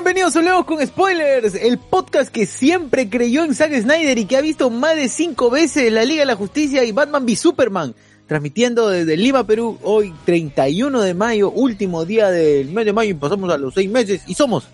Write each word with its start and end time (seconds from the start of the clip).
Bienvenidos 0.00 0.34
a 0.34 0.38
Hablemos 0.38 0.64
con 0.64 0.86
Spoilers, 0.86 1.54
el 1.56 1.76
podcast 1.76 2.32
que 2.32 2.46
siempre 2.46 3.10
creyó 3.10 3.44
en 3.44 3.54
Zack 3.54 3.74
Snyder 3.82 4.16
y 4.16 4.24
que 4.24 4.38
ha 4.38 4.40
visto 4.40 4.70
más 4.70 4.96
de 4.96 5.08
cinco 5.10 5.50
veces 5.50 5.92
la 5.92 6.06
Liga 6.06 6.22
de 6.22 6.26
la 6.26 6.36
Justicia 6.36 6.82
y 6.84 6.92
Batman 6.92 7.24
v 7.24 7.36
Superman, 7.36 7.94
transmitiendo 8.26 8.88
desde 8.88 9.18
Lima, 9.18 9.46
Perú, 9.46 9.78
hoy 9.82 10.14
31 10.24 11.02
de 11.02 11.12
mayo, 11.12 11.50
último 11.50 12.06
día 12.06 12.30
del 12.30 12.70
mes 12.70 12.86
de 12.86 12.94
mayo 12.94 13.10
y 13.10 13.14
pasamos 13.14 13.52
a 13.52 13.58
los 13.58 13.74
seis 13.74 13.90
meses 13.90 14.22
y 14.26 14.32
somos 14.32 14.68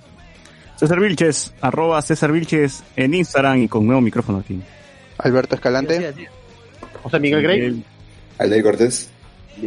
César 0.77 1.01
Vilches, 1.01 1.53
arroba 1.61 2.01
César 2.03 2.31
Vilches 2.31 2.85
en 2.95 3.13
Instagram 3.13 3.63
y 3.63 3.69
con 3.69 3.85
nuevo 3.85 4.01
micrófono 4.01 4.39
aquí. 4.39 4.61
Alberto 5.19 5.57
Escalante. 5.57 6.15
José 7.03 7.19
Miguel 7.19 7.43
Grey. 7.43 7.85
Aldair 8.39 8.63
Cortés. 8.63 9.11
Y, 9.61 9.67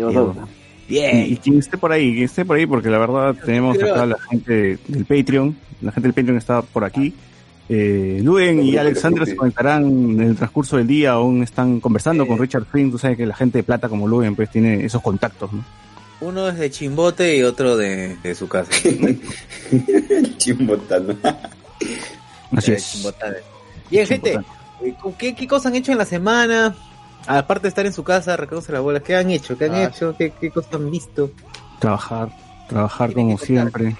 bien. 0.89 1.25
y 1.27 1.37
quien 1.37 1.59
esté 1.59 1.77
por 1.77 1.91
ahí, 1.91 2.11
quien 2.11 2.25
esté 2.25 2.43
por 2.43 2.57
ahí, 2.57 2.65
porque 2.65 2.89
la 2.89 2.97
verdad 2.97 3.35
tenemos 3.45 3.77
acá 3.81 4.05
la 4.05 4.19
gente 4.29 4.77
del 4.87 5.05
Patreon, 5.05 5.55
la 5.81 5.91
gente 5.91 6.07
del 6.07 6.13
Patreon 6.13 6.37
está 6.37 6.61
por 6.61 6.83
aquí. 6.83 7.13
Eh, 7.71 8.19
Luen 8.23 8.63
y 8.63 8.77
Alexander 8.77 9.27
se 9.27 9.35
conectarán 9.35 9.85
en 9.85 10.21
el 10.21 10.35
transcurso 10.35 10.77
del 10.77 10.87
día, 10.87 11.11
aún 11.11 11.43
están 11.43 11.79
conversando 11.79 12.25
con 12.25 12.39
Richard 12.39 12.65
Flynn, 12.65 12.89
tú 12.89 12.97
sabes 12.97 13.15
que 13.15 13.27
la 13.27 13.35
gente 13.35 13.59
de 13.59 13.63
plata 13.63 13.87
como 13.87 14.07
Luen 14.07 14.35
pues 14.35 14.49
tiene 14.49 14.83
esos 14.83 15.03
contactos, 15.03 15.53
¿no? 15.53 15.63
Uno 16.21 16.49
es 16.49 16.57
de 16.57 16.69
Chimbote 16.69 17.37
y 17.37 17.43
otro 17.43 17.77
de, 17.77 18.17
de 18.17 18.35
su 18.35 18.47
casa. 18.47 18.71
Chimbotano. 20.37 21.15
Así 22.51 22.73
es. 22.73 23.13
Bien, 23.89 24.05
gente, 24.05 24.39
eh, 24.83 24.93
¿con 25.01 25.13
¿qué, 25.13 25.33
¿qué 25.33 25.47
cosas 25.47 25.67
han 25.67 25.75
hecho 25.75 25.91
en 25.91 25.97
la 25.97 26.05
semana? 26.05 26.75
Aparte 27.27 27.63
de 27.63 27.69
estar 27.69 27.85
en 27.85 27.93
su 27.93 28.03
casa, 28.03 28.35
reconoce 28.37 28.71
la 28.71 28.79
bola, 28.79 28.99
¿qué 29.01 29.15
han 29.15 29.29
hecho? 29.29 29.57
¿Qué 29.57 29.65
han 29.65 29.75
Ah. 29.75 29.83
hecho? 29.85 30.15
¿Qué, 30.17 30.31
¿Qué 30.39 30.49
cosas 30.49 30.73
han 30.73 30.89
visto? 30.89 31.31
Trabajar, 31.79 32.29
trabajar 32.67 33.13
como 33.13 33.37
siempre. 33.37 33.95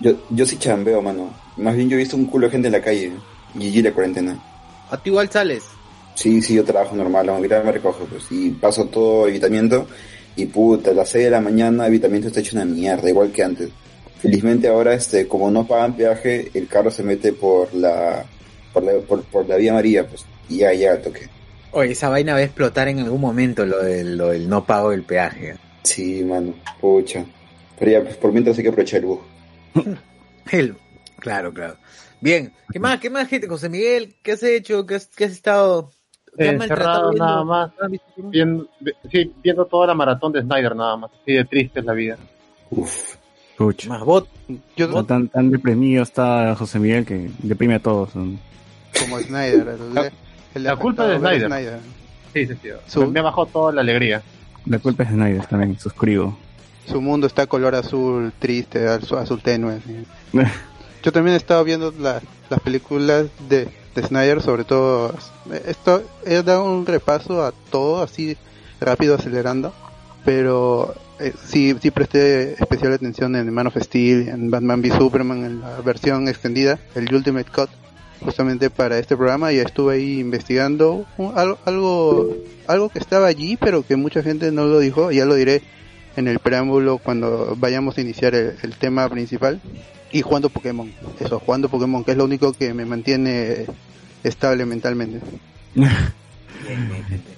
Yo, 0.00 0.12
yo 0.30 0.46
sí 0.46 0.56
chambeo, 0.56 1.00
mano. 1.02 1.30
Más 1.56 1.76
bien 1.76 1.88
yo 1.88 1.96
he 1.96 2.00
visto 2.00 2.16
un 2.16 2.26
culo 2.26 2.46
de 2.46 2.52
gente 2.52 2.68
en 2.68 2.72
la 2.72 2.80
calle. 2.80 3.12
Y 3.58 3.82
la 3.82 3.92
cuarentena. 3.92 4.38
A 4.90 4.96
ti 4.96 5.10
igual 5.10 5.30
sales. 5.30 5.62
Sí, 6.14 6.40
sí, 6.42 6.54
yo 6.54 6.64
trabajo 6.64 6.96
normal. 6.96 7.26
La 7.26 7.32
movilidad 7.34 7.62
me 7.64 7.72
recoge, 7.72 8.04
pues. 8.06 8.24
Y 8.30 8.50
paso 8.50 8.86
todo 8.86 9.28
evitamiento. 9.28 9.86
Y 10.36 10.46
puta, 10.46 10.90
a 10.90 10.94
las 10.94 11.10
6 11.10 11.24
de 11.26 11.30
la 11.30 11.40
mañana 11.40 11.86
evitamiento 11.86 12.28
está 12.28 12.40
hecho 12.40 12.56
una 12.56 12.64
mierda, 12.64 13.08
igual 13.08 13.30
que 13.30 13.42
antes. 13.44 13.68
Felizmente 14.18 14.68
ahora, 14.68 14.94
este, 14.94 15.28
como 15.28 15.50
no 15.50 15.66
pagan 15.66 15.94
peaje, 15.94 16.50
el 16.54 16.66
carro 16.68 16.90
se 16.90 17.02
mete 17.02 17.32
por 17.34 17.74
la, 17.74 18.24
por 18.72 18.82
la, 18.82 18.92
por, 19.06 19.22
por 19.24 19.46
la 19.48 19.56
vía 19.56 19.74
María, 19.74 20.06
pues. 20.06 20.24
Y 20.48 20.58
ya 20.58 20.70
al 20.70 21.02
toque. 21.02 21.28
Oye, 21.72 21.92
esa 21.92 22.08
vaina 22.08 22.32
va 22.34 22.38
a 22.38 22.42
explotar 22.42 22.88
en 22.88 22.98
algún 23.00 23.20
momento 23.20 23.64
lo 23.64 23.82
del, 23.82 24.16
lo 24.16 24.28
del 24.28 24.48
no 24.48 24.64
pago 24.64 24.90
del 24.90 25.02
peaje. 25.02 25.56
Sí, 25.82 26.22
mano. 26.24 26.54
Pucha. 26.80 27.24
Pero 27.78 27.90
ya, 27.90 28.02
pues 28.02 28.16
por 28.16 28.32
mientras 28.32 28.56
hay 28.58 28.62
que 28.64 28.68
aprovechar 28.70 29.00
el 29.00 29.06
bus. 29.06 29.20
El- 30.50 30.76
claro, 31.18 31.52
claro. 31.52 31.76
Bien, 32.20 32.52
¿qué 32.72 32.78
más? 32.78 33.00
¿Qué 33.00 33.10
más, 33.10 33.26
gente? 33.28 33.48
José 33.48 33.68
Miguel, 33.68 34.14
¿qué 34.22 34.32
has 34.32 34.42
hecho? 34.42 34.86
¿Qué 34.86 34.96
has, 34.96 35.06
qué 35.08 35.24
has 35.24 35.32
estado? 35.32 35.90
¿Te 36.36 36.52
maltratado 36.56 37.10
Encerrado 37.10 37.10
viendo- 37.10 37.24
nada 37.26 37.44
más. 37.44 37.70
¿No 37.80 37.86
has? 37.86 38.30
Viendo, 38.30 38.68
sí, 39.10 39.32
viendo 39.42 39.64
toda 39.66 39.86
la 39.88 39.94
maratón 39.94 40.32
de 40.32 40.42
Snyder 40.42 40.76
nada 40.76 40.96
más. 40.96 41.10
Así 41.22 41.32
de 41.32 41.44
triste 41.44 41.80
es 41.80 41.84
la 41.86 41.92
vida. 41.94 42.18
Uf. 42.70 43.16
Pucha. 43.56 43.88
Más 43.88 44.02
bot. 44.04 44.28
Yo 44.76 44.86
Está 44.86 45.02
tan, 45.04 45.28
tan 45.28 45.50
deprimido 45.50 46.02
está 46.02 46.54
José 46.56 46.78
Miguel 46.78 47.04
que 47.04 47.30
deprime 47.38 47.74
a 47.76 47.80
todos. 47.80 48.14
¿no? 48.14 48.38
como 49.00 49.18
Snyder. 49.20 49.76
El, 50.54 50.64
La- 50.64 50.76
culpa 50.76 51.06
de 51.06 51.18
Snyder. 51.18 51.48
por 51.48 51.80
Sí, 52.32 52.46
sí, 52.46 52.54
sí. 52.62 52.68
Su- 52.86 53.00
Me, 53.02 53.06
me 53.08 53.20
bajó 53.22 53.46
toda 53.46 53.72
la 53.72 53.80
alegría. 53.82 54.22
La 54.66 54.78
culpa 54.78 55.02
es 55.02 55.10
de 55.10 55.14
Snyder 55.16 55.46
también, 55.46 55.78
suscribo. 55.78 56.36
Su 56.86 57.00
mundo 57.00 57.26
está 57.26 57.46
color 57.46 57.74
azul, 57.74 58.32
triste, 58.38 58.86
azul, 58.88 59.18
azul 59.18 59.40
tenue. 59.42 59.78
sí. 59.86 60.04
Yo 61.02 61.10
también 61.10 61.34
he 61.34 61.36
estado 61.36 61.64
viendo 61.64 61.92
la- 61.98 62.20
las 62.48 62.60
películas 62.60 63.26
de, 63.48 63.68
de 63.94 64.02
Snyder, 64.02 64.40
sobre 64.40 64.62
todo. 64.64 65.14
Esto 65.66 66.02
he 66.24 66.42
dado 66.42 66.64
un 66.64 66.86
repaso 66.86 67.44
a 67.44 67.52
todo, 67.70 68.02
así 68.02 68.36
rápido, 68.80 69.16
acelerando. 69.16 69.72
Pero 70.24 70.94
eh, 71.18 71.32
sí, 71.44 71.74
sí 71.82 71.90
presté 71.90 72.52
especial 72.52 72.92
atención 72.92 73.34
en 73.34 73.52
Man 73.52 73.66
of 73.66 73.76
Steel, 73.80 74.28
en 74.28 74.50
Batman 74.50 74.80
v 74.80 74.90
Superman, 74.96 75.44
en 75.44 75.60
la 75.60 75.80
versión 75.80 76.28
extendida, 76.28 76.78
el 76.94 77.12
Ultimate 77.12 77.50
Cut, 77.50 77.70
justamente 78.22 78.70
para 78.70 78.98
este 78.98 79.16
programa. 79.16 79.52
Y 79.52 79.58
estuve 79.58 79.94
ahí 79.94 80.20
investigando 80.20 81.04
un- 81.18 81.32
algo, 81.36 81.58
algo, 81.64 82.36
algo 82.66 82.88
que 82.88 82.98
estaba 82.98 83.26
allí, 83.26 83.56
pero 83.56 83.84
que 83.84 83.96
mucha 83.96 84.22
gente 84.22 84.50
no 84.52 84.66
lo 84.66 84.78
dijo. 84.78 85.10
Ya 85.12 85.24
lo 85.24 85.34
diré 85.34 85.62
en 86.16 86.28
el 86.28 86.38
preámbulo 86.38 86.98
cuando 86.98 87.54
vayamos 87.58 87.96
a 87.98 88.00
iniciar 88.00 88.34
el, 88.34 88.74
tema 88.78 89.08
principal 89.08 89.60
y 90.10 90.22
jugando 90.22 90.48
Pokémon. 90.50 90.90
Eso, 91.20 91.38
jugando 91.38 91.68
Pokémon, 91.68 92.04
que 92.04 92.12
es 92.12 92.16
lo 92.16 92.24
único 92.24 92.52
que 92.52 92.74
me 92.74 92.84
mantiene 92.84 93.66
estable 94.22 94.66
mentalmente. 94.66 95.20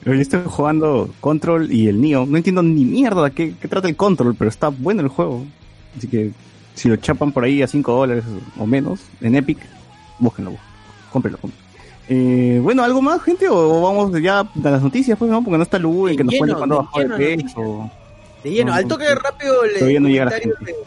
Yo 0.04 0.12
estoy 0.12 0.42
jugando 0.44 1.08
Control 1.20 1.72
y 1.72 1.88
el 1.88 2.00
Neo. 2.00 2.26
No 2.26 2.36
entiendo 2.36 2.62
ni 2.62 2.84
mierda 2.84 3.30
qué, 3.30 3.54
qué 3.60 3.68
trata 3.68 3.88
el 3.88 3.96
Control, 3.96 4.34
pero 4.34 4.50
está 4.50 4.68
bueno 4.68 5.00
el 5.00 5.08
juego. 5.08 5.44
Así 5.96 6.08
que 6.08 6.32
si 6.74 6.88
lo 6.88 6.96
chapan 6.96 7.32
por 7.32 7.44
ahí 7.44 7.62
a 7.62 7.66
5 7.68 7.92
dólares 7.92 8.24
o 8.58 8.66
menos 8.66 9.00
en 9.20 9.36
Epic, 9.36 9.58
búsquenlo, 10.18 10.52
cómprenlo. 11.14 11.38
cómprenlo. 11.38 11.74
Eh, 12.08 12.60
bueno, 12.62 12.84
¿algo 12.84 13.00
más, 13.00 13.22
gente? 13.22 13.48
¿O 13.48 13.80
vamos 13.80 14.12
ya 14.20 14.40
a 14.40 14.48
las 14.70 14.82
noticias? 14.82 15.16
Pues 15.18 15.30
no, 15.30 15.42
porque 15.42 15.56
no 15.56 15.62
está 15.62 15.78
Lu 15.78 16.08
en 16.08 16.16
que 16.18 16.24
nos 16.24 16.32
De 16.32 16.38
cuente 16.38 16.56
cuando 16.56 16.74
de 16.76 16.82
bajó 16.82 16.98
de 17.00 17.04
lleno 17.06 17.16
peso. 17.16 17.90
De 18.42 18.50
lleno, 18.50 18.70
No, 18.72 18.76
al 18.76 18.86
toque 18.86 19.04
no. 19.08 19.14
rápido 19.14 19.64
le 19.64 19.74
Todavía 19.78 20.00
no 20.00 20.08
llega 20.08 20.24
la 20.26 20.30
comentarios, 20.32 20.58
gente. 20.58 20.72
de, 20.72 20.78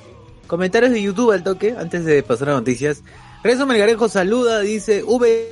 comentarios 0.45 0.91
de 0.91 1.01
YouTube 1.01 1.31
al 1.31 1.43
toque, 1.43 1.75
antes 1.77 2.05
de 2.05 2.21
pasar 2.21 2.49
a 2.49 2.53
noticias. 2.53 3.03
Rezo 3.43 3.65
Melgarejo 3.65 4.09
saluda, 4.09 4.59
dice 4.59 5.03
V, 5.03 5.49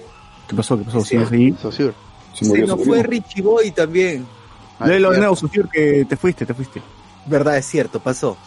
¿Qué 0.48 0.56
pasó? 0.56 0.78
¿Qué 0.78 0.84
pasó? 0.84 1.02
¿Sigues 1.02 1.32
ahí? 1.32 1.56
Socio. 1.60 1.94
Se 2.34 2.46
se 2.46 2.50
murió 2.50 2.68
nos 2.68 2.84
fue. 2.86 3.02
Richie 3.02 3.42
Boy 3.42 3.72
también. 3.72 4.26
Ah, 4.78 4.88
Léelo 4.88 5.10
de 5.10 5.16
ya. 5.16 5.20
nuevo, 5.28 5.38
que 5.74 6.06
te 6.08 6.16
fuiste, 6.18 6.46
te 6.46 6.54
fuiste. 6.54 6.82
Verdad, 7.26 7.58
es 7.58 7.66
cierto, 7.66 8.00
pasó. 8.00 8.38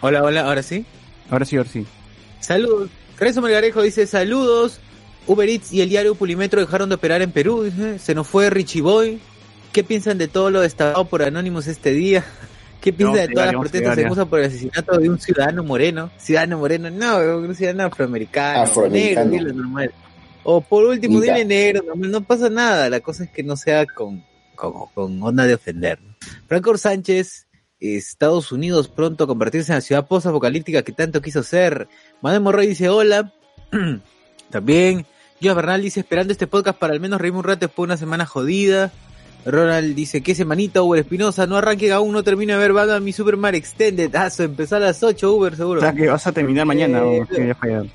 Hola, 0.00 0.24
hola, 0.24 0.46
ahora 0.46 0.62
sí. 0.64 0.84
Ahora 1.30 1.44
sí, 1.44 1.56
ahora 1.56 1.68
sí. 1.68 1.86
Saludos. 2.40 2.90
Rezo 3.18 3.40
Melgarejo 3.42 3.82
dice 3.82 4.06
saludos. 4.08 4.80
Uber 5.26 5.48
Eats 5.48 5.72
y 5.72 5.80
el 5.80 5.88
diario 5.88 6.14
Pulimetro 6.14 6.60
dejaron 6.60 6.88
de 6.88 6.96
operar 6.96 7.22
en 7.22 7.32
Perú. 7.32 7.62
dice. 7.64 7.98
Se 7.98 8.14
nos 8.14 8.26
fue 8.26 8.50
Richie 8.50 8.82
Boy. 8.82 9.20
¿Qué 9.72 9.84
piensan 9.84 10.18
de 10.18 10.26
todo 10.28 10.50
lo 10.50 10.60
destapado 10.60 11.04
por 11.04 11.22
Anónimos 11.22 11.66
este 11.66 11.92
día? 11.92 12.24
¿Qué 12.80 12.92
piensan 12.92 13.28
de 13.28 13.34
todas 13.34 13.52
las 13.52 13.60
protestas 13.60 13.98
en 13.98 14.10
USA 14.10 14.24
por 14.24 14.40
el 14.40 14.46
asesinato 14.46 14.98
de 14.98 15.08
un 15.08 15.20
ciudadano 15.20 15.62
moreno? 15.62 16.10
Ciudadano 16.16 16.58
moreno, 16.58 16.90
no, 16.90 17.18
un 17.36 17.54
ciudadano 17.54 17.84
afroamericano. 17.84 18.62
Afroamericano. 18.62 19.30
Negro, 19.30 19.44
dile 19.44 19.54
normal. 19.54 19.92
O 20.42 20.62
por 20.62 20.84
último, 20.86 21.20
dile 21.20 21.44
negro, 21.44 21.82
no, 21.86 22.08
no 22.08 22.22
pasa 22.22 22.48
nada. 22.48 22.88
La 22.88 23.00
cosa 23.00 23.24
es 23.24 23.30
que 23.30 23.42
no 23.42 23.56
sea 23.56 23.84
con, 23.86 24.24
con, 24.56 24.72
con 24.94 25.22
onda 25.22 25.44
de 25.44 25.54
ofender. 25.54 25.98
Franco 26.48 26.76
Sánchez, 26.78 27.48
Estados 27.78 28.50
Unidos 28.50 28.88
pronto 28.88 29.24
a 29.24 29.26
convertirse 29.26 29.72
en 29.72 29.76
la 29.76 29.82
ciudad 29.82 30.08
post-apocalíptica 30.08 30.82
que 30.82 30.92
tanto 30.92 31.20
quiso 31.20 31.42
ser. 31.42 31.86
Manuel 32.22 32.42
Morroy 32.42 32.66
dice 32.66 32.88
hola. 32.88 33.32
También. 34.50 35.06
Joa 35.42 35.54
Bernal 35.54 35.80
dice 35.80 36.00
esperando 36.00 36.32
este 36.32 36.46
podcast 36.46 36.78
para 36.78 36.92
al 36.92 37.00
menos 37.00 37.20
reírme 37.20 37.38
un 37.38 37.44
rato 37.44 37.60
después 37.66 37.86
de 37.86 37.92
una 37.92 37.96
semana 37.96 38.26
jodida. 38.26 38.92
Ronald 39.46 39.94
dice, 39.94 40.20
¿qué 40.22 40.34
semanita, 40.34 40.82
Uber 40.82 41.00
Espinosa? 41.00 41.46
No 41.46 41.56
arranque 41.56 41.90
aún, 41.92 42.12
no 42.12 42.22
termino 42.22 42.52
de 42.52 42.58
ver 42.58 42.74
Batman 42.74 43.02
mi 43.02 43.12
Superman 43.14 43.54
Extended. 43.54 44.14
Ah, 44.14 44.28
empezó 44.38 44.76
a 44.76 44.80
las 44.80 45.02
8, 45.02 45.32
Uber, 45.32 45.56
seguro. 45.56 45.80
O 45.80 45.82
sea 45.82 45.94
que 45.94 46.08
vas 46.08 46.26
a 46.26 46.32
terminar 46.32 46.66
mañana, 46.66 46.98
Eh, 47.02 47.22
o 47.22 47.86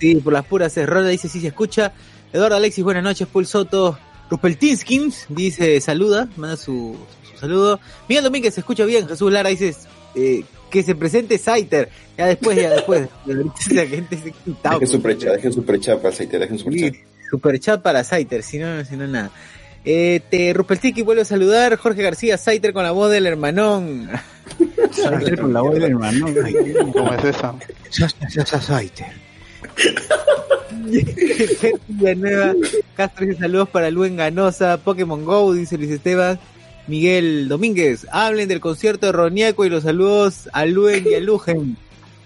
Sí, 0.00 0.16
por 0.16 0.32
las 0.32 0.44
puras. 0.44 0.76
es 0.76 0.88
Ronald 0.88 1.10
dice, 1.10 1.28
sí 1.28 1.40
se 1.40 1.48
escucha. 1.48 1.92
Eduardo 2.32 2.56
Alexis, 2.56 2.82
buenas 2.82 3.04
noches. 3.04 3.28
Paul 3.28 3.46
Soto. 3.46 3.96
Ruspeltinskins 4.30 5.26
dice, 5.28 5.80
saluda, 5.80 6.28
manda 6.36 6.56
su, 6.56 6.96
su 7.32 7.38
saludo. 7.38 7.80
Miguel 8.08 8.24
Domínguez, 8.24 8.54
se 8.54 8.60
escucha 8.60 8.84
bien. 8.84 9.06
Jesús 9.08 9.32
Lara 9.32 9.48
dice, 9.50 9.74
eh, 10.14 10.44
que 10.70 10.82
se 10.82 10.94
presente 10.94 11.38
Saiter. 11.38 11.88
Ya 12.16 12.26
después, 12.26 12.56
ya 12.56 12.70
después. 12.70 13.08
la 13.70 13.86
gente 13.86 14.16
se 14.16 14.32
quita. 14.32 14.70
Dejen 14.70 14.88
su 14.88 15.02
precha, 15.02 15.32
dejen 15.32 15.52
su 15.52 15.64
precha 15.64 16.00
para 16.00 16.14
Saiter, 16.14 16.40
dejen 16.40 16.58
su 16.58 16.66
precha. 16.66 16.98
Super 17.30 17.60
chat 17.60 17.82
para 17.82 18.04
Saiter, 18.04 18.42
si 18.42 18.58
no, 18.58 18.84
si 18.84 18.96
no 18.96 19.06
nada. 19.06 19.30
Eh, 19.84 20.20
te 20.30 20.52
Ruspeltiki 20.52 21.02
vuelve 21.02 21.22
a 21.22 21.24
saludar. 21.24 21.76
Jorge 21.76 22.02
García, 22.02 22.36
Saiter 22.36 22.72
con 22.72 22.84
la 22.84 22.90
voz 22.90 23.10
del 23.10 23.26
hermanón. 23.26 24.08
Saiter 24.92 25.40
con 25.40 25.52
la 25.52 25.60
voz 25.60 25.74
del 25.74 25.84
hermanón. 25.84 26.34
¿Cómo 26.92 27.14
es 27.14 27.24
esa? 27.24 27.54
Saiter. 28.60 29.06
Villanueva, 31.88 32.54
Castro 32.94 33.26
dice 33.26 33.40
saludos 33.40 33.68
para 33.68 33.90
Luen 33.90 34.16
Ganosa, 34.16 34.78
Pokémon 34.78 35.24
Go, 35.24 35.52
dice 35.52 35.78
Luis 35.78 35.90
Esteban, 35.90 36.38
Miguel 36.88 37.48
Domínguez, 37.48 38.06
hablen 38.10 38.48
del 38.48 38.60
concierto 38.60 39.06
de 39.06 39.12
Roniaco 39.12 39.64
y 39.64 39.68
los 39.68 39.84
saludos 39.84 40.48
a 40.52 40.64
Luen 40.64 41.06
y 41.08 41.14
a 41.14 41.20
Lugen. 41.20 41.76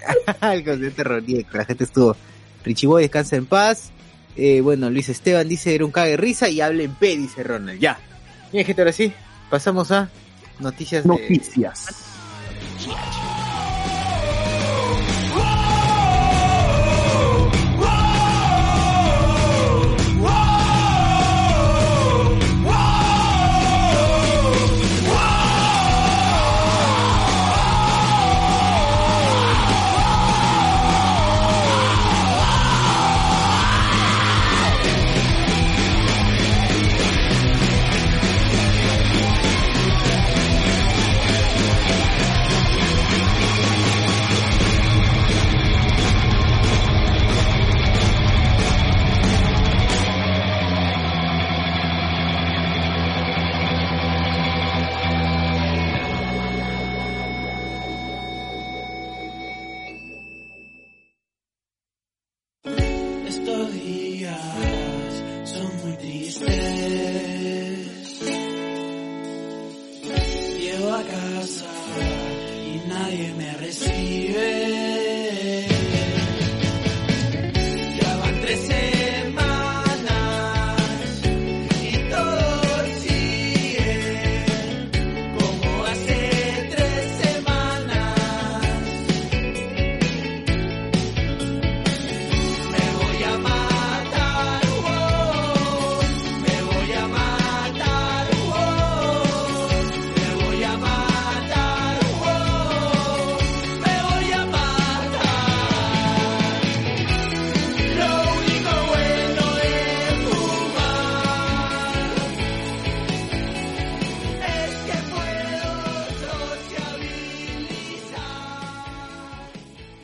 El 0.41 0.65
concierto 0.65 0.97
de 0.97 1.05
Roniaco, 1.05 1.57
la 1.57 1.65
gente 1.65 1.85
estuvo. 1.85 2.17
Richie 2.65 2.87
Boy 2.87 3.03
descansa 3.03 3.37
en 3.37 3.47
paz. 3.47 3.91
Eh, 4.37 4.61
bueno, 4.61 4.89
Luis 4.89 5.09
Esteban 5.09 5.49
dice 5.49 5.75
era 5.75 5.85
un 5.85 5.91
cague 5.91 6.13
de 6.13 6.17
risa 6.17 6.49
y 6.49 6.61
habla 6.61 6.85
en 6.85 6.95
P, 6.95 7.17
dice 7.17 7.43
Ronald. 7.43 7.81
Ya. 7.81 7.99
Bien, 8.53 8.65
gente, 8.65 8.83
ahora 8.83 8.93
sí, 8.93 9.13
pasamos 9.51 9.91
a 9.91 10.09
noticias 10.61 11.03
de... 11.03 11.09
Noticias. 11.09 11.89
Estos 11.89 13.32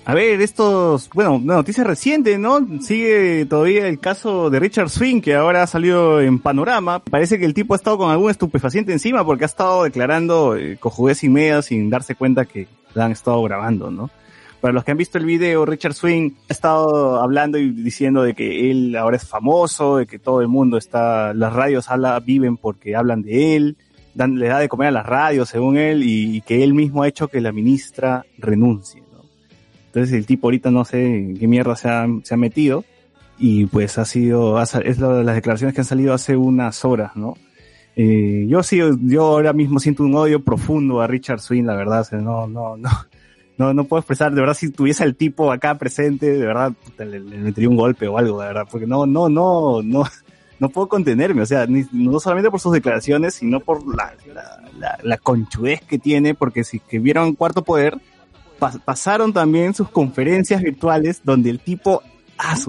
A 0.08 0.14
ver, 0.14 0.40
estos, 0.40 1.10
bueno, 1.12 1.34
una 1.34 1.56
noticia 1.56 1.84
reciente, 1.84 2.38
¿no? 2.38 2.66
Sigue 2.80 3.44
todavía 3.44 3.86
el 3.88 4.00
caso 4.00 4.48
de 4.48 4.58
Richard 4.58 4.88
Swing, 4.88 5.20
que 5.20 5.34
ahora 5.34 5.62
ha 5.62 5.66
salido 5.66 6.22
en 6.22 6.38
panorama. 6.38 7.00
Parece 7.00 7.38
que 7.38 7.44
el 7.44 7.52
tipo 7.52 7.74
ha 7.74 7.76
estado 7.76 7.98
con 7.98 8.10
algún 8.10 8.30
estupefaciente 8.30 8.90
encima 8.90 9.22
porque 9.22 9.44
ha 9.44 9.46
estado 9.46 9.84
declarando 9.84 10.56
eh, 10.56 10.78
cojudez 10.80 11.24
y 11.24 11.28
media 11.28 11.60
sin 11.60 11.90
darse 11.90 12.14
cuenta 12.14 12.46
que 12.46 12.68
la 12.94 13.04
han 13.04 13.12
estado 13.12 13.42
grabando, 13.42 13.90
¿no? 13.90 14.08
Para 14.62 14.72
los 14.72 14.82
que 14.82 14.92
han 14.92 14.96
visto 14.96 15.18
el 15.18 15.26
video, 15.26 15.66
Richard 15.66 15.92
Swing 15.92 16.30
ha 16.48 16.52
estado 16.54 17.20
hablando 17.20 17.58
y 17.58 17.68
diciendo 17.70 18.22
de 18.22 18.32
que 18.34 18.70
él 18.70 18.96
ahora 18.96 19.18
es 19.18 19.28
famoso, 19.28 19.98
de 19.98 20.06
que 20.06 20.18
todo 20.18 20.40
el 20.40 20.48
mundo 20.48 20.78
está, 20.78 21.34
las 21.34 21.52
radios 21.52 21.90
habla, 21.90 22.18
viven 22.20 22.56
porque 22.56 22.96
hablan 22.96 23.20
de 23.20 23.56
él, 23.56 23.76
dan- 24.14 24.38
le 24.38 24.48
da 24.48 24.58
de 24.58 24.70
comer 24.70 24.88
a 24.88 24.92
las 24.92 25.04
radios 25.06 25.50
según 25.50 25.76
él 25.76 26.02
y, 26.02 26.40
que 26.40 26.64
él 26.64 26.72
mismo 26.72 27.02
ha 27.02 27.08
hecho 27.08 27.28
que 27.28 27.42
la 27.42 27.52
ministra 27.52 28.24
renuncie. 28.38 29.02
Entonces 29.98 30.18
el 30.18 30.26
tipo 30.26 30.46
ahorita 30.46 30.70
no 30.70 30.84
sé 30.84 31.04
en 31.04 31.36
qué 31.36 31.46
mierda 31.46 31.76
se 31.76 31.88
ha, 31.88 32.06
se 32.22 32.34
ha 32.34 32.36
metido 32.36 32.84
y 33.38 33.66
pues 33.66 33.98
ha 33.98 34.04
sido, 34.04 34.60
es 34.60 34.98
lo 34.98 35.22
las 35.22 35.34
declaraciones 35.34 35.74
que 35.74 35.80
han 35.80 35.84
salido 35.86 36.12
hace 36.14 36.36
unas 36.36 36.84
horas, 36.84 37.14
¿no? 37.16 37.34
Eh, 37.96 38.46
yo 38.48 38.62
sí, 38.62 38.80
yo 39.02 39.22
ahora 39.26 39.52
mismo 39.52 39.80
siento 39.80 40.04
un 40.04 40.14
odio 40.14 40.42
profundo 40.44 41.00
a 41.00 41.06
Richard 41.08 41.40
Swing, 41.40 41.64
la 41.64 41.74
verdad, 41.74 42.00
o 42.00 42.04
sea, 42.04 42.18
no, 42.20 42.46
no, 42.46 42.76
no, 42.78 42.90
no, 43.56 43.74
no 43.74 43.84
puedo 43.84 44.00
expresar, 44.00 44.32
de 44.32 44.40
verdad, 44.40 44.54
si 44.54 44.70
tuviese 44.70 45.02
al 45.02 45.16
tipo 45.16 45.50
acá 45.50 45.76
presente, 45.76 46.30
de 46.32 46.46
verdad, 46.46 46.72
le, 46.98 47.18
le 47.20 47.38
metería 47.38 47.68
un 47.68 47.76
golpe 47.76 48.06
o 48.06 48.16
algo, 48.18 48.40
de 48.40 48.46
verdad, 48.48 48.66
porque 48.70 48.86
no, 48.86 49.04
no, 49.06 49.28
no, 49.28 49.82
no, 49.82 50.04
no 50.60 50.68
puedo 50.68 50.88
contenerme, 50.88 51.42
o 51.42 51.46
sea, 51.46 51.66
ni- 51.66 51.86
no 51.92 52.20
solamente 52.20 52.50
por 52.52 52.60
sus 52.60 52.72
declaraciones, 52.72 53.34
sino 53.34 53.58
por 53.60 53.84
la, 53.96 54.14
la, 54.32 54.62
la, 54.78 54.98
la 55.02 55.16
conchudez 55.18 55.80
que 55.82 55.98
tiene, 55.98 56.34
porque 56.34 56.62
si 56.62 56.78
que 56.78 57.00
vieron 57.00 57.34
Cuarto 57.34 57.64
Poder, 57.64 57.96
pas- 58.58 58.80
pasaron 58.80 59.32
también 59.32 59.74
sus 59.74 59.88
conferencias 59.90 60.62
virtuales 60.62 61.20
donde 61.24 61.50
el 61.50 61.60
tipo 61.60 62.02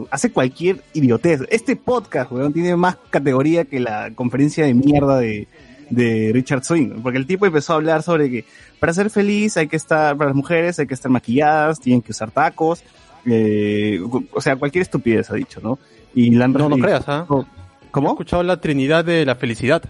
hace, 0.10 0.32
cualquier 0.32 0.84
idiotez. 0.94 1.42
Este 1.50 1.76
podcast, 1.76 2.32
weón, 2.32 2.54
tiene 2.54 2.76
más 2.76 2.98
categoría 3.10 3.66
que 3.66 3.80
la 3.80 4.12
conferencia 4.16 4.66
de 4.66 4.74
mierda 4.74 5.18
de, 5.20 5.48
de 5.92 6.32
Richard 6.34 6.64
Swing, 6.64 7.02
porque 7.04 7.18
el 7.20 7.28
tipo 7.28 7.46
empezó 7.46 7.74
a 7.74 7.76
hablar 7.76 8.02
sobre 8.02 8.30
que 8.32 8.46
para 8.80 8.94
ser 8.94 9.10
feliz 9.12 9.58
hay 9.58 9.68
que 9.68 9.76
estar, 9.76 10.18
para 10.18 10.30
las 10.32 10.36
mujeres 10.36 10.80
hay 10.80 10.88
que 10.88 10.94
estar 10.96 11.12
maquilladas, 11.12 11.80
tienen 11.80 12.02
que 12.02 12.12
usar 12.12 12.32
tacos, 12.32 12.82
eh, 13.26 14.00
o 14.32 14.42
sea, 14.42 14.56
cualquier 14.56 14.82
estupidez 14.82 15.30
ha 15.30 15.36
dicho, 15.36 15.60
¿no? 15.62 15.78
Y 16.16 16.32
la 16.32 16.46
han 16.46 16.54
No, 16.54 16.70
no 16.70 16.78
creas, 16.78 17.04
¿ah? 17.08 17.28
He 17.30 17.92
¿Cómo? 17.92 18.10
escuchado 18.10 18.42
la 18.44 18.60
Trinidad 18.62 19.06
de 19.06 19.26
la 19.26 19.36
Felicidad. 19.36 19.84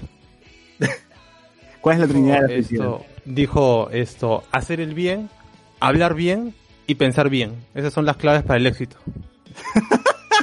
¿Cuál 1.81 1.95
es 1.95 2.01
la 2.01 2.07
trinidad 2.07 2.41
de 2.41 2.47
la 2.47 2.53
Esto- 2.55 2.67
felicidad? 2.69 2.97
dijo 3.25 3.89
esto, 3.91 4.43
hacer 4.51 4.79
el 4.81 4.93
bien, 4.93 5.29
hablar 5.79 6.13
bien 6.13 6.53
y 6.87 6.95
pensar 6.95 7.29
bien. 7.29 7.53
Esas 7.75 7.93
son 7.93 8.05
las 8.05 8.17
claves 8.17 8.43
para 8.43 8.59
el 8.59 8.67
éxito. 8.67 8.97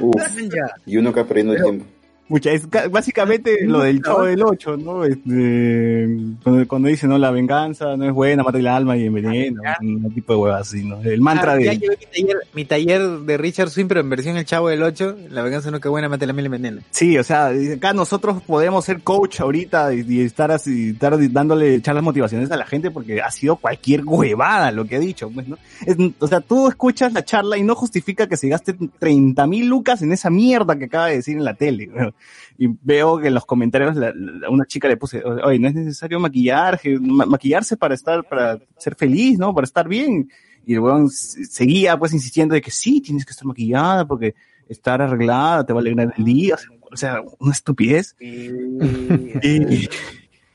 Uf, 0.01 0.23
y 0.87 0.97
uno 0.97 1.11
acá 1.11 1.25
perdiendo 1.25 1.55
el 1.55 1.63
tiempo. 1.63 1.87
Mucha, 2.29 2.51
es 2.51 2.67
ca- 2.67 2.89
básicamente 2.89 3.65
lo 3.67 3.81
del 3.81 4.03
chavo 4.03 4.25
del 4.25 4.43
8, 4.43 4.77
¿no? 4.79 5.05
Este, 5.05 6.09
cuando, 6.43 6.67
cuando 6.67 6.89
dice, 6.89 7.07
no, 7.07 7.19
la 7.19 7.31
venganza 7.31 7.97
no 7.97 8.05
es 8.05 8.13
buena, 8.13 8.43
mata 8.43 8.59
el 8.59 8.67
alma 8.67 8.97
y 8.97 9.05
envenena, 9.07 9.77
un 9.81 10.13
tipo 10.13 10.33
de 10.33 10.39
huevas 10.41 10.63
así, 10.69 10.83
¿no? 10.85 11.01
El 11.03 11.21
mantra 11.21 11.53
Ah, 11.53 11.61
ya 11.61 11.71
de... 11.71 11.79
llevé 11.79 11.97
mi 11.99 12.07
taller, 12.07 12.37
mi 12.55 12.65
taller 12.65 13.03
de 13.21 13.37
Richard 13.37 13.71
Swing, 13.71 13.87
pero 13.87 14.01
en 14.01 14.11
versión 14.11 14.37
El 14.37 14.45
Chavo 14.45 14.69
del 14.69 14.83
8. 14.83 15.17
La 15.31 15.43
venganza 15.43 15.71
no 15.71 15.79
que 15.81 15.89
buena, 15.89 16.09
mate 16.09 16.27
la 16.27 16.33
miel 16.33 16.47
y 16.47 16.49
envenena. 16.49 16.83
Sí, 16.91 17.17
o 17.17 17.23
sea, 17.23 17.51
acá 17.75 17.93
nosotros 17.93 18.43
podemos 18.43 18.85
ser 18.85 19.03
coach 19.03 19.41
ahorita 19.41 19.95
y, 19.95 20.05
y 20.09 20.21
estar 20.23 20.51
así, 20.51 20.91
estar 20.91 21.17
dándole 21.31 21.81
charlas 21.81 22.03
motivaciones 22.03 22.51
a 22.51 22.57
la 22.57 22.67
gente 22.67 22.91
porque 22.91 23.21
ha 23.23 23.31
sido 23.31 23.57
cualquier 23.57 24.03
huevada 24.05 24.73
lo 24.73 24.85
que 24.85 24.97
ha 24.97 25.01
dicho, 25.01 25.31
pues, 25.31 25.47
¿no? 25.47 25.59
Es- 25.87 25.97
o 26.19 26.27
sea, 26.27 26.41
tú 26.41 26.67
escuchas 26.69 27.13
la 27.13 27.25
charla 27.25 27.57
y 27.57 27.63
no 27.63 27.75
justifica 27.77 28.27
que 28.27 28.37
se 28.37 28.49
gaste 28.49 28.75
30 28.99 29.47
mil 29.47 29.69
lucas 29.69 30.03
en 30.03 30.11
esa 30.13 30.29
mierda 30.31 30.77
que 30.77 30.87
acaba 30.87 31.07
de 31.07 31.17
decir 31.17 31.37
en 31.37 31.45
la 31.45 31.55
tele, 31.55 31.87
¿no? 31.87 32.13
Y 32.59 32.69
veo 32.83 33.19
que 33.19 33.29
en 33.29 33.35
los 33.35 33.45
comentarios 33.47 33.97
la- 33.97 34.13
la- 34.15 34.49
una 34.51 34.65
chica 34.67 34.89
le 34.89 34.97
puse, 34.97 35.23
oye, 35.25 35.59
no 35.59 35.69
es 35.69 35.75
necesario 35.75 36.19
maquillar, 36.21 36.81
ma- 37.01 37.27
maquillarse 37.27 37.77
para 37.77 37.95
estar, 37.95 38.25
para 38.29 38.59
ser 38.79 38.95
feliz, 38.95 39.39
¿no? 39.39 39.55
Para 39.55 39.65
estar 39.67 39.87
bien. 39.89 40.31
Y 40.65 40.75
el 40.75 40.81
weón 40.81 41.11
seguía 41.11 41.97
pues 41.99 42.13
insistiendo 42.13 42.55
de 42.55 42.61
que 42.61 42.71
sí, 42.71 43.01
tienes 43.01 43.25
que 43.25 43.31
estar 43.31 43.47
maquillada 43.47 44.07
porque 44.07 44.35
estar 44.69 45.01
arreglada 45.01 45.65
te 45.65 45.73
va 45.73 45.79
a 45.79 45.83
alegrar 45.83 46.13
el 46.17 46.25
día. 46.25 46.57
O 46.91 46.97
sea, 46.97 47.21
una 47.39 47.53
estupidez. 47.53 48.17
Y, 48.21 49.89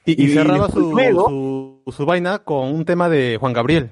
Y, 0.04 0.14
y 0.24 0.26
Y 0.26 0.34
cerraba 0.34 0.68
su, 0.70 0.80
luego- 0.92 1.82
su, 1.86 1.92
su 1.92 2.06
vaina 2.06 2.40
con 2.40 2.74
un 2.74 2.86
tema 2.86 3.08
de 3.08 3.38
Juan 3.40 3.54
Gabriel. 3.54 3.92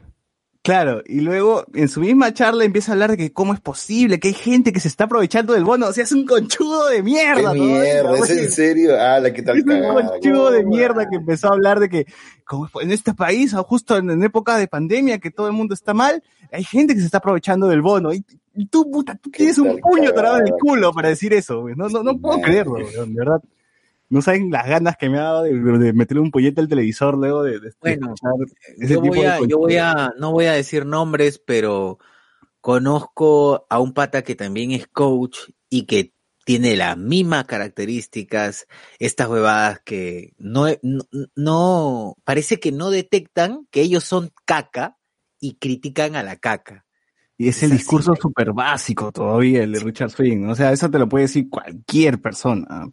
Claro, 0.61 1.01
y 1.05 1.21
luego 1.21 1.63
en 1.73 1.87
su 1.87 2.01
misma 2.01 2.33
charla 2.33 2.65
empieza 2.65 2.91
a 2.91 2.93
hablar 2.93 3.11
de 3.11 3.17
que 3.17 3.31
cómo 3.31 3.53
es 3.53 3.61
posible, 3.61 4.19
que 4.19 4.27
hay 4.27 4.33
gente 4.33 4.73
que 4.73 4.81
se 4.81 4.89
está 4.89 5.05
aprovechando 5.05 5.53
del 5.53 5.63
bono, 5.63 5.87
o 5.87 5.93
sea, 5.93 6.03
es 6.03 6.11
un 6.11 6.25
conchudo 6.25 6.89
de 6.89 7.01
mierda. 7.01 7.53
¿Qué 7.53 7.59
mierda? 7.59 8.17
¿Es 8.17 8.29
en 8.29 8.51
serio? 8.51 8.99
Ah, 8.99 9.19
la 9.21 9.31
que 9.31 9.41
tal 9.41 9.57
Es 9.57 9.63
un 9.65 9.93
conchudo 9.93 10.51
de 10.51 10.65
mierda 10.65 11.09
que 11.09 11.15
empezó 11.15 11.47
a 11.47 11.53
hablar 11.53 11.79
de 11.79 11.87
que 11.87 12.07
como 12.43 12.69
en 12.81 12.91
este 12.91 13.13
país, 13.13 13.53
o 13.53 13.63
justo 13.63 13.95
en, 13.95 14.09
en 14.09 14.21
época 14.21 14.57
de 14.57 14.67
pandemia, 14.67 15.19
que 15.19 15.31
todo 15.31 15.47
el 15.47 15.53
mundo 15.53 15.73
está 15.73 15.93
mal, 15.93 16.21
hay 16.51 16.65
gente 16.65 16.93
que 16.93 16.99
se 16.99 17.05
está 17.05 17.19
aprovechando 17.19 17.67
del 17.67 17.81
bono. 17.81 18.13
Y, 18.13 18.25
y 18.53 18.65
tú, 18.65 18.91
puta, 18.91 19.15
tú 19.15 19.29
tienes 19.29 19.57
un 19.59 19.79
puño 19.79 20.09
atorado 20.09 20.39
en 20.39 20.47
el 20.47 20.53
culo 20.59 20.91
para 20.91 21.07
decir 21.07 21.33
eso. 21.33 21.63
No, 21.75 21.87
no, 21.87 22.03
no 22.03 22.17
puedo 22.17 22.41
creerlo, 22.41 22.75
de 22.75 23.13
verdad. 23.13 23.41
No 24.09 24.21
saben 24.21 24.49
las 24.49 24.67
ganas 24.67 24.97
que 24.97 25.09
me 25.09 25.19
ha 25.19 25.23
dado 25.23 25.43
de, 25.43 25.53
de 25.53 25.93
meterle 25.93 26.21
un 26.21 26.31
pollete 26.31 26.61
al 26.61 26.67
televisor 26.67 27.17
luego 27.17 27.43
de, 27.43 27.59
de- 27.59 27.73
Bueno, 27.81 28.15
ese 28.79 28.95
Yo 28.95 29.01
tipo 29.01 29.15
voy, 29.15 29.25
de 29.25 29.27
a, 29.27 29.39
yo 29.45 29.57
voy 29.59 29.77
a, 29.77 30.13
no 30.17 30.31
voy 30.31 30.45
a 30.45 30.53
decir 30.53 30.85
nombres, 30.85 31.39
pero 31.39 31.99
conozco 32.61 33.65
a 33.69 33.79
un 33.79 33.93
pata 33.93 34.23
que 34.23 34.35
también 34.35 34.71
es 34.71 34.87
coach 34.87 35.37
y 35.69 35.85
que 35.85 36.13
tiene 36.45 36.75
las 36.75 36.97
mismas 36.97 37.45
características, 37.45 38.65
estas 38.97 39.29
huevadas 39.29 39.81
que 39.85 40.33
no, 40.39 40.65
no, 40.81 41.03
no- 41.35 42.15
parece 42.23 42.59
que 42.59 42.71
no 42.71 42.89
detectan 42.89 43.67
que 43.69 43.81
ellos 43.81 44.03
son 44.03 44.31
caca 44.45 44.97
y 45.39 45.55
critican 45.55 46.15
a 46.15 46.23
la 46.23 46.37
caca. 46.37 46.85
Y 47.37 47.47
es 47.47 47.57
Es 47.57 47.63
el 47.63 47.69
así, 47.71 47.77
discurso 47.77 48.15
súper 48.15 48.51
básico 48.51 49.11
todavía, 49.11 49.63
el 49.63 49.71
de 49.71 49.79
Richard 49.79 50.09
Swing. 50.09 50.47
O 50.49 50.55
sea, 50.55 50.71
eso 50.73 50.89
te 50.89 50.99
lo 50.99 51.07
puede 51.07 51.25
decir 51.25 51.49
cualquier 51.49 52.19
persona. 52.21 52.89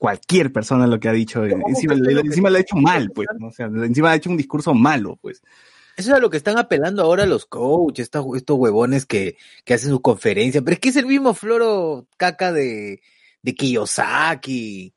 Cualquier 0.00 0.50
persona 0.50 0.86
lo 0.86 0.98
que 0.98 1.10
ha 1.10 1.12
dicho. 1.12 1.44
Encima, 1.44 1.94
que 1.94 2.00
le- 2.00 2.14
lo 2.14 2.22
que- 2.22 2.28
encima 2.28 2.48
lo 2.48 2.56
ha 2.56 2.60
hecho 2.60 2.76
mal, 2.76 3.10
pues. 3.14 3.28
¿no? 3.38 3.48
O 3.48 3.52
sea, 3.52 3.66
encima 3.66 4.10
ha 4.12 4.14
hecho 4.16 4.30
un 4.30 4.38
discurso 4.38 4.72
malo, 4.72 5.18
pues. 5.20 5.42
Eso 5.98 6.10
es 6.12 6.16
a 6.16 6.20
lo 6.20 6.30
que 6.30 6.38
están 6.38 6.56
apelando 6.56 7.02
ahora 7.02 7.26
los 7.26 7.44
coaches, 7.44 8.04
estos, 8.04 8.24
estos 8.34 8.56
huevones 8.56 9.04
que, 9.04 9.36
que 9.66 9.74
hacen 9.74 9.90
su 9.90 10.00
conferencia. 10.00 10.62
Pero 10.62 10.72
es 10.72 10.80
que 10.80 10.88
es 10.88 10.96
el 10.96 11.04
mismo 11.04 11.34
floro 11.34 12.06
caca 12.16 12.50
de, 12.50 13.02
de 13.42 13.54
Kiyosaki. 13.54 14.94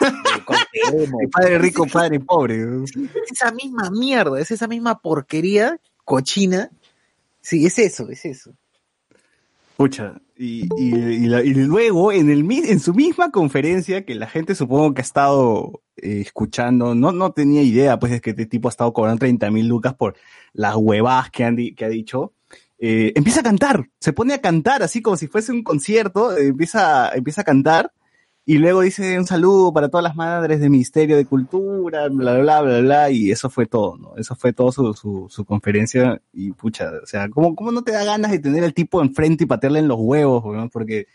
de. 0.00 1.08
Padre 1.32 1.58
rico, 1.58 1.86
padre 1.86 2.20
pobre. 2.20 2.62
Es 2.84 2.92
esa 3.32 3.50
misma 3.50 3.90
mierda, 3.90 4.38
es 4.40 4.52
esa 4.52 4.68
misma 4.68 5.00
porquería 5.00 5.80
cochina. 6.04 6.70
Sí, 7.40 7.66
es 7.66 7.76
eso, 7.80 8.08
es 8.10 8.24
eso. 8.24 8.52
Pucha, 9.76 10.20
y, 10.36 10.68
y, 10.76 10.94
y 10.94 11.54
luego 11.54 12.12
en, 12.12 12.30
el, 12.30 12.50
en 12.50 12.80
su 12.80 12.94
misma 12.94 13.30
conferencia, 13.30 14.04
que 14.04 14.14
la 14.14 14.28
gente 14.28 14.54
supongo 14.54 14.94
que 14.94 15.00
ha 15.00 15.04
estado 15.04 15.82
eh, 15.96 16.20
escuchando, 16.20 16.94
no, 16.94 17.12
no 17.12 17.32
tenía 17.32 17.62
idea, 17.62 17.98
pues 17.98 18.12
es 18.12 18.20
que 18.20 18.30
este 18.30 18.46
tipo 18.46 18.68
ha 18.68 18.70
estado 18.70 18.92
cobrando 18.92 19.20
30 19.20 19.50
mil 19.50 19.66
lucas 19.66 19.94
por 19.94 20.14
las 20.52 20.76
huevadas 20.76 21.30
que, 21.30 21.44
han 21.44 21.56
que 21.56 21.84
ha 21.84 21.88
dicho, 21.88 22.32
eh, 22.78 23.12
empieza 23.14 23.40
a 23.40 23.44
cantar, 23.44 23.88
se 24.00 24.12
pone 24.12 24.34
a 24.34 24.40
cantar 24.40 24.82
así 24.82 25.02
como 25.02 25.16
si 25.16 25.26
fuese 25.26 25.52
un 25.52 25.62
concierto, 25.62 26.36
eh, 26.36 26.48
empieza, 26.48 27.10
empieza 27.14 27.40
a 27.40 27.44
cantar 27.44 27.92
y 28.46 28.58
luego 28.58 28.82
dice 28.82 29.18
un 29.18 29.26
saludo 29.26 29.72
para 29.72 29.88
todas 29.88 30.04
las 30.04 30.16
madres 30.16 30.60
del 30.60 30.68
Ministerio 30.68 31.16
de 31.16 31.24
Cultura, 31.24 32.08
bla, 32.08 32.38
bla, 32.38 32.60
bla, 32.60 32.80
bla, 32.80 33.10
y 33.10 33.30
eso 33.30 33.48
fue 33.48 33.64
todo, 33.64 33.96
¿no? 33.96 34.16
Eso 34.16 34.36
fue 34.36 34.52
todo 34.52 34.70
su, 34.70 34.92
su, 34.92 35.28
su 35.30 35.44
conferencia 35.46 36.20
y 36.32 36.52
pucha, 36.52 36.90
o 37.02 37.06
sea, 37.06 37.30
¿cómo, 37.30 37.54
¿cómo 37.54 37.72
no 37.72 37.82
te 37.82 37.92
da 37.92 38.04
ganas 38.04 38.30
de 38.30 38.38
tener 38.38 38.62
al 38.62 38.74
tipo 38.74 39.00
enfrente 39.00 39.44
y 39.44 39.46
patearle 39.46 39.78
en 39.78 39.88
los 39.88 39.98
huevos, 39.98 40.44
weón? 40.44 40.68
Porque 40.68 41.06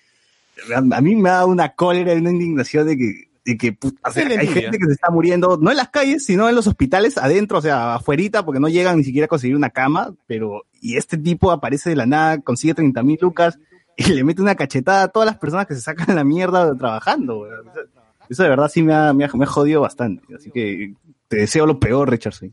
a, 0.76 1.02
mí 1.02 1.16
me 1.16 1.30
da 1.30 1.46
una 1.46 1.70
cólera 1.70 2.16
y 2.16 2.18
una 2.18 2.32
indignación 2.32 2.88
de 2.88 2.98
que, 2.98 3.30
de 3.46 3.58
que 3.58 3.78
o 3.82 4.12
sea, 4.12 4.26
hay 4.26 4.48
gente 4.48 4.80
que 4.80 4.86
se 4.88 4.94
está 4.94 5.12
muriendo, 5.12 5.60
no 5.62 5.70
en 5.70 5.78
las 5.78 5.90
calles, 5.90 6.26
sino 6.26 6.50
en 6.50 6.56
los 6.56 6.66
hospitales, 6.66 7.20
adentro, 7.20 7.60
o 7.60 7.62
sea, 7.62 7.94
afuerita, 7.94 8.44
porque 8.44 8.60
no 8.60 8.70
llegan 8.70 8.98
ni 8.98 9.04
siquiera 9.04 9.26
a 9.26 9.30
conseguir 9.30 9.56
una 9.56 9.70
cama, 9.70 10.16
pero, 10.26 10.66
y 10.82 10.98
este 10.98 11.16
tipo 11.16 11.52
aparece 11.52 11.92
de 11.92 11.96
la 11.96 12.08
nada, 12.08 12.42
consigue 12.42 12.74
30 12.74 13.04
mil 13.04 13.20
lucas 13.22 13.60
y 14.00 14.14
le 14.14 14.24
mete 14.24 14.42
una 14.42 14.56
cachetada 14.56 15.04
a 15.04 15.08
todas 15.10 15.28
las 15.28 15.38
personas 15.38 15.68
que 15.68 15.76
se 15.76 15.82
sacan 15.82 16.16
la 16.16 16.24
mierda 16.24 16.74
trabajando, 16.76 17.40
weón. 17.42 17.68
Eso, 17.70 17.82
eso 18.30 18.44
de 18.44 18.50
verdad 18.50 18.70
sí 18.70 18.82
me 18.84 18.94
ha, 18.94 19.14
me 19.14 19.26
ha, 19.26 19.30
me 19.34 19.44
ha 19.44 19.48
jodido 19.48 19.82
bastante, 19.82 20.24
así 20.36 20.52
que 20.52 20.94
te 21.28 21.38
deseo 21.38 21.66
lo 21.66 21.80
peor, 21.80 22.10
Richard 22.10 22.34
Swing. 22.34 22.52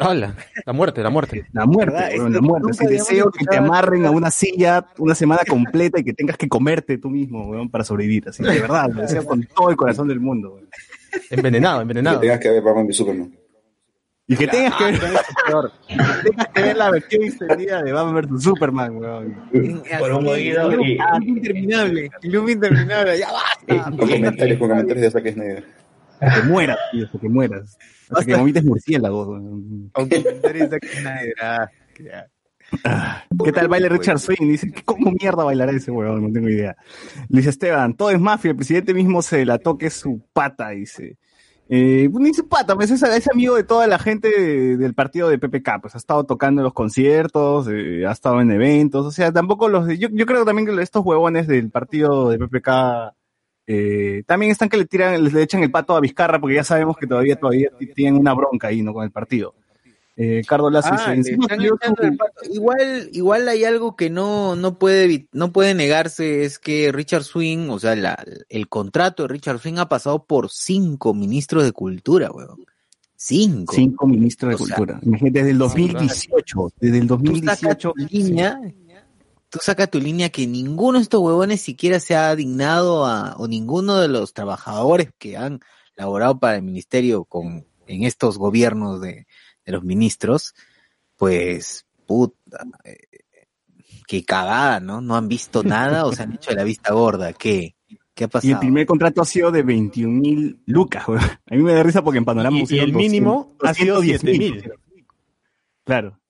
Hola, 0.00 0.34
la 0.64 0.72
muerte, 0.72 1.02
la 1.02 1.10
muerte. 1.10 1.46
La 1.52 1.66
muerte, 1.66 2.16
weón, 2.16 2.28
Es 2.28 2.34
la 2.34 2.40
muerte. 2.40 2.72
Sí, 2.72 2.86
deseo 2.86 3.30
que 3.30 3.44
te 3.44 3.56
amarren 3.56 4.06
a 4.06 4.10
una 4.10 4.30
silla 4.30 4.86
una 4.98 5.14
semana 5.14 5.42
completa 5.46 6.00
y 6.00 6.04
que 6.04 6.14
tengas 6.14 6.36
que 6.36 6.48
comerte 6.48 6.98
tú 6.98 7.10
mismo, 7.10 7.46
weón, 7.48 7.68
para 7.68 7.84
sobrevivir. 7.84 8.28
Así 8.28 8.42
que 8.42 8.50
de 8.50 8.60
verdad, 8.60 8.88
lo 8.92 9.02
deseo 9.02 9.24
con 9.24 9.44
todo 9.54 9.70
el 9.70 9.76
corazón 9.76 10.08
del 10.08 10.20
mundo, 10.20 10.54
weón. 10.54 10.68
Envenenado, 11.30 11.78
Que 11.78 11.82
envenenado. 11.82 12.20
tengas 12.20 12.40
que 12.40 12.48
ver 12.50 12.62
Batman 12.62 12.86
y 12.90 12.92
Superman. 12.92 13.34
Y 14.26 14.36
que 14.36 14.46
tengas 14.48 14.74
que 14.76 14.84
ver, 14.84 15.00
peor, 15.46 15.72
que 15.86 15.96
tengas 16.30 16.48
que 16.48 16.62
ver 16.62 16.76
la 16.76 16.90
versión 16.90 17.24
extendida 17.24 17.82
de 17.82 17.92
Batman 17.92 18.26
vs 18.26 18.42
Superman, 18.42 18.96
weón. 18.96 19.36
Por 19.98 20.12
un 20.12 20.26
oído 20.26 20.70
Loop, 20.70 20.82
y- 20.82 20.96
loop 20.96 21.22
interminable, 21.36 22.10
loop 22.22 22.48
interminable, 22.48 23.18
ya 23.18 23.28
basta. 23.30 23.90
Con 23.90 24.08
comentarios, 24.08 24.58
con 24.58 24.68
comentarios 24.70 25.02
de 25.02 25.10
Zack 25.10 25.32
Snyder. 25.34 25.64
Hasta 26.20 26.40
que 26.40 26.48
mueras, 26.48 26.78
tío, 26.90 27.04
hasta 27.04 27.18
que 27.18 27.28
mueras. 27.28 27.78
Hasta 28.10 28.24
que 28.24 28.34
vomites 28.36 28.64
murciélagos, 28.64 29.28
weón. 29.28 29.90
Con 29.92 30.08
comentarios 30.08 30.70
de 30.70 30.78
Zack 30.80 30.86
Snyder, 31.00 31.34
ah. 31.42 31.68
¿Qué 33.44 33.52
tal 33.52 33.68
baile 33.68 33.90
Richard 33.90 34.18
Swing? 34.18 34.48
Dice, 34.48 34.72
¿cómo 34.86 35.12
mierda 35.12 35.44
bailará 35.44 35.70
ese 35.72 35.90
huevón? 35.90 36.22
No 36.22 36.32
tengo 36.32 36.48
idea. 36.48 36.74
Luis 37.28 37.46
Esteban, 37.46 37.94
todo 37.94 38.10
es 38.10 38.18
mafia, 38.18 38.50
el 38.50 38.56
presidente 38.56 38.94
mismo 38.94 39.20
se 39.20 39.36
delató 39.36 39.76
que 39.76 39.86
es 39.86 39.94
su 39.94 40.26
pata, 40.32 40.70
dice. 40.70 41.18
Eh, 41.68 42.10
ni 42.12 42.34
su 42.34 42.46
pata, 42.46 42.74
pues 42.76 42.90
es, 42.90 43.02
amigo 43.30 43.54
de 43.56 43.64
toda 43.64 43.86
la 43.86 43.98
gente 43.98 44.28
de- 44.28 44.76
del 44.76 44.92
partido 44.94 45.28
de 45.30 45.38
PPK, 45.38 45.80
pues 45.80 45.94
ha 45.94 45.98
estado 45.98 46.24
tocando 46.24 46.60
en 46.60 46.64
los 46.64 46.74
conciertos, 46.74 47.66
eh, 47.70 48.04
ha 48.06 48.12
estado 48.12 48.40
en 48.42 48.50
eventos, 48.50 49.06
o 49.06 49.10
sea, 49.10 49.32
tampoco 49.32 49.68
los 49.68 49.88
yo, 49.98 50.08
yo 50.12 50.26
creo 50.26 50.44
también 50.44 50.66
que 50.66 50.82
estos 50.82 51.04
huevones 51.04 51.46
del 51.46 51.70
partido 51.70 52.28
de 52.28 52.38
PPK 52.38 53.14
eh, 53.66 54.22
también 54.26 54.52
están 54.52 54.68
que 54.68 54.76
le 54.76 54.84
tiran, 54.84 55.24
le 55.24 55.42
echan 55.42 55.62
el 55.62 55.70
pato 55.70 55.96
a 55.96 56.00
Vizcarra 56.00 56.38
porque 56.38 56.56
ya 56.56 56.64
sabemos 56.64 56.98
que 56.98 57.06
todavía 57.06 57.36
todavía 57.36 57.70
tienen 57.94 58.20
una 58.20 58.34
bronca 58.34 58.68
ahí, 58.68 58.82
¿no? 58.82 58.92
Con 58.92 59.04
el 59.04 59.10
partido. 59.10 59.54
Eh, 60.16 60.42
Cardo 60.46 60.70
Lazo 60.70 60.90
Ah, 60.92 61.12
dice. 61.12 61.36
Igual, 62.50 63.08
igual 63.12 63.48
hay 63.48 63.64
algo 63.64 63.96
que 63.96 64.10
no, 64.10 64.54
no 64.54 64.78
puede, 64.78 65.28
no 65.32 65.52
puede 65.52 65.74
negarse, 65.74 66.44
es 66.44 66.58
que 66.60 66.92
Richard 66.92 67.24
Swing, 67.24 67.68
o 67.70 67.80
sea, 67.80 67.96
la, 67.96 68.22
el 68.48 68.68
contrato 68.68 69.24
de 69.24 69.28
Richard 69.28 69.58
Swing 69.58 69.78
ha 69.78 69.88
pasado 69.88 70.24
por 70.24 70.50
cinco 70.50 71.14
ministros 71.14 71.64
de 71.64 71.72
cultura, 71.72 72.30
weón. 72.30 72.64
Cinco. 73.16 73.74
Cinco 73.74 74.06
ministros 74.06 74.50
de 74.50 74.54
O 74.54 74.58
cultura. 74.58 75.00
Desde 75.02 75.50
el 75.50 75.58
2018. 75.58 76.72
Desde 76.78 76.98
el 76.98 77.08
Tú 77.08 77.16
sacas 77.16 77.82
2018. 77.82 77.92
tu 77.92 78.06
línea, 78.06 78.60
tú 79.48 79.58
sacas 79.62 79.90
tu 79.90 79.98
línea 79.98 80.28
que 80.28 80.46
ninguno 80.46 80.98
de 80.98 81.04
estos 81.04 81.20
huevones 81.20 81.60
siquiera 81.60 81.98
se 82.00 82.14
ha 82.14 82.36
dignado 82.36 83.06
a, 83.06 83.34
o 83.38 83.48
ninguno 83.48 83.98
de 83.98 84.08
los 84.08 84.32
trabajadores 84.32 85.10
que 85.18 85.36
han 85.36 85.60
laborado 85.96 86.38
para 86.38 86.56
el 86.56 86.62
ministerio 86.62 87.24
con, 87.24 87.66
en 87.86 88.02
estos 88.02 88.36
gobiernos 88.36 89.00
de, 89.00 89.26
de 89.64 89.72
los 89.72 89.82
ministros, 89.84 90.54
pues, 91.16 91.86
puta, 92.06 92.64
eh, 92.84 92.96
qué 94.06 94.24
cagada, 94.24 94.80
¿no? 94.80 95.00
No 95.00 95.16
han 95.16 95.28
visto 95.28 95.62
nada 95.62 96.04
o 96.06 96.12
se 96.12 96.22
han 96.22 96.34
hecho 96.34 96.50
de 96.50 96.56
la 96.56 96.64
vista 96.64 96.92
gorda. 96.92 97.32
¿Qué? 97.32 97.74
¿Qué 98.14 98.24
ha 98.24 98.26
Y 98.26 98.30
pasado? 98.30 98.52
el 98.54 98.58
primer 98.60 98.86
contrato 98.86 99.22
ha 99.22 99.24
sido 99.24 99.50
de 99.50 99.62
21 99.62 100.20
mil 100.20 100.60
lucas, 100.66 101.08
weón. 101.08 101.20
A 101.22 101.54
mí 101.54 101.62
me 101.62 101.72
da 101.72 101.82
risa 101.82 102.02
porque 102.04 102.18
en 102.18 102.24
Panorama 102.24 102.58
Y- 102.58 102.66
y 102.74 102.78
el 102.78 102.92
mínimo 102.92 103.56
200, 103.60 103.70
ha 103.70 103.74
sido 103.74 103.94
210,000. 103.96 104.52
7,000. 104.60 104.72
Claro. 105.84 106.20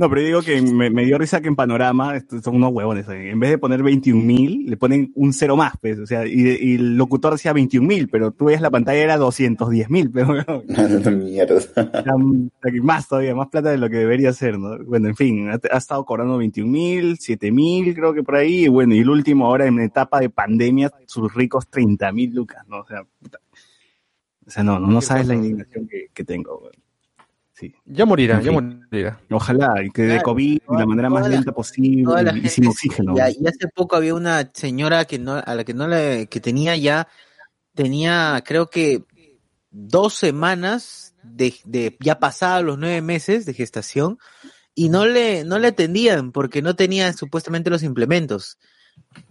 No, 0.00 0.08
pero 0.08 0.22
yo 0.22 0.26
digo 0.28 0.40
que 0.42 0.62
me, 0.62 0.88
me 0.88 1.04
dio 1.04 1.18
risa 1.18 1.42
que 1.42 1.48
en 1.48 1.56
Panorama 1.56 2.16
estos 2.16 2.42
son 2.42 2.56
unos 2.56 2.72
huevones. 2.72 3.06
eh. 3.10 3.28
En 3.32 3.38
vez 3.38 3.50
de 3.50 3.58
poner 3.58 3.82
21 3.82 4.24
mil, 4.24 4.64
le 4.66 4.78
ponen 4.78 5.12
un 5.14 5.34
cero 5.34 5.56
más, 5.56 5.74
pues. 5.78 5.98
O 5.98 6.06
sea, 6.06 6.26
y, 6.26 6.40
y 6.58 6.74
el 6.76 6.96
locutor 6.96 7.34
decía 7.34 7.52
21 7.52 7.86
mil, 7.86 8.08
pero 8.08 8.30
tú 8.30 8.46
ves 8.46 8.62
la 8.62 8.70
pantalla 8.70 8.98
era 8.98 9.18
210 9.18 9.90
mil, 9.90 10.10
pero 10.14 10.28
Mierda. 11.12 11.60
era 11.76 12.14
un- 12.16 12.50
más 12.82 13.08
todavía, 13.08 13.34
más 13.34 13.48
plata 13.48 13.68
de 13.72 13.76
lo 13.76 13.90
que 13.90 13.98
debería 13.98 14.32
ser, 14.32 14.58
¿no? 14.58 14.82
Bueno, 14.86 15.08
en 15.08 15.16
fin, 15.16 15.50
ha, 15.50 15.60
ha 15.70 15.76
estado 15.76 16.02
cobrando 16.06 16.38
21 16.38 16.70
mil, 16.72 17.18
7 17.18 17.52
mil, 17.52 17.94
creo 17.94 18.14
que 18.14 18.22
por 18.22 18.36
ahí, 18.36 18.64
y 18.64 18.68
bueno, 18.68 18.94
y 18.94 19.00
el 19.00 19.10
último 19.10 19.44
ahora 19.48 19.66
en 19.66 19.80
etapa 19.80 20.18
de 20.18 20.30
pandemia, 20.30 20.90
sus 21.04 21.34
ricos 21.34 21.68
30 21.68 22.10
mil 22.12 22.34
lucas, 22.34 22.66
¿no? 22.68 22.78
O 22.80 22.86
sea, 22.86 23.02
puta. 23.22 23.38
O 24.46 24.50
sea, 24.50 24.62
no, 24.62 24.80
no, 24.80 24.86
no 24.86 25.02
sabes 25.02 25.26
la 25.28 25.34
indignación 25.34 25.86
que, 25.86 26.06
que 26.14 26.24
tengo, 26.24 26.58
weón. 26.58 26.72
Sí. 27.60 27.74
Ya 27.84 28.06
morirá, 28.06 28.38
En 28.38 28.42
ya 28.42 28.50
fin. 28.52 28.80
morirá. 28.90 29.20
Ojalá, 29.30 29.84
y 29.84 29.90
que 29.90 30.02
de 30.02 30.22
COVID 30.22 30.60
de 30.66 30.78
la 30.78 30.86
manera 30.86 31.10
más 31.10 31.24
la- 31.24 31.28
lenta 31.28 31.52
posible 31.52 32.10
y 32.42 32.48
sin 32.48 32.66
oxígeno. 32.66 33.14
ya- 33.14 33.28
y 33.28 33.46
hace 33.46 33.68
poco 33.74 33.96
había 33.96 34.14
una 34.14 34.50
señora 34.54 35.04
que 35.04 35.18
no, 35.18 35.34
a 35.34 35.54
la 35.54 35.62
que 35.64 35.74
no 35.74 35.86
le, 35.86 36.26
que 36.28 36.40
tenía 36.40 36.74
ya, 36.76 37.06
tenía, 37.74 38.42
creo 38.46 38.70
que 38.70 39.04
dos 39.70 40.14
semanas 40.14 41.14
de, 41.22 41.54
de 41.66 41.96
ya 42.00 42.18
pasados 42.18 42.64
los 42.64 42.78
nueve 42.78 43.02
meses 43.02 43.44
de 43.44 43.52
gestación 43.52 44.18
y 44.74 44.88
no 44.88 45.04
le, 45.04 45.44
no 45.44 45.58
le 45.58 45.68
atendían 45.68 46.32
porque 46.32 46.62
no 46.62 46.74
tenía 46.76 47.12
supuestamente 47.12 47.68
los 47.68 47.82
implementos 47.82 48.56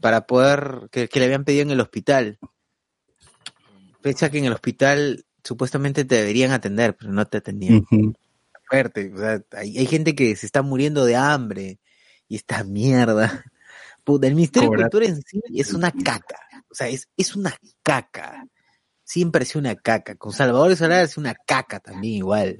para 0.02 0.28
poder, 0.28 0.88
que, 0.92 1.10
que 1.10 1.18
le 1.20 1.26
habían 1.26 1.46
pedido 1.46 1.64
en 1.64 1.72
el 1.72 1.80
hospital. 1.82 2.38
Fecha 4.02 4.30
que 4.30 4.38
en 4.38 4.46
el 4.46 4.54
hospital 4.54 5.26
supuestamente 5.50 6.06
te 6.06 6.14
deberían 6.14 6.52
atender, 6.52 6.96
pero 6.96 7.12
no 7.12 7.26
te 7.26 7.40
atendían. 7.40 7.84
Fuerte. 8.70 9.12
O 9.12 9.18
sea, 9.18 9.42
hay, 9.54 9.80
hay 9.80 9.88
gente 9.88 10.14
que 10.14 10.36
se 10.36 10.46
está 10.46 10.62
muriendo 10.62 11.06
de 11.06 11.16
hambre 11.16 11.80
y 12.28 12.36
esta 12.36 12.64
mierda. 12.64 13.44
Puta, 14.04 14.28
el 14.28 14.36
Ministerio 14.36 14.70
de 14.70 14.78
Cultura 14.78 15.08
en 15.08 15.24
sí 15.24 15.42
es 15.56 15.74
una 15.74 15.92
caca. 15.92 16.40
O 16.70 16.76
sea, 16.76 16.88
es, 16.88 17.10
es 17.18 17.36
una 17.36 17.52
caca. 17.82 18.46
Siempre 19.04 19.42
ha 19.42 19.46
sido 19.46 19.62
una 19.62 19.76
caca. 19.76 20.14
Con 20.14 20.34
Salvador 20.34 20.76
Solar 20.76 21.04
es 21.04 21.18
una 21.18 21.34
caca 21.34 21.80
también 21.80 22.14
igual. 22.14 22.60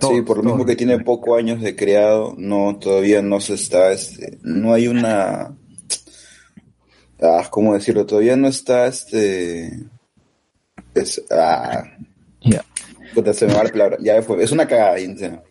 Sí, 0.00 0.22
por 0.22 0.38
lo 0.38 0.44
mismo 0.44 0.64
que 0.64 0.76
tiene 0.76 0.98
pocos 1.00 1.38
años 1.38 1.60
de 1.60 1.76
creado, 1.76 2.34
no, 2.38 2.78
todavía 2.78 3.20
no 3.20 3.38
se 3.38 3.54
está, 3.54 3.92
este, 3.92 4.38
no 4.42 4.72
hay 4.72 4.88
una, 4.88 5.54
ah, 7.20 7.48
¿cómo 7.50 7.74
decirlo? 7.74 8.04
Todavía 8.04 8.34
no 8.36 8.48
está, 8.48 8.86
este, 8.86 9.70
es, 10.94 11.22
ah, 11.30 11.82
Ya. 12.40 12.64
puta, 13.14 13.32
se 13.32 13.46
me 13.46 13.54
va 13.54 13.64
la 13.64 13.70
palabra, 13.70 13.96
ya 14.00 14.22
fue, 14.22 14.42
es 14.42 14.52
una 14.52 14.66
cagada, 14.66 14.98
en 14.98 15.18
serio. 15.18 15.42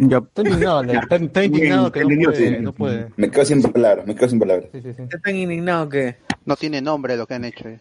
Ya, 0.00 0.18
Está 0.18 0.42
indignado, 0.42 0.82
está, 0.84 1.16
está 1.16 1.44
indignado 1.44 1.90
que 1.90 2.00
no 2.04 2.08
puede, 2.30 2.36
sí. 2.56 2.56
no 2.62 2.72
puede. 2.72 3.08
Me 3.16 3.30
quedo 3.30 3.44
sin 3.44 3.62
palabras, 3.62 4.06
me 4.06 4.14
quedo 4.14 4.28
sin 4.28 4.38
palabras. 4.38 4.68
Sí, 4.72 4.80
sí, 4.80 4.92
sí. 4.94 5.02
Está 5.02 5.18
tan 5.18 5.34
indignado 5.34 5.88
que. 5.88 6.16
No 6.44 6.54
tiene 6.56 6.80
nombre 6.80 7.16
lo 7.16 7.26
que 7.26 7.34
han 7.34 7.44
hecho. 7.44 7.68
eh. 7.68 7.80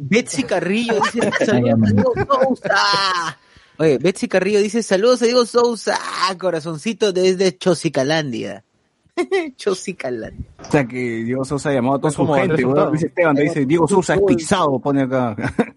Betsy 0.00 0.42
Carrillo 0.42 0.94
dice 1.12 1.30
saludos 1.44 1.82
a 1.84 1.92
Diego 1.92 2.12
Sousa. 2.28 3.38
Oye, 3.78 3.98
Betsy 3.98 4.26
Carrillo 4.28 4.60
dice 4.60 4.82
saludos 4.82 5.22
a 5.22 5.26
Diego 5.26 5.46
Sousa, 5.46 5.96
corazoncito 6.38 7.12
desde 7.12 7.56
Chosicalandia. 7.56 8.64
Chosicalandia. 9.56 10.46
O 10.58 10.70
sea 10.70 10.84
que 10.86 10.96
Diego 11.24 11.44
Sousa 11.44 11.70
ha 11.70 11.74
llamado 11.74 11.96
a 11.96 12.00
toda 12.00 12.10
su 12.10 12.26
gente. 12.26 12.64
Dice 12.92 13.06
Esteban, 13.06 13.36
te 13.36 13.42
dice 13.42 13.64
Diego 13.64 13.86
Sousa 13.86 14.14
es 14.14 14.20
pisado, 14.22 14.78
pone 14.80 15.02
acá. 15.02 15.36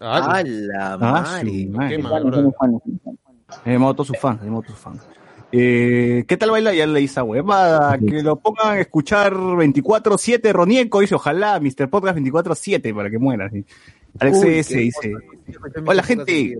Ah, 0.00 0.38
A 0.38 0.42
la 0.42 0.92
Ah, 0.94 0.98
madre. 0.98 1.50
su 3.64 3.92
a 3.92 3.94
todos 3.96 4.06
sus 4.08 4.18
fans, 4.18 4.40
ha 4.40 4.44
llamado 4.44 4.60
a 4.60 4.64
todos 4.66 4.76
sus 4.78 4.84
fans. 4.84 5.02
Eh, 5.52 6.24
¿Qué 6.26 6.36
tal 6.36 6.50
baila? 6.50 6.74
Ya 6.74 6.86
le 6.86 7.00
hice 7.00 7.20
huevada. 7.22 7.96
Que 7.98 8.22
lo 8.22 8.36
pongan 8.36 8.72
a 8.76 8.80
escuchar 8.80 9.32
24-7 9.32 10.52
Ronieco. 10.52 11.00
Dice, 11.00 11.14
ojalá, 11.14 11.58
Mr. 11.60 11.88
Podcast 11.88 12.18
24-7 12.18 12.94
para 12.94 13.08
que 13.10 13.18
muera. 13.18 13.48
sí. 13.50 13.64
Alex 14.18 14.38
Uy, 14.38 14.54
S. 14.58 14.74
qué 14.74 14.80
dice. 14.80 15.12
Hola 15.86 16.02
gente, 16.02 16.58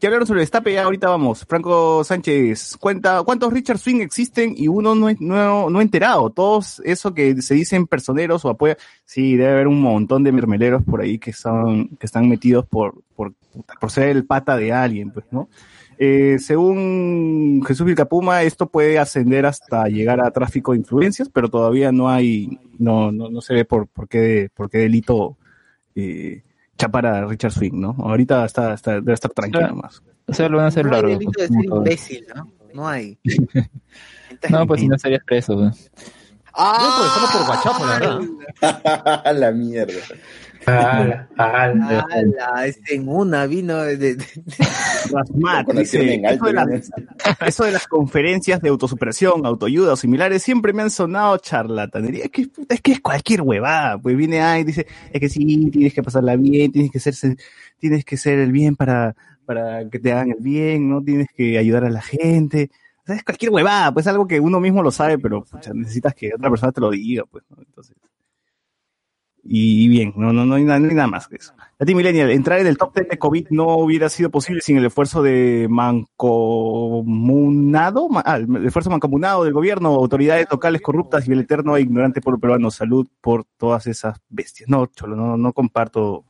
¿qué 0.00 0.06
hablaron 0.06 0.26
sobre 0.26 0.40
el 0.40 0.44
destape? 0.44 0.72
Ya 0.72 0.84
ahorita 0.84 1.08
vamos. 1.08 1.44
Franco 1.46 2.02
Sánchez, 2.02 2.76
cuenta 2.78 3.22
cuántos 3.22 3.52
Richard 3.52 3.78
Swing 3.78 4.00
existen 4.00 4.54
y 4.56 4.66
uno 4.68 4.94
no, 4.94 5.08
no, 5.20 5.70
no 5.70 5.80
enterado. 5.80 6.30
Todos 6.30 6.80
eso 6.84 7.12
que 7.12 7.40
se 7.42 7.54
dicen 7.54 7.86
personeros 7.86 8.44
o 8.44 8.48
apoya. 8.48 8.76
Sí, 9.04 9.36
debe 9.36 9.52
haber 9.52 9.68
un 9.68 9.80
montón 9.82 10.24
de 10.24 10.32
mermeleros 10.32 10.82
por 10.82 11.02
ahí 11.02 11.18
que 11.18 11.32
son, 11.32 11.88
que 11.96 12.06
están 12.06 12.28
metidos 12.28 12.66
por, 12.66 13.02
por, 13.14 13.34
por 13.80 13.90
ser 13.90 14.08
el 14.08 14.24
pata 14.24 14.56
de 14.56 14.72
alguien, 14.72 15.10
pues, 15.10 15.26
¿no? 15.30 15.48
Eh, 16.02 16.38
según 16.38 17.62
Jesús 17.66 17.84
Vilcapuma, 17.84 18.42
esto 18.42 18.70
puede 18.70 18.98
ascender 18.98 19.44
hasta 19.44 19.84
llegar 19.84 20.24
a 20.24 20.30
tráfico 20.30 20.72
de 20.72 20.78
influencias, 20.78 21.28
pero 21.28 21.50
todavía 21.50 21.92
no 21.92 22.08
hay, 22.08 22.58
no, 22.78 23.12
no, 23.12 23.28
no 23.28 23.42
se 23.42 23.52
ve 23.52 23.64
por, 23.66 23.86
por 23.86 24.08
qué, 24.08 24.48
por 24.54 24.70
qué 24.70 24.78
delito 24.78 25.36
eh, 25.94 26.42
chapar 26.80 27.06
a 27.06 27.24
Richard 27.26 27.52
Swing, 27.52 27.74
¿no? 27.74 27.94
Ahorita 27.98 28.44
está, 28.46 28.72
está, 28.74 28.92
debe 28.94 29.12
estar 29.12 29.30
tranquilo 29.32 29.74
más. 29.76 30.02
O 30.26 30.32
sea, 30.32 30.48
lo 30.48 30.56
van 30.56 30.66
a 30.66 30.68
hacer 30.68 30.86
No 30.86 30.94
hay 30.94 31.02
largo. 31.02 31.18
delito 31.18 31.40
de 31.42 31.48
ser 31.48 31.64
imbécil, 31.64 32.26
¿no? 32.34 32.52
No 32.74 32.88
hay. 32.88 33.18
No, 34.48 34.66
pues 34.66 34.80
si 34.80 34.88
no 34.88 34.96
estarías 34.96 35.22
preso. 35.24 35.54
güey. 35.54 35.70
¡Ah! 36.54 36.78
Yo 37.32 37.38
por 37.38 37.46
guachapo, 37.46 37.86
la 37.86 37.98
verdad. 37.98 39.32
la 39.34 39.50
mierda. 39.52 39.92
Ala, 40.66 41.28
ala. 41.38 42.06
¡Hala! 42.10 42.66
Este 42.66 42.96
en 42.96 43.08
una 43.08 43.46
vino 43.46 43.78
de... 43.78 43.96
de- 43.96 44.14
de- 44.16 44.26
Rasmat 45.10 45.68
dice, 45.72 46.14
en 46.14 46.26
alto, 46.26 46.46
eso, 46.46 46.46
de 46.46 46.52
las, 46.52 46.90
eso 47.46 47.64
de 47.64 47.72
las 47.72 47.86
conferencias 47.88 48.60
de 48.60 48.68
autosuperación, 48.68 49.46
autoayuda 49.46 49.94
o 49.94 49.96
similares 49.96 50.42
siempre 50.42 50.74
me 50.74 50.82
han 50.82 50.90
sonado 50.90 51.38
charlatanería. 51.38 52.24
Es 52.24 52.30
que, 52.30 52.46
puta, 52.48 52.74
es 52.74 52.80
que 52.82 52.92
es 52.92 53.00
cualquier 53.00 53.40
huevada. 53.40 53.96
Pues 53.98 54.16
viene 54.16 54.42
ahí 54.42 54.60
y 54.60 54.64
dice, 54.64 54.86
es 55.12 55.20
que 55.20 55.28
sí, 55.30 55.70
tienes 55.70 55.94
que 55.94 56.02
pasarla 56.02 56.36
bien, 56.36 56.70
tienes 56.72 56.90
que 56.90 57.00
ser, 57.00 57.14
tienes 57.78 58.04
que 58.04 58.16
ser 58.18 58.38
el 58.38 58.52
bien 58.52 58.76
para, 58.76 59.16
para 59.46 59.88
que 59.88 59.98
te 59.98 60.12
hagan 60.12 60.30
el 60.32 60.42
bien, 60.42 60.90
¿no? 60.90 61.02
Tienes 61.02 61.28
que 61.34 61.56
ayudar 61.58 61.84
a 61.84 61.90
la 61.90 62.02
gente. 62.02 62.70
Es 63.10 63.24
cualquier 63.24 63.50
huevada, 63.52 63.92
pues 63.92 64.06
algo 64.06 64.26
que 64.26 64.40
uno 64.40 64.60
mismo 64.60 64.82
lo 64.82 64.90
sabe, 64.90 65.18
pero 65.18 65.44
pucha, 65.44 65.72
necesitas 65.74 66.14
que 66.14 66.32
otra 66.34 66.50
persona 66.50 66.72
te 66.72 66.80
lo 66.80 66.90
diga, 66.90 67.24
pues, 67.30 67.44
¿no? 67.50 67.56
Entonces. 67.60 67.96
Y 69.42 69.88
bien, 69.88 70.12
no, 70.16 70.34
no, 70.34 70.44
no, 70.44 70.56
hay, 70.56 70.64
nada, 70.64 70.78
no 70.78 70.88
hay 70.90 70.94
nada 70.94 71.08
más 71.08 71.26
que 71.26 71.36
eso. 71.36 71.54
Lati 71.78 71.94
Millennial, 71.94 72.30
entrar 72.30 72.58
en 72.60 72.66
el 72.66 72.76
top 72.76 72.94
10 72.94 73.08
de 73.08 73.18
COVID 73.18 73.46
no 73.50 73.68
hubiera 73.78 74.10
sido 74.10 74.28
posible 74.30 74.60
sin 74.60 74.76
el 74.76 74.84
esfuerzo 74.84 75.22
de 75.22 75.66
mancomunado, 76.80 78.08
ma- 78.10 78.22
ah, 78.26 78.36
el 78.36 78.66
esfuerzo 78.66 78.90
mancomunado 78.90 79.44
del 79.44 79.54
gobierno, 79.54 79.88
autoridades 79.88 80.46
locales 80.50 80.82
corruptas 80.82 81.26
y 81.26 81.32
el 81.32 81.40
eterno 81.40 81.74
e 81.76 81.80
ignorante 81.80 82.20
pueblo 82.20 82.38
peruano. 82.38 82.70
Salud 82.70 83.08
por 83.22 83.44
todas 83.56 83.86
esas 83.86 84.18
bestias. 84.28 84.68
No, 84.68 84.84
Cholo, 84.86 85.16
no, 85.16 85.38
no 85.38 85.52
comparto 85.54 86.24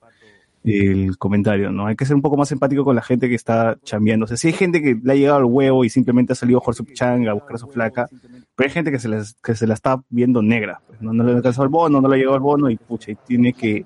el 0.65 1.17
comentario, 1.19 1.73
¿no? 1.73 1.87
Hay 1.87 1.97
que 1.97 2.05
ser 2.05 2.15
un 2.17 2.23
poco 2.23 2.37
más 2.37 2.53
empático 2.53 2.85
con 2.85 2.95
la 2.95 3.03
gente 3.03 3.29
que 3.29 3.35
está 3.35 3.79
chambeando. 3.83 4.25
O 4.25 4.29
sea, 4.29 4.37
si 4.37 4.49
hay 4.49 4.53
gente 4.53 4.83
que 4.83 4.99
le 5.03 5.13
ha 5.13 5.17
llegado 5.17 5.39
al 5.39 5.45
huevo 5.45 5.85
y 5.85 5.91
simplemente 5.91 6.33
ha 6.33 6.37
salido 6.37 6.63
a 6.65 6.73
su 6.73 6.85
a 7.29 7.33
buscar 7.33 7.59
su 7.59 7.69
flaca, 7.69 8.09
pero 8.55 8.67
hay 8.69 8.73
gente 8.73 8.91
que 8.91 8.99
se, 8.99 9.09
las- 9.09 9.35
que 9.43 9.55
se 9.55 9.67
la 9.67 9.75
está 9.75 10.03
viendo 10.11 10.43
negra. 10.43 10.81
pues, 10.87 11.01
¿no? 11.01 11.13
no 11.13 11.25
le 11.25 11.33
alcanzó 11.33 11.63
el 11.63 11.69
bono, 11.71 12.01
no 12.01 12.09
le 12.09 12.19
llegó 12.19 12.35
el 12.35 12.41
bono 12.41 12.69
y 12.69 12.77
pucha, 12.77 13.11
y 13.13 13.15
tiene 13.17 13.53
que 13.55 13.85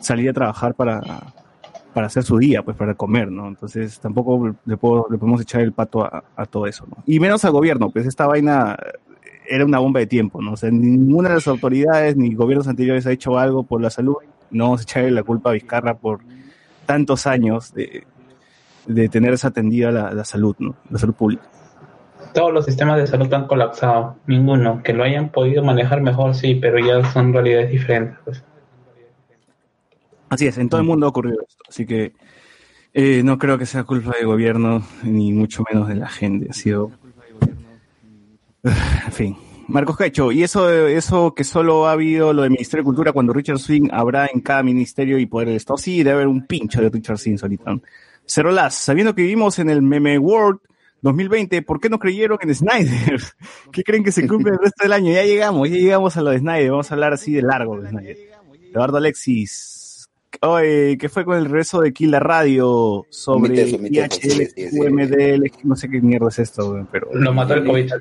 salir 0.00 0.30
a 0.30 0.32
trabajar 0.32 0.74
para, 0.74 1.00
para 1.94 2.06
hacer 2.08 2.22
su 2.24 2.38
día, 2.38 2.62
pues 2.62 2.76
para 2.76 2.94
comer, 2.94 3.30
¿no? 3.30 3.46
Entonces 3.48 4.00
tampoco 4.00 4.56
le, 4.64 4.76
puedo, 4.76 5.06
le 5.10 5.18
podemos 5.18 5.40
echar 5.40 5.60
el 5.60 5.72
pato 5.72 6.04
a, 6.04 6.24
a 6.34 6.46
todo 6.46 6.66
eso, 6.66 6.86
¿no? 6.88 7.02
Y 7.06 7.20
menos 7.20 7.44
al 7.44 7.52
gobierno, 7.52 7.90
pues 7.90 8.06
esta 8.06 8.26
vaina 8.26 8.76
era 9.48 9.64
una 9.64 9.78
bomba 9.78 10.00
de 10.00 10.06
tiempo, 10.06 10.40
¿no? 10.40 10.52
O 10.52 10.56
sea, 10.56 10.70
ninguna 10.70 11.28
de 11.28 11.34
las 11.36 11.48
autoridades 11.48 12.16
ni 12.16 12.34
gobiernos 12.34 12.68
anteriores 12.68 13.06
ha 13.06 13.12
hecho 13.12 13.38
algo 13.38 13.62
por 13.64 13.80
la 13.80 13.90
salud. 13.90 14.16
No 14.50 14.64
vamos 14.64 14.80
a 14.80 14.82
echarle 14.84 15.10
la 15.10 15.22
culpa 15.22 15.50
a 15.50 15.52
Vizcarra 15.52 15.94
por 15.94 16.20
tantos 16.86 17.26
años 17.26 17.72
de, 17.74 18.04
de 18.86 19.08
tener 19.08 19.30
desatendida 19.30 19.90
la, 19.90 20.12
la 20.12 20.24
salud, 20.24 20.56
¿no? 20.58 20.74
La 20.90 20.98
salud 20.98 21.14
pública. 21.14 21.42
Todos 22.34 22.52
los 22.52 22.64
sistemas 22.64 22.98
de 22.98 23.06
salud 23.06 23.32
han 23.32 23.46
colapsado. 23.46 24.16
Ninguno. 24.26 24.82
Que 24.82 24.92
lo 24.92 25.04
hayan 25.04 25.30
podido 25.30 25.64
manejar 25.64 26.00
mejor, 26.00 26.34
sí, 26.34 26.54
pero 26.54 26.78
ya 26.78 27.04
son 27.12 27.32
realidades 27.32 27.70
diferentes. 27.70 28.18
pues. 28.24 28.44
Así 30.28 30.46
es, 30.46 30.58
en 30.58 30.68
todo 30.68 30.80
el 30.80 30.86
mundo 30.86 31.06
ha 31.06 31.08
ocurrido 31.08 31.38
esto. 31.46 31.62
Así 31.68 31.86
que 31.86 32.12
eh, 32.94 33.22
no 33.24 33.36
creo 33.38 33.58
que 33.58 33.66
sea 33.66 33.82
culpa 33.84 34.12
del 34.16 34.26
gobierno, 34.26 34.82
ni 35.02 35.32
mucho 35.32 35.64
menos 35.70 35.88
de 35.88 35.96
la 35.96 36.08
gente. 36.08 36.48
Ha 36.50 36.54
sido. 36.54 36.92
En 38.62 39.12
fin. 39.12 39.36
Marcos 39.70 39.96
Cacho, 39.96 40.32
y 40.32 40.42
eso, 40.42 40.68
eso 40.68 41.34
que 41.34 41.44
solo 41.44 41.86
ha 41.86 41.92
habido 41.92 42.32
lo 42.32 42.42
del 42.42 42.50
Ministerio 42.50 42.82
de 42.82 42.86
Cultura 42.86 43.12
cuando 43.12 43.32
Richard 43.32 43.58
Swing 43.58 43.88
habrá 43.92 44.28
en 44.32 44.40
cada 44.40 44.62
ministerio 44.62 45.18
y 45.18 45.26
poder 45.26 45.48
del 45.48 45.56
Estado. 45.56 45.78
Sí, 45.78 46.02
debe 46.02 46.16
haber 46.16 46.26
un 46.26 46.46
pincho 46.46 46.80
de 46.80 46.90
Richard 46.90 47.18
Swing 47.18 47.36
solito. 47.36 47.80
Cerolas, 48.26 48.74
sabiendo 48.74 49.14
que 49.14 49.22
vivimos 49.22 49.58
en 49.58 49.70
el 49.70 49.82
Meme 49.82 50.18
World 50.18 50.60
2020, 51.02 51.62
¿por 51.62 51.80
qué 51.80 51.88
no 51.88 51.98
creyeron 51.98 52.38
en 52.42 52.54
Snyder? 52.54 53.20
¿Qué 53.72 53.82
creen 53.82 54.04
que 54.04 54.12
se 54.12 54.26
cumple 54.26 54.52
el 54.52 54.58
resto 54.58 54.84
del 54.84 54.92
año? 54.92 55.12
Ya 55.12 55.24
llegamos, 55.24 55.68
ya 55.68 55.76
llegamos 55.76 56.16
a 56.16 56.22
lo 56.22 56.30
de 56.30 56.38
Snyder. 56.38 56.70
Vamos 56.70 56.90
a 56.90 56.94
hablar 56.94 57.12
así 57.12 57.32
de 57.32 57.42
largo 57.42 57.80
de 57.80 57.88
Snyder. 57.88 58.18
Eduardo 58.70 58.98
Alexis, 58.98 59.80
Oye, 60.42 60.96
¿qué 60.96 61.08
fue 61.08 61.24
con 61.24 61.36
el 61.36 61.44
regreso 61.44 61.80
de 61.80 61.92
Kill 61.92 62.12
la 62.12 62.20
Radio 62.20 63.04
sobre 63.10 63.62
IHL. 63.62 64.48
UMDL? 64.72 65.52
No 65.64 65.76
sé 65.76 65.90
qué 65.90 66.00
mierda 66.00 66.28
es 66.28 66.38
esto, 66.38 66.86
pero. 66.90 67.08
Lo 67.12 67.32
mató 67.32 67.54
el 67.54 67.64
COVID. 67.64 67.92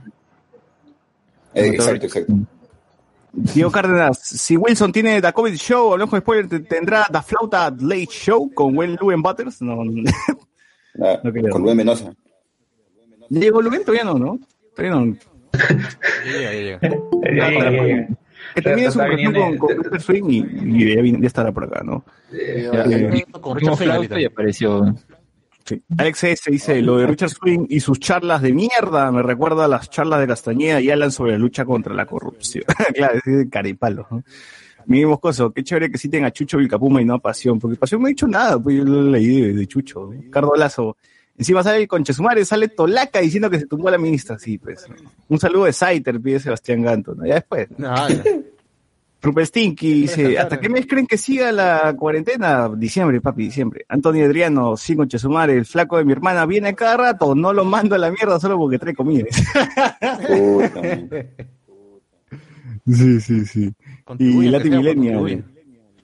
Eh, 1.54 1.68
exacto, 1.68 2.06
exacto. 2.06 2.34
Diego 3.32 3.70
Cárdenas, 3.72 4.18
si 4.20 4.58
Wilson 4.58 4.92
tiene 4.92 5.22
The 5.22 5.32
COVID 5.34 5.54
Show, 5.56 5.94
hablamos 5.94 6.14
de 6.14 6.20
spoiler, 6.20 6.48
te- 6.50 6.60
¿tendrá 6.62 7.06
The 7.12 7.22
Flauta 7.22 7.70
Late 7.80 8.08
Show 8.10 8.52
con 8.54 8.76
Wen 8.76 8.98
Luen 9.00 9.22
Butters? 9.22 9.62
No, 9.62 9.84
no, 9.84 10.04
Ah, 11.02 11.20
no 11.24 11.32
creo. 11.32 11.50
con 11.52 11.62
Luis 11.62 11.76
Menosa. 11.76 12.14
¿Ya 13.30 13.40
llegó 13.42 13.62
Luen? 13.62 13.82
Todavía 13.84 14.04
no, 14.04 14.16
¿no? 14.18 14.40
Todavía 14.76 14.96
no. 15.00 15.16
Ya 15.54 16.32
llega, 16.32 16.42
ya 16.42 16.52
llega. 16.52 16.80
Ya, 16.82 17.52
ya, 17.52 17.72
ya, 17.72 17.88
ya. 17.88 18.08
Que 18.56 18.62
termine 18.64 18.90
su 18.92 19.00
viniendo- 19.00 19.40
con, 19.42 19.58
con 19.58 19.78
Mr. 19.78 20.02
Swing 20.02 20.24
y, 20.30 20.38
y 20.40 20.96
ya, 20.96 21.20
ya 21.20 21.28
estará 21.28 21.52
por 21.52 21.66
acá, 21.66 21.82
¿no? 21.84 22.04
Ya, 22.32 22.38
Eh, 22.86 23.24
Con 23.40 23.58
Vimos 23.58 23.80
Richard 23.80 23.94
flauta 23.96 24.20
y 24.20 24.26
apareció. 24.26 24.96
Alex 25.98 26.24
S. 26.24 26.52
dice, 26.52 26.82
lo 26.82 26.98
de 26.98 27.08
Richard 27.08 27.30
Swing 27.30 27.66
y 27.70 27.80
sus 27.80 28.00
charlas 28.00 28.42
de 28.42 28.54
mierda 28.54 29.12
me 29.12 29.24
recuerda 29.24 29.66
a 29.66 29.68
las 29.68 29.90
charlas 29.90 30.20
de 30.20 30.28
Castañeda 30.28 30.82
y 30.82 30.90
Alan 30.90 31.12
sobre 31.12 31.34
la 31.34 31.38
lucha 31.38 31.66
contra 31.66 31.94
la 31.94 32.06
corrupción. 32.06 32.64
claro, 32.94 33.20
es 33.24 33.38
de 33.38 33.50
caripalo. 33.50 34.08
¿no? 34.10 34.24
Mi 34.86 35.06
Moscoso, 35.06 35.52
qué 35.52 35.64
chévere 35.64 35.92
que 35.92 35.98
citen 35.98 36.26
a 36.26 36.32
Chucho 36.32 36.58
Vilcapuma 36.58 37.02
y 37.02 37.06
no 37.06 37.16
a 37.16 37.20
Pasión, 37.20 37.60
porque 37.60 37.78
Pasión 37.78 38.02
no 38.02 38.08
ha 38.08 38.10
dicho 38.10 38.28
nada, 38.28 38.60
pues 38.60 38.78
yo 38.78 38.84
leí 38.86 39.54
de, 39.54 39.68
Chucho. 39.68 40.10
¿no? 40.12 40.32
Cardo 40.32 40.56
Lazo, 40.56 40.98
encima 41.38 41.62
sale 41.64 41.82
el 41.82 41.88
Conchesumare, 41.88 42.44
sale 42.44 42.70
Tolaca 42.70 43.20
diciendo 43.20 43.50
que 43.50 43.60
se 43.60 43.68
tumbó 43.68 43.90
a 43.90 43.92
la 43.92 43.98
ministra, 43.98 44.40
sí, 44.40 44.58
pues. 44.58 44.88
Un 45.28 45.40
saludo 45.40 45.66
de 45.66 45.74
Saiter, 45.74 46.20
pide 46.20 46.40
Sebastián 46.40 46.82
Ganto, 46.82 47.14
¿no? 47.14 47.26
Ya 47.26 47.36
después. 47.36 47.68
Ah, 47.84 48.08
Stinky 49.22 49.94
dice, 50.02 50.40
¿hasta 50.40 50.60
qué 50.60 50.70
mes 50.70 50.86
creen 50.88 51.06
que 51.06 51.18
siga 51.18 51.52
la 51.52 51.94
cuarentena? 51.98 52.70
Diciembre, 52.70 53.20
papi, 53.22 53.44
diciembre. 53.44 53.86
Antonio 53.90 54.26
Adriano, 54.26 54.78
sin 54.78 55.06
Chesumare, 55.08 55.54
el 55.54 55.66
flaco 55.66 55.98
de 55.98 56.06
mi 56.06 56.14
hermana 56.14 56.46
viene 56.46 56.74
cada 56.74 56.98
rato, 56.98 57.36
no 57.36 57.52
lo 57.54 57.66
mando 57.66 57.96
a 57.96 57.98
la 57.98 58.12
mierda 58.12 58.40
solo 58.40 58.58
porque 58.58 58.80
trae 58.80 58.96
comida. 58.96 59.26
sí, 62.88 63.20
sí, 63.20 63.46
sí. 63.46 63.64
Y 63.66 63.74
Contribuye, 64.04 64.52
sea, 64.52 64.60
Millennial. 64.60 65.46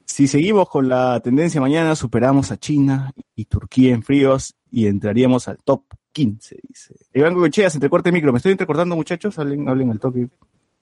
Si 0.06 0.28
seguimos 0.28 0.70
con 0.70 0.88
la 0.88 1.20
tendencia 1.22 1.60
mañana, 1.60 1.96
superamos 1.96 2.52
a 2.52 2.58
China 2.58 3.12
y 3.34 3.46
Turquía 3.46 3.94
en 3.94 4.04
fríos 4.04 4.56
y 4.70 4.88
entraríamos 4.88 5.48
al 5.48 5.58
top 5.64 5.84
15, 6.12 6.58
dice. 6.68 6.96
Iván 7.14 7.34
Gochea, 7.34 7.70
se 7.70 7.78
entrecorta 7.78 8.10
el 8.10 8.14
micro. 8.14 8.32
¿Me 8.32 8.38
estoy 8.38 8.52
entrecortando, 8.54 8.96
muchachos? 8.96 9.38
Hablen, 9.40 9.68
hablen 9.68 9.92
al 9.92 10.00
toque. 10.00 10.28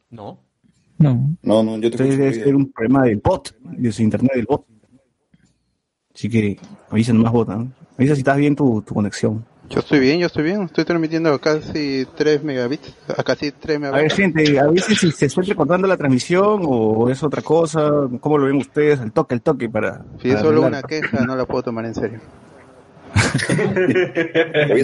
No. 0.10 0.40
No. 0.98 1.36
No, 1.42 1.64
no, 1.64 1.76
yo 1.78 1.90
te 1.90 1.98
Entonces 1.98 2.18
debe 2.18 2.34
ser 2.34 2.56
un 2.56 2.72
problema 2.72 3.04
del 3.04 3.18
bot, 3.18 3.56
de 3.62 3.92
su 3.92 4.02
internet 4.04 4.34
del 4.36 4.46
bot. 4.46 4.66
Así 6.14 6.30
que 6.30 6.60
avisa 6.90 7.14
nomás 7.14 7.32
bot, 7.34 7.48
¿no? 7.50 7.72
Avisa 7.98 8.16
si 8.16 8.22
estás 8.22 8.38
bien 8.38 8.56
tu, 8.56 8.82
tu 8.84 8.94
conexión. 8.94 9.46
Yo 9.70 9.80
estoy 9.80 10.00
bien, 10.00 10.20
yo 10.20 10.28
estoy 10.28 10.44
bien. 10.44 10.64
Estoy 10.64 10.86
transmitiendo 10.86 11.34
a 11.34 11.40
casi 11.40 12.06
3 12.16 12.44
megabits. 12.44 12.94
A 13.18 13.24
casi 13.24 13.52
3 13.52 13.78
A 13.78 13.80
ver, 13.80 13.92
megabits. 13.92 14.14
gente, 14.16 14.60
a 14.60 14.68
veces 14.68 15.00
si 15.00 15.12
se 15.12 15.26
está 15.26 15.42
entrecortando 15.42 15.88
la 15.88 15.98
transmisión 15.98 16.62
o 16.64 17.10
es 17.10 17.24
otra 17.24 17.42
cosa, 17.42 17.90
¿cómo 18.20 18.38
lo 18.38 18.46
ven 18.46 18.58
ustedes? 18.58 19.00
Al 19.00 19.12
toque, 19.12 19.34
al 19.36 19.42
toque 19.42 19.70
para... 19.70 20.06
Si 20.22 20.30
es 20.30 20.40
solo 20.40 20.64
arreglar. 20.64 20.70
una 20.70 20.84
queja, 20.84 21.26
no 21.26 21.36
la 21.36 21.46
puedo 21.46 21.64
tomar 21.64 21.86
en 21.86 21.96
serio. 21.96 22.20
Revisa 22.20 22.22
tu 22.22 22.30
internet. 22.30 22.32
Sí, 23.02 23.03
Lo 24.70 24.76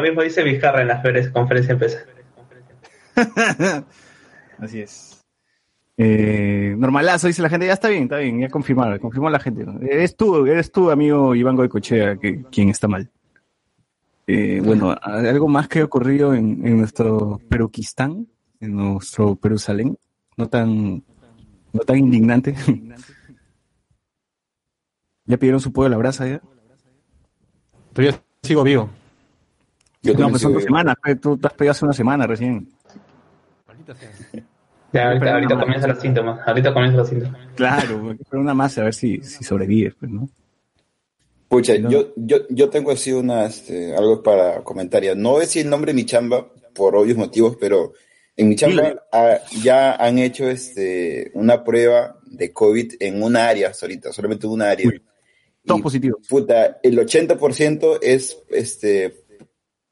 mismo 0.00 0.22
dice- 0.22 0.42
Vizcarra 0.42 0.82
en 0.82 0.88
las 0.88 1.28
conferencias 1.30 1.78
de 1.78 1.86
empresa. 1.86 2.04
Así 4.58 4.80
es. 4.80 5.22
Eh, 5.98 6.74
normalazo, 6.78 7.26
dice 7.26 7.42
la 7.42 7.50
gente, 7.50 7.66
ya 7.66 7.74
está 7.74 7.88
bien, 7.88 8.04
está 8.04 8.16
bien, 8.18 8.40
ya 8.40 8.48
confirmaron, 8.48 8.98
confirmó 8.98 9.28
la 9.30 9.38
gente. 9.38 9.64
Eres 9.82 10.16
tú, 10.16 10.46
eres 10.46 10.72
tú, 10.72 10.90
amigo 10.90 11.34
Iván 11.34 11.54
Goicochea, 11.56 12.16
que, 12.16 12.42
quien 12.50 12.70
está 12.70 12.88
mal. 12.88 13.10
Eh, 14.26 14.60
bueno, 14.64 14.96
algo 15.02 15.48
más 15.48 15.68
que 15.68 15.80
ha 15.80 15.84
ocurrido 15.84 16.32
en, 16.34 16.66
en 16.66 16.78
nuestro 16.78 17.40
Peruquistán, 17.48 18.26
en 18.60 18.74
nuestro 18.76 19.36
Perusalén, 19.36 19.98
no 20.36 20.48
tan, 20.48 21.04
no 21.72 21.80
tan 21.84 21.98
indignante. 21.98 22.54
¿Ya 25.32 25.38
pidieron 25.38 25.60
su 25.60 25.72
pollo 25.72 25.86
a 25.86 25.88
la 25.88 25.96
brasa 25.96 26.28
ya? 26.28 26.42
Todavía 27.94 28.20
sigo 28.42 28.62
vivo. 28.62 28.90
Yo 30.02 30.12
No, 30.12 30.28
pues 30.28 30.42
son 30.42 30.52
dos 30.52 30.62
semanas, 30.62 30.94
pe, 31.02 31.16
tú 31.16 31.38
te 31.38 31.46
has 31.46 31.54
pedido 31.54 31.70
hace 31.70 31.86
una 31.86 31.94
semana 31.94 32.26
recién. 32.26 32.68
Ya, 34.92 35.06
ahorita, 35.06 35.20
Pero 35.20 35.30
ahorita 35.32 35.54
no, 35.54 35.60
comienzan 35.62 35.88
los 35.88 36.00
síntomas. 36.00 36.46
Ahorita 36.46 36.74
comienzan 36.74 36.98
los 36.98 37.08
síntomas. 37.08 37.40
Claro, 37.54 38.14
pero 38.28 38.42
una 38.42 38.52
más 38.52 38.76
a 38.76 38.84
ver 38.84 38.92
si, 38.92 39.22
si 39.22 39.42
sobrevives, 39.42 39.94
pues, 39.98 40.10
¿no? 40.12 40.28
Pucha, 41.48 41.78
No. 41.78 41.88
yo, 41.88 42.12
yo, 42.16 42.36
yo 42.50 42.68
tengo 42.68 42.90
así 42.90 43.10
una, 43.12 43.46
este, 43.46 43.96
algo 43.96 44.22
para 44.22 44.62
comentar 44.62 45.02
ya. 45.02 45.14
No 45.14 45.30
voy 45.30 45.38
a 45.38 45.40
decir 45.46 45.64
el 45.64 45.70
nombre 45.70 45.92
de 45.92 45.96
mi 45.96 46.04
chamba 46.04 46.46
por 46.74 46.94
obvios 46.94 47.16
motivos, 47.16 47.56
pero 47.58 47.94
en 48.36 48.50
mi 48.50 48.56
chamba 48.56 49.00
ya 49.62 49.94
han 49.94 50.18
hecho 50.18 50.46
este, 50.46 51.30
una 51.32 51.64
prueba 51.64 52.18
de 52.26 52.52
COVID 52.52 52.96
en 53.00 53.22
una 53.22 53.48
área 53.48 53.72
ahorita, 53.80 54.12
solamente 54.12 54.46
una 54.46 54.68
área. 54.68 54.88
Uy, 54.88 55.02
Todos 55.64 55.80
Y, 55.80 55.82
positivos. 55.82 56.26
puta, 56.28 56.78
el 56.82 56.98
80% 56.98 57.98
es 58.02 58.38
este, 58.50 59.24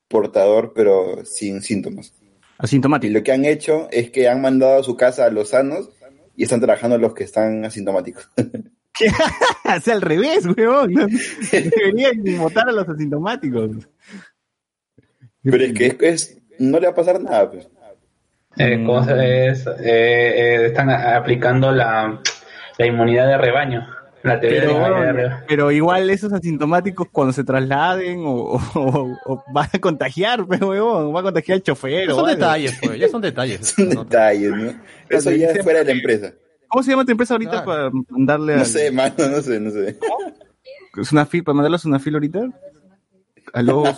portador, 0.09 0.73
pero 0.75 1.25
sin 1.25 1.63
síntomas. 1.63 2.15
Y 2.21 2.31
Asintomático. 2.59 3.13
lo 3.15 3.23
que 3.23 3.33
han 3.33 3.45
hecho 3.45 3.89
es 3.91 4.11
que 4.11 4.29
han 4.29 4.41
mandado 4.41 4.81
a 4.81 4.83
su 4.83 4.97
casa 4.97 5.25
a 5.27 5.31
los 5.31 5.51
sanos 5.51 5.89
y 6.37 6.43
están 6.45 6.61
trabajando 6.61 6.99
los 6.99 7.15
que 7.15 7.25
están 7.25 7.65
asintomáticos. 7.65 8.29
sea, 9.83 9.95
al 9.95 10.03
revés, 10.03 10.45
weón. 10.57 10.93
No, 10.93 11.07
Deberían 11.53 12.39
votar 12.39 12.69
a 12.69 12.73
los 12.73 12.89
asintomáticos. 12.89 13.71
Pero 15.43 15.65
es 15.65 15.73
que 15.73 15.87
es, 15.87 15.97
es- 16.01 16.37
no 16.59 16.79
le 16.79 16.87
va 16.87 16.93
a 16.93 16.97
pasar 16.97 17.23
nada, 17.23 17.51
pues. 17.51 17.69
Eh, 18.59 18.77
Mm. 18.77 18.87
¿cómo 18.87 19.05
se 19.05 19.47
es? 19.47 19.65
Eh, 19.67 19.73
eh, 19.85 20.67
están 20.67 20.91
aplicando 20.91 21.71
la, 21.73 22.21
la 22.79 22.87
inmunidad 22.87 23.29
de 23.29 23.39
rebaño. 23.39 23.87
La 24.23 24.39
teoría 24.39 24.61
Pero, 25.49 25.67
de 25.67 25.73
la 25.73 25.73
igual 25.73 26.11
esos 26.11 26.33
asintomáticos 26.33 27.09
cuando 27.11 27.33
se 27.33 27.43
trasladen 27.43 28.21
o, 28.21 28.33
o- 28.33 28.61
o- 28.75 29.19
o 29.27 29.45
van 29.53 29.69
a 29.73 29.79
contagiar, 29.79 30.47
pero 30.47 30.69
weón, 30.69 31.13
van 31.13 31.23
a 31.23 31.25
contagiar 31.29 31.57
al 31.57 31.63
chofer. 31.63 32.09
Ya 32.09 32.15
son 32.15 32.27
detalles, 32.27 32.79
pues. 32.83 32.99
Ya 32.99 33.09
son 33.09 33.21
detalles. 33.23 33.67
Son 33.69 33.89
detalles, 33.89 34.51
¿no? 34.53 34.73
Eso 35.09 35.31
ya 35.31 35.49
es 35.49 35.63
fuera 35.63 35.79
de 35.81 35.87
la 35.87 35.93
empresa. 35.93 36.33
¿Cómo 36.69 36.83
se 36.83 36.91
llama 36.91 37.05
tu 37.05 37.13
empresa 37.13 37.35
ahorita 37.35 37.65
Claro. 37.65 37.67
para 37.67 37.91
mandarle 38.11 38.55
a... 38.55 38.57
No 38.59 38.65
sé, 38.65 38.91
mano, 38.93 39.15
no 39.19 39.41
sé, 39.41 39.59
no 39.59 39.71
sé. 39.71 39.99
¿Es 41.01 41.13
una 41.13 41.25
fil, 41.27 41.43
para 41.43 41.55
mandarles 41.55 41.85
una 41.85 41.99
fil 41.99 42.15
ahorita? 42.15 42.41
Aló, 43.55 43.83
por 43.83 43.95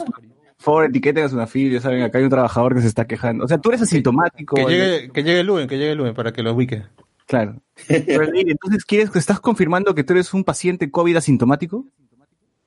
favor, 0.58 0.84
etiqueten 0.86 1.24
a 1.24 1.34
una 1.34 1.46
fil, 1.46 1.72
ya 1.72 1.80
saben, 1.80 2.02
acá 2.02 2.18
hay 2.18 2.24
un 2.24 2.30
trabajador 2.30 2.74
que 2.74 2.80
se 2.80 2.86
está 2.86 3.06
quejando. 3.06 3.44
O 3.44 3.48
sea, 3.48 3.58
tú 3.58 3.70
eres 3.70 3.82
asintomático. 3.82 4.54
Que 4.56 4.64
llegue, 4.66 5.10
que 5.10 5.22
llegue 5.24 5.40
el 5.40 5.46
lunes, 5.48 5.66
que 5.66 5.76
llegue 5.76 5.90
el 5.92 5.98
lunes 5.98 6.14
para 6.14 6.32
que 6.32 6.42
lo 6.42 6.54
ubique. 6.54 6.84
Claro. 7.32 7.62
Pero, 7.88 8.26
entonces, 8.34 8.84
¿quieres 8.84 9.08
que 9.08 9.18
estás 9.18 9.40
confirmando 9.40 9.94
que 9.94 10.04
tú 10.04 10.12
eres 10.12 10.34
un 10.34 10.44
paciente 10.44 10.90
COVID 10.90 11.16
asintomático? 11.16 11.86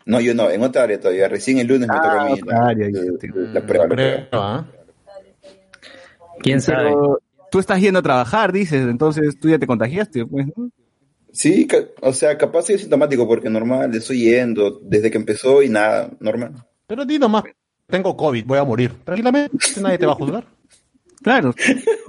No, 0.08 0.20
yo 0.20 0.34
no, 0.34 0.50
en 0.50 0.64
otra 0.64 0.82
área 0.82 1.00
todavía. 1.00 1.28
Recién 1.28 1.60
el 1.60 1.68
lunes 1.68 1.88
me 1.88 1.94
toca 1.94 2.22
a 2.22 2.26
mí 2.26 2.34
otra 2.34 2.58
la, 2.62 2.68
área, 2.70 2.90
la- 2.90 3.62
prueba. 3.62 3.84
la 3.86 3.88
prueba. 3.88 4.28
¿ah? 4.32 4.66
¿Quién 6.40 6.62
sabe? 6.62 6.86
Pero 6.86 7.20
tú 7.52 7.60
estás 7.60 7.80
yendo 7.80 8.00
a 8.00 8.02
trabajar, 8.02 8.52
dices, 8.52 8.88
entonces 8.88 9.40
tú 9.40 9.50
ya 9.50 9.60
te 9.60 9.68
contagiaste, 9.68 10.26
pues, 10.26 10.48
¿no? 10.58 10.72
Sí, 11.32 11.68
o 12.02 12.12
sea, 12.12 12.36
capaz 12.36 12.64
soy 12.64 12.80
sintomático 12.80 13.28
porque 13.28 13.52
normal, 13.52 13.94
estoy 13.94 14.22
yendo 14.24 14.80
desde 14.82 15.12
que 15.12 15.18
empezó 15.20 15.62
y 15.62 15.70
nada, 15.70 16.10
normal. 16.20 16.54
Pero 16.88 17.06
di 17.06 17.20
nomás, 17.20 17.44
tengo 17.86 18.18
COVID, 18.18 18.46
voy 18.46 18.58
a 18.58 18.64
morir. 18.64 18.94
Tranquilamente, 19.04 19.58
nadie 19.80 20.00
te 20.00 20.08
va 20.08 20.14
a 20.14 20.16
juzgar. 20.16 20.48
Claro. 21.22 21.54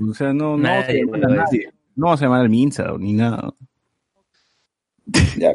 O 0.09 0.15
sea, 0.15 0.33
no, 0.33 0.57
no 0.57 0.63
Nadie 0.63 1.03
a 1.03 1.17
nadie. 1.19 1.71
No 1.97 2.07
vamos 2.07 2.21
a 2.21 2.27
llamar 2.27 2.43
al 2.43 2.51
Minsa 2.51 2.95
ni 2.99 3.15
nada. 3.15 3.55
Ya. 5.39 5.55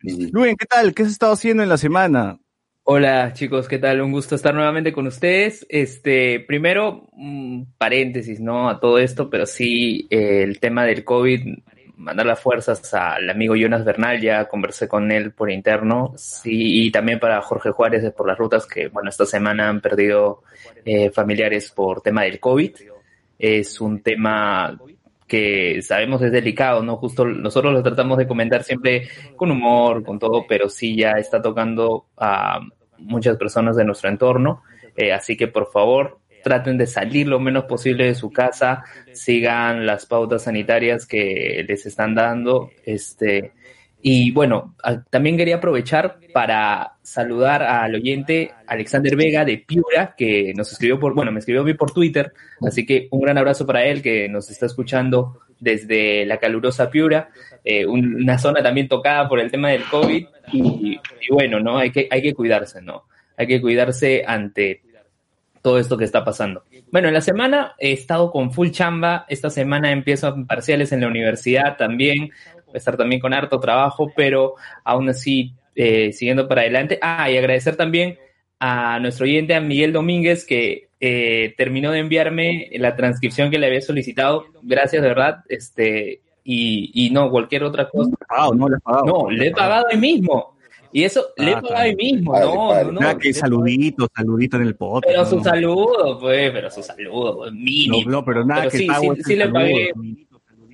Luen, 0.00 0.56
¿qué 0.56 0.66
tal? 0.66 0.94
¿Qué 0.94 1.02
has 1.02 1.10
estado 1.10 1.34
haciendo 1.34 1.62
en 1.62 1.68
la 1.68 1.76
semana? 1.76 2.38
Hola 2.84 3.32
chicos, 3.34 3.68
¿qué 3.68 3.78
tal? 3.78 4.00
Un 4.00 4.10
gusto 4.10 4.34
estar 4.34 4.54
nuevamente 4.54 4.92
con 4.92 5.06
ustedes. 5.06 5.66
Este, 5.68 6.40
primero, 6.40 7.06
un 7.12 7.74
paréntesis, 7.76 8.40
¿no? 8.40 8.70
A 8.70 8.80
todo 8.80 8.98
esto, 8.98 9.28
pero 9.28 9.44
sí, 9.44 10.08
eh, 10.10 10.42
el 10.42 10.58
tema 10.58 10.86
del 10.86 11.04
COVID, 11.04 11.58
mandar 11.96 12.24
las 12.26 12.40
fuerzas 12.40 12.92
al 12.94 13.28
amigo 13.28 13.54
Jonas 13.54 13.84
Bernal, 13.84 14.20
ya 14.20 14.48
conversé 14.48 14.88
con 14.88 15.12
él 15.12 15.32
por 15.32 15.50
interno, 15.50 16.14
sí, 16.16 16.86
y 16.86 16.90
también 16.90 17.20
para 17.20 17.40
Jorge 17.42 17.70
Juárez 17.70 18.02
de 18.02 18.10
por 18.10 18.26
las 18.26 18.38
rutas 18.38 18.66
que, 18.66 18.88
bueno, 18.88 19.10
esta 19.10 19.26
semana 19.26 19.68
han 19.68 19.82
perdido 19.82 20.42
eh, 20.84 21.10
familiares 21.10 21.70
por 21.70 22.00
tema 22.00 22.22
del 22.22 22.40
COVID. 22.40 22.72
Es 23.38 23.80
un 23.80 24.02
tema 24.02 24.76
que 25.32 25.80
sabemos 25.80 26.20
es 26.20 26.30
delicado, 26.30 26.82
¿no? 26.82 26.98
Justo 26.98 27.24
nosotros 27.24 27.72
lo 27.72 27.82
tratamos 27.82 28.18
de 28.18 28.26
comentar 28.26 28.64
siempre 28.64 29.08
con 29.34 29.50
humor, 29.50 30.04
con 30.04 30.18
todo, 30.18 30.44
pero 30.46 30.68
sí 30.68 30.94
ya 30.94 31.12
está 31.12 31.40
tocando 31.40 32.04
a 32.18 32.60
muchas 32.98 33.38
personas 33.38 33.74
de 33.76 33.86
nuestro 33.86 34.10
entorno. 34.10 34.62
Eh, 34.94 35.10
así 35.10 35.34
que 35.34 35.48
por 35.48 35.72
favor, 35.72 36.18
traten 36.44 36.76
de 36.76 36.86
salir 36.86 37.28
lo 37.28 37.40
menos 37.40 37.64
posible 37.64 38.04
de 38.04 38.14
su 38.14 38.30
casa, 38.30 38.84
sigan 39.14 39.86
las 39.86 40.04
pautas 40.04 40.42
sanitarias 40.42 41.06
que 41.06 41.64
les 41.66 41.86
están 41.86 42.14
dando. 42.14 42.68
Este, 42.84 43.52
y 44.02 44.32
bueno, 44.32 44.74
también 45.10 45.36
quería 45.36 45.56
aprovechar 45.56 46.18
para 46.32 46.94
saludar 47.02 47.62
al 47.62 47.94
oyente 47.94 48.50
Alexander 48.66 49.14
Vega 49.16 49.44
de 49.44 49.58
Piura, 49.58 50.14
que 50.16 50.52
nos 50.56 50.72
escribió 50.72 50.98
por, 50.98 51.14
bueno, 51.14 51.30
me 51.30 51.38
escribió 51.38 51.64
por 51.76 51.92
Twitter, 51.92 52.32
así 52.66 52.84
que 52.84 53.06
un 53.12 53.20
gran 53.20 53.38
abrazo 53.38 53.64
para 53.64 53.84
él 53.84 54.02
que 54.02 54.28
nos 54.28 54.50
está 54.50 54.66
escuchando 54.66 55.38
desde 55.60 56.26
la 56.26 56.38
calurosa 56.38 56.90
Piura, 56.90 57.28
eh, 57.64 57.86
un- 57.86 58.16
una 58.16 58.38
zona 58.38 58.60
también 58.62 58.88
tocada 58.88 59.28
por 59.28 59.38
el 59.38 59.50
tema 59.50 59.70
del 59.70 59.84
COVID 59.84 60.26
y, 60.52 60.60
y 60.96 61.32
bueno, 61.32 61.60
¿no? 61.60 61.78
Hay 61.78 61.92
que, 61.92 62.08
hay 62.10 62.20
que 62.22 62.34
cuidarse, 62.34 62.82
¿no? 62.82 63.04
Hay 63.36 63.46
que 63.46 63.60
cuidarse 63.60 64.24
ante 64.26 64.82
todo 65.62 65.78
esto 65.78 65.96
que 65.96 66.04
está 66.04 66.24
pasando. 66.24 66.64
Bueno, 66.90 67.06
en 67.06 67.14
la 67.14 67.20
semana 67.20 67.74
he 67.78 67.92
estado 67.92 68.32
con 68.32 68.50
full 68.52 68.70
chamba. 68.70 69.24
Esta 69.28 69.48
semana 69.48 69.92
empiezo 69.92 70.34
parciales 70.46 70.90
en 70.90 71.00
la 71.02 71.06
universidad 71.06 71.76
también. 71.76 72.30
Estar 72.74 72.96
también 72.96 73.20
con 73.20 73.34
harto 73.34 73.60
trabajo, 73.60 74.10
pero 74.16 74.54
aún 74.84 75.08
así 75.08 75.54
eh, 75.74 76.12
siguiendo 76.12 76.48
para 76.48 76.62
adelante. 76.62 76.98
Ah, 77.02 77.30
y 77.30 77.36
agradecer 77.36 77.76
también 77.76 78.18
a 78.60 78.98
nuestro 79.00 79.24
oyente, 79.24 79.54
a 79.54 79.60
Miguel 79.60 79.92
Domínguez, 79.92 80.44
que 80.44 80.88
eh, 81.00 81.54
terminó 81.56 81.90
de 81.90 81.98
enviarme 81.98 82.68
la 82.74 82.94
transcripción 82.94 83.50
que 83.50 83.58
le 83.58 83.66
había 83.66 83.80
solicitado. 83.80 84.44
Gracias, 84.62 85.02
de 85.02 85.08
verdad. 85.08 85.38
Este, 85.48 86.20
y, 86.44 86.90
y 86.94 87.10
no, 87.10 87.30
cualquier 87.30 87.64
otra 87.64 87.88
cosa. 87.88 88.12
Pagado, 88.28 88.54
no, 88.54 88.68
le 88.68 88.76
has 88.76 88.82
pagado. 88.82 89.04
No, 89.06 89.30
le 89.30 89.46
he 89.48 89.50
pagado 89.50 89.86
hoy 89.90 89.98
mismo. 89.98 90.52
Y 90.94 91.04
eso 91.04 91.28
le 91.38 91.52
he 91.52 91.54
Ah, 91.54 91.60
pagado 91.62 91.88
mí 91.88 92.12
mismo, 92.12 92.38
no. 92.38 92.92
Nada 92.92 93.16
que 93.16 93.32
saludito, 93.32 94.06
saludito 94.14 94.58
en 94.58 94.62
el 94.64 94.76
podcast. 94.76 95.06
Pero 95.06 95.22
¿no? 95.22 95.28
su 95.30 95.40
saludo, 95.42 96.18
pues, 96.20 96.50
pero 96.50 96.70
su 96.70 96.82
saludo, 96.82 97.36
pues, 97.38 97.52
mínimo. 97.52 98.02
No, 98.04 98.18
no, 98.18 98.24
pero 98.24 98.44
nada 98.44 98.60
Pero 98.62 98.70
que 98.72 98.78
sí, 98.78 98.86
pago 98.86 99.14
sí, 99.16 99.22
sí 99.24 99.36
le 99.36 99.48
pagué. 99.48 99.92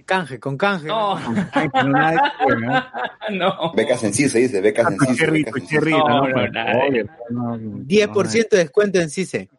Canje, 0.09 0.41
con 0.41 0.57
canje. 0.57 0.87
No, 0.87 1.19
¿no? 3.31 3.73
Becas 3.75 4.03
en 4.05 4.15
sí 4.15 4.27
se 4.27 4.39
dice, 4.39 4.63
becas 4.63 4.87
Ah, 4.87 4.91
en 4.93 4.97
tu 4.97 5.05
en 5.05 5.11
sí. 5.11 5.17
cherry, 5.69 5.91
No, 5.93 6.09
¿no? 6.09 6.29
no, 6.29 6.35
Pero, 6.35 6.53
nada. 6.53 6.73
obvio, 6.89 7.05
no, 7.29 7.57
no, 7.59 7.79
10% 7.85 8.57
de 8.57 8.59
descuento 8.59 8.99
en 9.01 9.11
CICE. 9.11 9.51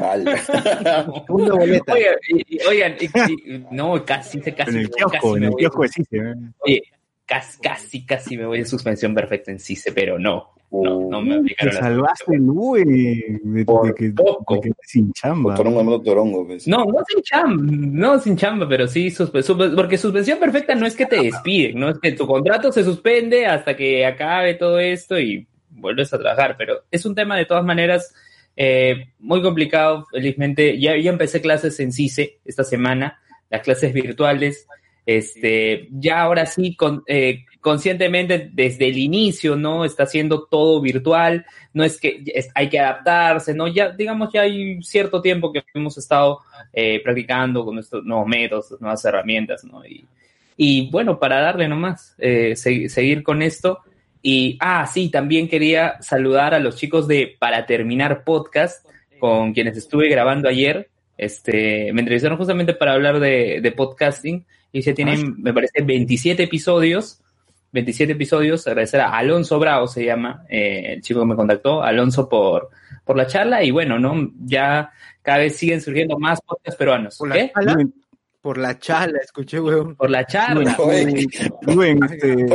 Ala. 0.00 0.36
Segunda 1.26 1.54
boleta. 1.54 1.92
Oigan, 1.92 2.14
oigan, 2.66 2.94
y- 2.98 3.54
y- 3.54 3.66
no, 3.72 4.02
casi, 4.06 4.40
casi, 4.40 4.70
En 4.70 4.76
el 4.78 4.88
casi 4.90 5.04
kiosco, 5.10 5.36
en 5.36 5.44
el 5.44 5.54
kiosco 5.54 5.82
de 5.82 5.88
Cice, 5.88 6.16
¿eh? 6.66 6.80
Casi, 7.26 7.60
casi, 7.60 8.04
casi 8.06 8.36
me 8.36 8.46
voy 8.46 8.58
en 8.58 8.66
suspensión 8.66 9.14
perfecta 9.14 9.50
en 9.50 9.58
CICE, 9.58 9.92
pero 9.92 10.18
no, 10.18 10.50
no, 10.70 11.08
no 11.08 11.20
me 11.22 11.34
Te 11.34 11.40
aplicaron 11.40 11.74
la 11.74 11.80
salvaste, 11.80 12.38
güey, 12.38 12.84
de, 12.84 13.40
de 13.42 13.94
que, 13.94 14.10
poco. 14.10 14.54
de 14.56 14.60
que 14.62 14.72
sin 14.82 15.12
chamba. 15.12 15.54
Torongo, 15.54 16.00
Torongo, 16.02 16.46
pues. 16.46 16.66
No, 16.66 16.84
no 16.84 17.02
sin 17.08 17.22
chamba, 17.22 17.62
no 17.72 18.18
sin 18.18 18.36
chamba, 18.36 18.68
pero 18.68 18.86
sí, 18.88 19.06
suspe- 19.08 19.42
suspe- 19.42 19.74
porque 19.74 19.96
suspensión 19.98 20.38
perfecta 20.38 20.74
no 20.74 20.86
es 20.86 20.96
que 20.96 21.06
te 21.06 21.22
despiden, 21.22 21.78
no 21.78 21.88
es 21.90 21.98
que 21.98 22.12
tu 22.12 22.26
contrato 22.26 22.72
se 22.72 22.82
suspende 22.84 23.46
hasta 23.46 23.76
que 23.76 24.04
acabe 24.04 24.54
todo 24.54 24.78
esto 24.78 25.18
y 25.18 25.46
vuelves 25.70 26.12
a 26.12 26.18
trabajar, 26.18 26.56
pero 26.58 26.82
es 26.90 27.04
un 27.06 27.14
tema 27.14 27.36
de 27.36 27.46
todas 27.46 27.64
maneras 27.64 28.14
eh, 28.56 29.08
muy 29.18 29.42
complicado, 29.42 30.06
felizmente. 30.12 30.78
Ya, 30.78 30.96
ya 30.96 31.10
empecé 31.10 31.40
clases 31.40 31.78
en 31.80 31.92
CICE 31.92 32.38
esta 32.44 32.62
semana, 32.64 33.20
las 33.50 33.62
clases 33.62 33.92
virtuales. 33.92 34.66
Este, 35.06 35.88
ya 35.90 36.22
ahora 36.22 36.46
sí, 36.46 36.74
con, 36.76 37.02
eh, 37.06 37.44
conscientemente 37.60 38.50
desde 38.52 38.88
el 38.88 38.98
inicio, 38.98 39.54
¿no? 39.56 39.84
Está 39.84 40.04
haciendo 40.04 40.44
todo 40.44 40.80
virtual, 40.80 41.44
no 41.74 41.84
es 41.84 42.00
que 42.00 42.22
hay 42.54 42.68
que 42.68 42.78
adaptarse, 42.78 43.54
¿no? 43.54 43.68
Ya, 43.68 43.90
digamos, 43.90 44.30
ya 44.32 44.42
hay 44.42 44.82
cierto 44.82 45.20
tiempo 45.20 45.52
que 45.52 45.62
hemos 45.74 45.98
estado 45.98 46.40
eh, 46.72 47.00
practicando 47.02 47.64
con 47.64 47.78
estos 47.78 48.04
nuevos 48.04 48.26
métodos, 48.26 48.80
nuevas 48.80 49.04
herramientas, 49.04 49.64
¿no? 49.64 49.84
Y, 49.84 50.04
y 50.56 50.90
bueno, 50.90 51.18
para 51.18 51.40
darle 51.40 51.68
nomás, 51.68 52.14
eh, 52.18 52.54
se- 52.56 52.88
seguir 52.88 53.22
con 53.22 53.42
esto. 53.42 53.80
Y, 54.22 54.56
ah, 54.60 54.86
sí, 54.86 55.10
también 55.10 55.48
quería 55.48 56.00
saludar 56.00 56.54
a 56.54 56.58
los 56.58 56.76
chicos 56.76 57.06
de 57.06 57.36
Para 57.38 57.66
Terminar 57.66 58.24
Podcast, 58.24 58.86
con 59.18 59.52
quienes 59.52 59.76
estuve 59.76 60.08
grabando 60.08 60.48
ayer. 60.48 60.88
Este, 61.18 61.92
me 61.92 62.00
entrevistaron 62.00 62.38
justamente 62.38 62.72
para 62.74 62.94
hablar 62.94 63.20
de, 63.20 63.60
de 63.60 63.72
podcasting 63.72 64.44
y 64.74 64.82
ya 64.82 64.92
tienen, 64.92 65.40
me 65.40 65.54
parece, 65.54 65.82
27 65.82 66.42
episodios. 66.42 67.20
27 67.72 68.12
episodios. 68.12 68.66
Agradecer 68.66 69.00
a 69.00 69.16
Alonso 69.16 69.58
Bravo, 69.58 69.86
se 69.86 70.04
llama, 70.04 70.44
eh, 70.48 70.94
el 70.94 71.00
chico 71.00 71.20
que 71.20 71.26
me 71.26 71.36
contactó. 71.36 71.82
Alonso 71.82 72.28
por, 72.28 72.70
por 73.04 73.16
la 73.16 73.26
charla 73.26 73.62
y 73.62 73.70
bueno, 73.70 73.98
¿no? 73.98 74.32
Ya 74.44 74.90
cada 75.22 75.38
vez 75.38 75.56
siguen 75.56 75.80
surgiendo 75.80 76.18
más 76.18 76.40
podcasts 76.42 76.76
peruanos. 76.76 77.16
Por 77.16 77.32
¿Qué? 77.32 77.52
la 77.54 77.62
chala, 77.64 77.88
por 78.40 78.58
la 78.58 78.78
chala, 78.78 79.18
escuché, 79.22 79.60
weón. 79.60 79.94
Por 79.96 80.10
la 80.10 80.26
charla. 80.26 80.76
Rubén, 81.62 82.00
este. 82.04 82.46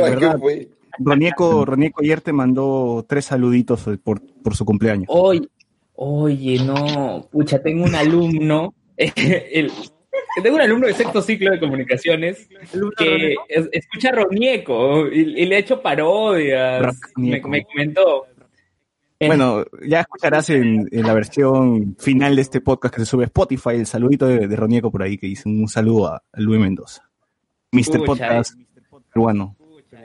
Ronieco, 0.98 1.64
Ronieco 1.64 2.02
ayer 2.02 2.20
te 2.20 2.32
mandó 2.32 3.04
tres 3.08 3.24
saluditos 3.26 3.86
eh, 3.88 3.96
por, 4.02 4.20
por 4.42 4.54
su 4.54 4.64
cumpleaños. 4.64 5.06
Oye, 5.08 5.48
oye, 5.94 6.62
no, 6.64 7.26
pucha, 7.30 7.62
tengo 7.62 7.84
un 7.84 7.94
alumno, 7.94 8.74
el- 8.96 9.72
tengo 10.42 10.56
un 10.56 10.62
alumno 10.62 10.86
de 10.86 10.94
sexto 10.94 11.22
ciclo 11.22 11.50
de 11.52 11.60
comunicaciones 11.60 12.48
que 12.96 13.34
es- 13.48 13.68
escucha 13.72 14.10
Ronieco 14.12 15.06
y, 15.08 15.42
y 15.42 15.46
le 15.46 15.56
ha 15.56 15.58
hecho 15.58 15.80
parodias, 15.82 16.98
me, 17.16 17.40
comentó. 17.40 18.26
Bueno, 19.20 19.64
ya 19.86 20.00
escucharás 20.00 20.48
en, 20.50 20.88
en 20.90 21.02
la 21.06 21.12
versión 21.12 21.94
final 21.98 22.36
de 22.36 22.42
este 22.42 22.60
podcast 22.62 22.94
que 22.94 23.00
se 23.02 23.06
sube 23.06 23.24
a 23.24 23.26
Spotify 23.26 23.70
el 23.74 23.86
saludito 23.86 24.26
de, 24.26 24.48
de 24.48 24.56
Ronieco 24.56 24.90
por 24.90 25.02
ahí 25.02 25.18
que 25.18 25.26
dice 25.26 25.48
un 25.48 25.68
saludo 25.68 26.06
a 26.14 26.22
Luis 26.34 26.58
Mendoza. 26.60 27.02
Mr. 27.72 27.98
Pucha, 28.04 28.04
Podcast 28.06 28.54
peruano. 29.12 29.56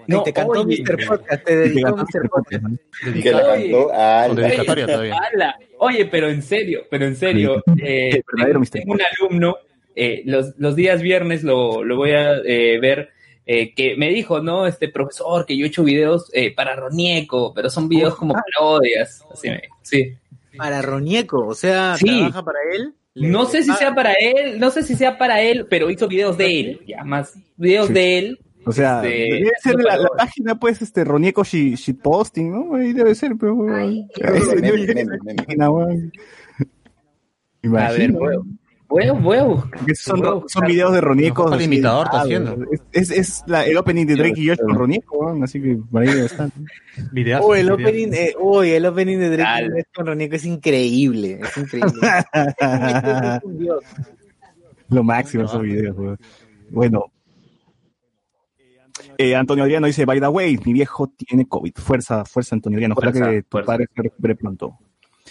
No, 0.08 0.18
Ay, 0.20 0.24
te 0.26 0.34
cantó 0.34 0.62
oye. 0.62 0.84
Mr. 0.84 1.08
Podcast, 1.08 1.44
te 1.46 1.52
Y 1.54 1.56
te 1.56 1.70
dedicó 1.70 1.96
Mr. 1.96 2.30
Podcast. 2.30 2.64
¿no? 2.64 2.78
Que 3.24 3.32
la 3.32 3.38
Oye. 3.54 3.72
cantó 3.72 3.94
a 3.94 4.28
dedicatoria 4.28 4.86
todavía. 4.88 5.18
Ala. 5.34 5.56
Oye, 5.80 6.06
pero 6.06 6.28
en 6.30 6.42
serio, 6.44 6.82
pero 6.92 7.06
en 7.06 7.16
serio, 7.16 7.64
eh, 7.82 8.22
Mr. 8.34 8.70
tengo 8.70 8.94
un 8.94 9.00
alumno, 9.02 9.56
eh, 9.96 10.22
los, 10.26 10.54
los 10.58 10.76
días 10.76 11.02
viernes 11.02 11.44
lo, 11.44 11.84
lo 11.84 11.96
voy 11.98 12.12
a 12.12 12.38
eh, 12.46 12.80
ver, 12.80 13.10
eh, 13.46 13.74
que 13.74 13.96
me 13.96 14.10
dijo, 14.10 14.42
no, 14.42 14.66
este 14.68 14.90
profesor, 14.90 15.46
que 15.46 15.58
yo 15.58 15.66
he 15.66 15.70
hecho 15.70 15.84
videos 15.84 16.30
eh, 16.34 16.54
para 16.54 16.76
Ronieco, 16.76 17.54
pero 17.54 17.70
son 17.70 17.88
videos 17.88 18.16
como 18.16 18.34
parodias. 18.34 19.24
Así 19.32 19.50
me 19.50 19.62
sí. 19.82 20.14
Para 20.58 20.82
Ronieco, 20.82 21.46
o 21.48 21.54
sea, 21.54 21.96
Sí. 21.98 22.06
trabaja 22.06 22.44
para 22.44 22.60
él. 22.74 22.94
No 23.16 23.46
sé 23.46 23.64
si 23.64 23.72
Ah, 23.72 23.76
sea 23.76 23.96
para 23.96 24.14
él, 24.14 24.60
no 24.60 24.72
sé 24.72 24.84
si 24.84 24.96
sea 24.96 25.18
para 25.18 25.42
él, 25.42 25.68
pero 25.70 25.90
hizo 25.90 26.08
videos 26.08 26.38
de 26.38 26.60
él, 26.60 26.82
ya 26.86 27.04
más 27.06 27.34
videos 27.56 27.88
Sí. 27.88 27.94
de 27.94 28.18
él. 28.18 28.40
O 28.66 28.72
sea, 28.72 28.98
Este, 29.06 29.36
debe 29.36 29.52
ser 29.62 29.76
la, 29.76 30.08
página, 30.18 30.60
pues, 30.60 30.82
este, 30.82 31.04
Ronieco 31.04 31.44
Shi- 31.44 31.76
Shitposting, 31.78 32.52
¿no? 32.52 32.76
Ahí 32.76 32.94
debe 32.94 33.14
ser, 33.14 33.34
pero... 33.40 33.56
Ay, 33.74 34.08
weón. 35.70 36.12
A 37.76 37.92
ver, 37.92 38.10
Imagino. 38.10 38.20
Voy 38.88 39.04
a, 39.04 39.14
voy 39.14 39.38
a, 39.38 39.44
buscar. 39.44 39.80
Son, 39.96 40.20
voy 40.20 40.28
a 40.28 40.32
son 40.32 40.42
buscar. 40.42 40.68
videos 40.68 40.94
de 40.94 41.02
Ronieco. 41.02 41.54
El 41.54 41.62
imitador 41.62 42.06
está 42.08 42.24
editados. 42.24 42.50
haciendo. 42.50 42.72
Es, 42.92 43.10
es, 43.12 43.18
es 43.18 43.44
la, 43.48 43.66
el 43.66 43.78
opening 43.78 44.06
de 44.06 44.16
Drake 44.16 44.40
y 44.42 44.48
Josh 44.50 44.58
con 44.60 44.76
Ronieco, 44.76 45.18
weón, 45.18 45.44
así 45.44 45.62
que 45.62 45.78
por 45.92 46.02
ahí 46.02 46.10
está. 46.20 46.50
Videazos, 47.12 47.46
Oh, 47.50 47.56
el 47.56 47.72
opening, 47.72 48.10
eh, 48.14 48.34
uy, 48.40 48.70
el 48.72 48.86
opening 48.86 49.18
de 49.20 49.30
Drake 49.30 49.44
Dale. 49.44 49.70
Josh 49.72 49.84
con 49.96 50.06
Ronieco 50.08 50.36
es 50.36 50.46
increíble, 50.46 51.40
es 51.42 51.58
increíble. 51.58 51.92
Es 52.34 53.44
un 53.44 53.58
dios. 53.60 53.84
Lo 54.90 55.04
máximo 55.04 55.44
esos 55.46 55.62
videos, 55.62 55.98
weón. 55.98 56.20
Bueno. 56.70 57.06
Eh, 59.18 59.36
Antonio 59.36 59.64
Adriano 59.64 59.88
dice, 59.88 60.06
by 60.06 60.20
the 60.20 60.28
way, 60.28 60.58
mi 60.66 60.74
viejo 60.74 61.08
tiene 61.08 61.48
COVID. 61.48 61.74
Fuerza, 61.76 62.26
fuerza 62.26 62.56
Antonio 62.56 62.78
Adriano. 62.78 62.96
Ojalá 62.98 63.12
Fuerza, 63.12 63.32
que 63.32 63.42
tu 63.44 63.48
fuerza. 63.50 63.66
padre 63.68 63.86
se 63.96 64.02
recupere 64.02 64.36
pronto. 64.36 64.78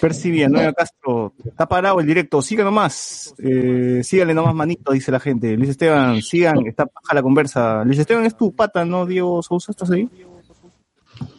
Percy 0.00 0.30
Villanueva 0.30 0.72
Castro, 0.72 1.34
está 1.44 1.66
parado 1.66 2.00
el 2.00 2.06
directo, 2.06 2.42
siga 2.42 2.64
nomás, 2.64 3.34
eh, 3.38 4.00
sígale 4.02 4.34
nomás 4.34 4.54
manito, 4.54 4.92
dice 4.92 5.12
la 5.12 5.20
gente. 5.20 5.56
Luis 5.56 5.70
Esteban, 5.70 6.20
sigan, 6.20 6.66
está 6.66 6.84
baja 6.84 7.14
la 7.14 7.22
conversa. 7.22 7.84
Luis 7.84 7.98
Esteban 7.98 8.24
es 8.24 8.36
tu 8.36 8.52
pata, 8.54 8.84
¿no, 8.84 9.06
Diego 9.06 9.42
Sousa? 9.42 9.70
¿Estás 9.70 9.90
ahí? 9.90 10.08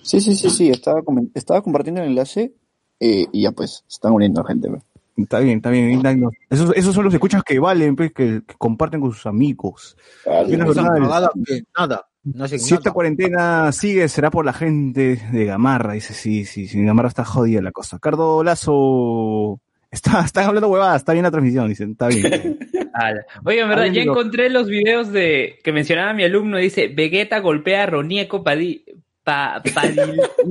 Sí, 0.01 0.21
sí, 0.21 0.35
sí, 0.35 0.49
sí, 0.49 0.69
estaba, 0.69 1.01
estaba 1.33 1.61
compartiendo 1.61 2.01
el 2.01 2.09
enlace 2.09 2.53
eh, 2.99 3.25
y 3.31 3.41
ya 3.43 3.51
pues, 3.51 3.83
se 3.87 3.95
están 3.95 4.13
uniendo 4.13 4.43
gente. 4.43 4.69
pues. 4.69 4.83
Está 5.17 5.39
bien, 5.39 5.57
está 5.57 5.69
bien. 5.69 6.01
Esos, 6.49 6.71
esos 6.75 6.93
son 6.93 7.05
los 7.05 7.13
escuchas 7.13 7.43
que 7.43 7.59
valen, 7.59 7.95
pues, 7.95 8.13
que, 8.13 8.41
que 8.45 8.55
comparten 8.57 8.99
con 8.99 9.13
sus 9.13 9.25
amigos. 9.25 9.97
No 10.25 10.45
verdad, 10.47 10.85
han 10.85 11.01
pagado 11.03 11.31
que 11.45 11.61
nada, 11.77 12.07
no 12.33 12.47
Si 12.47 12.73
esta 12.73 12.91
cuarentena 12.91 13.71
sigue, 13.71 14.07
será 14.09 14.31
por 14.31 14.45
la 14.45 14.53
gente 14.53 15.21
de 15.31 15.45
Gamarra. 15.45 15.93
Dice, 15.93 16.13
sí, 16.13 16.43
sí, 16.45 16.67
sí, 16.67 16.83
Gamarra 16.83 17.07
está 17.09 17.23
jodida 17.23 17.61
la 17.61 17.71
cosa. 17.71 17.99
Cardo 17.99 18.43
Lazo, 18.43 19.59
está, 19.91 20.21
están 20.25 20.45
hablando 20.45 20.67
huevadas, 20.69 20.97
está 21.01 21.13
bien 21.13 21.23
la 21.23 21.31
transmisión, 21.31 21.69
dicen, 21.69 21.91
está 21.91 22.07
bien. 22.07 22.59
Oye, 23.45 23.59
en 23.61 23.69
verdad, 23.69 23.85
ya 23.85 24.01
digo- 24.01 24.13
encontré 24.13 24.49
los 24.49 24.67
videos 24.67 25.11
de 25.11 25.59
que 25.63 25.71
mencionaba 25.71 26.13
mi 26.13 26.23
alumno. 26.23 26.57
Dice, 26.57 26.87
Vegeta 26.87 27.39
golpea 27.39 27.83
a 27.83 27.85
Ronieco 27.87 28.43
Padi, 28.43 28.83
pa, 29.23 29.61
Padilina", 29.73 30.23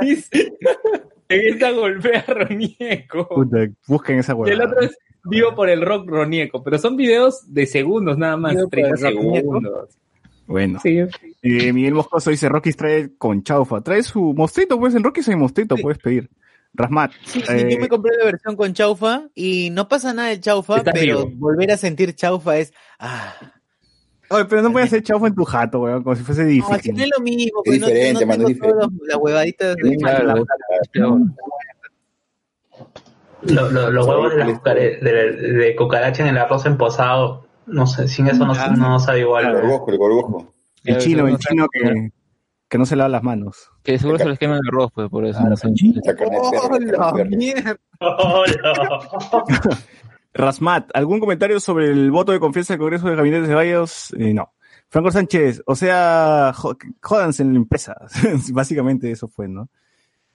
dice. 0.00 0.52
Vegeta 1.28 1.70
golpea 1.72 2.24
a 2.28 2.32
Ronieco. 2.34 3.28
Puta, 3.28 3.66
busquen 3.88 4.18
esa 4.18 4.32
Y 4.32 4.34
el 4.34 4.58
huevada. 4.58 4.64
otro 4.70 4.80
es 4.82 4.98
vivo 5.24 5.54
por 5.54 5.70
el 5.70 5.80
rock 5.80 6.06
Ronieco. 6.08 6.62
Pero 6.62 6.78
son 6.78 6.96
videos 6.96 7.52
de 7.52 7.64
segundos 7.66 8.18
nada 8.18 8.36
más, 8.36 8.52
Vivo 8.54 8.64
por 8.64 8.70
30 8.70 8.88
el 8.88 9.02
rock 9.02 9.14
Ronieco. 9.24 9.36
segundos. 9.60 9.98
Bueno. 10.46 10.78
Sí. 10.82 10.98
Eh, 11.42 11.72
Miguel 11.72 11.94
Moscoso 11.94 12.30
dice, 12.30 12.48
Rocky 12.48 12.72
trae 12.72 13.10
con 13.16 13.42
chaufa. 13.42 13.80
Trae 13.80 14.02
su 14.02 14.34
mostrito, 14.34 14.78
pues, 14.78 14.94
en 14.94 15.02
Rocky 15.04 15.20
hay 15.26 15.36
mostrito, 15.36 15.76
puedes 15.76 15.98
pedir. 15.98 16.28
Rasmat. 16.76 17.12
Sí, 17.24 17.40
sí, 17.40 17.52
eh, 17.52 17.68
yo 17.72 17.78
me 17.78 17.88
compré 17.88 18.16
la 18.18 18.24
versión 18.24 18.56
con 18.56 18.72
chaufa 18.74 19.28
y 19.34 19.70
no 19.70 19.86
pasa 19.88 20.12
nada 20.12 20.30
de 20.30 20.40
chaufa, 20.40 20.78
Está 20.78 20.90
pero 20.92 21.26
vivo. 21.26 21.30
volver 21.36 21.70
a 21.70 21.76
sentir 21.76 22.14
chaufa 22.16 22.58
es... 22.58 22.72
Ah, 22.98 23.32
Oye, 24.28 24.44
pero 24.46 24.60
no 24.62 24.72
puedes 24.72 24.88
hacer 24.92 25.02
chaufa 25.04 25.28
en 25.28 25.34
tu 25.36 25.44
jato, 25.44 25.80
weón, 25.82 26.02
como 26.02 26.16
si 26.16 26.24
fuese 26.24 26.42
no, 26.42 26.48
difícil. 26.48 26.96
no 26.96 27.02
es 27.04 27.10
lo 27.16 27.22
mismo, 27.22 27.60
Es 27.64 27.70
pues, 27.70 27.80
no- 27.80 27.86
diferente, 27.86 28.20
no, 28.22 28.26
mano, 28.26 28.48
es 28.48 28.58
tengo 28.58 28.72
todas 28.74 28.90
las 29.06 29.16
huevaditas 29.18 29.76
de... 29.76 29.96
Claro, 29.98 30.44
Lo- 33.42 33.70
lo- 33.70 33.90
los 33.90 34.06
huevos 34.06 34.34
de, 34.34 34.44
las 34.44 34.62
de, 34.64 35.52
de 35.52 35.76
cucaracha 35.76 36.22
en 36.22 36.30
el 36.30 36.38
arroz 36.38 36.64
emposado, 36.66 37.43
no 37.66 37.86
sé, 37.86 38.08
sin 38.08 38.26
eso 38.26 38.46
no, 38.46 38.54
no 38.54 38.98
sabe 38.98 39.18
El 39.18 39.24
igual. 39.24 39.52
gorgojo, 39.52 39.90
el 39.90 39.98
gorgojo. 39.98 40.54
El 40.84 40.98
chino, 40.98 41.26
el 41.26 41.38
chino 41.38 41.66
que, 41.72 42.10
que 42.68 42.78
no 42.78 42.86
se 42.86 42.96
lava 42.96 43.08
las 43.08 43.22
manos. 43.22 43.70
Que 43.82 43.98
seguro 43.98 44.18
se 44.18 44.28
les 44.28 44.38
quema 44.38 44.54
el 44.56 44.68
arroz, 44.68 44.90
pues, 44.94 45.08
por 45.08 45.24
eso. 45.24 45.38
Claro, 45.38 45.50
no 45.50 45.56
sé. 45.56 45.62
Sanchi. 45.62 45.94
La 46.04 46.14
carne 46.14 46.36
de 46.36 46.92
perro, 46.92 47.78
¡Oh, 48.00 48.44
mierda! 48.44 49.78
Rasmat, 50.34 50.90
¿algún 50.94 51.20
comentario 51.20 51.60
sobre 51.60 51.90
el 51.90 52.10
voto 52.10 52.32
de 52.32 52.40
confianza 52.40 52.72
del 52.74 52.80
Congreso 52.80 53.08
de 53.08 53.14
Gabinete 53.14 53.42
de 53.42 53.48
Ceballos? 53.48 54.12
Eh, 54.18 54.34
no. 54.34 54.52
Franco 54.88 55.10
Sánchez, 55.10 55.62
o 55.66 55.74
sea, 55.76 56.52
jódanse 57.00 57.42
en 57.42 57.52
la 57.52 57.58
empresa. 57.58 57.96
Básicamente 58.52 59.10
eso 59.10 59.28
fue, 59.28 59.48
¿no? 59.48 59.68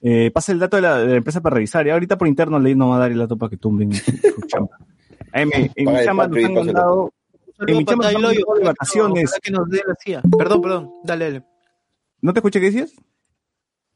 Eh, 0.02 0.30
pasa 0.32 0.52
el 0.52 0.58
dato 0.58 0.76
de 0.76 0.82
la, 0.82 0.98
de 0.98 1.06
la 1.06 1.16
empresa 1.16 1.42
para 1.42 1.54
revisar. 1.54 1.86
Y 1.86 1.90
ahorita 1.90 2.16
por 2.16 2.28
interno 2.28 2.58
le 2.58 2.74
no 2.74 2.88
va 2.88 2.96
a 2.96 3.00
dar 3.00 3.12
el 3.12 3.18
dato 3.18 3.36
para 3.36 3.50
que 3.50 3.56
tumben 3.58 3.92
su, 3.92 4.12
chamba. 4.46 4.78
AM, 5.32 5.50
en 5.52 5.70
mi 5.86 5.98
el 5.98 6.04
chamba 6.04 6.26
nos 6.26 6.44
han 6.44 6.54
mandado, 6.54 7.12
en 7.66 7.76
mi 7.78 7.84
chamba 7.84 8.04
nos 8.12 8.14
han 8.16 8.22
mandado 8.22 8.58
de 8.58 8.64
vacaciones. 8.64 9.24
Ojalá 9.30 9.40
que 9.42 9.50
nos 9.50 9.68
dé 9.68 9.82
la 9.86 9.94
CIA. 10.02 10.22
Perdón, 10.38 10.60
perdón. 10.62 10.90
Dale, 11.04 11.24
dale. 11.26 11.44
¿No 12.22 12.32
te 12.32 12.38
escuché 12.40 12.60
qué 12.60 12.66
decías? 12.66 12.92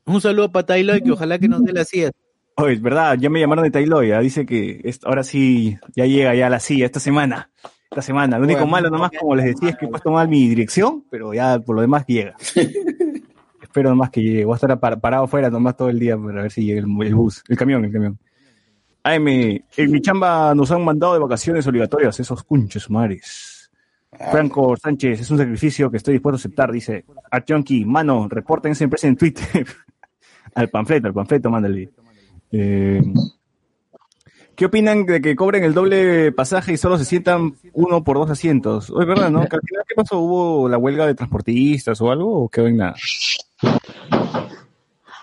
Un 0.06 0.20
saludo 0.20 0.50
para 0.52 0.66
Tailoy, 0.66 1.02
que 1.02 1.12
ojalá 1.12 1.38
que 1.38 1.48
nos 1.48 1.62
dé 1.64 1.72
la 1.72 1.84
CIA. 1.84 2.10
Oye, 2.56 2.74
es 2.74 2.82
verdad, 2.82 3.16
ya 3.18 3.30
me 3.30 3.40
llamaron 3.40 3.64
de 3.64 3.70
Tailoya. 3.70 4.20
Dice 4.20 4.46
que 4.46 4.80
ahora 5.04 5.24
sí, 5.24 5.76
ya 5.96 6.06
llega 6.06 6.34
ya 6.34 6.48
la 6.50 6.60
CIA 6.60 6.86
esta 6.86 7.00
semana. 7.00 7.50
Esta 7.90 8.02
semana. 8.02 8.38
Lo 8.38 8.44
único 8.44 8.60
Bueno, 8.60 8.70
malo 8.72 8.90
nomás, 8.90 9.10
como 9.18 9.34
les 9.34 9.46
decía, 9.46 9.70
es 9.70 9.76
que 9.76 9.86
he 9.86 9.88
puesto 9.88 10.10
mal 10.10 10.28
mi 10.28 10.48
dirección, 10.48 11.04
pero 11.10 11.32
ya 11.34 11.58
por 11.58 11.76
lo 11.76 11.82
demás 11.82 12.04
llega. 12.06 12.36
Espero 13.62 13.90
nomás 13.90 14.10
que 14.10 14.20
llegue. 14.22 14.44
Voy 14.44 14.52
a 14.54 14.56
estar 14.56 14.78
par- 14.78 15.00
parado 15.00 15.24
afuera 15.24 15.50
nomás 15.50 15.76
todo 15.76 15.88
el 15.88 15.98
día 15.98 16.16
para 16.16 16.42
ver 16.42 16.50
si 16.52 16.64
llega 16.64 16.80
el, 16.80 16.86
el 17.06 17.14
bus, 17.14 17.42
el 17.48 17.56
camión, 17.56 17.84
el 17.84 17.92
camión. 17.92 18.18
AM, 19.02 19.26
en 19.28 19.90
mi 19.90 20.00
chamba 20.00 20.54
nos 20.54 20.70
han 20.70 20.82
mandado 20.84 21.14
de 21.14 21.18
vacaciones 21.20 21.66
obligatorias 21.66 22.18
esos 22.20 22.42
cunches 22.44 22.88
mares. 22.88 23.53
Franco 24.30 24.76
Sánchez, 24.76 25.20
es 25.20 25.30
un 25.30 25.38
sacrificio 25.38 25.90
que 25.90 25.96
estoy 25.96 26.14
dispuesto 26.14 26.36
a 26.36 26.40
aceptar, 26.40 26.72
dice 26.72 27.04
Art 27.30 27.46
Junkie, 27.48 27.84
mano, 27.84 28.28
reporten 28.28 28.72
esa 28.72 28.84
empresa 28.84 29.06
en 29.06 29.16
Twitter. 29.16 29.66
al 30.54 30.68
panfleto, 30.68 31.08
al 31.08 31.14
panfleto, 31.14 31.50
mándale. 31.50 31.90
Eh, 32.52 33.02
¿Qué 34.54 34.66
opinan 34.66 35.04
de 35.04 35.20
que 35.20 35.34
cobren 35.34 35.64
el 35.64 35.74
doble 35.74 36.30
pasaje 36.30 36.72
y 36.72 36.76
solo 36.76 36.96
se 36.96 37.04
sientan 37.04 37.54
uno 37.72 38.04
por 38.04 38.16
dos 38.18 38.30
asientos? 38.30 38.88
Es 38.88 39.06
verdad, 39.06 39.30
¿no? 39.30 39.40
Que 39.48 39.56
al 39.56 39.62
final, 39.62 39.84
¿Qué 39.88 39.94
pasó? 39.96 40.18
¿Hubo 40.20 40.68
la 40.68 40.78
huelga 40.78 41.06
de 41.06 41.14
transportistas 41.14 42.00
o 42.00 42.10
algo? 42.10 42.44
¿O 42.44 42.48
quedó 42.48 42.68
en 42.68 42.76
nada? 42.76 42.94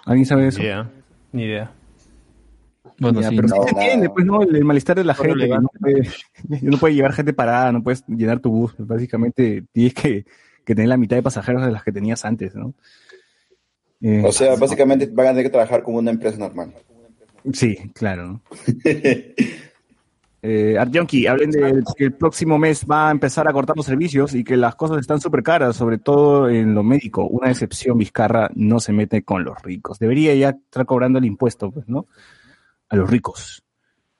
¿Alguien 0.05 0.25
sabe 0.25 0.47
eso? 0.47 0.59
Ni 0.59 0.65
idea. 0.65 0.89
Ni 1.31 1.43
idea. 1.43 1.71
Ya, 3.01 3.29
pero 3.29 3.47
sí 3.47 3.55
se 3.63 3.69
entiende, 3.69 4.09
pues, 4.09 4.25
¿no? 4.25 4.43
El, 4.43 4.55
el 4.55 4.65
malestar 4.65 4.95
de 4.97 5.03
la 5.03 5.15
gente. 5.15 5.47
No 5.47 5.69
puede, 5.79 6.09
no 6.61 6.77
puede 6.77 6.93
llevar 6.93 7.13
gente 7.13 7.33
parada, 7.33 7.71
no 7.71 7.81
puedes 7.81 8.03
llenar 8.07 8.39
tu 8.39 8.51
bus. 8.51 8.75
Básicamente 8.77 9.63
tienes 9.71 9.93
que, 9.93 10.25
que 10.63 10.75
tener 10.75 10.89
la 10.89 10.97
mitad 10.97 11.15
de 11.15 11.23
pasajeros 11.23 11.65
de 11.65 11.71
las 11.71 11.83
que 11.83 11.91
tenías 11.91 12.23
antes, 12.25 12.55
¿no? 12.55 12.73
Eh, 14.01 14.23
O 14.25 14.31
sea, 14.31 14.55
básicamente 14.55 15.07
van 15.11 15.27
a 15.27 15.29
tener 15.31 15.45
que 15.45 15.51
trabajar 15.51 15.83
como 15.83 15.99
una 15.99 16.11
empresa 16.11 16.37
normal. 16.37 16.73
Sí, 17.53 17.77
claro. 17.93 18.27
¿no? 18.27 18.41
eh, 20.43 20.77
hablen 20.79 21.51
de 21.51 21.83
que 21.95 22.05
el 22.05 22.13
próximo 22.13 22.57
mes 22.57 22.85
va 22.89 23.09
a 23.09 23.11
empezar 23.11 23.47
a 23.47 23.53
cortar 23.53 23.77
los 23.77 23.85
servicios 23.85 24.33
y 24.33 24.43
que 24.43 24.57
las 24.57 24.75
cosas 24.75 24.99
están 24.99 25.21
súper 25.21 25.43
caras, 25.43 25.75
sobre 25.75 25.97
todo 25.97 26.49
en 26.49 26.73
lo 26.73 26.83
médico. 26.83 27.25
Una 27.25 27.51
excepción, 27.51 27.97
Vizcarra 27.97 28.49
no 28.55 28.79
se 28.79 28.93
mete 28.93 29.23
con 29.23 29.43
los 29.43 29.61
ricos. 29.61 29.99
Debería 29.99 30.33
ya 30.35 30.49
estar 30.49 30.85
cobrando 30.85 31.19
el 31.19 31.25
impuesto, 31.25 31.71
pues, 31.71 31.87
¿no? 31.87 32.07
A 32.91 32.95
los 32.95 33.09
ricos. 33.09 33.63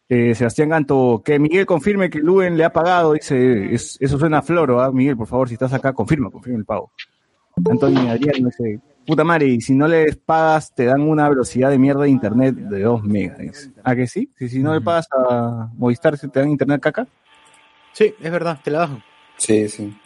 Eh, 0.10 0.36
Sebastián 0.36 0.70
Ganto, 0.70 1.22
que 1.24 1.40
Miguel 1.40 1.66
confirme 1.66 2.10
que 2.10 2.20
Luen 2.20 2.58
le 2.58 2.66
ha 2.66 2.74
pagado, 2.74 3.14
dice, 3.14 3.74
es- 3.74 3.98
eso 4.02 4.18
suena 4.20 4.40
a 4.40 4.42
floro, 4.42 4.82
¿ah? 4.82 4.92
Miguel, 4.92 5.16
por 5.16 5.28
favor, 5.28 5.48
si 5.48 5.54
estás 5.54 5.72
acá, 5.74 5.94
confirma, 5.94 6.30
confirma 6.30 6.60
el 6.60 6.66
pago. 6.66 6.92
Antonio 7.70 8.10
Adrián 8.10 8.44
dice, 8.46 8.80
puta 9.06 9.24
madre, 9.24 9.48
y 9.48 9.62
si 9.62 9.74
no 9.74 9.88
les 9.88 10.18
pagas, 10.18 10.74
te 10.74 10.86
dan 10.86 11.02
una 11.02 11.30
velocidad 11.30 11.70
de 11.70 11.78
mierda 11.78 12.04
de 12.04 12.10
internet 12.10 12.56
de 12.56 12.82
2 12.82 13.04
megas. 13.04 13.70
¿A 13.84 13.96
que 13.96 14.08
sí? 14.08 14.30
Si, 14.38 14.50
si 14.50 14.60
no 14.60 14.74
le 14.74 14.82
pagas 14.82 15.08
a 15.18 15.70
Movistar, 15.78 16.18
¿te 16.18 16.40
dan 16.40 16.50
internet 16.50 16.82
caca? 16.82 17.08
Sí, 17.94 18.14
es 18.20 18.32
verdad, 18.32 18.60
te 18.64 18.72
la 18.72 18.80
bajo. 18.80 19.02
Sí, 19.38 19.68
sí. 19.70 19.98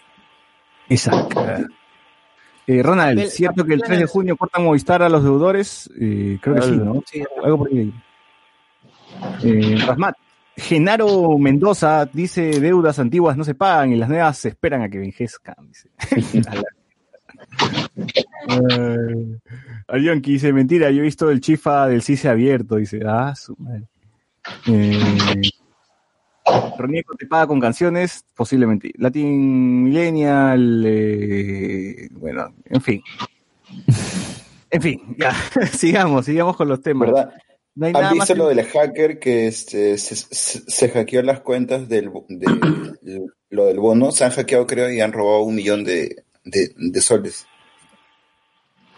Exacto. 0.89 1.43
Eh, 2.67 2.81
Ronald, 2.81 3.19
¿cierto 3.29 3.63
que 3.63 3.73
el 3.73 3.81
3 3.81 3.99
de 3.99 4.05
junio 4.07 4.37
cortan 4.37 4.63
Movistar 4.63 5.01
a 5.03 5.09
los 5.09 5.23
deudores? 5.23 5.89
Eh, 5.99 6.37
creo 6.41 6.55
que 6.55 6.61
sí, 6.61 6.77
¿no? 6.77 7.01
Algo 7.43 7.57
por 7.59 7.69
ahí. 7.69 7.93
Eh, 9.43 9.77
Rasmat, 9.85 10.15
Genaro 10.57 11.37
Mendoza 11.37 12.05
dice 12.05 12.59
deudas 12.59 12.99
antiguas 12.99 13.35
no 13.35 13.43
se 13.43 13.55
pagan 13.55 13.91
y 13.91 13.95
las 13.97 14.09
nuevas 14.09 14.37
se 14.37 14.49
esperan 14.49 14.81
a 14.81 14.89
que 14.89 14.97
envejezcan. 14.97 15.55
Dice. 15.67 15.89
Arionki 19.87 20.33
dice, 20.33 20.53
mentira, 20.53 20.89
yo 20.91 20.99
he 20.99 21.03
visto 21.03 21.29
el 21.29 21.41
chifa 21.41 21.87
del 21.87 22.01
CICE 22.01 22.29
abierto. 22.29 22.75
Dice, 22.77 23.01
ah, 23.05 23.33
su 23.35 23.55
madre. 23.57 23.83
Eh, 24.67 25.41
Ronieco 26.77 27.15
te 27.15 27.25
paga 27.25 27.47
con 27.47 27.59
canciones, 27.59 28.25
posiblemente. 28.35 28.91
Latin 28.97 29.83
Millennial, 29.83 30.83
eh, 30.85 32.07
bueno, 32.11 32.53
en 32.65 32.81
fin. 32.81 33.01
En 34.69 34.81
fin, 34.81 35.15
ya, 35.17 35.33
sigamos, 35.71 36.25
sigamos 36.25 36.55
con 36.55 36.67
los 36.67 36.81
temas. 36.81 37.09
¿Verdad? 37.09 37.33
No 37.75 37.85
hay 37.87 37.89
¿Han 37.93 38.01
nada 38.01 38.15
más 38.15 38.27
visto 38.27 38.33
que- 38.33 38.37
lo 38.39 38.47
del 38.47 38.63
hacker 38.63 39.19
que 39.19 39.47
este, 39.47 39.97
se, 39.97 40.15
se- 40.15 40.63
se 40.65 40.89
hackeó 40.89 41.21
las 41.23 41.41
cuentas 41.41 41.89
del, 41.89 42.09
de, 42.29 43.25
lo 43.49 43.65
del 43.65 43.79
bono? 43.79 44.11
Se 44.11 44.23
han 44.23 44.31
hackeado, 44.31 44.65
creo, 44.65 44.89
y 44.91 45.01
han 45.01 45.11
robado 45.11 45.43
un 45.43 45.55
millón 45.55 45.83
de, 45.83 46.23
de, 46.45 46.71
de 46.75 47.01
soles. 47.01 47.45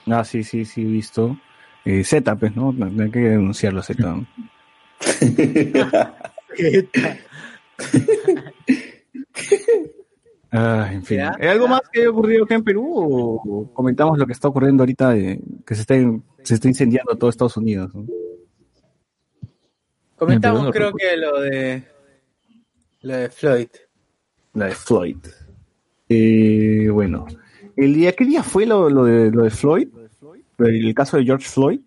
Ah, 0.05 0.23
sí, 0.23 0.43
sí, 0.43 0.63
sí, 0.63 0.81
he 0.81 0.85
visto. 0.85 1.37
Eh, 1.85 2.03
Z, 2.03 2.35
pues, 2.35 2.55
¿no? 2.55 2.71
No 2.71 3.03
Hay 3.03 3.09
que 3.11 3.19
denunciarlo, 3.19 3.81
Z. 3.81 4.03
¿no? 4.03 4.27
Ah, 10.51 10.89
en 10.93 11.03
fin. 11.03 11.19
¿Hay 11.21 11.47
algo 11.49 11.67
más 11.67 11.81
que 11.91 11.99
haya 11.99 12.09
ocurrido 12.09 12.45
acá 12.45 12.55
en 12.55 12.63
Perú 12.63 12.85
o 12.95 13.69
comentamos 13.73 14.17
lo 14.17 14.25
que 14.25 14.31
está 14.31 14.47
ocurriendo 14.47 14.83
ahorita, 14.83 15.09
de, 15.11 15.41
que 15.65 15.75
se 15.75 15.81
está, 15.81 15.95
se 16.43 16.53
está 16.53 16.67
incendiando 16.69 17.15
todo 17.17 17.29
Estados 17.29 17.57
Unidos? 17.57 17.93
¿no? 17.93 18.05
Comentamos, 20.17 20.63
no 20.63 20.71
creo 20.71 20.91
que 20.93 21.15
lo 21.17 21.39
de. 21.41 21.83
Lo 23.01 23.13
de 23.15 23.29
Floyd. 23.29 23.67
La 24.53 24.65
de 24.65 24.75
Floyd. 24.75 25.17
Eh, 26.09 26.89
bueno, 26.91 27.25
el 27.75 27.93
día, 27.93 28.11
¿qué 28.13 28.25
día 28.25 28.41
fue 28.43 28.65
lo, 28.65 28.89
lo 28.89 29.05
de, 29.05 29.29
lo 29.31 29.43
de 29.43 29.49
Floyd? 29.51 29.87
El 30.59 30.93
caso 30.95 31.17
de 31.17 31.25
George 31.25 31.47
Floyd. 31.47 31.81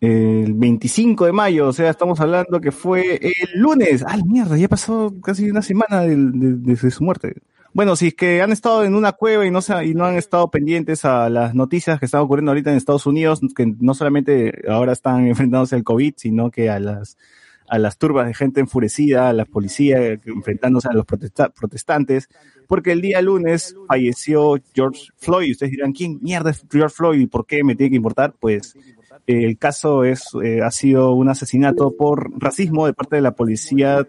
El 0.00 0.52
25 0.52 1.24
de 1.24 1.32
mayo, 1.32 1.68
o 1.68 1.72
sea, 1.72 1.88
estamos 1.90 2.20
hablando 2.20 2.60
que 2.60 2.70
fue 2.70 3.16
el 3.22 3.58
lunes. 3.60 4.04
¡Ah, 4.06 4.18
mierda! 4.24 4.56
Ya 4.58 4.68
pasó 4.68 5.12
casi 5.22 5.48
una 5.50 5.62
semana 5.62 6.02
del- 6.02 6.62
de, 6.62 6.74
de 6.76 6.90
su 6.90 7.02
muerte. 7.02 7.34
Bueno, 7.74 7.96
si 7.96 8.06
es 8.06 8.14
que 8.14 8.40
han 8.40 8.52
estado 8.52 8.84
en 8.84 8.94
una 8.94 9.12
cueva 9.12 9.44
y 9.44 9.50
no, 9.50 9.60
se, 9.60 9.84
y 9.84 9.94
no 9.94 10.04
han 10.04 10.14
estado 10.16 10.48
pendientes 10.48 11.04
a 11.04 11.28
las 11.28 11.56
noticias 11.56 11.98
que 11.98 12.06
están 12.06 12.20
ocurriendo 12.20 12.52
ahorita 12.52 12.70
en 12.70 12.76
Estados 12.76 13.04
Unidos, 13.04 13.40
que 13.54 13.66
no 13.80 13.94
solamente 13.94 14.62
ahora 14.68 14.92
están 14.92 15.26
enfrentándose 15.26 15.74
al 15.74 15.82
COVID, 15.82 16.14
sino 16.16 16.52
que 16.52 16.70
a 16.70 16.78
las, 16.78 17.18
a 17.66 17.78
las 17.80 17.98
turbas 17.98 18.28
de 18.28 18.34
gente 18.34 18.60
enfurecida, 18.60 19.28
a 19.28 19.32
la 19.32 19.44
policía 19.44 19.98
enfrentándose 20.24 20.88
a 20.88 20.92
los 20.92 21.04
protesta- 21.04 21.52
protestantes, 21.52 22.28
porque 22.68 22.92
el 22.92 23.00
día 23.00 23.20
lunes 23.20 23.74
falleció 23.88 24.54
George 24.72 25.08
Floyd. 25.16 25.50
Ustedes 25.50 25.72
dirán, 25.72 25.92
¿quién 25.92 26.20
mierda 26.22 26.50
es 26.50 26.64
George 26.70 26.94
Floyd 26.94 27.20
y 27.22 27.26
por 27.26 27.44
qué 27.44 27.64
me 27.64 27.74
tiene 27.74 27.90
que 27.90 27.96
importar? 27.96 28.34
Pues 28.38 28.78
el 29.26 29.58
caso 29.58 30.04
es, 30.04 30.28
eh, 30.44 30.60
ha 30.62 30.70
sido 30.70 31.12
un 31.12 31.28
asesinato 31.28 31.92
por 31.96 32.30
racismo 32.40 32.86
de 32.86 32.92
parte 32.92 33.16
de 33.16 33.22
la 33.22 33.34
policía 33.34 34.06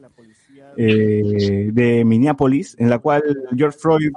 eh, 0.78 1.70
de 1.72 2.06
Minneapolis, 2.06 2.76
en 2.80 2.90
la 2.90 3.00
cual 3.00 3.24
George 3.56 3.78
Floyd 3.80 4.12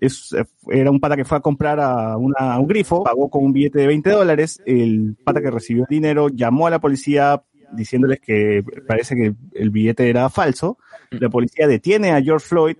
es, 0.00 0.34
era 0.68 0.90
un 0.90 1.00
pata 1.00 1.16
que 1.16 1.24
fue 1.24 1.38
a 1.38 1.40
comprar 1.40 1.80
a, 1.80 2.16
una- 2.16 2.54
a 2.54 2.58
un 2.60 2.68
grifo, 2.68 3.02
pagó 3.02 3.28
con 3.28 3.44
un 3.44 3.52
billete 3.52 3.80
de 3.80 3.86
20 3.88 4.10
dólares, 4.10 4.62
el 4.64 5.16
pata 5.24 5.40
que 5.40 5.50
recibió 5.50 5.82
el 5.84 5.88
dinero 5.88 6.28
llamó 6.28 6.66
a 6.66 6.70
la 6.70 6.78
policía 6.80 7.42
diciéndoles 7.72 8.20
que 8.20 8.64
parece 8.86 9.14
que 9.14 9.34
el 9.54 9.70
billete 9.70 10.08
era 10.08 10.30
falso, 10.30 10.78
la 11.10 11.28
policía 11.28 11.66
detiene 11.66 12.12
a 12.12 12.22
George 12.22 12.46
Floyd 12.46 12.76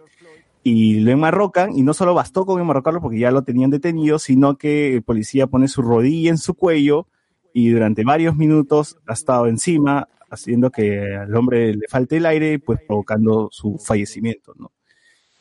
y 0.62 1.00
lo 1.00 1.10
enmarrocan, 1.10 1.72
y 1.76 1.82
no 1.82 1.92
solo 1.92 2.14
bastó 2.14 2.46
con 2.46 2.60
enmarrocarlo 2.60 3.00
porque 3.00 3.18
ya 3.18 3.30
lo 3.30 3.42
tenían 3.42 3.70
detenido, 3.70 4.18
sino 4.18 4.56
que 4.56 4.94
el 4.94 5.02
policía 5.02 5.46
pone 5.46 5.66
su 5.68 5.82
rodilla 5.82 6.30
en 6.30 6.38
su 6.38 6.54
cuello 6.54 7.06
y 7.52 7.70
durante 7.70 8.04
varios 8.04 8.36
minutos 8.36 8.98
ha 9.06 9.12
estado 9.14 9.46
encima, 9.46 10.08
haciendo 10.30 10.70
que 10.70 11.16
al 11.16 11.34
hombre 11.34 11.74
le 11.74 11.88
falte 11.88 12.18
el 12.18 12.26
aire, 12.26 12.58
pues 12.58 12.80
provocando 12.86 13.48
su 13.50 13.78
fallecimiento, 13.78 14.54
¿no? 14.56 14.72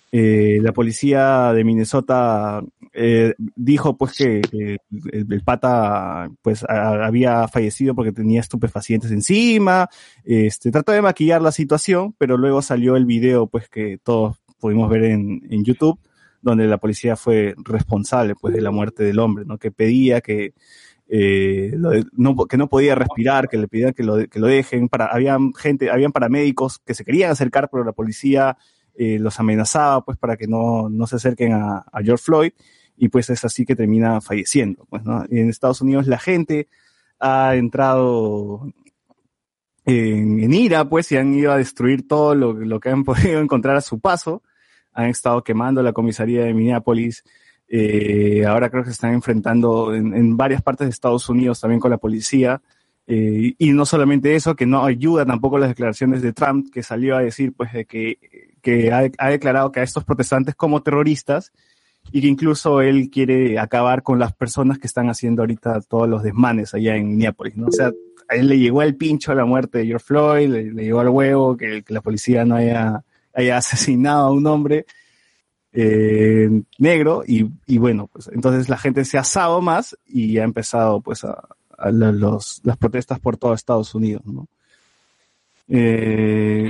Eh, 0.10 0.60
la 0.62 0.72
policía 0.72 1.52
de 1.54 1.66
Minnesota 1.66 2.64
eh, 2.94 3.34
dijo 3.38 3.98
pues 3.98 4.14
que, 4.14 4.42
el, 5.12 5.42
pata 5.44 6.30
pues 6.42 6.64
había 6.64 7.48
fallecido 7.50 7.94
porque 7.94 8.14
tenía 8.14 8.40
estupefacientes 8.40 9.12
encima, 9.12 9.90
este, 10.24 10.72
trató 10.72 10.94
de 10.94 11.02
maquillar 11.02 11.42
la 11.42 11.52
situación, 11.52 12.16
pero 12.18 12.38
luego 12.38 12.62
salió 12.62 12.96
el 12.96 13.06
video 13.06 13.48
pues 13.48 13.68
que 13.68 13.98
todos 14.02 14.38
pudimos 14.60 14.90
ver 14.90 15.04
en, 15.04 15.42
en 15.50 15.66
YouTube, 15.66 16.00
donde 16.42 16.68
la 16.68 16.78
policía 16.78 17.18
fue 17.18 17.54
responsable 17.58 18.36
pues 18.36 18.54
de 18.54 18.62
la 18.62 18.72
muerte 18.72 19.04
del 19.04 19.20
hombre, 19.20 19.44
¿no? 19.46 19.58
Que 19.58 19.72
pedía 19.72 20.22
que 20.22 20.54
eh, 21.10 21.74
no, 22.12 22.46
que 22.48 22.58
no 22.58 22.68
podía 22.68 22.96
respirar, 22.96 23.48
que 23.48 23.58
le 23.58 23.68
pedían 23.68 23.94
que 23.94 24.04
lo, 24.04 24.48
dejen, 24.48 24.90
para, 24.90 25.08
habían 25.08 25.54
gente, 25.54 25.90
habían 25.90 26.12
paramédicos 26.12 26.80
que 26.80 26.94
se 26.94 27.06
querían 27.06 27.32
acercar, 27.32 27.70
pero 27.72 27.84
la 27.84 27.94
policía 27.94 28.58
eh, 28.96 29.18
los 29.20 29.40
amenazaba 29.40 30.04
pues 30.04 30.18
para 30.18 30.36
que 30.36 30.48
no, 30.48 30.90
no 30.90 31.08
se 31.08 31.16
acerquen 31.16 31.54
a, 31.54 31.86
George 32.04 32.24
Floyd 32.24 32.52
y 32.98 33.10
pues 33.10 33.30
es 33.30 33.46
así 33.46 33.66
que 33.66 33.76
termina 33.76 34.20
falleciendo. 34.22 34.86
Pues. 34.90 35.04
En 35.30 35.50
Estados 35.50 35.82
Unidos 35.82 36.08
la 36.08 36.20
gente 36.20 36.68
ha 37.20 37.56
entrado 37.56 38.74
en, 39.86 40.54
ira, 40.54 40.90
pues, 40.90 41.12
y 41.12 41.18
han 41.18 41.34
ido 41.34 41.54
a 41.54 41.58
destruir 41.58 42.08
todo 42.08 42.36
lo 42.36 42.80
que 42.80 42.90
han 42.90 43.04
podido 43.06 43.40
encontrar 43.40 43.78
a 43.78 43.82
su 43.82 44.00
paso. 44.00 44.44
Han 44.94 45.06
estado 45.10 45.44
quemando 45.44 45.82
la 45.82 45.94
comisaría 45.94 46.44
de 46.44 46.54
Minneapolis. 46.54 47.24
Eh, 47.70 48.46
ahora 48.48 48.70
creo 48.70 48.84
que 48.84 48.90
se 48.90 48.94
están 48.94 49.14
enfrentando 49.14 49.94
en, 49.94 50.38
varias 50.38 50.62
partes 50.62 50.88
de 50.88 50.92
Estados 50.92 51.28
Unidos 51.30 51.60
también 51.60 51.80
con 51.80 51.92
la 51.92 51.98
policía. 51.98 52.62
Eh, 53.10 53.54
y 53.58 53.72
no 53.72 53.86
solamente 53.86 54.36
eso, 54.36 54.56
que 54.56 54.66
no 54.66 54.84
ayuda 54.84 55.26
tampoco 55.26 55.58
las 55.58 55.70
declaraciones 55.70 56.22
de 56.22 56.34
Trump, 56.34 56.68
que 56.72 56.84
salió 56.84 57.16
a 57.16 57.22
decir, 57.22 57.54
pues, 57.54 57.72
de 57.74 57.86
que, 57.86 58.20
que 58.62 58.92
ha, 58.92 59.30
declarado 59.30 59.72
que 59.72 59.80
a 59.80 59.84
estos 59.84 60.04
protestantes 60.04 60.56
como 60.56 60.82
terroristas 60.84 61.54
y 62.12 62.22
que 62.22 62.28
incluso 62.28 62.82
él 62.82 63.10
quiere 63.10 63.60
acabar 63.60 64.04
con 64.04 64.20
las 64.20 64.34
personas 64.34 64.78
que 64.78 64.88
están 64.88 65.10
haciendo 65.10 65.42
ahorita 65.42 65.82
todos 65.82 66.08
los 66.08 66.24
desmanes 66.24 66.74
allá 66.74 66.96
en 66.96 67.10
Minneapolis, 67.10 67.58
¿no? 67.58 67.68
O 67.68 67.72
sea, 67.72 67.92
a 68.30 68.36
él 68.36 68.48
le 68.48 68.60
llegó 68.60 68.82
el 68.82 68.96
pincho 68.96 69.34
la 69.34 69.46
muerte 69.46 69.80
de 69.80 69.88
George 69.88 70.06
Floyd, 70.06 70.50
le, 70.50 70.72
le 70.72 70.84
llegó 70.84 71.00
al 71.00 71.10
huevo 71.10 71.56
que, 71.56 71.84
la 71.88 72.02
policía 72.02 72.46
no 72.46 72.56
haya 72.56 73.04
asesinado 73.58 74.28
a 74.28 74.32
un 74.32 74.48
hombre 74.48 74.86
eh, 75.80 76.50
negro 76.80 77.24
y, 77.28 77.46
y 77.68 77.78
bueno, 77.78 78.10
pues 78.12 78.30
entonces 78.34 78.68
la 78.68 78.78
gente 78.78 79.06
se 79.06 79.18
ha 79.18 79.22
asado 79.22 79.62
más 79.62 79.96
y 80.08 80.40
ha 80.40 80.44
empezado 80.44 81.02
pues 81.02 81.24
a, 81.24 81.48
a 81.78 81.92
la- 81.92 82.12
los, 82.12 82.62
las 82.64 82.78
protestas 82.78 83.20
por 83.20 83.38
todo 83.38 83.54
Estados 83.54 83.94
Unidos, 83.94 84.24
¿no? 84.26 84.48
Eh, 85.70 86.68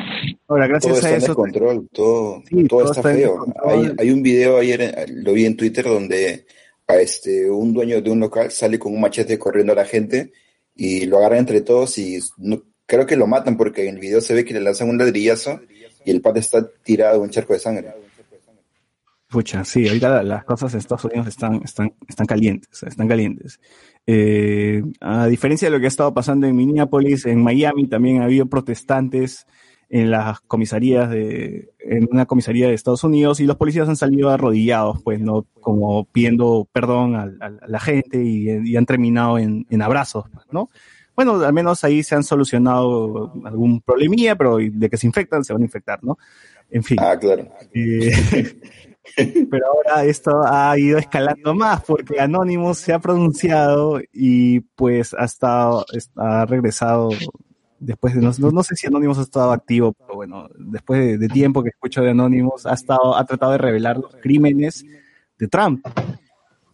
ahora, 0.48 0.66
Todo 0.66 0.70
gracias 0.70 0.96
está 0.96 1.08
a 1.08 1.12
en 1.12 1.18
eso... 1.18 1.28
descontrol, 1.28 1.88
todo, 1.94 2.44
Sí, 2.50 2.56
todo 2.68 2.80
todo 2.82 2.92
está 2.92 3.00
está 3.00 3.12
en 3.12 3.18
feo. 3.18 3.46
Hay, 3.66 3.92
hay 3.98 4.10
un 4.12 4.24
video 4.24 4.58
ayer, 4.58 4.82
eh, 4.82 5.06
lo 5.10 5.34
vi 5.34 5.46
en 5.46 5.56
Twitter, 5.56 5.86
donde 5.86 6.46
a 6.88 6.96
este, 6.98 7.50
un 7.50 7.74
dueño 7.74 8.02
de 8.02 8.10
un 8.10 8.20
local 8.20 8.50
sale 8.52 8.80
con 8.80 8.94
un 8.94 9.00
machete 9.02 9.38
corriendo 9.38 9.74
a 9.74 9.76
la 9.76 9.86
gente 9.86 10.32
y 10.76 11.06
lo 11.06 11.18
agarran 11.20 11.40
entre 11.40 11.62
todos 11.62 11.98
y 11.98 12.20
no, 12.38 12.64
creo 12.86 13.06
que 13.06 13.16
lo 13.18 13.28
matan 13.28 13.56
porque 13.56 13.88
en 13.88 13.96
el 13.96 14.02
video 14.02 14.20
se 14.20 14.34
ve 14.34 14.44
que 14.44 14.54
le 14.54 14.62
lanzan 14.62 14.90
un 14.90 14.98
ladrillazo 14.98 15.60
y 16.04 16.12
el 16.12 16.22
pata 16.22 16.40
está 16.40 16.68
tirado 16.84 17.18
en 17.18 17.22
un 17.24 17.30
charco 17.30 17.54
de 17.54 17.60
sangre. 17.60 17.94
Pucha, 19.30 19.66
sí, 19.66 19.88
ahorita 19.88 20.10
la- 20.10 20.24
las 20.24 20.46
cosas 20.46 20.74
en 20.74 20.80
Estados 20.80 21.04
Unidos 21.06 21.28
están, 21.28 21.56
están, 21.64 21.94
están 22.08 22.26
calientes, 22.26 22.82
están 22.84 23.08
calientes. 23.10 23.60
Eh, 24.06 24.82
a 25.02 25.28
diferencia 25.28 25.68
de 25.68 25.72
lo 25.76 25.80
que 25.80 25.86
ha 25.86 25.90
estado 25.90 26.14
pasando 26.14 26.48
en 26.48 26.56
Minneapolis, 26.56 27.26
en 27.26 27.44
Miami 27.44 27.88
también 27.88 28.22
ha 28.22 28.26
habido 28.26 28.46
protestantes 28.46 29.46
en 29.90 30.12
las 30.12 30.40
comisarías 30.42 31.10
de, 31.10 31.72
en 31.80 32.08
una 32.12 32.26
comisaría 32.26 32.68
de 32.68 32.74
Estados 32.74 33.04
Unidos 33.04 33.40
y 33.42 33.46
los 33.46 33.58
policías 33.58 33.88
han 33.90 33.96
salido 33.98 34.30
arrodillados, 34.30 35.02
pues, 35.04 35.20
no, 35.20 35.46
como 35.60 36.06
pidiendo 36.06 36.68
perdón 36.72 37.16
a, 37.16 37.24
a 37.42 37.68
la 37.68 37.80
gente 37.82 38.24
y, 38.24 38.48
y 38.66 38.76
han 38.78 38.86
terminado 38.86 39.38
en, 39.40 39.66
en 39.70 39.82
abrazos, 39.82 40.26
¿no? 40.52 40.70
Bueno, 41.16 41.42
al 41.42 41.54
menos 41.54 41.84
ahí 41.84 42.04
se 42.04 42.16
han 42.16 42.24
solucionado 42.24 43.34
algún 43.44 43.82
problemilla, 43.82 44.36
pero 44.36 44.58
de 44.58 44.90
que 44.90 44.98
se 44.98 45.08
infectan, 45.08 45.44
se 45.44 45.52
van 45.52 45.64
a 45.64 45.66
infectar, 45.66 46.04
¿no? 46.04 46.18
En 46.70 46.84
fin. 46.84 46.98
Ah, 47.02 47.18
claro. 47.20 47.48
Eh, 47.74 48.12
pero 49.50 49.66
ahora 49.68 50.04
esto 50.06 50.42
ha 50.46 50.78
ido 50.78 50.98
escalando 50.98 51.54
más 51.56 51.84
porque 51.84 52.20
Anonymous 52.20 52.78
se 52.80 52.94
ha 52.94 53.00
pronunciado 53.00 54.00
y 54.14 54.60
pues 54.62 55.14
ha 55.18 55.26
estado, 55.26 55.86
ha 56.16 56.46
regresado 56.46 57.10
después 57.80 58.16
de, 58.16 58.22
no, 58.22 58.32
no- 58.52 58.64
sé 58.64 58.76
si 58.76 58.88
Anonymous 58.88 59.20
ha 59.20 59.24
estado 59.24 59.52
activo, 59.52 59.94
pero 59.94 60.16
bueno, 60.16 60.48
después 60.58 61.00
de, 61.00 61.18
de 61.18 61.28
tiempo 61.30 61.64
que 61.64 61.70
escucho 61.70 62.02
de 62.02 62.12
Anonymous, 62.12 62.66
ha 62.66 62.74
estado, 62.74 63.16
ha 63.16 63.24
tratado 63.26 63.52
de 63.54 63.58
revelar 63.60 63.98
los 63.98 64.16
crímenes 64.16 64.84
de 65.38 65.48
Trump 65.48 65.86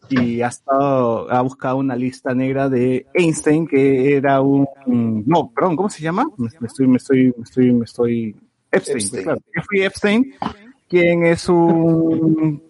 y 0.09 0.41
ha 0.41 0.47
estado, 0.47 1.31
ha 1.31 1.41
buscado 1.41 1.77
una 1.77 1.95
lista 1.95 2.33
negra 2.35 2.69
de 2.69 3.05
Einstein 3.13 3.65
que 3.67 4.15
era 4.15 4.41
un, 4.41 4.67
no, 5.25 5.49
perdón, 5.53 5.75
¿cómo 5.75 5.89
se 5.89 6.01
llama? 6.03 6.25
Me, 6.37 6.49
me 6.59 6.67
estoy, 6.67 6.87
me 6.87 6.97
estoy, 6.97 7.33
me 7.37 7.43
estoy, 7.43 7.71
me 7.73 7.85
estoy, 7.85 8.35
Epstein, 8.71 8.97
Epstein. 8.97 9.23
claro, 9.23 9.39
Jeffrey 9.53 9.81
Epstein, 9.83 10.33
quien 10.93 11.25
es 11.25 11.49
un 11.49 12.61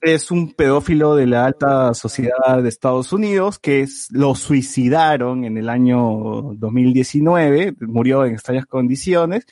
es 0.00 0.30
un 0.30 0.52
pedófilo 0.52 1.16
de 1.16 1.26
la 1.26 1.44
alta 1.44 1.92
sociedad 1.92 2.62
de 2.62 2.68
Estados 2.68 3.12
Unidos 3.12 3.58
que 3.58 3.80
es, 3.80 4.06
lo 4.12 4.36
suicidaron 4.36 5.44
en 5.44 5.56
el 5.56 5.68
año 5.68 6.54
2019, 6.54 7.74
murió 7.80 8.24
en 8.24 8.34
extrañas 8.34 8.66
condiciones, 8.66 9.44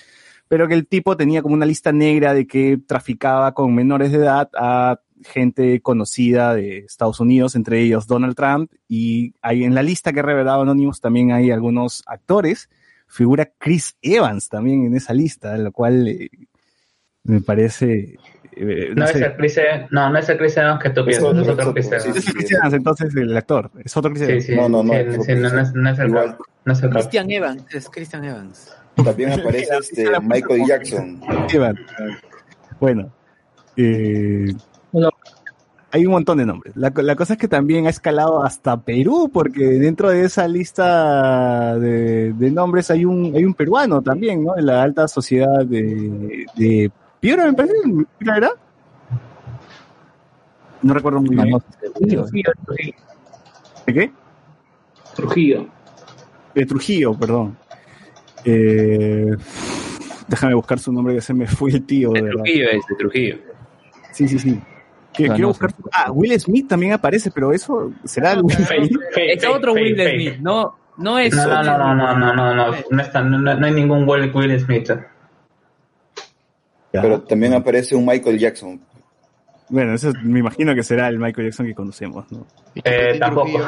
pero 0.47 0.68
que 0.68 0.74
el 0.74 0.86
tipo 0.86 1.16
tenía 1.16 1.43
como 1.43 1.57
una 1.57 1.66
lista 1.66 1.91
negra 1.91 2.32
de 2.32 2.47
que 2.47 2.78
traficaba 2.78 3.55
con 3.55 3.74
menores 3.74 4.12
de 4.12 4.18
edad 4.18 4.49
a 4.55 5.01
gente 5.24 5.80
conocida 5.80 6.55
de 6.55 6.78
Estados 6.78 7.18
Unidos, 7.18 7.57
entre 7.57 7.80
ellos 7.80 8.07
Donald 8.07 8.36
Trump, 8.36 8.70
y 8.86 9.34
hay 9.43 9.64
en 9.64 9.74
la 9.74 9.82
lista 9.82 10.12
que 10.12 10.20
ha 10.20 10.22
revelado 10.22 10.62
Anonymous 10.62 11.01
también 11.01 11.32
hay 11.32 11.51
algunos 11.51 12.05
actores, 12.07 12.70
figura 13.09 13.51
Chris 13.59 13.97
Evans 14.01 14.49
también 14.49 14.84
en 14.84 14.95
esa 14.95 15.12
lista, 15.12 15.59
lo 15.59 15.72
cual 15.72 16.07
eh, 16.07 16.30
me 17.25 17.41
parece... 17.41 18.18
eh, 18.53 18.93
No, 18.97 19.05
es 19.05 19.11
sé. 19.12 19.25
el 19.25 19.37
Chris 19.37 19.59
Evans- 19.59 19.89
no, 19.91 20.11
no 20.11 20.18
es 20.18 20.29
el 20.29 20.39
Chris 20.39 20.57
Evans 20.57 20.83
que 20.83 20.91
tú 20.91 21.05
piensas, 21.05 21.25
otro, 21.25 21.43
es 21.43 21.49
otro 21.49 21.64
es 21.68 21.73
Chris 21.75 21.87
otro, 21.87 21.99
Evans. 21.99 22.14
sí, 22.14 22.21
Es 22.21 22.27
el 22.29 22.35
Chris 22.35 22.53
Evans, 22.53 22.75
entonces 22.75 23.14
el 23.16 23.37
actor, 23.37 23.71
es 23.85 23.97
otro 23.97 24.11
Chris 24.12 24.23
Evans. 24.29 24.45
sí, 24.47 24.57
No, 24.57 24.68
no, 24.68 24.83
no, 24.83 24.93
sí, 24.93 24.99
es 24.99 25.25
sí, 25.25 25.35
no, 25.35 25.51
no 25.51 25.61
es, 25.61 25.75
no 25.75 25.91
es 25.91 25.99
el 25.99 26.09
Igual. 26.09 26.37
no 26.64 26.73
es 26.73 26.83
el 26.83 26.91
Christian 26.91 27.31
Evans, 27.31 27.64
es 27.75 27.89
Christian 27.91 28.25
Evans. 28.25 28.77
También 29.05 29.33
aparece 29.33 29.77
este 29.81 30.11
Michael 30.23 30.62
Jackson. 30.66 31.21
Evans. 31.53 31.81
Bueno, 32.79 33.11
eh, 33.77 34.53
hay 35.93 36.07
un 36.07 36.12
montón 36.12 36.39
de 36.39 36.47
nombres. 36.47 36.77
La, 36.77 36.91
co- 36.93 37.03
la 37.03 37.16
cosa 37.16 37.33
es 37.35 37.39
que 37.39 37.49
también 37.49 37.87
ha 37.87 37.91
escalado 37.91 38.45
hasta 38.45 38.81
Perú, 38.81 39.31
porque 39.33 39.64
dentro 39.64 40.11
de 40.11 40.25
esa 40.25 40.47
lista 40.47 41.79
de, 41.79 42.33
de 42.33 42.51
nombres 42.51 42.91
hay 42.91 43.05
un, 43.05 43.33
hay 43.35 43.45
un 43.45 43.55
peruano 43.55 44.01
también, 44.03 44.45
¿no? 44.45 44.55
De 44.55 44.62
la 44.62 44.83
alta 44.83 45.09
sociedad 45.09 45.64
de, 45.64 46.47
de 46.57 46.91
Piura, 47.21 47.45
me 47.47 47.53
parece. 47.53 47.75
¿Piura 48.18 48.37
era? 48.37 48.51
No 50.83 50.95
recuerdo 50.95 51.21
muy 51.21 51.37
bien. 51.37 51.59
Trujillo, 51.95 52.25
Trujillo. 52.64 52.95
¿De 53.87 53.95
qué? 53.95 54.12
Trujillo. 55.14 55.66
De 56.55 56.66
Trujillo, 56.66 57.14
perdón. 57.14 57.57
Eh, 58.45 59.37
déjame 60.27 60.55
buscar 60.55 60.79
su 60.79 60.93
nombre, 60.93 61.14
que 61.14 61.21
se 61.21 61.35
me 61.35 61.47
fue 61.47 61.71
el 61.71 61.85
tío. 61.85 62.12
De. 62.12 62.23
Trujillo 62.23 62.71
es, 62.71 62.87
de 62.87 62.95
Trujillo. 62.97 63.37
Sí, 64.12 64.27
sí, 64.29 64.39
sí. 64.39 64.61
Que- 65.12 65.25
Ah, 65.25 65.35
quiero 65.35 65.39
no 65.39 65.49
buscar. 65.49 65.71
su- 65.73 65.89
Ah, 65.93 66.11
Will 66.12 66.41
Smith 66.41 66.68
también 66.68 66.93
aparece, 66.95 67.31
pero 67.31 67.53
eso 67.53 67.93
será 68.05 68.33
el 68.33 68.43
Will 68.43 68.57
Fake, 68.57 68.87
Smith. 68.87 69.01
fake, 69.12 69.31
Es 69.37 69.43
fake, 69.45 69.55
otro 69.57 69.73
Will. 69.75 69.95
Smith, 69.95 70.39
no, 70.41 70.77
no 70.97 71.18
es 71.18 71.35
No, 71.35 71.47
no, 71.47 71.62
no, 71.62 71.79
no, 71.79 71.95
no, 71.95 72.14
no, 72.16 72.35
no, 72.35 72.55
no, 72.55 72.75
no, 72.91 73.03
está, 73.03 73.21
no, 73.23 73.39
no 73.39 73.66
hay 73.66 73.73
ningún 73.73 74.09
Will 74.09 74.59
Smith. 74.61 74.91
Ya. 76.93 77.03
Pero 77.03 77.22
también 77.22 77.55
aparece 77.55 77.95
un 77.95 78.05
Michael 78.07 78.38
Jackson. 78.38 78.80
Bueno, 79.68 79.95
eso 79.95 80.12
me 80.24 80.41
imagino 80.41 80.74
que 80.74 80.82
será 80.82 81.07
el 81.09 81.18
Michael 81.18 81.49
Jackson 81.49 81.66
que 81.66 81.74
conocemos, 81.74 82.30
¿no? 82.32 82.45
Eh, 82.84 83.16
tampoco. 83.20 83.61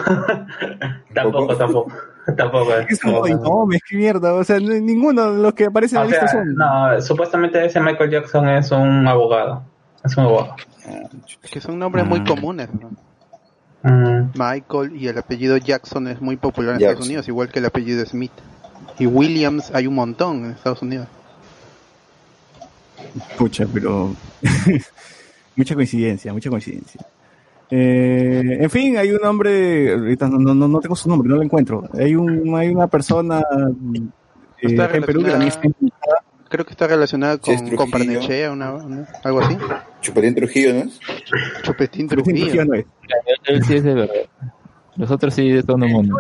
tampoco, 1.15 1.57
tampoco. 1.57 1.93
Tampoco. 2.37 2.73
Es 2.89 3.01
como, 3.01 3.25
"Ay, 3.25 3.35
no, 3.35 3.67
me 3.67 3.81
qué 3.81 3.97
mierda. 3.97 4.33
O 4.35 4.45
sea, 4.45 4.61
no- 4.61 4.73
ninguno 4.75 5.33
de 5.33 5.43
los 5.43 5.55
que 5.55 5.65
aparecen 5.65 5.99
en 5.99 6.05
la 6.05 6.11
lista 6.11 6.29
son. 6.29 6.55
no, 6.55 7.01
supuestamente 7.01 7.65
ese 7.67 7.81
Michael 7.81 8.11
Jackson 8.13 8.49
es 8.49 8.71
un 8.71 9.09
abogado. 9.09 9.65
Es 10.05 10.17
un 10.17 10.27
abogado. 10.27 10.55
Es 11.43 11.51
que 11.51 11.61
son 11.61 11.81
nombres 11.81 12.07
muy 12.07 12.21
Ah. 12.21 12.25
comunes. 12.29 12.69
¿no? 12.75 12.91
Mm. 13.91 14.31
Michael 14.37 14.95
y 14.95 15.09
el 15.09 15.19
apellido 15.19 15.57
Jackson 15.57 16.07
es 16.07 16.21
muy 16.21 16.37
popular 16.37 16.75
en 16.75 16.79
Jackson. 16.79 16.91
Estados 16.93 17.07
Unidos, 17.09 17.29
igual 17.29 17.49
que 17.49 17.59
el 17.59 17.67
apellido 17.67 18.07
Smith. 18.07 18.31
Y 19.01 19.07
Williams 19.07 19.73
hay 19.75 19.89
un 19.89 19.97
montón 19.97 20.45
en 20.45 20.51
Estados 20.53 20.81
Unidos. 20.83 21.09
Pucha, 23.39 23.67
pero. 23.73 24.15
mucha 25.57 25.75
coincidencia, 25.75 26.33
mucha 26.33 26.51
coincidencia. 26.51 27.01
Eh, 27.71 28.59
en 28.61 28.71
fin, 28.71 28.97
hay 28.99 29.13
un 29.13 29.25
hombre. 29.25 29.95
Ahorita 29.95 30.29
no, 30.29 30.39
no, 30.55 30.69
no- 30.69 30.81
tengo 30.81 30.95
su 30.97 31.09
nombre, 31.09 31.29
no 31.29 31.37
lo 31.37 31.43
encuentro. 31.43 31.89
Hay, 31.95 32.15
un, 32.15 32.55
hay 32.55 32.69
una 32.69 32.87
persona. 32.87 33.41
eh, 33.41 34.69
en 34.69 35.03
Perú 35.05 35.23
que 35.25 35.31
también 35.31 35.49
está 35.49 35.69
Creo 36.49 36.67
que 36.67 36.73
está 36.73 36.87
relacionada 36.87 37.39
Sí, 37.43 37.53
es 37.53 37.63
con, 37.63 37.77
con. 37.77 37.91
Barnechea, 37.91 38.53
una, 38.53 38.73
una- 38.75 39.09
algo 39.25 39.41
así. 39.41 39.57
Chupetín 40.03 40.35
Trujillo, 40.35 40.75
¿no 40.75 40.81
es? 40.81 41.01
Chupetín 41.63 42.09
Trujillo. 42.09 42.45
Trujillo 42.45 42.65
no 42.67 42.75
es. 42.75 42.85
Él 43.47 43.65
sí 43.65 43.75
es 43.77 43.85
de 43.85 43.95
verdad. 43.95 44.15
Los 44.97 45.11
otros 45.11 45.33
sí 45.33 45.49
de 45.49 45.63
todo 45.63 45.83
el 45.83 45.91
mundo. 45.91 46.15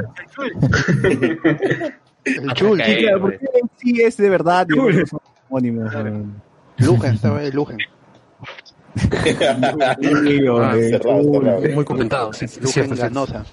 El 2.25 2.53
Chul, 2.55 2.81
Ok. 2.81 2.87
Sí, 2.87 2.97
claro, 2.97 3.21
porque 3.21 3.37
él 3.37 3.71
sí 3.77 4.01
es 4.03 4.17
de 4.17 4.31
verdad. 4.31 4.67
y 4.71 4.79
otros 4.79 5.11
son 5.11 5.21
Lujan, 6.85 7.15
estaba 7.15 7.39
ahí. 7.39 7.51
Sí, 7.51 7.59
Ah, 9.09 10.75
cerrado, 10.75 11.33
cerrado. 11.33 11.63
Muy 11.75 11.85
comentado, 11.85 12.33
sí, 12.33 12.45
es 12.45 12.61
cierto. 12.65 12.95
Ganosa. 12.97 13.45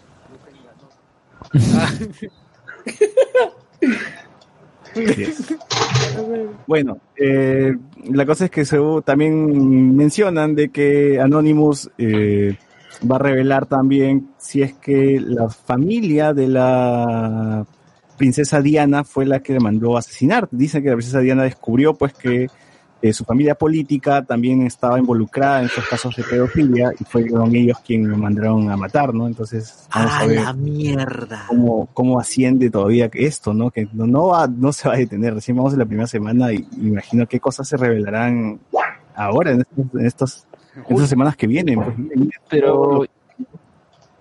Bueno, 6.68 6.98
eh, 7.16 7.76
la 8.12 8.26
cosa 8.26 8.46
es 8.46 8.52
que 8.52 8.66
se, 8.66 8.78
también 9.06 9.96
mencionan 9.96 10.56
de 10.56 10.70
que 10.70 11.20
Anonymous 11.20 11.90
eh, 11.98 12.58
va 13.10 13.16
a 13.16 13.20
revelar 13.20 13.66
también 13.66 14.32
si 14.38 14.62
es 14.62 14.74
que 14.74 15.20
la 15.22 15.50
familia 15.50 16.34
de 16.34 16.48
la 16.48 17.66
princesa 18.18 18.62
Diana 18.62 19.04
fue 19.04 19.26
la 19.26 19.40
que 19.40 19.54
le 19.54 19.60
mandó 19.60 19.96
a 19.96 20.00
asesinar. 20.00 20.48
Dicen 20.52 20.84
que 20.84 20.90
la 20.90 20.96
princesa 20.96 21.20
Diana 21.20 21.44
descubrió 21.44 21.94
pues 21.94 22.14
que 22.14 22.48
eh, 23.02 23.14
su 23.14 23.26
familia 23.26 23.56
política 23.56 24.24
también 24.24 24.66
estaba 24.66 25.00
involucrada 25.00 25.60
en 25.60 25.66
estos 25.66 25.88
casos 25.88 26.16
de 26.16 26.24
pedofilia 26.24 26.92
y 27.00 27.04
fueron 27.04 27.56
ellos 27.56 27.80
quienes 27.86 28.10
lo 28.10 28.18
mandaron 28.18 28.70
a 28.70 28.78
matar, 28.78 29.14
¿no? 29.14 29.28
Entonces, 29.28 29.88
vamos 29.94 30.12
a, 30.12 30.20
¡A 30.20 30.28
ver 30.28 30.42
la 30.42 30.54
mierda! 30.54 31.46
cómo, 31.48 31.90
cómo 31.94 32.20
asciende 32.20 32.70
todavía 32.70 33.10
esto, 33.14 33.54
¿no? 33.54 33.72
Que 33.72 33.88
no, 33.94 34.08
no, 34.08 34.28
va, 34.28 34.48
no 34.48 34.72
se 34.72 34.88
va 34.88 34.96
a 34.96 34.98
detener. 34.98 35.34
Recién 35.34 35.58
vamos 35.58 35.74
en 35.74 35.80
la 35.80 35.86
primera 35.86 36.08
semana 36.08 36.52
y 36.54 36.60
y 36.78 36.88
imagino 36.88 37.28
qué 37.28 37.40
cosas 37.40 37.68
se 37.68 37.78
revelarán 37.78 38.60
ahora, 39.16 39.52
en, 39.52 39.62
estos, 39.62 39.86
en, 39.94 40.06
estos, 40.06 40.48
en 40.76 40.96
estas 40.96 41.10
semanas 41.10 41.36
que 41.36 41.48
vienen. 41.48 41.82
pues. 41.82 42.30
Pero 42.50 43.06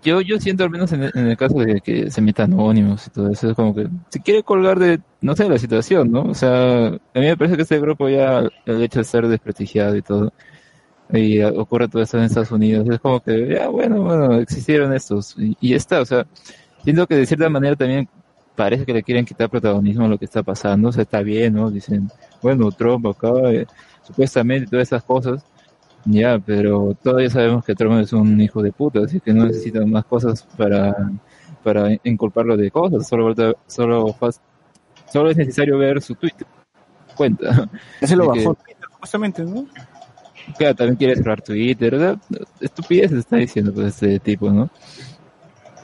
yo, 0.02 0.20
yo 0.20 0.38
siento 0.38 0.64
al 0.64 0.70
menos 0.70 0.92
en 0.92 1.02
el, 1.02 1.36
caso 1.36 1.58
de 1.58 1.80
que 1.80 2.10
se 2.10 2.20
meta 2.20 2.44
anónimos 2.44 3.06
y 3.06 3.10
todo 3.10 3.30
eso, 3.30 3.50
es 3.50 3.56
como 3.56 3.74
que 3.74 3.88
se 4.08 4.20
quiere 4.20 4.42
colgar 4.42 4.78
de, 4.78 5.00
no 5.20 5.36
sé, 5.36 5.48
la 5.48 5.58
situación, 5.58 6.10
¿no? 6.12 6.22
O 6.22 6.34
sea, 6.34 6.86
a 6.88 6.90
mí 6.90 6.98
me 7.14 7.36
parece 7.36 7.56
que 7.56 7.62
este 7.62 7.80
grupo 7.80 8.08
ya, 8.08 8.48
el 8.66 8.82
hecho 8.82 9.00
de 9.00 9.04
ser 9.04 9.28
desprestigiado 9.28 9.96
y 9.96 10.02
todo, 10.02 10.32
y 11.12 11.40
ocurre 11.42 11.88
todo 11.88 12.02
esto 12.02 12.18
en 12.18 12.24
Estados 12.24 12.52
Unidos, 12.52 12.88
es 12.90 13.00
como 13.00 13.20
que, 13.20 13.48
ya, 13.54 13.68
bueno, 13.68 14.02
bueno, 14.02 14.34
existieron 14.34 14.92
estos, 14.92 15.36
y, 15.38 15.56
y 15.60 15.74
está, 15.74 16.00
o 16.00 16.04
sea, 16.04 16.26
siento 16.84 17.06
que 17.06 17.16
de 17.16 17.26
cierta 17.26 17.48
manera 17.48 17.76
también 17.76 18.08
parece 18.58 18.84
que 18.84 18.92
le 18.92 19.02
quieren 19.04 19.24
quitar 19.24 19.48
protagonismo 19.48 20.06
a 20.06 20.08
lo 20.08 20.18
que 20.18 20.24
está 20.24 20.42
pasando, 20.42 20.88
o 20.88 20.92
sea, 20.92 21.02
está 21.04 21.22
bien, 21.22 21.54
¿no? 21.54 21.70
Dicen, 21.70 22.10
bueno, 22.42 22.72
Trump 22.72 23.06
acá, 23.06 23.30
eh, 23.52 23.66
supuestamente 24.02 24.68
todas 24.68 24.88
esas 24.88 25.04
cosas, 25.04 25.44
ya, 26.10 26.38
pero 26.38 26.96
todavía 27.02 27.30
sabemos 27.30 27.64
que 27.64 27.74
Trump 27.74 28.00
es 28.00 28.12
un 28.12 28.40
hijo 28.40 28.62
de 28.62 28.72
puta, 28.72 29.00
así 29.00 29.20
que 29.20 29.32
no 29.32 29.44
necesita 29.46 29.84
más 29.86 30.04
cosas 30.04 30.46
para, 30.56 30.94
para 31.62 31.88
inculparlo 32.04 32.56
de 32.56 32.70
cosas, 32.70 33.06
solo, 33.06 33.34
solo, 33.66 34.16
solo 35.12 35.30
es 35.30 35.36
necesario 35.36 35.78
ver 35.78 36.00
su 36.00 36.14
Twitter, 36.14 36.46
cuenta. 37.16 37.68
Ya 38.00 38.06
se 38.06 38.16
lo 38.16 38.32
que- 38.32 38.40
bajó 38.40 38.54
Twitter, 38.54 38.86
supuestamente, 38.92 39.44
¿no? 39.44 39.66
Claro, 40.56 40.74
también 40.74 40.96
quiere 40.96 41.14
cerrar 41.16 41.42
Twitter, 41.42 41.90
¿verdad? 41.98 42.16
Estupidez 42.60 43.12
está 43.12 43.36
diciendo 43.36 43.72
pues 43.74 43.86
este 43.88 44.18
tipo, 44.18 44.48
¿no? 44.50 44.70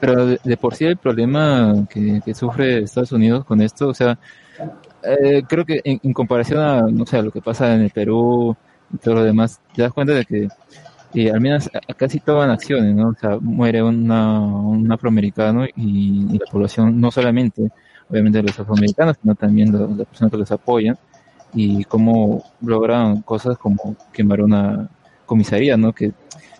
Pero 0.01 0.25
de, 0.25 0.39
de 0.43 0.57
por 0.57 0.73
sí 0.75 0.85
el 0.85 0.97
problema 0.97 1.85
que, 1.89 2.19
que 2.25 2.33
sufre 2.33 2.79
Estados 2.79 3.11
Unidos 3.11 3.45
con 3.45 3.61
esto, 3.61 3.89
o 3.89 3.93
sea, 3.93 4.17
eh, 5.03 5.43
creo 5.47 5.63
que 5.65 5.81
en, 5.83 5.99
en 6.01 6.13
comparación 6.13 6.59
a, 6.61 6.81
no 6.81 7.05
sé, 7.05 7.17
a 7.17 7.21
lo 7.21 7.31
que 7.31 7.41
pasa 7.41 7.75
en 7.75 7.81
el 7.81 7.91
Perú 7.91 8.55
todo 9.01 9.15
lo 9.15 9.23
demás, 9.23 9.59
te 9.73 9.81
das 9.81 9.93
cuenta 9.93 10.13
de 10.13 10.25
que 10.25 10.47
eh, 11.13 11.31
al 11.31 11.39
menos 11.41 11.69
acá 11.87 12.09
sí 12.09 12.19
toman 12.19 12.49
acciones, 12.49 12.93
¿no? 12.95 13.09
O 13.09 13.15
sea, 13.15 13.37
muere 13.39 13.81
una, 13.81 14.39
un 14.39 14.91
afroamericano 14.91 15.65
y, 15.65 16.27
y 16.29 16.39
la 16.39 16.45
población, 16.51 16.99
no 16.99 17.11
solamente, 17.11 17.69
obviamente 18.09 18.43
los 18.43 18.59
afroamericanos, 18.59 19.17
sino 19.21 19.35
también 19.35 19.71
las 19.97 20.07
personas 20.07 20.31
que 20.31 20.37
los 20.37 20.51
apoyan, 20.51 20.97
y 21.55 21.85
cómo 21.85 22.43
logran 22.61 23.21
cosas 23.21 23.57
como 23.57 23.95
quemar 24.11 24.41
una 24.41 24.89
comisaría, 25.25 25.77
¿no? 25.77 25.93
Que 25.93 26.11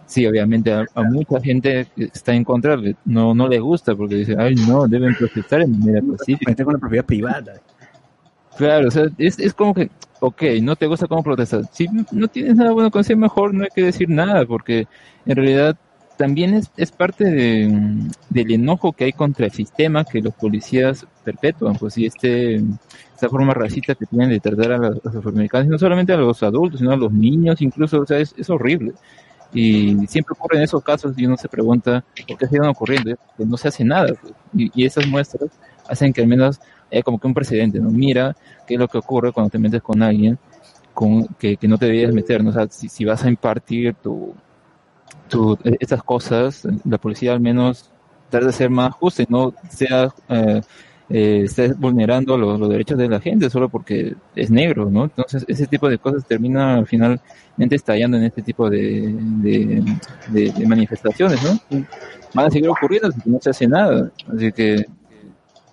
sí, 0.06 0.26
obviamente 0.26 0.72
a, 0.72 0.86
a 0.96 1.04
mucha 1.04 1.40
gente 1.42 1.88
está 1.98 2.34
en 2.34 2.44
contra 2.44 2.78
no, 3.04 3.36
no 3.36 3.48
le 3.48 3.60
gusta 3.60 3.96
porque 3.96 4.16
dice, 4.16 4.36
ay, 4.38 4.56
no, 4.56 4.88
deben 4.88 5.14
protestar 5.16 5.62
en 5.62 5.78
manera 5.80 6.02
pacífica. 6.02 6.64
Con 6.64 6.74
la 6.74 6.80
propiedad 6.80 7.06
privada. 7.06 7.54
Claro, 8.58 8.88
o 8.88 8.92
sea, 8.92 9.06
es, 9.18 9.38
es 9.40 9.54
como 9.54 9.74
que, 9.74 9.90
ok, 10.20 10.44
no 10.62 10.76
te 10.76 10.88
gusta 10.88 11.08
cómo 11.08 11.24
protestas. 11.24 11.68
Si 11.72 11.88
no 12.12 12.28
tienes 12.28 12.56
nada 12.56 12.72
bueno 12.72 12.90
con 12.92 13.04
ser 13.04 13.18
mejor, 13.18 13.54
no 13.54 13.64
hay 13.64 13.70
que 13.74 13.84
decir 13.84 14.10
nada, 14.10 14.46
porque 14.46 14.88
en 15.26 15.36
realidad 15.36 15.78
también 16.18 16.54
es, 16.54 16.72
es 16.78 16.92
parte 16.92 17.26
de, 17.26 18.10
del 18.30 18.52
enojo 18.52 18.94
que 18.94 19.06
hay 19.06 19.12
contra 19.12 19.46
el 19.46 19.52
sistema 19.52 20.06
que 20.06 20.22
los 20.22 20.34
policías 20.34 21.06
perpetúan, 21.24 21.76
pues, 21.76 21.98
y 21.98 22.06
este, 22.06 22.64
esta 23.14 23.30
forma 23.30 23.54
racista 23.54 23.96
que 23.96 24.06
tienen 24.06 24.30
de 24.30 24.40
tratar 24.40 24.72
a 24.72 24.78
los, 24.78 25.06
afroamericanos, 25.06 25.68
no 25.68 25.78
solamente 25.78 26.14
a 26.14 26.18
los 26.18 26.42
adultos, 26.44 26.80
sino 26.80 26.92
a 26.92 26.98
los 26.98 27.12
niños, 27.12 27.62
incluso, 27.62 28.02
o 28.02 28.06
sea, 28.06 28.20
es, 28.20 28.34
es 28.38 28.50
horrible. 28.50 28.94
Y 29.54 29.96
siempre 30.08 30.34
ocurren 30.38 30.64
esos 30.64 30.84
casos 30.84 31.14
y 31.18 31.26
uno 31.26 31.38
se 31.38 31.48
pregunta 31.48 32.04
por 32.28 32.38
qué 32.38 32.48
siguen 32.48 32.66
ocurriendo, 32.66 33.16
que 33.38 33.46
no 33.46 33.56
se 33.58 33.70
hace 33.70 33.86
nada. 33.86 34.14
pues. 34.22 34.34
Y, 34.54 34.72
y 34.74 34.86
esas 34.86 35.08
muestras 35.08 35.50
hacen 35.88 36.12
que 36.12 36.22
al 36.22 36.28
menos 36.28 36.60
haya 36.92 37.04
como 37.04 37.20
que 37.20 37.28
un 37.28 37.34
precedente, 37.34 37.80
¿no? 37.80 37.90
Mira 37.92 38.36
qué 38.68 38.76
es 38.76 38.80
lo 38.80 38.88
que 38.88 38.98
ocurre 38.98 39.32
cuando 39.32 39.50
te 39.50 39.60
metes 39.60 39.82
con 39.82 40.02
alguien 40.04 40.38
con, 40.94 41.26
que, 41.40 41.58
que 41.58 41.68
no 41.68 41.78
te 41.78 41.88
debías 41.88 42.14
meter, 42.14 42.44
¿no? 42.44 42.52
O 42.52 42.54
sea, 42.54 42.68
si, 42.70 42.90
si 42.90 43.06
vas 43.06 43.24
a 43.24 43.30
impartir 43.30 43.96
tu, 43.96 44.34
tu, 45.30 45.58
estas 45.80 46.04
cosas, 46.04 46.68
la 46.86 46.98
policía 46.98 47.34
al 47.34 47.40
menos 47.40 47.90
trata 48.30 48.48
de 48.48 48.52
ser 48.54 48.70
más 48.70 48.94
justa 48.94 49.24
y 49.24 49.28
no 49.30 49.54
sea, 49.70 50.10
eh, 50.30 50.62
eh, 51.10 51.42
estés 51.46 51.78
vulnerando 51.78 52.38
los, 52.38 52.70
derechos 52.70 52.98
de 52.98 53.08
la 53.08 53.20
gente 53.20 53.50
solo 53.50 53.70
porque 53.70 54.16
es 54.36 54.50
negro, 54.50 54.90
¿no? 54.90 55.04
Entonces, 55.06 55.46
ese 55.48 55.68
tipo 55.68 55.88
de 55.90 55.98
cosas 56.00 56.26
termina 56.26 56.84
finalmente 56.86 57.76
estallando 57.76 58.18
en 58.18 58.24
este 58.24 58.42
tipo 58.42 58.70
de, 58.70 59.14
de- 59.18 59.84
de 60.30 60.66
manifestaciones, 60.68 61.42
¿no? 61.44 61.60
Van 62.34 62.48
a 62.48 62.50
seguir 62.52 62.70
ocurriendo 62.70 63.12
si 63.12 63.30
no 63.30 63.40
se 63.42 63.50
hace 63.52 63.68
nada. 63.68 64.12
Así 64.34 64.52
que, 64.52 64.86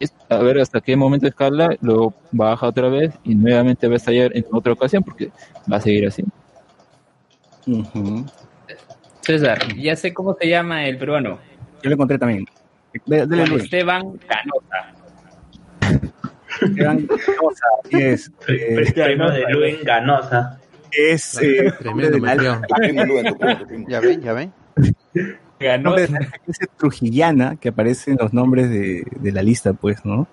es- 0.05 0.15
a 0.29 0.37
ver 0.39 0.59
hasta 0.59 0.81
qué 0.81 0.97
momento 0.97 1.27
escala, 1.27 1.77
lo 1.81 2.13
baja 2.31 2.67
otra 2.67 2.89
vez 2.89 3.13
y 3.25 3.35
nuevamente 3.35 3.87
va 3.89 3.95
a 3.95 3.97
estallar 3.97 4.31
en 4.37 4.45
otra 4.53 4.73
ocasión 4.73 5.03
porque 5.03 5.31
va 5.71 5.77
a 5.77 5.81
seguir 5.81 6.07
así. 6.07 6.25
César, 9.21 9.59
ya 9.77 9.95
sé 9.97 10.13
cómo 10.13 10.37
se 10.41 10.49
llama 10.49 10.87
el 10.87 10.99
peruano. 10.99 11.39
Yo 11.83 11.91
lo 11.91 11.95
encontré 11.95 12.19
también. 12.19 12.45
Juan 13.07 13.29
Luis. 13.49 13.65
Esteban 13.65 14.03
Canosa. 14.19 14.93
Esteban 16.61 17.07
Ganosa, 17.07 17.67
así 17.85 17.97
es. 18.03 18.33
Eh, 18.49 18.93
Primo 18.95 19.31
de 19.31 19.45
Luen 19.53 19.77
Ganosa. 19.85 20.59
es 20.91 21.41
eh, 21.41 21.73
nombre 21.85 22.11
de 22.11 22.21
la- 22.21 22.63
Ya 23.89 24.01
ven, 24.01 24.21
ya 24.21 24.33
ven. 24.35 24.53
Nombre 25.79 26.07
de 26.07 26.13
la 26.13 26.29
trujillana 26.77 27.57
que 27.57 27.71
aparece 27.71 28.13
en 28.13 28.19
los 28.21 28.33
nombres 28.33 28.71
de, 28.71 29.05
de 29.21 29.33
la 29.33 29.43
lista, 29.43 29.73
pues, 29.73 30.05
¿no? 30.05 30.27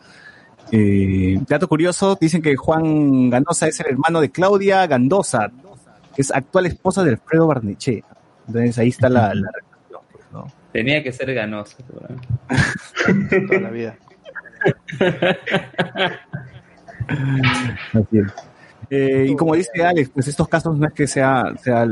Eh, 0.71 1.39
dato 1.47 1.67
curioso, 1.67 2.17
dicen 2.19 2.41
que 2.41 2.55
Juan 2.55 3.29
Ganosa 3.29 3.67
es 3.67 3.79
el 3.79 3.87
hermano 3.87 4.21
de 4.21 4.29
Claudia 4.29 4.85
Gandosa, 4.85 5.51
que 6.15 6.21
es 6.21 6.31
actual 6.31 6.67
esposa 6.67 7.03
de 7.03 7.11
Alfredo 7.11 7.47
Barneche. 7.47 8.03
Entonces 8.47 8.77
ahí 8.77 8.89
está 8.89 9.09
la, 9.09 9.33
la 9.33 9.49
relación, 9.51 10.01
pues, 10.11 10.25
¿no? 10.31 10.47
Tenía 10.71 11.03
que 11.03 11.11
ser 11.11 11.33
ganoso. 11.33 11.77
Toda 13.47 13.59
la 13.59 13.69
vida. 13.71 13.97
Así 17.93 18.19
es. 18.19 18.48
Eh, 18.91 19.27
y 19.29 19.35
como 19.35 19.53
dice 19.55 19.83
Alex, 19.83 20.09
pues 20.13 20.27
estos 20.27 20.47
casos 20.47 20.77
no 20.77 20.87
es 20.87 20.93
que 20.93 21.05
sea, 21.05 21.53
sea, 21.61 21.85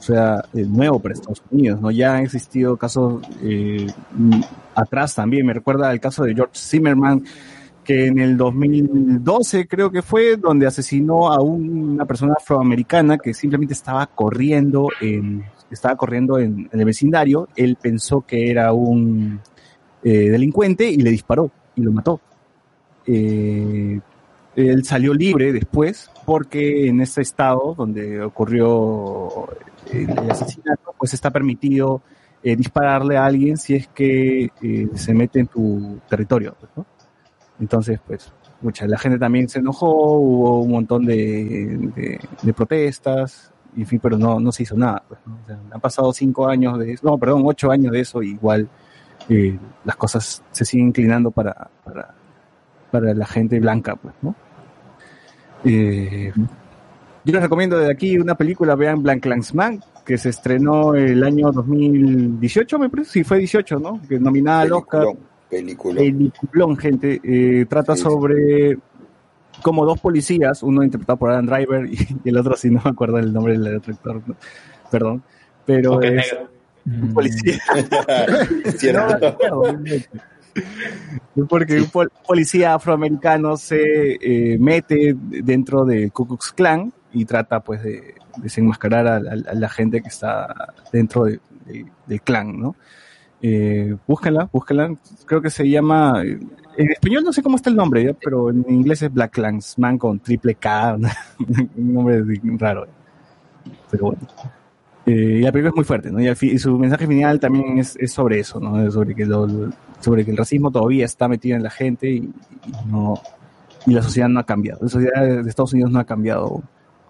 sea 0.00 0.44
nuevo 0.52 0.98
para 0.98 1.14
Estados 1.14 1.42
Unidos, 1.50 1.80
¿no? 1.80 1.90
Ya 1.92 2.16
han 2.16 2.24
existido 2.24 2.76
casos 2.76 3.22
eh, 3.42 3.86
atrás 4.74 5.14
también. 5.14 5.46
Me 5.46 5.52
recuerda 5.52 5.92
el 5.92 6.00
caso 6.00 6.24
de 6.24 6.34
George 6.34 6.54
Zimmerman, 6.58 7.24
que 7.84 8.06
en 8.06 8.18
el 8.18 8.36
2012 8.36 9.66
creo 9.68 9.90
que 9.90 10.02
fue, 10.02 10.36
donde 10.36 10.66
asesinó 10.66 11.32
a 11.32 11.40
un- 11.40 11.90
una 11.92 12.04
persona 12.04 12.34
afroamericana 12.36 13.18
que 13.18 13.32
simplemente 13.32 13.74
estaba 13.74 14.06
corriendo 14.06 14.88
en, 15.00 15.44
estaba 15.70 15.94
corriendo 15.96 16.38
en, 16.38 16.68
en 16.72 16.78
el 16.80 16.84
vecindario. 16.84 17.48
Él 17.54 17.76
pensó 17.80 18.22
que 18.22 18.50
era 18.50 18.72
un 18.72 19.40
eh, 20.02 20.30
delincuente 20.30 20.90
y 20.90 20.96
le 20.96 21.10
disparó 21.10 21.50
y 21.76 21.82
lo 21.82 21.92
mató. 21.92 22.20
Eh, 23.06 24.00
él 24.56 24.84
salió 24.84 25.14
libre 25.14 25.52
después 25.52 26.10
porque 26.26 26.88
en 26.88 27.00
este 27.00 27.22
estado 27.22 27.74
donde 27.76 28.22
ocurrió 28.22 29.48
el, 29.92 30.10
el 30.10 30.30
asesinato, 30.30 30.94
pues 30.98 31.14
está 31.14 31.30
permitido 31.30 32.02
eh, 32.42 32.56
dispararle 32.56 33.18
a 33.18 33.26
alguien 33.26 33.58
si 33.58 33.74
es 33.74 33.88
que 33.88 34.50
eh, 34.62 34.88
se 34.94 35.12
mete 35.12 35.40
en 35.40 35.46
tu 35.46 36.00
territorio. 36.08 36.56
pues. 36.74 36.86
Entonces, 37.60 38.00
pues, 38.06 38.32
mucha, 38.62 38.86
la 38.86 38.96
gente 38.98 39.18
también 39.18 39.46
se 39.48 39.58
enojó, 39.58 40.14
hubo 40.14 40.62
un 40.62 40.70
montón 40.70 41.04
de, 41.04 42.18
protestas, 42.56 43.52
en 43.76 43.86
fin, 43.86 44.00
pero 44.02 44.16
no, 44.16 44.40
no 44.40 44.52
se 44.52 44.62
hizo 44.62 44.74
nada. 44.74 45.02
Pues, 45.06 45.20
han 45.70 45.80
pasado 45.80 46.12
cinco 46.14 46.48
años 46.48 46.78
de 46.78 46.92
eso, 46.92 47.06
no, 47.06 47.18
perdón, 47.18 47.42
ocho 47.44 47.70
años 47.70 47.92
de 47.92 48.00
eso, 48.00 48.22
y 48.22 48.30
igual 48.30 48.66
eh, 49.28 49.58
las 49.84 49.96
cosas 49.96 50.42
se 50.50 50.64
siguen 50.64 50.88
inclinando 50.88 51.30
para, 51.30 51.68
para 52.90 53.14
la 53.14 53.26
gente 53.26 53.60
blanca, 53.60 53.96
pues, 53.96 54.14
¿no? 54.22 54.34
Eh, 55.64 56.32
yo 57.24 57.32
les 57.32 57.42
recomiendo 57.42 57.78
de 57.78 57.90
aquí 57.90 58.18
una 58.18 58.34
película, 58.34 58.74
vean 58.74 59.02
Landsman, 59.04 59.80
que 60.04 60.16
se 60.16 60.30
estrenó 60.30 60.94
el 60.94 61.22
año 61.22 61.52
2018, 61.52 62.78
me 62.78 62.88
parece, 62.88 63.10
sí, 63.10 63.24
fue 63.24 63.38
18, 63.38 63.78
¿no? 63.78 64.00
Que 64.08 64.18
nominada 64.18 64.62
al 64.62 64.72
Oscar. 64.72 65.06
Película. 65.48 66.00
Peliculón, 66.00 66.76
gente. 66.76 67.20
Eh, 67.22 67.66
trata 67.68 67.96
sobre 67.96 68.78
como 69.62 69.84
dos 69.84 70.00
policías, 70.00 70.62
uno 70.62 70.82
interpretado 70.82 71.18
por 71.18 71.30
Adam 71.30 71.46
Driver 71.46 71.86
y, 71.86 71.98
y 72.24 72.28
el 72.28 72.38
otro, 72.38 72.56
si 72.56 72.70
no 72.70 72.80
me 72.84 72.90
acuerdo 72.90 73.18
el 73.18 73.32
nombre 73.32 73.58
del 73.58 73.76
otro 73.76 73.92
actor, 73.92 74.22
¿no? 74.26 74.36
perdón, 74.90 75.22
pero 75.64 76.02
es 76.02 76.36
un 76.86 77.14
policía. 77.14 77.58
Cierto. 78.76 79.36
No, 79.48 79.60
obviamente. 79.60 80.08
Porque 81.48 81.80
un 81.80 81.86
pol- 81.90 82.10
policía 82.26 82.74
afroamericano 82.74 83.56
se 83.56 84.14
eh, 84.20 84.58
mete 84.58 85.14
dentro 85.16 85.84
del 85.84 86.12
Ku 86.12 86.26
Klux 86.26 86.52
Klan 86.52 86.92
y 87.12 87.24
trata 87.24 87.60
pues 87.60 87.82
de 87.82 88.14
desenmascarar 88.36 89.06
a, 89.06 89.16
a- 89.16 89.50
a 89.50 89.54
la 89.54 89.68
gente 89.68 90.00
que 90.02 90.08
está 90.08 90.74
dentro 90.92 91.24
de- 91.24 91.40
de- 91.66 91.86
del 92.06 92.20
clan, 92.22 92.58
¿no? 92.60 92.76
Eh, 93.42 93.96
búsquenla, 94.06 94.48
búsquenla. 94.52 94.94
Creo 95.24 95.40
que 95.40 95.50
se 95.50 95.68
llama, 95.68 96.22
eh, 96.24 96.38
en 96.76 96.90
español 96.90 97.24
no 97.24 97.32
sé 97.32 97.42
cómo 97.42 97.56
está 97.56 97.70
el 97.70 97.76
nombre, 97.76 98.04
¿ya? 98.04 98.12
pero 98.12 98.50
en 98.50 98.64
inglés 98.68 99.02
es 99.02 99.12
Black 99.12 99.32
Klansman 99.32 99.96
con 99.98 100.20
triple 100.20 100.54
K, 100.56 100.96
un 101.76 101.94
nombre 101.94 102.22
raro. 102.58 102.86
Pero 103.90 104.04
bueno. 104.06 104.20
Eh, 105.06 105.38
y 105.38 105.40
la 105.40 105.50
película 105.52 105.70
es 105.70 105.76
muy 105.76 105.84
fuerte. 105.84 106.10
Y, 106.42 106.58
su 106.58 106.78
mensaje 106.78 107.06
final 107.06 107.40
también 107.40 107.78
es, 107.78 107.96
es 107.98 108.12
sobre 108.12 108.38
eso, 108.40 108.60
¿no? 108.60 108.90
Sobre 108.90 109.14
que, 109.14 109.24
lo- 109.26 109.70
sobre 110.00 110.24
que 110.24 110.30
el 110.30 110.36
racismo 110.36 110.70
todavía 110.70 111.04
está 111.04 111.26
metido 111.28 111.56
en 111.56 111.62
la 111.62 111.70
gente 111.70 112.10
y, 112.10 112.30
no 112.86 113.20
y 113.86 113.92
la 113.94 114.02
sociedad 114.02 114.28
no 114.28 114.40
ha 114.40 114.44
cambiado. 114.44 114.80
La 114.82 114.88
sociedad 114.88 115.42
de 115.42 115.48
Estados 115.48 115.72
Unidos 115.72 115.90
no 115.90 115.98
ha 115.98 116.04
cambiado. 116.04 116.62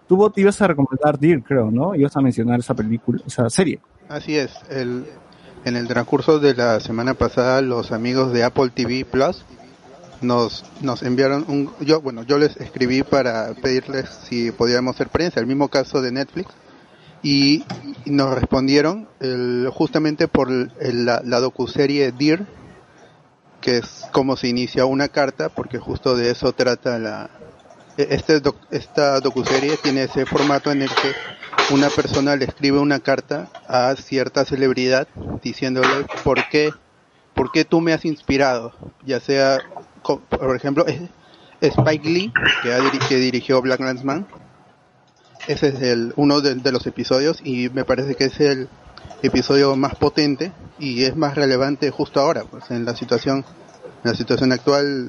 Tú 0.09 0.31
te 0.31 0.41
ibas 0.41 0.61
a 0.63 0.67
recomendar 0.69 1.19
Deer, 1.19 1.43
creo, 1.43 1.71
¿no? 1.71 1.95
Ibas 1.95 2.17
a 2.17 2.21
mencionar 2.21 2.61
esa 2.61 2.75
película, 2.75 3.21
esa 3.27 3.49
serie. 3.51 3.81
Así 4.09 4.37
es. 4.37 4.53
El, 4.71 5.05
en 5.65 5.77
el 5.77 5.87
transcurso 5.89 6.39
de 6.39 6.55
la 6.55 6.81
semana 6.81 7.15
pasada, 7.15 7.61
los 7.61 7.93
amigos 7.93 8.33
de 8.33 8.45
Apple 8.45 8.71
TV 8.75 9.05
Plus 9.05 9.45
nos, 10.21 10.65
nos 10.83 11.03
enviaron 11.03 11.45
un... 11.49 11.71
Yo, 11.81 12.01
bueno, 12.01 12.23
yo 12.23 12.39
les 12.39 12.57
escribí 12.57 13.03
para 13.03 13.55
pedirles 13.55 14.09
si 14.09 14.51
podíamos 14.53 14.95
hacer 14.97 15.09
prensa, 15.09 15.41
el 15.41 15.47
mismo 15.47 15.69
caso 15.69 16.01
de 16.03 16.13
Netflix, 16.13 16.49
y, 17.23 17.65
nos 18.07 18.35
respondieron 18.35 19.09
el- 19.21 19.69
justamente 19.73 20.27
por 20.27 20.49
el- 20.51 21.05
la, 21.05 21.21
la 21.25 21.41
docuserie 21.41 22.13
Dear, 22.13 22.47
que 23.61 23.79
es 23.79 24.07
como 24.13 24.37
se 24.37 24.49
inicia 24.49 24.87
una 24.87 25.09
carta, 25.09 25.49
porque 25.51 25.79
justo 25.79 26.17
de 26.17 26.31
eso 26.31 26.53
trata 26.53 26.99
la... 26.99 27.31
e- 27.99 28.09
Este 28.11 28.41
doc- 28.41 28.57
esta 28.71 29.21
docuserie 29.21 29.77
tiene 29.77 30.05
ese 30.05 30.25
formato 30.27 30.71
en 30.73 30.83
el 30.83 30.89
que 30.89 31.13
una 31.75 31.89
persona 31.91 32.37
le 32.37 32.47
escribe 32.47 32.79
una 32.79 33.01
carta 33.01 33.49
a 33.69 33.95
cierta 33.97 34.45
celebridad 34.45 35.07
diciéndole 35.43 36.07
por 36.25 36.39
qué, 36.51 36.73
por 37.35 37.53
qué 37.53 37.65
tú 37.65 37.81
me 37.81 37.93
has 37.93 38.05
inspirado, 38.05 38.73
ya 39.05 39.21
sea, 39.21 39.61
por 40.03 40.57
ejemplo, 40.57 40.85
Spike 41.61 42.09
Lee, 42.09 42.33
que, 42.63 42.99
que 43.09 43.17
dirigió 43.17 43.61
Black 43.61 43.81
Man, 43.81 44.27
ese 45.47 45.69
es 45.69 45.83
el, 45.83 46.13
uno 46.17 46.41
de, 46.41 46.73
los 46.73 46.87
episodios 46.87 47.41
y 47.45 47.69
me 47.71 47.85
parece 47.85 48.15
que 48.15 48.25
es 48.25 48.41
el 48.41 48.69
episodio 49.23 49.77
más 49.77 49.95
potente 49.97 50.53
y 50.79 51.05
es 51.05 51.17
más 51.17 51.35
relevante 51.35 51.91
justo 51.91 52.21
ahora, 52.21 52.45
pues 52.45 52.71
en 52.71 52.85
la 52.85 52.95
situación, 52.95 53.45
en 54.05 54.11
la 54.11 54.15
situación 54.15 54.53
actual 54.53 55.09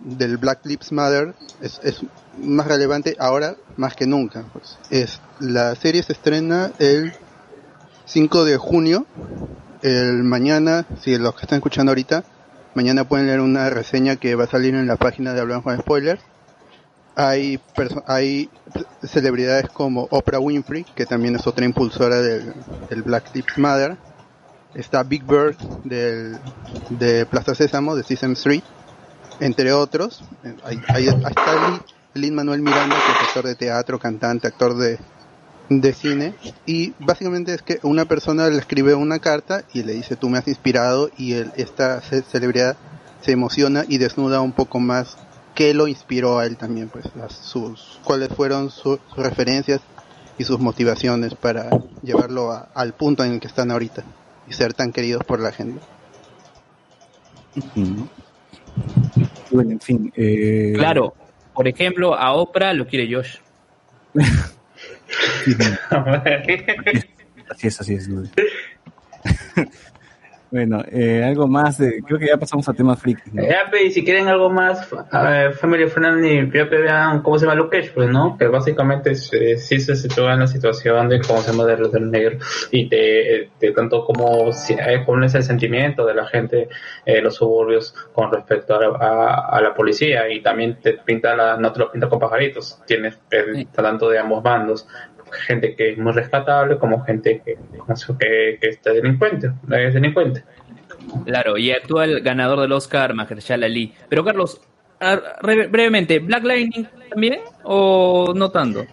del 0.00 0.36
Black 0.36 0.60
Lives 0.64 0.92
Matter 0.92 1.34
es, 1.60 1.80
más 2.38 2.68
relevante 2.68 3.16
ahora 3.18 3.56
más 3.76 3.96
que 3.96 4.06
nunca. 4.06 4.44
Pues. 4.52 4.78
Es, 4.90 5.20
la 5.40 5.74
serie 5.74 6.02
se 6.02 6.12
estrena 6.12 6.72
el 6.78 7.12
5 8.06 8.44
de 8.44 8.56
junio. 8.56 9.06
El 9.82 10.24
mañana, 10.24 10.86
si 11.00 11.16
los 11.18 11.34
que 11.34 11.42
están 11.42 11.58
escuchando 11.58 11.90
ahorita, 11.90 12.24
mañana 12.74 13.08
pueden 13.08 13.26
leer 13.26 13.40
una 13.40 13.70
reseña 13.70 14.16
que 14.16 14.34
va 14.34 14.44
a 14.44 14.48
salir 14.48 14.74
en 14.74 14.86
la 14.86 14.96
página 14.96 15.34
de 15.34 15.40
Hablando 15.40 15.64
con 15.64 15.78
Spoilers. 15.78 16.22
Hay, 17.18 17.60
hay 18.06 18.48
celebridades 19.02 19.68
como 19.70 20.06
Oprah 20.12 20.38
Winfrey, 20.38 20.84
que 20.94 21.04
también 21.04 21.34
es 21.34 21.48
otra 21.48 21.64
impulsora 21.64 22.22
del, 22.22 22.54
Black 23.04 23.34
Lives 23.34 23.58
Matter. 23.58 23.98
Está 24.74 25.02
Big 25.02 25.24
Bird 25.24 25.56
del, 25.82 26.38
de 26.90 27.26
Plaza 27.26 27.56
Sésamo, 27.56 27.96
de 27.96 28.04
Sesame 28.04 28.34
Street 28.34 28.62
entre 29.40 29.72
otros. 29.72 30.22
Ahí, 30.64 30.80
ahí 30.94 31.08
está 31.08 31.82
Lin 32.14 32.34
Manuel 32.36 32.62
Miranda, 32.62 32.94
que 32.94 33.12
es 33.12 33.28
actor 33.28 33.46
de 33.46 33.54
teatro, 33.56 33.98
cantante, 33.98 34.46
actor 34.46 34.76
de, 34.76 35.00
de 35.70 35.92
cine. 35.92 36.34
Y 36.66 36.92
básicamente 36.98 37.52
es 37.54 37.62
que 37.62 37.80
una 37.82 38.04
persona 38.04 38.48
le 38.48 38.58
escribe 38.58 38.94
una 38.94 39.18
carta 39.18 39.64
y 39.72 39.82
le 39.82 39.94
dice, 39.94 40.16
tú 40.16 40.28
me 40.28 40.38
has 40.38 40.46
inspirado, 40.48 41.10
y 41.16 41.32
él- 41.32 41.52
esta 41.56 42.00
ce- 42.00 42.22
celebridad 42.22 42.76
se 43.22 43.32
emociona 43.32 43.84
y 43.88 43.98
desnuda 43.98 44.40
un 44.40 44.52
poco 44.52 44.78
más 44.78 45.16
qué 45.58 45.74
lo 45.74 45.88
inspiró 45.88 46.38
a 46.38 46.46
él 46.46 46.56
también, 46.56 46.88
pues 46.88 47.06
las, 47.16 47.32
sus, 47.32 47.98
cuáles 48.04 48.28
fueron 48.28 48.70
su- 48.70 49.00
sus 49.12 49.18
referencias 49.18 49.80
y 50.38 50.44
sus 50.44 50.60
motivaciones 50.60 51.34
para 51.34 51.68
llevarlo 52.00 52.52
a- 52.52 52.68
al 52.74 52.94
punto 52.94 53.24
en 53.24 53.32
el 53.32 53.40
que 53.40 53.48
están 53.48 53.72
ahorita 53.72 54.04
y 54.48 54.52
ser 54.52 54.72
tan 54.72 54.92
queridos 54.92 55.24
por 55.24 55.40
la 55.40 55.50
gente. 55.50 55.80
Bueno, 59.50 59.72
en 59.72 59.80
fin. 59.80 60.12
eh, 60.16 60.74
Claro, 60.76 61.12
por 61.52 61.66
ejemplo, 61.66 62.14
a 62.14 62.34
Oprah 62.34 62.72
lo 62.72 62.86
quiere 62.86 63.12
Josh. 63.12 63.38
Así 67.50 67.66
es, 67.66 67.80
así 67.80 67.94
es. 67.94 68.08
Bueno, 70.50 70.82
eh, 70.90 71.22
algo 71.24 71.46
más 71.46 71.76
de. 71.76 72.00
Creo 72.06 72.18
que 72.18 72.26
ya 72.28 72.38
pasamos 72.38 72.66
a 72.68 72.72
temas 72.72 72.98
frikis. 73.00 73.34
¿no? 73.34 73.42
Ya, 73.42 73.70
pe, 73.70 73.84
y 73.84 73.90
si 73.90 74.02
quieren 74.02 74.28
algo 74.28 74.48
más 74.48 74.88
eh, 75.12 75.50
family 75.52 75.86
friendly, 75.88 76.50
ya 76.52 76.64
vean 76.64 77.20
cómo 77.22 77.38
se 77.38 77.44
llama 77.44 77.54
Luke 77.56 77.76
Cage, 77.78 77.92
pues, 77.94 78.08
¿no? 78.08 78.36
Que 78.38 78.46
básicamente 78.46 79.14
se- 79.14 79.58
sí 79.58 79.78
se 79.78 79.94
sitúa 79.94 80.32
en 80.32 80.40
la 80.40 80.46
situación 80.46 81.08
de 81.10 81.20
cómo 81.20 81.40
se 81.42 81.50
llama 81.52 81.64
de 81.66 81.76
los 81.76 81.92
del 81.92 82.10
negro 82.10 82.38
y 82.70 82.88
de, 82.88 83.50
de 83.60 83.72
tanto 83.72 84.04
como 84.06 84.50
si, 84.54 84.72
eh, 84.72 85.02
cómo 85.04 85.22
es 85.22 85.34
el 85.34 85.42
sentimiento 85.42 86.06
de 86.06 86.14
la 86.14 86.26
gente 86.26 86.68
en 87.04 87.24
los 87.24 87.34
suburbios 87.36 87.94
con 88.14 88.32
respecto 88.32 88.74
a 88.74 88.80
la, 88.80 88.86
a- 88.96 89.48
a 89.58 89.60
la 89.60 89.74
policía 89.74 90.30
y 90.32 90.40
también 90.42 90.78
te 90.80 90.94
pinta 90.94 91.36
la, 91.36 91.58
no 91.58 91.72
te 91.72 91.78
lo 91.80 91.90
pinta 91.92 92.08
con 92.08 92.18
pajaritos, 92.18 92.80
tienes 92.86 93.18
eh, 93.30 93.66
tanto 93.72 94.08
de 94.08 94.18
ambos 94.18 94.42
bandos 94.42 94.88
gente 95.32 95.74
que 95.76 95.92
es 95.92 95.98
muy 95.98 96.12
rescatable 96.12 96.78
como 96.78 97.02
gente 97.04 97.42
que, 97.44 97.56
que, 98.18 98.58
que 98.60 98.68
está 98.68 98.92
delincuente, 98.92 99.50
es 99.70 99.94
delincuente. 99.94 100.44
Claro, 101.24 101.56
y 101.56 101.70
actúa 101.70 102.04
el 102.04 102.20
ganador 102.20 102.60
del 102.60 102.72
Oscar, 102.72 103.14
Mahershala 103.14 103.66
Ali. 103.66 103.94
Pero 104.08 104.24
Carlos, 104.24 104.60
brevemente, 105.42 106.18
¿Black 106.18 106.44
Lightning 106.44 106.86
también 107.10 107.40
o 107.64 108.32
no 108.34 108.50
tanto? 108.50 108.84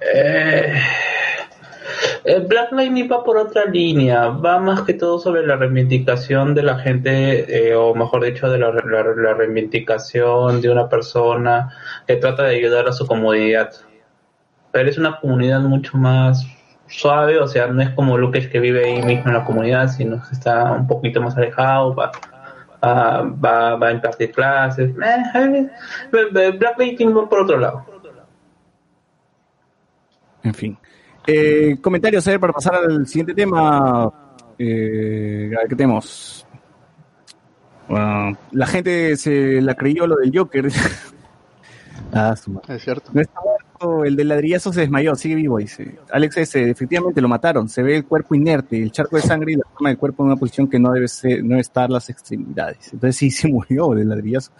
Eh, 0.00 0.72
el 2.24 2.42
Black 2.46 2.72
Lightning 2.72 3.08
va 3.10 3.22
por 3.24 3.36
otra 3.36 3.64
línea, 3.66 4.28
va 4.28 4.58
más 4.58 4.82
que 4.82 4.94
todo 4.94 5.18
sobre 5.18 5.46
la 5.46 5.56
reivindicación 5.56 6.54
de 6.54 6.62
la 6.62 6.78
gente, 6.78 7.68
eh, 7.68 7.74
o 7.74 7.94
mejor 7.94 8.24
dicho, 8.24 8.48
de 8.50 8.58
la, 8.58 8.70
la- 8.72 9.14
la 9.16 9.34
reivindicación 9.34 10.60
de 10.60 10.70
una 10.70 10.88
persona 10.88 11.70
que 12.06 12.16
trata 12.16 12.44
de 12.44 12.56
ayudar 12.56 12.88
a 12.88 12.92
su 12.92 13.06
comunidad. 13.06 13.70
Pero 14.72 14.88
es 14.88 14.98
una 14.98 15.18
comunidad 15.20 15.60
mucho 15.60 15.96
más 15.96 16.46
suave, 16.86 17.38
o 17.38 17.46
sea, 17.46 17.68
no 17.68 17.82
es 17.82 17.90
como 17.90 18.18
Lucas 18.18 18.46
que 18.48 18.60
vive 18.60 18.84
ahí 18.84 19.02
mismo 19.02 19.28
en 19.28 19.34
la 19.34 19.44
comunidad, 19.44 19.88
sino 19.88 20.20
que 20.22 20.32
está 20.32 20.72
un 20.72 20.86
poquito 20.86 21.20
más 21.20 21.36
alejado, 21.36 21.94
va, 21.94 22.10
va, 22.82 23.22
va, 23.22 23.76
va 23.76 23.88
a 23.88 23.92
impartir 23.92 24.32
clases. 24.32 24.90
Eh, 24.90 25.70
eh, 26.12 26.50
Black 26.58 26.78
Lightning 26.78 27.16
va 27.16 27.28
por 27.28 27.40
otro 27.40 27.58
lado. 27.58 27.84
En 30.42 30.54
fin. 30.54 30.78
Eh, 31.26 31.76
comentarios, 31.80 32.26
a 32.26 32.30
ver, 32.30 32.40
para 32.40 32.52
pasar 32.52 32.74
al 32.74 33.06
siguiente 33.06 33.34
tema. 33.34 34.10
Eh, 34.58 35.52
a 35.54 35.60
ver, 35.60 35.68
¿qué 35.68 35.76
tenemos? 35.76 36.46
Bueno, 37.88 38.36
la 38.52 38.66
gente 38.66 39.16
se 39.16 39.60
la 39.60 39.74
creyó 39.74 40.06
lo 40.06 40.16
del 40.16 40.36
Joker. 40.36 40.68
ah, 42.12 42.34
su 42.36 42.52
madre. 42.52 42.76
Es 42.76 42.82
cierto. 42.82 43.10
No 43.12 43.20
está 43.20 43.40
el 44.04 44.16
del 44.16 44.28
ladrillazo 44.28 44.72
se 44.72 44.80
desmayó, 44.80 45.14
sigue 45.14 45.34
vivo, 45.34 45.58
dice. 45.58 45.98
Alex 46.12 46.36
S., 46.36 46.70
efectivamente 46.70 47.20
lo 47.20 47.28
mataron, 47.28 47.68
se 47.68 47.82
ve 47.82 47.96
el 47.96 48.04
cuerpo 48.04 48.34
inerte, 48.34 48.82
el 48.82 48.92
charco 48.92 49.16
de 49.16 49.22
sangre 49.22 49.52
y 49.52 49.56
la 49.56 49.64
forma 49.72 49.88
del 49.88 49.98
cuerpo 49.98 50.22
en 50.22 50.28
una 50.28 50.36
posición 50.36 50.68
que 50.68 50.78
no 50.78 50.92
debe 50.92 51.08
ser, 51.08 51.42
no 51.44 51.58
estar 51.58 51.90
las 51.90 52.10
extremidades. 52.10 52.92
Entonces 52.92 53.16
sí 53.16 53.30
se 53.30 53.48
murió 53.52 53.90
del 53.90 54.08
ladrillazo. 54.08 54.52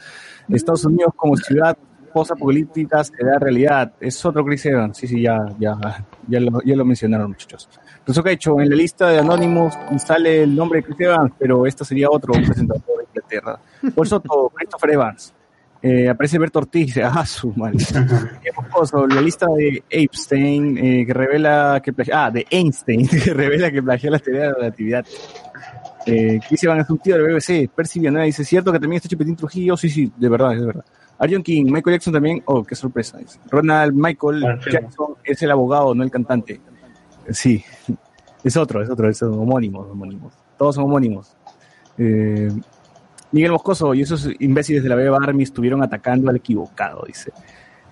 Estados 0.48 0.84
Unidos 0.84 1.12
como 1.16 1.36
ciudad 1.36 1.76
post-apocalíptica 2.12 3.04
se 3.04 3.24
da 3.24 3.38
realidad. 3.38 3.92
Es 4.00 4.24
otro 4.24 4.44
Chris 4.44 4.66
Evans, 4.66 4.96
sí, 4.96 5.06
sí, 5.06 5.22
ya, 5.22 5.38
ya, 5.58 5.78
ya 6.26 6.40
lo, 6.40 6.60
ya 6.62 6.76
lo 6.76 6.84
mencionaron 6.84 7.28
muchachos. 7.28 7.68
Entonces, 7.98 8.24
que 8.24 8.32
hecho, 8.32 8.60
en 8.60 8.68
la 8.68 8.76
lista 8.76 9.08
de 9.10 9.18
Anonymous 9.18 9.74
sale 9.98 10.42
el 10.42 10.54
nombre 10.54 10.80
de 10.80 10.86
Chris 10.86 11.00
Evans, 11.00 11.32
pero 11.38 11.66
esto 11.66 11.84
sería 11.84 12.08
otro 12.10 12.32
presentador 12.32 12.82
de 12.84 13.04
Inglaterra. 13.04 13.60
Por 13.94 14.06
eso, 14.06 14.20
todo, 14.20 14.48
Christopher 14.54 14.90
Evans. 14.90 15.34
Eh, 15.82 16.10
aparece 16.10 16.38
Berto 16.38 16.58
Ortiz, 16.58 16.86
dice, 16.86 17.02
ah, 17.02 17.24
su 17.24 17.54
mocoso, 17.54 19.06
la 19.06 19.20
lista 19.22 19.46
de 19.46 19.82
Epstein, 19.88 20.76
eh, 20.76 21.06
que 21.06 21.14
revela 21.14 21.80
que 21.82 21.94
plagió, 21.94 22.14
ah, 22.16 22.30
de 22.30 22.46
Einstein, 22.50 23.08
que 23.08 23.32
revela 23.32 23.70
que 23.70 23.82
plagió 23.82 24.10
la 24.10 24.18
teoría 24.18 24.42
de 24.42 24.48
la 24.48 24.54
relatividad. 24.54 25.06
Eh, 26.04 26.38
Chris 26.46 26.64
Evans 26.64 26.84
es 26.84 26.90
un 26.90 26.98
tío 26.98 27.16
del 27.16 27.32
BBC, 27.32 27.70
Percy 27.74 27.98
Villanueva 27.98 28.26
dice, 28.26 28.44
¿cierto 28.44 28.72
que 28.72 28.78
también 28.78 28.98
está 28.98 29.08
Chupetín 29.08 29.36
Trujillo? 29.36 29.76
Sí, 29.76 29.88
sí, 29.88 30.12
de 30.16 30.28
verdad, 30.28 30.52
es 30.52 30.60
de 30.60 30.66
verdad. 30.66 30.84
Arjun 31.18 31.42
King, 31.42 31.64
Michael 31.66 31.96
Jackson 31.96 32.12
también, 32.12 32.42
oh, 32.46 32.62
qué 32.62 32.74
sorpresa. 32.74 33.18
Ronald 33.50 33.94
Michael 33.94 34.42
Jackson 34.70 35.14
es 35.24 35.42
el 35.42 35.50
abogado, 35.50 35.94
no 35.94 36.02
el 36.02 36.10
cantante. 36.10 36.60
Sí, 37.30 37.62
es 38.42 38.56
otro, 38.56 38.82
es 38.82 38.90
otro, 38.90 39.12
son 39.12 39.38
homónimos, 39.38 39.86
homónimos. 39.90 40.32
Todos 40.56 40.74
son 40.74 40.84
homónimos. 40.84 41.36
Eh, 41.98 42.50
Miguel 43.32 43.52
Moscoso 43.52 43.94
y 43.94 44.02
esos 44.02 44.28
imbéciles 44.40 44.82
de 44.82 44.88
la 44.88 44.94
Beba 44.96 45.18
Army 45.22 45.44
estuvieron 45.44 45.82
atacando 45.82 46.30
al 46.30 46.36
equivocado, 46.36 47.04
dice. 47.06 47.32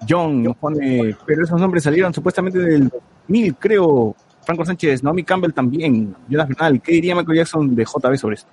John 0.08 0.42
nos 0.42 0.56
pone, 0.56 1.16
pero 1.26 1.42
esos 1.44 1.60
nombres 1.60 1.82
salieron 1.82 2.12
supuestamente 2.14 2.58
del 2.58 2.88
2000, 2.88 3.54
creo. 3.56 4.14
Franco 4.44 4.64
Sánchez, 4.64 5.02
Naomi 5.02 5.24
Campbell 5.24 5.52
también. 5.52 6.14
Jonas 6.28 6.48
Bernal, 6.48 6.80
¿qué 6.80 6.92
diría 6.92 7.14
Michael 7.14 7.38
Jackson 7.38 7.74
de 7.74 7.84
JB 7.84 8.16
sobre 8.16 8.34
esto? 8.36 8.48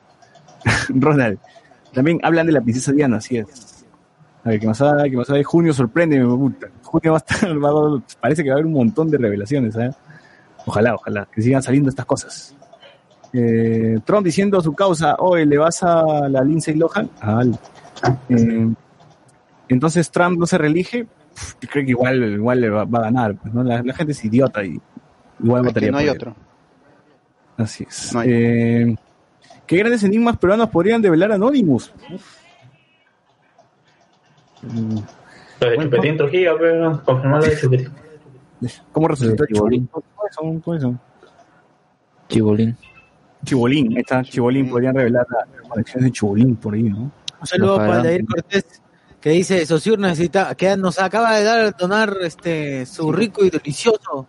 Ronald, 0.90 1.38
también 1.94 2.20
hablan 2.24 2.46
de 2.48 2.52
la 2.54 2.62
princesa 2.62 2.92
Diana, 2.92 3.18
así 3.18 3.38
es. 3.38 3.86
A 4.44 4.50
ver, 4.50 4.60
¿qué 4.60 4.68
más 4.68 4.82
hay? 4.82 5.10
¿Qué 5.10 5.18
más 5.18 5.30
hay? 5.30 5.44
Junio 5.44 5.74
sorprende, 5.74 6.20
me 6.20 6.26
gusta. 6.26 6.68
Junio 6.84 7.14
va 7.14 7.18
a 7.18 7.24
estar, 7.34 7.50
va 7.64 7.70
a- 7.70 8.02
parece 8.20 8.44
que 8.44 8.50
va 8.50 8.56
a 8.56 8.58
haber 8.58 8.66
un 8.66 8.74
montón 8.74 9.10
de 9.10 9.18
revelaciones, 9.18 9.76
¿eh? 9.78 9.90
Ojalá, 10.66 10.96
ojalá, 10.96 11.28
que 11.32 11.42
sigan 11.42 11.62
saliendo 11.64 11.90
estas 11.90 12.06
cosas. 12.06 12.56
Eh, 13.38 14.00
Trump 14.06 14.24
diciendo 14.26 14.62
su 14.62 14.74
causa, 14.74 15.16
oye, 15.20 15.46
¿le 15.46 15.58
vas 15.58 15.84
a 15.84 16.30
la 16.30 16.42
Lindsay 16.44 16.76
Lohan? 16.76 17.10
Al. 17.20 17.58
Eh, 18.30 18.74
entonces 19.68 20.10
Trump 20.12 20.38
no 20.40 20.46
se 20.46 20.58
reelige, 20.58 21.06
creo 21.60 21.84
que 21.84 21.92
igual, 21.92 22.24
igual 22.24 22.62
le 22.62 22.70
va, 22.70 22.86
va 22.86 23.00
a 23.00 23.04
ganar. 23.04 23.36
pues, 23.36 23.54
¿no? 23.54 23.64
la, 23.64 23.82
la 23.84 23.94
gente 23.94 24.14
es 24.14 24.24
idiota 24.24 24.64
y 24.64 24.80
igual 25.44 25.64
votaría 25.64 25.92
no 25.92 25.98
hay 25.98 26.06
por 26.08 26.16
él. 26.16 26.22
otro. 26.22 26.36
Así 27.58 27.86
es. 27.90 28.14
No 28.14 28.20
hay. 28.22 28.30
Eh, 28.32 28.96
¿Qué 29.68 29.78
grandes 29.78 30.04
enigmas 30.04 30.38
peruanos 30.38 30.70
podrían 30.70 31.02
develar 31.02 31.32
Anonymous? 31.32 31.92
Mm, 34.62 34.98
Lo 35.62 35.70
de 35.70 35.78
Chupetín 35.80 36.18
Trujillo, 36.18 36.58
pero 36.60 37.04
confirmar 37.04 37.42
lo 37.42 37.48
de 37.50 37.58
Chupetín. 37.58 37.90
¿Cómo 38.92 39.08
resultó 39.08 39.46
Chibolín. 39.46 39.88
Chibolín? 39.88 39.90
¿Cómo 39.92 40.06
es? 40.30 40.62
¿Cómo 40.64 40.76
es? 40.76 40.84
Chibolín. 42.30 42.78
Chibolín, 43.44 43.92
ahí 43.92 44.00
está, 44.00 44.24
Chibolín, 44.24 44.70
podrían 44.70 44.96
revelar 44.96 45.26
las 45.30 45.68
conexiones 45.68 46.06
de 46.06 46.12
Chibolín 46.12 46.56
por 46.56 46.74
ahí, 46.74 46.84
¿no? 46.84 47.12
Un 47.42 47.48
saludo 47.48 47.78
para 47.78 47.98
David 47.98 48.26
Cortés, 48.28 48.82
que 49.20 49.30
dice, 49.32 49.66
Sosur 49.66 50.00
necesita, 50.00 50.56
que 50.56 50.76
nos 50.78 51.00
acaba 51.00 51.36
de 51.36 51.44
dar, 51.44 51.76
donar 51.76 52.16
este, 52.22 52.86
su 52.86 53.12
rico 53.12 53.44
y 53.44 53.50
delicioso, 53.50 54.28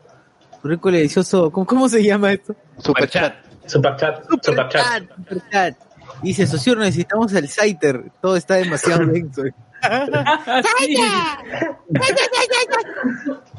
su 0.60 0.68
rico 0.68 0.90
y 0.90 0.94
delicioso, 0.94 1.50
¿cómo, 1.50 1.66
cómo 1.66 1.88
se 1.88 2.02
llama 2.02 2.32
esto? 2.32 2.54
Super 2.78 3.08
chat. 3.08 3.34
Super 3.66 3.96
chat, 3.96 4.24
super 4.28 4.68
chat. 4.68 5.08
Super 5.16 5.42
chat. 5.50 5.76
Dice, 6.22 6.46
Sosur, 6.46 6.78
necesitamos 6.78 7.32
el 7.34 7.48
Saiter, 7.48 8.10
todo 8.20 8.36
está 8.36 8.54
demasiado 8.56 9.06
denso. 9.12 9.42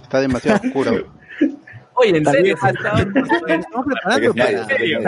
Está 0.03 0.21
demasiado 0.21 0.59
oscuro. 0.63 1.16
Oye, 1.99 2.17
en 2.17 2.25
serio, 2.25 2.55
estamos 2.55 3.85
preparando 3.85 4.33
para, 4.33 4.49
¿En 4.49 4.65
serio? 4.67 4.99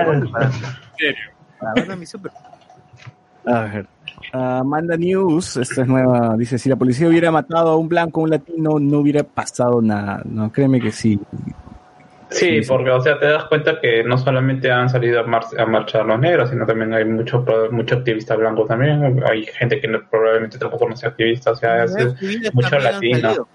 A 3.46 3.62
ver. 3.64 3.86
Amanda 4.32 4.96
News, 4.98 5.58
esta 5.58 5.82
es 5.82 5.88
nueva, 5.88 6.36
dice, 6.38 6.58
si 6.60 6.70
la 6.70 6.76
policía 6.76 7.08
hubiera 7.08 7.32
matado 7.32 7.70
a 7.70 7.78
un 7.78 7.90
blanco 7.90 8.20
o 8.20 8.24
un 8.24 8.30
latino, 8.30 8.80
no 8.80 9.00
hubiera 9.00 9.24
pasado 9.24 9.82
nada. 9.82 10.22
No, 10.26 10.52
créeme 10.52 10.80
que 10.80 10.92
sí. 10.92 11.20
Sí, 12.30 12.62
porque, 12.68 12.92
o 12.92 13.02
sea, 13.02 13.18
te 13.18 13.26
das 13.26 13.46
cuenta 13.46 13.80
que 13.82 14.04
no 14.04 14.16
solamente 14.16 14.72
han 14.72 14.88
salido 14.88 15.22
a, 15.22 15.24
mar- 15.24 15.46
a 15.58 15.66
marchar 15.66 16.06
los 16.06 16.20
negros, 16.20 16.52
sino 16.52 16.64
también 16.68 16.94
hay 16.94 17.04
muchos 17.06 17.44
muchos 17.72 17.98
activistas 18.00 18.38
blancos 18.38 18.68
también. 18.68 19.20
Hay 19.28 19.46
gente 19.48 19.82
que 19.82 19.88
no- 19.88 20.08
probablemente 20.08 20.60
tampoco 20.60 20.88
no 20.88 20.96
sea 20.96 21.10
activista, 21.10 21.52
o 21.52 21.56
sea, 21.56 21.86
es, 21.86 21.94
mucho 22.54 22.70
latino. 22.84 23.48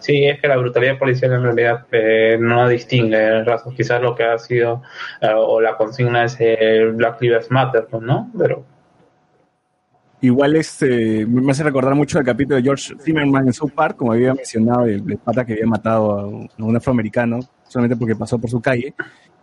Sí, 0.00 0.24
es 0.24 0.40
que 0.40 0.48
la 0.48 0.56
brutalidad 0.56 0.98
policial 0.98 1.32
en 1.32 1.42
realidad 1.42 1.86
eh, 1.92 2.36
no 2.40 2.68
distingue 2.68 3.44
razas. 3.44 3.72
Quizás 3.74 4.02
lo 4.02 4.14
que 4.14 4.24
ha 4.24 4.38
sido, 4.38 4.82
eh, 5.20 5.30
o 5.34 5.60
la 5.60 5.76
consigna 5.76 6.24
es 6.24 6.36
el 6.40 6.92
Black 6.92 7.20
Lives 7.20 7.50
Matter, 7.50 7.86
pues, 7.90 8.02
¿no? 8.02 8.30
Pero 8.36 8.64
Igual 10.22 10.56
este, 10.56 11.24
me 11.24 11.50
hace 11.50 11.62
recordar 11.62 11.94
mucho 11.94 12.18
el 12.18 12.26
capítulo 12.26 12.56
de 12.56 12.62
George 12.62 12.94
Zimmerman 13.00 13.46
en 13.46 13.52
South 13.54 13.72
Park, 13.74 13.96
como 13.96 14.12
había 14.12 14.34
mencionado, 14.34 14.84
el, 14.84 15.02
el 15.10 15.16
pata 15.16 15.46
que 15.46 15.54
había 15.54 15.66
matado 15.66 16.12
a 16.12 16.26
un 16.26 16.76
afroamericano 16.76 17.40
solamente 17.66 17.96
porque 17.96 18.16
pasó 18.16 18.38
por 18.38 18.50
su 18.50 18.60
calle, 18.60 18.92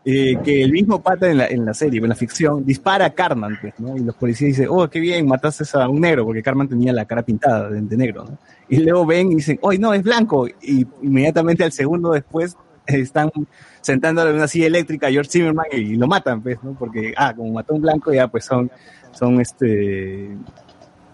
eh, 0.10 0.40
que 0.42 0.64
el 0.64 0.72
mismo 0.72 1.02
pata 1.02 1.30
en 1.30 1.38
la, 1.38 1.48
en 1.48 1.66
la 1.66 1.74
serie, 1.74 2.00
en 2.00 2.08
la 2.08 2.16
ficción, 2.16 2.64
dispara 2.64 3.08
a 3.08 3.10
Carman, 3.10 3.58
pues, 3.60 3.74
¿no? 3.78 3.98
Y 3.98 4.00
los 4.00 4.16
policías 4.16 4.52
dicen, 4.52 4.68
oh, 4.70 4.88
qué 4.90 5.02
bien, 5.02 5.28
mataste 5.28 5.66
a 5.78 5.90
un 5.90 6.00
negro, 6.00 6.24
porque 6.24 6.42
Carman 6.42 6.70
tenía 6.70 6.94
la 6.94 7.04
cara 7.04 7.24
pintada 7.24 7.70
de, 7.70 7.98
negro, 7.98 8.24
¿no? 8.24 8.38
Y 8.70 8.78
luego 8.78 9.06
ven 9.06 9.34
y 9.34 9.36
dicen, 9.36 9.60
oh, 9.62 9.74
no, 9.74 9.94
es 9.94 10.02
blanco, 10.02 10.48
y 10.48 10.88
inmediatamente 11.02 11.66
al 11.66 11.74
segundo 11.74 12.14
después 12.14 12.56
están 12.86 13.30
sentándole 13.82 14.30
en 14.30 14.38
una 14.38 14.48
silla 14.48 14.68
eléctrica 14.68 15.08
a 15.08 15.12
George 15.12 15.30
Zimmerman 15.30 15.66
y 15.74 15.98
lo 15.98 16.08
matan, 16.08 16.42
pues, 16.42 16.64
¿no? 16.64 16.74
Porque, 16.80 17.14
ah, 17.18 17.34
como 17.36 17.52
mató 17.52 17.74
a 17.74 17.76
un 17.76 17.82
blanco, 17.82 18.14
ya 18.14 18.30
pues 18.30 18.46
son, 18.46 18.72
son 19.12 19.42
este, 19.42 20.30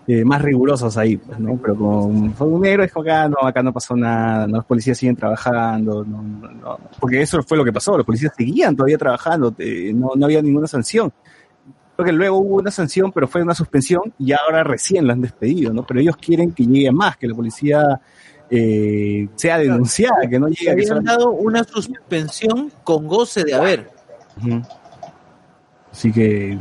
eh, 0.06 0.26
más 0.26 0.42
rigurosos 0.42 0.98
ahí, 0.98 1.16
pues, 1.16 1.40
¿no? 1.40 1.58
Pero 1.62 1.76
con 1.78 2.36
un 2.40 2.62
negro 2.62 2.84
es 2.84 2.92
como 2.92 3.10
ah, 3.10 3.30
no, 3.30 3.38
acá 3.48 3.64
no 3.64 3.72
pasó 3.72 3.96
nada, 3.96 4.48
¿no? 4.48 4.58
los 4.58 4.66
policías 4.66 4.98
siguen 4.98 5.16
trabajando, 5.16 6.04
no, 6.04 6.22
no, 6.22 6.52
no. 6.52 6.80
porque 7.00 7.22
eso 7.22 7.42
fue 7.42 7.58
lo 7.58 7.64
que 7.64 7.72
pasó, 7.72 7.96
los 7.96 8.06
policías 8.06 8.34
seguían 8.36 8.76
todavía 8.76 8.98
trabajando, 8.98 9.56
eh, 9.58 9.94
no, 9.96 10.12
no 10.16 10.26
había 10.26 10.42
ninguna 10.42 10.68
sanción. 10.68 11.12
Creo 11.96 12.06
que 12.06 12.12
luego 12.12 12.38
hubo 12.40 12.56
una 12.56 12.72
sanción, 12.72 13.12
pero 13.12 13.28
fue 13.28 13.44
una 13.44 13.54
suspensión 13.54 14.14
y 14.18 14.34
ahora 14.34 14.64
recién 14.64 15.08
la 15.08 15.14
han 15.14 15.22
despedido, 15.22 15.72
¿no? 15.72 15.86
Pero 15.86 16.00
ellos 16.00 16.18
quieren 16.18 16.52
que 16.52 16.66
llegue 16.66 16.92
más, 16.92 17.16
que 17.18 17.28
la 17.28 17.36
policía 17.36 18.02
eh, 18.50 19.30
sea 19.36 19.58
denunciada, 19.58 20.28
que 20.28 20.40
no 20.40 20.48
llegue 20.48 20.70
a 20.72 20.76
que 20.76 20.82
habían 20.82 21.04
dado 21.04 21.32
una 21.32 21.64
suspensión 21.64 22.72
con 22.84 23.08
goce 23.08 23.44
de 23.44 23.54
haber. 23.54 23.90
Así 25.94 26.12
que 26.12 26.58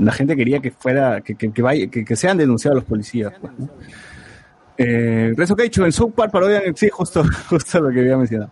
la 0.00 0.10
gente 0.10 0.34
quería 0.34 0.58
que 0.58 0.70
fuera, 0.70 1.20
que, 1.20 1.34
que, 1.34 1.52
que 1.52 1.60
vaya, 1.62 1.86
que, 1.88 2.02
que 2.02 2.16
sean 2.16 2.38
denunciados 2.38 2.76
los 2.76 2.84
policías. 2.84 3.32
pues, 3.38 3.52
¿no? 3.58 3.68
Eh, 4.78 5.34
Rezo 5.36 5.54
Queicho, 5.54 5.84
en 5.84 5.92
South 5.92 6.12
Park 6.16 6.32
parodian, 6.32 6.74
sí, 6.74 6.88
justo, 6.90 7.22
justo 7.50 7.78
lo 7.78 7.90
que 7.90 8.00
había 8.00 8.16
mencionado. 8.16 8.50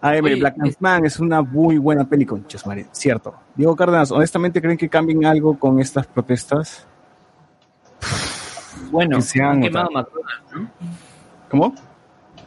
AM, 0.00 0.24
Oye, 0.24 0.36
Black 0.36 0.56
Man 0.78 1.04
es 1.04 1.18
una 1.18 1.42
muy 1.42 1.78
buena 1.78 2.08
peli 2.08 2.24
con 2.24 2.46
Chesmare, 2.46 2.86
cierto. 2.92 3.34
Diego 3.56 3.74
Cárdenas, 3.74 4.12
honestamente, 4.12 4.62
¿creen 4.62 4.78
que 4.78 4.88
cambien 4.88 5.24
algo 5.26 5.58
con 5.58 5.80
estas 5.80 6.06
protestas? 6.06 6.86
Bueno, 8.90 9.18
Que 9.32 9.42
han 9.42 9.60
quemado 9.60 9.88
McDonald's, 9.90 10.52
¿no? 10.54 10.70
¿Cómo? 11.50 11.74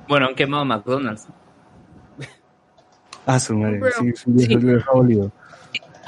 Bueno, 0.07 0.27
han 0.27 0.35
quemado 0.35 0.63
McDonald's. 0.63 1.27
Ah, 3.25 3.37
su 3.39 3.53
madre, 3.57 3.79
Pero- 3.81 3.93
sí, 3.99 4.07
es 4.09 4.25
un 4.27 4.35
viejo. 4.37 5.31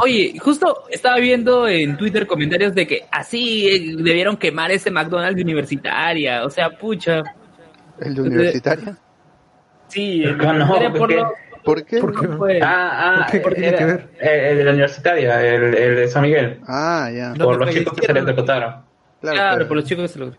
Oye, 0.01 0.35
justo 0.39 0.85
estaba 0.89 1.17
viendo 1.17 1.67
en 1.67 1.97
Twitter 1.97 2.25
comentarios 2.25 2.73
de 2.73 2.87
que 2.87 3.05
así 3.11 3.67
eh, 3.67 3.95
debieron 3.97 4.37
quemar 4.37 4.71
ese 4.71 4.89
McDonald's 4.91 5.35
de 5.35 5.41
universitaria. 5.43 6.45
O 6.45 6.49
sea, 6.49 6.69
pucha. 6.69 7.21
¿El 7.99 8.15
de 8.15 8.21
universitaria? 8.21 8.97
Sí, 9.87 10.23
el 10.23 10.37
de 10.37 10.45
no, 10.45 10.51
universitaria 10.51 10.89
por 10.91 10.99
porque- 10.99 11.15
lo- 11.15 11.33
¿Por 11.61 11.83
qué? 11.85 11.97
por 11.99 12.23
lo 12.29 12.37
fue. 12.37 12.61
Ah, 12.63 12.91
ah, 12.93 13.15
¿Por 13.25 13.31
qué? 13.31 13.39
¿Por 13.41 13.53
qué 13.53 13.59
tiene 13.61 13.75
era- 13.75 13.79
que 13.79 13.85
ver? 13.85 14.09
El, 14.19 14.29
el 14.51 14.57
de 14.57 14.63
la 14.63 14.71
universitaria, 14.71 15.45
el, 15.45 15.75
el 15.75 15.95
de 15.97 16.07
San 16.07 16.21
Miguel. 16.23 16.61
Ah, 16.65 17.09
ya. 17.13 17.33
No, 17.35 17.43
por 17.45 17.57
los 17.59 17.69
chicos 17.75 17.93
que 17.99 18.05
se 18.05 18.11
electrocutaron. 18.13 18.71
Claro, 18.71 18.85
claro, 19.19 19.37
claro. 19.55 19.67
por 19.67 19.77
los 19.77 19.85
chicos 19.85 20.03
que 20.03 20.07
se 20.07 20.19
lo. 20.19 20.27
A 20.27 20.31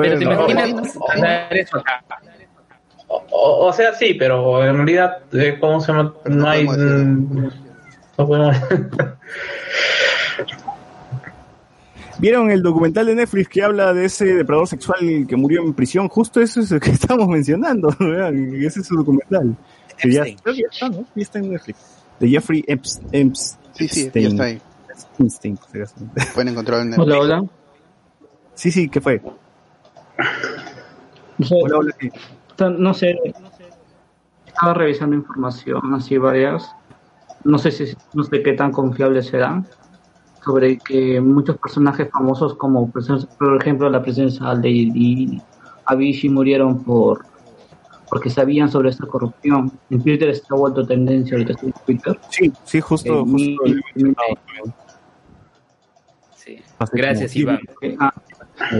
Pero 0.00 0.10
ver, 0.10 0.18
te 0.18 0.24
no, 0.24 0.32
imaginas 0.50 0.98
hacer 1.08 1.56
eso 1.58 1.76
acá. 1.78 2.02
O, 3.16 3.22
o- 3.30 3.66
o 3.68 3.72
sea, 3.72 3.94
sí, 3.94 4.14
pero 4.14 4.64
en 4.64 4.76
realidad, 4.76 5.18
eh, 5.32 5.56
¿cómo 5.60 5.80
se 5.80 5.92
llama? 5.92 6.14
No 6.26 6.48
hay. 6.48 6.66
decir. 6.66 6.82
mm, 6.82 7.50
No 8.18 8.26
podemos. 8.26 8.56
¿Vieron 12.18 12.50
el 12.50 12.62
documental 12.62 13.06
de 13.06 13.14
Netflix 13.16 13.48
que 13.48 13.62
habla 13.62 13.92
de 13.92 14.04
ese 14.04 14.24
depredador 14.26 14.68
sexual 14.68 15.26
que 15.28 15.36
murió 15.36 15.62
en 15.62 15.74
prisión? 15.74 16.08
Justo 16.08 16.40
eso 16.40 16.60
es 16.60 16.70
el 16.70 16.80
que 16.80 16.90
estamos 16.92 17.26
mencionando, 17.28 17.88
¿verdad? 18.00 18.32
Ese 18.34 18.80
es 18.80 18.86
su 18.86 18.96
documental. 18.96 19.56
Que 19.98 20.10
ya, 20.12 20.20
Epstein. 20.22 20.38
creo 20.42 20.54
que 20.54 20.60
ya 20.62 20.68
está, 20.72 20.88
¿no? 20.88 21.04
Ya 21.14 21.22
está 21.22 21.38
en 21.40 21.50
Netflix. 21.50 21.78
De 22.20 22.28
Jeffrey 22.28 22.62
Epst- 22.68 23.02
Epstein. 23.12 23.58
Sí, 23.74 23.88
sí, 23.88 24.10
ya 24.14 24.28
está 24.28 24.44
ahí. 24.44 24.60
Epstein. 25.18 25.58
Pueden 26.34 26.48
encontrar 26.48 26.80
en 26.82 26.94
el... 26.94 27.00
Hola, 27.00 27.18
hola. 27.18 27.44
Sí, 28.54 28.70
sí, 28.70 28.88
¿qué 28.88 29.00
fue? 29.00 29.20
No 31.38 31.46
sé, 31.46 31.54
Hola, 31.64 31.78
hola, 31.78 31.92
¿qué? 31.98 32.12
No 32.58 32.94
sé, 32.94 33.16
estaba 34.46 34.74
revisando 34.74 35.16
información, 35.16 35.94
así 35.94 36.16
varias. 36.18 36.70
No 37.44 37.58
sé 37.58 37.70
si 37.70 37.94
no 38.14 38.22
sé 38.24 38.42
qué 38.42 38.52
tan 38.52 38.72
confiables 38.72 39.26
serán 39.26 39.66
sobre 40.44 40.78
que 40.78 41.20
muchos 41.20 41.58
personajes 41.58 42.08
famosos 42.10 42.54
como 42.54 42.90
por 42.90 43.56
ejemplo- 43.60 43.88
la 43.90 44.02
presencia 44.02 44.54
de 44.54 45.40
Avicii 45.86 46.30
murieron 46.30 46.82
por 46.84 47.24
porque 48.08 48.30
sabían 48.30 48.70
sobre 48.70 48.90
esta 48.90 49.06
corrupción. 49.06 49.72
En 49.90 50.02
Twitter 50.02 50.28
está 50.28 50.54
vuelto 50.54 50.86
tendencia 50.86 51.36
ahorita 51.36 51.54
en 51.62 51.72
Twitter. 51.84 52.18
Sí, 52.28 52.52
sí, 52.64 52.80
justo. 52.80 53.20
Eh, 53.20 53.24
mi-. 53.26 53.56
Sí. 56.36 56.62
Gracias, 56.92 57.34
Iván. 57.34 57.58
que- 57.80 57.96
ah, 57.98 58.12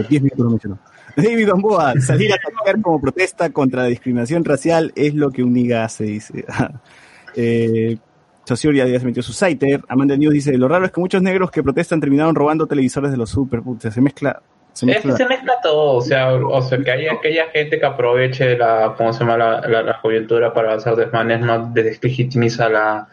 10 0.09 0.22
minutos 0.22 0.45
lo 0.45 0.51
mencionó. 0.51 0.79
David 1.17 1.49
Gamboa, 1.49 1.95
salir 2.01 2.33
a 2.33 2.37
atacar 2.37 2.81
como 2.81 3.01
protesta 3.01 3.51
contra 3.51 3.83
la 3.83 3.89
discriminación 3.89 4.45
racial 4.45 4.93
es 4.97 5.15
lo 5.15 5.31
que 5.31 5.43
Uniga 5.43 5.85
hace, 5.85 6.05
dice. 6.05 6.45
eh, 7.37 7.97
Saussure 8.45 8.77
ya, 8.77 8.99
se 9.01 9.07
metió 9.07 9.23
su 9.23 9.33
site. 9.33 9.81
Amanda 9.89 10.17
News 10.17 10.35
dice, 10.35 10.57
lo 10.59 10.69
raro 10.69 10.85
es 10.85 10.93
que 10.93 11.01
muchos 11.01 11.23
negros 11.23 11.51
que 11.51 11.62
protestan 11.62 12.01
terminaron 12.01 12.35
robando 12.35 12.67
televisores 12.67 13.11
de 13.11 13.17
los 13.17 13.31
super, 13.31 13.62
puta, 13.62 13.91
se 13.91 14.01
mezcla, 14.03 14.43
se 14.73 14.85
Es 14.91 14.99
que 15.01 15.09
mezcla. 15.09 15.17
se 15.17 15.27
mezcla 15.35 15.55
todo, 15.62 15.93
o 15.95 16.01
sea, 16.03 16.35
o 16.35 16.61
sea 16.62 16.79
que 16.79 16.91
hay 16.91 17.07
aquella 17.09 17.47
gente 17.53 17.79
que 17.79 17.87
aproveche 17.87 18.59
la, 18.59 18.95
¿cómo 18.99 19.12
se 19.15 19.21
llama? 19.21 19.39
La, 19.39 19.61
la, 19.67 19.83
la 19.83 20.01
coyuntura 20.01 20.53
para 20.53 20.75
hacer 20.75 20.95
desmanes, 20.97 21.41
no 21.41 21.71
deslegitimiza 21.73 22.69
la, 22.69 23.09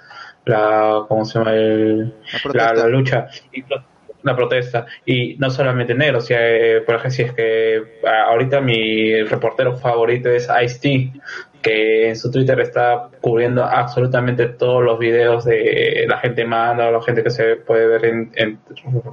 la, 0.45 1.05
¿cómo 1.07 1.23
se 1.23 1.39
llama? 1.39 1.53
El- 1.53 2.13
la, 2.53 2.73
la 2.73 2.87
lucha 2.87 3.27
y 3.53 3.63
la 4.23 4.35
protesta. 4.35 4.85
Y 5.05 5.35
no 5.39 5.49
solamente 5.49 5.93
negros, 5.95 6.25
si 6.25 6.33
hay- 6.33 6.81
por 6.81 6.95
ejemplo, 6.95 7.11
si 7.11 7.21
es 7.23 7.33
que 7.33 7.81
ah, 8.05 8.25
ahorita 8.29 8.61
mi 8.61 9.21
reportero 9.23 9.75
favorito 9.77 10.29
es 10.29 10.47
Ice-T, 10.63 11.11
que 11.61 12.09
en 12.09 12.15
su 12.15 12.31
Twitter 12.31 12.59
está 12.59 13.09
cubriendo 13.21 13.63
absolutamente 13.63 14.47
todos 14.47 14.83
los 14.83 14.97
videos 14.97 15.45
de 15.45 16.05
la 16.07 16.17
gente 16.17 16.43
mala, 16.43 16.89
la 16.89 17.01
gente 17.03 17.21
que 17.23 17.29
se 17.29 17.55
puede 17.57 17.85
ver 17.85 18.05
en- 18.05 18.59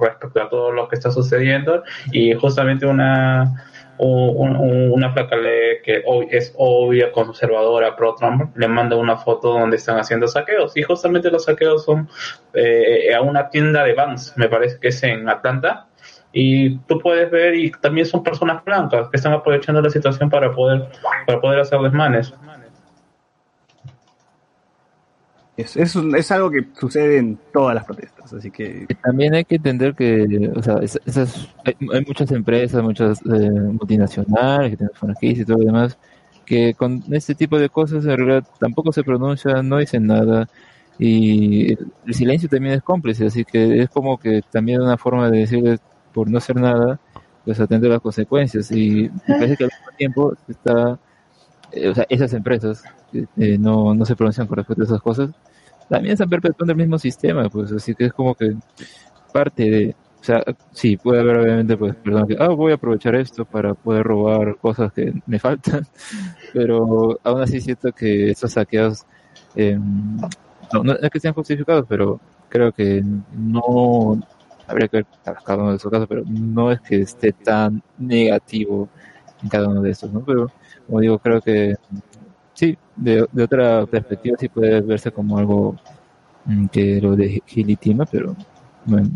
respecto 0.01 0.41
a 0.41 0.49
todo 0.49 0.71
lo 0.71 0.87
que 0.87 0.95
está 0.95 1.11
sucediendo 1.11 1.83
y 2.11 2.33
justamente 2.33 2.87
una 2.87 3.68
un- 4.07 4.55
un- 4.55 4.91
una 4.91 5.13
placa 5.13 5.35
le- 5.35 5.81
que 5.83 6.03
es 6.31 6.53
obvia 6.57 7.11
conservadora 7.11 7.95
pro 7.95 8.15
Trump 8.15 8.55
le 8.55 8.67
manda 8.67 8.95
una 8.95 9.17
foto 9.17 9.51
donde 9.53 9.75
están 9.77 9.97
haciendo 9.99 10.27
saqueos 10.27 10.75
y 10.77 10.83
justamente 10.83 11.29
los 11.29 11.43
saqueos 11.45 11.83
son 11.85 12.07
eh, 12.53 13.13
a 13.13 13.21
una 13.21 13.49
tienda 13.49 13.83
de 13.83 13.93
Vans 13.93 14.33
me 14.37 14.47
parece 14.47 14.79
que 14.79 14.87
es 14.89 15.03
en 15.03 15.27
Atlanta 15.27 15.87
y 16.31 16.77
tú 16.87 16.99
puedes 16.99 17.29
ver 17.31 17.55
y 17.55 17.71
también 17.71 18.05
son 18.05 18.23
personas 18.23 18.63
blancas 18.63 19.09
que 19.09 19.17
están 19.17 19.33
aprovechando 19.33 19.81
la 19.81 19.89
situación 19.89 20.29
para 20.29 20.51
poder 20.53 20.87
para 21.25 21.41
poder 21.41 21.59
hacer 21.59 21.79
desmanes 21.79 22.33
Es, 25.59 25.75
es, 25.75 26.31
algo 26.31 26.49
que 26.49 26.65
sucede 26.79 27.17
en 27.17 27.37
todas 27.51 27.75
las 27.75 27.83
protestas, 27.83 28.31
así 28.31 28.49
que... 28.49 28.87
También 29.03 29.33
hay 29.33 29.43
que 29.43 29.55
entender 29.55 29.93
que, 29.93 30.49
o 30.55 30.63
sea, 30.63 30.77
es- 30.77 30.99
esas, 31.05 31.49
hay, 31.65 31.75
hay 31.93 32.05
muchas 32.05 32.31
empresas, 32.31 32.81
muchas 32.81 33.19
eh, 33.25 33.49
multinacionales 33.51 34.71
que 34.71 34.77
tienen 34.77 34.95
franquicias 34.95 35.39
y 35.39 35.45
todo 35.45 35.57
lo 35.57 35.65
demás, 35.65 35.97
que 36.45 36.73
con 36.75 37.03
este 37.11 37.35
tipo 37.35 37.59
de 37.59 37.67
cosas 37.67 38.05
en 38.05 38.17
realidad 38.17 38.47
tampoco 38.57 38.93
se 38.93 39.03
pronuncian, 39.03 39.67
no 39.67 39.79
dicen 39.79 40.07
nada, 40.07 40.47
y 40.97 41.73
el, 41.73 42.13
silencio 42.13 42.47
también 42.47 42.75
es 42.75 42.81
cómplice, 42.81 43.25
así 43.25 43.43
que 43.43 43.81
es 43.81 43.89
como 43.89 44.17
que 44.17 44.41
también 44.49 44.81
una 44.81 44.97
forma 44.97 45.29
de 45.29 45.39
decirles 45.39 45.81
por 46.13 46.29
no 46.29 46.37
hacer 46.37 46.55
nada, 46.55 47.01
pues 47.43 47.59
atender 47.59 47.91
las 47.91 48.01
consecuencias, 48.01 48.71
y 48.71 49.11
me 49.27 49.35
parece 49.35 49.57
que 49.57 49.65
al 49.65 49.71
mismo 49.71 49.97
tiempo 49.97 50.33
está, 50.47 50.97
eh, 51.73 51.89
o 51.89 51.95
sea, 51.95 52.05
esas 52.07 52.33
empresas 52.33 52.81
que 53.11 53.27
eh, 53.37 53.57
no, 53.57 53.93
no 53.93 54.05
se 54.05 54.15
pronuncian 54.15 54.47
con 54.47 54.55
respecto 54.55 54.83
a 54.83 54.85
esas 54.85 55.01
cosas, 55.01 55.31
también 55.89 56.13
están 56.13 56.29
perpetuando 56.29 56.71
el 56.71 56.77
mismo 56.77 56.99
sistema, 56.99 57.49
pues 57.49 57.71
así 57.71 57.95
que 57.95 58.05
es 58.05 58.13
como 58.13 58.35
que 58.35 58.55
parte 59.33 59.69
de, 59.69 59.95
o 60.19 60.23
sea, 60.23 60.43
sí, 60.71 60.97
puede 60.97 61.21
haber 61.21 61.37
obviamente 61.37 61.77
pues 61.77 61.95
personas 61.95 62.27
que, 62.27 62.37
ah, 62.39 62.49
voy 62.49 62.71
a 62.71 62.75
aprovechar 62.75 63.15
esto 63.15 63.45
para 63.45 63.73
poder 63.73 64.03
robar 64.03 64.57
cosas 64.57 64.93
que 64.93 65.13
me 65.25 65.39
faltan, 65.39 65.85
pero 66.53 67.19
aún 67.23 67.41
así 67.41 67.59
siento 67.59 67.91
que 67.91 68.31
estos 68.31 68.53
saqueos, 68.53 69.05
eh, 69.55 69.77
no, 70.73 70.83
no 70.83 70.93
es 70.93 71.09
que 71.09 71.19
sean 71.19 71.33
justificados, 71.33 71.85
pero 71.89 72.19
creo 72.49 72.71
que 72.71 73.03
no, 73.33 74.19
habría 74.67 74.87
que 74.87 74.97
ver 74.97 75.05
cada 75.43 75.63
uno 75.63 75.71
de 75.71 75.77
esos 75.77 75.91
casos, 75.91 76.07
pero 76.07 76.23
no 76.27 76.71
es 76.71 76.79
que 76.81 77.01
esté 77.01 77.31
tan 77.31 77.81
negativo 77.97 78.87
en 79.41 79.49
cada 79.49 79.67
uno 79.67 79.81
de 79.81 79.91
estos, 79.91 80.11
¿no? 80.11 80.23
Pero, 80.23 80.51
como 80.85 80.99
digo, 80.99 81.17
creo 81.19 81.41
que 81.41 81.75
sí, 82.59 82.77
de, 82.95 83.25
de 83.31 83.43
otra 83.43 83.85
perspectiva 83.85 84.35
sí 84.39 84.49
puede 84.49 84.81
verse 84.81 85.11
como 85.11 85.37
algo 85.37 85.75
mm, 86.45 86.65
que 86.67 86.99
lo 87.01 87.15
legitima, 87.15 88.05
pero 88.05 88.35
bueno. 88.85 89.09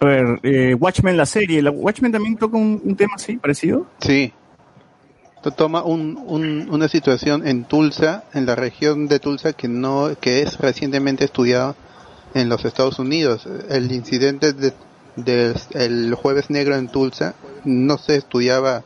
A 0.00 0.06
ver, 0.06 0.40
eh, 0.42 0.74
Watchmen, 0.74 1.16
la 1.16 1.26
serie, 1.26 1.60
la 1.62 1.70
Watchmen 1.70 2.10
también 2.12 2.36
toca 2.36 2.56
un, 2.56 2.80
un 2.82 2.96
tema 2.96 3.12
así, 3.16 3.36
parecido. 3.36 3.86
Sí. 3.98 4.32
Esto 5.36 5.50
toma 5.50 5.82
un, 5.82 6.18
un- 6.26 6.68
una 6.70 6.88
situación 6.88 7.46
en 7.46 7.64
Tulsa, 7.64 8.24
en 8.32 8.46
la 8.46 8.54
región 8.54 9.08
de 9.08 9.18
Tulsa 9.20 9.52
que 9.52 9.68
no, 9.68 10.10
que 10.20 10.42
es 10.42 10.58
recientemente 10.58 11.24
estudiado 11.24 11.76
en 12.34 12.48
los 12.48 12.64
Estados 12.64 12.98
Unidos. 12.98 13.46
El 13.68 13.92
incidente 13.92 14.52
de, 14.54 14.72
del 15.16 15.54
el 15.74 16.14
jueves 16.14 16.48
negro 16.48 16.76
en 16.76 16.88
Tulsa 16.88 17.34
no 17.64 17.98
se 17.98 18.16
estudiaba 18.16 18.82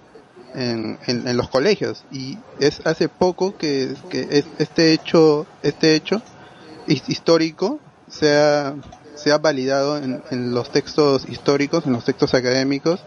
en, 0.55 0.98
en, 1.07 1.36
los 1.36 1.48
colegios 1.48 2.05
y 2.11 2.38
es 2.61 2.80
hace 2.86 3.09
poco 3.09 3.57
que, 3.57 3.94
que 4.11 4.26
es- 4.30 4.46
este 4.59 4.92
hecho, 4.92 5.46
este 5.62 5.94
hecho 5.94 6.22
his- 6.86 7.09
histórico 7.09 7.80
se 8.09 9.32
ha 9.32 9.38
validado 9.38 9.98
en, 9.98 10.22
en 10.30 10.52
los 10.55 10.70
textos 10.70 11.28
históricos, 11.28 11.86
en 11.86 11.92
los 11.92 12.05
textos 12.05 12.34
académicos 12.34 13.00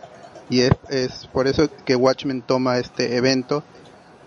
y 0.50 0.62
es, 0.62 0.72
es 0.90 1.28
por 1.34 1.48
eso 1.48 1.70
que 1.86 1.96
Watchmen 1.96 2.42
toma 2.42 2.80
este 2.80 3.18
evento 3.18 3.64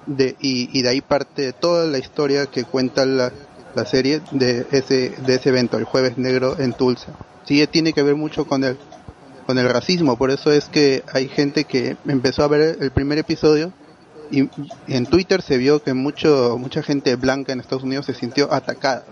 de, 0.06 0.36
y, 0.40 0.68
y 0.78 0.82
de 0.82 0.88
ahí 0.88 1.00
parte 1.00 1.52
toda 1.52 1.86
la 1.86 1.98
historia 1.98 2.46
que 2.46 2.64
cuenta 2.64 3.04
la, 3.06 3.32
la 3.74 3.86
serie 3.86 4.20
de 4.32 4.66
ese, 4.72 5.10
de 5.10 5.34
ese 5.34 5.48
evento, 5.50 5.78
el 5.78 5.84
jueves 5.84 6.18
negro 6.18 6.56
en 6.58 6.72
Tulsa. 6.72 7.12
Sí, 7.44 7.64
tiene 7.66 7.92
que 7.92 8.02
ver 8.02 8.14
mucho 8.16 8.46
con 8.46 8.64
el, 8.64 8.76
con 9.50 9.58
el 9.58 9.68
racismo, 9.68 10.16
por 10.16 10.30
eso 10.30 10.52
es 10.52 10.66
que 10.66 11.02
hay 11.12 11.26
gente 11.26 11.64
que 11.64 11.96
empezó 12.06 12.44
a 12.44 12.46
ver 12.46 12.76
el 12.80 12.92
primer 12.92 13.18
episodio 13.18 13.72
y 14.30 14.48
en 14.86 15.06
Twitter 15.06 15.42
se 15.42 15.58
vio 15.58 15.82
que 15.82 15.92
mucho, 15.92 16.56
mucha 16.56 16.84
gente 16.84 17.16
blanca 17.16 17.52
en 17.52 17.58
Estados 17.58 17.82
Unidos 17.82 18.06
se 18.06 18.14
sintió 18.14 18.52
atacada, 18.54 19.02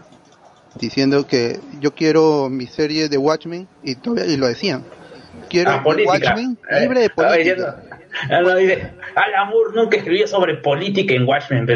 diciendo 0.79 1.27
que 1.27 1.59
yo 1.81 1.93
quiero 1.93 2.49
mi 2.51 2.69
serie 2.69 3.09
de 3.09 3.19
Watchmen 3.19 3.67
y, 3.83 3.97
todavía, 3.97 4.33
y 4.33 4.37
lo 4.37 4.47
decían. 4.47 4.85
Quiero 5.51 5.73
Ah. 5.73 5.83
Watchmen 5.85 6.57
libre 6.83 7.01
de 7.01 7.11
política. 7.11 7.83
No, 8.31 8.55
dice, 8.57 8.91
Alan 9.15 9.49
Moore 9.51 9.73
nunca 9.75 9.97
escribió 9.97 10.27
sobre 10.27 10.55
política 10.57 11.15
en 11.15 11.27
Watchmen, 11.29 11.67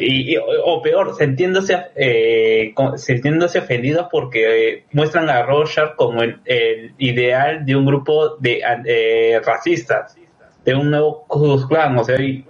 y, 0.00 0.32
y- 0.34 0.36
o, 0.36 0.44
o 0.64 0.82
peor, 0.82 1.14
sintiéndose, 1.16 1.76
eh, 1.96 2.74
sintiéndose 2.96 3.58
ofendidos 3.60 4.06
porque 4.10 4.68
eh, 4.70 4.84
muestran 4.92 5.28
a 5.30 5.42
Rorschach 5.42 5.94
como 5.96 6.22
el, 6.22 6.38
el 6.44 6.92
ideal 6.98 7.64
de 7.64 7.74
un 7.76 7.86
grupo 7.86 8.36
de 8.36 8.62
eh, 8.86 9.40
racistas, 9.44 10.16
de 10.64 10.74
un 10.74 10.90
nuevo 10.90 11.24
Ku 11.26 11.66
Klan, 11.68 11.98
o 11.98 12.04
sea, 12.04 12.20
y 12.20 12.44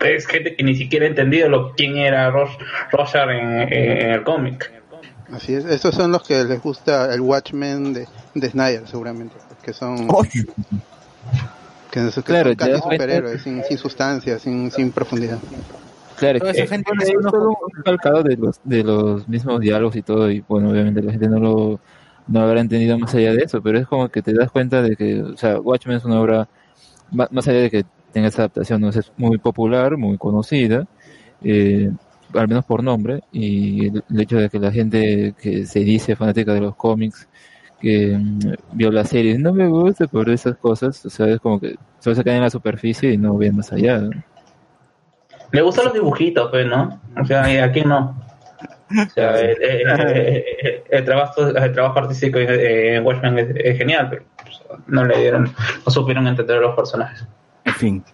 es 0.00 0.26
gente 0.26 0.56
que 0.56 0.62
ni 0.62 0.74
siquiera 0.74 1.06
ha 1.06 1.08
entendido 1.08 1.48
lo, 1.48 1.74
quién 1.74 1.96
era 1.98 2.30
Rorschach 2.30 3.28
en, 3.30 3.60
en- 3.72 3.72
en 3.72 4.10
el 4.12 4.22
cómic. 4.24 4.72
Así 5.30 5.54
es, 5.54 5.66
estos 5.66 5.94
son 5.94 6.10
los 6.10 6.26
que 6.26 6.42
les 6.42 6.62
gusta 6.62 7.12
el 7.14 7.20
Watchmen 7.20 7.92
de, 7.92 8.06
de 8.34 8.48
Snyder, 8.50 8.88
seguramente, 8.88 9.36
que 9.62 9.74
son 9.74 10.08
que, 12.14 12.22
Claro, 12.22 12.56
casi 12.56 12.76
superhéroes, 12.76 13.42
sin, 13.42 13.62
sin 13.64 13.78
sustancia, 13.78 14.38
sin, 14.38 14.70
sin 14.70 14.92
profundidad. 14.92 15.38
Claro, 16.16 16.40
que 16.40 16.50
esa 16.50 16.66
gente 16.66 16.90
es 17.00 17.08
son 17.08 17.30
todo 17.30 17.48
un 17.50 17.82
calcado 17.84 18.22
de 18.22 18.36
los, 18.36 18.60
de 18.64 18.82
los 18.82 19.28
mismos 19.28 19.60
diálogos 19.60 19.96
y 19.96 20.02
todo, 20.02 20.30
y 20.30 20.40
bueno, 20.48 20.70
obviamente 20.70 21.00
la 21.02 21.12
gente 21.12 21.28
no 21.28 21.38
lo 21.38 21.80
no 22.28 22.40
habrá 22.40 22.60
entendido 22.60 22.98
más 22.98 23.14
allá 23.14 23.32
de 23.32 23.42
eso, 23.42 23.62
pero 23.62 23.78
es 23.78 23.86
como 23.86 24.08
que 24.10 24.22
te 24.22 24.34
das 24.34 24.50
cuenta 24.50 24.82
de 24.82 24.96
que, 24.96 25.22
o 25.22 25.36
sea, 25.36 25.58
Watchmen 25.60 25.96
es 25.96 26.04
una 26.04 26.20
obra, 26.20 26.48
más 27.10 27.48
allá 27.48 27.60
de 27.60 27.70
que 27.70 27.84
tenga 28.12 28.28
esa 28.28 28.42
adaptación, 28.42 28.82
¿no? 28.82 28.90
es 28.90 29.12
muy 29.16 29.38
popular, 29.38 29.96
muy 29.96 30.18
conocida, 30.18 30.86
eh, 31.42 31.90
al 32.34 32.48
menos 32.48 32.64
por 32.66 32.82
nombre, 32.82 33.22
y 33.32 33.86
el, 33.86 34.04
el 34.10 34.20
hecho 34.20 34.36
de 34.36 34.50
que 34.50 34.58
la 34.58 34.70
gente 34.70 35.34
que 35.40 35.64
se 35.66 35.80
dice 35.80 36.16
fanática 36.16 36.52
de 36.52 36.60
los 36.60 36.76
cómics, 36.76 37.28
que 37.80 38.16
mm, 38.18 38.38
vio 38.72 38.90
la 38.90 39.04
serie, 39.04 39.38
no 39.38 39.52
me 39.52 39.66
gusta 39.68 40.06
por 40.06 40.28
esas 40.30 40.56
cosas, 40.56 41.04
o 41.06 41.10
sea, 41.10 41.26
es 41.28 41.40
como 41.40 41.60
que 41.60 41.76
solo 42.00 42.16
se 42.16 42.24
cae 42.24 42.36
en 42.36 42.42
la 42.42 42.50
superficie 42.50 43.12
y 43.12 43.16
no 43.18 43.36
ven 43.36 43.56
más 43.56 43.72
allá, 43.72 43.98
¿no? 43.98 44.10
Le 45.52 45.62
gustan 45.62 45.86
los 45.86 45.94
dibujitos, 45.94 46.50
pues, 46.50 46.66
¿no? 46.66 47.00
O 47.20 47.24
sea, 47.24 47.52
¿y 47.52 47.56
¿a 47.58 47.70
quién 47.72 47.88
no? 47.88 48.20
O 48.90 49.10
sea, 49.10 49.38
el, 49.40 49.62
el- 49.62 49.88
el- 49.90 50.44
el 50.90 51.04
trabajo, 51.04 51.46
el 51.46 51.72
trabajo 51.72 51.98
artístico 52.00 52.38
en, 52.38 52.48
en 52.50 53.04
Watchmen 53.06 53.38
es, 53.38 53.48
es 53.56 53.78
genial, 53.78 54.08
pero 54.10 54.24
pues, 54.42 54.60
no 54.86 55.04
le 55.04 55.18
dieron, 55.20 55.44
no 55.84 55.92
supieron 55.92 56.26
entender 56.26 56.56
a 56.58 56.60
los 56.60 56.74
personajes. 56.76 57.26
En 57.64 57.74
fin. 57.74 58.04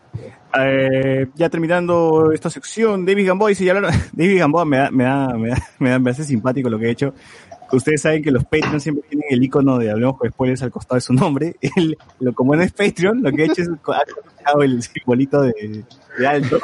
Eh, 0.57 1.27
ya 1.35 1.49
terminando 1.49 2.31
esta 2.33 2.49
sección, 2.51 3.05
David 3.05 3.27
Gamboa 3.29 3.49
dice, 3.49 3.65
ya 3.65 3.73
hablaron- 3.75 3.91
David 4.13 4.39
Gamboa 4.39 4.65
me 4.65 4.77
da, 4.79 4.91
me 4.91 5.05
da, 5.05 5.29
me 5.37 5.49
da, 5.49 5.57
me 5.79 5.91
da- 5.91 5.99
me 5.99 6.11
hace 6.11 6.25
simpático 6.25 6.69
lo 6.71 6.79
que 6.79 6.87
he 6.87 6.91
hecho. 6.91 7.15
Ustedes 7.73 8.03
saben 8.03 8.23
que 8.23 8.31
los 8.31 8.45
Patreons 8.45 8.83
siempre 8.83 9.05
tienen 9.09 9.27
el 9.31 9.43
icono 9.43 9.79
de 9.79 9.91
Hablemos 9.91 10.19
con 10.19 10.31
Spoilers 10.31 10.63
al 10.63 10.71
costado 10.71 10.97
de 10.97 11.01
su 11.01 11.13
nombre. 11.13 11.57
Él, 11.77 11.97
lo, 12.21 12.33
como 12.35 12.55
no 12.55 12.63
es 12.63 12.73
Patreon, 12.73 13.23
lo 13.23 13.33
que 13.33 13.43
he 13.43 13.47
hecho 13.47 13.63
es 13.63 13.69
ha 13.69 13.77
colocado 13.77 14.63
el 14.63 14.83
simbolito 14.83 15.43
de, 15.43 15.85
de 16.19 16.27
Alto. 16.27 16.61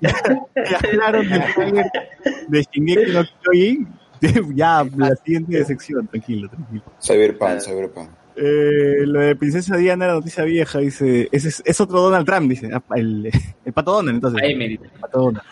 ya, 0.00 0.12
ya 0.70 0.78
hablaron 0.84 1.28
del 1.28 1.54
trailer 1.54 1.86
de 2.48 2.66
Shingeki 2.72 3.12
no 3.12 3.24
Kyojin. 3.42 3.88
Ya, 4.54 4.84
la 4.96 5.14
siguiente 5.16 5.62
sección, 5.64 6.06
tranquilo, 6.06 6.48
tranquilo. 6.48 6.82
Cyberpunk, 7.00 7.60
Cyberpunk. 7.60 8.10
Eh, 8.36 9.04
lo 9.06 9.20
de 9.20 9.36
Princesa 9.36 9.76
Diana, 9.76 10.06
la 10.06 10.14
noticia 10.14 10.44
vieja, 10.44 10.78
dice, 10.78 11.28
ese 11.32 11.48
es, 11.48 11.62
es 11.64 11.80
otro 11.80 12.00
Donald 12.00 12.26
Trump, 12.26 12.50
dice, 12.50 12.70
Ah, 12.72 12.82
el, 12.94 13.30
el 13.64 13.72
pato 13.72 13.92
Donald, 13.92 14.16
entonces. 14.16 14.42
Ahí 14.42 14.54
me 14.54 14.68
dice. 14.68 14.84
El 14.84 15.00
pato 15.00 15.18
Donald. 15.20 15.42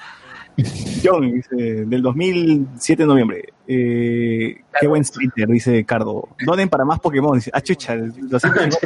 John, 1.03 1.33
dice, 1.33 1.85
del 1.87 2.03
2007 2.03 3.03
de 3.03 3.07
noviembre. 3.07 3.45
Eh, 3.67 4.57
qué 4.81 4.87
buen 4.87 5.03
Twitter, 5.05 5.49
dice 5.49 5.85
Cardo. 5.85 6.29
Donen 6.45 6.69
para 6.69 6.85
más 6.85 7.01
Pokémon. 7.01 7.35
Dice, 7.35 7.51
ah, 7.53 7.61
chucha, 7.61 7.97
lo 7.97 8.39
siento. 8.39 8.61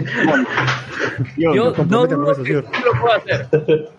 John, 1.36 1.54
Yo 1.54 1.72
no 1.86 2.06
que 2.06 2.44
señor. 2.44 2.66
sí 2.72 2.80
lo 2.84 3.00
puedo 3.00 3.14
hacer. 3.16 3.90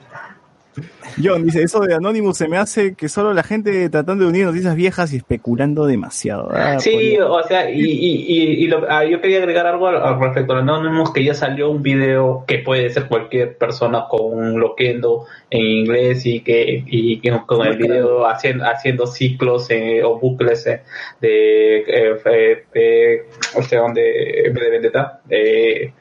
John 1.21 1.43
dice, 1.43 1.63
eso 1.63 1.79
de 1.81 1.93
Anonymous 1.93 2.37
se 2.37 2.47
me 2.47 2.57
hace 2.57 2.93
que 2.95 3.09
solo 3.09 3.33
la 3.33 3.43
gente 3.43 3.89
tratando 3.89 4.23
de 4.23 4.29
unir 4.29 4.45
noticias 4.45 4.75
viejas 4.75 5.11
y 5.11 5.17
especulando 5.17 5.85
demasiado. 5.85 6.49
Ah, 6.53 6.79
Sí, 6.79 7.17
o 7.19 7.43
sea, 7.43 7.69
y, 7.69 7.81
y, 7.81 8.25
y, 8.27 8.63
y 8.63 8.67
lo- 8.67 8.85
ah, 8.89 9.03
yo 9.03 9.19
quería 9.19 9.39
agregar 9.39 9.65
algo 9.67 9.87
al, 9.87 9.97
al 10.01 10.19
respecto. 10.19 10.53
Al 10.53 10.59
Anonymous, 10.59 11.11
que 11.11 11.23
ya 11.23 11.33
salió 11.33 11.69
un 11.71 11.81
video 11.83 12.45
que 12.47 12.59
puede 12.59 12.89
ser 12.91 13.07
cualquier 13.07 13.57
persona 13.57 14.05
con 14.09 14.21
un 14.37 14.59
loquendo 14.59 15.25
en 15.49 15.61
inglés 15.65 16.25
y 16.25 16.41
que, 16.41 16.83
y 16.85 17.19
con 17.45 17.65
el 17.67 17.75
video 17.77 18.25
haciendo, 18.27 18.65
haciendo 18.65 19.07
ciclos 19.07 19.69
eh, 19.71 20.01
o 20.03 20.19
bucles 20.19 20.65
eh, 20.67 20.81
de, 21.19 21.77
eh, 21.79 22.17
eh, 22.25 22.63
eh, 22.73 23.21
o 23.55 23.63
sea, 23.63 23.81
donde, 23.81 24.01
de 24.01 24.69
Vendetta, 24.71 25.21
eh, 25.29 25.91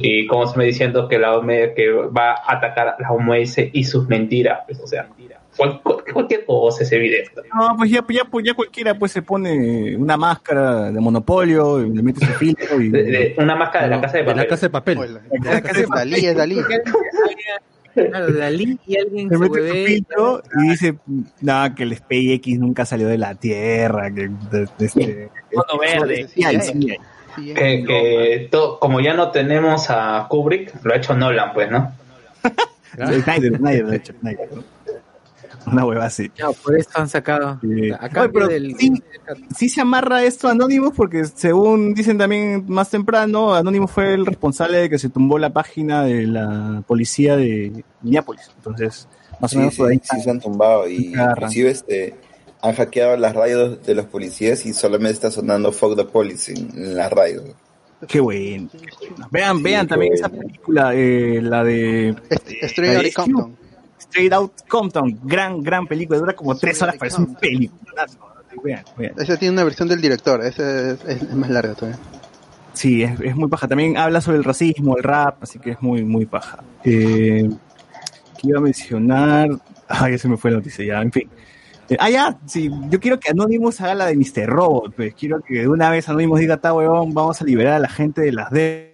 y 0.00 0.26
como 0.26 0.46
se 0.46 0.58
me 0.58 0.64
diciendo 0.64 1.08
que 1.08 1.18
la 1.18 1.36
OMS 1.36 1.70
que 1.76 1.90
va 1.90 2.32
a 2.32 2.54
atacar 2.56 2.88
a 2.88 2.96
la 2.98 3.10
OMS 3.12 3.56
y 3.72 3.84
sus 3.84 4.08
mentiras, 4.08 4.60
pues, 4.66 4.80
o 4.80 4.86
sea, 4.86 5.08
cual- 5.56 5.80
cual- 5.82 6.04
cualquier 6.12 6.44
cosa 6.44 6.82
ese 6.84 6.98
video. 6.98 7.22
No, 7.54 7.76
pues 7.76 7.90
ya, 7.90 8.04
ya, 8.08 8.24
pues 8.24 8.44
ya 8.46 8.54
cualquiera 8.54 8.94
pues 8.98 9.12
se 9.12 9.22
pone 9.22 9.96
una 9.96 10.16
máscara 10.16 10.90
de 10.90 11.00
monopolio, 11.00 11.84
y 11.84 11.90
le 11.90 12.02
mete 12.02 12.24
su 12.26 12.32
filtro 12.32 12.80
y... 12.80 12.88
De- 12.90 13.02
de- 13.04 13.34
una 13.38 13.54
máscara 13.56 13.84
de 13.84 13.90
la 13.90 13.96
No, 13.96 14.02
casa 14.02 14.18
de 14.18 14.24
de 14.24 14.28
la 14.28 14.34
papel. 14.34 14.48
casa 14.48 14.66
de 14.66 14.70
papel. 14.70 14.98
La 15.44 15.60
casa 15.62 15.80
de 15.80 15.86
Dalí 15.94 16.26
es 16.26 16.36
Dalí. 16.36 16.56
Claro, 17.94 18.32
Dalí 18.38 18.78
y 18.86 18.96
alguien 18.98 19.28
se 19.28 19.34
se 19.36 19.40
mete 19.40 19.84
filtro 19.84 20.42
y 20.64 20.68
dice, 20.70 20.94
nada, 21.40 21.74
que 21.74 21.82
el 21.82 21.96
SpaceX 21.96 22.46
nunca 22.58 22.84
salió 22.86 23.08
de 23.08 23.18
la 23.18 23.34
Tierra, 23.34 24.10
que... 24.14 24.28
de- 24.28 24.68
de 24.78 24.86
este, 24.86 25.30
verde. 25.80 26.28
Sí, 27.36 27.42
sí. 27.42 27.48
Sí, 27.48 27.54
que, 27.54 27.84
que 27.86 28.48
to- 28.50 28.78
como 28.78 29.00
ya 29.00 29.14
no 29.14 29.30
tenemos 29.30 29.86
a 29.90 30.26
Kubrick, 30.28 30.84
lo 30.84 30.92
ha 30.92 30.96
hecho 30.96 31.14
Nolan, 31.16 31.52
pues, 31.52 31.70
¿no? 31.70 31.92
Snyder, 32.94 33.56
Snyder, 33.56 33.86
de 33.86 33.96
hecho, 33.96 34.12
Snyder. 34.20 34.48
Una 35.66 35.84
hueva 35.84 36.06
así. 36.06 36.30
No, 36.40 36.52
por 36.54 36.76
eso 36.76 36.88
han 36.94 37.08
sacado. 37.08 37.58
Sí. 37.60 37.68
Oye, 37.68 37.98
cambio 37.98 38.32
pero 38.32 38.48
del. 38.48 38.74
sí, 38.76 38.92
sí 39.54 39.68
se 39.68 39.80
amarra 39.82 40.24
esto 40.24 40.48
a 40.48 40.52
Anonymous 40.52 40.94
porque 40.96 41.24
según 41.26 41.92
dicen 41.94 42.16
también 42.18 42.64
más 42.66 42.88
temprano, 42.90 43.54
Anonymous 43.54 43.90
fue 43.90 44.14
el 44.14 44.24
responsable 44.26 44.78
de 44.78 44.88
que 44.90 44.98
se 44.98 45.10
tumbó 45.10 45.38
la 45.38 45.50
página 45.50 46.02
de 46.02 46.26
la 46.26 46.82
policía 46.86 47.36
de 47.36 47.84
Minneapolis. 48.00 48.50
Entonces, 48.56 49.06
más 49.38 49.50
o 49.52 49.54
Sí, 49.54 49.58
menos 49.58 49.76
por 49.76 49.90
ahí 49.90 50.00
sí, 50.02 50.16
sí 50.16 50.22
se 50.22 50.30
han 50.30 50.40
tumbado 50.40 50.88
y 50.88 51.12
inclusive 51.14 51.70
este, 51.70 52.14
han 52.62 52.74
hackeado 52.74 53.16
las 53.16 53.34
radios 53.34 53.84
de 53.84 53.94
los 53.94 54.06
policías 54.06 54.66
y 54.66 54.72
solamente 54.72 55.14
está 55.14 55.30
sonando 55.30 55.72
Fuck 55.72 55.96
the 55.96 56.04
Police 56.04 56.52
en, 56.52 56.96
las 56.96 57.10
radios. 57.12 57.44
Qué 58.06 58.20
bueno. 58.20 58.70
qué 58.72 59.08
bueno. 59.10 59.28
Vean, 59.30 59.56
Sí, 59.58 59.62
vean 59.62 59.88
también 59.88 60.12
bueno. 60.12 60.26
esa 60.26 60.36
película, 60.36 60.94
eh, 60.94 61.40
la 61.42 61.64
de 61.64 62.14
Straight 62.62 62.92
la 62.92 62.98
Outta 62.98 63.02
de 63.02 63.12
Compton. 63.12 63.56
Straight 63.98 64.32
Out 64.32 64.52
Compton. 64.68 65.20
Gran, 65.24 65.62
gran 65.62 65.86
película. 65.86 66.18
Dura 66.18 66.34
como 66.34 66.56
tres 66.56 66.80
horas, 66.82 66.96
parece 66.96 67.18
un 67.20 67.34
película. 67.34 68.06
Vean, 68.62 68.84
vean. 68.96 69.14
Ese 69.18 69.36
tiene 69.36 69.52
una 69.52 69.64
versión 69.64 69.88
del 69.88 70.00
director, 70.00 70.44
ese 70.44 70.92
es, 70.92 71.04
es 71.06 71.34
más 71.34 71.50
larga 71.50 71.74
todavía. 71.74 71.98
Sí, 72.72 73.02
es, 73.02 73.20
es 73.20 73.36
muy 73.36 73.48
paja. 73.48 73.68
También 73.68 73.96
habla 73.96 74.20
sobre 74.20 74.38
el 74.38 74.44
racismo, 74.44 74.96
el 74.96 75.02
rap, 75.02 75.42
así 75.42 75.58
que 75.58 75.72
es 75.72 75.82
muy, 75.82 76.02
muy 76.02 76.26
paja. 76.26 76.62
Eh, 76.84 77.48
¿Qué 78.38 78.48
iba 78.48 78.58
a 78.58 78.62
mencionar? 78.62 79.48
Ya 79.88 80.18
se 80.18 80.28
me 80.28 80.36
fue 80.36 80.52
la 80.52 80.58
noticia, 80.58 80.84
ya, 80.84 81.02
en 81.02 81.12
fin. 81.12 81.28
Eh, 81.90 81.96
ah, 81.98 82.08
ya, 82.08 82.38
sí, 82.46 82.70
yo 82.88 83.00
quiero 83.00 83.18
que 83.18 83.30
Anonymous 83.30 83.80
haga 83.80 83.94
la 83.94 84.06
de 84.06 84.16
Mr. 84.16 84.46
Robot, 84.46 84.94
pues. 84.94 85.14
Quiero 85.14 85.40
que 85.42 85.60
de 85.60 85.68
una 85.68 85.90
vez 85.90 86.08
Anonymous 86.08 86.40
diga, 86.40 86.56
ta 86.58 86.72
huevón, 86.72 87.12
vamos 87.12 87.40
a 87.42 87.44
liberar 87.44 87.74
a 87.74 87.78
la 87.80 87.88
gente 87.88 88.20
de 88.22 88.32
las 88.32 88.52
eso, 88.52 88.90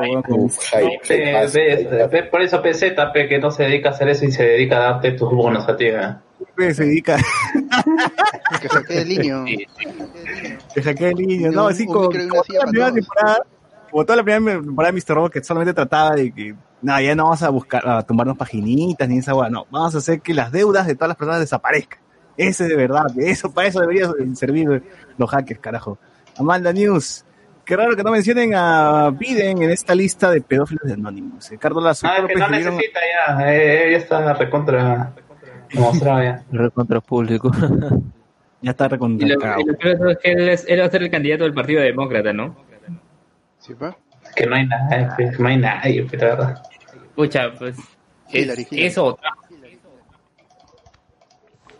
hype, 0.00 1.04
hype, 1.04 2.08
pe- 2.08 2.22
por 2.30 2.40
eso 2.40 2.62
PZ, 2.62 2.94
pe, 3.12 3.28
que 3.28 3.38
no 3.38 3.50
se 3.50 3.64
dedica 3.64 3.90
a 3.90 3.92
hacer 3.92 4.08
eso 4.08 4.24
y 4.24 4.30
se 4.30 4.44
dedica 4.44 4.76
a 4.76 4.92
darte 4.92 5.12
tus 5.12 5.30
bonos 5.30 5.68
a 5.68 5.76
ti. 5.76 5.86
¿eh? 5.88 6.14
se 6.72 6.84
dedica 6.84 7.16
Que 8.62 8.68
saqué 8.68 9.02
el 9.02 9.08
niño. 9.08 9.44
que 10.74 10.82
saqué 10.82 11.08
el 11.08 11.14
niño. 11.16 11.50
No, 11.52 11.66
así 11.66 11.84
como, 11.86 12.08
como 12.08 12.42
toda 12.44 12.64
la 12.64 12.70
primera 12.70 12.92
temporada, 12.92 13.38
como 13.90 14.04
toda 14.04 14.16
la 14.16 14.22
primera 14.22 14.60
temporada 14.62 14.92
de 14.92 15.00
Mr. 15.00 15.14
Robot 15.14 15.32
que 15.32 15.44
solamente 15.44 15.74
trataba 15.74 16.14
de 16.14 16.32
que, 16.32 16.54
nada, 16.82 17.02
ya 17.02 17.14
no 17.14 17.24
vamos 17.24 17.42
a 17.42 17.48
buscar, 17.50 17.86
a 17.88 18.02
tomarnos 18.02 18.36
paginitas 18.36 19.08
ni 19.08 19.18
esa 19.18 19.34
hueá, 19.34 19.50
no, 19.50 19.66
vamos 19.70 19.94
a 19.94 19.98
hacer 19.98 20.20
que 20.20 20.34
las 20.34 20.52
deudas 20.52 20.86
de 20.86 20.94
todas 20.94 21.08
las 21.08 21.16
personas 21.16 21.40
desaparezcan. 21.40 21.98
Ese 22.36 22.64
es 22.64 22.68
de 22.70 22.76
verdad, 22.76 23.06
eso, 23.18 23.52
para 23.52 23.66
eso 23.68 23.80
deberían 23.80 24.36
servir 24.36 24.82
los 25.16 25.30
hackers, 25.30 25.60
carajo. 25.60 25.98
Amanda 26.38 26.72
News. 26.72 27.24
Qué 27.64 27.76
raro 27.76 27.94
que 27.96 28.02
no 28.02 28.12
mencionen 28.12 28.54
a 28.54 29.10
Biden 29.10 29.60
en 29.62 29.70
esta 29.70 29.94
lista 29.94 30.30
de 30.30 30.40
pedófilos 30.40 30.84
de 30.86 30.94
Anonymous. 30.94 31.50
Eh, 31.52 31.58
Carlos 31.58 31.82
Lazo, 31.84 32.06
Ah, 32.06 32.24
que 32.26 32.34
no 32.34 32.48
necesita 32.48 33.00
ya, 33.36 33.52
eh, 33.52 33.88
ya 33.92 33.98
está 33.98 34.32
recontra 34.34 35.12
demostrado 35.70 36.22
ya. 36.22 36.42
Recontra 36.50 37.00
público. 37.00 37.50
ya 38.62 38.70
está 38.70 38.84
Y 38.86 38.88
lo, 38.88 38.92
recontracado. 38.94 39.60
y 39.60 39.64
lo 39.64 39.76
peor 39.76 39.92
de 39.92 39.98
todo 39.98 40.10
es 40.10 40.18
que 40.18 40.32
él, 40.32 40.48
es- 40.48 40.64
él 40.66 40.80
va 40.80 40.86
a 40.86 40.90
ser 40.90 41.02
el 41.02 41.10
candidato 41.10 41.44
del 41.44 41.52
Partido 41.52 41.82
Demócrata, 41.82 42.32
¿no? 42.32 42.56
¿Sí, 43.58 43.74
pa? 43.74 43.96
Que 44.34 44.46
no 44.46 44.54
hay 44.56 44.66
nada, 44.66 45.14
pe, 45.16 45.30
no 45.38 45.48
hay 45.48 45.56
nadie, 45.58 46.04
pe, 46.04 46.16
la 46.16 46.24
verdad. 46.26 46.62
Escucha, 47.18 47.52
pues. 47.58 47.76
es- 47.76 47.84
Hillary, 48.44 48.66
Hillary. 48.70 48.86
Eso. 48.86 49.18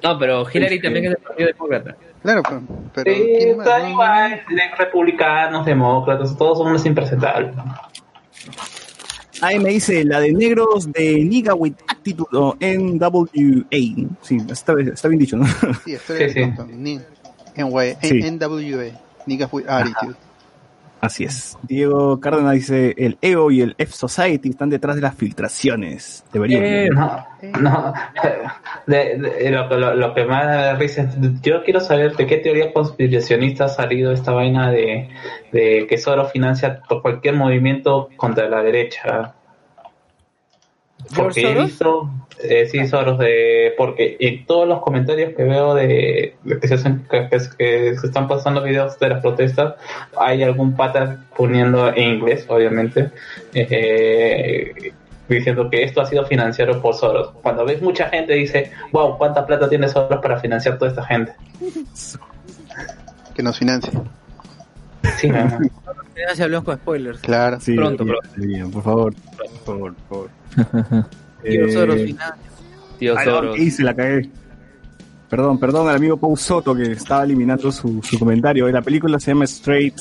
No, 0.03 0.19
pero 0.19 0.45
Hillary 0.53 0.81
también 0.83 1.05
es 1.07 1.11
del 1.13 1.19
Partido 1.21 1.49
Demócrata. 1.53 1.97
Claro, 2.23 2.43
pues, 2.43 2.61
pero 2.95 3.13
Sí, 3.15 3.23
¿quién 3.39 3.57
más? 3.57 3.67
está 3.67 3.79
No, 3.79 3.89
igual, 3.91 4.43
republicanos, 4.77 5.65
demócratas, 5.67 6.37
todos 6.37 6.59
son 6.59 6.67
unos 6.69 6.85
impresentables. 6.87 7.55
Ahí 9.41 9.61
me 9.61 9.71
dice 9.71 10.05
la 10.05 10.19
de 10.19 10.33
negros 10.33 10.91
de 10.91 11.23
Nigga 11.25 11.55
with 11.55 11.75
Attitude 11.87 12.37
o 12.37 12.57
NWA. 12.59 14.09
Sí, 14.23 14.39
está, 14.51 14.75
está 14.81 15.07
bien 15.09 15.21
dicho, 15.21 15.37
¿no? 15.37 15.47
Sí, 15.85 15.93
Straight 15.95 16.33
Sí, 16.33 16.43
sí. 16.43 16.53
Sí. 16.81 17.01
NWA. 17.57 18.93
Niggas 19.27 19.53
with 19.53 19.69
Attitude. 19.69 20.17
Así 21.01 21.23
es. 21.25 21.57
Diego 21.63 22.19
Cárdenas 22.19 22.55
dice, 22.55 22.93
el 22.99 23.19
EO 23.23 23.53
y 23.53 23.61
el 23.61 23.75
F-Society 23.79 24.49
están 24.49 24.69
detrás 24.69 24.97
de 24.97 25.03
las 25.03 25.15
filtraciones. 25.15 26.25
Deberían. 26.33 26.65
Eh, 26.65 26.89
no, 26.91 27.25
no. 27.61 27.93
De, 28.87 29.17
de- 29.17 29.51
lo, 29.53 29.69
lo- 29.79 29.95
lo 29.95 30.13
que 30.15 30.25
más 30.25 30.45
da 30.47 30.75
risa 30.75 31.03
es, 31.03 31.11
yo 31.41 31.63
quiero 31.63 31.79
saber 31.79 32.17
de 32.17 32.27
qué 32.27 32.39
teoría 32.39 32.73
conspiracionista 32.73 33.67
ha 33.67 33.69
salido 33.69 34.11
esta 34.13 34.33
vaina 34.33 34.73
de, 34.73 35.09
de 35.53 35.87
que 35.89 35.99
Soros 35.99 36.33
financia 36.33 36.81
cualquier 37.03 37.35
movimiento 37.37 38.09
contra 38.17 38.49
la 38.49 38.61
derecha. 38.63 39.35
Porque 41.15 41.41
he 41.43 41.55
visto, 41.65 42.11
eh, 42.41 42.67
sí, 42.71 42.87
Soros, 42.87 43.19
de, 43.19 43.75
porque 43.77 44.17
en 44.21 44.47
todos 44.47 44.67
los 44.69 44.81
comentarios 44.83 45.35
que 45.37 45.45
veo 45.45 45.75
de, 45.75 46.37
de 46.45 46.59
que, 46.61 46.69
se 46.69 46.75
hacen, 46.75 47.07
que, 47.11 47.29
que- 47.29 47.39
que 47.59 47.97
se 47.99 48.07
están 48.07 48.29
pasando 48.29 48.63
videos 48.63 48.99
de 48.99 49.09
las 49.09 49.21
protestas, 49.23 49.75
hay 50.17 50.43
algún 50.43 50.75
pata 50.77 51.25
poniendo 51.37 51.89
en 51.89 52.15
inglés, 52.15 52.45
obviamente, 52.49 53.11
eh, 53.55 54.93
diciendo 55.29 55.69
que 55.71 55.83
esto 55.85 56.01
ha 56.01 56.07
sido 56.07 56.25
financiado 56.27 56.81
por 56.81 56.95
Soros. 56.95 57.33
Cuando 57.43 57.65
ves 57.65 57.83
mucha 57.83 58.09
gente 58.09 58.35
dice, 58.35 58.73
wow, 58.93 59.19
¿cuánta 59.19 59.45
plata 59.47 59.69
tiene 59.69 59.89
Soros 59.89 60.21
para 60.23 60.39
financiar 60.41 60.79
toda 60.79 60.91
esta 60.91 61.05
gente? 61.05 61.33
Que 63.35 63.43
nos 63.43 63.59
financie. 63.59 63.93
Sí, 65.17 65.29
hermano. 65.29 65.69
Ya 66.17 66.35
se 66.35 66.43
hablamos 66.43 66.65
con 66.65 66.77
spoilers. 66.77 67.21
Claro. 67.21 67.61
Sí, 67.61 67.77
Pronto, 67.77 68.05
deberían, 68.35 68.71
por 68.71 68.83
favor. 68.83 69.15
Por 69.37 69.49
favor, 69.65 69.95
por 70.09 70.31
favor. 70.57 71.05
Tío 71.43 71.67
Eh, 71.67 71.73
Soros 71.73 71.97
financia. 71.97 72.37
Tío 72.99 73.15
Soros. 73.23 73.57
¿qué 73.57 73.63
hice? 73.63 73.83
La 73.83 73.95
cagué. 73.95 74.31
Perdón, 75.29 75.59
perdón 75.59 75.89
al 75.89 75.97
amigo 75.97 76.17
Pau 76.17 76.35
Soto 76.37 76.75
que 76.75 76.93
estaba 76.93 77.23
eliminando 77.25 77.71
su, 77.71 78.03
su 78.03 78.19
comentario. 78.19 78.67
La 78.71 78.81
película 78.81 79.21
se 79.21 79.33
llama 79.33 79.45
Straight 79.45 79.95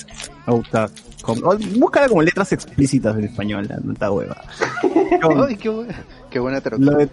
Outta. 0.46 0.90
Oh, 1.26 1.58
Búscala 1.76 2.08
como 2.08 2.22
letras 2.22 2.54
explícitas 2.54 3.18
en 3.18 3.26
español, 3.26 3.68
la 3.68 3.78
nota 3.84 4.10
hueva. 4.10 4.42
Ay, 5.48 5.58
qué, 5.58 5.68
buena, 5.68 5.96
qué 6.30 6.40
buena 6.40 6.62
traducción. 6.62 7.10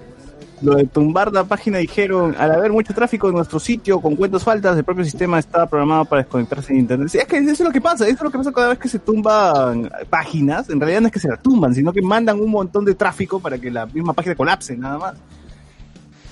Lo 0.65 0.77
de, 0.77 0.85
tumbar 0.87 1.33
la 1.33 1.45
página 1.45 1.79
dijeron, 1.79 2.35
al 2.39 2.53
haber 2.53 2.73
mucho 2.73 2.95
tráfico 2.95 3.29
en 3.29 3.35
nuestro 3.35 3.61
sitio 3.61 4.01
con 4.01 4.17
cuentas 4.17 4.43
faltas, 4.43 4.77
el 4.77 4.85
propio 4.85 5.05
sistema 5.05 5.39
está 5.39 5.67
programado 5.67 6.07
para 6.07 6.23
desconectarse 6.23 6.73
de 6.73 6.79
internet. 6.79 7.09
Sí, 7.09 7.19
es 7.19 7.27
que 7.27 7.37
eso 7.37 7.51
es 7.51 7.61
lo 7.61 7.71
que 7.71 7.81
pasa, 7.81 8.05
eso 8.05 8.15
es 8.15 8.23
lo 8.23 8.31
que 8.31 8.39
pasa 8.39 8.53
cada 8.53 8.69
vez 8.71 8.79
que 8.79 8.89
se 8.89 8.99
tumban 8.99 9.91
páginas, 10.09 10.71
en 10.71 10.81
realidad 10.81 11.03
no 11.03 11.07
es 11.09 11.13
que 11.13 11.21
se 11.21 11.29
la 11.29 11.37
tumban, 11.37 11.75
sino 11.75 11.93
que 11.93 12.03
mandan 12.03 12.41
un 12.41 12.51
montón 12.51 12.85
de 12.85 12.95
tráfico 12.95 13.39
para 13.41 13.59
que 13.59 13.71
la 13.71 13.87
misma 13.87 14.13
página 14.13 14.35
colapse, 14.35 14.77
nada 14.77 14.99
más. 14.99 15.15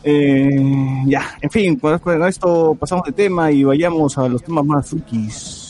Eh, 0.04 1.02
ya, 1.06 1.36
en 1.40 1.50
fin, 1.50 1.76
con 1.76 2.26
esto 2.26 2.76
pasamos 2.78 3.04
de 3.04 3.12
tema 3.12 3.52
y 3.52 3.62
vayamos 3.62 4.18
a 4.18 4.28
los 4.28 4.42
temas 4.42 4.64
más 4.64 4.88
frikis. 4.88 5.61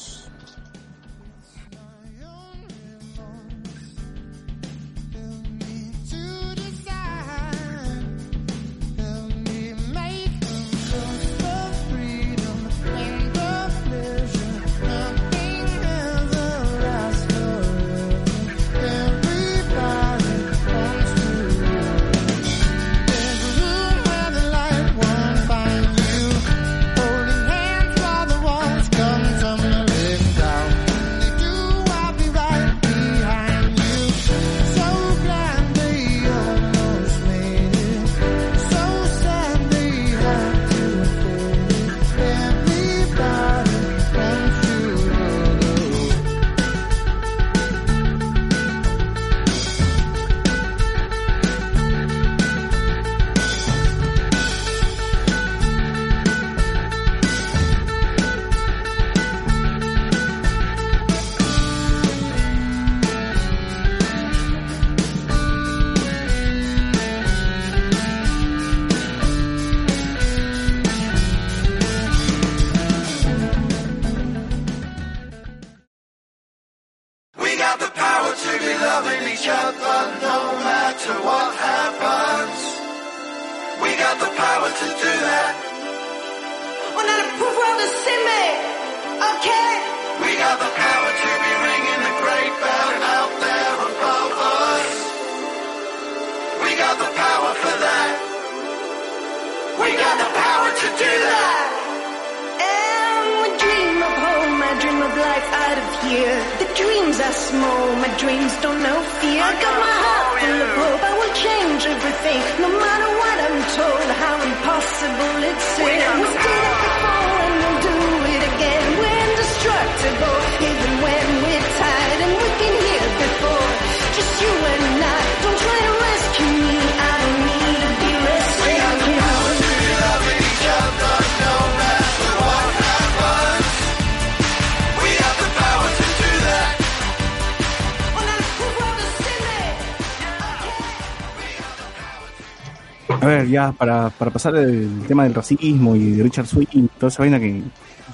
Ya, 143.66 143.72
para, 143.72 144.10
para 144.10 144.30
pasar 144.30 144.56
el 144.56 145.02
tema 145.06 145.24
del 145.24 145.34
racismo 145.34 145.96
y 145.96 146.12
de 146.12 146.22
Richard 146.22 146.46
Swing, 146.46 146.88
toda 146.98 147.08
esa 147.08 147.22
vaina 147.22 147.38
que 147.38 147.62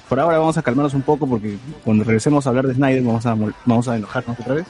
por 0.07 0.19
ahora 0.19 0.39
vamos 0.39 0.57
a 0.57 0.61
calmarnos 0.61 0.93
un 0.93 1.03
poco 1.03 1.27
porque 1.27 1.57
cuando 1.83 2.03
regresemos 2.03 2.45
a 2.45 2.49
hablar 2.49 2.67
de 2.67 2.73
Snyder 2.73 3.03
vamos 3.03 3.25
a, 3.25 3.35
vamos 3.65 3.87
a 3.87 3.97
enojarnos 3.97 4.39
otra 4.39 4.55
vez. 4.55 4.65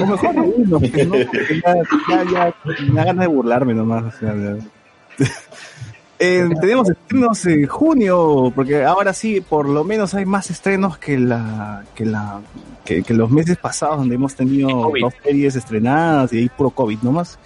O 0.00 0.06
mejor 0.06 0.34
porque 0.70 1.04
no, 1.06 1.12
porque 1.12 1.62
ya, 1.64 1.74
ya, 2.10 2.24
ya, 2.30 2.54
me 2.88 2.94
da 2.94 3.04
ganas 3.04 3.26
de 3.26 3.28
burlarme 3.28 3.74
nomás. 3.74 4.14
o 4.14 4.18
sea, 4.18 4.34
Eh, 6.20 6.48
tenemos 6.60 6.90
estrenos 6.90 7.46
en 7.46 7.66
junio, 7.66 8.52
porque 8.54 8.82
ahora 8.84 9.12
sí, 9.12 9.40
por 9.40 9.68
lo 9.68 9.84
menos 9.84 10.14
hay 10.14 10.26
más 10.26 10.50
estrenos 10.50 10.98
que 10.98 11.16
la 11.16 11.84
que 11.94 12.04
la 12.04 12.40
que, 12.84 13.04
que 13.04 13.14
los 13.14 13.30
meses 13.30 13.56
pasados 13.56 13.98
donde 13.98 14.16
hemos 14.16 14.34
tenido 14.34 14.90
dos 15.00 15.14
series 15.22 15.54
estrenadas 15.54 16.32
y 16.32 16.38
hay 16.38 16.48
puro 16.48 16.70
COVID 16.70 16.98
nomás. 17.02 17.38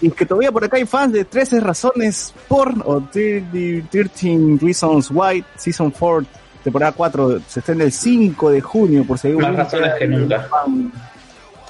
Y 0.00 0.10
que 0.10 0.26
todavía 0.26 0.52
por 0.52 0.64
acá 0.64 0.76
hay 0.76 0.86
fans 0.86 1.12
de 1.12 1.24
13 1.24 1.60
razones 1.60 2.32
por 2.46 2.72
o 2.84 3.00
30 3.00 3.88
13 3.90 4.58
Reasons 4.60 5.10
Why 5.10 5.44
Season 5.56 5.90
4 5.90 6.26
temporada 6.62 6.92
4 6.92 7.40
se 7.46 7.60
estrena 7.60 7.84
el 7.84 7.92
5 7.92 8.50
de 8.50 8.60
junio 8.60 9.04
por 9.04 9.18
si 9.18 9.28
hay 9.28 9.34
Más 9.34 9.56
razones 9.56 9.94
que 9.98 10.06
nunca. 10.06 10.48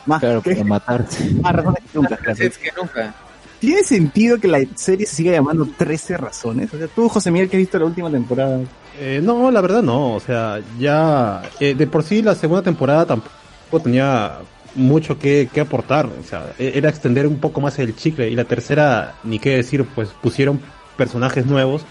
Más 0.06 0.20
Claro, 0.20 0.42
¿qué? 0.42 0.52
para 0.52 0.64
matarse. 0.64 1.30
Más 1.42 1.52
razones 1.54 1.82
que 1.90 1.98
nunca. 1.98 2.18
Es 2.38 2.58
que 2.58 2.70
nunca. 2.76 3.14
¿Tiene 3.60 3.82
sentido 3.82 4.38
que 4.38 4.48
la 4.48 4.60
serie 4.76 5.06
se 5.06 5.16
siga 5.16 5.32
llamando 5.32 5.68
13 5.76 6.16
razones? 6.16 6.72
O 6.72 6.78
sea, 6.78 6.86
tú, 6.86 7.08
José 7.08 7.30
Miguel, 7.30 7.48
que 7.48 7.56
has 7.56 7.62
visto 7.62 7.78
la 7.78 7.86
última 7.86 8.10
temporada. 8.10 8.60
Eh, 9.00 9.20
no, 9.22 9.50
la 9.50 9.60
verdad 9.60 9.82
no, 9.82 10.14
o 10.14 10.20
sea, 10.20 10.60
ya 10.78 11.42
eh, 11.60 11.74
de 11.74 11.86
por 11.86 12.02
sí 12.02 12.22
la 12.22 12.34
segunda 12.34 12.62
temporada 12.62 13.06
tampoco 13.06 13.80
tenía 13.82 14.38
mucho 14.74 15.18
que, 15.18 15.48
que 15.52 15.60
aportar, 15.60 16.06
o 16.06 16.22
sea, 16.22 16.52
e- 16.58 16.72
era 16.76 16.88
extender 16.88 17.26
un 17.26 17.38
poco 17.38 17.60
más 17.60 17.78
el 17.78 17.96
chicle 17.96 18.28
y 18.30 18.34
la 18.36 18.44
tercera, 18.44 19.14
ni 19.24 19.38
qué 19.38 19.56
decir, 19.56 19.84
pues 19.94 20.10
pusieron 20.22 20.60
personajes 20.96 21.46
nuevos 21.46 21.84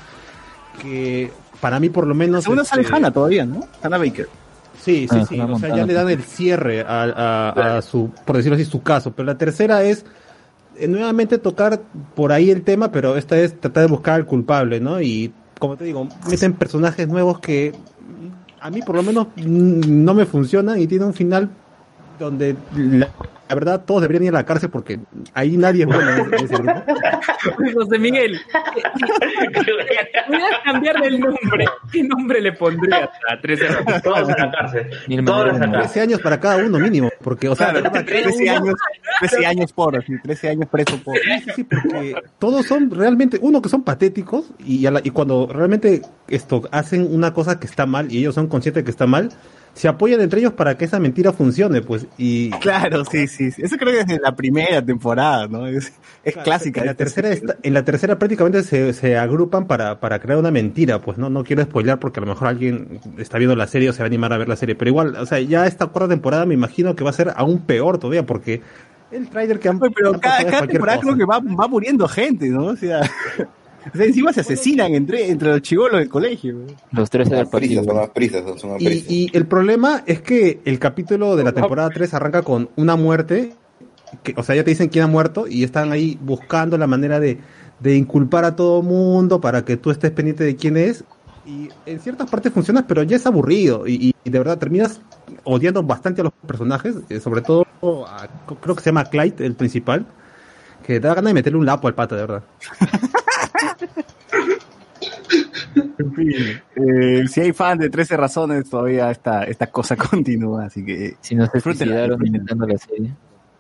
que 0.82 1.32
para 1.60 1.80
mí 1.80 1.90
por 1.90 2.06
lo 2.08 2.14
menos... 2.16 2.38
La 2.38 2.42
segunda 2.44 2.64
sale 2.66 2.84
este, 2.84 2.96
Hannah 2.96 3.12
todavía, 3.12 3.46
¿no? 3.46 3.62
Hannah 3.82 3.98
Baker. 3.98 4.28
Sí, 4.80 5.08
sí, 5.10 5.18
Ah, 5.20 5.26
sí. 5.28 5.40
O 5.40 5.58
sea, 5.60 5.76
ya 5.76 5.86
le 5.86 5.94
dan 5.94 6.10
el 6.10 6.22
cierre 6.24 6.82
a, 6.82 7.04
a- 7.04 7.78
a 7.78 7.82
su, 7.82 8.12
por 8.26 8.38
decirlo 8.38 8.56
así, 8.56 8.66
su 8.66 8.84
caso. 8.84 9.12
Pero 9.12 9.26
la 9.26 9.38
tercera 9.38 9.84
es 9.84 10.06
eh, 10.78 10.88
nuevamente 10.88 11.40
tocar 11.40 11.82
por 12.16 12.32
ahí 12.32 12.52
el 12.52 12.62
tema, 12.62 12.92
pero 12.92 13.18
esta 13.18 13.38
es 13.40 13.60
tratar 13.60 13.84
de 13.86 13.90
buscar 13.90 14.14
al 14.16 14.26
culpable, 14.28 14.80
¿no? 14.80 15.02
Y 15.02 15.34
como 15.60 15.76
te 15.76 15.86
digo, 15.86 16.08
meten 16.30 16.54
personajes 16.54 17.08
nuevos 17.08 17.40
que 17.40 17.74
a 18.62 18.70
mí 18.70 18.82
por 18.84 18.96
lo 18.96 19.04
menos 19.04 19.28
no 19.36 20.14
me 20.14 20.26
funcionan 20.28 20.80
y 20.80 20.86
tiene 20.86 21.06
un 21.06 21.14
final 21.16 21.50
donde 22.20 22.56
la, 22.76 23.10
la 23.50 23.56
verdad 23.56 23.84
todos 23.86 24.02
deberían 24.02 24.24
ir 24.24 24.30
a 24.30 24.40
la 24.40 24.46
cárcel 24.46 24.70
porque 24.70 25.00
ahí 25.34 25.58
nadie 25.58 25.84
es 25.84 25.88
bueno 25.88 26.10
en 26.12 26.34
ese 26.34 26.48
grupo. 26.56 26.84
José 27.76 28.00
Miguel, 28.00 28.40
¿pudieras 30.28 30.60
cambiarle 30.64 31.08
el 31.08 31.20
nombre? 31.20 31.66
¿Qué 31.92 32.04
nombre 32.04 32.42
le 32.42 32.54
pondrías 32.54 33.10
a 33.30 33.40
13 33.42 33.68
razones? 33.68 34.02
Todos 34.04 34.30
a 34.30 34.38
la 34.38 34.52
cárcel. 34.52 34.88
Mil 35.08 35.24
Todos 35.26 35.42
a 35.42 35.46
la 35.46 35.54
maneras, 35.54 35.72
cárcel. 35.72 35.92
13 35.94 36.02
años 36.02 36.22
para 36.22 36.40
cada 36.40 36.58
uno 36.58 36.80
mínimo, 36.80 37.10
porque, 37.24 37.50
o 37.50 37.56
sea, 37.56 37.68
Claro, 37.72 37.78
de 37.78 37.84
verdad, 37.90 38.06
cada 38.06 38.22
13 38.24 38.44
uno- 38.44 38.52
años, 38.54 38.76
13 39.20 39.46
años 39.46 39.74
por, 39.74 39.98
así, 39.98 40.14
13 40.22 40.50
años 40.50 40.70
preso 40.70 40.98
por. 41.04 41.18
Sí, 41.18 41.40
sí, 41.46 41.52
sí, 41.56 41.64
porque 41.64 42.16
todos 42.40 42.66
son 42.66 42.92
realmente, 42.92 43.38
uno 43.42 43.62
que 43.62 43.70
son 43.70 43.84
patéticos 43.84 44.52
y, 44.60 44.86
a 44.86 44.92
la- 44.92 45.02
y 45.04 45.10
cuando 45.12 45.48
realmente 45.52 46.02
esto 46.28 46.64
hacen 46.72 47.08
una 47.10 47.34
cosa 47.34 47.60
que 47.60 47.68
está 47.68 47.86
mal 47.86 48.12
y 48.12 48.20
ellos 48.20 48.36
son 48.36 48.48
conscientes 48.48 48.82
de 48.84 48.86
que 48.86 48.92
está 48.92 49.08
mal, 49.08 49.30
se 49.78 49.88
apoyan 49.88 50.20
entre 50.22 50.40
ellos 50.40 50.54
para 50.54 50.76
que 50.78 50.86
esa 50.86 51.00
mentira 51.00 51.32
funcione, 51.32 51.82
pues, 51.82 52.08
y... 52.18 52.50
Claro, 52.60 53.06
sí, 53.06 53.28
sí. 53.28 53.52
sí. 53.52 53.62
Eso 53.62 53.78
creo 53.78 53.94
que 53.94 54.00
es 54.00 54.08
de 54.08 54.20
la 54.20 54.36
primera 54.36 54.82
temporada, 54.84 55.48
¿no? 55.48 55.68
Es, 55.68 55.94
es 56.24 56.36
clásica. 56.36 56.82
En 56.82 56.88
la 56.88 56.94
tercera, 56.96 57.30
está- 57.30 57.58
en 57.62 57.74
la 57.74 57.86
tercera 57.86 58.18
prácticamente 58.18 58.64
se, 58.64 58.94
se 58.94 59.18
agrupan 59.18 59.68
para, 59.68 60.00
para 60.00 60.20
crear 60.20 60.40
una 60.40 60.50
mentira, 60.52 61.00
pues 61.02 61.18
no 61.20 61.30
no 61.30 61.44
quiero 61.44 61.62
spoilear 61.64 62.00
porque 62.00 62.20
a 62.20 62.24
lo 62.24 62.28
mejor 62.28 62.48
alguien 62.48 63.00
está 63.20 63.38
viendo 63.38 63.56
la 63.56 63.68
serie 63.68 63.90
o 63.90 63.94
se 63.94 64.00
va 64.00 64.06
a 64.06 64.08
animar 64.08 64.34
a 64.34 64.38
ver 64.38 64.50
la 64.50 64.56
serie, 64.56 64.74
pero 64.76 64.90
igual, 64.90 65.16
o 65.16 65.26
sea, 65.28 65.40
ya 65.40 65.68
esta 65.68 65.86
cuarta 65.86 66.10
temporada 66.10 66.46
me 66.48 66.56
imagino 66.56 66.96
que 66.96 67.04
va 67.04 67.12
a 67.12 67.14
ser 67.14 67.32
aún 67.36 67.60
peor 67.60 68.00
todavía 68.00 68.26
porque 68.26 68.62
el 69.12 69.30
trailer 69.30 69.60
que 69.60 69.70
han 69.70 69.80
Pero 69.80 70.14
han 70.16 70.20
cada, 70.20 70.66
temporada 70.68 70.98
cosa. 71.00 71.14
creo 71.14 71.18
que 71.18 71.26
va, 71.26 71.40
va 71.40 71.68
muriendo 71.68 72.08
gente, 72.08 72.50
¿no? 72.50 72.66
O 72.66 72.76
sea, 72.76 73.02
o 73.94 73.98
sea, 73.98 74.06
encima 74.06 74.34
se 74.34 74.42
asesinan 74.42 74.94
entre, 74.96 75.30
entre 75.30 75.50
los 75.52 75.62
chivolos 75.62 76.00
del 76.00 76.10
colegio. 76.10 76.58
Los 76.92 77.10
13 77.10 77.30
del 77.32 77.40
Las 77.40 77.50
prisas, 77.50 77.76
partido. 77.78 77.84
son 77.84 77.96
las 77.96 78.10
prisas, 78.10 78.62
son 78.62 78.72
las 78.74 78.82
Y, 78.82 78.86
prisas. 78.86 79.12
y 79.12 79.30
el 79.34 79.46
problema 79.48 80.04
es 80.06 80.22
que 80.22 80.60
el 80.66 80.80
capítulo 80.80 81.36
de 81.36 81.44
la 81.44 81.52
temporada 81.54 81.90
3 81.90 82.14
arranca 82.14 82.42
con 82.42 82.70
una 82.76 82.96
muerte, 82.96 83.54
que, 84.24 84.34
o 84.38 84.44
sea, 84.44 84.56
ya 84.56 84.64
te 84.64 84.72
dicen 84.72 84.90
quién 84.90 85.06
ha 85.06 85.08
muerto 85.08 85.48
y 85.48 85.64
están 85.64 85.92
ahí 85.92 86.18
buscando 86.22 86.78
la 86.78 86.88
manera 86.88 87.20
de, 87.20 87.40
de 87.80 87.96
inculpar 87.96 88.46
a 88.46 88.56
todo 88.56 88.82
mundo 88.82 89.40
para 89.42 89.64
que 89.66 89.78
tú 89.78 89.92
estés 89.92 90.12
pendiente 90.12 90.44
de 90.44 90.56
quién 90.56 90.78
es. 90.78 91.04
Y 91.46 91.70
en 91.86 92.00
ciertas 92.02 92.30
partes 92.30 92.52
funciona, 92.52 92.86
pero 92.88 93.04
ya 93.04 93.16
es 93.16 93.26
aburrido 93.26 93.88
y, 93.88 94.14
y- 94.26 94.30
de 94.30 94.38
verdad 94.38 94.58
terminas 94.58 95.00
odiando 95.46 95.82
bastante 95.82 96.20
a 96.20 96.26
los 96.26 96.34
personajes, 96.46 96.96
eh, 97.10 97.22
sobre 97.22 97.42
todo 97.42 97.64
a- 98.06 98.28
creo 98.62 98.76
que 98.76 98.82
se 98.82 98.90
llama 98.90 99.06
Clyde, 99.06 99.46
el 99.46 99.56
principal, 99.56 100.06
que 100.86 101.00
da 101.00 101.14
ganas 101.16 101.30
de 101.30 101.34
meterle 101.36 101.58
un 101.60 101.66
lapo 101.66 101.88
al 101.88 101.96
pata, 101.96 102.16
de 102.16 102.22
verdad. 102.22 102.44
En 105.98 106.14
fin, 106.14 106.34
eh, 106.76 107.28
si 107.28 107.42
hay 107.42 107.54
fan 107.54 107.78
de 107.78 107.90
13 107.90 108.18
razones, 108.18 108.70
todavía 108.70 109.12
esta, 109.12 109.44
esta 109.44 109.68
cosa 109.68 109.96
continúa, 110.10 110.66
así 110.66 110.84
que... 110.86 111.16
Si 111.22 111.36
no 111.36 111.46
se 111.48 111.60
suicidaron 111.60 112.26
inventando 112.26 112.66
la 112.68 112.78
serie. 112.78 113.14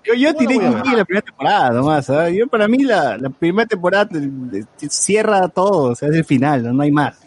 Yo, 0.03 0.13
yo 0.13 0.33
tiré 0.35 0.57
ver. 0.57 0.71
la 0.71 1.03
primera 1.05 1.21
temporada 1.21 1.69
nomás, 1.71 2.09
¿ah? 2.09 2.29
Yo 2.29 2.47
para 2.47 2.67
mí 2.67 2.83
la, 2.83 3.17
la 3.17 3.29
primera 3.29 3.67
temporada 3.67 4.07
eh, 4.17 4.63
eh, 4.81 4.87
cierra 4.89 5.47
todo, 5.49 5.91
o 5.91 5.95
sea, 5.95 6.09
es 6.09 6.15
el 6.15 6.23
final, 6.23 6.63
no, 6.63 6.73
No 6.73 6.83
hay 6.83 6.91
más. 6.91 7.19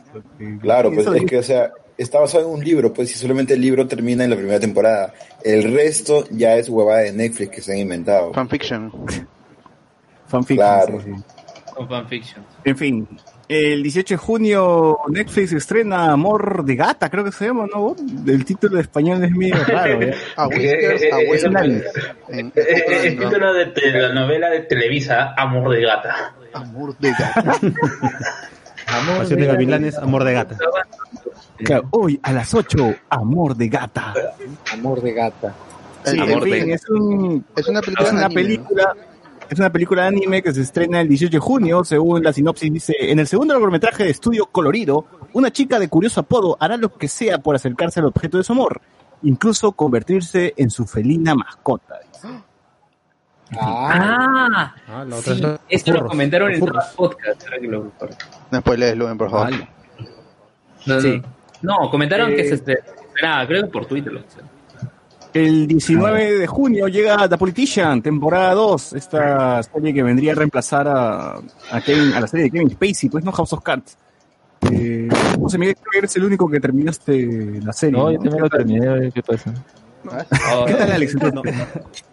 Claro, 0.60 0.90
pues 0.92 1.06
es 1.06 1.24
que, 1.24 1.38
o 1.38 1.42
sea, 1.42 1.70
está 1.98 2.18
basado 2.18 2.48
en 2.48 2.54
un 2.58 2.64
libro, 2.64 2.92
pues, 2.92 3.10
y 3.14 3.18
solamente 3.18 3.54
el 3.54 3.60
libro 3.60 3.86
termina 3.86 4.24
en 4.24 4.30
la 4.30 4.36
primera 4.36 4.58
temporada. 4.58 5.12
El 5.44 5.72
resto 5.74 6.24
ya 6.30 6.56
es 6.56 6.68
huevada 6.68 7.00
de 7.00 7.12
Netflix 7.12 7.50
que 7.50 7.60
se 7.62 7.72
han 7.72 7.78
inventado. 7.78 8.32
Fanfiction. 8.32 8.90
Fanfiction, 10.26 10.56
Claro. 10.56 11.00
sí, 11.00 11.12
sí. 11.14 11.22
Con 11.74 11.88
fanfiction. 11.88 12.44
En 12.64 12.76
fin, 12.76 13.08
el 13.52 13.82
18 13.82 14.14
de 14.14 14.18
junio 14.18 14.98
Netflix 15.08 15.50
estrena 15.52 16.12
Amor 16.12 16.64
de 16.64 16.76
Gata, 16.76 17.10
creo 17.10 17.24
que 17.24 17.32
se 17.32 17.46
llama, 17.46 17.66
¿no? 17.74 17.96
El 18.26 18.44
título 18.44 18.76
de 18.76 18.82
español 18.82 19.24
es 19.24 19.30
medio 19.32 19.56
raro. 19.66 20.00
¿eh? 20.02 20.14
A 20.36 20.46
Whiskers, 20.46 21.02
a 21.12 21.20
Eh, 21.20 21.28
Whiskers. 21.28 21.84
eh, 22.28 22.50
Eh, 22.54 23.06
El 23.06 23.18
título 23.18 23.52
de 23.52 23.90
la 23.92 24.14
novela 24.14 24.50
de 24.50 24.60
Televisa, 24.60 25.34
Amor 25.36 25.70
de 25.70 25.82
Gata. 25.82 26.34
Amor 26.52 26.96
de 26.98 27.10
gata. 27.10 27.42
Pasión 29.18 29.40
de 29.40 29.46
gavilanes, 29.46 29.96
amor 29.98 30.24
de 30.24 30.32
gata. 30.32 30.56
Claro, 31.58 31.88
hoy 31.90 32.18
a 32.22 32.32
las 32.32 32.52
8, 32.54 32.94
Amor 33.08 33.56
de 33.56 33.68
Gata. 33.68 34.14
Amor 34.72 35.00
de 35.02 35.12
gata. 35.12 35.54
Sí, 36.04 36.16
El- 36.16 36.22
en 36.22 36.30
Amor 36.32 36.42
fin, 36.44 36.66
de- 36.66 36.72
es, 36.72 36.88
un, 36.88 37.44
Es 37.56 37.68
una 37.68 37.80
película 37.82 38.08
es 38.08 38.12
de 38.12 38.16
una 38.18 38.26
anime, 38.26 38.42
¿no? 38.42 38.46
película. 38.48 38.96
Es 39.50 39.58
una 39.58 39.70
película 39.72 40.02
de 40.02 40.08
anime 40.08 40.42
que 40.42 40.52
se 40.54 40.60
estrena 40.62 41.00
el 41.00 41.08
18 41.08 41.32
de 41.32 41.38
junio, 41.40 41.82
según 41.84 42.22
la 42.22 42.32
sinopsis 42.32 42.72
dice, 42.72 42.94
en 43.00 43.18
el 43.18 43.26
segundo 43.26 43.52
largometraje 43.52 44.04
de 44.04 44.10
estudio 44.10 44.46
colorido, 44.46 45.06
una 45.32 45.50
chica 45.50 45.80
de 45.80 45.88
curioso 45.88 46.20
apodo 46.20 46.56
hará 46.60 46.76
lo 46.76 46.96
que 46.96 47.08
sea 47.08 47.38
por 47.38 47.56
acercarse 47.56 47.98
al 47.98 48.06
objeto 48.06 48.38
de 48.38 48.44
su 48.44 48.52
amor, 48.52 48.80
incluso 49.24 49.72
convertirse 49.72 50.54
en 50.56 50.70
su 50.70 50.86
felina 50.86 51.34
mascota. 51.34 51.96
dice. 52.12 52.28
Ah, 53.60 54.72
Ah, 54.86 55.04
la 55.04 55.16
otra 55.16 55.34
sí, 55.34 55.40
es 55.40 55.40
los 55.40 55.60
esto 55.68 55.92
lo 55.94 56.06
comentaron 56.06 56.52
en 56.52 56.60
que 56.60 57.66
lo 57.66 57.82
recuerdo. 57.82 58.16
No 58.52 58.60
spoilees, 58.60 58.96
Luen, 58.96 59.18
por 59.18 59.30
favor. 59.32 59.50
No, 59.50 60.94
no, 60.94 61.00
Sí. 61.00 61.20
no, 61.62 61.90
comentaron 61.90 62.30
Eh, 62.30 62.36
que 62.36 62.44
se 62.48 62.54
estrenaba, 62.54 63.46
creo 63.48 63.62
que 63.64 63.68
por 63.68 63.86
Twitter 63.86 64.12
lo 64.12 64.22
pusieron. 64.22 64.49
El 65.32 65.66
19 65.68 66.38
de 66.38 66.46
junio 66.46 66.88
llega 66.88 67.28
The 67.28 67.38
Politician, 67.38 68.02
temporada 68.02 68.52
2, 68.54 68.94
esta 68.94 69.62
serie 69.62 69.94
que 69.94 70.02
vendría 70.02 70.32
a 70.32 70.34
reemplazar 70.34 70.88
a, 70.88 71.34
a, 71.70 71.80
Kevin- 71.84 72.12
a 72.14 72.20
la 72.20 72.26
serie 72.26 72.44
de 72.46 72.50
Kevin 72.50 72.70
Spacey, 72.70 73.08
pues 73.08 73.24
no 73.24 73.30
House 73.30 73.52
of 73.52 73.62
Cards. 73.62 73.96
Eh, 74.72 75.08
no 75.38 75.48
sé, 75.48 75.56
Miguel, 75.56 75.76
creo 75.76 75.90
que 75.92 75.98
eres 75.98 76.16
el 76.16 76.24
único 76.24 76.48
que 76.50 76.58
terminaste 76.60 77.60
la 77.62 77.72
serie. 77.72 77.96
No, 77.98 78.10
yo 78.10 78.18
también 78.18 78.42
lo 78.42 78.48
terminé, 78.48 79.12
qué 79.12 79.22
pasa. 79.26 79.54
¿Qué 80.66 80.74
tal, 80.74 80.92
Alex? 80.92 81.14
No. 81.14 81.42
¿Qué 81.42 81.52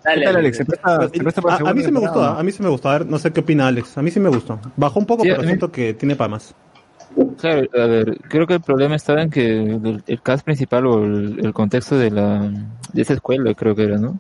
tal, 0.04 0.36
Alex? 0.36 0.58
¿Se 0.58 0.66
presta- 0.66 1.10
se 1.10 1.20
presta 1.20 1.42
para 1.42 1.56
A, 1.56 1.70
a 1.70 1.74
mí 1.74 1.84
sí 1.84 1.92
me 1.92 2.00
gustó, 2.00 2.24
a 2.24 2.44
mí 2.44 2.52
sí 2.52 2.62
me 2.64 2.70
gustó. 2.70 2.90
A 2.90 3.00
ver, 3.00 3.08
no 3.08 3.18
sé 3.18 3.32
qué 3.34 3.40
opina 3.40 3.68
Alex. 3.68 3.98
A 3.98 4.02
mí 4.02 4.12
sí 4.12 4.20
me 4.20 4.30
gustó. 4.30 4.60
Bajó 4.76 5.00
un 5.00 5.06
poco, 5.06 5.24
Sí, 5.24 5.30
pero 5.30 5.44
siento 5.44 5.72
que 5.72 5.94
tiene 5.96 6.16
para 6.16 6.28
más. 6.30 6.54
Claro, 7.38 7.68
a 7.74 7.86
ver, 7.88 8.18
creo 8.30 8.46
que 8.46 8.56
el 8.56 8.62
problema 8.62 8.96
estaba 8.96 9.22
en 9.22 9.30
que 9.30 9.46
el, 9.64 10.04
el 10.06 10.22
cast 10.22 10.44
principal 10.44 10.86
o 10.88 11.04
el, 11.06 11.40
el 11.46 11.54
contexto 11.54 11.98
de 11.98 12.12
la 12.12 12.52
de 12.94 13.02
esa 13.02 13.14
escuela, 13.14 13.54
creo 13.54 13.76
que 13.76 13.84
era, 13.84 13.98
¿no? 13.98 14.20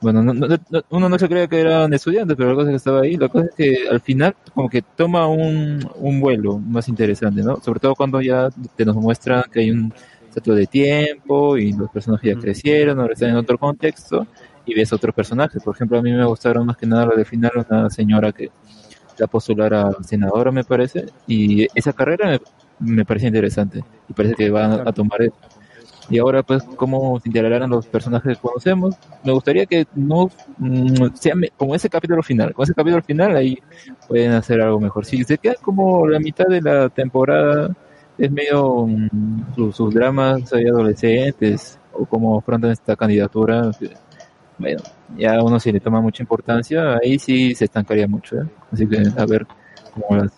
Bueno, 0.00 0.22
no- 0.22 0.34
no- 0.34 0.48
no- 0.48 0.82
uno 0.90 1.08
no 1.08 1.18
se 1.18 1.28
cree 1.28 1.48
que 1.48 1.60
eran 1.60 1.92
estudiantes, 1.94 2.36
pero 2.36 2.50
la 2.50 2.56
cosa 2.56 2.68
es 2.68 2.72
que 2.72 2.76
estaba 2.76 3.00
ahí. 3.02 3.16
La 3.16 3.28
cosa 3.28 3.46
es 3.46 3.54
que 3.56 3.88
al 3.90 4.00
final 4.00 4.36
como 4.54 4.68
que 4.70 4.82
toma 4.82 5.26
un, 5.28 5.88
un 5.96 6.20
vuelo 6.20 6.58
más 6.58 6.88
interesante, 6.88 7.42
¿no? 7.42 7.60
Sobre 7.62 7.80
todo 7.80 7.94
cuando 7.96 8.20
ya 8.22 8.48
te 8.76 8.84
nos 8.86 8.96
muestran 8.96 9.44
que 9.52 9.60
hay 9.60 9.70
un 9.72 9.92
salto 10.30 10.54
de 10.54 10.66
tiempo 10.66 11.56
y 11.58 11.72
los 11.74 11.90
personajes 11.90 12.34
ya 12.36 12.40
crecieron, 12.40 13.00
ahora 13.00 13.14
están 13.14 13.30
en 13.30 13.36
otro 13.36 13.58
contexto 13.58 14.26
y 14.66 14.74
ves 14.74 14.92
otros 14.92 15.14
personajes. 15.14 15.62
Por 15.62 15.74
ejemplo, 15.76 15.98
a 15.98 16.02
mí 16.02 16.12
me 16.12 16.24
gustaron 16.26 16.66
más 16.66 16.76
que 16.76 16.86
nada 16.86 17.06
lo 17.06 17.16
de 17.16 17.24
final, 17.24 17.52
una 17.70 17.90
señora 17.90 18.32
que 18.32 18.50
la 19.18 19.26
postular 19.26 19.74
a 19.74 19.92
senadora, 20.02 20.50
me 20.50 20.64
parece, 20.64 21.06
y 21.26 21.66
esa 21.74 21.92
carrera 21.92 22.38
me, 22.80 22.94
me 22.94 23.04
parece 23.04 23.26
interesante 23.28 23.84
y 24.08 24.12
parece 24.12 24.34
que 24.34 24.50
van 24.50 24.72
a, 24.72 24.82
a 24.88 24.92
tomar 24.92 25.22
eso. 25.22 25.34
Y 26.08 26.18
ahora, 26.18 26.42
pues, 26.42 26.62
cómo 26.76 27.18
se 27.20 27.28
integrarán 27.28 27.68
los 27.68 27.86
personajes 27.86 28.36
que 28.36 28.40
conocemos. 28.40 28.94
Me 29.24 29.32
gustaría 29.32 29.66
que 29.66 29.86
no 29.94 30.30
mm, 30.58 31.14
sea 31.14 31.34
como 31.56 31.74
ese 31.74 31.88
capítulo 31.88 32.22
final. 32.22 32.54
Con 32.54 32.62
ese 32.62 32.74
capítulo 32.74 33.02
final, 33.02 33.34
ahí 33.36 33.58
pueden 34.06 34.32
hacer 34.32 34.60
algo 34.60 34.78
mejor. 34.78 35.04
Si 35.04 35.24
se 35.24 35.38
queda 35.38 35.54
como 35.60 36.06
la 36.06 36.20
mitad 36.20 36.46
de 36.46 36.60
la 36.62 36.88
temporada, 36.90 37.74
es 38.18 38.30
medio 38.30 38.86
mm, 38.86 39.54
sus, 39.54 39.76
sus 39.76 39.92
dramas 39.94 40.52
ahí 40.52 40.66
adolescentes, 40.68 41.78
o 41.92 42.06
cómo 42.06 42.38
afrontan 42.38 42.70
esta 42.70 42.94
candidatura. 42.94 43.70
Bueno, 44.58 44.82
ya 45.16 45.42
uno 45.42 45.60
si 45.60 45.72
le 45.72 45.80
toma 45.80 46.00
mucha 46.00 46.22
importancia, 46.22 46.98
ahí 47.02 47.18
sí 47.18 47.54
se 47.54 47.66
estancaría 47.66 48.08
mucho. 48.08 48.36
¿eh? 48.36 48.46
Así 48.72 48.86
que, 48.86 49.02
a 49.16 49.26
ver 49.26 49.46
cómo 49.94 50.20
las. 50.20 50.32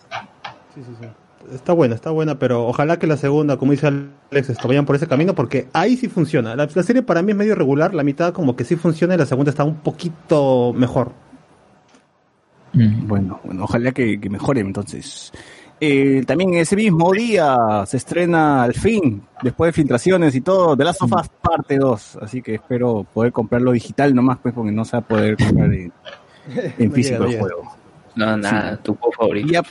Sí, 0.75 0.83
sí, 0.83 0.91
sí. 1.01 1.07
Está 1.53 1.73
buena, 1.73 1.95
está 1.95 2.11
buena, 2.11 2.37
pero 2.37 2.67
ojalá 2.67 2.99
que 2.99 3.07
la 3.07 3.17
segunda, 3.17 3.57
como 3.57 3.71
dice 3.71 3.87
Alex, 3.87 4.49
esto 4.49 4.67
vayan 4.67 4.85
por 4.85 4.95
ese 4.95 5.07
camino, 5.07 5.33
porque 5.33 5.67
ahí 5.73 5.97
sí 5.97 6.07
funciona. 6.07 6.55
La, 6.55 6.67
la 6.71 6.83
serie 6.83 7.01
para 7.01 7.23
mí 7.23 7.31
es 7.31 7.37
medio 7.37 7.55
regular, 7.55 7.95
la 7.95 8.03
mitad 8.03 8.33
como 8.33 8.55
que 8.55 8.63
sí 8.63 8.75
funciona 8.75 9.15
y 9.15 9.17
la 9.17 9.25
segunda 9.25 9.49
está 9.49 9.63
un 9.63 9.77
poquito 9.77 10.73
mejor. 10.73 11.11
Bueno, 12.73 13.39
bueno, 13.43 13.63
ojalá 13.63 13.91
que, 13.91 14.19
que 14.19 14.29
mejoren 14.29 14.67
entonces. 14.67 15.31
Eh, 15.81 16.23
también 16.27 16.55
ese 16.55 16.75
mismo 16.75 17.11
día 17.13 17.85
se 17.85 17.97
estrena 17.97 18.63
al 18.63 18.73
fin, 18.73 19.23
después 19.41 19.69
de 19.69 19.73
filtraciones 19.73 20.35
y 20.35 20.41
todo, 20.41 20.75
The 20.75 20.83
Last 20.83 21.01
of 21.01 21.13
Us 21.13 21.29
parte 21.41 21.77
2. 21.77 22.19
Así 22.21 22.41
que 22.41 22.55
espero 22.55 23.05
poder 23.13 23.31
comprarlo 23.31 23.71
digital 23.71 24.13
nomás, 24.13 24.39
pues, 24.41 24.53
porque 24.53 24.71
no 24.71 24.83
se 24.83 24.97
va 24.97 24.99
a 24.99 25.07
poder 25.07 25.37
comprar 25.37 25.73
en, 25.73 25.91
físico 26.91 27.23
el 27.23 27.39
juego. 27.39 27.75
No, 28.15 28.35
nada, 28.35 28.77
tu 28.77 28.95
juego 28.95 29.13
favorito. 29.13 29.63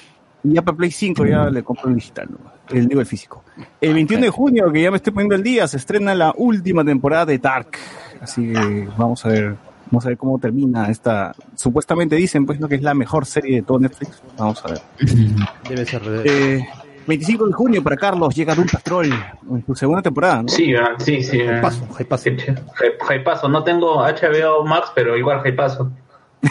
Y 0.45 0.55
ya, 0.55 0.63
para 0.63 0.77
Play 0.77 0.91
5 0.91 1.27
ya 1.27 1.51
le 1.51 1.63
compro 1.63 1.91
el 1.91 1.97
digital, 1.97 2.29
nomás, 2.31 2.55
el 2.71 2.89
digo 2.89 3.01
el 3.01 3.07
físico. 3.07 3.45
El 3.81 3.93
21 3.93 4.25
de 4.25 4.31
junio, 4.31 4.73
que 4.73 4.83
ya 4.83 4.91
me 4.91 4.97
estoy 4.97 5.13
poniendo 5.13 5.35
el 5.35 5.43
día, 5.43 5.67
se 5.69 5.77
estrena 5.77 6.15
la 6.15 6.33
última 6.37 6.85
temporada 6.85 7.27
de 7.27 7.39
Dark. 7.39 7.73
Así 8.21 8.53
que 8.53 8.89
vamos 8.97 9.25
a 9.27 9.29
ver, 9.29 9.57
vamos 9.91 10.05
a 10.05 10.09
ver 10.09 10.19
cómo 10.19 10.39
termina 10.39 10.89
esta. 10.91 11.35
Supuestamente 11.57 12.17
dicen 12.17 12.47
pues 12.47 12.61
no 12.61 12.69
que 12.69 12.77
es 12.77 12.83
la 12.83 12.95
mejor 12.95 13.27
serie 13.27 13.57
de 13.57 13.63
todo 13.63 13.79
Netflix. 13.81 14.23
Vamos 14.37 14.65
a 14.65 14.69
ver. 14.69 14.81
Debe 15.69 15.85
ser. 15.87 16.03
Eh, 16.25 16.67
25 17.07 17.47
de 17.47 17.53
junio 17.55 17.83
para 17.83 17.97
Carlos 17.97 18.35
llega 18.35 18.55
Doom 18.55 18.69
Patrol 18.71 19.07
en 19.51 19.65
su 19.65 19.75
segunda 19.75 20.03
temporada, 20.03 20.43
¿no? 20.43 20.49
Sí, 20.49 20.75
ah, 20.75 20.95
sí, 20.99 21.23
sí. 21.23 21.41
ah. 21.41 21.57
Hypazo, 21.59 21.87
Hy- 21.89 23.17
Hypazo. 23.21 23.49
No 23.49 23.65
tengo 23.65 24.03
HBO 24.05 24.65
Max, 24.67 24.93
pero 24.95 25.17
igual 25.17 25.41
Hypazo. 25.45 25.91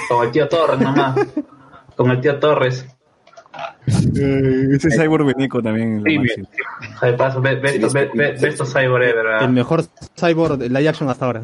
Con 0.09 0.26
el 0.26 0.31
tío 0.31 0.47
Torres 0.49 0.80
nomás. 0.80 1.15
Con 1.95 2.09
el 2.11 2.19
tío 2.22 2.39
Torres. 2.39 2.85
Eh, 3.88 4.76
ese 4.76 4.89
Cyborg 4.91 5.26
Beneco 5.26 5.61
también. 5.64 5.97
Sí, 6.03 6.18
bien. 6.18 6.22
máximo. 6.22 6.47
Hypazo. 7.01 7.41
Be- 7.41 7.55
Besto 7.55 7.89
be- 7.91 8.11
be- 8.14 8.34
besto 8.34 8.65
Cyber 8.65 9.01
Ever. 9.01 9.27
ah. 9.27 9.45
El 9.45 9.51
mejor 9.51 9.84
cyborg 10.19 10.57
de 10.57 10.69
live 10.69 10.89
action 10.89 11.09
hasta 11.09 11.26
ahora. 11.26 11.41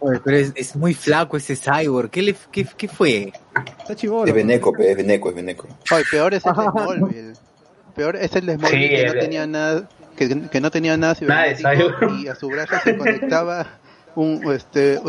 Oye, 0.00 0.20
pero 0.24 0.36
es, 0.36 0.52
es 0.54 0.76
muy 0.76 0.94
flaco 0.94 1.36
ese 1.36 1.56
cyborg. 1.56 2.10
¿Qué, 2.10 2.22
le, 2.22 2.36
qué, 2.52 2.66
qué 2.76 2.88
fue? 2.88 3.32
Está 3.78 3.96
chivolo. 3.96 4.26
Es 4.26 4.34
Beneco, 4.34 4.76
es 4.78 4.96
Beneco, 4.96 5.30
es 5.30 5.34
Beneco. 5.34 5.66
Oye, 5.92 6.04
peor 6.10 6.34
es 6.34 6.44
el 6.46 6.54
de 6.54 6.62
Smallville. 6.62 7.32
Peor 7.94 8.16
es 8.16 8.36
el 8.36 8.46
de 8.46 8.54
Smallville 8.54 8.88
Sí, 8.88 8.96
que 8.96 9.06
no 9.06 9.20
tenía 9.20 9.46
nada, 9.46 9.88
que, 10.16 10.48
que 10.48 10.60
no 10.60 10.70
tenía 10.70 10.96
nada 10.96 11.16
Nada 11.20 11.44
de 11.44 11.56
cibernético 11.56 12.14
y 12.14 12.28
a 12.28 12.34
su 12.34 12.48
brazo 12.48 12.74
se 12.84 12.96
conectaba 12.96 13.66
un, 14.18 14.52
este, 14.52 15.00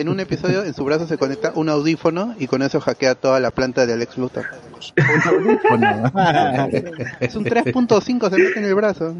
en 0.00 0.08
un 0.08 0.18
episodio 0.18 0.64
en 0.64 0.74
su 0.74 0.84
brazo 0.84 1.06
se 1.06 1.16
conecta 1.16 1.52
un 1.54 1.68
audífono 1.68 2.34
y 2.38 2.48
con 2.48 2.62
eso 2.62 2.80
hackea 2.80 3.14
toda 3.14 3.38
la 3.38 3.52
planta 3.52 3.86
del 3.86 4.02
ex 4.02 4.18
Luthor. 4.18 4.46
es 7.20 7.36
un 7.36 7.44
3.5 7.44 8.30
se 8.30 8.36
mete 8.36 8.58
en 8.58 8.64
el 8.64 8.74
brazo. 8.74 9.14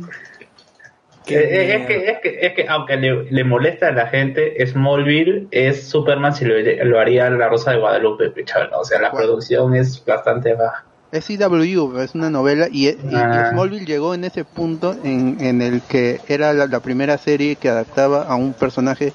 Eh, 1.34 1.48
eh, 1.50 1.74
es, 1.76 1.86
que, 1.86 2.10
es, 2.10 2.18
que, 2.20 2.38
es 2.46 2.52
que 2.54 2.66
aunque 2.68 2.96
le, 2.96 3.24
le 3.30 3.44
molesta 3.44 3.88
a 3.88 3.92
la 3.92 4.06
gente, 4.08 4.54
Smallville 4.66 5.48
es 5.50 5.88
Superman 5.88 6.34
si 6.34 6.44
lo, 6.44 6.54
lo 6.84 7.00
haría 7.00 7.28
la 7.30 7.48
Rosa 7.48 7.72
de 7.72 7.78
Guadalupe, 7.78 8.30
pe, 8.30 8.44
chaval. 8.44 8.70
O 8.74 8.84
sea, 8.84 9.00
la 9.00 9.10
producción 9.12 9.74
es 9.74 10.04
bastante 10.04 10.54
baja. 10.54 10.84
Es 11.10 11.26
CW, 11.26 11.98
es 12.00 12.14
una 12.14 12.28
novela 12.30 12.68
y, 12.70 12.88
y- 12.88 12.90
y 12.90 13.14
Ah. 13.14 13.50
Smallville 13.52 13.86
llegó 13.86 14.14
en 14.14 14.24
ese 14.24 14.44
punto 14.44 14.94
en, 15.04 15.38
en 15.40 15.62
el 15.62 15.80
que 15.82 16.20
era 16.28 16.52
la, 16.52 16.66
la 16.66 16.80
primera 16.80 17.16
serie 17.18 17.56
que 17.56 17.68
adaptaba 17.70 18.24
a 18.24 18.34
un 18.34 18.52
personaje 18.52 19.12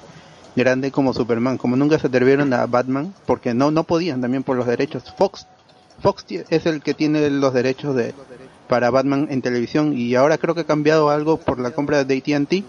grande 0.56 0.90
como 0.90 1.12
Superman. 1.14 1.56
Como 1.56 1.76
nunca 1.76 1.98
se 1.98 2.08
atrevieron 2.08 2.52
a 2.52 2.66
Batman, 2.66 3.14
porque 3.26 3.54
no 3.54 3.70
no 3.70 3.84
podían 3.84 4.20
también 4.20 4.42
por 4.42 4.56
los 4.56 4.66
derechos. 4.66 5.04
Fox 5.16 5.46
Fox 6.02 6.24
es 6.50 6.66
el 6.66 6.82
que 6.82 6.92
tiene 6.94 7.30
los 7.30 7.54
derechos 7.54 7.94
de 7.94 8.12
para 8.68 8.90
Batman 8.90 9.28
en 9.30 9.42
televisión 9.42 9.92
y 9.96 10.14
ahora 10.14 10.38
creo 10.38 10.54
que 10.54 10.62
ha 10.62 10.64
cambiado 10.64 11.10
algo 11.10 11.36
por 11.38 11.60
la 11.60 11.70
compra 11.72 12.04
de 12.04 12.16
AT&T, 12.16 12.64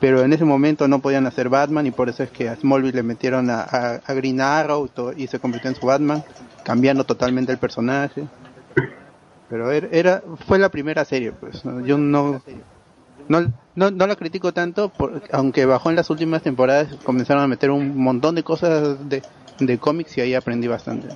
pero 0.00 0.22
en 0.22 0.32
ese 0.32 0.44
momento 0.44 0.88
no 0.88 0.98
podían 1.00 1.26
hacer 1.26 1.48
Batman 1.48 1.86
y 1.86 1.90
por 1.90 2.08
eso 2.08 2.22
es 2.22 2.30
que 2.30 2.48
a 2.48 2.56
Smallville 2.56 2.94
le 2.96 3.02
metieron 3.02 3.48
a, 3.50 3.60
a- 3.62 4.00
a 4.04 4.14
Green 4.14 4.40
Arrow 4.40 4.88
y 5.16 5.26
se 5.26 5.38
convirtió 5.38 5.70
en 5.70 5.76
su 5.76 5.86
Batman, 5.86 6.22
cambiando 6.64 7.04
totalmente 7.04 7.52
el 7.52 7.58
personaje. 7.58 8.26
Pero 9.48 9.70
era, 9.70 9.88
era- 9.92 10.22
fue 10.46 10.58
la 10.58 10.68
primera 10.70 11.04
serie, 11.04 11.32
pues. 11.32 11.62
Yo 11.84 11.96
no, 11.98 12.42
no, 13.28 13.52
no, 13.76 13.90
no 13.90 14.06
la 14.06 14.16
critico 14.16 14.52
tanto, 14.52 14.88
por- 14.88 15.22
aunque 15.32 15.64
bajó 15.66 15.90
en 15.90 15.96
las 15.96 16.10
últimas 16.10 16.42
temporadas, 16.42 16.88
comenzaron 17.04 17.42
a 17.44 17.48
meter 17.48 17.70
un 17.70 17.96
montón 17.96 18.34
de 18.34 18.42
cosas 18.42 19.08
de, 19.08 19.22
de 19.60 19.78
cómics 19.78 20.18
y 20.18 20.20
ahí 20.22 20.34
aprendí 20.34 20.66
bastante. 20.66 21.08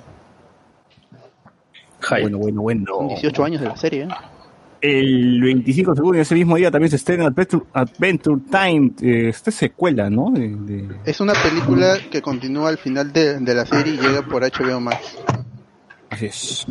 Bueno, 2.09 2.37
bueno, 2.37 2.61
bueno. 2.61 2.85
Son 2.87 3.07
18 3.09 3.43
años 3.43 3.61
de 3.61 3.67
la 3.67 3.77
serie, 3.77 4.03
¿eh? 4.03 4.07
El 4.81 5.39
25 5.41 5.93
de 5.93 6.01
junio, 6.01 6.21
ese 6.23 6.33
mismo 6.33 6.55
día, 6.55 6.71
también 6.71 6.89
se 6.89 6.95
estrena 6.95 7.27
Adventure, 7.27 7.63
Adventure 7.71 8.41
Time. 8.49 8.91
Eh, 9.01 9.29
esta 9.29 9.51
es 9.51 9.55
secuela, 9.55 10.09
¿no? 10.09 10.31
De- 10.31 10.55
de- 10.55 10.95
Es 11.05 11.19
una 11.21 11.33
película 11.33 11.97
que 12.09 12.19
continúa 12.21 12.69
al 12.69 12.79
final 12.79 13.13
de, 13.13 13.39
de 13.39 13.53
la 13.53 13.65
serie 13.67 13.93
y 13.93 13.97
llega 13.97 14.23
por 14.23 14.41
HBO 14.41 14.79
Max. 14.79 15.17
Así 16.09 16.25
es. 16.25 16.65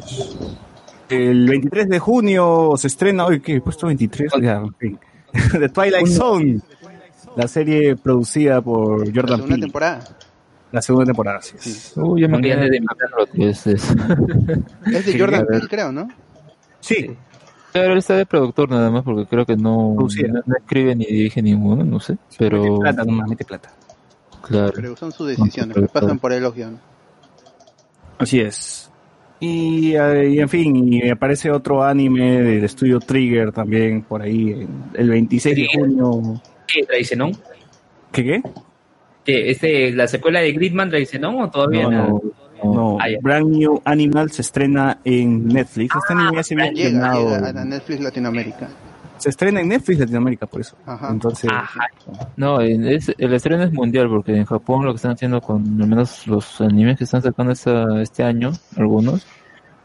El 1.09 1.48
23 1.48 1.89
de 1.89 1.98
junio 2.01 2.73
se 2.77 2.89
estrena, 2.89 3.27
hoy 3.27 3.40
que 3.40 3.57
he 3.57 3.61
puesto 3.61 3.86
23, 3.86 4.32
ya, 4.43 4.57
en 4.57 4.74
fin. 4.74 4.98
The 5.52 5.69
Twilight 5.69 6.07
Zone, 6.09 6.61
la 7.36 7.47
serie 7.47 7.94
producida 7.97 8.61
por 8.61 9.05
Jordan 9.15 9.43
Peele. 9.43 9.61
temporada. 9.62 10.01
La 10.72 10.82
segunda 10.82 11.06
temporada, 11.06 11.38
así 11.38 11.56
es. 11.56 11.92
Uy, 11.97 12.22
ya 12.22 12.28
me 12.28 12.40
quedé 12.40 12.70
de 12.70 12.80
es. 13.38 13.66
Es 13.66 13.66
de 13.66 15.02
Sí, 15.02 15.18
Jordan. 15.18 15.47
Peele, 15.47 15.68
creo, 15.68 15.92
¿no? 15.92 16.09
Sí, 16.80 17.16
Claro, 17.72 17.92
él 17.92 17.98
está 17.98 18.16
de 18.16 18.26
productor 18.26 18.68
nada 18.68 18.90
más, 18.90 19.05
porque 19.05 19.26
creo 19.26 19.47
que 19.47 19.56
no, 19.56 19.94
no, 19.94 20.06
no 20.47 20.56
escribe 20.56 20.97
ni 20.97 21.05
dirige 21.05 21.40
ninguno, 21.40 21.84
no 21.84 22.01
sé. 22.01 22.16
Pero, 22.36 22.62
mete 22.62 22.80
plata 22.80 23.05
nomás, 23.05 23.28
mete 23.28 23.44
plata. 23.44 23.72
claro. 24.42 24.72
Pero 24.74 24.97
son 24.97 25.12
sus 25.12 25.28
decisiones, 25.28 25.76
que 25.76 25.82
pasan 25.86 26.18
por 26.18 26.32
el 26.32 26.51
guion. 26.51 26.80
Así 28.18 28.40
es. 28.40 28.90
Y, 29.38 29.94
eh, 29.94 30.30
y 30.30 30.40
en 30.40 30.48
fin, 30.48 30.92
y 30.92 31.09
aparece 31.09 31.51
otro 31.51 31.82
anime 31.82 32.42
del 32.42 32.64
estudio 32.64 32.98
Trigger 32.98 33.52
también 33.52 34.02
por 34.02 34.20
ahí, 34.20 34.66
el 34.94 35.09
26 35.09 35.56
de 35.56 35.68
junio. 35.72 36.42
¿Qué? 36.66 36.84
¿Traicionón? 36.84 37.32
¿Qué 38.12 38.24
qué? 38.24 38.42
Que 39.24 39.51
este, 39.51 39.92
la 39.92 40.06
secuela 40.09 40.40
de 40.40 40.52
Gridman 40.52 40.90
la 40.90 40.98
dice, 40.98 41.18
¿no? 41.18 41.38
¿O 41.38 41.51
todavía 41.51 41.82
No, 41.84 41.90
nada? 41.90 42.09
no, 42.09 42.20
no. 42.74 42.98
Ah. 43.01 43.06
Brand 43.22 43.48
New 43.48 43.80
Animal 43.84 44.30
se 44.30 44.42
estrena 44.42 44.98
en 45.05 45.47
Netflix. 45.48 45.94
Este 45.97 46.12
anime 46.12 46.30
ya 46.36 46.42
se 46.42 46.55
había 46.55 46.70
Llega, 46.72 46.86
estrenado. 46.88 47.36
llega 47.36 47.60
a 47.60 47.64
Netflix 47.64 48.01
Latinoamérica. 48.01 48.68
Se 49.18 49.28
estrena 49.28 49.60
en 49.60 49.68
Netflix 49.68 49.98
Latinoamérica, 50.01 50.47
por 50.47 50.62
eso. 50.62 50.76
Ajá. 50.86 51.09
Entonces, 51.10 51.51
No, 52.36 52.60
en- 52.62 52.86
es, 52.86 53.12
el 53.18 53.34
estreno 53.34 53.62
es 53.64 53.72
mundial 53.72 54.09
porque 54.09 54.34
en 54.34 54.47
Japón 54.47 54.84
lo 54.84 54.92
que 54.92 54.97
están 54.97 55.12
haciendo 55.12 55.42
con 55.42 55.62
al 55.80 55.88
menos 55.88 56.26
los 56.26 56.60
animes 56.62 56.97
que 56.97 57.05
están 57.05 57.20
sacando 57.20 57.52
esta- 57.52 58.01
este 58.01 58.22
año, 58.22 58.52
algunos, 58.76 59.26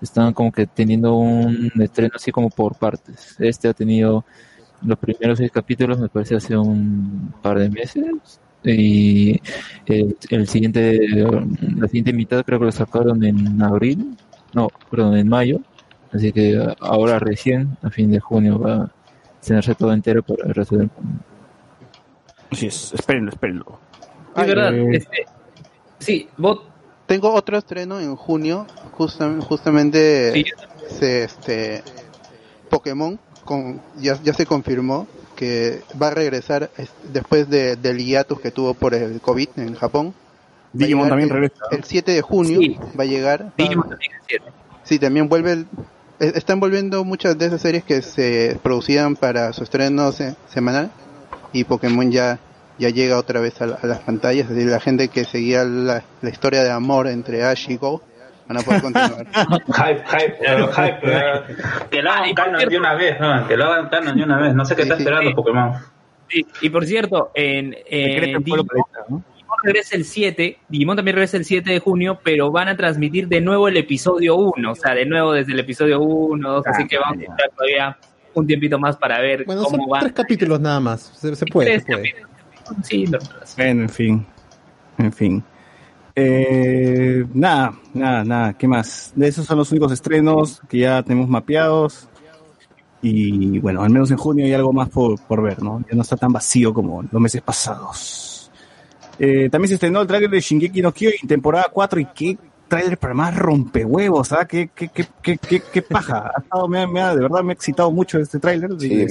están 0.01 0.33
como 0.33 0.51
que 0.53 0.67
teniendo 0.67 1.15
un 1.15 1.69
estreno 1.81 2.11
así 2.15 2.31
como 2.31 2.49
por 2.49 2.75
partes. 2.77 3.35
Este 3.39 3.67
ha 3.67 3.73
tenido 3.73 4.23
los 4.83 4.97
primeros 4.99 5.37
seis 5.39 5.51
capítulos, 5.51 5.99
me 5.99 6.07
parece, 6.07 6.35
hace 6.35 6.55
un 6.57 7.33
par 7.41 7.59
de 7.59 7.69
meses. 7.69 8.05
Y 8.71 9.41
el, 9.85 10.17
el 10.29 10.47
siguiente, 10.47 10.99
la 11.07 11.87
siguiente 11.87 12.13
mitad 12.13 12.43
creo 12.43 12.59
que 12.59 12.65
lo 12.65 12.71
sacaron 12.71 13.23
en 13.23 13.61
abril, 13.61 14.17
no, 14.53 14.69
perdón, 14.89 15.17
en 15.17 15.27
mayo. 15.27 15.59
Así 16.13 16.31
que 16.31 16.57
ahora 16.79 17.19
recién, 17.19 17.77
a 17.81 17.89
fin 17.89 18.09
de 18.11 18.19
junio, 18.19 18.59
va 18.59 18.75
a 18.75 18.91
estrenarse 19.41 19.75
todo 19.75 19.91
entero 19.93 20.23
para 20.23 20.47
el 20.47 20.53
resto 20.53 20.77
del 20.77 20.89
mundo. 20.95 21.19
Así 22.51 22.67
es, 22.67 22.93
espérenlo, 22.93 23.31
espérenlo. 23.31 23.79
Es 24.37 24.47
verdad, 24.47 24.73
eh, 24.73 24.87
este, 24.93 25.25
sí, 25.99 26.27
vos, 26.37 26.61
Tengo 27.05 27.31
otro 27.33 27.57
estreno 27.57 27.99
en 27.99 28.15
junio, 28.15 28.65
justam- 28.97 29.39
justamente 29.41 30.43
se, 30.89 31.25
este 31.25 31.83
Pokémon 32.69 33.19
con 33.43 33.79
ya, 33.99 34.19
ya 34.23 34.33
se 34.33 34.45
confirmó 34.47 35.05
que 35.35 35.81
va 36.01 36.07
a 36.07 36.11
regresar 36.11 36.69
es- 36.77 36.89
después 37.11 37.49
de, 37.49 37.75
del 37.75 37.97
hiatus 37.97 38.39
que 38.39 38.51
tuvo 38.51 38.73
por 38.73 38.93
el 38.95 39.19
COVID 39.21 39.49
en 39.57 39.75
Japón. 39.75 40.13
Digimon 40.73 41.09
también 41.09 41.29
el, 41.29 41.33
regresa. 41.35 41.63
El 41.71 41.83
7 41.83 42.11
de 42.11 42.21
junio 42.21 42.59
va 42.99 43.03
a 43.03 43.07
llegar. 43.07 43.51
Digimon 43.57 43.89
también 43.89 44.11
es 44.19 44.27
cierto. 44.27 44.47
Sí, 44.83 44.99
también 44.99 45.29
vuelve 45.29 45.51
el- 45.51 45.67
están 46.19 46.59
volviendo 46.59 47.03
muchas 47.03 47.37
de 47.37 47.45
esas 47.47 47.61
series 47.61 47.83
que 47.83 48.01
se 48.01 48.57
producían 48.63 49.15
para 49.15 49.51
su 49.53 49.63
estreno 49.63 50.11
se- 50.11 50.35
semanal 50.49 50.91
y 51.53 51.63
Pokémon 51.65 52.11
ya 52.11 52.39
ya 52.77 52.89
llega 52.89 53.17
otra 53.17 53.39
vez 53.39 53.61
a, 53.61 53.67
la- 53.67 53.75
a 53.81 53.87
las 53.87 53.99
pantallas, 53.99 54.49
es 54.49 54.55
decir, 54.55 54.69
la 54.69 54.81
gente 54.81 55.07
que 55.07 55.23
seguía 55.23 55.63
la, 55.63 56.03
la 56.21 56.29
historia 56.29 56.61
de 56.61 56.71
amor 56.71 57.07
entre 57.07 57.43
Ash 57.45 57.69
y 57.69 57.77
Go 57.77 58.01
van 58.47 58.57
a 58.57 58.61
poder 58.61 58.81
continuar. 58.81 59.25
Hype, 59.33 60.03
hype, 60.05 60.37
eh, 60.41 60.67
hype. 60.75 60.99
eh. 61.03 61.55
Que 61.91 62.01
lo 62.01 62.11
hagan 62.11 62.33
canon 62.33 62.69
de 62.69 62.77
una 62.77 62.93
vez, 62.95 63.19
¿no? 63.19 63.47
Que 63.47 63.57
lo 63.57 63.65
hagan 63.65 63.89
canon 63.89 64.17
de 64.17 64.23
una 64.23 64.39
vez. 64.39 64.53
No 64.55 64.65
sé 64.65 64.75
qué 64.75 64.83
está 64.83 64.95
esperando 64.95 65.33
Pokémon. 65.35 65.73
Sí, 66.27 66.45
y 66.61 66.69
por 66.69 66.85
cierto, 66.85 67.31
en, 67.35 67.75
en 67.87 68.43
Digimon, 68.43 68.65
Digimon 68.67 69.23
regresa 69.63 69.95
el 69.95 70.05
7, 70.05 70.57
Digimon 70.69 70.95
también 70.95 71.15
regresa 71.15 71.37
el 71.37 71.45
7 71.45 71.69
de 71.71 71.79
junio, 71.79 72.19
pero 72.23 72.51
van 72.51 72.67
a 72.67 72.75
transmitir 72.75 73.27
de 73.27 73.41
nuevo 73.41 73.67
el 73.67 73.77
episodio 73.77 74.35
1, 74.35 74.71
o 74.71 74.75
sea, 74.75 74.95
de 74.95 75.05
nuevo 75.05 75.33
desde 75.33 75.53
el 75.53 75.59
episodio 75.59 75.99
1, 76.01 76.49
2, 76.51 76.67
así 76.67 76.87
que 76.87 76.97
vamos 76.97 77.19
a 77.19 77.21
estar 77.31 77.49
todavía 77.55 77.97
un 78.33 78.47
tiempito 78.47 78.79
más 78.79 78.97
para 78.97 79.19
ver 79.21 79.45
Bueno, 79.45 79.61
son 79.61 79.71
cómo 79.77 79.87
van. 79.87 80.01
tres 80.01 80.13
capítulos 80.13 80.59
nada 80.59 80.79
más. 80.79 81.01
Se, 81.15 81.35
se 81.35 81.45
puede, 81.45 81.69
Tres 81.79 81.83
se 81.83 81.91
puede. 81.93 82.15
Sí, 82.83 83.05
no, 83.05 83.19
Bueno, 83.55 83.81
en 83.83 83.89
fin. 83.89 84.25
En 84.97 85.13
fin. 85.13 85.43
Eh, 86.15 87.25
nada, 87.33 87.77
nada, 87.93 88.23
nada. 88.23 88.53
¿Qué 88.53 88.67
más? 88.67 89.13
Esos 89.19 89.45
son 89.45 89.57
los 89.57 89.71
únicos 89.71 89.91
estrenos 89.91 90.61
que 90.69 90.79
ya 90.79 91.03
tenemos 91.03 91.27
mapeados. 91.27 92.07
Y 93.01 93.59
bueno, 93.59 93.83
al 93.83 93.89
menos 93.89 94.09
en 94.09 94.17
junio 94.17 94.45
hay 94.45 94.53
algo 94.53 94.73
más 94.73 94.89
por, 94.89 95.19
por 95.21 95.43
ver, 95.43 95.61
¿no? 95.61 95.83
Ya 95.89 95.95
no 95.95 96.01
está 96.01 96.15
tan 96.17 96.31
vacío 96.31 96.73
como 96.73 97.03
los 97.03 97.21
meses 97.21 97.41
pasados. 97.41 98.49
Eh, 99.19 99.49
también 99.49 99.69
se 99.69 99.75
estrenó 99.75 100.01
el 100.01 100.07
tráiler 100.07 100.29
de 100.29 100.39
Shingeki 100.41 100.81
no 100.81 100.91
Kyojin 100.91 101.27
temporada 101.27 101.67
4 101.71 101.99
y 101.99 102.05
qué 102.07 102.37
tráiler 102.67 102.97
para 102.97 103.13
más 103.13 103.35
rompehuevos, 103.37 104.31
¿ah? 104.31 104.45
¿Qué, 104.45 104.69
qué, 104.73 104.89
qué, 104.89 105.05
qué, 105.21 105.37
qué, 105.37 105.61
qué 105.71 105.81
paja? 105.81 106.31
Ha 106.35 106.41
estado- 106.41 106.67
me 106.67 106.81
ha- 106.81 106.87
me 106.87 107.01
ha- 107.01 107.15
de 107.15 107.21
verdad 107.21 107.43
me 107.43 107.51
ha 107.51 107.53
excitado 107.53 107.91
mucho 107.91 108.19
este 108.19 108.39
tráiler. 108.39 108.69
Sí, 108.79 109.05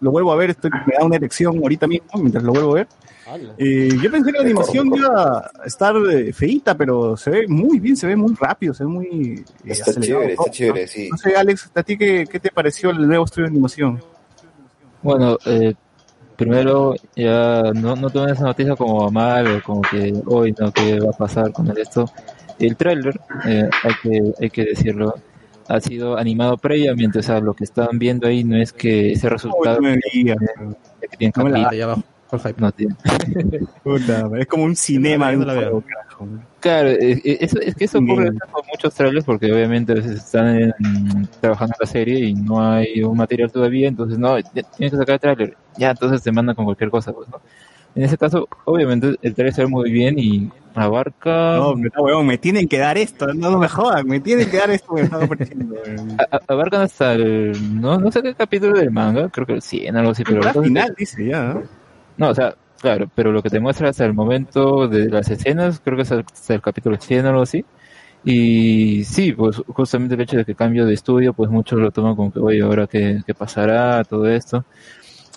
lo 0.00 0.10
vuelvo 0.10 0.32
a 0.32 0.36
ver, 0.36 0.50
estoy, 0.50 0.70
me 0.86 0.94
da 0.98 1.04
una 1.04 1.16
erección 1.16 1.56
ahorita 1.58 1.86
mismo 1.86 2.06
mientras 2.14 2.42
lo 2.44 2.52
vuelvo 2.52 2.72
a 2.72 2.74
ver. 2.74 2.88
Eh, 3.56 3.88
yo 4.02 4.10
pensé 4.10 4.30
que 4.32 4.38
la 4.38 4.44
animación 4.44 4.94
iba 4.94 5.38
a 5.38 5.50
estar 5.64 5.94
eh, 6.10 6.32
feíta, 6.32 6.76
pero 6.76 7.16
se 7.16 7.30
ve 7.30 7.46
muy 7.48 7.78
bien, 7.78 7.96
se 7.96 8.06
ve 8.06 8.16
muy 8.16 8.34
rápido, 8.34 8.74
se 8.74 8.84
ve 8.84 8.90
muy 8.90 9.06
eh, 9.38 9.44
Está 9.64 9.92
chévere, 10.00 10.32
está 10.34 10.50
chévere, 10.50 10.82
¿no? 10.82 10.88
sí. 10.88 11.08
No 11.10 11.16
sé, 11.16 11.34
Alex, 11.36 11.70
¿a 11.74 11.82
ti 11.82 11.96
qué, 11.96 12.26
qué 12.30 12.40
te 12.40 12.50
pareció 12.50 12.90
el 12.90 13.06
nuevo 13.06 13.24
estudio 13.24 13.44
de 13.46 13.50
animación? 13.52 14.02
Bueno, 15.02 15.38
eh, 15.46 15.72
primero 16.36 16.94
ya 17.16 17.62
no, 17.74 17.94
no 17.96 18.10
tomen 18.10 18.30
esa 18.34 18.44
noticia 18.44 18.76
como 18.76 19.08
mal 19.10 19.46
o 19.56 19.62
como 19.62 19.80
que 19.82 20.12
hoy 20.26 20.54
no, 20.58 20.72
¿qué 20.72 20.98
va 21.00 21.10
a 21.10 21.16
pasar 21.16 21.52
con 21.52 21.72
esto? 21.78 22.10
El 22.66 22.76
tráiler, 22.76 23.18
eh, 23.46 23.68
hay, 23.82 23.92
que, 24.02 24.32
hay 24.40 24.50
que 24.50 24.64
decirlo, 24.64 25.14
ha 25.68 25.80
sido 25.80 26.16
animado 26.16 26.56
previamente, 26.58 27.18
o 27.20 27.22
sea, 27.22 27.40
lo 27.40 27.54
que 27.54 27.64
estaban 27.64 27.98
viendo 27.98 28.26
ahí 28.26 28.44
no 28.44 28.56
es 28.56 28.72
que 28.72 29.12
ese 29.12 29.28
resultado 29.28 29.80
no 29.80 29.88
No. 31.50 31.56
No. 31.60 31.68
Puta, 33.84 34.28
es 34.38 34.46
como 34.46 34.64
un 34.64 34.74
cinema 34.74 35.26
no 35.32 35.40
un 35.40 35.46
la 35.46 35.54
carajo. 35.54 35.82
Claro, 36.60 36.88
es, 36.88 37.20
es- 37.24 37.54
es 37.54 37.74
que 37.74 37.84
eso 37.84 37.98
ocurre 37.98 38.30
con 38.50 38.62
muchos 38.72 38.94
trailers 38.94 39.24
porque 39.24 39.52
obviamente 39.52 39.92
a 39.92 39.96
veces 39.96 40.12
están 40.12 40.56
en- 40.56 41.28
trabajando 41.40 41.74
en 41.78 41.86
la 41.86 41.90
serie 41.92 42.18
y 42.20 42.34
no 42.34 42.60
hay 42.62 43.02
un 43.02 43.16
material 43.16 43.50
todavía, 43.52 43.88
entonces 43.88 44.18
no, 44.18 44.36
tienes 44.42 44.92
que 44.92 44.96
sacar 44.96 45.14
el 45.14 45.20
trailer, 45.20 45.56
ya 45.76 45.90
entonces 45.90 46.22
te 46.22 46.32
mandan 46.32 46.54
con 46.54 46.64
cualquier 46.64 46.90
cosa, 46.90 47.12
pues, 47.12 47.28
¿no? 47.28 47.40
En 47.94 48.04
ese 48.04 48.16
caso, 48.16 48.48
obviamente 48.64 49.16
el 49.20 49.34
trailer 49.34 49.52
se 49.54 49.62
ve 49.64 49.68
muy 49.68 49.90
bien 49.92 50.18
y 50.18 50.48
abarca... 50.74 51.56
No, 51.56 51.74
pero 51.80 52.02
huevón, 52.02 52.26
me 52.26 52.38
tienen 52.38 52.68
que 52.68 52.78
dar 52.78 52.96
esto, 52.98 53.26
no, 53.34 53.50
no 53.50 53.58
me 53.58 53.68
jodan, 53.68 54.06
me 54.06 54.20
tienen 54.20 54.50
que 54.50 54.56
dar 54.56 54.70
esto 54.70 54.94
que 54.94 55.02
están 55.02 55.22
ofreciendo. 55.24 55.74
weón. 55.74 56.16
abarcan 56.48 56.82
hasta 56.82 57.12
el... 57.14 57.80
No, 57.80 57.98
no 57.98 58.10
sé 58.10 58.22
qué 58.22 58.34
capítulo 58.34 58.78
del 58.78 58.90
manga, 58.90 59.28
creo 59.28 59.46
que 59.46 59.54
el 59.54 59.62
100, 59.62 59.96
algo 59.96 60.10
así, 60.12 60.24
pero... 60.24 60.40
Temporada 60.40 60.66
entonces- 60.66 60.68
final, 60.68 60.94
dice 60.98 61.26
ya. 61.26 61.42
¿no? 61.54 61.62
No, 62.16 62.28
o 62.28 62.34
sea, 62.34 62.54
claro, 62.80 63.10
pero 63.14 63.32
lo 63.32 63.42
que 63.42 63.50
te 63.50 63.60
muestra 63.60 63.88
hasta 63.88 64.04
el 64.04 64.14
momento 64.14 64.88
de 64.88 65.08
las 65.08 65.30
escenas, 65.30 65.80
creo 65.84 65.96
que 65.96 66.02
es 66.02 66.12
hasta 66.12 66.54
el 66.54 66.60
capítulo 66.62 66.96
100 67.00 67.26
o 67.26 67.28
algo 67.30 67.42
así. 67.42 67.64
Y 68.24 69.02
sí, 69.04 69.32
pues 69.32 69.56
justamente 69.66 70.14
el 70.14 70.20
hecho 70.20 70.36
de 70.36 70.44
que 70.44 70.54
cambio 70.54 70.86
de 70.86 70.94
estudio, 70.94 71.32
pues 71.32 71.50
muchos 71.50 71.80
lo 71.80 71.90
toman 71.90 72.14
como 72.14 72.32
que, 72.32 72.38
oye, 72.38 72.62
ahora 72.62 72.86
qué, 72.86 73.20
qué 73.26 73.34
pasará, 73.34 74.04
todo 74.04 74.28
esto. 74.28 74.64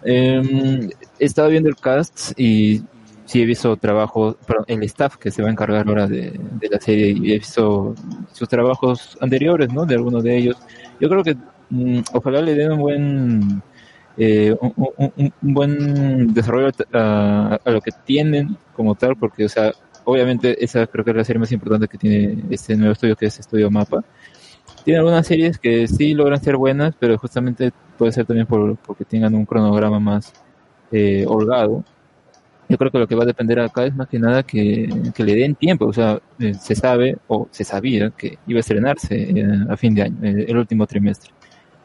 Eh, 0.03 0.89
he 1.19 1.25
estado 1.25 1.49
viendo 1.49 1.69
el 1.69 1.75
cast 1.77 2.39
y 2.39 2.83
sí 3.25 3.41
he 3.41 3.45
visto 3.45 3.75
trabajo, 3.77 4.37
perdón, 4.47 4.65
el 4.67 4.83
staff 4.83 5.17
que 5.17 5.31
se 5.31 5.41
va 5.41 5.49
a 5.49 5.51
encargar 5.51 5.87
ahora 5.87 6.07
de, 6.07 6.31
de 6.31 6.69
la 6.69 6.79
serie 6.79 7.09
y 7.09 7.31
he 7.33 7.39
visto 7.39 7.95
sus 8.31 8.47
trabajos 8.47 9.17
anteriores, 9.21 9.73
¿no? 9.73 9.85
De 9.85 9.95
algunos 9.95 10.23
de 10.23 10.37
ellos. 10.37 10.57
Yo 10.99 11.09
creo 11.09 11.23
que 11.23 11.35
mm, 11.69 11.99
ojalá 12.13 12.41
le 12.41 12.55
den 12.55 12.71
un 12.71 12.79
buen 12.79 13.61
eh, 14.17 14.55
un, 14.61 15.33
buen 15.41 16.33
desarrollo 16.33 16.71
a, 16.93 17.59
a 17.63 17.71
lo 17.71 17.81
que 17.81 17.91
tienen 18.05 18.57
como 18.75 18.95
tal, 18.95 19.15
porque, 19.17 19.45
o 19.45 19.49
sea, 19.49 19.73
obviamente 20.05 20.63
esa 20.63 20.87
creo 20.87 21.03
que 21.03 21.11
es 21.11 21.17
la 21.17 21.23
serie 21.23 21.39
más 21.39 21.51
importante 21.51 21.87
que 21.87 21.97
tiene 21.97 22.43
este 22.49 22.75
nuevo 22.77 22.93
estudio, 22.93 23.15
que 23.15 23.25
es 23.25 23.39
Estudio 23.39 23.69
Mapa. 23.69 24.03
Tiene 24.83 24.99
algunas 24.99 25.25
series 25.27 25.57
que 25.57 25.87
sí 25.87 26.13
logran 26.13 26.41
ser 26.41 26.57
buenas, 26.57 26.95
pero 26.99 27.17
justamente 27.17 27.71
puede 27.97 28.11
ser 28.11 28.25
también 28.25 28.47
por, 28.47 28.77
porque 28.77 29.03
tengan 29.03 29.33
un 29.35 29.45
cronograma 29.45 29.99
más 29.99 30.31
eh, 30.91 31.25
holgado. 31.27 31.83
Yo 32.67 32.77
creo 32.77 32.91
que 32.91 32.97
lo 32.97 33.07
que 33.07 33.15
va 33.15 33.23
a 33.23 33.27
depender 33.27 33.59
acá 33.59 33.85
es 33.85 33.95
más 33.95 34.07
que 34.07 34.17
nada 34.17 34.43
que, 34.43 34.89
que 35.13 35.23
le 35.23 35.35
den 35.35 35.55
tiempo. 35.55 35.85
O 35.85 35.93
sea, 35.93 36.19
eh, 36.39 36.53
se 36.55 36.75
sabe 36.75 37.17
o 37.27 37.47
se 37.51 37.63
sabía 37.63 38.11
que 38.11 38.39
iba 38.47 38.57
a 38.57 38.61
estrenarse 38.61 39.15
eh, 39.15 39.45
a 39.69 39.77
fin 39.77 39.93
de 39.93 40.03
año, 40.03 40.17
eh, 40.23 40.45
el 40.47 40.57
último 40.57 40.87
trimestre. 40.87 41.31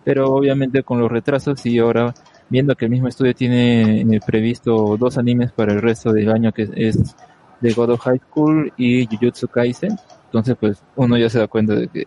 Pero 0.04 0.32
obviamente 0.32 0.82
con 0.82 0.98
los 0.98 1.10
retrasos 1.10 1.64
y 1.66 1.78
ahora 1.78 2.14
viendo 2.48 2.74
que 2.74 2.86
el 2.86 2.90
mismo 2.90 3.08
estudio 3.08 3.34
tiene 3.34 4.20
previsto 4.26 4.96
dos 4.96 5.18
animes 5.18 5.52
para 5.52 5.72
el 5.72 5.82
resto 5.82 6.12
del 6.12 6.30
año 6.30 6.52
que 6.52 6.68
es 6.74 7.14
The 7.60 7.72
God 7.74 7.90
of 7.90 8.00
High 8.00 8.20
School 8.30 8.72
y 8.76 9.06
Jujutsu 9.06 9.48
Kaisen. 9.48 9.96
Entonces, 10.26 10.56
pues 10.58 10.82
uno 10.96 11.18
ya 11.18 11.28
se 11.28 11.38
da 11.40 11.48
cuenta 11.48 11.74
de 11.74 11.88
que 11.88 12.06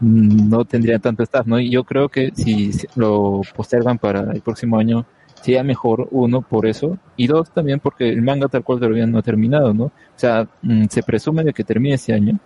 mm, 0.00 0.48
no 0.48 0.64
tendría 0.64 0.98
tanto 0.98 1.22
staff, 1.22 1.46
¿no? 1.46 1.58
Y 1.58 1.70
yo 1.70 1.84
creo 1.84 2.08
que 2.08 2.30
si 2.34 2.70
lo 2.94 3.42
postergan 3.54 3.98
para 3.98 4.32
el 4.32 4.40
próximo 4.40 4.78
año, 4.78 5.06
sería 5.44 5.62
mejor, 5.62 6.08
uno, 6.10 6.40
por 6.40 6.66
eso, 6.66 6.96
y 7.16 7.26
dos, 7.26 7.50
también 7.50 7.78
porque 7.78 8.08
el 8.08 8.22
manga 8.22 8.48
tal 8.48 8.64
cual 8.64 8.78
todavía 8.80 9.06
no 9.06 9.18
ha 9.18 9.22
terminado, 9.22 9.74
¿no? 9.74 9.84
O 9.84 9.92
sea, 10.16 10.48
mm, 10.62 10.86
se 10.88 11.02
presume 11.02 11.44
de 11.44 11.52
que 11.52 11.64
termine 11.64 11.96
este 11.96 12.14
año, 12.14 12.38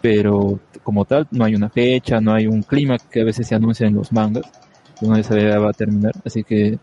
pero 0.00 0.58
como 0.82 1.04
tal, 1.04 1.28
no 1.30 1.44
hay 1.44 1.54
una 1.54 1.68
fecha, 1.68 2.22
no 2.22 2.32
hay 2.32 2.46
un 2.46 2.62
clima 2.62 2.96
que 2.98 3.20
a 3.20 3.24
veces 3.24 3.46
se 3.46 3.54
anuncia 3.54 3.86
en 3.86 3.96
los 3.96 4.12
mangas, 4.12 4.50
que 4.98 5.06
no 5.06 5.22
se 5.22 5.58
va 5.58 5.68
a 5.70 5.72
terminar, 5.74 6.12
así 6.24 6.42
que 6.42 6.78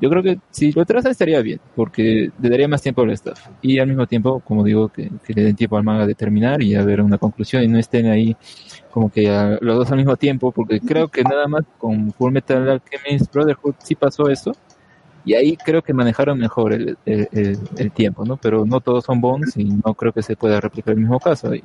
yo 0.00 0.08
creo 0.08 0.22
que 0.22 0.38
si 0.50 0.72
lo 0.72 0.86
trazan 0.86 1.12
estaría 1.12 1.40
bien, 1.42 1.60
porque 1.76 2.30
le 2.40 2.48
daría 2.50 2.66
más 2.66 2.82
tiempo 2.82 3.02
al 3.02 3.10
staff. 3.10 3.48
Y 3.62 3.78
al 3.78 3.88
mismo 3.88 4.06
tiempo, 4.06 4.40
como 4.40 4.64
digo, 4.64 4.88
que, 4.88 5.10
le 5.28 5.42
den 5.42 5.54
tiempo 5.54 5.76
al 5.76 5.84
manga 5.84 6.06
de 6.06 6.14
terminar 6.14 6.62
y 6.62 6.74
a 6.74 6.82
ver 6.82 7.00
una 7.02 7.18
conclusión 7.18 7.62
y 7.62 7.68
no 7.68 7.78
estén 7.78 8.06
ahí 8.06 8.36
como 8.90 9.10
que 9.10 9.28
los 9.60 9.76
dos 9.76 9.90
al 9.90 9.98
mismo 9.98 10.16
tiempo, 10.16 10.50
porque 10.50 10.80
creo 10.80 11.08
que 11.08 11.22
nada 11.24 11.46
más 11.46 11.64
con 11.78 12.10
Full 12.12 12.32
Metal 12.32 12.68
Alchemist 12.68 13.32
Brotherhood 13.32 13.74
sí 13.78 13.94
pasó 13.94 14.28
eso, 14.30 14.52
Y 15.24 15.34
ahí 15.34 15.56
creo 15.56 15.80
que 15.82 15.94
manejaron 15.94 16.38
mejor 16.38 16.72
el, 16.74 16.98
el- 17.06 17.28
el- 17.32 17.58
el 17.78 17.90
tiempo, 17.92 18.24
¿no? 18.24 18.36
Pero 18.36 18.64
no 18.66 18.80
todos 18.80 19.04
son 19.04 19.20
Bonds 19.20 19.56
y 19.56 19.64
no 19.64 19.94
creo 19.94 20.12
que 20.12 20.22
se 20.22 20.36
pueda 20.36 20.60
replicar 20.60 20.92
el 20.94 21.00
mismo 21.00 21.18
caso. 21.18 21.50
ahí. 21.50 21.62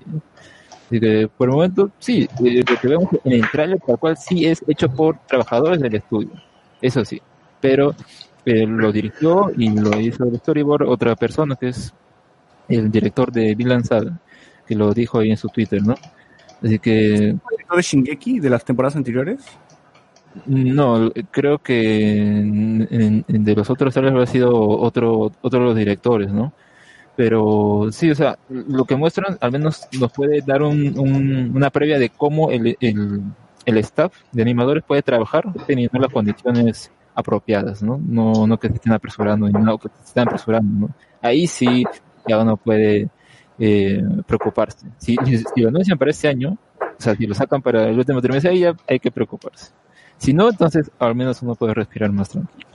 Así 0.88 1.00
que 1.00 1.28
por 1.38 1.50
el 1.50 1.56
momento, 1.56 1.92
sí, 2.00 2.28
lo 2.40 2.78
que 2.82 2.88
vemos 2.88 3.10
en 3.24 3.34
el 3.34 3.52
trailer 3.52 3.80
tal 3.86 3.98
cual 4.00 4.18
sí 4.18 4.46
es 4.46 4.64
hecho 4.68 4.90
por 4.90 5.18
trabajadores 5.28 5.80
del 5.82 5.94
estudio, 5.96 6.32
eso 6.82 7.04
sí. 7.06 7.22
Pero 7.62 7.94
eh, 8.46 8.66
lo 8.66 8.92
dirigió 8.92 9.52
y 9.56 9.70
lo 9.70 10.00
hizo 10.00 10.24
el 10.24 10.38
storyboard 10.40 10.88
otra 10.88 11.16
persona 11.16 11.56
que 11.56 11.68
es 11.70 11.94
el 12.70 12.90
director 12.90 13.32
de 13.32 13.54
Vinland 13.56 13.86
Saga, 13.86 14.18
que 14.66 14.74
lo 14.76 14.94
dijo 14.94 15.20
ahí 15.20 15.30
en 15.32 15.38
su 15.38 15.50
Twitter, 15.50 15.82
¿no? 15.84 15.96
Así 16.64 16.80
que 16.80 16.92
¿Director 17.50 17.76
de 17.76 17.82
Shingeki 17.82 18.40
de 18.40 18.50
las 18.50 18.64
temporadas 18.66 18.96
anteriores? 18.96 19.42
No, 20.46 21.12
creo 21.32 21.60
que 21.60 22.18
en- 22.40 23.26
de 23.28 23.56
los 23.56 23.70
otros 23.70 23.94
trailers 23.94 24.14
habrá 24.14 24.26
sido 24.26 24.52
otro, 24.70 25.32
de 25.44 25.60
los 25.60 25.76
directores, 25.76 26.32
¿no? 26.32 26.54
Pero 27.16 27.88
sí, 27.92 28.10
o 28.12 28.16
sea, 28.16 28.38
lo 28.50 28.86
que 28.86 28.96
muestran 28.96 29.38
al 29.42 29.52
menos 29.52 29.88
nos 30.00 30.12
puede 30.14 30.42
dar 30.42 30.64
un- 30.64 30.98
un- 30.98 31.52
una 31.56 31.70
previa 31.70 32.00
de 32.00 32.10
cómo 32.10 32.52
el, 32.52 32.78
el, 32.80 33.22
el 33.66 33.78
staff 33.80 34.14
de 34.32 34.42
animadores 34.42 34.84
puede 34.86 35.02
trabajar 35.02 35.46
teniendo 35.68 36.00
las 36.00 36.12
condiciones 36.14 36.92
apropiadas, 37.16 37.84
¿no? 37.84 38.00
No, 38.02 38.48
no 38.48 38.58
que 38.60 38.70
se 38.70 38.76
estén 38.76 38.94
apresurando, 38.94 39.50
no 39.50 39.78
que 39.78 39.90
se 39.90 40.04
estén 40.06 40.24
apresurando, 40.28 40.88
¿no? 40.88 40.96
Ahí 41.22 41.48
sí 41.48 41.86
ya 42.28 42.40
uno 42.42 42.56
puede 42.58 43.10
eh, 43.60 44.02
preocuparse. 44.26 44.88
Si, 44.98 45.18
si 45.26 45.62
lo 45.62 45.70
anuncian 45.70 45.98
para 45.98 46.12
este 46.12 46.30
año, 46.30 46.58
o 46.80 47.02
sea, 47.02 47.16
si 47.16 47.28
lo 47.28 47.36
sacan 47.36 47.62
para 47.62 47.90
el 47.90 47.98
último 47.98 48.22
trimestre, 48.22 48.52
ahí 48.52 48.60
ya 48.60 48.74
hay 48.88 49.00
que 49.00 49.12
preocuparse. 49.12 49.72
Si 50.20 50.34
no, 50.34 50.50
entonces 50.50 50.92
al 51.00 51.16
menos 51.16 51.42
uno 51.42 51.56
puede 51.56 51.74
respirar 51.74 52.12
más 52.12 52.30
tranquilo. 52.30 52.68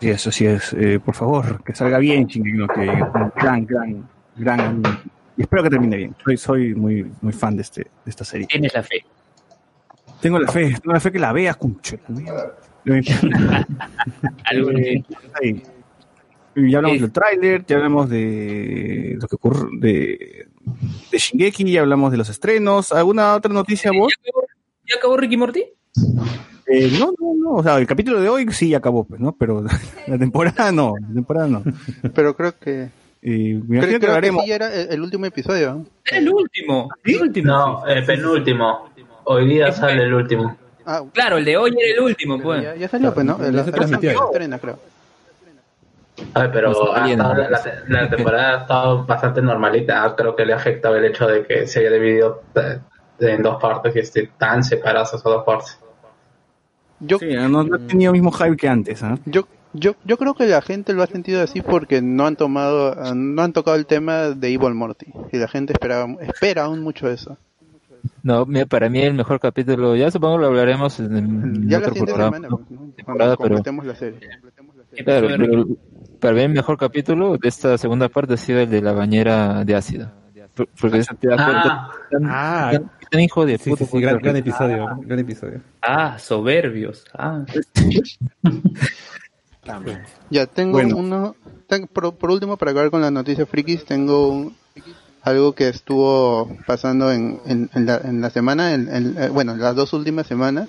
Sí, 0.00 0.10
eso 0.10 0.30
sí 0.30 0.46
es. 0.46 0.72
Eh, 0.74 1.00
por 1.00 1.14
favor, 1.14 1.62
que 1.64 1.74
salga 1.74 1.98
bien, 1.98 2.26
Shingeki 2.26 2.56
no 2.56 2.68
Kyojin. 2.68 3.02
Un 3.02 3.32
gran, 3.34 3.66
gran, 3.66 4.08
gran. 4.36 4.82
Y 5.36 5.42
espero 5.42 5.62
que 5.62 5.70
termine 5.70 5.96
bien. 5.96 6.14
Soy, 6.22 6.36
soy 6.36 6.74
muy, 6.74 7.10
muy 7.20 7.32
fan 7.32 7.56
de, 7.56 7.62
este, 7.62 7.82
de 7.82 8.10
esta 8.10 8.24
serie. 8.24 8.46
Tienes 8.46 8.74
la 8.74 8.82
fe. 8.82 9.04
Tengo 10.20 10.38
la 10.38 10.50
fe, 10.50 10.74
tengo 10.80 10.92
la 10.92 11.00
fe 11.00 11.12
que 11.12 11.18
la 11.18 11.32
veas. 11.32 11.56
Algo 14.44 14.70
Eh. 14.72 15.04
Y 16.54 16.72
ya 16.72 16.78
hablamos 16.78 17.00
del 17.00 17.12
tráiler, 17.12 17.64
ya 17.64 17.76
hablamos 17.76 18.10
de 18.10 19.16
lo 19.20 19.28
que 19.28 19.36
ocurre 19.36 19.68
de, 19.78 20.48
de 21.12 21.18
Shingeki, 21.18 21.70
ya 21.70 21.82
hablamos 21.82 22.10
de 22.10 22.16
los 22.16 22.28
estrenos. 22.28 22.90
¿Alguna 22.90 23.34
otra 23.34 23.52
noticia 23.52 23.92
vos? 23.92 24.12
¿Ya 24.88 24.96
acabó 24.96 25.16
Ricky 25.16 25.36
Morty? 25.36 25.64
Eh, 26.66 26.90
no, 26.98 27.12
no, 27.18 27.34
no. 27.36 27.50
O 27.54 27.62
sea, 27.62 27.78
el 27.78 27.86
capítulo 27.86 28.20
de 28.20 28.28
hoy 28.28 28.46
sí 28.52 28.74
acabó, 28.74 29.04
pues, 29.04 29.20
¿no? 29.20 29.32
Pero 29.32 29.64
la 30.06 30.18
temporada 30.18 30.70
no, 30.72 30.94
la 31.00 31.14
temporada 31.14 31.46
no. 31.48 31.62
Pero 32.14 32.36
creo 32.36 32.52
que. 32.58 32.90
me 33.22 33.78
Creo, 33.78 33.80
que 33.80 33.86
creo 33.88 34.00
que 34.00 34.06
hablaremos. 34.06 34.44
sí 34.44 34.52
era 34.52 34.74
el, 34.74 35.00
último 35.00 35.26
episodio. 35.26 35.84
el 36.10 36.28
último. 36.30 36.90
El 37.04 37.22
último. 37.22 37.46
No, 37.52 37.86
el 37.86 38.04
penúltimo. 38.04 38.90
Hoy 39.24 39.48
día 39.48 39.72
sale 39.72 40.02
el 40.04 40.14
último. 40.14 40.56
Claro, 41.12 41.36
el 41.36 41.44
de 41.44 41.56
hoy 41.56 41.70
era 41.78 41.94
el 41.98 42.00
último, 42.00 42.38
pues. 42.40 42.62
Ya, 42.62 42.74
ya 42.74 42.88
salió, 42.88 43.12
pues, 43.12 43.24
¿no? 43.26 43.38
Se 43.38 43.52
la- 43.52 43.64
transmitió. 43.64 44.30
creo. 44.60 44.78
A 46.34 46.40
ver, 46.42 46.50
pero 46.52 46.72
No 46.72 46.92
la, 46.94 47.60
la 47.88 48.10
temporada 48.10 48.54
ha 48.58 48.62
estado 48.62 49.04
bastante 49.06 49.40
normalita. 49.40 50.02
Ah, 50.04 50.16
Creo 50.16 50.34
que 50.34 50.44
le 50.44 50.52
afectaba 50.52 50.98
el 50.98 51.04
hecho 51.04 51.26
de 51.26 51.44
que 51.46 51.66
se 51.66 51.80
haya 51.80 51.90
dividido 51.92 52.42
eh, 52.56 52.80
en 53.20 53.42
dos 53.42 53.60
partes 53.60 53.94
y 53.94 54.00
esté 54.00 54.30
tan 54.36 54.64
separadas 54.64 55.08
esas 55.10 55.22
dos 55.22 55.44
partes. 55.44 55.78
Yo, 57.00 57.18
Sí, 57.18 57.26
no, 57.32 57.48
no 57.64 57.76
ha 57.76 57.78
tenido 57.78 58.10
el 58.12 58.20
mismo 58.20 58.32
hype 58.32 58.56
que 58.56 58.68
antes, 58.68 59.02
¿ah? 59.02 59.18
yo, 59.26 59.46
yo, 59.72 59.94
yo 60.04 60.16
creo 60.16 60.34
que 60.34 60.46
la 60.46 60.60
gente 60.62 60.92
lo 60.94 61.02
ha 61.02 61.06
sentido 61.06 61.42
así 61.42 61.60
porque 61.62 62.02
no 62.02 62.26
han 62.26 62.36
tomado, 62.36 62.94
no 63.14 63.42
han 63.42 63.52
tocado 63.52 63.76
el 63.76 63.86
tema 63.86 64.30
de 64.30 64.48
Evil 64.52 64.74
Morty. 64.74 65.06
Y 65.32 65.36
la 65.36 65.46
gente 65.48 65.72
esperaba, 65.74 66.08
espera 66.20 66.64
aún 66.64 66.80
mucho 66.82 67.08
eso. 67.08 67.36
No, 68.22 68.46
mira, 68.46 68.66
para 68.66 68.88
mí 68.88 69.00
el 69.00 69.14
mejor 69.14 69.38
capítulo, 69.40 69.94
ya 69.96 70.10
supongo 70.10 70.36
que 70.36 70.40
lo 70.42 70.46
hablaremos 70.48 70.98
en, 71.00 71.16
en 71.16 71.68
Ya 71.68 71.78
la 71.78 71.88
otro 71.88 71.94
siguiente 71.94 72.12
programa, 72.14 72.36
semana, 72.36 72.48
¿no? 72.48 72.58
pues, 73.04 73.06
pero 73.06 73.36
completemos 73.36 73.86
la 73.86 73.94
serie. 73.94 74.20
claro, 75.04 75.28
pero 75.36 75.66
para 76.20 76.34
mí 76.34 76.40
el 76.42 76.48
mejor 76.52 76.76
capítulo 76.78 77.36
de 77.36 77.48
esta 77.48 77.76
segunda 77.78 78.08
parte 78.08 78.34
ha 78.34 78.36
sido 78.36 78.60
el 78.60 78.70
de 78.70 78.82
la 78.82 78.92
bañera 78.92 79.64
de 79.64 79.74
ácido. 79.74 80.10
Por- 80.54 80.68
Porque 80.80 80.98
te 81.20 81.28
das 81.28 81.36
cuenta, 81.36 81.36
Ah. 81.40 81.90
tan, 82.10 82.24
Ah. 82.26 82.70
Tan- 83.10 83.20
hijo 83.20 83.46
de 83.46 83.58
Sí, 83.58 83.70
puta. 83.70 83.84
sí, 83.84 83.90
sí, 83.92 84.00
gran, 84.00 84.18
gran 84.18 84.36
Ah. 84.36 84.38
episodio, 84.38 84.86
gran 85.02 85.18
episodio. 85.18 85.60
Ah, 85.82 86.18
soberbios. 86.18 87.04
Ah. 87.14 87.44
Ya 90.30 90.46
tengo 90.46 90.72
Bueno. 90.72 90.96
uno, 90.96 91.36
ten- 91.66 91.86
por, 91.86 92.14
por 92.14 92.30
último 92.30 92.56
para 92.56 92.70
acabar 92.70 92.90
con 92.90 93.02
las 93.02 93.12
noticias 93.12 93.46
frikis, 93.48 93.84
tengo 93.84 94.28
un- 94.28 94.56
algo 95.22 95.52
que 95.54 95.68
estuvo 95.68 96.56
pasando 96.66 97.12
en, 97.12 97.38
en, 97.44 97.68
en 97.74 97.84
la, 97.84 97.98
en 98.02 98.20
la 98.22 98.30
semana, 98.30 98.72
en, 98.72 98.88
en- 98.88 99.14
eh, 99.22 99.28
bueno, 99.28 99.54
las 99.56 99.74
dos 99.76 99.92
últimas 99.92 100.26
semanas, 100.26 100.68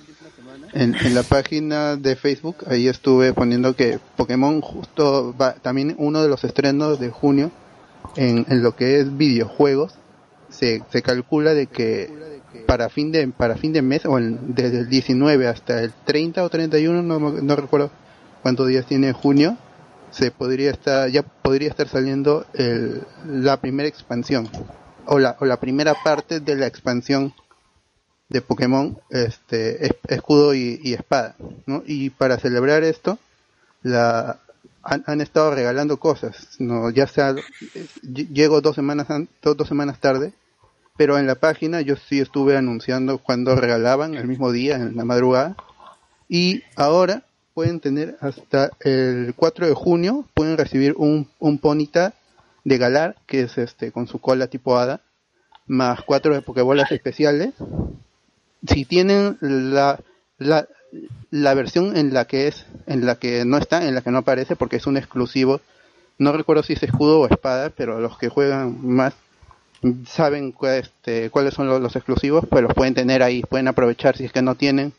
en, 0.74 0.96
en 1.02 1.16
la 1.16 1.24
página 1.24 1.96
de 1.96 2.16
Facebook, 2.18 2.58
ahí 2.68 2.88
estuve 2.90 3.32
poniendo 3.34 3.74
que 3.76 4.00
Pokémon 4.18 4.60
justo 4.62 5.34
va, 5.40 5.54
también 5.54 5.96
uno 5.98 6.22
de 6.22 6.28
los 6.28 6.44
estrenos 6.44 7.00
de 7.00 7.10
junio 7.10 7.52
en, 8.18 8.46
en 8.50 8.62
lo 8.62 8.76
que 8.76 9.00
es 9.00 9.16
videojuegos, 9.18 9.94
se, 10.50 10.84
se 10.92 11.02
calcula 11.02 11.54
de 11.54 11.68
que 11.68 12.12
para 12.68 12.90
fin 12.90 13.12
de 13.12 13.28
para 13.28 13.56
fin 13.56 13.74
de 13.74 13.82
mes 13.82 14.06
o 14.06 14.18
en- 14.18 14.54
desde 14.56 14.80
el 14.80 14.90
19 14.90 15.48
hasta 15.48 15.82
el 15.84 15.92
30 16.06 16.44
o 16.44 16.50
31 16.50 17.02
no, 17.04 17.20
no 17.20 17.56
recuerdo 17.56 17.92
cuántos 18.42 18.68
días 18.68 18.86
tiene 18.86 19.14
junio 19.14 19.58
se 20.12 20.32
podría 20.32 20.72
estar 20.72 21.10
ya 21.10 21.22
podría 21.24 21.70
estar 21.70 21.88
saliendo 21.88 22.46
el, 22.54 23.04
la 23.26 23.58
primera 23.62 23.88
expansión 23.88 24.50
o 25.06 25.20
la, 25.20 25.38
o 25.40 25.46
la 25.46 25.58
primera 25.60 25.94
parte 26.04 26.40
de 26.40 26.56
la 26.56 26.66
expansión 26.68 27.34
de 28.30 28.42
Pokémon 28.42 28.98
este 29.10 29.86
es- 29.86 29.96
escudo 30.08 30.54
y, 30.54 30.80
espada 30.94 31.36
¿no? 31.66 31.84
y 31.86 32.10
para 32.12 32.38
celebrar 32.38 32.84
esto 32.84 33.18
la 33.84 34.40
han, 34.84 35.04
han 35.08 35.22
estado 35.22 35.54
regalando 35.54 35.98
cosas 35.98 36.56
no 36.60 36.90
ya 36.90 37.08
sea 37.08 37.30
eh, 37.32 37.86
ll- 38.04 38.28
llego 38.30 38.62
dos 38.62 38.76
semanas 38.76 39.10
an- 39.10 39.30
do- 39.44 39.56
dos 39.56 39.68
semanas 39.68 40.00
tarde 40.00 40.34
pero 41.00 41.18
en 41.18 41.28
la 41.28 41.36
página 41.36 41.80
yo 41.80 41.96
sí 41.96 42.20
estuve 42.20 42.58
anunciando 42.58 43.20
cuando 43.20 43.56
regalaban 43.56 44.16
el 44.16 44.28
mismo 44.28 44.52
día 44.52 44.76
en 44.76 44.98
la 44.98 45.06
madrugada. 45.06 45.56
Y 46.28 46.64
ahora 46.76 47.24
pueden 47.54 47.80
tener 47.80 48.18
hasta 48.20 48.72
el 48.82 49.34
4 49.34 49.68
de 49.68 49.74
junio 49.74 50.26
pueden 50.34 50.58
recibir 50.58 50.96
un, 50.98 51.30
un 51.40 51.58
ponita 51.58 52.16
de 52.66 52.78
Galar 52.78 53.16
que 53.28 53.44
es 53.44 53.58
este 53.58 53.94
con 53.94 54.08
su 54.08 54.20
cola 54.20 54.48
tipo 54.48 54.78
hada 54.78 55.00
más 55.68 56.02
cuatro 56.02 56.34
de 56.34 56.42
pokebolas 56.42 56.92
especiales. 56.92 57.54
Si 58.68 58.84
tienen 58.84 59.38
la, 59.40 60.02
la, 60.38 60.68
la 61.32 61.54
versión 61.54 61.96
en 61.96 62.14
la 62.14 62.26
que 62.26 62.48
es 62.48 62.66
en 62.88 63.06
la 63.06 63.16
que 63.16 63.46
no 63.46 63.58
está 63.58 63.88
en 63.88 63.96
la 63.96 64.02
que 64.02 64.12
no 64.12 64.18
aparece 64.18 64.58
porque 64.58 64.76
es 64.76 64.86
un 64.86 64.98
exclusivo 64.98 65.62
no 66.18 66.34
recuerdo 66.34 66.62
si 66.64 66.74
es 66.74 66.84
escudo 66.84 67.22
o 67.22 67.28
espada 67.28 67.70
pero 67.70 68.02
los 68.02 68.18
que 68.18 68.28
juegan 68.28 68.86
más 68.86 69.14
saben 70.06 70.54
este, 70.62 71.30
cuáles 71.30 71.54
son 71.54 71.68
los, 71.68 71.96
exclusivos 71.96 72.46
pues 72.50 72.64
los 72.64 72.74
pueden 72.74 72.94
tener 72.94 73.24
ahí 73.24 73.42
pueden 73.42 73.68
aprovechar 73.68 74.18
si 74.18 74.26
es 74.26 74.32
que 74.32 74.42
no 74.42 74.56
tienen 74.56 74.94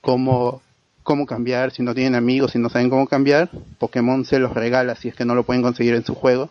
cómo 0.00 0.62
cómo 1.02 1.26
cambiar 1.26 1.70
si 1.70 1.82
no 1.82 1.94
tienen 1.94 2.14
amigos 2.14 2.52
si 2.52 2.58
no 2.58 2.68
saben 2.68 2.90
cómo 2.90 3.06
cambiar 3.06 3.48
Pokémon 3.78 4.24
se 4.24 4.38
los 4.38 4.52
regala 4.52 4.94
si 4.94 5.08
es 5.08 5.14
que 5.14 5.24
no 5.24 5.34
lo 5.34 5.44
pueden 5.44 5.62
conseguir 5.62 5.94
en 5.94 6.04
su 6.04 6.14
juego 6.14 6.50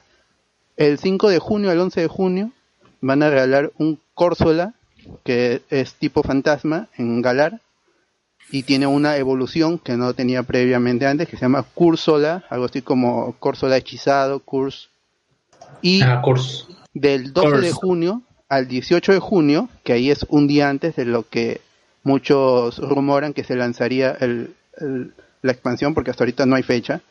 el 0.77 0.97
5 0.97 1.29
de 1.29 1.39
junio 1.39 1.69
al 1.69 1.79
11 1.79 2.01
de 2.01 2.07
junio 2.07 2.51
van 3.01 3.23
a 3.23 3.29
regalar 3.29 3.71
un 3.77 3.99
Corsola 4.13 4.73
que 5.23 5.61
es 5.69 5.93
tipo 5.93 6.23
fantasma 6.23 6.87
en 6.97 7.21
Galar 7.21 7.61
y 8.51 8.63
tiene 8.63 8.87
una 8.87 9.17
evolución 9.17 9.77
que 9.77 9.95
no 9.95 10.13
tenía 10.13 10.43
previamente 10.43 11.05
antes 11.05 11.27
que 11.27 11.37
se 11.37 11.43
llama 11.43 11.63
Cursola, 11.63 12.43
algo 12.49 12.65
así 12.65 12.81
como 12.81 13.33
Corsola 13.33 13.77
hechizado, 13.77 14.39
Curs. 14.39 14.89
Y 15.81 16.01
del 17.01 17.33
12 17.33 17.47
de 17.61 17.71
junio 17.73 18.21
al 18.49 18.67
18 18.67 19.13
de 19.13 19.19
junio, 19.19 19.69
que 19.83 19.93
ahí 19.93 20.09
es 20.09 20.25
un 20.29 20.47
día 20.47 20.69
antes 20.69 20.95
de 20.95 21.05
lo 21.05 21.27
que 21.27 21.61
muchos 22.03 22.77
rumoran 22.79 23.33
que 23.33 23.43
se 23.43 23.55
lanzaría 23.55 24.11
el- 24.19 24.53
el- 24.79 25.13
la 25.41 25.51
expansión, 25.51 25.93
porque 25.93 26.11
hasta 26.11 26.23
ahorita 26.23 26.45
no 26.45 26.55
hay 26.55 26.63
fecha, 26.63 27.01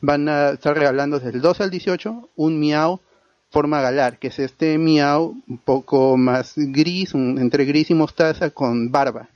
van 0.00 0.28
a 0.28 0.50
estar 0.50 0.76
regalando 0.76 1.18
desde 1.18 1.36
el 1.36 1.40
12 1.40 1.62
al 1.62 1.70
18 1.70 2.28
un 2.36 2.60
Miau 2.60 3.00
forma 3.50 3.80
galar, 3.80 4.18
que 4.18 4.28
es 4.28 4.38
este 4.38 4.78
Miau 4.78 5.34
un 5.48 5.58
poco 5.58 6.16
más 6.16 6.54
gris, 6.56 7.14
un- 7.14 7.38
entre 7.38 7.64
gris 7.64 7.90
y 7.90 7.94
mostaza 7.94 8.50
con 8.50 8.90
barba, 8.90 9.28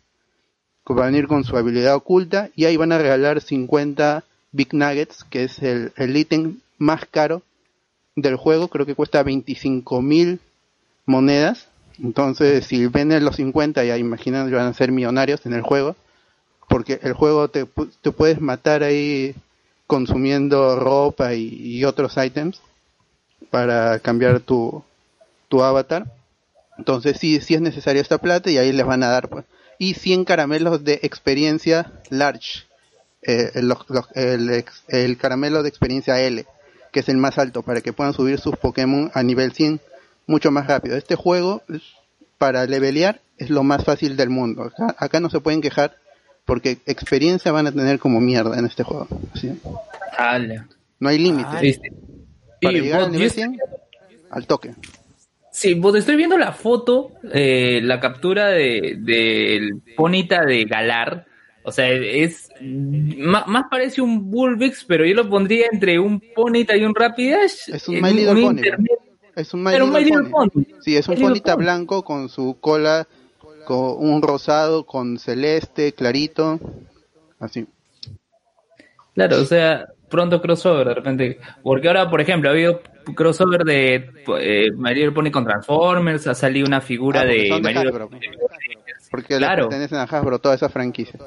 que 0.87 0.95
va 0.95 1.05
a 1.05 1.07
venir 1.07 1.27
con 1.27 1.45
su 1.45 1.57
habilidad 1.57 1.95
oculta, 1.97 2.51
y 2.55 2.65
ahí 2.65 2.77
van 2.77 2.93
a 2.93 2.99
regalar 2.99 3.41
50 3.41 4.25
Big 4.53 4.73
Nuggets, 4.75 5.25
que 5.25 5.45
es 5.45 5.59
el, 5.63 5.93
el 5.97 6.17
ítem 6.17 6.57
más 6.79 7.05
caro 7.11 7.43
del 8.17 8.37
juego, 8.37 8.69
creo 8.69 8.87
que 8.87 8.95
cuesta 8.95 9.23
25 9.23 10.03
mil 10.03 10.41
monedas, 11.05 11.69
entonces 12.03 12.67
si 12.67 12.87
venden 12.87 13.25
los 13.25 13.37
50 13.37 13.85
ya 13.85 13.97
imaginan 13.99 14.51
van 14.51 14.67
a 14.67 14.75
ser 14.75 14.91
millonarios 14.91 15.45
en 15.47 15.53
el 15.53 15.63
juego, 15.63 15.97
porque 16.69 16.99
el 17.03 17.13
juego 17.13 17.49
te, 17.49 17.67
te 18.03 18.11
puedes 18.11 18.41
matar 18.41 18.83
ahí 18.83 19.35
consumiendo 19.87 20.77
ropa 20.77 21.35
y, 21.35 21.85
otros 21.85 22.17
ítems 22.17 22.61
para 23.51 24.01
cambiar 24.01 24.41
tu, 24.41 24.83
tu 25.49 25.63
avatar. 25.63 26.13
Entonces 26.79 27.19
sí, 27.19 27.41
sí 27.41 27.55
es 27.55 27.61
necesario 27.61 28.03
esta 28.03 28.19
plata 28.19 28.51
y 28.51 28.59
ahí 28.59 28.73
les 28.73 28.85
van 28.85 29.03
a 29.03 29.09
dar 29.09 29.29
pues. 29.29 29.45
Y 29.79 29.95
100 29.95 30.25
caramelos 30.25 30.85
de 30.85 31.01
experiencia 31.03 31.93
large. 32.11 32.65
Eh, 33.23 33.53
el, 33.55 34.65
el 34.89 35.19
caramelo 35.19 35.63
de 35.63 35.69
experiencia 35.69 36.21
L, 36.21 36.47
que 36.97 37.01
es 37.01 37.11
el 37.11 37.19
más 37.19 37.37
alto, 37.37 37.61
para 37.61 37.83
que 37.83 37.93
puedan 37.93 38.15
subir 38.15 38.39
sus 38.39 38.57
Pokémon 38.57 39.11
a 39.13 39.23
nivel 39.23 39.53
100 39.53 39.81
mucho 40.27 40.51
más 40.51 40.67
rápido. 40.67 40.97
Este 40.97 41.15
juego, 41.15 41.61
es- 41.69 41.83
para 42.39 42.65
levelear, 42.65 43.21
es 43.37 43.51
lo 43.51 43.63
más 43.65 43.85
fácil 43.85 44.17
del 44.17 44.31
mundo. 44.31 44.63
Acá, 44.63 44.97
acá 44.99 45.21
no 45.21 45.29
se 45.29 45.41
pueden 45.41 45.61
quejar 45.61 45.95
porque 46.47 46.79
experiencia 46.87 47.53
van 47.53 47.67
a 47.67 47.73
tener 47.73 47.99
como 47.99 48.19
mierda 48.19 48.59
en 48.59 48.65
este 48.65 48.83
juego. 48.83 49.09
Ala. 50.17 50.67
No 50.99 51.11
hay 51.11 51.19
límite. 51.19 51.51
Triste. 51.59 51.93
Para 52.63 52.79
Y 52.79 52.81
llegar 52.81 53.01
vos, 53.01 53.07
al 53.09 53.13
nivel 53.13 53.29
yo- 53.29 53.35
100, 53.35 53.59
al 54.31 54.47
toque. 54.47 54.71
Sí, 55.53 55.75
pues 55.75 55.97
estoy 55.97 56.17
viendo 56.17 56.39
la 56.39 56.53
foto, 56.53 57.11
eh, 57.31 57.81
la 57.83 58.01
captura 58.01 58.49
de 58.49 58.97
del 59.01 59.83
Ponita 59.99 60.47
de 60.47 60.65
Galar. 60.65 61.27
O 61.67 61.73
sea, 61.73 61.89
es 61.91 62.49
más, 62.63 63.65
parece 63.71 64.01
un 64.01 64.31
Bulbix, 64.31 64.85
pero 64.85 65.05
yo 65.05 65.15
lo 65.15 65.29
pondría 65.29 65.67
entre 65.73 65.99
un 65.99 66.21
Ponita 66.35 66.77
y 66.77 66.85
un 66.85 66.95
Rapidash. 66.95 67.69
Es 67.75 67.89
un 67.89 68.01
My 68.01 68.13
Little 68.15 68.33
un 68.45 68.57
Pony. 68.57 68.63
Es 69.35 69.53
un 69.53 69.63
My 69.65 69.73
Pero 69.73 69.87
Little 69.87 70.01
Little 70.05 70.31
Pony. 70.31 70.49
Pony. 70.51 70.63
Sí, 70.81 70.97
es 70.97 71.09
un 71.09 71.15
My 71.15 71.17
Little 71.21 71.29
ponita 71.31 71.55
Pony. 71.55 71.63
blanco 71.65 72.03
con 72.05 72.29
su 72.29 72.57
cola, 72.61 73.07
con 73.67 73.97
un 73.99 74.23
rosado, 74.23 74.87
con 74.87 75.19
celeste, 75.19 75.93
clarito. 75.93 76.61
Así. 77.41 77.67
Claro, 79.15 79.41
o 79.41 79.45
sea, 79.45 79.87
pronto 80.09 80.41
crossover 80.41 80.87
de 80.87 80.95
repente. 80.95 81.39
Porque 81.63 81.89
ahora, 81.89 82.09
por 82.09 82.21
ejemplo, 82.21 82.49
ha 82.49 82.53
habido 82.53 82.81
crossover 83.15 83.65
de 83.65 83.95
eh, 84.41 84.69
My 84.77 84.95
Little 84.95 85.13
Pony 85.13 85.31
con 85.33 85.45
Transformers, 85.45 86.27
ha 86.29 86.35
salido 86.35 86.67
una 86.67 86.81
figura 86.81 87.23
Ah, 87.23 87.25
de 87.25 87.49
son 87.49 87.61
de 87.63 87.69
My 87.69 87.75
Little- 87.75 87.89
Hasbro. 87.89 88.11
Porque 89.11 89.37
Claro. 89.37 89.65
le 89.65 89.69
pertenecen 89.69 89.99
a 89.99 90.03
Hasbro 90.03 90.39
toda 90.39 90.55
esa 90.57 90.69
franquicia. 90.69 91.19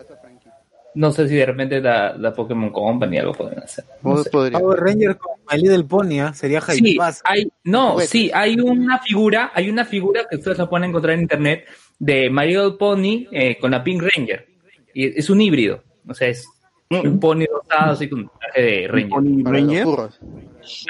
No 0.99 1.13
sé 1.13 1.30
si 1.30 1.35
de 1.35 1.45
repente 1.45 1.80
la, 1.80 2.13
la 2.17 2.34
Pokémon 2.34 2.71
Company 2.71 3.19
algo 3.19 3.31
pueden 3.31 3.57
hacer. 3.59 3.85
No 4.03 4.21
sé. 4.21 4.30
Power 4.30 4.80
Ranger 4.81 5.15
con 5.15 5.31
My 5.49 5.57
Little 5.57 5.85
Pony, 5.85 6.19
¿ah? 6.19 6.34
sería 6.34 6.59
Sí, 6.59 6.97
hay, 7.23 7.49
no, 7.63 7.97
sí, 8.01 8.30
hay 8.34 8.59
una 8.59 8.99
figura, 8.99 9.49
hay 9.53 9.69
una 9.69 9.85
figura 9.85 10.26
que 10.30 10.35
ustedes 10.35 10.57
la 10.57 10.69
pueden 10.69 10.89
encontrar 10.89 11.13
en 11.13 11.21
internet 11.21 11.65
de 11.99 12.30
My 12.30 12.47
Little 12.47 12.71
Pony 12.77 13.27
eh, 13.31 13.57
con 13.61 13.71
la 13.71 13.81
Pink 13.81 14.01
Ranger. 14.01 14.45
Y 14.93 15.17
es 15.17 15.30
un 15.30 15.39
híbrido, 15.39 15.81
o 16.05 16.13
sea, 16.13 16.27
es 16.27 16.45
un 16.89 17.17
pony 17.17 17.45
rosado 17.49 17.93
así 17.93 18.09
con 18.09 18.30
traje 18.38 18.61
de 18.61 18.88
Ranger. 18.89 19.09
Pony 19.09 19.43
Para 19.43 19.59
los 19.61 19.69
Ranger? 19.69 19.88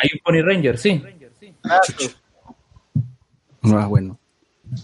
Hay 0.02 0.10
un 0.12 0.20
Pony 0.24 0.42
Ranger, 0.42 0.78
sí. 0.80 1.04
Ah, 3.62 3.86
bueno. 3.86 4.19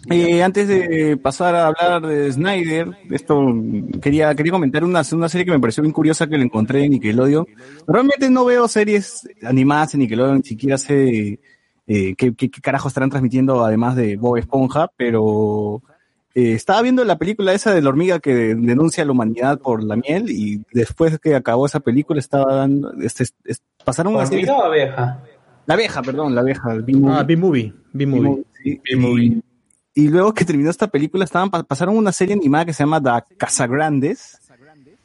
Eh, 0.10 0.42
antes 0.44 0.68
de 0.68 1.18
pasar 1.18 1.56
a 1.56 1.68
hablar 1.68 2.02
de 2.06 2.32
Snyder, 2.32 2.90
esto 3.12 3.54
quería, 4.02 4.34
quería 4.36 4.52
comentar 4.52 4.84
una, 4.84 5.02
una 5.14 5.30
serie 5.30 5.46
que 5.46 5.52
me 5.52 5.60
pareció 5.60 5.84
bien 5.84 5.94
curiosa 5.94 6.28
que 6.28 6.38
la 6.38 6.44
encontré 6.44 6.84
en 6.86 6.92
Nickelodeon. 6.92 7.46
Normalmente 7.88 8.30
no 8.30 8.46
veo 8.46 8.68
series 8.68 9.28
animadas 9.44 9.94
en 9.94 10.02
Nickelodeon, 10.02 10.38
ni 10.38 10.44
siquiera 10.44 10.78
sé 10.78 11.40
eh, 11.88 12.16
qué, 12.16 12.34
qué, 12.36 12.50
qué 12.50 12.62
carajo 12.62 12.88
estarán 12.88 13.10
transmitiendo 13.10 13.64
además 13.64 13.96
de 13.96 14.16
Bob 14.18 14.38
Esponja, 14.38 14.90
pero 14.98 15.82
eh, 16.34 16.54
estaba 16.54 16.82
viendo 16.82 17.04
la 17.06 17.18
película 17.18 17.54
esa 17.54 17.74
de 17.74 17.82
la 17.82 17.90
hormiga 17.90 18.20
que 18.20 18.34
denuncia 18.34 19.04
a 19.04 19.06
la 19.06 19.12
humanidad 19.12 19.60
por 19.60 19.84
la 19.84 19.96
miel 19.96 20.30
y 20.30 20.64
después 20.74 21.20
que 21.20 21.36
acabó 21.36 21.66
esa 21.68 21.80
película 21.80 22.20
estaba 22.20 22.56
dando, 22.56 22.92
este, 23.02 23.24
es- 23.44 23.62
pasaron 23.84 24.16
una 24.16 24.26
serie... 24.26 24.46
¿Hormiga 24.50 24.58
o 24.58 24.66
abeja? 24.66 25.24
La 25.68 25.74
abeja, 25.76 26.02
perdón, 26.04 26.34
la 26.36 26.42
abeja, 26.42 26.74
B-Movie. 26.76 27.16
Ah, 27.18 27.24
B-Movie. 27.24 27.74
B-Movie. 27.94 28.44
Sí, 28.64 28.82
Y, 29.96 30.10
luego 30.10 30.34
que 30.34 30.44
terminó 30.46 30.70
esta 30.70 30.88
película, 30.90 31.24
estaban 31.24 31.50
pa- 31.50 31.64
pasaron 31.64 31.96
una 31.98 32.12
serie 32.12 32.36
animada 32.36 32.66
que 32.66 32.74
se 32.74 32.84
llama 32.84 33.02
The 33.02 33.36
Casagrandes, 33.38 34.38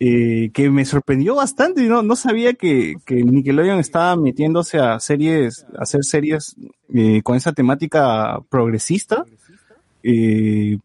eh, 0.01 0.51
que 0.53 0.69
me 0.69 0.85
sorprendió 0.85 1.37
bastante. 1.37 1.83
No, 1.85 2.03
no 2.03 2.17
sabía 2.17 2.55
que, 2.55 2.97
que 3.05 3.23
Nickelodeon 3.23 3.79
estaba 3.79 4.17
metiéndose 4.17 4.79
a 4.79 4.99
series, 4.99 5.65
a 5.79 5.83
hacer 5.83 6.05
series 6.05 6.57
eh, 6.93 7.23
con 7.23 7.37
esa 7.37 7.53
temática 7.53 8.41
progresista, 8.49 9.25
eh, 10.03 10.79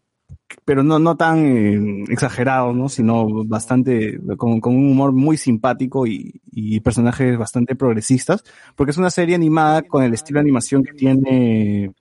pero 0.64 0.84
no, 0.84 0.98
no 0.98 1.16
tan 1.16 1.38
eh, 1.44 2.04
exagerado, 2.08 2.72
¿no? 2.72 2.88
sino 2.88 3.44
bastante, 3.44 4.20
con, 4.36 4.60
con 4.60 4.76
un 4.76 4.90
humor 4.92 5.12
muy 5.12 5.36
simpático 5.36 6.06
y, 6.06 6.40
y 6.52 6.78
personajes 6.80 7.36
bastante 7.38 7.74
progresistas, 7.74 8.44
porque 8.76 8.92
es 8.92 8.98
una 8.98 9.10
serie 9.10 9.34
animada 9.34 9.82
con 9.82 10.04
el 10.04 10.14
estilo 10.14 10.38
de 10.38 10.42
animación 10.42 10.84
que 10.84 10.92
tiene... 10.92 11.92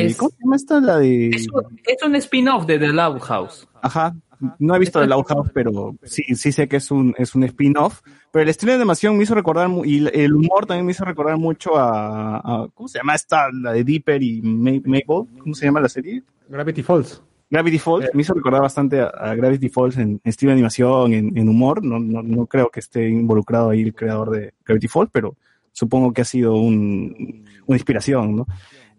eh, 0.00 0.06
Es- 0.06 0.16
¿Cómo 0.16 0.30
se 0.30 0.36
llama 0.42 0.56
esta? 0.56 0.80
La 0.80 0.98
de... 0.98 1.28
Es 1.30 2.02
un, 2.02 2.14
spin-off 2.16 2.66
de 2.66 2.78
The 2.78 2.88
Loud 2.88 3.20
House. 3.20 3.68
Ajá. 3.82 4.14
No 4.58 4.74
he 4.74 4.78
visto 4.78 5.00
The 5.00 5.06
Loud 5.06 5.24
House, 5.26 5.50
pero 5.54 5.96
sí, 6.02 6.22
sí 6.34 6.52
sé 6.52 6.68
que 6.68 6.76
es 6.76 6.90
un, 6.90 7.14
es 7.16 7.34
un 7.34 7.44
spin-off. 7.44 8.00
Pero 8.32 8.42
el 8.42 8.48
estilo 8.48 8.72
de 8.72 8.76
animación 8.76 9.16
me 9.16 9.22
hizo 9.22 9.34
recordar, 9.34 9.70
y 9.84 10.06
el 10.12 10.34
humor 10.34 10.66
también 10.66 10.84
me 10.84 10.92
hizo 10.92 11.04
recordar 11.04 11.38
mucho 11.38 11.76
a, 11.76 12.38
a- 12.38 12.68
¿cómo 12.74 12.88
se 12.88 12.98
llama 12.98 13.14
esta? 13.14 13.46
La 13.52 13.72
de 13.72 13.84
Dipper 13.84 14.22
y 14.22 14.42
Ma- 14.42 14.72
Mabel. 14.84 15.28
¿Cómo 15.40 15.54
se 15.54 15.64
llama 15.66 15.80
la 15.80 15.88
serie? 15.88 16.22
Gravity 16.48 16.82
Falls. 16.82 17.22
Gravity 17.48 17.78
Falls. 17.78 18.10
Me 18.12 18.22
hizo 18.22 18.34
recordar 18.34 18.60
bastante 18.62 19.00
a, 19.00 19.06
a 19.06 19.34
Gravity 19.36 19.68
Falls 19.68 19.96
en, 19.96 20.02
en 20.12 20.20
estilo 20.24 20.50
de 20.50 20.54
animación, 20.54 21.12
en, 21.14 21.38
en 21.38 21.48
humor. 21.48 21.84
No, 21.84 21.98
no, 22.00 22.22
no 22.22 22.46
creo 22.46 22.68
que 22.70 22.80
esté 22.80 23.08
involucrado 23.08 23.70
ahí 23.70 23.82
el 23.82 23.94
creador 23.94 24.30
de 24.30 24.52
Gravity 24.64 24.88
Falls, 24.88 25.10
pero 25.12 25.36
supongo 25.72 26.12
que 26.12 26.22
ha 26.22 26.24
sido 26.24 26.54
un, 26.56 27.44
una 27.66 27.76
inspiración, 27.76 28.34
¿no? 28.36 28.46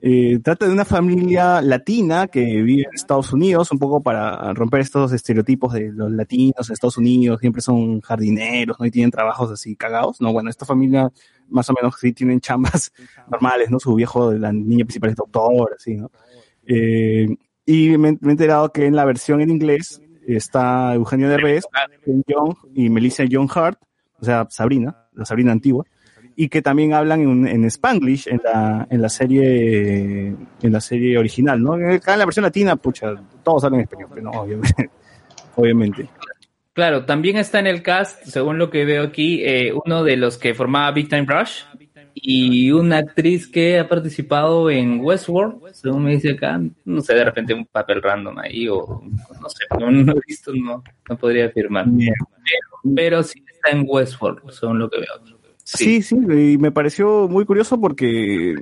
Eh, 0.08 0.38
trata 0.44 0.68
de 0.68 0.72
una 0.72 0.86
familia 0.86 1.64
latina 1.64 2.28
que 2.28 2.62
vive 2.62 2.84
en 2.84 2.94
Estados 2.94 3.34
Unidos, 3.34 3.72
un 3.72 3.80
poco 3.80 4.04
para 4.04 4.54
romper 4.54 4.82
estos 4.82 5.12
estereotipos 5.12 5.74
de 5.74 5.92
los 5.92 6.12
latinos 6.12 6.70
en 6.70 6.74
Estados 6.74 7.00
Unidos, 7.00 7.40
siempre 7.42 7.64
son 7.64 8.02
jardineros, 8.02 8.80
¿no? 8.80 8.86
Y 8.86 8.92
tienen 8.92 9.10
trabajos 9.10 9.50
así 9.50 9.76
cagados, 9.76 10.22
¿no? 10.22 10.32
Bueno, 10.32 10.52
esta 10.52 10.64
familia 10.64 11.12
más 11.50 11.68
o 11.72 11.74
menos 11.74 11.96
sí 12.00 12.14
tienen 12.14 12.40
chambas 12.40 12.94
normales, 13.32 13.72
¿no? 13.72 13.80
Su 13.80 13.96
viejo, 13.96 14.32
la 14.34 14.54
niña 14.54 14.86
principal 14.86 15.10
es 15.10 15.16
doctor, 15.16 15.74
así, 15.76 15.96
¿no? 15.96 16.12
Eh, 16.68 17.28
y 17.66 17.98
me, 17.98 18.12
me 18.22 18.28
he 18.28 18.30
enterado 18.30 18.72
que 18.72 18.86
en 18.86 18.96
la 18.96 19.06
versión 19.06 19.42
en 19.42 19.50
inglés 19.50 20.04
está 20.28 20.94
Eugenio 20.94 21.30
Derbez, 21.30 21.64
Jeong 22.06 22.56
y 22.76 22.92
Melissa 22.92 23.24
John 23.28 23.50
Hart, 23.52 23.80
o 24.20 24.24
sea, 24.24 24.46
Sabrina, 24.52 25.08
la 25.14 25.26
Sabrina 25.26 25.52
antigua, 25.52 25.84
y 26.36 26.50
que 26.50 26.62
también 26.62 26.94
hablan 26.94 27.22
en, 27.22 27.48
en 27.48 27.66
Spanglish 27.66 28.28
en 28.28 28.42
la, 28.44 28.88
en 28.90 29.02
la 29.02 29.10
serie 29.10 30.28
en 30.28 30.72
la 30.72 30.82
serie 30.82 31.18
original, 31.18 31.62
¿no? 31.62 31.74
Acá 31.74 32.14
en 32.14 32.20
la 32.20 32.26
versión 32.26 32.44
latina, 32.44 32.76
pucha, 32.76 33.14
todos 33.44 33.64
hablan 33.64 33.82
español, 33.82 34.10
pero 34.14 34.32
no, 34.32 34.42
obviamente. 34.42 34.90
obviamente. 35.56 36.10
Claro, 36.74 37.06
también 37.06 37.38
está 37.38 37.60
en 37.60 37.68
el 37.68 37.82
cast, 37.82 38.26
según 38.26 38.58
lo 38.58 38.70
que 38.70 38.84
veo 38.84 39.04
aquí, 39.04 39.42
eh, 39.46 39.74
uno 39.86 40.04
de 40.04 40.18
los 40.18 40.38
que 40.38 40.54
formaba 40.54 40.92
Big 40.92 41.08
Time 41.08 41.26
Rush 41.26 41.62
y 42.14 42.72
una 42.72 42.98
actriz 42.98 43.48
que 43.48 43.80
ha 43.80 43.88
participado 43.88 44.70
en 44.70 45.00
Westworld, 45.00 45.74
según 45.74 46.04
me 46.04 46.12
dice 46.12 46.32
acá, 46.32 46.60
no 46.84 47.02
sé, 47.02 47.14
de 47.14 47.24
repente 47.24 47.54
un 47.54 47.66
papel 47.66 48.02
random 48.02 48.40
ahí 48.40 48.68
o 48.68 49.04
no 49.42 49.50
sé, 49.50 49.66
no, 49.80 49.90
no 49.90 50.14
he 50.14 50.22
visto, 50.28 50.52
no, 50.54 50.84
no 51.10 51.18
podría 51.18 51.46
afirmar. 51.46 51.86
Pero, 51.98 52.94
pero 52.94 53.24
sí 53.24 53.42
está 53.50 53.70
en 53.70 53.86
Westworld, 53.88 54.50
según 54.52 54.80
lo 54.80 54.90
que 54.90 55.00
veo. 55.00 55.35
Sí, 55.68 56.04
sí, 56.04 56.16
y 56.16 56.60
me 56.60 56.72
pareció 56.72 57.28
muy 57.28 57.44
curioso 57.44 57.82
porque, 57.82 58.54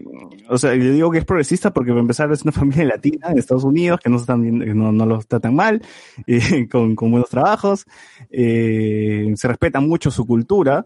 o 0.47 0.57
sea, 0.57 0.73
le 0.73 0.91
digo 0.91 1.11
que 1.11 1.17
es 1.17 1.25
progresista 1.25 1.73
porque 1.73 1.91
para 1.91 1.99
empezar 1.99 2.31
es 2.31 2.43
una 2.43 2.51
familia 2.53 2.85
latina 2.85 3.27
en 3.29 3.37
Estados 3.37 3.65
Unidos 3.65 3.99
que 4.01 4.09
no 4.09 4.15
están 4.15 4.59
no, 4.77 4.93
no 4.93 5.05
los 5.05 5.27
tratan 5.27 5.53
mal, 5.53 5.81
eh, 6.27 6.69
con, 6.69 6.95
con 6.95 7.11
buenos 7.11 7.29
trabajos, 7.29 7.85
eh, 8.31 9.33
se 9.35 9.47
respeta 9.49 9.81
mucho 9.81 10.11
su 10.11 10.25
cultura. 10.25 10.85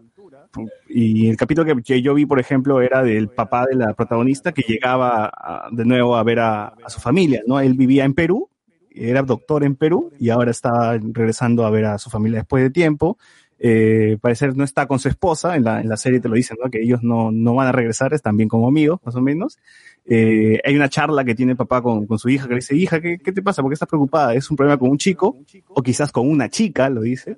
Y 0.88 1.28
el 1.28 1.36
capítulo 1.36 1.82
que, 1.84 2.02
yo 2.02 2.14
vi, 2.14 2.26
por 2.26 2.40
ejemplo, 2.40 2.80
era 2.80 3.02
del 3.02 3.28
papá 3.28 3.66
de 3.66 3.76
la 3.76 3.94
protagonista 3.94 4.50
que 4.50 4.62
llegaba 4.62 5.30
de 5.70 5.84
nuevo 5.84 6.16
a 6.16 6.22
ver 6.24 6.40
a, 6.40 6.68
a 6.68 6.88
su 6.88 7.00
familia, 7.00 7.42
¿no? 7.46 7.60
Él 7.60 7.74
vivía 7.74 8.04
en 8.04 8.14
Perú, 8.14 8.48
era 8.90 9.22
doctor 9.22 9.62
en 9.62 9.76
Perú 9.76 10.10
y 10.18 10.30
ahora 10.30 10.50
está 10.50 10.98
regresando 10.98 11.64
a 11.64 11.70
ver 11.70 11.84
a 11.84 11.98
su 11.98 12.10
familia 12.10 12.40
después 12.40 12.62
de 12.64 12.70
tiempo 12.70 13.18
eh, 13.58 14.18
parecer 14.20 14.56
no 14.56 14.64
está 14.64 14.86
con 14.86 14.98
su 14.98 15.08
esposa, 15.08 15.56
en 15.56 15.64
la, 15.64 15.80
en 15.80 15.88
la 15.88 15.96
serie 15.96 16.20
te 16.20 16.28
lo 16.28 16.34
dicen, 16.34 16.56
¿no? 16.62 16.70
Que 16.70 16.82
ellos 16.82 17.02
no, 17.02 17.30
no 17.32 17.54
van 17.54 17.68
a 17.68 17.72
regresar, 17.72 18.14
están 18.14 18.36
bien 18.36 18.48
como 18.48 18.68
amigos, 18.68 19.00
más 19.04 19.14
o 19.16 19.20
menos. 19.20 19.58
Eh, 20.06 20.60
hay 20.64 20.76
una 20.76 20.88
charla 20.88 21.24
que 21.24 21.34
tiene 21.34 21.56
papá 21.56 21.82
con, 21.82 22.06
con 22.06 22.18
su 22.18 22.28
hija 22.28 22.44
que 22.44 22.54
le 22.54 22.60
dice, 22.60 22.76
hija, 22.76 23.00
¿qué, 23.00 23.18
¿qué 23.18 23.32
te 23.32 23.42
pasa? 23.42 23.62
¿Por 23.62 23.70
qué 23.70 23.74
estás 23.74 23.88
preocupada? 23.88 24.34
¿Es 24.34 24.50
un 24.50 24.56
problema 24.56 24.78
con 24.78 24.90
un 24.90 24.98
chico? 24.98 25.36
O 25.68 25.82
quizás 25.82 26.12
con 26.12 26.28
una 26.28 26.48
chica, 26.48 26.88
lo 26.88 27.02
dice. 27.02 27.36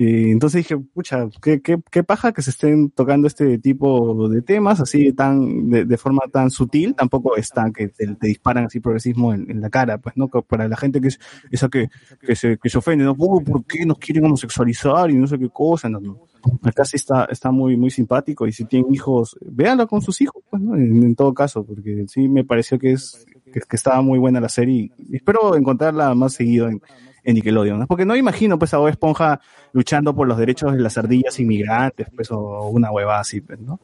Y 0.00 0.30
entonces 0.30 0.58
dije, 0.58 0.76
pucha, 0.78 1.28
qué, 1.42 1.60
qué, 1.60 1.76
qué 1.90 2.04
paja 2.04 2.30
que 2.32 2.40
se 2.40 2.50
estén 2.50 2.90
tocando 2.90 3.26
este 3.26 3.58
tipo 3.58 4.28
de 4.28 4.42
temas 4.42 4.78
así 4.78 5.12
tan, 5.12 5.68
de, 5.70 5.86
de 5.86 5.96
forma 5.96 6.22
tan 6.32 6.52
sutil, 6.52 6.94
tampoco 6.94 7.36
es 7.36 7.48
tan 7.48 7.72
que 7.72 7.88
te, 7.88 8.06
disparan 8.20 8.66
así 8.66 8.78
progresismo 8.78 9.34
en, 9.34 9.50
en 9.50 9.60
la 9.60 9.70
cara, 9.70 9.98
pues, 9.98 10.16
¿no? 10.16 10.28
Para 10.28 10.68
la 10.68 10.76
gente 10.76 11.00
que 11.00 11.08
es, 11.08 11.18
esa 11.50 11.68
que, 11.68 11.88
que 12.20 12.36
se, 12.36 12.58
que 12.58 12.70
se 12.70 12.78
ofende, 12.78 13.04
¿no? 13.04 13.16
"Oh, 13.18 13.40
¿Por 13.40 13.64
qué 13.64 13.84
nos 13.84 13.98
quieren 13.98 14.24
homosexualizar 14.26 15.10
y 15.10 15.14
no 15.14 15.26
sé 15.26 15.36
qué 15.36 15.48
cosa? 15.48 15.88
No, 15.88 15.98
no. 15.98 16.20
Acá 16.62 16.84
sí 16.84 16.94
está, 16.94 17.24
está 17.24 17.50
muy, 17.50 17.76
muy 17.76 17.90
simpático 17.90 18.46
y 18.46 18.52
si 18.52 18.66
tienen 18.66 18.94
hijos, 18.94 19.36
véanlo 19.40 19.88
con 19.88 20.00
sus 20.00 20.20
hijos, 20.20 20.44
pues, 20.48 20.62
¿no? 20.62 20.76
En, 20.76 21.16
todo 21.16 21.34
caso, 21.34 21.64
porque 21.64 22.04
sí 22.06 22.28
me 22.28 22.44
pareció 22.44 22.78
que 22.78 22.92
es, 22.92 23.26
que, 23.52 23.58
que 23.58 23.74
estaba 23.76 24.00
muy 24.00 24.20
buena 24.20 24.40
la 24.40 24.48
serie 24.48 24.92
y 24.96 25.16
espero 25.16 25.56
encontrarla 25.56 26.14
más 26.14 26.34
seguido 26.34 26.68
en, 26.68 26.80
en 27.28 27.34
Nickelodeon, 27.34 27.78
¿no? 27.80 27.86
Porque 27.86 28.06
no 28.06 28.16
imagino 28.16 28.58
pues 28.58 28.72
a 28.72 28.78
Bob 28.78 28.88
Esponja 28.88 29.38
luchando 29.74 30.14
por 30.14 30.26
los 30.26 30.38
derechos 30.38 30.72
de 30.72 30.80
las 30.80 30.96
ardillas 30.96 31.38
inmigrantes, 31.38 32.08
pues, 32.16 32.30
o 32.30 32.68
una 32.68 32.90
hueva 32.90 33.20
así, 33.20 33.42
pues, 33.42 33.60
¿no? 33.60 33.78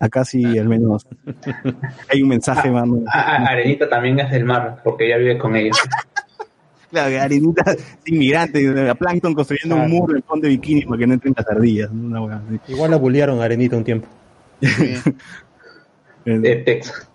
Acá 0.00 0.24
sí, 0.24 0.58
al 0.58 0.68
menos, 0.68 1.06
hay 2.10 2.22
un 2.22 2.28
mensaje 2.28 2.68
Ah, 2.74 2.84
ah, 3.14 3.46
Arenita 3.50 3.88
también 3.88 4.18
es 4.18 4.32
del 4.32 4.44
mar, 4.44 4.80
porque 4.82 5.06
ella 5.06 5.16
vive 5.16 5.38
con 5.38 5.56
ellos. 5.56 5.78
Claro, 6.90 7.22
arenita 7.22 7.74
inmigrante, 8.04 8.90
a 8.90 8.94
Plankton 8.94 9.32
construyendo 9.32 9.76
un 9.76 9.90
muro 9.90 10.14
en 10.14 10.22
fondo 10.22 10.46
de 10.46 10.50
bikini 10.50 10.82
para 10.82 10.98
que 10.98 11.06
no 11.06 11.14
entren 11.14 11.32
las 11.34 11.48
ardillas, 11.48 11.90
¿no? 11.90 12.06
una 12.06 12.20
hueva 12.20 12.42
así. 12.46 12.60
Igual 12.70 12.90
la 12.90 12.98
bullearon 12.98 13.40
a 13.40 13.44
Arenita 13.44 13.78
un 13.78 13.84
tiempo. 13.84 14.08
De 16.26 16.56
Texas. 16.56 17.08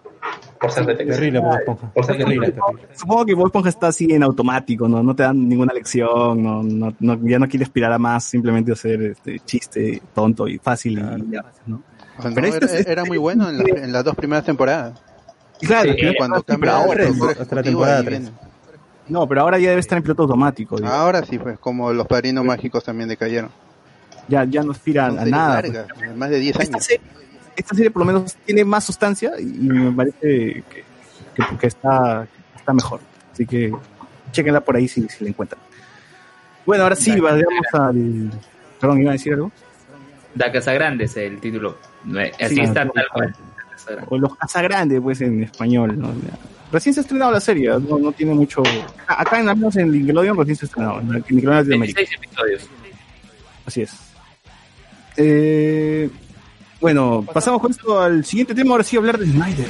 Por 0.59 0.71
ser. 0.71 0.97
Terrible, 0.97 1.39
Bob 1.39 1.55
Esponja. 1.59 1.93
Por 1.93 2.05
ser 2.05 2.17
Terrible, 2.17 2.51
terrible. 2.51 2.88
Supongo 2.95 3.25
que 3.25 3.34
Bob 3.35 3.45
Esponja 3.47 3.69
está 3.69 3.88
así 3.88 4.07
en 4.11 4.23
automático, 4.23 4.88
¿no? 4.88 5.03
No 5.03 5.15
te 5.15 5.23
dan 5.23 5.47
ninguna 5.47 5.73
lección, 5.73 6.41
no, 6.43 6.63
no, 6.63 6.93
no- 6.99 7.19
ya 7.27 7.38
no 7.39 7.47
quiere 7.47 7.63
aspirar 7.65 7.91
a 7.91 7.99
más, 7.99 8.23
simplemente 8.23 8.71
hacer 8.71 9.01
este 9.01 9.39
chiste 9.45 10.01
tonto 10.15 10.47
y 10.47 10.57
fácil 10.57 10.93
y 10.99 11.31
ya, 11.31 11.45
¿no? 11.67 11.81
Pero 12.34 12.47
este 12.47 12.65
era, 12.65 12.75
es- 12.79 12.88
era 12.88 13.05
muy 13.05 13.17
bueno 13.17 13.49
en, 13.49 13.57
la- 13.59 13.63
en 13.84 13.91
las 13.91 14.03
dos 14.03 14.15
primeras 14.15 14.43
temporadas. 14.45 14.99
Claro, 15.59 15.91
Sí, 15.93 16.13
cuando 16.17 16.41
cambia 16.43 16.75
ahora 16.77 17.05
hasta 17.39 17.55
la 17.55 17.63
temporada 17.63 17.97
ahí 17.99 18.05
tres. 18.05 18.19
viene. 18.21 18.35
No, 19.09 19.25
pero 19.27 19.41
ahora 19.41 19.57
ya 19.57 19.69
debe 19.69 19.79
estar 19.79 19.97
en 19.97 20.03
piloto 20.03 20.23
automático. 20.23 20.75
digo. 20.77 20.88
Ahora 20.89 21.23
sí, 21.23 21.39
pues, 21.39 21.57
como 21.59 21.93
los 21.93 22.05
padrinos 22.07 22.43
mágicos 22.43 22.84
también 22.84 23.07
decayeron. 23.09 23.49
Ya, 24.27 24.43
ya 24.43 24.61
no 24.63 24.71
aspira 24.71 25.05
a 25.07 25.11
nada. 25.11 25.61
pues. 25.61 26.15
más 26.17 26.29
de 26.29 26.39
10 26.39 26.59
Esta 26.59 26.75
años. 26.75 26.85
serie, 26.85 27.01
esta 27.57 27.75
serie 27.75 27.91
por 27.91 28.01
lo 28.01 28.05
menos 28.05 28.35
tiene 28.45 28.63
más 28.63 28.85
sustancia 28.85 29.31
y 29.39 29.43
me 29.45 29.91
parece 29.91 30.63
que, 30.69 30.84
que- 31.35 31.57
que 31.59 31.67
está, 31.67 32.25
está 32.55 32.73
mejor. 32.73 32.99
Así 33.34 33.45
que 33.45 33.71
chequenla 34.31 34.61
por 34.61 34.75
ahí 34.75 34.88
si, 34.88 35.07
si 35.09 35.23
la 35.23 35.29
encuentran. 35.31 35.61
Bueno, 36.65 36.84
ahora 36.84 36.95
sí, 36.95 37.19
vayamos 37.19 37.65
al... 37.73 38.31
Perdón, 38.79 39.01
¿iba 39.01 39.11
a 39.11 39.13
decir 39.13 39.34
algo? 39.34 39.51
Da 40.35 40.51
Casa 40.51 40.73
Grande 40.73 41.05
es 41.05 41.17
el 41.17 41.39
título. 41.39 41.77
No, 42.03 42.19
Así 42.19 42.55
Sí, 42.55 42.61
está 42.61 42.88
tal 42.89 43.05
cual. 43.11 43.35
O 44.09 44.17
Los 44.17 44.35
Casagrande, 44.35 44.99
pues 45.01 45.21
en 45.21 45.43
español. 45.43 45.97
¿no? 45.99 46.13
Recién 46.71 46.93
se 46.93 46.99
ha 46.99 47.03
estrenado 47.03 47.31
la 47.31 47.39
serie, 47.39 47.69
no, 47.69 47.97
no 47.97 48.11
tiene 48.11 48.34
mucho... 48.34 48.61
a- 49.07 49.21
Acá 49.21 49.39
en 49.39 49.47
al 49.49 49.55
menos 49.55 49.75
en 49.77 49.91
Nickelodeon 49.91 50.38
recién 50.38 50.55
se 50.57 50.65
ha 50.65 50.67
estrenado, 50.67 50.99
en 50.99 51.07
Nickelodeon 51.09 51.57
Latinoamérica. 51.59 51.99
26 52.01 52.13
episodios. 52.17 52.69
Así 53.65 53.81
es. 53.81 53.91
Eh, 55.15 56.09
bueno, 56.79 57.25
pasamos 57.33 57.61
con 57.61 57.71
esto 57.71 57.99
al 57.99 58.23
siguiente 58.25 58.53
tema, 58.53 58.71
ahora 58.71 58.83
sí 58.83 58.97
hablar 58.97 59.17
de 59.17 59.25
Snyder. 59.25 59.67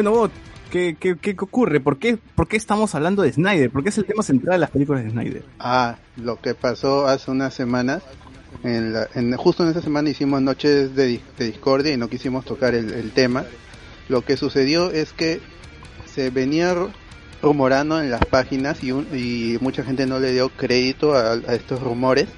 Bueno, 0.00 0.12
Bot, 0.12 0.32
¿qué, 0.70 0.96
qué, 0.98 1.18
qué 1.18 1.36
ocurre? 1.38 1.78
¿Por 1.78 1.98
qué, 1.98 2.16
¿Por 2.34 2.48
qué 2.48 2.56
estamos 2.56 2.94
hablando 2.94 3.20
de 3.20 3.30
Snyder? 3.34 3.68
¿Por 3.68 3.82
qué 3.82 3.90
es 3.90 3.98
el 3.98 4.06
tema 4.06 4.22
central 4.22 4.54
de 4.54 4.58
las 4.60 4.70
películas 4.70 5.04
de 5.04 5.10
Snyder? 5.10 5.44
Ah, 5.58 5.98
lo 6.16 6.40
que 6.40 6.54
pasó 6.54 7.06
hace 7.06 7.30
unas 7.30 7.52
semanas. 7.52 8.02
En 8.64 8.94
la- 8.94 9.10
en- 9.14 9.36
justo 9.36 9.62
en 9.62 9.68
esa 9.68 9.82
semana 9.82 10.08
hicimos 10.08 10.40
noches 10.40 10.96
de, 10.96 11.20
de 11.36 11.44
discordia 11.44 11.92
y 11.92 11.98
no 11.98 12.08
quisimos 12.08 12.46
tocar 12.46 12.74
el, 12.74 13.10
tema. 13.10 13.44
Lo 14.08 14.22
que 14.24 14.38
sucedió 14.38 14.90
es 14.90 15.12
que 15.12 15.42
se 16.06 16.30
venía 16.30 16.74
ru- 16.74 16.88
rumorando 17.42 18.00
en 18.00 18.10
las 18.10 18.24
páginas 18.24 18.82
y, 18.82 18.92
un- 18.92 19.06
y 19.12 19.58
mucha 19.60 19.84
gente 19.84 20.06
no 20.06 20.18
le 20.18 20.32
dio 20.32 20.48
crédito 20.48 21.14
a, 21.14 21.32
a 21.32 21.54
estos 21.54 21.82
rumores 21.82 22.28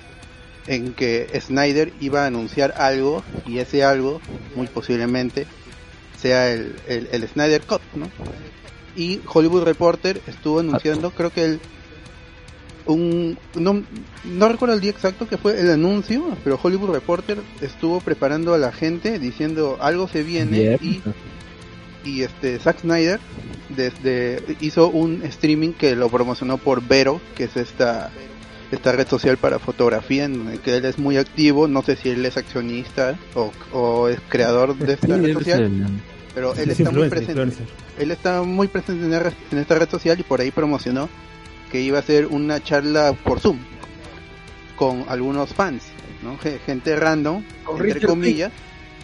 en 0.67 0.95
que 0.95 1.29
Snyder 1.41 1.93
iba 2.01 2.25
a 2.25 2.27
anunciar 2.27 2.75
algo 2.77 3.23
y 3.47 3.59
ese 3.59 3.85
algo 3.85 4.21
muy 4.57 4.67
posiblemente 4.67 5.47
sea 6.23 6.51
el, 6.53 6.77
el, 6.87 7.09
el 7.13 7.29
Snyder 7.29 7.63
Cut, 7.63 7.83
¿no? 7.95 8.09
Y 8.97 9.21
Hollywood 9.27 9.65
Reporter 9.65 10.21
estuvo 10.27 10.61
anunciando, 10.61 11.11
creo 11.11 11.31
que 11.31 11.45
el 11.45 11.61
un 12.85 13.39
no, 13.55 13.85
no 14.25 14.49
recuerdo 14.49 14.75
el 14.75 14.81
día 14.81 14.91
exacto 14.91 15.29
que 15.29 15.39
fue 15.39 15.61
el 15.61 15.71
anuncio, 15.71 16.37
pero 16.43 16.59
Hollywood 16.61 16.91
Reporter 16.91 17.39
estuvo 17.61 18.01
preparando 18.01 18.55
a 18.55 18.59
la 18.59 18.73
gente 18.73 19.19
diciendo 19.19 19.79
algo 19.81 20.09
se 20.09 20.23
viene 20.23 20.79
y, 20.81 21.01
y 22.05 22.23
este 22.23 22.59
Zack 22.59 22.81
Snyder 22.81 23.21
desde 23.69 24.43
hizo 24.61 24.89
un 24.89 25.23
streaming 25.23 25.73
que 25.73 25.95
lo 25.95 26.09
promocionó 26.09 26.59
por 26.59 26.83
Vero, 26.87 27.21
que 27.37 27.45
es 27.45 27.57
esta 27.57 28.11
esta 28.73 28.93
red 28.93 29.07
social 29.07 29.37
para 29.37 29.59
fotografía 29.59 30.25
en 30.25 30.49
el 30.49 30.59
que 30.61 30.77
él 30.77 30.85
es 30.87 30.99
muy 30.99 31.19
activo, 31.19 31.69
no 31.69 31.83
sé 31.83 31.95
si 31.95 32.09
él 32.09 32.25
es 32.25 32.37
accionista 32.39 33.19
o, 33.35 33.53
o 33.73 34.09
es 34.09 34.19
creador 34.29 34.75
de 34.77 34.95
esta 34.95 35.07
Sí, 35.07 35.13
red 35.13 35.35
social, 35.35 35.71
pero 36.35 36.55
él 36.55 36.71
Es 36.71 36.81
está 36.81 36.91
muy 36.91 37.09
presente 37.09 37.33
influencer. 37.43 37.67
él 37.99 38.11
está 38.11 38.43
muy 38.43 38.69
presente 38.69 39.05
en, 39.05 39.13
en 39.53 39.59
esta 39.59 39.75
red 39.75 39.89
social 39.89 40.19
y 40.19 40.23
por 40.23 40.41
ahí 40.41 40.51
promocionó 40.51 41.09
que 41.71 41.81
iba 41.81 41.99
a 41.99 42.01
hacer 42.01 42.27
una 42.27 42.63
charla 42.63 43.13
por 43.13 43.41
Zoom 43.41 43.59
con 44.77 45.05
algunos 45.09 45.53
fans, 45.55 45.85
¿no? 46.23 46.37
Ge- 46.39 46.59
Gente 46.67 46.97
random, 46.97 47.43
entre 47.71 47.83
Richard 47.95 48.09
comillas. 48.09 48.53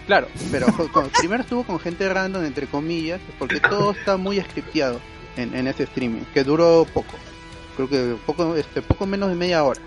Claro, 0.06 0.28
pero 0.50 0.66
con- 0.92 1.10
primero 1.10 1.42
estuvo 1.42 1.64
con 1.64 1.78
gente 1.78 2.08
random, 2.08 2.44
entre 2.44 2.66
comillas, 2.66 3.20
porque 3.38 3.60
todo 3.60 3.90
está 3.92 4.16
muy 4.16 4.40
scripteado 4.40 5.00
en, 5.36 5.54
en 5.54 5.66
ese 5.66 5.84
streaming, 5.84 6.22
que 6.32 6.44
duró 6.44 6.86
poco. 6.92 7.14
Creo 7.76 7.88
que 7.88 8.16
poco, 8.26 8.56
este, 8.56 8.82
poco 8.82 9.06
menos 9.06 9.28
de 9.28 9.34
media 9.36 9.62
hora. 9.62 9.80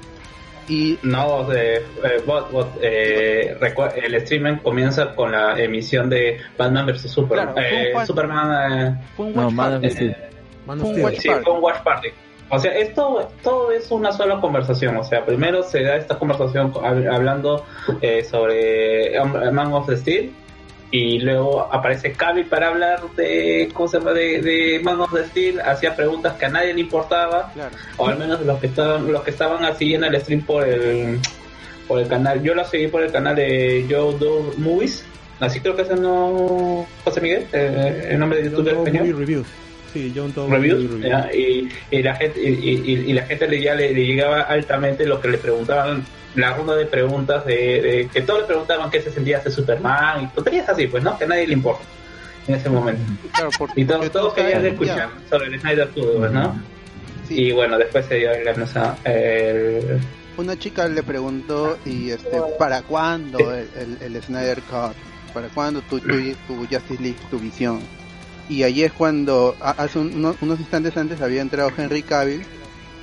Y 0.68 0.98
No, 1.04 1.52
eh, 1.54 1.84
eh, 2.04 2.22
bot, 2.26 2.52
bot, 2.52 2.78
eh, 2.82 3.58
el 4.04 4.16
streaming 4.16 4.58
comienza 4.58 5.14
con 5.16 5.32
la 5.32 5.60
emisión 5.60 6.10
de 6.10 6.38
Batman 6.58 6.86
vs 6.86 7.10
Superman. 7.12 7.54
Claro, 7.54 7.68
fue 7.70 7.78
un 7.80 7.86
Eh, 7.86 7.94
fan- 7.94 8.08
Superman. 8.08 8.72
eh, 8.98 9.02
fue 9.18 9.26
un 9.26 9.34
No, 9.36 9.42
watch 9.44 9.54
Man 9.54 9.74
of 9.74 9.82
party. 9.82 9.88
Fue 9.92 11.16
Sí, 11.16 11.28
party. 11.28 11.44
fue 11.44 11.54
un 11.54 11.64
watch 11.64 11.84
party. 11.84 12.08
O 12.54 12.60
sea, 12.60 12.72
esto 12.78 13.30
todo 13.44 13.72
es 13.72 13.90
una 13.92 14.12
sola 14.12 14.40
conversación. 14.42 14.98
O 14.98 15.04
sea, 15.06 15.26
primero 15.26 15.64
se 15.64 15.84
da 15.84 15.96
esta 15.96 16.20
conversación 16.20 16.74
hab- 16.74 17.14
hablando 17.14 17.66
eh, 18.02 18.24
sobre 18.26 19.14
Man 19.52 19.72
of 19.74 19.88
the 19.88 19.96
Steel 19.98 20.34
y 20.92 21.20
luego 21.20 21.62
aparece 21.72 22.12
Cavill 22.12 22.46
para 22.48 22.68
hablar 22.68 23.00
de 23.16 23.70
¿cómo 23.74 23.88
se 23.88 23.98
llama? 23.98 24.12
De, 24.12 24.42
de 24.42 24.80
Man 24.84 25.00
of 25.00 25.14
Steel. 25.30 25.62
Hacía 25.62 25.96
preguntas 25.96 26.34
que 26.34 26.46
a 26.46 26.50
nadie 26.50 26.74
le 26.74 26.82
importaba, 26.82 27.50
Claro. 27.54 27.76
o 27.98 28.08
al 28.08 28.18
menos 28.20 28.42
los 28.46 28.60
que 28.60 28.68
estaban 28.68 29.12
los 29.12 29.24
que 29.24 29.32
estaban 29.32 29.78
siguiendo 29.78 30.08
el 30.08 30.20
stream 30.22 30.42
por 30.42 30.68
el 30.68 31.18
por 31.88 32.00
el 32.00 32.08
canal. 32.08 32.42
Yo 32.44 32.54
lo 32.54 32.64
seguí 32.66 32.88
por 32.88 33.04
el 33.04 33.12
canal 33.12 33.36
de 33.36 33.86
Joe 33.90 34.16
Do 34.20 34.54
Movies. 34.58 35.06
Así 35.40 35.60
creo 35.60 35.76
que 35.76 35.82
ese 35.84 35.96
no 35.96 36.86
José 37.04 37.22
Miguel, 37.22 37.48
eh, 37.54 38.10
el 38.12 38.20
nombre 38.20 38.40
de 38.44 38.50
youtuber 38.50 38.76
Doe 38.76 38.84
español 38.88 39.18
Reviews. 39.18 39.48
Sí, 39.94 40.14
John 40.16 40.32
Doe 40.34 40.50
reviews 40.50 40.90
y, 41.34 41.68
y 41.90 42.02
la 42.04 42.16
gente 42.16 42.40
y, 42.42 42.48
y- 42.50 43.04
y 43.10 43.14
la 43.14 43.24
gente 43.24 43.48
le, 43.48 43.62
ya 43.62 43.76
le, 43.76 43.92
le 43.94 44.06
llegaba 44.06 44.42
altamente 44.44 45.06
lo 45.06 45.20
que 45.20 45.28
le 45.30 45.38
preguntaban 45.38 46.06
la 46.36 46.54
ronda 46.56 46.76
de 46.76 46.86
preguntas 46.86 47.46
de, 47.46 47.56
de- 47.82 48.10
que 48.12 48.22
todos 48.22 48.42
le 48.42 48.46
preguntaban 48.48 48.90
qué 48.90 49.02
se 49.02 49.12
sentía 49.12 49.38
hacer 49.40 49.52
Superman 49.52 50.24
y 50.24 50.28
tonterías 50.28 50.70
así 50.70 50.88
pues 50.88 51.04
no 51.04 51.18
que 51.18 51.26
a 51.26 51.28
nadie 51.28 51.48
le 51.48 51.54
importa 51.54 51.84
en 52.48 52.56
ese 52.56 52.70
momento 52.70 53.02
Claro, 53.34 53.50
porque 53.58 53.82
y 53.82 53.86
todos, 53.86 54.10
todos 54.12 54.34
todo 54.34 54.34
querían 54.36 54.66
escuchar 54.66 55.10
sobre 55.30 55.48
el 55.48 55.60
Snyder 55.60 55.90
Cut 55.90 56.18
pues, 56.18 56.32
no 56.32 56.62
Sí. 57.28 57.36
y 57.48 57.52
bueno 57.52 57.78
después 57.78 58.06
se 58.06 58.16
dio 58.16 58.32
el, 58.32 58.48
el 58.48 60.00
Una 60.38 60.58
chica 60.58 60.88
le 60.88 61.04
preguntó, 61.04 61.78
y 61.86 62.10
este, 62.10 62.42
¿para 62.58 62.82
cuándo 62.82 63.38
el, 63.54 63.68
el, 64.02 64.16
el 64.16 64.24
Snyder 64.24 64.62
Cut? 64.62 64.96
¿Para 65.34 65.48
cuándo 65.50 65.82
tu, 65.82 66.00
tu, 66.00 66.08
tu 66.48 66.56
Justice 66.70 67.02
League, 67.02 67.18
tu 67.30 67.38
visión? 67.40 67.80
Y 68.50 68.64
ahí 68.64 68.84
es 68.84 68.92
cuando, 68.92 69.56
hace 69.62 70.00
un- 70.00 70.14
uno- 70.16 70.36
unos 70.42 70.60
instantes 70.60 70.98
antes, 70.98 71.22
había 71.22 71.42
entrado 71.42 71.72
Henry 71.78 72.02
Cavill 72.04 72.44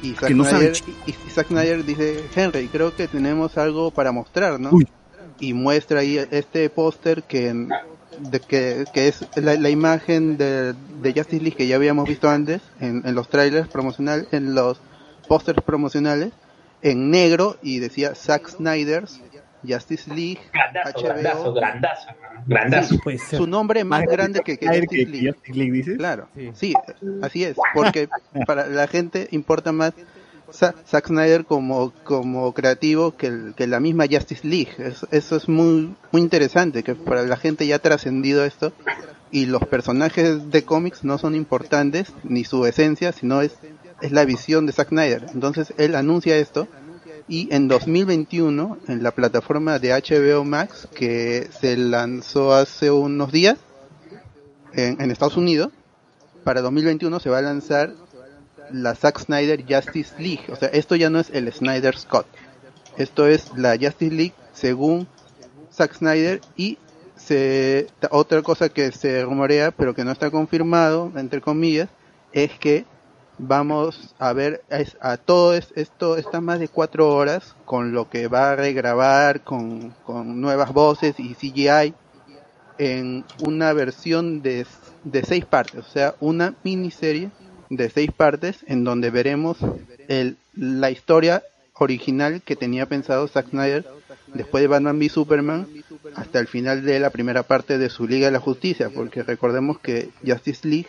y 0.02 0.14
Zack, 0.14 0.30
no 0.30 0.44
Snyder, 0.44 0.76
y, 1.06 1.10
y 1.10 1.30
Zack 1.30 1.48
Snyder 1.48 1.84
dice, 1.84 2.24
Henry, 2.34 2.68
creo 2.68 2.94
que 2.94 3.08
tenemos 3.08 3.56
algo 3.58 3.90
para 3.90 4.12
mostrar, 4.12 4.58
¿no? 4.60 4.70
Uy. 4.72 4.86
Y 5.40 5.52
muestra 5.52 6.00
ahí 6.00 6.18
este 6.30 6.68
póster 6.70 7.22
que, 7.22 7.66
de 8.20 8.40
que, 8.40 8.84
que 8.92 9.08
es 9.08 9.26
la, 9.36 9.54
la 9.54 9.70
imagen 9.70 10.36
de, 10.36 10.72
de 10.72 11.12
Justice 11.12 11.42
League 11.42 11.56
que 11.56 11.66
ya 11.66 11.76
habíamos 11.76 12.08
visto 12.08 12.28
antes 12.28 12.60
en, 12.80 13.02
en 13.04 13.14
los 13.14 13.28
trailers 13.28 13.68
promocionales, 13.68 14.26
en 14.32 14.54
los 14.54 14.80
pósters 15.28 15.62
promocionales, 15.62 16.32
en 16.82 17.10
negro 17.10 17.56
y 17.62 17.78
decía 17.78 18.14
Zack 18.14 18.48
Snyder's 18.48 19.20
Justice 19.66 20.08
League 20.14 20.38
grandazo 20.52 20.98
HBO. 20.98 21.52
grandazo 21.54 22.06
grandazo 22.46 22.94
Sí, 23.04 23.18
su 23.36 23.46
nombre 23.46 23.84
más 23.84 24.04
grande 24.06 24.40
que, 24.40 24.56
Justice 24.56 24.86
que- 24.88 24.96
League. 25.06 25.20
que 25.20 25.32
Justice 25.32 25.58
League, 25.58 25.72
dices. 25.72 25.96
Claro, 25.98 26.28
Sí. 26.34 26.50
sí, 26.54 26.74
así 27.22 27.44
es, 27.44 27.56
porque 27.74 28.08
para 28.46 28.66
la 28.66 28.86
gente 28.86 29.28
importa 29.32 29.72
más 29.72 29.92
Sa- 30.50 30.74
Zack 30.86 31.08
Snyder 31.08 31.44
como, 31.44 31.92
como 32.04 32.54
creativo 32.54 33.14
que, 33.14 33.26
el- 33.26 33.52
que 33.54 33.66
la 33.66 33.80
misma 33.80 34.06
Justice 34.10 34.48
League. 34.48 34.70
Eso, 34.78 35.06
eso 35.10 35.36
es 35.36 35.46
muy, 35.46 35.94
muy 36.10 36.22
interesante, 36.22 36.82
que 36.82 36.94
para 36.94 37.22
la 37.24 37.36
gente 37.36 37.66
ya 37.66 37.76
ha 37.76 37.80
trascendido 37.80 38.42
esto 38.46 38.72
y 39.30 39.44
los 39.44 39.62
personajes 39.66 40.50
de 40.50 40.62
cómics 40.64 41.04
no 41.04 41.18
son 41.18 41.34
importantes, 41.34 42.14
ni 42.24 42.44
su 42.44 42.64
esencia, 42.64 43.12
sino 43.12 43.42
es, 43.42 43.58
es 44.00 44.10
la 44.12 44.24
visión 44.24 44.64
de 44.64 44.72
Zack 44.72 44.88
Snyder. 44.88 45.26
Entonces 45.34 45.74
él 45.76 45.94
anuncia 45.94 46.34
esto 46.38 46.66
y 47.28 47.48
en 47.54 47.68
2021 47.68 48.78
en 48.88 49.02
la 49.02 49.10
plataforma 49.10 49.78
de 49.78 49.92
HBO 49.92 50.44
Max 50.44 50.88
que 50.94 51.48
se 51.60 51.76
lanzó 51.76 52.54
hace 52.54 52.90
unos 52.90 53.30
días 53.30 53.58
en, 54.72 55.00
en 55.00 55.10
Estados 55.10 55.36
Unidos 55.36 55.70
para 56.44 56.62
2021 56.62 57.20
se 57.20 57.30
va 57.30 57.38
a 57.38 57.42
lanzar 57.42 57.92
la 58.72 58.94
Zack 58.94 59.20
Snyder 59.20 59.64
Justice 59.68 60.14
League. 60.18 60.44
O 60.48 60.56
sea 60.56 60.68
esto 60.68 60.96
ya 60.96 61.10
no 61.10 61.20
es 61.20 61.30
el 61.30 61.52
Snyder 61.52 61.96
Scott. 61.96 62.26
Esto 62.96 63.26
es 63.26 63.52
la 63.56 63.76
Justice 63.78 64.14
League 64.14 64.34
según 64.52 65.06
Zack 65.72 65.94
Snyder 65.94 66.40
y 66.56 66.78
se, 67.16 67.88
otra 68.10 68.42
cosa 68.42 68.68
que 68.68 68.92
se 68.92 69.22
rumorea 69.24 69.70
pero 69.72 69.94
que 69.94 70.04
no 70.04 70.12
está 70.12 70.30
confirmado 70.30 71.12
entre 71.16 71.40
comillas 71.40 71.88
es 72.32 72.52
que 72.58 72.84
vamos 73.38 74.14
a 74.18 74.32
ver 74.32 74.62
a 75.00 75.16
todo 75.16 75.54
es- 75.54 75.72
esto 75.76 76.16
está 76.16 76.40
más 76.40 76.58
de 76.60 76.68
cuatro 76.68 77.08
horas 77.14 77.54
con 77.64 77.92
lo 77.92 78.08
que 78.10 78.26
va 78.28 78.50
a 78.50 78.56
regrabar 78.56 79.42
con, 79.42 79.94
con 80.04 80.40
nuevas 80.40 80.72
voces 80.72 81.14
y 81.18 81.34
CGI 81.34 81.94
en 82.78 83.24
una 83.40 83.72
versión 83.72 84.42
de, 84.42 84.66
de 85.04 85.22
seis 85.22 85.44
partes 85.44 85.84
o 85.86 85.90
sea 85.90 86.14
una 86.20 86.54
miniserie 86.64 87.30
de 87.70 87.90
seis 87.90 88.10
partes 88.12 88.58
en 88.66 88.84
donde 88.84 89.10
veremos 89.10 89.58
el, 90.08 90.36
la 90.54 90.90
historia 90.90 91.42
original 91.74 92.42
que 92.44 92.56
tenía 92.56 92.86
pensado 92.86 93.28
Zack 93.28 93.50
Snyder 93.50 93.86
después 94.34 94.62
de 94.62 94.68
Batman 94.68 94.96
v 94.98 95.08
Superman 95.08 95.66
hasta 96.16 96.38
el 96.40 96.48
final 96.48 96.84
de 96.84 96.98
la 96.98 97.10
primera 97.10 97.42
parte 97.44 97.78
de 97.78 97.88
su 97.88 98.06
Liga 98.08 98.26
de 98.26 98.32
la 98.32 98.40
Justicia 98.40 98.90
porque 98.90 99.22
recordemos 99.22 99.78
que 99.78 100.10
Justice 100.26 100.66
League 100.66 100.88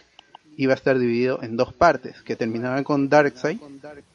iba 0.61 0.73
a 0.73 0.75
estar 0.75 0.99
dividido 0.99 1.41
en 1.41 1.55
dos 1.55 1.71
partes, 1.73 2.21
que 2.23 2.35
terminaban 2.35 2.83
con 2.83 3.07
Darkseid 3.07 3.59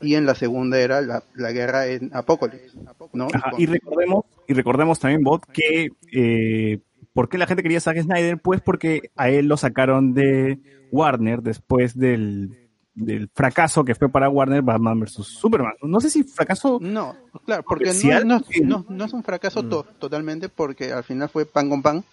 y 0.03 0.15
en 0.15 0.27
la 0.27 0.35
segunda 0.35 0.79
era 0.79 1.01
la, 1.01 1.23
la 1.35 1.53
guerra 1.53 1.87
en 1.87 2.11
Apocalypse, 2.13 2.77
¿no? 3.15 3.29
Ajá, 3.33 3.51
con- 3.53 3.61
y 3.63 3.65
recordemos, 3.67 4.25
y 4.47 4.53
recordemos 4.53 4.99
también, 5.01 5.23
Bot, 5.25 5.47
que 5.47 5.89
eh, 6.13 6.81
¿por 7.15 7.31
qué 7.31 7.39
la 7.39 7.47
gente 7.47 7.63
quería 7.63 7.79
a 7.79 7.81
Zack 7.81 8.03
Snyder? 8.03 8.37
Pues 8.39 8.61
porque 8.61 9.11
a 9.17 9.31
él 9.31 9.47
lo 9.47 9.57
sacaron 9.57 10.13
de 10.13 10.59
Warner 10.93 11.41
después 11.41 11.97
del, 11.99 12.69
del 12.95 13.31
fracaso 13.33 13.83
que 13.83 13.95
fue 13.95 14.11
para 14.11 14.29
Warner 14.29 14.61
Batman 14.61 15.01
vs 15.01 15.25
Superman. 15.27 15.73
No 15.83 15.99
sé 16.01 16.11
si 16.11 16.25
fracaso 16.25 16.79
No, 16.81 17.17
claro, 17.47 17.65
porque 17.67 17.87
no, 18.25 18.25
no, 18.27 18.41
no, 18.65 18.87
no 18.91 19.05
es 19.07 19.13
un 19.15 19.23
fracaso 19.25 19.63
to- 19.67 19.87
totalmente 19.99 20.51
porque 20.51 20.93
al 20.93 21.05
final 21.05 21.31
fue 21.31 21.47
pan 21.47 21.71
con 21.71 21.81
pan. 21.81 22.05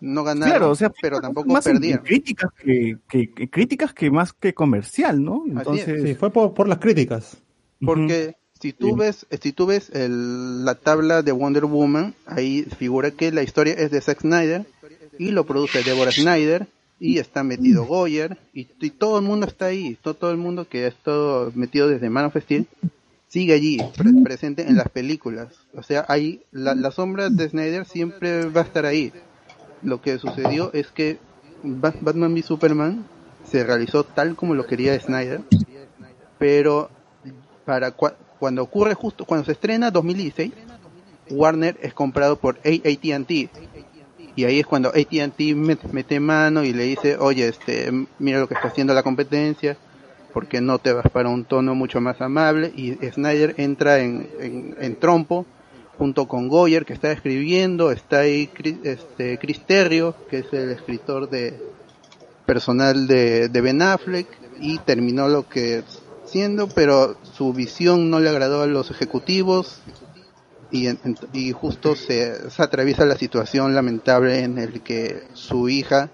No 0.00 0.24
ganaron, 0.24 0.50
Claro, 0.52 0.70
o 0.70 0.74
sea, 0.74 0.90
pero 1.00 1.20
tampoco 1.20 1.50
más 1.50 1.64
perdieron. 1.64 2.04
críticas 2.04 2.50
que, 2.62 2.96
que- 3.08 3.30
que 3.32 3.50
críticas 3.50 3.92
que 3.92 4.10
más 4.10 4.32
que 4.32 4.54
comercial, 4.54 5.22
¿no? 5.22 5.44
Entonces, 5.46 6.02
Sí, 6.02 6.14
fue 6.14 6.30
por, 6.30 6.54
por 6.54 6.68
las 6.68 6.78
críticas. 6.78 7.36
Porque 7.84 8.34
si 8.60 8.72
tú 8.72 8.96
ves, 8.96 9.26
si 9.40 9.52
tú 9.52 9.66
ves 9.66 9.90
el- 9.90 10.64
la 10.64 10.74
tabla 10.74 11.22
de 11.22 11.32
Wonder 11.32 11.64
Woman, 11.64 12.14
ahí 12.26 12.66
figura 12.78 13.10
que 13.10 13.32
la 13.32 13.42
historia 13.42 13.74
es 13.74 13.90
de 13.90 14.00
Zack 14.00 14.20
Snyder 14.20 14.66
y 15.18 15.30
lo 15.30 15.44
produce 15.44 15.82
Deborah 15.82 16.12
Snyder 16.12 16.66
y 16.98 17.18
está 17.18 17.42
metido 17.42 17.84
Goyer 17.86 18.36
y, 18.52 18.68
y 18.80 18.90
todo 18.90 19.18
el 19.18 19.24
mundo 19.24 19.46
está 19.46 19.66
ahí, 19.66 19.96
todo, 20.02 20.12
todo 20.14 20.30
el 20.30 20.36
mundo 20.36 20.66
que 20.68 20.84
ha 20.84 20.88
estado 20.88 21.50
metido 21.54 21.88
desde 21.88 22.10
Man 22.10 22.26
of 22.26 22.36
Steel 22.36 22.66
sigue 23.28 23.54
allí, 23.54 23.78
pre- 23.96 24.22
presente 24.24 24.68
en 24.68 24.76
las 24.76 24.88
películas. 24.88 25.48
O 25.74 25.82
sea, 25.82 26.04
ahí 26.08 26.42
la, 26.52 26.74
la 26.74 26.90
sombra 26.90 27.30
de 27.30 27.48
Snyder 27.48 27.86
siempre 27.86 28.46
va 28.46 28.60
a 28.62 28.64
estar 28.64 28.84
ahí. 28.84 29.12
Lo 29.82 30.00
que 30.00 30.18
sucedió 30.18 30.70
es 30.72 30.88
que 30.88 31.18
Ba- 31.62 31.94
Batman 32.00 32.32
v 32.34 32.42
Superman 32.42 33.04
se 33.50 33.64
realizó 33.64 34.04
tal 34.04 34.34
como 34.36 34.54
lo 34.54 34.66
quería 34.66 34.98
Snyder, 34.98 35.40
pero 36.38 36.90
para 37.64 37.96
cua- 37.96 38.14
cuando 38.38 38.62
ocurre 38.62 38.94
justo 38.94 39.24
cuando 39.24 39.44
se 39.44 39.52
estrena 39.52 39.90
2016 39.90 40.52
Warner 41.30 41.76
es 41.82 41.94
comprado 41.94 42.36
por 42.36 42.56
AT&T 42.58 43.48
y 44.36 44.44
ahí 44.44 44.60
es 44.60 44.66
cuando 44.66 44.88
AT&T 44.90 45.54
met- 45.54 45.92
mete 45.92 46.18
mano 46.20 46.64
y 46.64 46.72
le 46.72 46.84
dice 46.84 47.16
oye 47.18 47.48
este 47.48 47.90
mira 48.18 48.40
lo 48.40 48.48
que 48.48 48.54
está 48.54 48.68
haciendo 48.68 48.94
la 48.94 49.02
competencia 49.02 49.76
porque 50.32 50.60
no 50.60 50.78
te 50.78 50.92
vas 50.92 51.08
para 51.12 51.28
un 51.28 51.44
tono 51.44 51.74
mucho 51.74 52.00
más 52.00 52.20
amable 52.20 52.72
y 52.76 52.94
Snyder 53.12 53.54
entra 53.58 53.98
en, 54.00 54.28
en, 54.40 54.76
en 54.80 54.96
trompo 54.96 55.44
junto 56.00 56.26
con 56.26 56.48
Goyer 56.48 56.86
que 56.86 56.94
está 56.94 57.12
escribiendo 57.12 57.92
está 57.92 58.20
ahí 58.20 58.46
Chris, 58.46 58.78
este 58.84 59.38
Chris 59.38 59.66
Terrio 59.66 60.14
que 60.30 60.38
es 60.38 60.46
el 60.54 60.70
escritor 60.70 61.28
de 61.28 61.62
personal 62.46 63.06
de, 63.06 63.50
Ben 63.60 63.82
Affleck 63.82 64.26
y 64.58 64.78
terminó 64.78 65.28
lo 65.28 65.46
que 65.46 65.84
siendo, 66.24 66.68
pero 66.68 67.16
su 67.22 67.52
visión 67.52 68.08
no 68.08 68.18
le 68.18 68.30
agradó 68.30 68.62
a 68.62 68.66
los 68.66 68.90
ejecutivos 68.90 69.82
y, 70.72 70.88
y 71.34 71.52
justo 71.52 71.94
se, 71.94 72.32
atraviesa 72.56 73.04
la 73.04 73.18
situación 73.18 73.74
lamentable 73.74 74.42
en 74.42 74.56
el 74.56 74.80
que 74.80 75.24
su 75.34 75.68
hija 75.68 76.08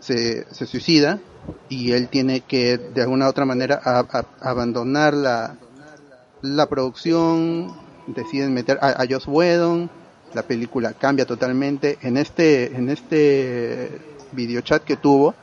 se, 0.00 0.52
suicida 0.66 1.20
y 1.68 1.92
él 1.92 2.08
tiene 2.08 2.40
que 2.40 2.76
de 2.76 3.02
alguna 3.02 3.26
u 3.26 3.28
otra 3.28 3.44
manera 3.44 3.80
a- 3.84 4.26
abandonar 4.40 5.14
la, 5.14 5.56
la 6.42 6.66
producción, 6.66 7.72
deciden 8.14 8.54
meter 8.54 8.78
a, 8.80 9.02
a 9.02 9.06
Joss 9.08 9.26
Whedon, 9.26 9.90
la 10.34 10.42
película 10.42 10.92
cambia 10.92 11.26
totalmente. 11.26 11.98
En 12.02 12.16
este, 12.16 12.76
en 12.76 12.88
este 12.88 13.90
videochat 14.32 14.84
que 14.84 14.96
tuvo, 14.96 15.34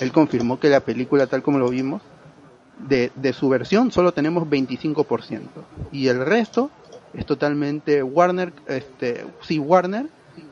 él 0.00 0.12
confirmó 0.12 0.58
que 0.58 0.68
la 0.68 0.80
película 0.80 1.26
tal 1.26 1.42
como 1.42 1.58
lo 1.58 1.68
vimos 1.68 2.02
de, 2.78 3.12
de 3.14 3.32
su 3.32 3.48
versión 3.48 3.90
solo 3.90 4.12
tenemos 4.12 4.44
25%. 4.48 5.40
Y 5.92 6.08
el 6.08 6.24
resto 6.24 6.70
es 7.12 7.26
totalmente 7.26 8.02
Warner, 8.02 8.52
este, 8.66 9.24
sí, 9.42 9.58
Warner 9.58 10.06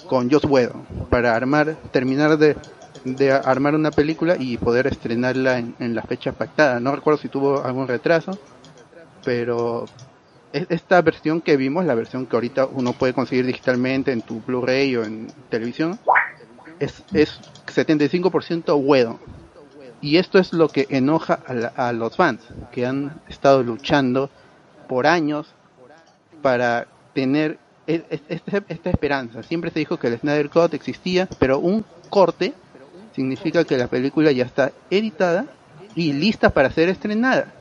con 0.09 0.31
Joss 0.31 0.45
Whedon 0.45 0.85
para 1.11 1.35
armar, 1.35 1.77
terminar 1.91 2.39
de, 2.39 2.57
de 3.05 3.33
armar 3.33 3.75
una 3.75 3.91
película 3.91 4.37
y 4.39 4.57
poder 4.57 4.87
estrenarla 4.87 5.59
en, 5.59 5.75
en 5.81 5.95
la 5.95 6.03
fecha 6.03 6.33
pactada. 6.33 6.79
No 6.81 6.95
recuerdo 6.95 7.21
si 7.21 7.29
tuvo 7.29 7.63
algún 7.63 7.89
retraso, 7.89 8.39
pero 9.25 9.87
esta 10.53 11.01
versión 11.03 11.41
que 11.41 11.57
vimos, 11.57 11.85
la 11.85 11.95
versión 11.95 12.27
que 12.27 12.37
ahorita 12.37 12.67
uno 12.67 12.93
puede 12.93 13.13
conseguir 13.15 13.47
digitalmente 13.47 14.13
en 14.13 14.23
tu 14.23 14.41
Blu-ray 14.41 14.97
o 14.97 15.05
en 15.05 15.33
televisión, 15.49 15.99
es, 16.79 17.03
es 17.15 17.41
75% 17.67 18.77
Whedon. 18.77 19.19
Y 20.01 20.17
esto 20.17 20.39
es 20.39 20.53
lo 20.53 20.69
que 20.69 20.87
enoja 20.91 21.39
a, 21.47 21.55
la- 21.55 21.73
a 21.77 21.93
los 21.93 22.17
fans, 22.17 22.41
que 22.73 22.85
han 22.87 23.21
estado 23.29 23.63
luchando 23.63 24.31
por 24.89 25.07
años 25.07 25.49
para 26.43 26.87
tener 27.15 27.59
e- 27.87 28.03
e- 28.11 28.21
este- 28.29 28.63
esta 28.69 28.91
esperanza. 28.91 29.43
Siempre 29.43 29.71
se 29.71 29.79
dijo 29.79 29.97
que 29.99 30.09
el 30.09 30.19
Snyder 30.19 30.51
Cut 30.51 30.75
existía, 30.75 31.29
pero 31.39 31.59
un 31.61 31.85
corte 32.11 32.53
significa 33.15 33.65
que 33.65 33.77
la 33.79 33.87
película 33.89 34.33
ya 34.33 34.45
está 34.45 34.73
editada 34.91 35.47
y 35.95 36.13
lista 36.13 36.51
para 36.51 36.71
ser 36.71 36.89
estrenada. 36.89 37.53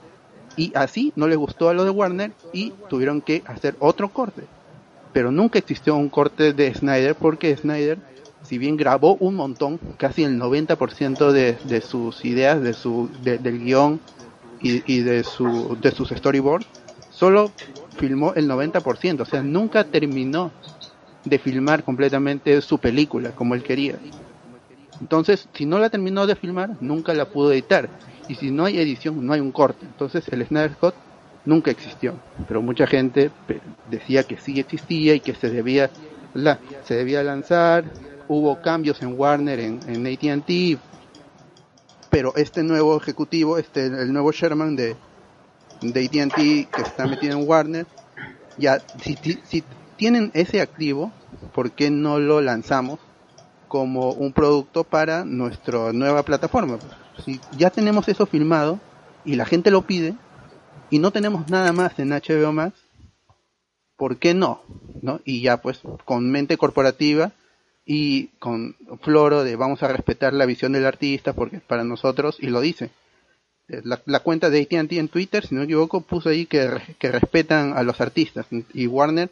Y 0.55 0.71
así 0.75 1.13
no 1.15 1.27
les 1.27 1.37
gustó 1.37 1.69
a 1.69 1.73
lo 1.73 1.83
de 1.83 1.89
Warner 1.91 2.35
y 2.51 2.75
tuvieron 2.87 3.21
que 3.21 3.43
hacer 3.45 3.75
otro 3.79 4.11
corte. 4.11 4.49
Pero 5.11 5.31
nunca 5.31 5.59
existió 5.59 5.95
un 5.95 6.09
corte 6.09 6.53
de 6.53 6.73
Snyder 6.73 7.17
porque 7.17 7.55
Snyder, 7.57 8.03
si 8.41 8.57
bien 8.57 8.77
grabó 8.77 9.17
un 9.17 9.35
montón, 9.35 9.79
casi 9.97 10.23
el 10.23 10.37
90% 10.37 11.31
de, 11.33 11.59
de 11.63 11.81
sus 11.81 12.23
ideas, 12.25 12.61
de 12.61 12.73
su, 12.73 13.11
de- 13.19 13.39
del 13.39 13.59
guion 13.59 14.03
y, 14.59 14.91
y 14.91 15.01
de, 15.01 15.23
su, 15.23 15.77
de 15.79 15.91
sus 15.91 16.09
storyboards, 16.09 16.67
solo 17.09 17.57
filmó 17.97 18.33
el 18.35 18.47
90%. 18.47 19.23
O 19.23 19.25
sea, 19.25 19.43
nunca 19.43 19.85
terminó 19.85 20.55
de 21.23 21.39
filmar 21.39 21.83
completamente 21.83 22.61
su 22.61 22.79
película 22.79 23.33
como 23.33 23.55
él 23.55 23.63
quería. 23.63 24.01
Entonces, 24.99 25.49
si 25.53 25.65
no 25.65 25.79
la 25.79 25.89
terminó 25.89 26.27
de 26.27 26.35
filmar, 26.35 26.71
nunca 26.79 27.13
la 27.13 27.25
pudo 27.29 27.51
editar. 27.51 27.91
Y 28.31 28.35
si 28.35 28.49
no 28.49 28.63
hay 28.63 28.79
edición, 28.79 29.25
no 29.25 29.33
hay 29.33 29.41
un 29.41 29.51
corte. 29.51 29.85
Entonces, 29.85 30.25
el 30.29 30.47
Snyder 30.47 30.71
nunca 31.43 31.69
existió. 31.69 32.13
Pero 32.47 32.61
mucha 32.61 32.87
gente 32.87 33.29
decía 33.89 34.23
que 34.23 34.37
sí 34.37 34.57
existía 34.57 35.15
y 35.15 35.19
que 35.19 35.35
se 35.35 35.49
debía, 35.49 35.89
la, 36.33 36.57
se 36.85 36.95
debía 36.95 37.23
lanzar. 37.23 37.83
Hubo 38.29 38.61
cambios 38.61 39.01
en 39.01 39.19
Warner, 39.19 39.59
en, 39.59 39.79
en 39.85 40.07
AT&T. 40.07 40.77
Pero 42.09 42.33
este 42.37 42.63
nuevo 42.63 42.95
ejecutivo, 42.95 43.57
este, 43.57 43.87
el 43.87 44.13
nuevo 44.13 44.31
Sherman 44.31 44.77
de, 44.77 44.95
de 45.81 46.05
AT&T 46.05 46.69
que 46.73 46.81
está 46.81 47.07
metido 47.07 47.37
en 47.37 47.45
Warner, 47.45 47.85
ya, 48.57 48.79
si, 49.01 49.17
si 49.43 49.61
tienen 49.97 50.31
ese 50.33 50.61
activo, 50.61 51.11
¿por 51.53 51.71
qué 51.71 51.91
no 51.91 52.17
lo 52.17 52.39
lanzamos 52.39 52.97
como 53.67 54.13
un 54.13 54.31
producto 54.31 54.85
para 54.85 55.25
nuestra 55.25 55.91
nueva 55.91 56.23
plataforma? 56.23 56.79
Si 57.21 57.39
ya 57.57 57.69
tenemos 57.69 58.07
eso 58.07 58.25
filmado 58.25 58.79
y 59.25 59.35
la 59.35 59.45
gente 59.45 59.71
lo 59.71 59.83
pide 59.83 60.15
y 60.89 60.99
no 60.99 61.11
tenemos 61.11 61.49
nada 61.49 61.71
más 61.71 61.97
en 61.99 62.09
HBO 62.09 62.51
Max, 62.51 62.77
¿por 63.95 64.17
qué 64.17 64.33
no? 64.33 64.63
¿No? 65.01 65.21
Y 65.25 65.41
ya 65.41 65.61
pues 65.61 65.79
con 66.05 66.29
mente 66.31 66.57
corporativa 66.57 67.31
y 67.85 68.27
con 68.39 68.75
floro 69.01 69.43
de 69.43 69.55
vamos 69.55 69.83
a 69.83 69.87
respetar 69.87 70.33
la 70.33 70.45
visión 70.45 70.73
del 70.73 70.85
artista 70.85 71.33
porque 71.33 71.59
para 71.59 71.83
nosotros 71.83 72.37
y 72.39 72.47
lo 72.47 72.61
dice. 72.61 72.91
Eh, 73.67 73.81
La, 73.83 74.01
la 74.05 74.19
cuenta 74.21 74.49
de 74.49 74.61
AT&T 74.61 74.97
en 74.97 75.07
Twitter, 75.07 75.45
si 75.45 75.55
no 75.55 75.59
me 75.61 75.65
equivoco, 75.65 76.01
puso 76.01 76.29
ahí 76.29 76.45
que, 76.45 76.69
que 76.99 77.11
respetan 77.11 77.73
a 77.77 77.83
los 77.83 78.01
artistas 78.01 78.45
y 78.73 78.87
Warner 78.87 79.29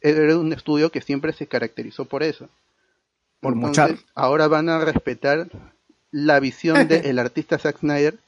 era 0.00 0.36
un 0.38 0.52
estudio 0.52 0.90
que 0.90 1.00
siempre 1.00 1.32
se 1.32 1.46
caracterizó 1.46 2.04
por 2.04 2.22
eso. 2.22 2.48
Por 3.40 3.54
Entonces, 3.54 4.04
ahora 4.14 4.48
van 4.48 4.68
a 4.68 4.84
respetar 4.84 5.48
la 6.10 6.40
visión 6.40 6.88
del 6.88 7.18
artista 7.18 7.58
Zack 7.58 7.78
Snyder, 7.78 8.18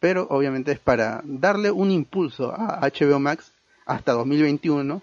pero 0.00 0.26
obviamente 0.30 0.72
es 0.72 0.78
para 0.78 1.22
darle 1.24 1.70
un 1.70 1.90
impulso 1.90 2.52
a 2.54 2.80
HBO 2.80 3.18
Max 3.18 3.52
hasta 3.86 4.12
2021 4.12 5.00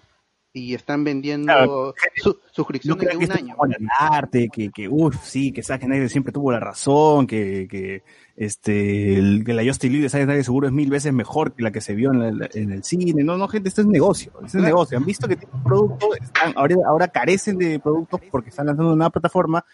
y 0.56 0.76
están 0.76 1.04
vendiendo 1.04 1.46
Claro, 1.48 1.96
su, 2.16 2.30
No 2.30 2.36
suscripciones 2.52 3.10
de 3.10 3.18
un 3.18 3.32
año. 3.32 3.56
el 3.76 3.88
arte, 3.98 4.50
que, 4.54 4.70
que 4.70 4.88
uff, 4.88 5.16
sí, 5.24 5.52
que 5.52 5.64
Zack 5.64 5.82
Snyder 5.84 6.08
siempre 6.12 6.32
tuvo 6.32 6.52
la 6.52 6.60
razón, 6.60 7.26
que, 7.26 7.68
que 7.68 8.04
este, 8.36 9.18
el, 9.18 9.44
que 9.44 9.54
la 9.56 9.64
Justice 9.64 9.90
League 9.90 10.04
de 10.04 10.10
Zack 10.10 10.26
Snyder 10.26 10.44
seguro 10.44 10.68
es 10.68 10.74
mil 10.74 10.92
veces 10.92 11.12
mejor 11.12 11.54
que 11.56 11.64
la 11.64 11.72
que 11.72 11.82
se 11.82 11.96
vio 11.96 12.12
en, 12.12 12.38
la- 12.38 12.50
en 12.54 12.72
el 12.72 12.84
cine. 12.84 13.24
No, 13.24 13.36
no, 13.36 13.48
gente, 13.48 13.70
esto 13.70 13.82
es 13.82 13.88
negocio, 13.88 14.32
esto 14.36 14.46
es 14.46 14.52
Claro. 14.52 14.68
negocio. 14.68 14.98
Han 15.00 15.06
visto 15.06 15.28
que 15.28 15.38
tienen 15.38 15.56
un 15.56 15.64
producto, 15.64 16.14
están, 16.22 16.54
ahora, 16.56 16.76
ahora 16.86 17.08
carecen 17.08 17.58
de 17.58 17.80
productos 17.80 18.22
porque 18.30 18.50
están 18.52 18.68
lanzando 18.68 18.94
una 18.94 19.10
plataforma, 19.10 19.66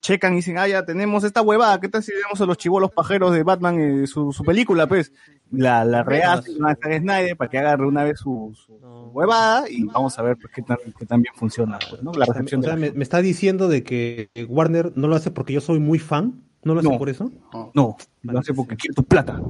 checan 0.00 0.32
y 0.32 0.36
dicen, 0.36 0.58
ah, 0.58 0.66
ya 0.66 0.84
tenemos 0.84 1.22
esta 1.24 1.42
huevada, 1.42 1.80
¿qué 1.80 1.88
tal 1.88 2.02
si 2.02 2.10
tenemos 2.12 2.40
a 2.40 2.46
los 2.46 2.56
chivolos 2.58 2.90
pajeros 2.90 3.32
de 3.32 3.42
Batman 3.44 3.78
eh, 3.80 4.06
su, 4.06 4.32
su 4.32 4.42
película, 4.44 4.86
pues? 4.86 5.12
La, 5.50 5.84
la 5.84 6.02
rehacen 6.02 6.64
a 6.64 6.74
Snyder 6.74 7.36
para 7.36 7.50
que 7.50 7.58
agarre 7.58 7.86
una 7.86 8.02
vez 8.04 8.18
su, 8.18 8.52
su 8.56 8.72
huevada 9.12 9.68
y 9.70 9.84
vamos 9.84 10.18
a 10.18 10.22
ver 10.22 10.36
pues, 10.38 10.52
qué, 10.54 10.62
tan, 10.62 10.78
qué 10.98 11.04
tan 11.06 11.20
bien 11.22 11.34
funciona, 11.36 11.78
pues, 11.90 12.02
¿no? 12.02 12.12
La 12.14 12.24
recepción 12.24 12.60
o 12.60 12.64
sea, 12.64 12.74
de 12.74 12.80
la 12.80 12.86
me, 12.92 12.96
me 12.96 13.02
está 13.02 13.20
diciendo 13.22 13.68
de 13.68 13.82
que 13.84 14.30
Warner 14.48 14.92
no 14.96 15.08
lo 15.08 15.14
hace 15.14 15.30
porque 15.30 15.52
yo 15.52 15.60
soy 15.60 15.78
muy 15.78 15.98
fan. 15.98 16.42
¿No 16.64 16.74
lo 16.74 16.80
hace 16.80 16.88
No. 16.90 16.98
por 16.98 17.08
eso? 17.10 17.30
No, 17.74 17.96
lo 18.22 18.38
hace 18.38 18.54
porque 18.54 18.76
quiere 18.76 18.94
tu 18.94 19.02
plata. 19.04 19.40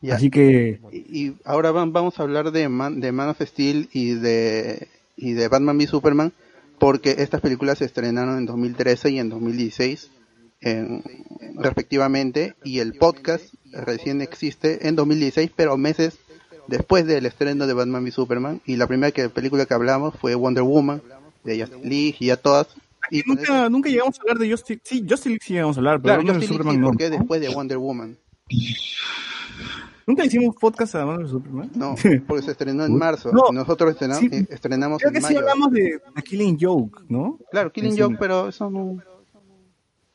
Ya. 0.00 0.16
Así 0.16 0.30
que 0.30 0.80
Y, 0.90 1.26
y 1.28 1.36
ahora 1.44 1.70
van- 1.70 1.92
vamos 1.92 2.18
a 2.18 2.24
hablar 2.24 2.50
de 2.50 2.68
Man, 2.68 3.00
de 3.00 3.12
Man 3.12 3.28
of 3.28 3.40
Steel 3.40 3.88
y 3.92 4.14
de, 4.14 4.88
y 5.16 5.32
de 5.32 5.46
Batman 5.48 5.76
v 5.78 5.86
Superman, 5.86 6.32
porque 6.82 7.14
estas 7.18 7.40
películas 7.40 7.78
se 7.78 7.84
estrenaron 7.84 8.38
en 8.38 8.46
2013 8.46 9.10
y 9.10 9.20
en 9.20 9.28
2016 9.28 10.10
en- 10.62 11.04
respectivamente, 11.54 12.56
y 12.64 12.80
el 12.80 12.94
podcast 12.94 13.54
recién 13.70 14.20
existe 14.20 14.88
en 14.88 14.96
2016, 14.96 15.52
pero 15.54 15.76
meses 15.76 16.18
después 16.66 17.06
del 17.06 17.24
estreno 17.26 17.68
de 17.68 17.74
Batman 17.74 18.02
v 18.02 18.10
Superman, 18.10 18.60
y 18.66 18.74
la 18.74 18.88
primera 18.88 19.12
que, 19.12 19.28
película 19.28 19.64
que 19.64 19.74
hablamos 19.74 20.16
fue 20.20 20.34
Wonder 20.34 20.64
Woman, 20.64 21.00
de 21.44 21.60
Justice 21.60 21.88
League 21.88 22.16
y 22.18 22.26
ya 22.26 22.36
todas. 22.36 22.66
Y 23.12 23.22
nunca, 23.26 23.68
nunca 23.68 23.88
llegamos 23.88 24.18
a 24.18 24.22
hablar 24.22 24.38
de 24.38 24.50
Justice 24.50 24.80
Sí, 24.82 25.06
Justice 25.08 25.28
League 25.28 25.42
sí 25.44 25.52
llegamos 25.52 25.76
a 25.76 25.80
hablar, 25.80 26.02
pero 26.02 26.20
claro, 26.20 26.42
Superman 26.42 26.74
sí, 26.74 26.80
no. 26.80 26.86
porque 26.88 27.04
es 27.04 27.10
después 27.12 27.40
de 27.40 27.48
Wonder 27.48 27.78
Woman. 27.78 28.18
¿Nunca 30.06 30.24
hicimos 30.24 30.54
podcast 30.60 30.94
a 30.96 31.04
Batman 31.04 31.22
vs 31.24 31.30
Superman? 31.30 31.70
No, 31.74 31.94
porque 32.26 32.42
se 32.42 32.50
estrenó 32.52 32.84
en 32.84 32.96
marzo. 32.96 33.30
No, 33.32 33.52
nosotros 33.52 33.90
estrena- 33.92 34.16
sí. 34.16 34.28
eh, 34.32 34.46
estrenamos 34.50 34.98
Creo 34.98 35.10
en 35.10 35.14
que 35.14 35.20
sí 35.20 35.26
mayo. 35.34 35.38
hablamos 35.40 35.70
de, 35.72 36.00
de 36.14 36.22
Killing 36.22 36.58
Joke, 36.60 37.02
¿no? 37.08 37.38
Claro, 37.50 37.72
Killing 37.72 37.92
Sí. 37.94 38.00
Joke, 38.00 38.16
pero 38.18 38.48
eso 38.48 38.70
no... 38.70 38.98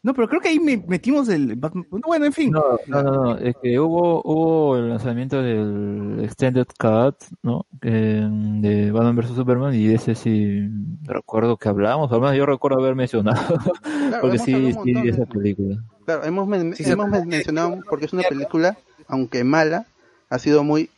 No, 0.03 0.13
pero 0.13 0.29
creo 0.29 0.39
que 0.39 0.47
ahí 0.49 0.59
me- 0.59 0.77
metimos 0.87 1.27
el 1.27 1.55
Batman. 1.57 1.85
Bueno, 1.89 2.25
en 2.25 2.31
fin. 2.31 2.51
No, 2.51 2.63
no, 2.87 3.03
no, 3.03 3.11
no, 3.11 3.37
es 3.39 3.55
que 3.61 3.77
hubo, 3.77 4.21
hubo 4.23 4.77
el 4.77 4.87
lanzamiento 4.89 5.41
del 5.41 6.19
Extended 6.23 6.67
Cut, 6.79 7.15
¿no? 7.43 7.65
Eh, 7.81 8.25
de 8.31 8.91
Batman 8.91 9.17
vs 9.17 9.31
Superman 9.35 9.73
y 9.73 9.87
de 9.87 9.95
ese 9.95 10.15
sí 10.15 10.61
recuerdo 11.01 11.57
que 11.57 11.67
hablamos, 11.67 12.09
al 12.13 12.21
menos 12.21 12.37
yo 12.37 12.45
recuerdo 12.45 12.79
haber 12.79 12.95
mencionado, 12.95 13.41
porque 14.21 14.37
hemos 14.37 14.41
sí, 14.45 14.73
sí, 14.83 14.93
de 14.93 15.01
de- 15.01 15.09
esa 15.09 15.25
película. 15.25 15.83
Claro, 16.05 16.23
hemos, 16.23 16.47
men- 16.47 16.73
Sí, 16.75 16.83
hemos 16.89 17.09
men- 17.09 17.27
mencionado 17.27 17.79
porque 17.89 18.05
es 18.05 18.13
una 18.13 18.23
película, 18.23 18.77
aunque 19.07 19.43
mala, 19.43 19.85
ha 20.29 20.39
sido 20.39 20.63
muy 20.63 20.89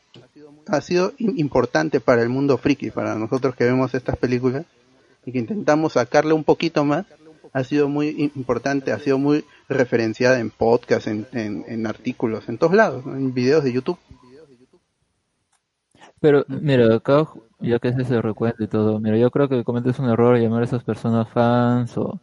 ha 0.67 0.81
sido 0.81 1.13
im- 1.17 1.33
importante 1.39 1.99
para 1.99 2.21
el 2.21 2.29
mundo 2.29 2.57
friki, 2.57 2.91
para 2.91 3.15
nosotros 3.15 3.55
que 3.55 3.63
vemos 3.63 3.93
estas 3.95 4.17
películas 4.17 4.65
y 5.25 5.31
que 5.31 5.39
intentamos 5.39 5.93
sacarle 5.93 6.33
un 6.33 6.43
poquito 6.43 6.85
más, 6.85 7.05
ha 7.53 7.63
sido 7.63 7.89
muy 7.89 8.09
im- 8.09 8.31
importante, 8.35 8.91
ha 8.91 8.99
sido 8.99 9.17
muy 9.17 9.43
referenciada 9.67 10.39
en 10.39 10.51
podcast, 10.51 11.07
en, 11.07 11.25
en, 11.33 11.65
en 11.67 11.87
artículos, 11.87 12.47
en 12.49 12.57
todos 12.59 12.73
lados, 12.75 13.05
¿no? 13.05 13.15
en 13.15 13.33
videos 13.33 13.63
de 13.63 13.73
YouTube. 13.73 13.97
Pero 16.21 16.45
mira, 16.47 16.95
acá 16.95 17.27
ya 17.59 17.79
que 17.79 17.89
ese 17.89 18.03
se 18.05 18.21
recuento 18.21 18.63
y 18.63 18.67
todo, 18.67 18.99
mira, 18.99 19.17
yo 19.17 19.31
creo 19.31 19.47
que 19.49 19.63
cometes 19.63 19.99
un 19.99 20.09
error 20.09 20.37
llamar 20.37 20.61
a 20.61 20.65
esas 20.65 20.83
personas 20.83 21.29
fans 21.29 21.97
o 21.97 22.19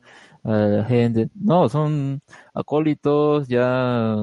a 0.47 0.53
la 0.53 0.85
gente. 0.85 1.29
No, 1.35 1.69
son 1.69 2.21
acólitos 2.55 3.49
ya 3.49 4.17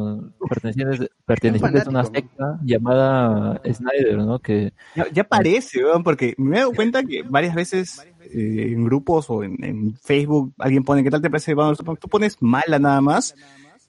pertenecientes, 0.48 1.10
pertenecientes 1.26 1.86
a 1.86 1.90
una 1.90 2.06
secta 2.06 2.60
llamada 2.64 3.62
Snyder, 3.70 4.18
¿no? 4.20 4.40
Que 4.40 4.74
Ya, 4.96 5.08
ya 5.12 5.24
parece, 5.26 5.84
weón, 5.84 6.04
porque 6.04 6.34
me 6.38 6.56
he 6.56 6.60
dado 6.60 6.72
cuenta 6.72 7.04
que 7.04 7.24
varias 7.24 7.56
veces 7.56 8.08
eh, 8.22 8.72
en 8.72 8.86
grupos 8.86 9.30
o 9.30 9.44
en, 9.44 9.62
en 9.64 9.96
Facebook 9.96 10.54
alguien 10.58 10.84
pone, 10.84 11.04
¿qué 11.04 11.12
tal 11.12 11.22
te 11.22 11.30
parece? 11.30 11.54
Tú 12.00 12.08
pones 12.08 12.38
mala 12.42 12.80
nada 12.80 13.02
más 13.02 13.36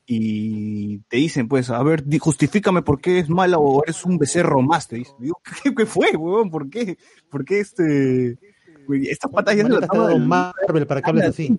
y 0.06 0.98
te 1.08 1.18
dicen, 1.18 1.46
pues, 1.46 1.70
a 1.70 1.82
ver, 1.82 2.04
justifícame 2.18 2.82
por 2.82 3.00
qué 3.00 3.20
es 3.20 3.30
mala 3.30 3.58
o 3.58 3.82
eres 3.84 4.04
un 4.04 4.18
becerro 4.18 4.60
más, 4.60 4.88
te 4.88 4.96
dicen. 4.96 5.14
Digo, 5.20 5.40
¿qué, 5.62 5.72
qué 5.72 5.86
fue, 5.86 6.10
weón? 6.16 6.50
¿Por 6.50 6.68
qué? 6.68 6.98
¿Por 7.30 7.44
qué 7.44 7.60
este...? 7.60 8.38
Estas 9.08 9.30
patas 9.30 9.56
ya 9.56 9.62
se 9.62 9.68
las 9.70 9.88
Marvel 10.18 10.86
para 10.86 11.00
que 11.00 11.08
hables 11.08 11.28
así. 11.28 11.58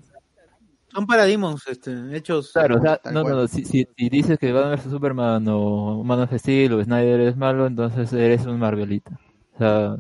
Son 0.96 1.06
paradigmas 1.06 1.62
este, 1.68 1.92
hechos. 2.16 2.54
Claro, 2.54 2.78
o 2.78 2.82
sea, 2.82 3.02
no, 3.12 3.22
no, 3.24 3.36
no, 3.36 3.48
si, 3.50 3.66
si, 3.66 3.86
si 3.98 4.10
dices 4.10 4.40
que 4.40 4.54
Batman 4.54 4.78
vs 4.78 4.90
Superman 4.90 5.46
o 5.50 6.02
Man 6.06 6.22
of 6.22 6.34
Steel 6.34 6.72
o 6.72 6.82
Snyder 6.82 7.20
es 7.20 7.36
malo, 7.36 7.68
entonces 7.68 8.14
eres 8.14 8.46
un 8.46 8.58
Marvelita. 8.58 9.20
O 9.56 9.58
sea, 9.58 9.98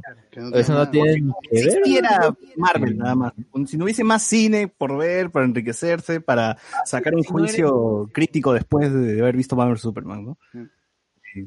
eso 0.53 0.73
no 0.73 0.89
tiene 0.89 1.13
Si 1.13 1.19
que 1.19 1.29
ver. 1.51 1.67
existiera 1.67 2.35
Marvel 2.55 2.97
nada 2.97 3.15
más, 3.15 3.33
si 3.67 3.77
no 3.77 3.83
hubiese 3.83 4.05
más 4.05 4.23
cine 4.23 4.69
por 4.69 4.97
ver, 4.97 5.31
para 5.31 5.45
enriquecerse, 5.45 6.21
para 6.21 6.57
sacar 6.85 7.13
un 7.13 7.23
Si 7.23 7.33
no 7.33 7.39
juicio 7.39 8.09
crítico 8.13 8.53
después 8.53 8.93
de 8.93 9.19
haber 9.19 9.35
visto 9.35 9.57
Batman 9.57 9.73
vs 9.73 9.81
Superman, 9.81 10.25
¿no? 10.25 10.37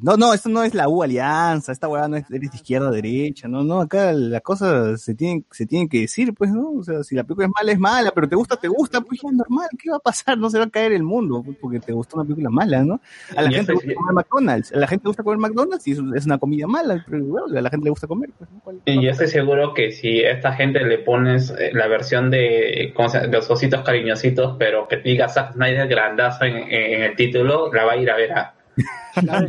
No, 0.03 0.17
no, 0.17 0.35
esto 0.35 0.49
no 0.49 0.63
es 0.63 0.75
la 0.75 0.89
U 0.89 1.03
Alianza, 1.03 1.73
esta 1.73 1.89
hueá 1.89 2.09
no 2.09 2.17
es 2.17 2.31
eres 2.31 2.51
de 2.51 2.57
izquierda 2.57 2.91
derecha, 2.91 3.49
no, 3.49 3.65
no, 3.65 3.81
acá 3.81 4.13
la 4.13 4.41
cosa 4.41 4.97
se 4.97 5.15
tiene, 5.15 5.45
se 5.51 5.67
tiene 5.67 5.89
que 5.89 6.01
decir, 6.01 6.35
pues, 6.35 6.51
¿no? 6.51 6.73
O 6.73 6.83
sea, 6.83 7.03
si 7.03 7.15
la 7.15 7.25
película 7.25 7.47
es 7.47 7.53
mala, 7.57 7.73
es 7.73 7.79
mala, 7.79 8.11
pero 8.15 8.29
te 8.29 8.37
gusta, 8.37 8.57
te 8.57 8.69
gusta, 8.69 9.01
pues 9.01 9.21
ya 9.23 9.29
es 9.29 9.35
normal, 9.35 9.69
¿qué 9.79 9.91
va 9.91 9.97
a 9.97 10.01
pasar? 10.01 10.37
No 10.39 10.51
se 10.51 10.59
va 10.59 10.65
a 10.65 10.71
caer 10.71 10.93
el 10.93 11.03
mundo, 11.03 11.43
pues, 11.45 11.57
porque 11.61 11.81
te 11.81 11.93
gustó 11.93 12.17
una 12.17 12.25
película 12.25 12.51
mala, 12.51 12.85
¿no? 12.85 13.01
A 13.37 13.43
la 13.43 13.51
Y 13.51 13.55
gente 13.55 13.73
le 13.73 13.77
gusta 13.77 13.95
comer 13.95 14.15
McDonald's, 14.15 14.73
a 14.73 14.77
la 14.79 14.87
gente 14.87 15.05
le 15.05 15.09
gusta 15.09 15.23
comer 15.23 15.39
McDonald's 15.39 15.87
y 15.89 15.93
es, 15.93 16.27
una 16.27 16.39
comida 16.39 16.67
mala, 16.67 17.05
pero 17.09 17.25
bueno, 17.25 17.59
a 17.59 17.61
la 17.63 17.71
gente 17.71 17.85
le 17.85 17.91
gusta 17.91 18.07
comer, 18.07 18.31
pues, 18.37 18.51
¿no? 18.51 18.61
¿Cuál- 18.61 18.81
Y 18.85 19.03
yo 19.03 19.11
estoy 19.11 19.29
seguro 19.29 19.75
que 19.75 19.93
si 19.93 20.23
a 20.25 20.33
esta 20.33 20.53
gente 20.53 20.85
le 20.85 20.99
pones 20.99 21.51
eh, 21.51 21.71
la 21.73 21.87
versión 21.89 22.31
de, 22.31 22.93
los 23.31 23.51
ositos 23.51 23.83
cariñositos, 23.83 24.57
pero 24.59 24.87
que 24.89 24.97
diga 24.99 25.29
Zack 25.29 25.55
Snyder 25.55 25.89
grandazo 25.89 26.45
en, 26.45 26.57
en 26.57 27.03
el 27.03 27.17
título, 27.17 27.73
la 27.73 27.85
va 27.85 27.93
a 27.93 27.97
ir 27.97 28.11
a 28.11 28.17
ver 28.17 28.33
a. 28.33 28.55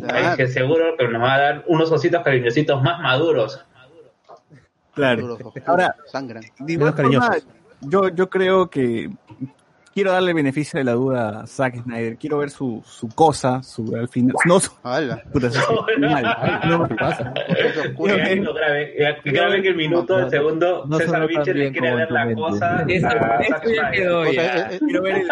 Ahí 0.09 0.35
que 0.37 0.47
seguro 0.47 0.95
que 0.97 1.07
nos 1.07 1.21
va 1.21 1.33
a 1.33 1.39
dar 1.39 1.63
unos 1.67 1.91
ositos 1.91 2.23
cariñositos 2.23 2.81
más 2.81 2.99
maduros. 3.01 3.65
Claro. 4.93 5.37
Ahora, 5.65 5.95
sangran. 6.07 6.43
de 6.59 6.73
igual 6.73 6.93
forma, 6.93 7.37
yo, 7.81 8.09
yo 8.09 8.29
creo 8.29 8.69
que 8.69 9.09
quiero 9.93 10.11
darle 10.11 10.33
beneficio 10.33 10.77
de 10.77 10.83
la 10.83 10.93
duda 10.93 11.41
a 11.41 11.47
Zack 11.47 11.83
Snyder. 11.83 12.17
Quiero 12.17 12.37
ver 12.37 12.49
su, 12.49 12.83
su 12.85 13.09
cosa, 13.09 13.61
su 13.63 13.95
al 13.95 14.07
final. 14.07 14.35
No, 14.45 14.59
su, 14.59 14.71
puta, 15.31 15.49
sí, 15.51 15.59
mal. 15.99 16.61
No, 16.67 16.87
¿qué 16.87 16.95
pasa? 16.95 17.33
Grabe, 19.25 19.61
que 19.61 19.67
el 19.69 19.75
minuto, 19.75 20.19
el 20.19 20.29
segundo, 20.29 20.85
no 20.87 20.97
César 20.97 21.13
sonó 21.15 21.27
Biche 21.27 21.43
tan 21.45 21.57
le 21.57 21.71
quiere 21.71 21.95
ver 21.95 22.11
la 22.11 22.33
cosa. 22.33 22.85
Eso- 22.87 23.07
ya 23.71 23.91
quedó 23.91 24.23
es, 24.25 24.79
Quiero 24.79 25.01
ver 25.03 25.15
el, 25.17 25.27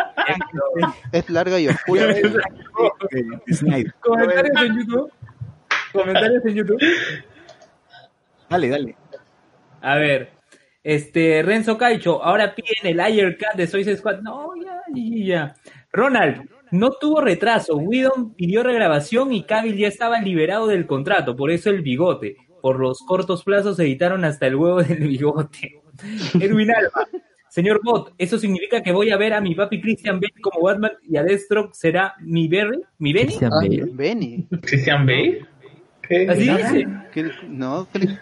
es 1.12 1.30
larga 1.30 1.60
y 1.60 1.68
oscura. 1.68 2.14
Snyder. 3.52 3.94
Comentarios 4.02 4.62
en 4.62 4.78
YouTube. 4.80 5.12
Comentarios 5.94 6.46
en 6.46 6.54
YouTube. 6.56 6.82
Dale, 8.50 8.70
dale. 8.70 8.96
A 9.82 9.96
ver, 9.96 10.32
este, 10.88 11.44
Renzo 11.44 11.78
Caicho, 11.78 12.24
ahora 12.24 12.56
piden 12.56 12.86
el 12.94 13.00
Ayer 13.02 13.38
Cut 13.38 13.58
de 13.58 13.68
Soy 13.68 13.84
Squad. 13.84 14.22
No, 14.22 14.52
ya, 14.56 14.82
ya, 14.96 15.26
ya. 15.26 15.56
Ronald, 15.92 16.50
no 16.72 16.92
tuvo 16.92 17.20
retraso. 17.20 17.76
Whedon 17.76 18.34
pidió 18.36 18.64
regrabación 18.64 19.34
y 19.34 19.44
Cavill 19.44 19.76
ya 19.78 19.90
estaba 19.90 20.22
liberado 20.22 20.66
del 20.68 20.86
contrato, 20.88 21.36
por 21.36 21.52
eso 21.52 21.70
el 21.70 21.82
bigote. 21.82 22.38
Por 22.62 22.80
los 22.80 23.00
cortos 23.00 23.44
plazos 23.44 23.78
editaron 23.80 24.24
hasta 24.24 24.48
el 24.48 24.56
huevo 24.56 24.82
del 24.82 25.00
bigote. 25.08 25.82
Edwin 26.40 26.72
Alba, 26.72 27.08
señor 27.50 27.82
Bot, 27.84 28.14
¿eso 28.18 28.38
significa 28.40 28.82
que 28.82 28.92
voy 28.94 29.10
a 29.12 29.18
ver 29.18 29.34
a 29.34 29.42
mi 29.42 29.56
papi 29.56 29.82
Christian 29.82 30.22
Bale 30.22 30.34
como 30.42 30.62
Batman 30.64 30.92
y 31.04 31.18
a 31.18 31.24
Deathstroke 31.24 31.74
será 31.74 32.14
mi 32.22 32.48
Berry? 32.48 32.80
¿Mi 33.00 33.12
Benny? 33.12 33.26
Christian 33.28 33.52
Ah, 33.54 33.58
Bale. 33.62 33.84
Benny. 33.94 34.48
Christian 34.62 35.06
Bale. 35.06 35.46
¿Qué? 36.08 36.28
¿Así 36.30 36.42
dice? 36.50 36.88
¿Qué? 37.14 37.30
No, 37.50 37.88
Chris- 37.92 38.18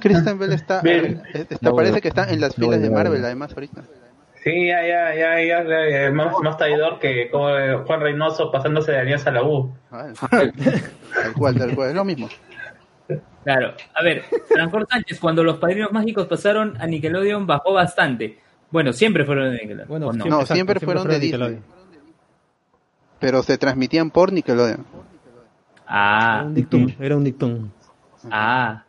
Christian 0.00 0.38
Bale 0.38 0.54
está, 0.54 0.80
eh, 0.84 1.20
está 1.34 1.56
No, 1.60 1.76
parece 1.76 2.00
que 2.00 2.08
está 2.08 2.30
en 2.30 2.40
las 2.40 2.58
No, 2.58 2.66
filas 2.66 2.82
de 2.82 2.90
Marvel 2.90 3.20
no. 3.20 3.26
además 3.26 3.52
ahorita. 3.52 3.82
Sí, 4.42 4.68
ya, 4.68 4.80
ya, 4.86 5.14
ya, 5.14 5.42
ya, 5.42 5.64
ya, 5.64 5.90
ya, 5.90 6.10
más, 6.12 6.32
más 6.42 6.56
traidor 6.56 6.98
que 6.98 7.30
como 7.30 7.50
eh, 7.50 7.76
Juan 7.86 8.00
Reynoso 8.00 8.50
pasándose 8.50 8.92
de 8.92 8.98
alianza 8.98 9.28
a 9.28 9.34
la 9.34 9.42
U. 9.42 9.70
Tal 9.90 11.32
cual, 11.36 11.58
tal 11.58 11.74
cual, 11.74 11.90
es 11.90 11.94
lo 11.94 12.04
mismo. 12.04 12.28
Claro. 13.44 13.74
A 13.94 14.02
ver, 14.02 14.22
Francor 14.48 14.86
Sánchez, 14.88 15.18
cuando 15.20 15.44
los 15.44 15.58
padrinos 15.58 15.92
mágicos 15.92 16.26
pasaron 16.26 16.76
a 16.80 16.86
Nickelodeon 16.86 17.46
bajó 17.46 17.72
bastante. 17.74 18.38
Bueno, 18.70 18.92
siempre 18.92 19.24
fueron 19.24 19.50
de 19.50 19.58
Nickelodeon. 19.58 19.88
Bueno, 19.88 20.08
¿o 20.08 20.12
no? 20.12 20.24
No, 20.24 20.46
siempre, 20.46 20.80
fueron 20.80 21.08
de 21.08 21.18
Disney. 21.18 21.58
Pero 23.18 23.42
se 23.42 23.58
transmitían 23.58 24.10
por 24.10 24.32
Nickelodeon. 24.32 24.86
Ah. 25.86 26.36
Era 26.36 26.46
un 26.46 26.54
dictum, 26.54 26.94
era 26.98 27.16
un 27.16 27.24
dictum. 27.24 27.70
Ah. 28.30 28.84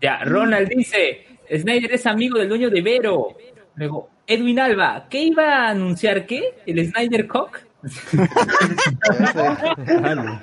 Ya, 0.00 0.24
Ronald 0.24 0.68
dice, 0.68 1.26
Snyder 1.54 1.92
es 1.92 2.06
amigo 2.06 2.38
del 2.38 2.48
dueño 2.48 2.70
de 2.70 2.80
Vero. 2.82 3.36
Luego, 3.76 4.08
Edwin 4.26 4.58
Alba, 4.60 5.06
¿qué 5.08 5.22
iba 5.22 5.66
a 5.66 5.70
anunciar 5.70 6.26
qué? 6.26 6.54
¿El 6.66 6.84
Snyder 6.86 7.26
Cock? 7.26 7.60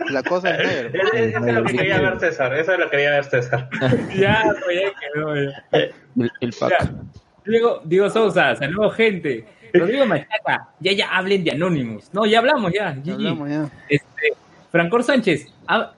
La 0.10 0.24
cosa 0.24 0.52
es 0.52 0.92
Snyder. 0.92 0.96
Eso 0.96 1.46
es 1.46 1.54
lo 1.54 1.64
que 1.66 1.74
quería 1.74 2.02
ver 2.02 2.20
César, 2.20 2.54
eso 2.54 2.74
es 2.74 2.80
lo 2.80 2.86
que 2.86 2.92
quería 2.92 3.12
ver 3.12 3.26
César. 3.26 3.70
ya, 4.16 4.44
pues 4.64 4.82
ya 4.82 4.92
quedó. 5.00 5.36
ya. 5.36 5.64
El, 5.72 6.32
el 6.40 6.54
pack. 6.54 6.72
Ya. 6.80 6.92
Luego, 7.46 7.82
Diego 7.84 8.10
Sousa, 8.10 8.56
saludos 8.56 8.96
gente. 8.96 9.46
Rodrigo 9.74 10.06
Machaca, 10.06 10.70
ya 10.80 10.94
ya 10.94 11.08
hablen 11.10 11.44
de 11.44 11.52
Anonymous. 11.52 12.14
No, 12.14 12.26
ya 12.26 12.40
hablamos 12.40 12.72
ya. 12.72 12.90
Hablamos 12.90 13.50
ya. 13.50 13.70
Este, 13.90 14.34
Francor 14.72 15.04
Sánchez, 15.04 15.48
ha, 15.68 15.94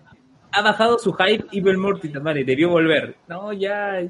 ha 0.55 0.61
bajado 0.61 0.97
su 0.97 1.13
hype 1.13 1.45
Evil 1.51 1.77
Morty, 1.77 2.09
madre, 2.19 2.43
debió 2.43 2.69
volver. 2.69 3.15
No, 3.27 3.51
ya, 3.51 4.01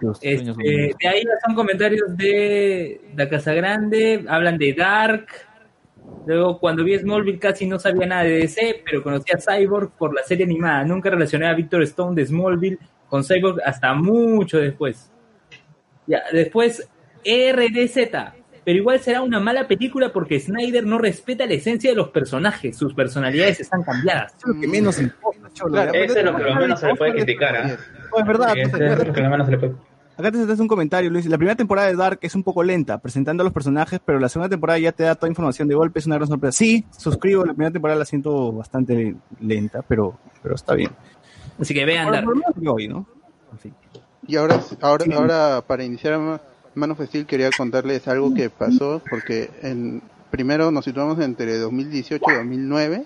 tus 0.00 0.18
sueños 0.18 0.56
Este, 0.60 0.96
de 1.00 1.08
ahí 1.08 1.24
son 1.44 1.54
comentarios 1.54 2.16
de 2.16 3.00
La 3.16 3.28
Casa 3.28 3.52
Grande, 3.52 4.24
hablan 4.28 4.56
de 4.56 4.72
Dark. 4.72 5.26
Luego, 6.26 6.58
cuando 6.58 6.84
vi 6.84 6.96
Smallville 6.98 7.38
casi 7.38 7.66
no 7.66 7.78
sabía 7.78 8.06
nada 8.06 8.22
de 8.22 8.38
DC, 8.38 8.82
pero 8.84 9.02
conocí 9.02 9.32
a 9.32 9.38
Cyborg 9.38 9.90
por 9.96 10.14
la 10.14 10.22
serie 10.22 10.44
animada. 10.44 10.84
Nunca 10.84 11.10
relacioné 11.10 11.48
a 11.48 11.54
Victor 11.54 11.82
Stone 11.82 12.14
de 12.14 12.26
Smallville 12.26 12.78
con 13.08 13.24
Cyborg 13.24 13.60
hasta 13.64 13.94
mucho 13.94 14.58
después. 14.58 15.10
Ya, 16.06 16.22
después, 16.32 16.88
RDZ. 17.24 18.39
Pero 18.70 18.78
igual 18.78 19.00
será 19.00 19.22
una 19.22 19.40
mala 19.40 19.66
película 19.66 20.12
porque 20.12 20.38
Snyder 20.38 20.86
no 20.86 20.96
respeta 20.96 21.44
la 21.44 21.54
esencia 21.54 21.90
de 21.90 21.96
los 21.96 22.10
personajes. 22.10 22.76
Sus 22.76 22.94
personalidades 22.94 23.58
están 23.58 23.82
cambiadas. 23.82 24.32
Eso 24.36 24.46
es 24.46 24.54
lo 24.54 24.60
que 24.60 24.68
menos 24.68 25.00
importa, 25.00 25.48
cholo. 25.52 25.72
Claro, 25.72 25.92
Eso 25.92 26.18
es 26.20 26.24
lo 26.24 26.36
que 26.36 26.42
lo 26.44 26.54
menos 26.54 26.78
se 26.78 26.86
le 26.86 26.94
puede 26.94 27.12
criticar, 27.14 27.56
¿ah? 27.56 27.76
No, 28.12 28.20
es 28.20 28.26
verdad. 28.28 28.54
Acá 30.16 30.30
te 30.30 30.38
haces 30.38 30.60
un 30.60 30.68
comentario, 30.68 31.10
Luis. 31.10 31.26
La 31.26 31.36
primera 31.36 31.56
temporada 31.56 31.88
de 31.88 31.96
Dark 31.96 32.20
es 32.22 32.32
un 32.36 32.44
poco 32.44 32.62
lenta, 32.62 32.98
presentando 32.98 33.40
a 33.40 33.44
los 33.44 33.52
personajes, 33.52 33.98
pero 34.04 34.20
la 34.20 34.28
segunda 34.28 34.48
temporada 34.48 34.78
ya 34.78 34.92
te 34.92 35.02
da 35.02 35.16
toda 35.16 35.28
información 35.28 35.66
de 35.66 35.74
golpe, 35.74 35.98
es 35.98 36.06
una 36.06 36.14
gran 36.14 36.28
sorpresa. 36.28 36.56
Sí, 36.56 36.86
suscribo, 36.96 37.44
la 37.44 37.54
primera 37.54 37.72
temporada 37.72 37.98
la 37.98 38.04
siento 38.04 38.52
bastante 38.52 39.16
lenta, 39.40 39.82
pero, 39.82 40.16
pero 40.44 40.54
está 40.54 40.76
bien. 40.76 40.92
Así 41.58 41.74
que 41.74 41.84
vean 41.84 42.12
Dark. 42.12 42.28
Y 44.28 44.36
ahora, 44.36 44.60
ahora, 44.80 45.04
ahora 45.16 45.64
para 45.66 45.82
iniciar 45.82 46.40
Man 46.80 46.90
of 46.92 47.00
Steel 47.02 47.26
quería 47.26 47.50
contarles 47.56 48.08
algo 48.08 48.34
que 48.34 48.50
pasó, 48.50 49.02
porque 49.08 49.50
en, 49.62 50.02
primero 50.30 50.70
nos 50.70 50.84
situamos 50.84 51.18
entre 51.20 51.56
2018 51.58 52.24
y 52.28 52.34
2009. 52.34 53.04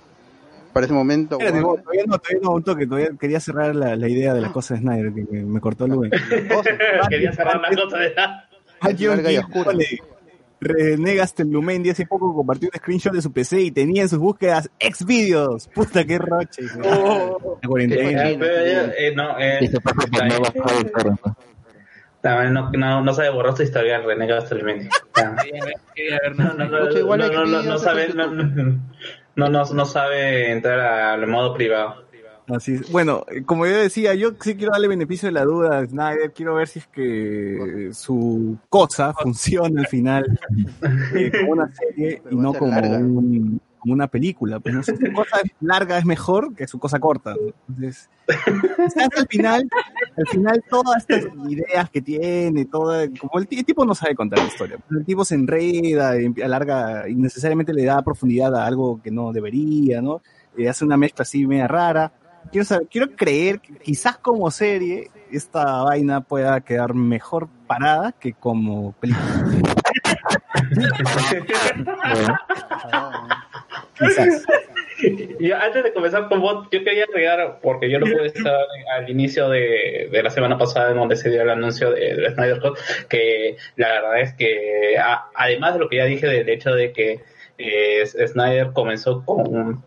Para 0.73 0.87
ese 0.87 0.95
momento, 0.95 1.39
Espérate, 1.39 1.63
Warner- 1.63 1.83
todavía 1.85 2.05
no, 2.07 2.19
todavía 2.19 2.41
no, 2.43 2.51
un 2.53 2.63
toque, 2.65 2.87
todavía 2.87 3.11
quería 3.21 3.39
cerrar 3.39 3.77
la, 3.77 3.95
la 3.95 4.09
idea 4.09 4.35
de 4.35 4.41
la 4.41 4.51
cosa 4.51 4.75
de 4.75 4.81
Snyder, 4.81 5.13
que 5.13 5.25
me, 5.31 5.45
me 5.45 5.61
cortó 5.61 5.87
Luis. 5.87 6.11
Quería 7.09 7.33
cerrar 7.33 7.61
la 7.61 7.69
cosa 7.77 7.99
de 7.99 8.11
le 9.73 9.87
renegaste 10.61 11.45
Blumendi 11.45 11.91
hace 11.91 12.07
poco 12.07 12.35
compartió 12.35 12.71
un 12.73 12.79
screenshot 12.79 13.13
de 13.13 13.23
su 13.23 13.33
PC 13.33 13.61
y 13.61 13.71
tenía 13.71 14.03
en 14.03 14.09
sus 14.09 14.19
búsquedas 14.19 14.71
ex 14.79 15.05
videos. 15.05 15.69
Puta, 15.69 16.05
qué 16.05 16.19
roche. 16.19 16.63
Oh. 16.83 17.59
La 17.63 17.69
cuarentena. 17.69 18.31
Eh, 18.31 18.95
eh, 18.99 19.13
no, 19.15 19.39
eh, 19.39 19.59
Eso 19.61 19.81
pasa 19.81 20.07
por 20.07 21.54
no 22.25 22.31
¿no? 22.31 22.41
también 22.43 22.53
no, 22.55 22.71
no, 22.73 23.03
no 23.03 23.15
sabe 23.15 23.31
borrar 23.31 23.57
su 23.57 23.63
historial 23.63 24.05
René 24.05 24.27
Gastelmendi. 24.27 24.89
No, 26.37 27.79
sabe, 27.79 28.09
no, 28.15 29.49
no, 29.49 29.65
no, 29.75 29.85
sabe 29.85 30.51
entrar 30.53 30.81
al 30.81 31.27
modo 31.27 31.55
privado. 31.55 32.05
Así 32.55 32.75
es. 32.75 32.93
Bueno, 32.93 33.25
eh, 33.31 33.43
como 33.43 33.67
yo 33.67 33.75
decía, 33.77 34.15
yo 34.15 34.33
sí 34.41 34.55
quiero 34.55 34.73
darle 34.73 34.89
beneficio 34.89 35.29
de 35.29 35.33
la 35.33 35.45
duda 35.45 35.79
a 35.79 35.87
Snyder, 35.87 36.33
quiero 36.33 36.55
ver 36.55 36.69
si 36.69 36.81
es 36.81 36.87
que 36.89 37.91
su 37.95 38.59
cosa 38.69 39.15
funciona 39.15 39.81
al 39.81 39.87
final 39.87 40.39
eh, 41.15 41.33
como 41.41 41.53
una 41.53 41.73
serie 41.73 42.21
y 42.31 42.37
no 42.37 42.53
como, 42.53 42.79
un- 42.79 43.61
como 43.85 43.95
una 43.95 44.09
película. 44.09 44.61
Pues 44.61 44.75
no 44.75 44.83
sé, 44.83 44.97
su 44.97 45.13
cosa 45.13 45.43
larga 45.61 45.99
es 45.99 46.07
mejor 46.07 46.55
que 46.55 46.67
su 46.67 46.79
cosa 46.79 46.99
corta. 46.99 47.37
Entonces, 47.69 48.09
al 48.27 49.27
final, 49.29 49.69
al 50.17 50.27
final 50.29 50.65
todas 50.71 50.97
estas 51.07 51.27
ideas 51.49 51.91
que 51.91 52.01
tiene, 52.01 52.65
toda, 52.65 53.07
como 53.21 53.39
el, 53.39 53.47
el 53.51 53.65
tipo 53.65 53.85
no 53.85 53.95
sabe 53.95 54.15
contar 54.15 54.39
la 54.39 54.47
historia, 54.47 54.79
el 54.91 55.05
tipo 55.05 55.25
se 55.25 55.35
enreda, 55.35 56.19
y 56.19 56.41
alarga, 56.41 57.09
innecesariamente 57.09 57.75
le 57.75 57.85
da 57.85 58.01
profundidad 58.03 58.55
a 58.57 58.65
algo 58.65 59.03
que 59.03 59.11
no 59.11 59.33
debería, 59.33 60.01
¿no? 60.01 60.23
Eh, 60.57 60.67
hace 60.69 60.85
una 60.85 60.97
mezcla 60.97 61.23
así 61.23 61.47
media 61.47 61.69
rara. 61.69 62.11
quiero 62.51 62.65
saber, 62.65 62.89
quiero 62.91 63.15
creer 63.15 63.61
quizás 63.61 64.17
como 64.17 64.51
serie 64.51 65.11
esta 65.37 65.83
vaina 65.83 66.21
pueda 66.23 66.61
quedar 66.61 66.95
mejor 66.95 67.49
parada 67.67 68.13
que 68.13 68.33
como 68.33 68.93
película. 69.01 69.25
Quizás. 73.99 74.45
Yo, 75.41 75.57
antes 75.57 75.85
de 75.85 75.93
comenzar 75.93 76.29
con 76.29 76.41
vos, 76.41 76.67
yo 76.71 76.83
quería 76.85 77.05
agregar, 77.05 77.59
porque 77.63 77.91
yo 77.91 77.99
no 77.99 78.07
pude 78.07 78.27
estar 78.27 78.55
al 78.97 79.11
inicio 79.11 79.49
de, 79.51 80.09
de 80.11 80.23
la 80.23 80.31
semana 80.31 80.57
pasada 80.57 80.91
en 80.93 80.97
donde 80.97 81.17
se 81.17 81.31
dio 81.31 81.43
el 81.43 81.51
anuncio 81.51 81.91
de, 81.91 82.15
de 82.15 82.31
Snyder 82.33 82.61
Cut, 82.61 82.79
que 83.09 83.57
la 83.77 83.89
verdad 83.89 84.21
es 84.21 84.33
que, 84.35 84.97
a- 84.99 85.27
además 85.35 85.75
de 85.75 85.81
lo 85.81 85.89
que 85.89 85.97
ya 85.97 86.05
dije 86.07 86.27
del 86.27 86.49
hecho 86.49 86.73
de 86.75 86.93
que 86.93 87.21
eh, 87.59 88.07
Snyder 88.07 88.73
comenzó 88.73 89.25
con 89.25 89.85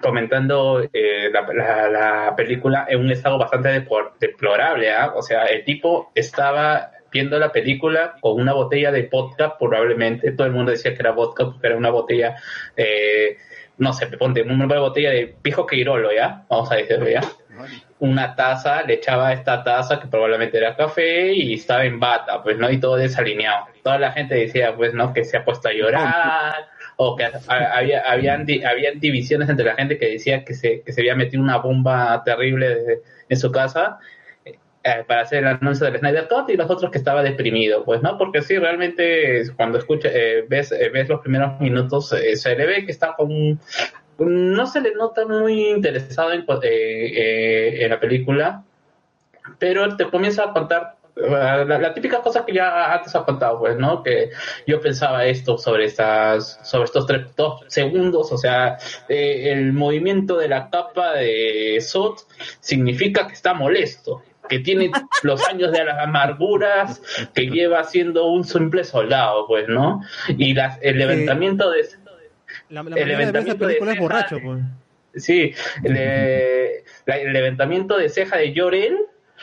comentando 0.00 0.82
eh, 0.92 1.30
la, 1.32 1.42
la- 1.52 1.88
la 1.90 2.36
película 2.36 2.86
en 2.88 3.00
un 3.00 3.10
estado 3.10 3.38
bastante 3.38 3.84
deplorable, 4.20 4.92
¿ah? 4.92 5.12
O 5.14 5.22
sea, 5.22 5.44
el 5.44 5.64
tipo 5.64 6.10
estaba 6.14 6.90
viendo 7.12 7.38
la 7.38 7.52
película 7.52 8.14
con 8.20 8.40
una 8.40 8.52
botella 8.54 8.90
de 8.90 9.08
vodka, 9.10 9.56
probablemente, 9.58 10.32
todo 10.32 10.46
el 10.46 10.52
mundo 10.52 10.72
decía 10.72 10.92
que 10.94 11.00
era 11.00 11.12
vodka, 11.12 11.44
porque 11.46 11.66
era 11.68 11.76
una 11.76 11.90
botella, 11.90 12.36
eh, 12.76 13.36
no 13.78 13.92
sé, 13.92 14.06
ponte 14.08 14.42
una 14.42 14.66
botella 14.66 15.10
de 15.10 15.36
viejo 15.42 15.64
Queirolo, 15.66 16.12
¿ya? 16.12 16.44
Vamos 16.48 16.70
a 16.72 16.76
decirlo, 16.76 17.08
¿ya? 17.08 17.20
Una 18.00 18.34
taza, 18.34 18.82
le 18.82 18.94
echaba 18.94 19.32
esta 19.32 19.62
taza 19.62 20.00
que 20.00 20.08
probablemente 20.08 20.58
era 20.58 20.76
café 20.76 21.32
y 21.32 21.54
estaba 21.54 21.84
en 21.84 22.00
bata, 22.00 22.42
pues, 22.42 22.58
¿no? 22.58 22.68
Y 22.70 22.78
todo 22.80 22.96
desalineado. 22.96 23.66
Toda 23.84 23.98
la 23.98 24.10
gente 24.12 24.34
decía, 24.34 24.74
pues, 24.76 24.92
¿no? 24.92 25.12
Que 25.12 25.24
se 25.24 25.36
ha 25.36 25.44
puesto 25.44 25.68
a 25.68 25.72
llorar, 25.72 26.54
o 26.96 27.16
que 27.16 27.26
había, 27.48 28.00
habían, 28.00 28.46
di- 28.46 28.62
habían 28.64 29.00
divisiones 29.00 29.48
entre 29.48 29.64
la 29.64 29.74
gente 29.74 29.98
que 29.98 30.10
decía 30.10 30.44
que 30.44 30.54
se, 30.54 30.82
que 30.82 30.92
se 30.92 31.00
había 31.00 31.14
metido 31.14 31.42
una 31.42 31.58
bomba 31.58 32.22
terrible 32.24 33.00
en 33.28 33.36
su 33.36 33.50
casa 33.50 33.98
eh, 34.44 34.58
para 35.06 35.22
hacer 35.22 35.38
el 35.38 35.48
anuncio 35.48 35.86
del 35.86 35.98
Snyder 35.98 36.28
Cut 36.28 36.50
y 36.50 36.56
los 36.56 36.70
otros 36.70 36.90
que 36.90 36.98
estaba 36.98 37.22
deprimido, 37.22 37.84
pues, 37.84 38.02
¿no? 38.02 38.18
Porque 38.18 38.42
sí, 38.42 38.58
realmente 38.58 39.42
cuando 39.56 39.78
escucha, 39.78 40.08
eh, 40.12 40.44
ves, 40.48 40.72
eh, 40.72 40.90
ves 40.90 41.08
los 41.08 41.20
primeros 41.20 41.58
minutos, 41.60 42.12
eh, 42.12 42.36
se 42.36 42.54
le 42.54 42.66
ve 42.66 42.84
que 42.84 42.92
está 42.92 43.14
con... 43.16 43.58
No 44.18 44.66
se 44.66 44.80
le 44.80 44.94
nota 44.94 45.26
muy 45.26 45.70
interesado 45.70 46.32
en, 46.32 46.42
eh, 46.42 46.46
eh, 46.62 47.84
en 47.84 47.90
la 47.90 47.98
película, 47.98 48.62
pero 49.58 49.96
te 49.96 50.04
comienza 50.04 50.44
a 50.44 50.52
contar 50.52 50.94
eh, 51.02 51.03
la, 51.16 51.64
la 51.64 51.94
típica 51.94 52.20
cosa 52.22 52.44
que 52.44 52.52
ya 52.54 52.92
antes 52.92 53.14
ha 53.14 53.24
contado, 53.24 53.58
pues, 53.60 53.76
¿no? 53.76 54.02
Que 54.02 54.30
yo 54.66 54.80
pensaba 54.80 55.24
esto 55.26 55.56
sobre 55.58 55.84
estas, 55.84 56.58
sobre 56.68 56.84
estos 56.84 57.06
tres, 57.06 57.34
dos 57.36 57.62
segundos, 57.68 58.32
o 58.32 58.36
sea, 58.38 58.78
eh, 59.08 59.50
el 59.52 59.72
movimiento 59.72 60.36
de 60.38 60.48
la 60.48 60.70
capa 60.70 61.12
de 61.14 61.78
Sot 61.80 62.20
significa 62.60 63.26
que 63.28 63.34
está 63.34 63.54
molesto, 63.54 64.22
que 64.48 64.58
tiene 64.58 64.90
los 65.22 65.46
años 65.48 65.70
de 65.72 65.84
las 65.84 65.98
amarguras, 66.00 67.00
que 67.32 67.46
lleva 67.46 67.84
siendo 67.84 68.26
un 68.26 68.44
simple 68.44 68.82
soldado, 68.84 69.46
pues, 69.46 69.68
¿no? 69.68 70.00
Y 70.28 70.54
las, 70.54 70.78
el 70.82 70.98
levantamiento 70.98 71.70
de 71.70 71.86
La, 72.70 72.82
la 72.82 72.88
el 72.90 72.94
de 72.94 73.04
levantamiento 73.06 73.66
de 73.66 73.78
es 73.78 73.98
borracho, 73.98 74.38
pues. 74.42 74.62
Sí, 75.16 75.54
la- 75.84 77.16
el 77.18 77.32
levantamiento 77.32 77.96
de 77.96 78.08
ceja 78.08 78.36
de 78.38 78.52
Llorel 78.52 78.98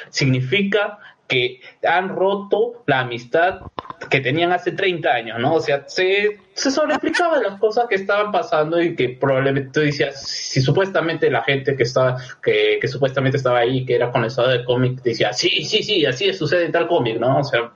significa 0.09 0.99
que 1.31 1.61
han 1.87 2.09
roto 2.09 2.83
la 2.87 2.99
amistad 2.99 3.61
que 4.09 4.19
tenían 4.19 4.51
hace 4.51 4.73
30 4.73 5.09
años, 5.09 5.39
¿no? 5.39 5.53
O 5.53 5.61
sea, 5.61 5.87
se, 5.87 6.39
se 6.53 6.71
sobreexplicaban 6.71 7.41
las 7.41 7.57
cosas 7.57 7.85
que 7.87 7.95
estaban 7.95 8.33
pasando 8.33 8.81
y 8.81 8.97
que 8.97 9.17
probablemente 9.17 9.69
tú 9.71 9.79
decías, 9.79 10.21
si 10.27 10.61
supuestamente 10.61 11.31
la 11.31 11.41
gente 11.43 11.77
que 11.77 11.83
estaba, 11.83 12.17
que, 12.43 12.79
que 12.81 12.87
supuestamente 12.89 13.37
estaba 13.37 13.59
ahí, 13.59 13.85
que 13.85 13.95
era 13.95 14.11
conocedor 14.11 14.49
del 14.49 14.65
cómic, 14.65 15.01
decía, 15.03 15.31
sí, 15.31 15.63
sí, 15.63 15.83
sí, 15.83 16.05
así 16.05 16.33
sucede 16.33 16.65
en 16.65 16.73
tal 16.73 16.89
cómic, 16.89 17.17
¿no? 17.17 17.39
O 17.39 17.43
sea, 17.45 17.71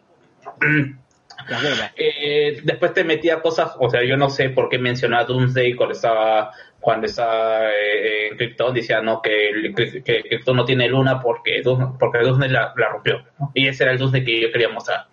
eh, 1.95 2.59
después 2.61 2.93
te 2.93 3.05
metía 3.05 3.41
cosas, 3.41 3.71
o 3.79 3.89
sea, 3.89 4.03
yo 4.03 4.17
no 4.17 4.29
sé 4.29 4.49
por 4.49 4.67
qué 4.67 4.77
mencionaba 4.79 5.23
Doomsday 5.23 5.75
cuando 5.75 5.95
estaba 5.95 6.51
cuando 6.85 7.07
estaba 7.07 7.71
eh, 7.71 8.27
en 8.27 8.37
Krypton, 8.37 8.75
decía 8.75 9.01
no 9.01 9.19
que, 9.19 9.49
el- 9.49 9.73
que, 9.73 10.03
que 10.03 10.21
Krypton 10.21 10.55
no 10.55 10.65
tiene 10.65 10.87
luna 10.87 11.19
porque 11.19 11.63
Doom- 11.63 11.97
porque 11.97 12.19
la, 12.21 12.73
la 12.77 12.89
rompió, 12.89 13.25
¿no? 13.39 13.51
y 13.55 13.67
ese 13.67 13.83
era 13.85 13.91
el 13.93 13.97
Doomsday 13.97 14.23
que 14.23 14.39
yo 14.41 14.51
quería 14.51 14.69
mostrar. 14.69 15.07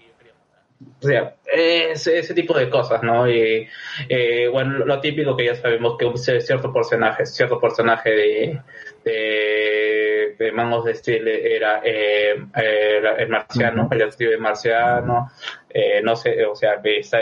O 1.00 1.06
sea, 1.06 1.36
ese, 1.50 2.18
ese 2.18 2.34
tipo 2.34 2.52
de 2.58 2.68
cosas, 2.68 3.02
¿no? 3.02 3.26
Y 3.30 3.66
eh, 4.08 4.48
bueno, 4.52 4.84
lo, 4.84 5.00
típico 5.00 5.34
que 5.34 5.46
ya 5.46 5.54
sabemos 5.54 5.96
que 5.96 6.04
un 6.04 6.18
cierto 6.18 6.72
personaje, 6.72 7.24
cierto 7.24 7.58
personaje 7.58 8.10
de, 8.10 8.60
de, 9.04 10.34
de 10.38 10.52
Man 10.52 10.72
of 10.74 10.86
Steel 10.92 11.26
era 11.26 11.80
eh, 11.84 12.34
eh, 12.56 13.00
el 13.18 13.28
marciano, 13.28 13.88
el 13.90 13.98
detective 13.98 14.36
marciano, 14.36 15.30
eh, 15.70 16.00
no 16.02 16.16
sé, 16.16 16.44
o 16.44 16.54
sea, 16.54 16.82
que 16.82 16.98
está- 16.98 17.20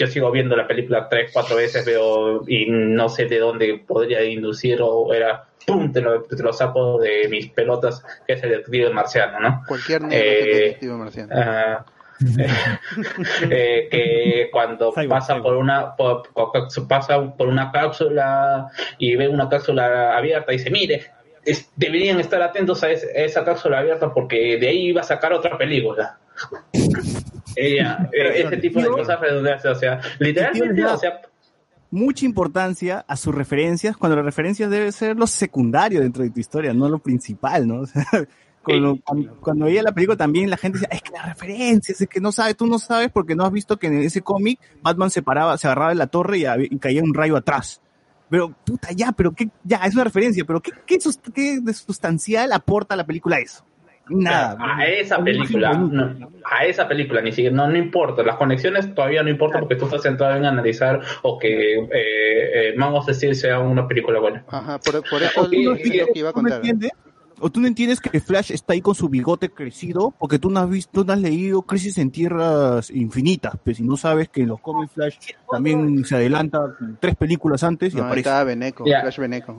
yo 0.00 0.06
sigo 0.06 0.30
viendo 0.30 0.56
la 0.56 0.66
película 0.66 1.08
tres, 1.08 1.30
cuatro 1.32 1.56
veces, 1.56 1.84
veo 1.84 2.42
y 2.48 2.66
no 2.70 3.08
sé 3.10 3.26
de 3.26 3.38
dónde 3.38 3.82
podría 3.86 4.24
inducir 4.24 4.80
o 4.82 5.12
era 5.12 5.44
¡pum! 5.66 5.92
Te 5.92 6.00
lo, 6.00 6.22
te 6.22 6.42
lo 6.42 6.52
saco 6.54 6.98
de 6.98 7.28
mis 7.28 7.48
pelotas, 7.50 8.02
que 8.26 8.32
es 8.32 8.42
el 8.42 8.50
detective 8.50 8.90
marciano, 8.90 9.38
¿no? 9.40 9.62
Cualquier 9.68 10.02
negro 10.02 10.16
es 10.16 10.22
el 10.24 10.38
Eh, 10.48 10.54
detective 10.64 10.92
marciano. 10.94 11.84
eh, 13.50 13.88
que 13.90 14.48
cuando 14.52 14.92
pasa 15.08 15.40
por 15.42 15.56
una 15.56 15.94
por- 15.96 16.22
pasa 16.88 17.34
por 17.36 17.48
una 17.48 17.70
cápsula 17.72 18.68
y 18.98 19.16
ve 19.16 19.28
una 19.28 19.48
cápsula 19.48 20.16
abierta 20.16 20.52
y 20.52 20.58
dice 20.58 20.70
mire 20.70 21.06
es- 21.44 21.70
deberían 21.76 22.20
estar 22.20 22.42
atentos 22.42 22.82
a, 22.84 22.88
a 22.88 22.90
esa 22.90 23.42
cápsula 23.44 23.78
abierta 23.78 24.12
porque 24.12 24.58
de 24.58 24.68
ahí 24.68 24.88
iba 24.88 25.00
a 25.00 25.04
sacar 25.04 25.32
otra 25.32 25.56
película 25.56 26.18
Ella, 27.56 28.08
eh, 28.12 28.42
ese 28.44 28.56
tipo 28.58 28.80
de 28.80 28.88
cosas 28.88 29.20
redundantes 29.20 29.66
o 29.66 29.74
sea 29.74 30.00
literalmente 30.18 30.84
o 30.84 30.98
sea 30.98 31.20
mucha 31.90 32.24
importancia 32.24 33.04
a 33.06 33.16
sus 33.16 33.34
referencias 33.34 33.96
cuando 33.96 34.16
las 34.16 34.24
referencias 34.24 34.70
debe 34.70 34.92
ser 34.92 35.16
lo 35.16 35.26
secundario 35.26 36.00
dentro 36.00 36.22
de 36.22 36.30
tu 36.30 36.40
historia, 36.40 36.72
no 36.72 36.88
lo 36.88 36.98
principal, 36.98 37.66
¿no? 37.66 37.82
O 37.82 37.86
sea, 37.86 38.04
cuando, 39.40 39.64
veía 39.64 39.82
la 39.82 39.92
película 39.92 40.18
también 40.18 40.50
la 40.50 40.58
gente 40.58 40.78
decía, 40.78 40.90
es 40.92 41.00
que 41.00 41.12
las 41.12 41.26
referencias, 41.26 41.98
es 41.98 42.08
que 42.08 42.20
no 42.20 42.30
sabes, 42.30 42.56
tú 42.56 42.66
no 42.66 42.78
sabes 42.78 43.10
porque 43.10 43.34
no 43.34 43.44
has 43.44 43.52
visto 43.52 43.78
que 43.78 43.86
en 43.86 44.02
ese 44.02 44.20
cómic 44.20 44.60
Batman 44.82 45.10
se 45.10 45.22
paraba, 45.22 45.56
se 45.56 45.66
agarraba 45.66 45.88
de 45.88 45.96
la 45.96 46.08
torre 46.08 46.38
y, 46.38 46.78
caía 46.78 47.02
un 47.02 47.14
rayo 47.14 47.36
atrás. 47.36 47.80
Pero, 48.28 48.54
puta, 48.64 48.88
ya, 48.92 49.12
pero 49.12 49.32
qué, 49.32 49.48
ya, 49.64 49.78
es 49.78 49.94
una 49.94 50.04
referencia, 50.04 50.44
pero 50.44 50.60
qué, 50.60 50.72
qué, 50.86 50.98
qué 51.34 51.60
de 51.60 51.72
sustancial 51.72 52.52
aporta 52.52 52.94
a 52.94 52.96
la 52.98 53.06
película 53.06 53.38
eso? 53.38 53.64
Nada. 54.10 54.56
a 54.60 54.86
esa 54.86 55.22
película 55.22 55.72
no, 55.72 56.30
a 56.44 56.64
esa 56.66 56.86
película 56.88 57.20
ni 57.22 57.32
siquiera 57.32 57.54
no, 57.54 57.68
no 57.68 57.76
importa 57.78 58.22
las 58.22 58.36
conexiones 58.36 58.94
todavía 58.94 59.22
no 59.22 59.30
importa 59.30 59.60
porque 59.60 59.76
tú 59.76 59.84
estás 59.86 60.02
centrado 60.02 60.36
en 60.36 60.44
analizar 60.44 61.00
o 61.22 61.38
que 61.38 61.78
eh, 61.78 61.88
eh, 61.92 62.74
Man 62.76 62.92
of 62.94 63.08
Steel 63.08 63.34
sea 63.34 63.60
una 63.60 63.86
película 63.86 64.18
buena 64.20 64.44
Ajá, 64.48 64.78
por, 64.78 65.02
por 65.08 65.22
eso 65.22 65.40
¿O 65.42 65.44
tú 65.48 65.56
no 65.62 65.74
es 65.74 65.86
lo 65.96 66.06
que 66.12 66.18
iba 66.18 66.30
a 66.30 66.32
contar. 66.32 66.56
entiendes? 66.56 66.90
¿O 67.42 67.48
tú 67.48 67.58
no 67.60 67.66
entiendes 67.68 68.00
que 68.00 68.20
Flash 68.20 68.52
está 68.52 68.74
ahí 68.74 68.82
con 68.82 68.94
su 68.94 69.08
bigote 69.08 69.48
crecido? 69.48 70.12
Porque 70.18 70.38
tú 70.38 70.50
no 70.50 70.60
has 70.60 70.68
visto, 70.68 70.90
tú 70.92 71.06
no 71.06 71.14
has 71.14 71.20
leído 71.20 71.62
Crisis 71.62 71.96
en 71.96 72.10
Tierras 72.10 72.90
Infinitas, 72.90 73.54
pues 73.64 73.78
si 73.78 73.82
no 73.82 73.96
sabes 73.96 74.28
que 74.28 74.42
en 74.42 74.48
los 74.48 74.60
cómics 74.60 74.92
Flash 74.92 75.16
también 75.50 76.04
se 76.04 76.16
adelanta 76.16 76.76
tres 77.00 77.16
películas 77.16 77.62
antes 77.64 77.94
y 77.94 77.96
No, 77.96 78.02
aparece. 78.04 78.28
estaba 78.28 78.44
Beneco, 78.44 78.84
Ya. 78.86 79.00
Flash 79.00 79.18
Beneco. 79.18 79.56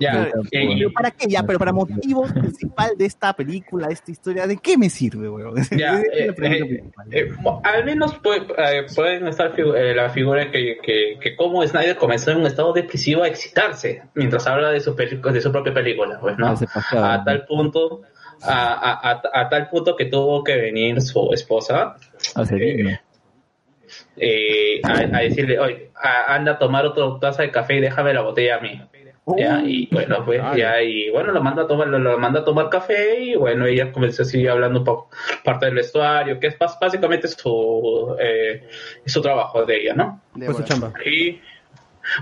Ya, 0.00 0.12
Pero, 0.32 0.42
eh, 0.50 0.76
pero 0.78 0.92
¿para 0.92 1.10
qué? 1.10 1.26
Ya, 1.28 1.42
pero 1.42 1.58
para 1.58 1.72
motivo 1.72 2.22
principal 2.26 2.96
de 2.96 3.04
esta 3.04 3.34
película, 3.34 3.86
de 3.88 3.92
esta 3.92 4.10
historia, 4.10 4.46
¿de 4.46 4.56
qué 4.56 4.78
me 4.78 4.88
sirve, 4.88 5.28
weón? 5.28 5.54
Ya, 5.78 6.00
eh, 6.00 6.32
eh, 6.42 6.82
eh, 7.10 7.28
al 7.62 7.84
menos 7.84 8.14
puede- 8.14 8.46
eh, 8.56 8.86
pueden 8.96 9.28
estar 9.28 9.54
figu- 9.54 9.76
eh, 9.76 9.94
la 9.94 10.08
figura 10.08 10.50
que, 10.50 10.78
que, 10.82 11.18
que 11.20 11.36
como 11.36 11.62
Snyder 11.66 11.96
comenzó 11.96 12.30
en 12.30 12.38
un 12.38 12.46
estado 12.46 12.72
depresivo 12.72 13.22
a 13.24 13.28
excitarse 13.28 14.02
mientras 14.14 14.46
habla 14.46 14.70
de 14.70 14.80
su, 14.80 14.94
de 14.94 15.40
su 15.40 15.52
propia 15.52 15.74
película, 15.74 16.18
pues, 16.18 16.38
¿no? 16.38 16.46
A 17.12 17.22
tal 17.22 17.44
punto, 17.44 18.00
a, 18.42 18.72
a, 18.72 19.10
a, 19.12 19.22
a 19.42 19.48
tal 19.50 19.68
punto 19.68 19.94
que 19.96 20.06
tuvo 20.06 20.42
que 20.42 20.56
venir 20.56 21.02
su 21.02 21.30
esposa 21.34 21.96
eh, 22.58 22.98
eh, 24.16 24.80
a, 24.84 24.92
a 25.16 25.20
decirle, 25.20 25.58
oye, 25.58 25.90
a- 26.02 26.34
anda 26.34 26.52
a 26.52 26.58
tomar 26.58 26.86
otra 26.86 27.04
taza 27.20 27.42
de 27.42 27.50
café 27.50 27.76
y 27.76 27.80
déjame 27.80 28.14
la 28.14 28.22
botella 28.22 28.56
a 28.56 28.60
mí. 28.60 28.80
Ya, 29.38 29.62
y 29.64 29.88
bueno, 29.90 30.24
pues 30.24 30.40
ya, 30.56 30.82
y 30.82 31.10
bueno, 31.10 31.32
lo 31.32 31.42
manda 31.42 31.62
a 31.62 31.66
tomar, 31.66 31.88
lo, 31.88 31.98
lo 31.98 32.18
manda 32.18 32.40
a 32.40 32.44
tomar 32.44 32.68
café 32.68 33.20
y 33.20 33.34
bueno, 33.36 33.66
ella 33.66 33.92
comenzó 33.92 34.22
a 34.22 34.24
seguir 34.24 34.50
hablando 34.50 34.78
un 34.80 34.84
poco, 34.84 35.10
parte 35.44 35.66
del 35.66 35.74
vestuario, 35.74 36.38
que 36.40 36.48
es 36.48 36.56
básicamente 36.58 37.28
su, 37.28 38.16
eh, 38.18 38.68
su 39.06 39.20
trabajo 39.20 39.64
de 39.64 39.76
ella, 39.82 39.94
¿no? 39.94 40.20
Fue 40.46 40.54
su 40.54 40.62
chamba. 40.64 40.92
Y 41.04 41.40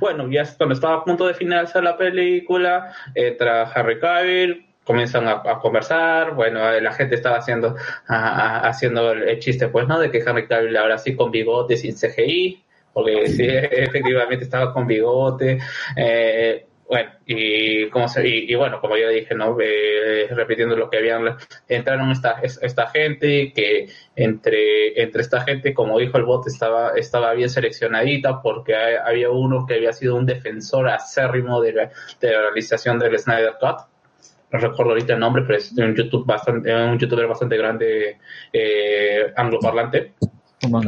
bueno, 0.01 0.29
ya 0.31 0.45
cuando 0.57 0.75
estaba 0.75 0.97
a 0.97 1.05
punto 1.05 1.27
de 1.27 1.35
finalizar 1.35 1.83
la 1.83 1.97
película, 1.97 2.93
entra 3.15 3.63
Harry 3.63 3.99
Cavill, 3.99 4.67
comienzan 4.85 5.29
a, 5.29 5.43
a 5.45 5.59
conversar, 5.61 6.35
bueno, 6.35 6.67
eh, 6.73 6.81
la 6.81 6.93
gente 6.93 7.15
estaba 7.15 7.37
haciendo, 7.37 7.77
a- 8.07 8.59
a- 8.63 8.69
haciendo 8.69 9.13
el 9.13 9.39
chiste, 9.39 9.69
pues, 9.69 9.87
¿no? 9.87 9.99
De 10.01 10.11
que 10.11 10.23
Harry 10.27 10.47
Cavill 10.47 10.77
ahora 10.77 10.97
sí 10.99 11.15
con 11.15 11.31
bigote, 11.31 11.77
sin 11.77 11.95
CGI, 11.95 12.63
porque 12.95 13.29
sí, 13.29 13.45
efectivamente 13.49 14.45
estaba 14.45 14.73
con 14.73 14.87
bigote. 14.87 15.59
Eh, 15.97 16.67
bueno, 16.89 17.11
y, 17.27 17.89
como 17.91 18.09
se, 18.09 18.27
y, 18.27 18.51
y 18.51 18.55
bueno, 18.55 18.81
como 18.81 18.97
ya 18.97 19.09
dije, 19.09 19.35
¿no? 19.35 19.57
Eh, 19.61 20.27
repitiendo 20.31 20.75
lo 20.77 20.89
que 20.89 20.97
habían, 20.99 21.37
entraron 21.69 22.11
esta, 22.11 22.41
es- 22.43 22.59
esta 22.63 22.87
gente, 22.89 23.53
que 23.55 23.89
entre, 24.17 25.01
entre 25.03 25.21
esta 25.23 25.43
gente, 25.43 25.75
como 25.75 25.99
dijo 25.99 26.17
el 26.17 26.25
bot, 26.25 26.47
estaba, 26.47 26.93
estaba 26.97 27.33
bien 27.35 27.51
seleccionadita, 27.51 28.41
porque 28.43 28.75
hay- 28.75 28.97
había 29.05 29.31
uno 29.31 29.67
que 29.67 29.75
había 29.75 29.93
sido 29.93 30.17
un 30.17 30.25
defensor 30.27 30.89
acérrimo 30.89 31.61
de 31.61 31.73
la, 31.75 31.91
de 32.21 32.31
la 32.33 32.41
realización 32.43 32.99
del 32.99 33.19
Snyder 33.19 33.55
Cut. 33.61 33.81
No 34.51 34.59
recuerdo 34.59 34.93
ahorita 34.93 35.13
el 35.13 35.21
nombre, 35.21 35.43
pero 35.47 35.59
es 35.59 35.73
un 35.77 35.95
YouTube 35.95 36.25
bastante, 36.27 36.75
un 36.75 36.99
youtuber 36.99 37.27
bastante 37.27 37.57
grande, 37.59 38.17
eh, 38.51 39.31
angloparlante. 39.37 40.15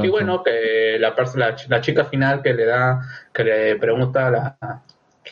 Y 0.06 0.08
bueno, 0.08 0.42
que 0.42 0.96
la, 0.98 1.14
la, 1.36 1.56
la 1.68 1.80
chica 1.80 2.04
final 2.06 2.42
que 2.42 2.54
le 2.54 2.64
da, 2.64 3.00
que 3.32 3.44
le 3.44 3.76
pregunta, 3.76 4.30
la, 4.30 4.56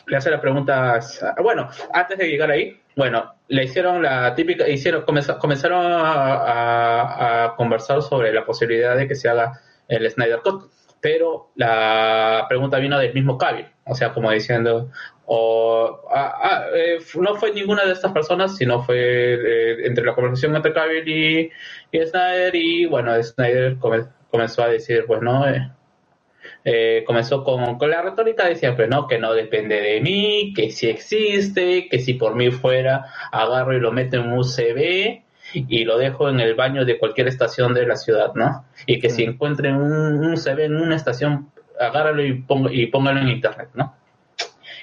le 0.09 0.17
hace 0.17 0.31
la 0.31 0.41
pregunta, 0.41 0.99
bueno, 1.43 1.69
antes 1.93 2.19
de 2.19 2.29
llegar 2.29 2.51
ahí, 2.51 2.81
bueno, 2.97 3.35
le 3.49 3.65
hicieron 3.65 4.03
la 4.03 4.35
típica, 4.35 4.69
hicieron, 4.69 5.03
comenza- 5.03 5.39
comenzaron 5.39 5.85
a, 5.85 6.35
a- 6.35 7.45
a 7.45 7.57
conversar 7.57 8.03
sobre 8.03 8.33
la 8.33 8.45
posibilidad 8.45 8.97
de 8.97 9.07
que 9.07 9.15
se 9.15 9.29
haga 9.29 9.61
el 9.89 10.11
Snyder 10.11 10.41
Cut, 10.41 10.71
pero 11.01 11.51
la 11.55 12.45
pregunta 12.49 12.79
vino 12.79 12.99
del 12.99 13.15
mismo 13.15 13.39
Cavill, 13.39 13.67
o 13.85 13.95
sea, 13.95 14.13
como 14.13 14.31
diciendo, 14.33 14.91
o, 15.27 16.01
ah, 16.13 16.65
eh, 16.75 16.99
no 17.21 17.37
fue 17.37 17.53
ninguna 17.53 17.85
de 17.85 17.93
estas 17.93 18.13
personas, 18.13 18.57
sino 18.57 18.83
fue 18.83 18.97
eh, 19.35 19.87
entre 19.87 20.05
la 20.05 20.15
conversación 20.15 20.57
entre 20.57 20.73
Cavill 20.73 21.09
y, 21.09 21.51
y 21.93 22.07
Snyder, 22.07 22.55
y 22.57 22.87
bueno, 22.87 23.23
Snyder 23.23 23.77
come- 23.79 24.07
comenzó 24.31 24.63
a 24.65 24.69
decir, 24.69 25.05
pues 25.07 25.21
no, 25.23 25.47
eh, 25.49 25.71
eh, 26.71 27.03
comenzó 27.07 27.45
con, 27.45 27.79
con 27.79 27.91
la 27.91 28.03
retórica 28.03 28.47
de 28.47 28.55
siempre, 28.55 28.89
¿no? 28.89 29.07
Que 29.07 29.19
no 29.19 29.33
depende 29.33 29.81
de 29.81 30.03
mí, 30.03 30.53
que 30.55 30.71
si 30.71 30.87
existe, 30.87 31.89
que 31.89 31.99
si 31.99 32.13
por 32.13 32.35
mí 32.35 32.51
fuera, 32.51 33.07
agarro 33.33 33.75
y 33.75 33.81
lo 33.81 33.91
meto 33.91 34.17
en 34.17 34.33
un 34.33 34.39
USB 34.39 35.23
y 35.55 35.85
lo 35.85 35.97
dejo 35.97 36.29
en 36.29 36.41
el 36.41 36.55
baño 36.55 36.85
de 36.85 36.99
cualquier 36.99 37.27
estación 37.29 37.73
de 37.73 37.87
la 37.87 37.97
ciudad, 37.97 38.35
¿no? 38.35 38.67
Y 38.85 38.99
que 38.99 39.09
si 39.09 39.23
encuentren 39.23 39.77
un, 39.77 39.93
un 40.19 40.33
USB 40.35 40.61
en 40.61 40.77
una 40.77 40.95
estación, 40.95 41.51
agárralo 41.81 42.23
y, 42.23 42.35
pongo, 42.35 42.69
y 42.71 42.87
póngalo 42.89 43.21
en 43.21 43.29
internet, 43.29 43.71
¿no? 43.73 43.95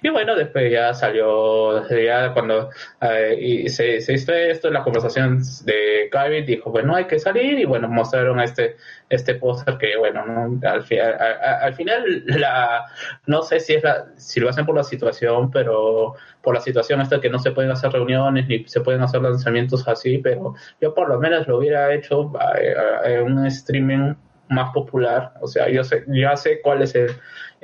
Y 0.05 0.09
bueno, 0.09 0.35
después 0.35 0.71
ya 0.71 0.93
salió, 0.93 1.87
ya 1.89 2.31
cuando 2.31 2.69
eh, 3.01 3.35
y 3.39 3.69
se, 3.69 3.97
hizo 3.97 4.33
esto, 4.33 4.69
la 4.69 4.83
conversación 4.83 5.39
de 5.63 6.09
Cavill 6.11 6.45
dijo, 6.45 6.69
bueno, 6.69 6.95
hay 6.95 7.05
que 7.05 7.17
salir, 7.17 7.57
y 7.57 7.65
bueno, 7.65 7.87
mostraron 7.87 8.39
este 8.39 8.75
este 9.09 9.33
póster 9.35 9.77
que, 9.79 9.97
bueno, 9.97 10.23
¿no? 10.25 10.69
al, 10.69 10.83
fi- 10.83 10.99
al 10.99 11.73
final, 11.73 12.23
la, 12.27 12.85
no 13.25 13.41
sé 13.41 13.59
si 13.59 13.73
es 13.73 13.83
la, 13.83 14.05
si 14.15 14.39
lo 14.39 14.49
hacen 14.49 14.67
por 14.67 14.75
la 14.75 14.83
situación, 14.83 15.49
pero 15.49 16.13
por 16.43 16.53
la 16.53 16.61
situación 16.61 17.01
esta 17.01 17.19
que 17.19 17.29
no 17.31 17.39
se 17.39 17.51
pueden 17.51 17.71
hacer 17.71 17.91
reuniones 17.91 18.47
ni 18.47 18.63
se 18.67 18.81
pueden 18.81 19.01
hacer 19.01 19.21
lanzamientos 19.23 19.87
así, 19.87 20.19
pero 20.19 20.53
yo 20.81 20.93
por 20.93 21.09
lo 21.09 21.19
menos 21.19 21.47
lo 21.47 21.57
hubiera 21.57 21.91
hecho 21.95 22.31
eh, 22.59 22.75
eh, 23.05 23.15
en 23.21 23.23
un 23.39 23.45
streaming 23.47 24.13
más 24.49 24.71
popular, 24.71 25.33
o 25.41 25.47
sea, 25.47 25.67
yo 25.69 25.83
sé, 25.83 26.03
ya 26.07 26.35
sé 26.37 26.61
cuál 26.61 26.83
es 26.83 26.93
el, 26.93 27.09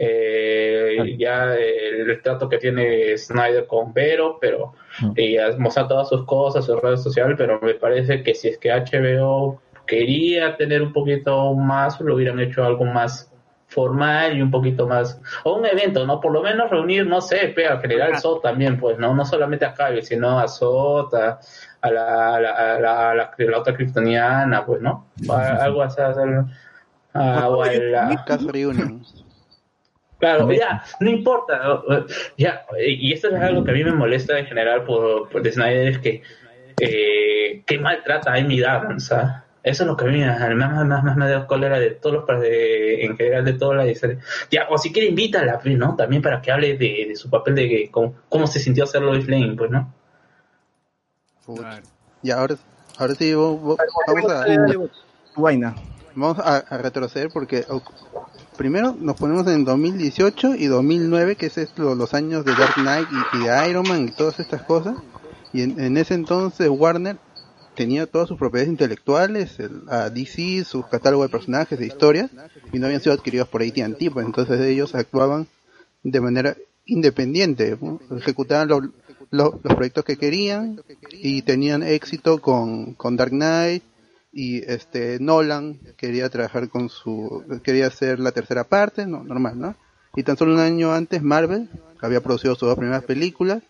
eh, 0.03 1.15
ya 1.17 1.53
el, 1.55 2.21
trato 2.23 2.49
que 2.49 2.57
tiene 2.57 3.15
Snyder 3.17 3.67
con 3.67 3.93
Vero, 3.93 4.37
pero 4.41 4.73
y 5.15 5.37
mostrar 5.57 5.87
todas 5.87 6.09
sus 6.09 6.25
cosas, 6.25 6.65
sus 6.65 6.81
redes 6.81 7.03
sociales, 7.03 7.35
pero 7.37 7.59
me 7.61 7.75
parece 7.75 8.23
que 8.23 8.33
si 8.33 8.49
es 8.49 8.57
que 8.57 8.71
HBO 8.71 9.61
quería 9.85 10.57
tener 10.57 10.81
un 10.81 10.91
poquito 10.93 11.53
más, 11.53 11.99
lo 12.01 12.15
hubieran 12.15 12.39
hecho 12.39 12.63
algo 12.63 12.85
más 12.85 13.31
formal 13.67 14.35
y 14.37 14.41
un 14.41 14.51
poquito 14.51 14.85
más, 14.85 15.21
o 15.45 15.53
un 15.55 15.65
evento, 15.65 16.05
¿no? 16.05 16.19
Por 16.19 16.33
lo 16.33 16.41
menos 16.41 16.69
reunir, 16.69 17.07
no 17.07 17.21
sé, 17.21 17.53
al 17.69 17.79
general 17.79 18.17
SOT 18.17 18.41
también, 18.43 18.77
pues, 18.79 18.97
¿no? 18.97 19.13
No 19.15 19.23
solamente 19.23 19.63
a 19.65 19.73
Cavill, 19.73 20.03
sino 20.03 20.39
a 20.39 20.47
SOT, 20.47 21.13
a, 21.13 21.39
a 21.81 21.91
la, 21.91 22.35
a 22.35 22.39
la, 22.41 22.49
a 22.51 22.79
la, 22.79 23.09
a 23.11 23.15
la- 23.15 23.31
la 23.37 23.57
otra 23.59 23.73
kryptoniana, 23.75 24.65
pues, 24.65 24.81
¿no? 24.81 25.07
A- 25.29 25.63
algo 25.63 25.83
así, 25.83 26.01
a- 26.01 26.09
a 28.27 28.37
Reunion. 28.51 29.03
Claro, 30.21 30.51
ya, 30.51 30.83
no 30.99 31.09
importa. 31.09 31.57
¿no? 31.63 32.05
Ya, 32.37 32.65
y 32.79 33.11
esto 33.11 33.27
es 33.27 33.41
algo 33.41 33.63
que 33.65 33.71
a 33.71 33.73
mí 33.73 33.83
me 33.83 33.91
molesta 33.91 34.37
en 34.39 34.45
general 34.45 34.83
por, 34.85 35.27
por 35.29 35.41
de 35.41 35.51
Snyder, 35.51 35.87
es 35.87 35.97
que, 35.99 36.21
eh, 36.79 37.63
que 37.65 37.79
maltrata 37.79 38.31
a 38.31 38.35
Amy 38.35 38.61
Adams, 38.63 39.07
¿sabes? 39.07 39.33
Eso 39.63 39.83
es 39.83 39.87
lo 39.87 39.97
que 39.97 40.05
a 40.05 40.07
mí 40.07 40.19
me- 40.19 40.55
más, 40.55 40.85
más, 40.87 41.03
más 41.03 41.17
me 41.17 41.27
da 41.29 41.45
cólera 41.45 41.79
de 41.79 41.91
todos 41.91 42.23
los, 42.27 42.39
de, 42.41 43.03
en 43.03 43.17
general 43.17 43.45
de 43.45 43.53
toda 43.53 43.75
la 43.75 43.87
historia. 43.87 44.19
Ya, 44.49 44.67
o 44.69 44.77
si 44.77 44.91
quiere 44.93 45.09
invítala, 45.09 45.59
pues, 45.59 45.75
¿no? 45.77 45.95
También 45.95 46.21
para 46.21 46.39
que 46.41 46.51
hable 46.51 46.77
de, 46.77 47.05
de 47.09 47.15
su 47.15 47.29
papel 47.29 47.55
de 47.55 47.67
que, 47.69 47.91
cómo, 47.91 48.15
cómo 48.29 48.47
se 48.47 48.59
sintió 48.59 48.83
hacer 48.83 49.01
Lois 49.01 49.27
Lane, 49.27 49.55
pues, 49.57 49.69
¿no? 49.71 49.91
Y 52.23 52.31
ahora, 52.31 52.55
ahora 52.97 53.15
sí, 53.15 53.33
vamos 53.33 53.77
a, 54.29 54.45
vaina. 55.35 55.75
vamos 56.15 56.39
a, 56.39 56.57
a 56.57 56.77
retroceder 56.77 57.29
porque 57.33 57.65
primero 58.57 58.95
nos 58.99 59.15
ponemos 59.17 59.47
en 59.47 59.65
2018 59.65 60.55
y 60.55 60.65
2009, 60.67 61.35
que 61.35 61.47
es 61.47 61.57
esto, 61.57 61.95
los 61.95 62.13
años 62.13 62.45
de 62.45 62.53
Dark 62.55 62.75
Knight 62.75 63.07
y, 63.33 63.37
de 63.45 63.69
Iron 63.69 63.87
Man 63.87 64.07
y 64.07 64.11
todas 64.11 64.39
estas 64.39 64.63
cosas. 64.63 64.95
Y 65.53 65.61
en, 65.63 65.79
en 65.79 65.97
ese 65.97 66.13
entonces 66.13 66.69
Warner 66.69 67.17
tenía 67.75 68.05
todas 68.05 68.27
sus 68.27 68.37
propiedades 68.37 68.69
intelectuales, 68.69 69.59
el, 69.59 69.83
a 69.89 70.09
DC, 70.09 70.63
sus 70.65 70.85
catálogos 70.87 71.27
de 71.27 71.31
personajes, 71.31 71.79
de 71.79 71.87
historias, 71.87 72.29
y 72.71 72.79
no 72.79 72.85
habían 72.85 73.01
sido 73.01 73.13
adquiridos 73.13 73.47
por 73.47 73.61
AT&T, 73.61 74.11
pues 74.11 74.25
entonces 74.25 74.59
ellos 74.61 74.93
actuaban 74.95 75.47
de 76.03 76.21
manera 76.21 76.57
independiente, 76.85 77.77
ejecutaban 78.17 78.67
lo- 78.67 78.81
lo- 79.29 79.59
los 79.63 79.75
proyectos 79.75 80.03
que 80.03 80.17
querían 80.17 80.81
y 81.11 81.41
tenían 81.43 81.83
éxito 81.83 82.39
con, 82.41 82.93
con 82.95 83.15
Dark 83.15 83.31
Knight 83.31 83.83
y 84.31 84.59
este 84.69 85.19
Nolan 85.19 85.79
quería 85.97 86.29
trabajar 86.29 86.69
con 86.69 86.89
su 86.89 87.43
quería 87.63 87.87
hacer 87.87 88.19
la 88.19 88.31
tercera 88.31 88.63
parte, 88.63 89.05
no, 89.05 89.23
normal, 89.23 89.59
¿no? 89.59 89.75
Y 90.15 90.23
tan 90.23 90.37
solo 90.37 90.53
un 90.53 90.59
año 90.59 90.93
antes 90.93 91.21
Marvel 91.21 91.69
había 92.01 92.21
producido 92.21 92.55
sus 92.55 92.67
dos 92.67 92.77
primeras 92.77 93.03
películas 93.03 93.63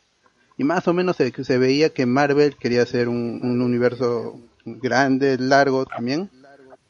y 0.57 0.63
más 0.63 0.87
o 0.87 0.93
menos 0.93 1.15
se, 1.15 1.31
se 1.43 1.57
veía 1.57 1.89
que 1.89 2.05
Marvel 2.05 2.55
quería 2.57 2.83
hacer 2.83 3.09
un, 3.09 3.39
un 3.43 3.61
universo 3.61 4.39
grande, 4.65 5.37
largo 5.37 5.85
también, 5.85 6.29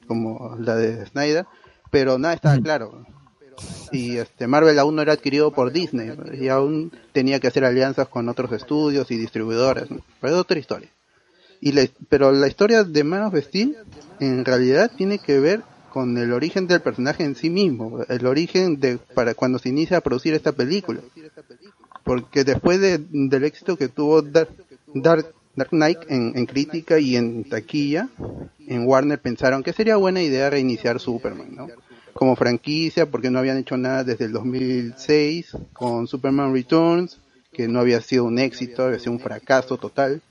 como 0.08 0.56
la 0.60 0.76
de 0.76 1.06
Snyder, 1.06 1.46
pero 1.90 2.18
nada 2.18 2.34
estaba 2.34 2.58
claro. 2.60 3.06
Y 3.92 4.18
este 4.18 4.48
Marvel 4.48 4.80
aún 4.80 4.96
no 4.96 5.02
era 5.02 5.14
adquirido 5.14 5.52
por 5.52 5.72
Disney 5.72 6.12
y 6.34 6.48
aún 6.48 6.92
tenía 7.12 7.40
que 7.40 7.48
hacer 7.48 7.64
alianzas 7.64 8.08
con 8.08 8.28
otros 8.28 8.52
estudios 8.54 9.12
y 9.12 9.18
distribuidores, 9.18 9.92
¿no? 9.92 10.00
pero 10.20 10.34
es 10.34 10.40
otra 10.40 10.60
historia. 10.60 10.90
Y 11.62 11.72
la- 11.74 11.88
pero 12.10 12.32
la 12.32 12.48
historia 12.48 12.84
de 12.84 13.04
Man 13.04 13.24
of 13.24 13.36
Steel 13.38 13.78
en 14.20 14.44
realidad 14.46 14.92
tiene 14.98 15.20
que 15.20 15.40
ver 15.40 15.64
con 15.90 16.18
el 16.18 16.32
origen 16.34 16.68
del 16.68 16.82
personaje 16.82 17.24
en 17.24 17.36
sí 17.36 17.50
mismo, 17.50 18.00
el 18.08 18.26
origen 18.26 18.80
de 18.80 18.98
para 18.98 19.34
cuando 19.36 19.60
se 19.60 19.70
inicia 19.70 19.98
a 19.98 20.02
producir 20.02 20.34
esta 20.34 20.52
película. 20.52 21.02
Porque 22.04 22.44
después 22.44 22.80
de, 22.80 23.00
del 23.12 23.44
éxito 23.44 23.78
que 23.78 23.88
tuvo 23.90 24.22
Dark, 24.22 24.50
Dark, 24.94 25.28
Dark 25.56 25.70
Knight 25.70 26.00
en, 26.10 26.34
en 26.36 26.46
crítica 26.46 27.00
y 27.00 27.16
en 27.16 27.44
taquilla, 27.44 28.10
en 28.68 28.88
Warner 28.88 29.20
pensaron 29.20 29.64
que 29.64 29.74
sería 29.74 29.98
buena 29.98 30.22
idea 30.22 30.50
reiniciar 30.50 31.00
Superman, 31.00 31.56
¿no? 31.56 31.68
Como 32.14 32.36
franquicia, 32.36 33.06
porque 33.10 33.30
no 33.30 33.40
habían 33.40 33.58
hecho 33.58 33.78
nada 33.78 34.04
desde 34.04 34.26
el 34.26 34.32
2006 34.32 35.52
con 35.74 36.08
Superman 36.08 36.54
Returns, 36.54 37.20
que 37.54 37.68
no 37.68 37.80
había 37.80 38.02
sido 38.02 38.26
un 38.26 38.40
éxito, 38.40 38.84
había 38.84 39.00
sido 39.00 39.12
un 39.14 39.20
fracaso 39.20 39.78
total. 39.78 40.22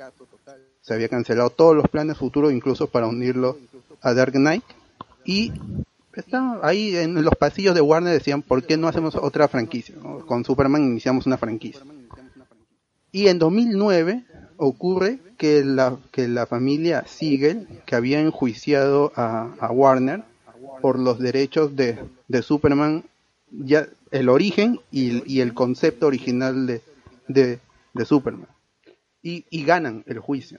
Se 0.81 0.94
había 0.94 1.09
cancelado 1.09 1.51
todos 1.51 1.77
los 1.77 1.89
planes 1.89 2.16
futuros, 2.16 2.52
incluso 2.52 2.86
para 2.86 3.07
unirlo 3.07 3.59
a 4.01 4.15
Dark 4.15 4.32
Knight. 4.32 4.65
Y 5.24 5.52
ahí 6.62 6.97
en 6.97 7.23
los 7.23 7.35
pasillos 7.36 7.74
de 7.74 7.81
Warner 7.81 8.12
decían, 8.12 8.43
¿por 8.43 8.65
qué 8.65 8.77
no 8.77 8.89
hacemos 8.89 9.15
otra 9.15 9.48
franquicia? 9.48 9.94
Con 10.27 10.44
Superman 10.44 10.82
iniciamos 10.85 11.27
una 11.27 11.39
franquicia. 11.39 11.82
Y 13.12 13.28
en 13.28 13.39
2009 13.39 14.24
ocurre 14.57 15.19
que 15.36 15.65
la, 15.65 15.98
que 16.12 16.28
la 16.28 16.47
familia 16.47 17.05
Siegel, 17.07 17.66
que 17.86 17.97
había 17.97 18.20
enjuiciado 18.20 19.12
a, 19.16 19.70
Warner 19.70 20.23
por 20.81 20.98
los 20.98 21.19
derechos 21.19 21.74
de, 21.77 21.98
de 22.28 22.43
Superman, 22.43 23.05
ya 23.51 23.89
el 24.11 24.28
origen 24.28 24.81
y, 24.90 25.40
el 25.40 25.55
concepto 25.55 26.07
original 26.07 26.66
de, 26.66 26.82
de, 27.28 28.05
Superman. 28.05 28.48
Y 29.23 29.65
ganan 29.65 30.05
el 30.07 30.19
juicio. 30.19 30.59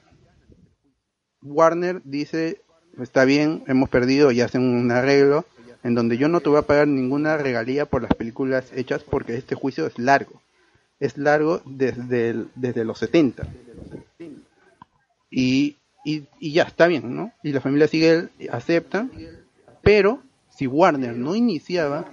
Warner 1.43 2.01
dice, 2.03 2.61
está 3.01 3.25
bien, 3.25 3.63
hemos 3.67 3.89
perdido 3.89 4.31
y 4.31 4.41
hacen 4.41 4.63
un 4.63 4.91
arreglo 4.91 5.45
en 5.83 5.95
donde 5.95 6.17
yo 6.17 6.27
no 6.27 6.41
te 6.41 6.49
voy 6.49 6.59
a 6.59 6.63
pagar 6.63 6.87
ninguna 6.87 7.37
regalía 7.37 7.85
por 7.85 8.01
las 8.03 8.13
películas 8.13 8.71
hechas 8.75 9.03
porque 9.03 9.35
este 9.35 9.55
juicio 9.55 9.87
es 9.87 9.97
largo. 9.97 10.41
Es 10.99 11.17
largo 11.17 11.61
desde, 11.65 12.45
desde 12.55 12.85
los 12.85 12.99
70. 12.99 13.47
Y, 15.31 15.77
y, 16.05 16.23
y 16.39 16.53
ya, 16.53 16.63
está 16.63 16.87
bien, 16.87 17.15
¿no? 17.15 17.31
Y 17.41 17.53
la 17.53 17.61
familia 17.61 17.87
sigue, 17.87 18.29
acepta, 18.51 19.07
pero 19.81 20.21
si 20.49 20.67
Warner 20.67 21.15
no 21.15 21.35
iniciaba 21.35 22.05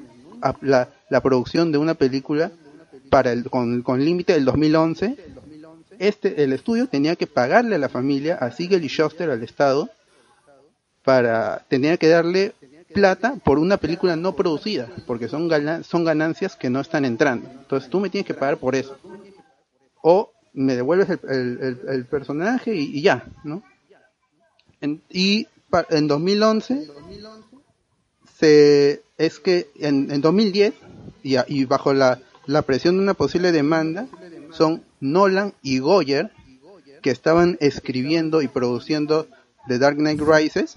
la, 0.63 0.89
la 1.11 1.21
producción 1.21 1.73
de 1.73 1.79
una 1.79 1.95
película, 1.95 2.51
para 3.09 3.33
el, 3.33 3.49
con, 3.51 3.83
con 3.83 4.05
límite 4.05 4.35
del 4.35 4.45
2011, 4.45 5.17
este, 5.99 6.43
el 6.43 6.53
estudio 6.53 6.87
tenía 6.89 7.17
que 7.17 7.27
pagarle 7.27 7.75
a 7.77 7.79
la 7.79 7.89
familia, 7.89 8.37
a 8.37 8.51
Siegel 8.51 8.85
y 8.85 8.89
Schuster, 8.89 9.31
al 9.31 9.43
Estado, 9.43 9.89
para, 11.05 11.65
tenía 11.69 11.97
que 11.97 12.09
darle 12.09 12.53
plata 12.93 13.37
por 13.45 13.59
una 13.59 13.77
película 13.77 14.17
no 14.17 14.35
producida, 14.35 14.89
porque 15.07 15.29
son, 15.29 15.49
gana- 15.49 15.83
son 15.83 16.05
ganancias 16.05 16.57
que 16.57 16.71
no 16.71 16.81
están 16.81 17.05
entrando. 17.05 17.49
Entonces 17.51 17.91
tú 17.91 18.01
me 18.01 18.11
tienes 18.11 18.27
que 18.27 18.35
pagar 18.35 18.59
por 18.59 18.75
eso. 18.75 18.97
O 20.03 20.33
me 20.55 20.75
devuelves 20.75 21.09
el, 21.29 21.79
el- 21.89 22.07
personaje 22.07 22.75
y, 22.75 23.01
ya, 23.03 23.25
¿no? 23.45 23.63
Y 25.11 25.47
en 25.91 26.09
2011 26.09 26.89
se, 28.39 29.03
es 29.19 29.39
que 29.41 29.69
en, 29.77 30.11
en 30.11 30.21
2010 30.21 30.75
y, 31.23 31.37
y 31.49 31.65
bajo 31.65 31.93
la, 31.93 32.21
la 32.47 32.63
presión 32.63 32.97
de 32.97 33.03
una 33.03 33.15
posible 33.15 33.53
demanda 33.53 34.07
son 34.53 34.83
Nolan 35.01 35.55
y 35.63 35.79
Goyer 35.79 36.31
que 37.03 37.11
estaban 37.11 37.57
escribiendo 37.61 38.43
y 38.43 38.49
produciendo 38.49 39.29
The 39.69 39.79
Dark 39.79 39.97
Knight 39.97 40.21
Rises. 40.21 40.75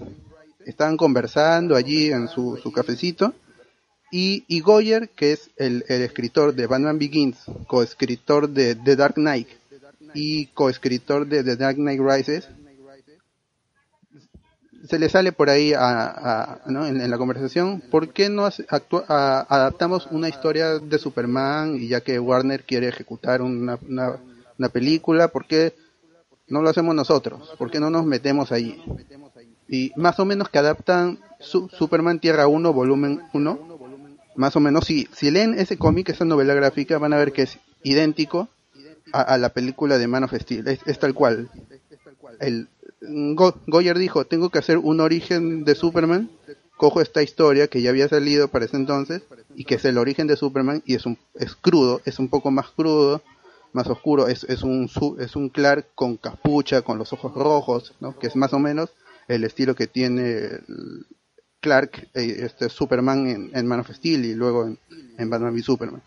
Estaban 0.64 0.96
conversando 0.96 1.74
allí 1.74 2.12
en 2.12 2.28
su, 2.28 2.72
cafecito. 2.74 3.34
Y, 4.10 4.44
y 4.46 4.60
Goyer 4.60 5.08
que 5.08 5.32
es 5.32 5.50
el, 5.56 5.84
el 5.88 6.02
escritor 6.02 6.54
de 6.54 6.66
Batman 6.66 6.98
Begins 6.98 7.38
coescritor 7.66 8.48
de 8.48 8.74
The 8.74 8.94
Dark 8.96 9.14
Knight 9.14 9.48
y 10.14 10.46
coescritor 10.46 11.26
de 11.26 11.42
The 11.42 11.56
Dark 11.56 11.76
Knight 11.76 12.00
Rises 12.00 12.48
se 14.86 14.98
le 14.98 15.08
sale 15.08 15.32
por 15.32 15.48
ahí 15.50 15.72
a, 15.76 16.60
¿no? 16.66 16.86
en, 16.86 17.08
la 17.10 17.18
conversación, 17.18 17.80
¿por 17.90 18.08
qué 18.12 18.28
no 18.28 18.48
adaptamos 19.08 20.08
una 20.10 20.28
historia 20.28 20.78
de 20.78 20.98
Superman 20.98 21.76
y 21.76 21.88
ya 21.88 22.00
que 22.00 22.18
Warner 22.18 22.64
quiere 22.64 22.88
ejecutar 22.88 23.42
una, 23.42 23.78
una, 23.88 24.16
una 24.58 24.68
película, 24.68 25.28
¿por 25.28 25.46
qué 25.46 25.74
no 26.48 26.62
lo 26.62 26.70
hacemos 26.70 26.94
nosotros? 26.94 27.54
¿Por 27.58 27.70
qué 27.70 27.80
no 27.80 27.90
nos 27.90 28.04
metemos 28.04 28.52
ahí? 28.52 28.82
Y 29.68 29.92
más 29.96 30.18
o 30.18 30.24
menos 30.24 30.48
que 30.48 30.58
adaptan 30.58 31.18
Su- 31.40 31.68
Superman 31.68 32.18
Tierra 32.20 32.46
1, 32.46 32.72
volumen 32.72 33.22
1, 33.32 33.58
más 34.34 34.56
o 34.56 34.60
menos, 34.60 34.84
si, 34.86 35.08
si 35.12 35.30
leen 35.30 35.54
ese 35.58 35.76
cómic, 35.76 36.08
esa 36.08 36.24
novela 36.24 36.54
gráfica, 36.54 36.98
van 36.98 37.12
a 37.12 37.18
ver 37.18 37.32
que 37.32 37.42
es 37.42 37.58
idéntico 37.82 38.48
a, 39.12 39.20
a 39.22 39.38
la 39.38 39.50
película 39.50 39.98
de 39.98 40.06
Man 40.08 40.24
of 40.24 40.32
Steel, 40.34 40.66
es, 40.68 40.80
es 40.86 40.98
tal 40.98 41.14
cual. 41.14 41.50
El, 42.40 42.68
Go- 43.34 43.54
Goyer 43.66 43.98
dijo, 43.98 44.24
tengo 44.24 44.50
que 44.50 44.58
hacer 44.58 44.78
un 44.78 45.00
origen 45.00 45.64
de 45.64 45.74
Superman, 45.74 46.30
cojo 46.76 47.00
esta 47.00 47.22
historia 47.22 47.68
que 47.68 47.82
ya 47.82 47.90
había 47.90 48.08
salido 48.08 48.48
para 48.48 48.64
ese 48.64 48.76
entonces, 48.76 49.22
y 49.54 49.64
que 49.64 49.74
es 49.76 49.84
el 49.84 49.98
origen 49.98 50.26
de 50.26 50.36
Superman, 50.36 50.82
y 50.86 50.94
es, 50.94 51.06
un, 51.06 51.18
es 51.34 51.54
crudo, 51.54 52.00
es 52.04 52.18
un 52.18 52.28
poco 52.28 52.50
más 52.50 52.68
crudo, 52.70 53.22
más 53.72 53.86
oscuro, 53.88 54.28
es, 54.28 54.44
es, 54.44 54.62
un, 54.62 54.88
es 55.18 55.36
un 55.36 55.48
Clark 55.48 55.86
con 55.94 56.16
capucha, 56.16 56.82
con 56.82 56.98
los 56.98 57.12
ojos 57.12 57.34
rojos, 57.34 57.94
¿no? 58.00 58.18
que 58.18 58.26
es 58.26 58.36
más 58.36 58.52
o 58.52 58.58
menos 58.58 58.90
el 59.28 59.44
estilo 59.44 59.74
que 59.74 59.86
tiene 59.86 60.60
Clark, 61.60 62.08
eh, 62.14 62.36
este 62.44 62.68
Superman 62.68 63.26
en, 63.28 63.50
en 63.54 63.66
Man 63.66 63.80
of 63.80 63.90
Steel 63.92 64.24
y 64.24 64.34
luego 64.34 64.66
en, 64.66 64.78
en 65.18 65.30
Batman 65.30 65.52
v 65.54 65.62
Superman. 65.62 66.02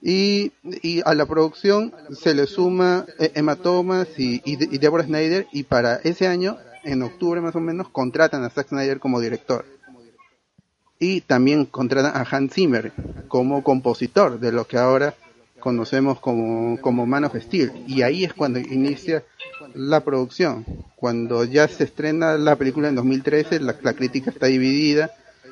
Y, 0.00 0.52
y 0.82 1.02
a 1.04 1.14
la 1.14 1.26
producción 1.26 1.92
se 2.12 2.34
le 2.34 2.46
suma 2.46 3.04
eh, 3.18 3.32
Emma 3.34 3.56
Thomas 3.56 4.06
y, 4.16 4.40
y, 4.44 4.56
De- 4.56 4.68
y 4.70 4.78
Deborah 4.78 5.04
Snyder 5.04 5.46
y 5.52 5.64
para 5.64 5.96
ese 5.96 6.28
año, 6.28 6.56
en 6.84 7.02
octubre 7.02 7.40
más 7.40 7.56
o 7.56 7.60
menos, 7.60 7.88
contratan 7.88 8.44
a 8.44 8.50
Zack 8.50 8.68
Snyder 8.68 9.00
como 9.00 9.20
director. 9.20 9.64
Y 11.00 11.20
también 11.22 11.64
contratan 11.64 12.12
a 12.16 12.24
Hans 12.28 12.52
Zimmer 12.54 12.92
como 13.28 13.62
compositor 13.62 14.40
de 14.40 14.52
lo 14.52 14.66
que 14.66 14.78
ahora 14.78 15.14
conocemos 15.60 16.18
como, 16.20 16.80
como 16.80 17.06
Man 17.06 17.24
of 17.24 17.36
Steel. 17.36 17.72
Y 17.86 18.02
ahí 18.02 18.24
es 18.24 18.32
cuando 18.34 18.58
inicia 18.58 19.24
la 19.74 20.00
producción. 20.04 20.64
Cuando 20.96 21.44
ya 21.44 21.68
se 21.68 21.84
estrena 21.84 22.36
la 22.38 22.56
película 22.56 22.88
en 22.88 22.94
2013, 22.96 23.60
la, 23.60 23.76
la 23.82 23.92
crítica 23.94 24.30
está 24.30 24.46
dividida 24.46 25.10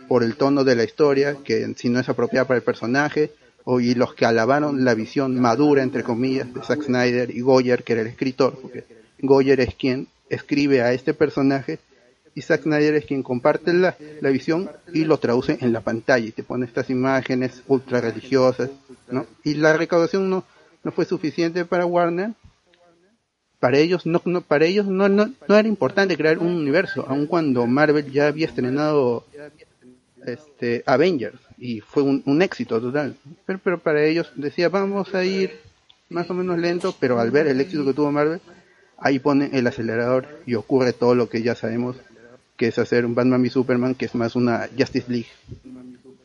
por 0.09 0.23
el 0.25 0.37
tono 0.37 0.63
de 0.65 0.77
la 0.77 0.85
historia, 0.85 1.37
que 1.45 1.75
si 1.77 1.89
no 1.89 1.99
es 2.01 2.09
apropiada 2.09 2.47
para 2.47 2.59
el 2.59 2.65
personaje, 2.65 3.33
y 3.67 3.95
los 3.95 4.15
que 4.15 4.25
alabaron 4.25 4.85
la 4.85 4.95
visión 4.95 5.39
madura, 5.41 5.83
entre 5.83 6.05
comillas, 6.05 6.53
de 6.55 6.63
Zack 6.63 6.85
Snyder 6.85 7.31
y 7.37 7.41
Goyer, 7.41 7.83
que 7.83 7.95
era 7.95 8.03
el 8.03 8.09
escritor, 8.09 8.59
porque 8.61 8.85
Goyer 9.21 9.61
es 9.61 9.75
quien 9.75 10.07
escribe 10.31 10.83
a 10.83 10.93
este 10.93 11.15
personaje 11.15 11.81
y 12.35 12.43
Zack 12.43 12.63
Snyder 12.63 12.95
es 12.95 13.07
quien 13.07 13.23
comparte 13.25 13.73
la, 13.73 13.97
la 14.21 14.31
visión 14.31 14.71
y 14.93 15.05
lo 15.05 15.19
traduce 15.19 15.59
en 15.61 15.73
la 15.73 15.81
pantalla 15.81 16.27
y 16.27 16.31
te 16.33 16.45
pone 16.45 16.65
estas 16.65 16.91
imágenes 16.91 17.63
ultra 17.67 18.01
religiosas, 18.01 18.71
¿no? 19.11 19.27
Y 19.43 19.55
la 19.55 19.77
recaudación 19.77 20.31
no, 20.31 20.45
no 20.85 20.93
fue 20.93 21.05
suficiente 21.05 21.65
para 21.65 21.87
Warner. 21.87 22.33
Para 23.59 23.79
ellos 23.79 24.07
no, 24.07 24.21
no 24.27 24.43
para 24.43 24.67
ellos 24.67 24.87
no, 24.87 25.09
no, 25.09 25.33
no 25.49 25.57
era 25.57 25.67
importante 25.67 26.17
crear 26.17 26.39
un 26.39 26.55
universo, 26.55 27.05
aun 27.09 27.27
cuando 27.27 27.67
Marvel 27.67 28.13
ya 28.13 28.29
había 28.29 28.47
estrenado 28.47 29.25
este 30.25 30.83
Avengers 30.87 31.46
y 31.59 31.81
fue 31.81 32.03
un, 32.03 32.23
un 32.27 32.43
éxito 32.43 32.81
total. 32.81 33.17
Pero, 33.47 33.61
pero 33.63 33.79
para 33.79 34.05
ellos 34.05 34.31
decía 34.37 34.69
vamos 34.69 35.15
a 35.15 35.25
ir 35.25 35.53
más 36.11 36.31
o 36.31 36.35
menos 36.35 36.59
lento, 36.59 36.95
pero 37.01 37.19
al 37.19 37.31
ver 37.31 37.47
el 37.49 37.61
éxito 37.61 37.85
que 37.85 37.93
tuvo 37.95 38.13
Marvel, 38.13 38.41
ahí 38.99 39.19
pone 39.19 39.51
el 39.53 39.67
acelerador 39.67 40.27
y 40.47 40.55
ocurre 40.55 40.93
todo 40.93 41.15
lo 41.15 41.29
que 41.29 41.43
ya 41.43 41.55
sabemos 41.55 41.97
que 42.57 42.69
es 42.69 42.79
hacer 42.79 43.05
un 43.07 43.15
Batman 43.15 43.45
y 43.45 43.51
Superman 43.51 43.95
que 43.95 44.07
es 44.07 44.15
más 44.15 44.37
una 44.37 44.69
Justice 44.79 45.11
League 45.11 45.29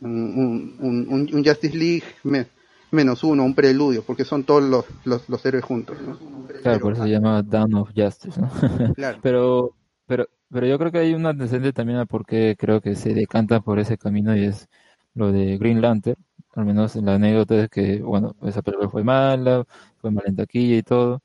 un, 0.02 1.28
un, 1.34 1.44
Justice 1.46 1.78
League 1.78 2.04
me- 2.24 2.48
menos 2.92 3.24
uno 3.24 3.44
un 3.44 3.54
preludio 3.56 4.04
porque 4.04 4.26
son 4.26 4.44
todos 4.44 4.64
los, 4.64 4.86
los, 5.06 5.28
los 5.30 5.46
héroes 5.46 5.64
juntos 5.64 5.98
¿no? 6.02 6.18
Claro, 6.62 6.80
por 6.80 6.94
eso 6.94 7.04
se 7.04 7.10
llama 7.10 7.42
Dawn 7.44 7.74
of 7.76 7.92
Justice, 7.96 8.40
¿no? 8.40 8.50
Claro. 8.96 9.20
Pero, 9.22 9.76
pero, 10.08 10.28
pero 10.52 10.68
yo 10.68 10.78
creo 10.78 10.92
que 10.92 11.00
hay 11.00 11.14
un 11.14 11.26
antecedente 11.26 11.74
también 11.74 12.00
a 12.00 12.06
por 12.06 12.26
qué 12.26 12.56
creo 12.58 12.82
que 12.82 12.96
se 12.96 13.14
decanta 13.14 13.62
por 13.62 13.80
ese 13.80 13.98
camino 13.98 14.36
y 14.36 14.46
es 14.46 14.68
lo 15.16 15.32
de 15.32 15.58
Green 15.58 15.82
Lantern. 15.82 16.18
Al 16.56 16.66
menos 16.66 16.96
la 16.98 17.16
anécdota 17.16 17.64
es 17.64 17.70
que, 17.70 18.02
bueno, 18.02 18.36
esa 18.44 18.62
película 18.62 18.90
fue 18.90 19.04
mala, 19.04 19.66
fue 19.98 20.12
mala 20.12 20.28
en 20.30 20.36
taquilla 20.36 20.78
y 20.78 20.84
todo. 20.84 21.22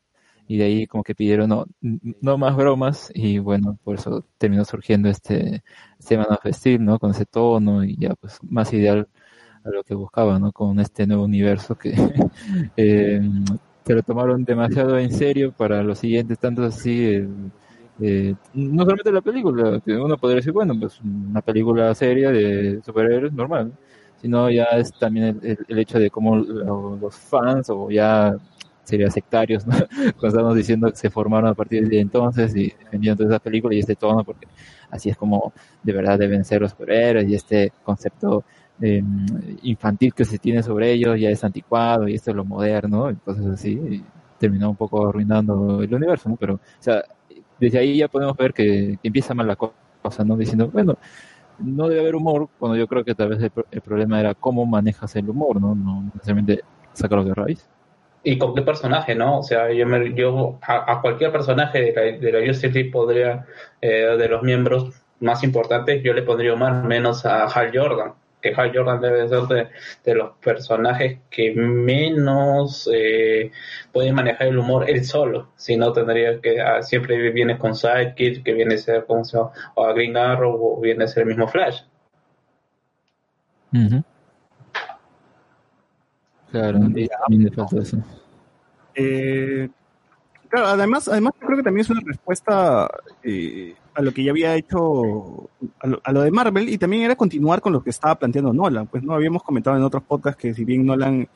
Y 0.49 0.59
de 0.59 0.65
ahí 0.65 0.87
como 0.87 1.03
que 1.03 1.15
pidieron 1.15 1.49
no, 1.49 1.67
no 1.81 2.39
más 2.39 2.57
bromas 2.57 3.11
y 3.15 3.39
bueno, 3.39 3.79
por 3.83 3.97
eso 3.97 4.25
terminó 4.39 4.65
surgiendo 4.65 5.09
este, 5.09 5.65
este 5.99 6.17
Man 6.17 6.29
of 6.31 6.47
Steel, 6.55 6.85
¿no? 6.85 6.99
Con 7.01 7.11
ese 7.11 7.27
tono 7.27 7.83
y 7.85 7.97
ya 7.99 8.15
pues 8.15 8.39
más 8.43 8.73
ideal 8.73 9.09
a 9.65 9.71
lo 9.71 9.83
que 9.85 9.95
buscaba, 9.95 10.39
¿no? 10.39 10.53
Con 10.53 10.79
este 10.81 11.07
nuevo 11.07 11.25
universo 11.25 11.77
que 11.77 11.95
eh, 12.77 13.21
se 13.85 13.95
lo 13.95 14.03
tomaron 14.03 14.45
demasiado 14.45 14.99
en 14.99 15.13
serio 15.13 15.53
para 15.53 15.83
los 15.83 15.99
siguientes, 15.99 16.39
tanto 16.39 16.65
así, 16.65 17.07
eh, 17.07 17.29
eh, 18.01 18.35
no 18.55 18.83
solamente 18.85 19.13
la 19.13 19.21
película, 19.23 19.81
que 19.85 19.97
uno 19.97 20.17
podría 20.19 20.37
decir, 20.37 20.53
bueno, 20.53 20.75
pues 20.79 21.01
una 21.01 21.41
película 21.43 21.95
seria 21.95 22.31
de 22.31 22.81
superhéroes 22.85 23.33
normal, 23.33 23.73
sino 24.21 24.51
ya 24.51 24.65
es 24.77 24.93
también 24.99 25.41
el, 25.43 25.59
el- 25.69 25.79
hecho 25.79 25.99
de 25.99 26.11
cómo 26.11 26.37
lo- 26.37 26.97
los 26.97 27.17
fans 27.17 27.71
o 27.71 27.91
ya 27.91 28.35
sería 28.85 29.11
sectarios, 29.11 29.67
¿no? 29.67 29.75
Cuando 30.19 30.29
estamos 30.29 30.55
diciendo 30.57 30.91
que 30.91 30.97
se 30.97 31.11
formaron 31.11 31.51
a 31.51 31.55
partir 31.55 31.89
de 31.89 32.01
entonces 32.01 32.55
y 32.57 32.69
defendiendo 32.71 33.25
toda 33.25 33.37
esa 33.37 33.43
película 33.43 33.75
y 33.75 33.81
este 33.81 33.97
tono, 33.97 34.25
porque 34.25 34.47
así 34.91 35.11
es 35.11 35.17
como 35.17 35.53
de 35.83 35.93
verdad 35.93 36.19
deben 36.19 36.45
ser 36.45 36.61
los 36.63 36.71
superhéroes 36.73 37.29
y 37.29 37.35
este 37.35 37.73
concepto 37.83 38.45
eh, 38.81 39.03
infantil 39.63 40.13
que 40.15 40.25
se 40.25 40.39
tiene 40.39 40.63
sobre 40.63 40.93
ellos 40.93 41.19
ya 41.19 41.31
es 41.31 41.43
anticuado 41.45 42.07
y 42.09 42.15
esto 42.15 42.31
es 42.31 42.37
lo 42.37 42.45
moderno 42.45 43.11
cosas 43.25 43.47
así 43.47 44.03
terminó 44.39 44.69
un 44.71 44.77
poco 44.77 45.09
arruinando 45.09 45.83
el 45.83 45.95
universo. 45.95 46.37
Pero, 46.39 46.55
o 46.57 46.61
sea, 46.79 47.03
desde 47.59 47.79
ahí 47.79 47.99
ya 47.99 48.09
podemos 48.09 48.37
ver 48.37 48.53
que, 48.53 48.99
empieza 49.03 49.35
mal 49.35 49.47
la 49.47 49.57
co- 49.57 49.75
cosa, 50.03 50.25
¿no? 50.25 50.37
Diciendo, 50.37 50.69
bueno, 50.69 50.97
no 51.59 51.89
debe 51.89 52.03
haber 52.03 52.17
humor, 52.17 52.49
cuando 52.59 52.77
yo 52.77 52.87
creo 52.87 53.05
que 53.05 53.15
tal 53.15 53.31
vez 53.31 53.41
el, 53.43 53.53
el 53.71 53.81
problema 53.81 54.21
era 54.21 54.35
cómo 54.35 54.67
manejas 54.67 55.17
el 55.17 55.29
humor, 55.29 55.61
¿no? 55.61 55.75
No 55.75 56.03
necesariamente 56.15 56.63
sacarlo 56.93 57.25
de 57.25 57.35
raíz. 57.35 57.69
¿Y 58.23 58.39
con 58.39 58.55
qué 58.55 58.63
personaje, 58.63 59.15
no? 59.15 59.39
O 59.39 59.43
sea, 59.43 59.73
yo, 59.73 59.87
me, 59.87 60.13
yo 60.15 60.59
a, 60.63 61.01
cualquier 61.01 61.31
personaje 61.31 61.81
de 61.81 61.93
la, 61.93 62.03
de 62.03 62.33
la 62.33 62.91
podría, 62.91 63.47
eh, 63.81 64.17
de 64.19 64.29
los 64.29 64.43
miembros 64.43 64.93
más 65.21 65.45
importantes, 65.45 66.03
yo 66.03 66.13
le 66.13 66.23
pondría 66.23 66.57
más 66.57 66.85
menos 66.85 67.25
a 67.25 67.45
Hal 67.47 67.71
Jordan. 67.73 68.15
Que 68.47 68.61
Hal 68.61 68.73
Jordan 68.75 69.01
debe 69.01 69.29
ser 69.29 69.43
de, 69.43 69.69
de 70.05 70.15
los 70.15 70.33
personajes 70.37 71.19
que 71.31 71.53
menos 71.55 72.89
eh, 72.93 73.51
puede 73.93 74.13
manejar 74.13 74.49
el 74.49 74.59
humor 74.59 74.89
él 74.89 75.05
solo. 75.05 75.53
Si 75.57 75.77
no, 75.77 75.93
tendría 75.93 76.41
que, 76.41 76.61
ah, 76.61 76.83
siempre 76.83 77.31
viene 77.31 77.59
con 77.59 77.75
Sidekick, 77.75 78.45
que 78.45 78.53
viene 78.55 78.75
a 78.75 78.79
ser, 78.79 79.05
¿cómo 79.07 79.25
se 79.25 79.37
llama? 79.37 79.51
O 79.75 79.85
a 79.85 79.93
Green 79.93 80.17
Arrow, 80.17 80.55
o 80.55 80.81
viene 80.81 81.05
a 81.05 81.09
ser 81.09 81.23
el 81.23 81.29
mismo 81.29 81.49
Flash. 81.49 81.83
Claro, 86.51 86.79
y 86.95 87.09
también 87.09 87.45
le 87.45 87.51
falta 87.51 87.77
eso. 87.79 87.99
Eh, 88.95 89.69
claro, 90.57 90.69
además, 90.69 91.09
además 91.09 91.35
creo 91.39 91.57
que 91.57 91.63
también 91.63 91.85
es 91.85 91.91
una 91.91 92.01
respuesta 92.05 92.91
eh, 93.23 93.75
a 93.95 94.03
lo 94.03 94.13
que 94.13 94.25
ya 94.25 94.31
había 94.31 94.55
hecho, 94.55 95.51
a 95.81 95.87
lo, 95.87 96.01
a 96.03 96.13
lo 96.13 96.23
de 96.23 96.31
Marvel, 96.31 96.69
y 96.69 96.79
también 96.79 97.03
era 97.03 97.17
continuar 97.17 97.61
con 97.61 97.73
lo 97.73 97.83
que 97.83 97.91
estaba 97.91 98.19
planteando 98.19 98.53
Nolan. 98.53 98.87
Pues 98.87 99.03
no 99.03 99.15
habíamos 99.15 99.43
comentado 99.43 99.77
en 99.77 99.83
otros 99.83 100.03
podcasts 100.05 100.41
que 100.41 100.55
si 100.55 100.65
bien 100.65 100.87
Nolan 100.87 101.29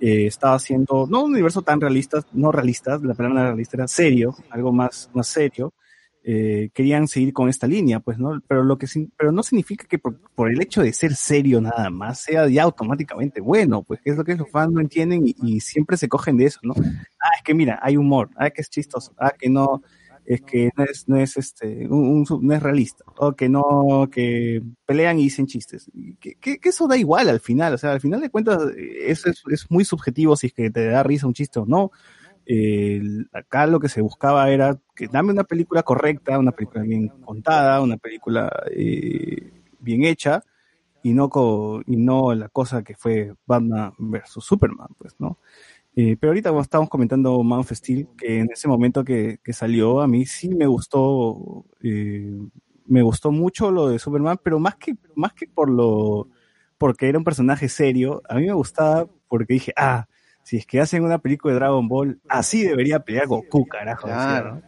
eh, 0.00 0.26
estaba 0.26 0.54
haciendo, 0.54 1.06
no 1.08 1.24
un 1.24 1.32
universo 1.32 1.62
tan 1.62 1.80
realista, 1.80 2.24
no 2.32 2.50
realista, 2.50 2.98
la 3.02 3.14
palabra 3.14 3.46
realista 3.48 3.76
era 3.76 3.88
serio, 3.88 4.34
algo 4.50 4.72
más, 4.72 5.08
más 5.14 5.28
serio, 5.28 5.72
eh, 6.26 6.70
querían 6.72 7.06
seguir 7.06 7.34
con 7.34 7.50
esta 7.50 7.66
línea, 7.66 8.00
pues, 8.00 8.18
¿no? 8.18 8.40
Pero 8.48 8.64
lo 8.64 8.78
que 8.78 8.86
pero 9.14 9.30
no 9.30 9.42
significa 9.42 9.84
que 9.86 9.98
por, 9.98 10.18
por 10.34 10.50
el 10.50 10.60
hecho 10.62 10.80
de 10.80 10.94
ser 10.94 11.14
serio 11.14 11.60
nada 11.60 11.90
más 11.90 12.20
sea 12.20 12.48
ya 12.48 12.62
automáticamente 12.62 13.42
bueno, 13.42 13.82
pues, 13.82 14.00
es 14.04 14.16
lo 14.16 14.24
que 14.24 14.34
los 14.34 14.50
fans 14.50 14.72
no 14.72 14.80
entienden 14.80 15.22
y, 15.26 15.60
siempre 15.60 15.98
se 15.98 16.08
cogen 16.08 16.38
de 16.38 16.46
eso, 16.46 16.60
¿no? 16.62 16.74
Ah, 16.78 17.36
es 17.36 17.42
que 17.44 17.52
mira, 17.52 17.78
hay 17.82 17.98
humor, 17.98 18.30
ah, 18.36 18.48
que 18.48 18.62
es 18.62 18.70
chistoso, 18.70 19.12
ah, 19.18 19.32
que 19.38 19.50
no, 19.50 19.82
es 20.24 20.40
que 20.40 20.70
no 20.76 20.84
es, 20.84 21.08
no 21.08 21.16
es 21.18 21.36
este, 21.36 21.86
un, 21.88 22.24
un 22.28 22.46
no 22.46 22.54
es 22.54 22.62
realista, 22.62 23.04
o 23.18 23.34
que 23.34 23.50
no, 23.50 24.08
que 24.10 24.62
pelean 24.86 25.18
y 25.18 25.24
dicen 25.24 25.46
chistes. 25.46 25.90
Que 26.18 26.58
eso 26.62 26.88
da 26.88 26.96
igual 26.96 27.28
al 27.28 27.40
final, 27.40 27.74
o 27.74 27.78
sea, 27.78 27.92
al 27.92 28.00
final 28.00 28.22
de 28.22 28.30
cuentas, 28.30 28.62
eh, 28.76 29.10
eso 29.10 29.28
es, 29.28 29.42
es 29.50 29.70
muy 29.70 29.84
subjetivo 29.84 30.36
si 30.36 30.46
es 30.46 30.52
que 30.54 30.70
te 30.70 30.86
da 30.86 31.02
risa 31.02 31.26
un 31.26 31.34
chiste 31.34 31.58
o 31.58 31.66
no. 31.66 31.90
Acá 33.32 33.66
lo 33.66 33.80
que 33.80 33.88
se 33.88 34.00
buscaba 34.02 34.50
era 34.50 34.78
que 34.94 35.08
dame 35.08 35.32
una 35.32 35.44
película 35.44 35.82
correcta, 35.82 36.38
una 36.38 36.52
película 36.52 36.82
bien 36.84 37.08
contada, 37.08 37.80
una 37.80 37.96
película 37.96 38.50
eh, 38.70 39.52
bien 39.80 40.04
hecha, 40.04 40.42
y 41.02 41.14
no, 41.14 41.28
co- 41.30 41.82
y 41.86 41.96
no 41.96 42.34
la 42.34 42.48
cosa 42.48 42.82
que 42.84 42.94
fue 42.96 43.34
Batman 43.46 43.92
versus 43.98 44.44
Superman, 44.44 44.88
pues, 44.98 45.14
¿no? 45.20 45.38
Eh, 45.96 46.16
pero 46.20 46.30
ahorita 46.32 46.50
como 46.50 46.62
estábamos 46.62 46.90
comentando 46.90 47.42
Man 47.44 47.60
of 47.60 47.72
Steel, 47.72 48.08
que 48.18 48.40
en 48.40 48.50
ese 48.52 48.68
momento 48.68 49.04
que, 49.04 49.38
que 49.44 49.52
salió, 49.52 50.00
a 50.02 50.08
mí 50.08 50.26
sí 50.26 50.48
me 50.50 50.66
gustó, 50.66 51.64
eh, 51.82 52.32
me 52.86 53.02
gustó 53.02 53.30
mucho 53.32 53.70
lo 53.70 53.88
de 53.88 53.98
Superman, 53.98 54.38
pero 54.42 54.58
más 54.58 54.76
que, 54.76 54.96
más 55.14 55.32
que 55.34 55.46
por 55.46 55.70
lo, 55.70 56.28
porque 56.78 57.08
era 57.08 57.18
un 57.18 57.24
personaje 57.24 57.68
serio, 57.68 58.22
a 58.28 58.36
mí 58.36 58.46
me 58.46 58.52
gustaba 58.54 59.08
porque 59.28 59.54
dije, 59.54 59.72
ah, 59.76 60.06
si 60.44 60.58
es 60.58 60.66
que 60.66 60.80
hacen 60.80 61.02
una 61.02 61.18
película 61.18 61.54
de 61.54 61.58
Dragon 61.58 61.88
Ball, 61.88 62.20
así 62.28 62.62
debería 62.62 63.00
pelear 63.00 63.26
Goku, 63.26 63.66
carajo. 63.66 64.06
Claro. 64.06 64.62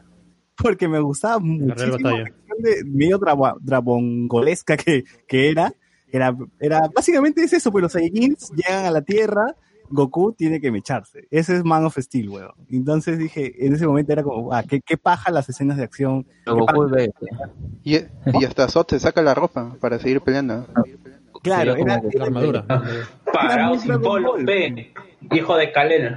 Porque 0.57 0.89
me 0.89 0.98
gustaba 1.01 1.39
muchísimo 1.39 1.93
batalla. 1.93 2.24
la 2.24 2.35
de 2.59 2.85
medio 2.85 3.20
dragongolesca 3.61 4.77
que, 4.77 5.05
que 5.28 5.51
era. 5.51 5.73
Era, 6.11 6.35
era, 6.61 6.89
básicamente 6.94 7.43
es 7.43 7.53
eso, 7.53 7.70
pues 7.70 7.82
los 7.82 7.93
Saiyajins 7.93 8.51
llegan 8.53 8.86
a 8.86 8.90
la 8.90 9.03
Tierra, 9.03 9.55
Goku 9.90 10.32
tiene 10.32 10.61
que 10.61 10.70
mecharse. 10.70 11.27
Ese 11.31 11.57
es 11.57 11.65
Man 11.65 11.85
of 11.85 11.98
Steel, 11.98 12.31
weón. 12.31 12.53
Entonces 12.70 13.19
dije, 13.19 13.66
en 13.66 13.74
ese 13.74 13.86
momento 13.86 14.12
era 14.12 14.23
como, 14.23 14.53
ah, 14.55 14.62
qué, 14.62 14.81
qué 14.81 14.97
paja 14.97 15.31
las 15.31 15.48
escenas 15.48 15.77
de 15.77 15.85
acción. 15.85 16.27
Goku 16.47 16.65
paja. 16.65 17.51
Y, 17.82 17.97
y 17.97 18.44
hasta 18.47 18.69
Zod 18.69 18.86
se 18.89 19.01
saca 19.01 19.20
la 19.20 19.35
ropa 19.35 19.77
para 19.81 19.98
seguir 19.98 20.23
peleando. 20.23 20.66
Claro, 21.47 21.77
era, 21.77 21.98
como 22.01 22.10
La 22.14 22.24
armadura. 22.24 22.64
Parado 23.32 23.78
sin 23.78 24.01
polo, 24.01 24.35
ve. 24.39 24.93
Hijo 25.32 25.56
de 25.56 25.73
Kalel. 25.73 26.16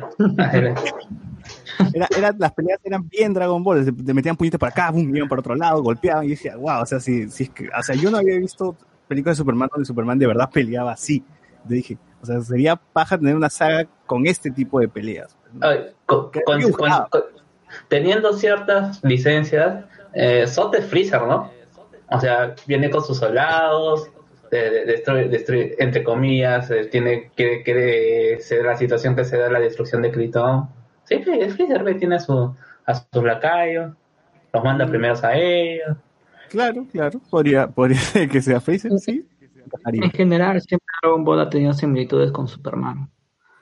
Era, 1.94 2.08
era- 2.16 2.36
las 2.38 2.52
peleas 2.54 2.80
eran 2.84 3.08
bien 3.08 3.34
Dragon 3.34 3.64
Ball, 3.64 3.86
se 3.86 3.92
te 3.92 4.14
metían 4.14 4.36
puñetes 4.36 4.60
por 4.60 4.70
acá, 4.70 4.92
boom, 4.92 5.16
iban 5.16 5.30
por 5.30 5.40
otro 5.40 5.56
lado, 5.56 5.82
golpeaban 5.82 6.26
y 6.26 6.30
decía, 6.30 6.56
wow, 6.58 6.82
o 6.82 6.86
sea, 6.86 7.00
si, 7.00 7.30
si 7.30 7.44
es 7.46 7.50
que, 7.50 7.70
o 7.70 7.84
sea, 7.84 7.96
yo 7.96 8.12
no 8.12 8.18
había 8.18 8.38
visto 8.38 8.76
películas 9.08 9.38
de 9.38 9.42
Superman 9.42 9.70
donde 9.72 9.86
Superman 9.86 10.20
de 10.20 10.28
verdad 10.28 10.50
peleaba 10.52 10.92
así. 10.92 11.24
Yo 11.66 11.76
dije, 11.76 11.98
o 12.22 12.26
sea, 12.26 12.42
sería 12.42 12.76
paja 12.76 13.18
tener 13.18 13.36
una 13.36 13.50
saga 13.50 13.88
con 14.06 14.28
este 14.28 14.52
tipo 14.52 14.80
de 14.80 14.88
peleas. 14.90 15.36
Ay, 15.62 15.80
con- 16.06 16.30
Que 16.32 16.42
con- 16.44 16.58
me 16.58 16.66
gustaba. 16.66 17.08
con- 17.10 17.22
con- 17.22 17.30
teniendo 17.88 18.34
ciertas 18.34 19.04
licencias, 19.04 19.86
eh, 20.14 20.44
es 20.44 20.86
Freezer, 20.88 21.22
¿no? 21.24 21.50
O 22.12 22.20
sea, 22.20 22.56
viene 22.68 22.90
con 22.90 23.04
sus 23.04 23.18
soldados, 23.18 24.10
de- 24.52 24.70
de- 24.72 24.86
destruye, 24.86 25.30
destruye- 25.30 25.76
entre 25.80 26.04
comillas, 26.04 26.70
eh, 26.72 26.86
tiene 26.86 27.30
quiere, 27.36 27.64
quiere 27.64 28.40
ser 28.42 28.66
la 28.66 28.76
situación 28.78 29.16
que 29.16 29.26
se 29.26 29.38
da 29.38 29.50
la 29.50 29.60
destrucción 29.60 30.02
de 30.02 30.12
Krypton. 30.12 30.70
Sí, 31.04 31.16
es 31.16 31.56
Freezer, 31.56 31.98
tiene 31.98 32.16
a, 32.16 32.20
su, 32.20 32.56
a 32.86 32.94
sus 32.96 33.24
lacayos, 33.24 33.94
los 34.54 34.64
manda 34.64 34.86
Mm. 34.86 34.90
primeros 34.90 35.24
a 35.24 35.36
ellos. 35.38 35.98
Claro, 36.50 36.86
claro, 36.92 37.20
podría, 37.30 37.68
podría 37.68 38.00
ser 38.00 38.30
que 38.30 38.42
sea 38.42 38.60
Freezer, 38.60 38.92
sí. 39.00 39.28
En 39.86 40.10
general, 40.12 40.60
siempre 40.62 40.86
Dragon 41.02 41.24
Ball 41.24 41.42
ha 41.42 41.50
tenido 41.50 41.74
similitudes 41.74 42.32
con 42.32 42.48
Superman. 42.48 43.08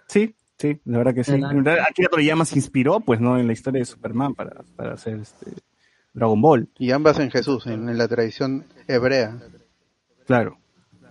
Sí, 0.07 0.33
sí, 0.57 0.79
la 0.85 0.99
verdad 0.99 1.13
que 1.13 1.23
sí. 1.25 1.33
¿Verdad? 1.33 1.51
En 1.51 1.65
realidad, 1.65 1.85
Akira 1.89 2.07
Toriyama 2.09 2.45
se 2.45 2.55
inspiró, 2.55 3.01
pues, 3.01 3.19
¿no? 3.19 3.37
En 3.37 3.45
la 3.47 3.51
historia 3.53 3.79
de 3.79 3.85
Superman 3.85 4.33
para, 4.33 4.63
para 4.77 4.93
hacer 4.93 5.15
este 5.19 5.51
Dragon 6.13 6.41
Ball. 6.41 6.69
Y 6.79 6.91
ambas 6.91 7.19
en 7.19 7.29
Jesús, 7.29 7.67
en, 7.67 7.89
en 7.89 7.97
la 7.97 8.07
tradición 8.07 8.65
hebrea. 8.87 9.35
Claro. 10.25 10.57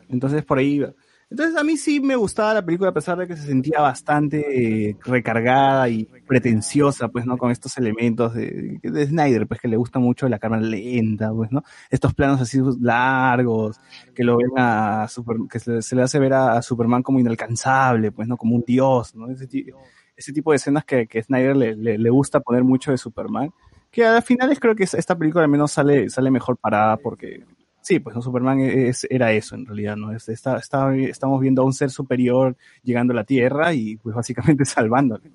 Entonces 0.08 0.44
por 0.44 0.58
ahí. 0.58 0.84
Entonces 1.28 1.56
a 1.56 1.64
mí 1.64 1.76
sí 1.76 1.98
me 1.98 2.14
gustaba 2.14 2.54
la 2.54 2.64
película 2.64 2.90
a 2.90 2.94
pesar 2.94 3.18
de 3.18 3.26
que 3.26 3.36
se 3.36 3.46
sentía 3.48 3.80
bastante 3.80 4.90
eh, 4.90 4.96
recargada 5.04 5.88
y 5.88 6.04
pretenciosa, 6.04 7.08
pues, 7.08 7.26
¿no? 7.26 7.36
Con 7.36 7.50
estos 7.50 7.76
elementos 7.78 8.32
de, 8.34 8.78
de 8.80 9.06
Snyder, 9.06 9.48
pues 9.48 9.60
que 9.60 9.66
le 9.66 9.76
gusta 9.76 9.98
mucho 9.98 10.28
la 10.28 10.38
cámara 10.38 10.62
lenta, 10.62 11.32
pues, 11.32 11.50
¿no? 11.50 11.64
Estos 11.90 12.14
planos 12.14 12.40
así 12.40 12.60
largos, 12.80 13.80
que 14.14 14.22
lo 14.22 14.36
ven 14.36 14.50
a 14.56 15.08
que 15.50 15.58
se, 15.82 15.96
le 15.96 16.02
hace 16.02 16.20
ver 16.20 16.32
a, 16.32 16.52
a 16.58 16.62
Superman 16.62 17.02
como 17.02 17.18
inalcanzable, 17.18 18.12
pues, 18.12 18.28
¿no? 18.28 18.36
Como 18.36 18.54
un 18.54 18.62
dios, 18.64 19.12
¿no? 19.16 19.28
Ese, 19.28 19.48
ese 20.16 20.32
tipo 20.32 20.52
de 20.52 20.56
escenas 20.58 20.84
que, 20.84 21.08
que 21.08 21.22
Snyder 21.24 21.56
le, 21.56 22.10
gusta 22.10 22.38
poner 22.38 22.62
mucho 22.62 22.92
de 22.92 22.98
Superman. 22.98 23.50
Que 23.90 24.04
al 24.04 24.22
final 24.22 24.52
es, 24.52 24.60
creo 24.60 24.76
que 24.76 24.84
es- 24.84 24.94
esta 24.94 25.16
película 25.16 25.44
al 25.44 25.50
menos 25.50 25.72
sale, 25.72 26.08
sale 26.08 26.30
mejor 26.30 26.56
parada 26.56 26.96
porque 26.96 27.44
Sí, 27.86 28.00
pues 28.00 28.16
no, 28.16 28.20
Superman 28.20 28.58
es, 28.58 29.06
era 29.08 29.30
eso 29.30 29.54
en 29.54 29.64
realidad, 29.64 29.94
¿no? 29.96 30.10
Es- 30.10 30.28
está, 30.28 30.56
está- 30.56 30.92
estamos 30.96 31.40
viendo 31.40 31.62
a 31.62 31.64
un 31.64 31.72
ser 31.72 31.88
superior 31.90 32.56
llegando 32.82 33.12
a 33.12 33.16
la 33.16 33.22
Tierra 33.22 33.72
y 33.74 33.96
pues 33.98 34.12
básicamente 34.16 34.64
salvándole. 34.64 35.30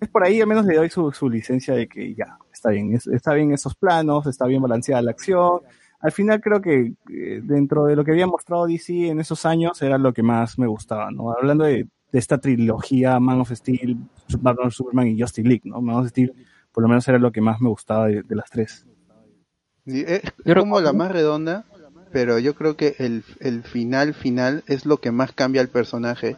Es 0.00 0.08
por 0.08 0.22
ahí, 0.22 0.40
al 0.40 0.46
menos 0.46 0.64
le 0.66 0.76
doy 0.76 0.88
su, 0.88 1.10
su 1.10 1.28
licencia 1.28 1.74
de 1.74 1.88
que 1.88 2.14
ya, 2.14 2.38
está 2.52 2.70
bien, 2.70 2.94
es- 2.94 3.08
está 3.08 3.34
bien 3.34 3.50
esos 3.52 3.74
planos, 3.74 4.24
está 4.28 4.46
bien 4.46 4.62
balanceada 4.62 5.02
la 5.02 5.10
acción. 5.10 5.62
Al 5.98 6.12
final 6.12 6.40
creo 6.40 6.60
que 6.60 6.92
eh, 7.12 7.40
dentro 7.42 7.86
de 7.86 7.96
lo 7.96 8.04
que 8.04 8.12
había 8.12 8.28
mostrado 8.28 8.68
DC 8.68 9.08
en 9.08 9.18
esos 9.18 9.44
años 9.44 9.82
era 9.82 9.98
lo 9.98 10.12
que 10.12 10.22
más 10.22 10.60
me 10.60 10.68
gustaba, 10.68 11.10
¿no? 11.10 11.32
Hablando 11.32 11.64
de, 11.64 11.88
de 12.12 12.18
esta 12.20 12.38
trilogía 12.38 13.18
Man 13.18 13.40
of 13.40 13.50
Steel, 13.50 13.96
Batman, 14.38 14.70
Superman 14.70 15.08
y 15.08 15.20
Justice 15.20 15.48
League, 15.48 15.62
¿no? 15.64 15.80
Man 15.82 15.96
of 15.96 16.06
Steel 16.08 16.32
por 16.70 16.82
lo 16.82 16.88
menos 16.88 17.08
era 17.08 17.18
lo 17.18 17.32
que 17.32 17.40
más 17.40 17.60
me 17.60 17.68
gustaba 17.68 18.06
de, 18.06 18.22
de 18.22 18.34
las 18.36 18.48
tres. 18.48 18.86
Y 19.88 20.00
Es 20.02 20.22
como 20.60 20.80
la 20.80 20.92
más 20.92 21.10
redonda, 21.10 21.64
pero 22.12 22.38
yo 22.38 22.54
creo 22.54 22.76
que 22.76 22.94
el, 22.98 23.24
el 23.40 23.62
final 23.62 24.14
final 24.14 24.62
es 24.66 24.84
lo 24.86 24.98
que 24.98 25.10
más 25.12 25.32
cambia 25.32 25.60
al 25.62 25.68
personaje. 25.68 26.36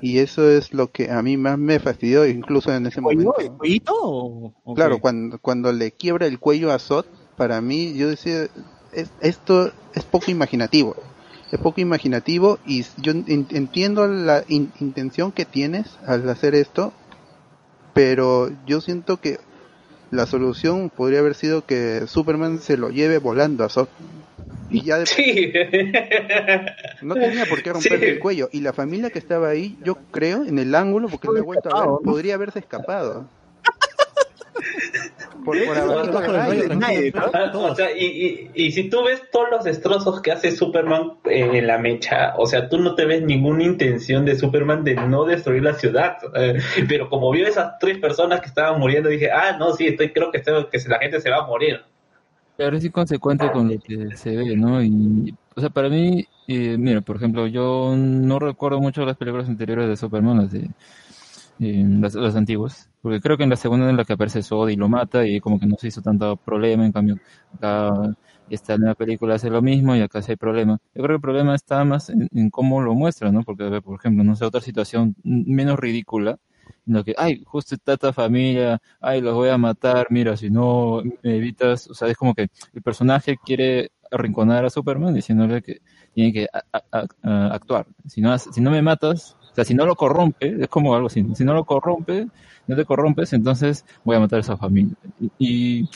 Y 0.00 0.18
eso 0.18 0.48
es 0.48 0.72
lo 0.74 0.92
que 0.92 1.10
a 1.10 1.22
mí 1.22 1.36
más 1.36 1.58
me 1.58 1.80
fastidió, 1.80 2.26
incluso 2.26 2.72
en 2.72 2.86
ese 2.86 3.00
momento. 3.00 3.34
¿El 3.40 3.50
cuellito 3.52 3.92
o- 4.00 4.74
Claro, 4.74 5.00
cuando, 5.00 5.38
cuando 5.38 5.72
le 5.72 5.90
quiebra 5.92 6.26
el 6.26 6.38
cuello 6.38 6.70
a 6.72 6.78
Zod, 6.78 7.06
para 7.36 7.60
mí, 7.60 7.94
yo 7.94 8.08
decía, 8.08 8.44
es- 8.92 9.10
esto 9.20 9.72
es 9.94 10.04
poco 10.04 10.30
imaginativo. 10.30 10.94
Es 11.50 11.58
poco 11.58 11.80
imaginativo 11.80 12.58
y 12.66 12.84
yo 12.98 13.12
en- 13.12 13.46
entiendo 13.50 14.06
la 14.06 14.44
in- 14.48 14.70
intención 14.80 15.32
que 15.32 15.46
tienes 15.46 15.86
al 16.06 16.28
hacer 16.28 16.54
esto, 16.54 16.92
pero 17.94 18.50
yo 18.66 18.80
siento 18.80 19.16
que 19.16 19.38
la 20.10 20.26
solución 20.26 20.90
podría 20.90 21.20
haber 21.20 21.34
sido 21.34 21.64
que 21.66 22.06
Superman 22.06 22.58
se 22.60 22.76
lo 22.76 22.90
lleve 22.90 23.18
volando 23.18 23.64
a 23.64 23.68
Zod. 23.68 23.88
Y 24.70 24.82
ya 24.82 24.98
de 24.98 25.06
Sí. 25.06 25.52
no 27.02 27.14
tenía 27.14 27.46
por 27.46 27.62
qué 27.62 27.72
romperle 27.72 27.98
Sí. 28.06 28.12
el 28.12 28.18
cuello. 28.18 28.48
Y 28.52 28.60
la 28.60 28.72
familia 28.72 29.10
que 29.10 29.18
estaba 29.18 29.48
ahí, 29.48 29.78
yo 29.82 29.96
creo, 30.10 30.44
en 30.44 30.58
el 30.58 30.74
ángulo, 30.74 31.08
porque 31.08 31.28
lo 31.28 31.36
he 31.38 31.42
vuelto 31.42 31.74
a 31.74 31.80
ver, 31.86 31.90
podría 32.04 32.34
haberse 32.34 32.58
escapado. 32.58 33.26
Por, 35.44 35.56
por 35.64 35.78
O 35.78 35.80
haber 35.80 37.76
sea, 37.76 37.96
y, 37.96 38.50
y, 38.54 38.66
y 38.66 38.72
si 38.72 38.90
tú 38.90 39.04
ves 39.04 39.22
todos 39.30 39.46
los 39.50 39.64
destrozos 39.64 40.20
que 40.20 40.32
hace 40.32 40.50
Superman 40.52 41.12
eh, 41.24 41.48
en 41.54 41.66
la 41.66 41.78
mecha, 41.78 42.34
o 42.36 42.46
sea, 42.46 42.68
tú 42.68 42.78
no 42.78 42.94
te 42.94 43.04
ves 43.06 43.22
ninguna 43.22 43.64
intención 43.64 44.24
de 44.24 44.36
Superman 44.36 44.84
de 44.84 44.94
no 44.94 45.24
destruir 45.24 45.62
la 45.62 45.74
ciudad. 45.74 46.16
eh, 46.34 46.58
pero 46.88 47.08
como 47.08 47.30
vio 47.30 47.46
esas 47.46 47.78
tres 47.78 47.98
personas 47.98 48.40
que 48.40 48.46
estaban 48.46 48.78
muriendo, 48.80 49.08
dije, 49.08 49.30
ah, 49.30 49.56
no, 49.58 49.72
sí, 49.72 49.86
estoy, 49.86 50.12
creo 50.12 50.30
que, 50.30 50.38
estoy- 50.38 50.66
que 50.70 50.78
la 50.88 50.98
gente 50.98 51.20
se 51.20 51.30
va 51.30 51.38
a 51.38 51.46
morir. 51.46 51.80
Pero 52.56 52.76
es 52.76 52.84
inconsecuente 52.84 53.50
con 53.52 53.68
lo 53.68 53.78
que 53.80 54.16
se 54.16 54.36
ve, 54.36 54.56
¿no? 54.56 54.82
Y, 54.82 55.32
o 55.54 55.60
sea, 55.60 55.70
para 55.70 55.88
mí, 55.88 56.26
eh, 56.48 56.76
mira, 56.76 57.00
por 57.00 57.16
ejemplo, 57.16 57.46
yo 57.46 57.94
no 57.96 58.38
recuerdo 58.40 58.80
mucho 58.80 59.04
las 59.04 59.16
películas 59.16 59.48
anteriores 59.48 59.88
de 59.88 59.96
Superman, 59.96 60.38
las 60.38 60.50
de 60.50 60.68
eh, 61.60 61.84
las, 62.00 62.14
las 62.14 62.34
antiguas, 62.36 62.87
porque 63.02 63.20
creo 63.20 63.36
que 63.36 63.44
en 63.44 63.50
la 63.50 63.56
segunda 63.56 63.88
en 63.90 63.96
la 63.96 64.04
que 64.04 64.14
aparece 64.14 64.42
Zod 64.42 64.68
y 64.68 64.76
lo 64.76 64.88
mata 64.88 65.26
y 65.26 65.40
como 65.40 65.58
que 65.60 65.66
no 65.66 65.76
se 65.78 65.88
hizo 65.88 66.02
tanto 66.02 66.36
problema, 66.36 66.84
en 66.86 66.92
cambio 66.92 67.16
acá 67.54 67.92
esta 68.48 68.76
nueva 68.78 68.94
película 68.94 69.34
hace 69.34 69.50
lo 69.50 69.60
mismo 69.62 69.94
y 69.94 70.00
acá 70.00 70.22
sí 70.22 70.32
hay 70.32 70.36
problema. 70.36 70.78
Yo 70.94 71.02
creo 71.02 71.08
que 71.08 71.14
el 71.16 71.20
problema 71.20 71.54
está 71.54 71.84
más 71.84 72.08
en, 72.10 72.28
en 72.32 72.50
cómo 72.50 72.80
lo 72.80 72.94
muestra, 72.94 73.30
¿no? 73.30 73.42
Porque, 73.44 73.80
por 73.82 73.98
ejemplo, 73.98 74.24
no 74.24 74.36
sé, 74.36 74.44
otra 74.44 74.60
situación 74.60 75.14
menos 75.22 75.78
ridícula, 75.78 76.38
en 76.86 76.94
la 76.94 77.02
que, 77.04 77.14
ay, 77.16 77.42
justo 77.46 77.74
está 77.74 77.94
esta 77.94 78.12
familia, 78.12 78.80
ay, 79.00 79.20
los 79.20 79.34
voy 79.34 79.48
a 79.50 79.58
matar, 79.58 80.06
mira, 80.10 80.36
si 80.36 80.50
no 80.50 81.02
me 81.22 81.36
evitas, 81.36 81.88
o 81.90 81.94
sea, 81.94 82.08
es 82.08 82.16
como 82.16 82.34
que 82.34 82.48
el 82.72 82.82
personaje 82.82 83.36
quiere 83.44 83.90
arrinconar 84.10 84.64
a 84.64 84.70
Superman 84.70 85.12
diciéndole 85.14 85.60
que 85.62 85.80
tiene 86.14 86.32
que 86.32 86.46
a- 86.52 86.62
a- 86.92 87.06
a- 87.22 87.54
actuar. 87.54 87.86
Si 88.06 88.20
no, 88.22 88.36
si 88.38 88.60
no 88.60 88.70
me 88.70 88.80
matas, 88.82 89.36
sea, 89.58 89.64
si 89.64 89.74
no 89.74 89.86
lo 89.86 89.96
corrompe, 89.96 90.56
es 90.62 90.68
como 90.68 90.94
algo 90.94 91.08
así, 91.08 91.26
si 91.34 91.44
no 91.44 91.54
lo 91.54 91.64
corrompe, 91.64 92.26
no 92.66 92.76
te 92.76 92.84
corrompes, 92.84 93.32
entonces 93.32 93.84
voy 94.04 94.16
a 94.16 94.20
matar 94.20 94.38
a 94.38 94.40
esa 94.40 94.56
familia. 94.56 94.94
Y, 95.20 95.30
y, 95.38 95.88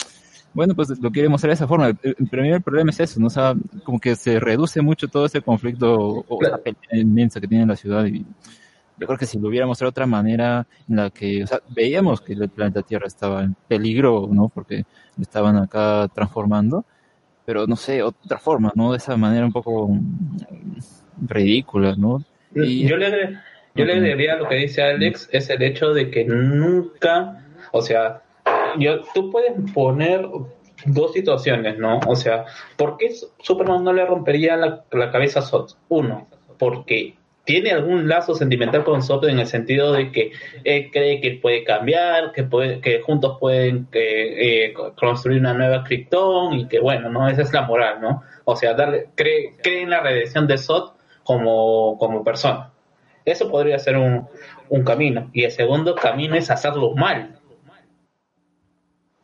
bueno, 0.54 0.74
pues 0.74 0.98
lo 1.00 1.10
quiere 1.10 1.28
mostrar 1.28 1.50
de 1.50 1.54
esa 1.54 1.66
forma. 1.66 1.92
Pero 2.30 2.44
el 2.44 2.62
problema 2.62 2.90
es 2.90 3.00
eso, 3.00 3.20
¿no? 3.20 3.28
O 3.28 3.30
sea, 3.30 3.54
como 3.84 3.98
que 3.98 4.16
se 4.16 4.38
reduce 4.38 4.82
mucho 4.82 5.08
todo 5.08 5.26
ese 5.26 5.40
conflicto 5.40 6.24
o 6.28 6.42
esa 6.44 6.58
pelea 6.58 6.76
inmensa 6.92 7.40
que 7.40 7.48
tiene 7.48 7.66
la 7.66 7.76
ciudad 7.76 8.04
y 8.06 8.24
yo 8.98 9.06
creo 9.06 9.18
que 9.18 9.26
si 9.26 9.38
lo 9.38 9.48
hubiera 9.48 9.66
mostrado 9.66 9.90
de 9.90 9.94
otra 9.94 10.06
manera 10.06 10.66
en 10.88 10.96
la 10.96 11.10
que, 11.10 11.42
o 11.42 11.46
sea, 11.46 11.60
veíamos 11.70 12.20
que 12.20 12.34
el 12.34 12.48
planeta 12.48 12.82
Tierra 12.82 13.06
estaba 13.06 13.42
en 13.42 13.56
peligro, 13.66 14.28
¿no? 14.30 14.48
Porque 14.48 14.84
lo 15.16 15.22
estaban 15.22 15.56
acá 15.56 16.08
transformando, 16.14 16.84
pero 17.44 17.66
no 17.66 17.74
sé, 17.74 18.02
otra 18.02 18.38
forma, 18.38 18.70
¿no? 18.76 18.92
De 18.92 18.98
esa 18.98 19.16
manera 19.16 19.44
un 19.44 19.52
poco 19.52 19.88
mm, 19.88 20.36
ridícula, 21.26 21.96
¿no? 21.96 22.22
Y, 22.54 22.86
Yo 22.86 22.96
le, 22.96 23.38
yo 23.74 23.84
le 23.84 23.94
agregaría 23.94 24.34
a 24.34 24.36
lo 24.36 24.48
que 24.48 24.56
dice 24.56 24.82
Alex, 24.82 25.28
es 25.32 25.50
el 25.50 25.62
hecho 25.62 25.92
de 25.92 26.10
que 26.10 26.24
nunca, 26.24 27.44
o 27.72 27.80
sea, 27.80 28.22
yo, 28.78 29.02
tú 29.14 29.30
puedes 29.30 29.52
poner 29.72 30.26
dos 30.86 31.12
situaciones, 31.12 31.78
¿no? 31.78 32.00
O 32.06 32.16
sea, 32.16 32.44
¿por 32.76 32.96
qué 32.96 33.12
Superman 33.40 33.84
no 33.84 33.92
le 33.92 34.04
rompería 34.04 34.56
la, 34.56 34.84
la 34.90 35.10
cabeza 35.10 35.40
a 35.40 35.42
Zod? 35.42 35.70
Uno, 35.88 36.28
porque 36.58 37.14
tiene 37.44 37.72
algún 37.72 38.08
lazo 38.08 38.34
sentimental 38.34 38.84
con 38.84 39.02
Zod 39.02 39.28
en 39.28 39.38
el 39.38 39.46
sentido 39.46 39.92
de 39.92 40.12
que 40.12 40.32
él 40.64 40.90
cree 40.92 41.20
que 41.20 41.38
puede 41.42 41.64
cambiar, 41.64 42.32
que 42.32 42.44
puede, 42.44 42.80
que 42.80 43.00
juntos 43.00 43.38
pueden 43.40 43.88
eh, 43.92 44.68
eh, 44.70 44.74
construir 44.96 45.40
una 45.40 45.54
nueva 45.54 45.82
Krypton 45.82 46.54
y 46.54 46.68
que 46.68 46.78
bueno, 46.78 47.08
¿no? 47.08 47.28
Esa 47.28 47.42
es 47.42 47.52
la 47.52 47.62
moral, 47.62 48.00
¿no? 48.00 48.22
O 48.44 48.54
sea, 48.54 48.74
darle, 48.74 49.08
cree, 49.14 49.56
cree 49.62 49.82
en 49.82 49.90
la 49.90 50.00
redención 50.00 50.46
de 50.46 50.58
Zod 50.58 50.92
como, 51.24 51.98
como 51.98 52.22
persona. 52.22 52.71
Eso 53.24 53.50
podría 53.50 53.78
ser 53.78 53.96
un, 53.96 54.26
un 54.68 54.84
camino. 54.84 55.30
Y 55.32 55.44
el 55.44 55.50
segundo 55.52 55.94
camino 55.94 56.34
es 56.34 56.50
hacerlo 56.50 56.94
mal. 56.94 57.38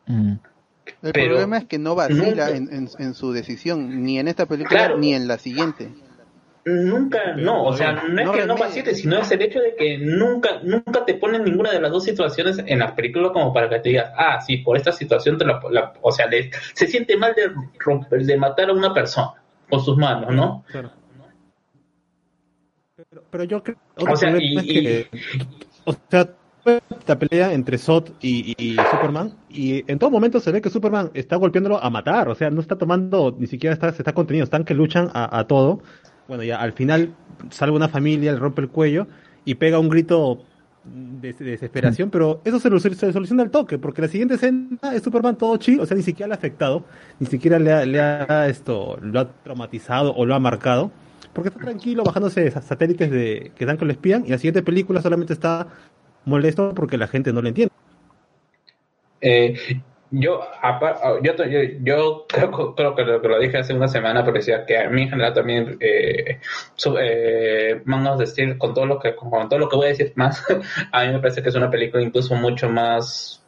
El 0.07 1.13
Pero 1.13 1.29
problema 1.29 1.57
es 1.59 1.65
que 1.65 1.77
no 1.77 1.95
vacila 1.95 2.25
nunca- 2.25 2.49
en, 2.49 2.73
en- 2.73 2.89
en 2.97 3.13
su 3.13 3.31
decisión, 3.31 4.03
ni 4.03 4.19
en 4.19 4.27
esta 4.27 4.45
película 4.47 4.79
Claro. 4.79 4.97
ni 4.97 5.13
en 5.13 5.27
la 5.27 5.37
siguiente. 5.37 5.89
Nunca, 6.65 7.35
no, 7.35 7.63
o 7.63 7.73
sea, 7.73 7.93
no 7.93 8.19
es 8.19 8.25
No 8.27 8.31
que 8.33 8.45
no 8.45 8.57
vacile, 8.57 8.93
sino 8.93 9.17
es 9.19 9.31
el 9.31 9.41
hecho 9.41 9.59
de 9.59 9.75
que 9.75 9.97
nunca, 9.97 10.59
nunca 10.63 11.05
te 11.05 11.13
ponen 11.15 11.43
ninguna 11.43 11.71
de 11.71 11.79
las 11.79 11.89
dos 11.91 12.03
situaciones 12.03 12.61
en 12.63 12.79
la 12.79 12.93
película 12.95 13.31
como 13.31 13.53
para 13.53 13.69
que 13.69 13.79
te 13.79 13.89
digas, 13.89 14.11
ah, 14.17 14.41
sí, 14.41 14.57
por 14.57 14.75
esta 14.77 14.91
situación 14.91 15.37
te 15.37 15.45
la, 15.45 15.59
la- 15.71 15.93
o 16.01 16.11
sea, 16.11 16.27
le- 16.27 16.51
se 16.73 16.85
siente 16.87 17.15
mal 17.17 17.33
de 17.33 17.51
romper, 17.79 18.23
de 18.23 18.37
matar 18.37 18.69
a 18.69 18.73
una 18.73 18.93
persona 18.93 19.33
con 19.69 19.79
sus 19.83 19.95
manos, 19.97 20.33
¿no? 20.33 20.63
Claro. 20.67 20.91
Pero, 23.31 23.43
yo 23.43 23.63
creo 23.63 23.77
O 23.97 24.15
sea, 24.15 24.35
y- 24.39 24.57
es 24.57 24.63
que, 24.65 25.07
o 25.85 25.95
sea, 26.09 26.29
la 27.07 27.17
pelea 27.17 27.53
entre 27.53 27.77
Zod 27.77 28.09
y, 28.21 28.53
y 28.57 28.75
Superman 28.91 29.33
y 29.49 29.89
en 29.91 29.97
todo 29.97 30.11
momento 30.11 30.39
se 30.39 30.51
ve 30.51 30.61
que 30.61 30.69
Superman 30.69 31.09
está 31.13 31.35
golpeándolo 31.37 31.81
a 31.81 31.89
matar, 31.89 32.29
o 32.29 32.35
sea, 32.35 32.49
no 32.49 32.61
está 32.61 32.75
tomando, 32.77 33.35
ni 33.37 33.47
siquiera 33.47 33.73
está, 33.73 33.91
se 33.91 34.01
está 34.01 34.13
contenido, 34.13 34.43
están 34.43 34.63
que 34.65 34.73
luchan 34.73 35.09
a, 35.13 35.39
a 35.39 35.47
todo. 35.47 35.81
Bueno, 36.27 36.43
ya 36.43 36.57
al 36.59 36.73
final 36.73 37.13
salva 37.49 37.75
una 37.77 37.89
familia, 37.89 38.33
le 38.33 38.39
rompe 38.39 38.61
el 38.61 38.69
cuello 38.69 39.07
y 39.45 39.55
pega 39.55 39.79
un 39.79 39.89
grito 39.89 40.43
de, 40.83 41.33
de 41.33 41.45
desesperación, 41.45 42.09
pero 42.09 42.41
eso 42.45 42.59
se, 42.59 42.69
se 42.93 43.13
soluciona 43.13 43.43
al 43.43 43.51
toque, 43.51 43.77
porque 43.79 44.01
la 44.03 44.07
siguiente 44.07 44.35
escena 44.35 44.77
es 44.93 45.01
Superman 45.01 45.37
todo 45.37 45.57
chill, 45.57 45.79
o 45.79 45.85
sea, 45.85 45.97
ni 45.97 46.03
siquiera 46.03 46.27
le 46.27 46.33
ha 46.33 46.37
afectado, 46.37 46.83
ni 47.19 47.25
siquiera 47.27 47.57
le 47.57 47.71
ha, 47.71 47.85
le 47.85 47.99
ha 47.99 48.47
esto, 48.47 48.97
lo 49.01 49.19
ha 49.21 49.27
traumatizado 49.43 50.13
o 50.13 50.25
lo 50.25 50.35
ha 50.35 50.39
marcado, 50.39 50.91
porque 51.33 51.49
está 51.49 51.59
tranquilo 51.59 52.03
bajándose 52.03 52.49
satélites 52.51 53.11
de, 53.11 53.51
que 53.55 53.65
dan 53.65 53.77
que 53.77 53.85
lo 53.85 53.91
espían, 53.91 54.25
y 54.25 54.29
la 54.29 54.37
siguiente 54.37 54.63
película 54.63 55.01
solamente 55.01 55.33
está 55.33 55.67
molesto 56.25 56.73
porque 56.75 56.97
la 56.97 57.07
gente 57.07 57.33
no 57.33 57.41
lo 57.41 57.49
entiende. 57.49 57.73
Eh, 59.21 59.55
yo, 60.11 60.41
yo, 61.21 61.33
yo, 61.45 61.61
yo 61.83 62.25
creo, 62.27 62.75
creo 62.75 62.95
que 62.95 63.03
lo, 63.03 63.21
que 63.21 63.27
lo 63.27 63.39
dije 63.39 63.57
hace 63.57 63.73
una 63.73 63.87
semana, 63.87 64.23
pero 64.23 64.37
decía 64.37 64.65
que 64.65 64.77
a 64.77 64.89
mí 64.89 65.03
en 65.03 65.09
general 65.09 65.33
también 65.33 65.77
eh, 65.79 66.39
su- 66.75 66.97
eh, 66.99 67.81
Man 67.85 68.07
of 68.07 68.21
Steel, 68.25 68.57
con 68.57 68.73
todo 68.73 68.85
lo 68.87 68.99
que 68.99 69.15
con 69.15 69.47
todo 69.49 69.59
lo 69.59 69.69
que 69.69 69.75
voy 69.75 69.85
a 69.87 69.89
decir 69.89 70.13
más, 70.15 70.43
a 70.91 71.05
mí 71.05 71.13
me 71.13 71.19
parece 71.19 71.43
que 71.43 71.49
es 71.49 71.55
una 71.55 71.69
película 71.69 72.01
incluso 72.01 72.35
mucho 72.35 72.69
más 72.69 73.38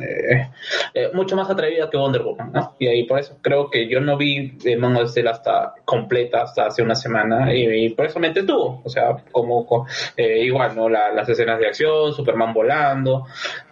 eh, 0.00 0.48
eh, 0.94 1.10
mucho 1.14 1.36
más 1.36 1.48
atrevida 1.50 1.88
que 1.90 1.96
Wonder 1.96 2.22
Woman, 2.22 2.52
¿no? 2.52 2.74
Y 2.78 2.86
ahí 2.88 3.04
por 3.04 3.18
eso 3.18 3.38
creo 3.42 3.70
que 3.70 3.88
yo 3.88 4.00
no 4.00 4.16
vi 4.16 4.56
eh, 4.64 4.76
Man 4.76 4.96
of 4.96 5.10
Steel 5.10 5.28
hasta 5.28 5.74
completa 5.84 6.42
hasta 6.42 6.66
hace 6.66 6.82
una 6.82 6.94
semana 6.94 7.54
y, 7.54 7.86
y 7.86 7.88
por 7.90 8.06
eso 8.06 8.18
me 8.20 8.28
entretuvo, 8.28 8.80
o 8.84 8.88
sea, 8.88 9.16
como, 9.32 9.66
co- 9.66 9.86
eh, 10.16 10.40
igual, 10.44 10.74
¿no? 10.76 10.88
La- 10.88 11.12
las 11.12 11.28
escenas 11.28 11.58
de 11.58 11.66
acción, 11.68 12.12
Superman 12.12 12.52
volando, 12.54 13.26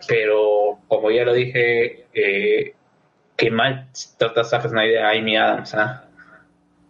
pero 0.09 0.79
como 0.89 1.11
ya 1.11 1.25
lo 1.25 1.33
dije, 1.33 2.07
qué 3.37 3.51
mal 3.51 3.89
trata 4.19 4.45
Zack 4.45 4.69
Snyder 4.69 5.03
a 5.03 5.11
Amy 5.11 5.37
Adams, 5.37 5.75
¿ah? 5.75 6.05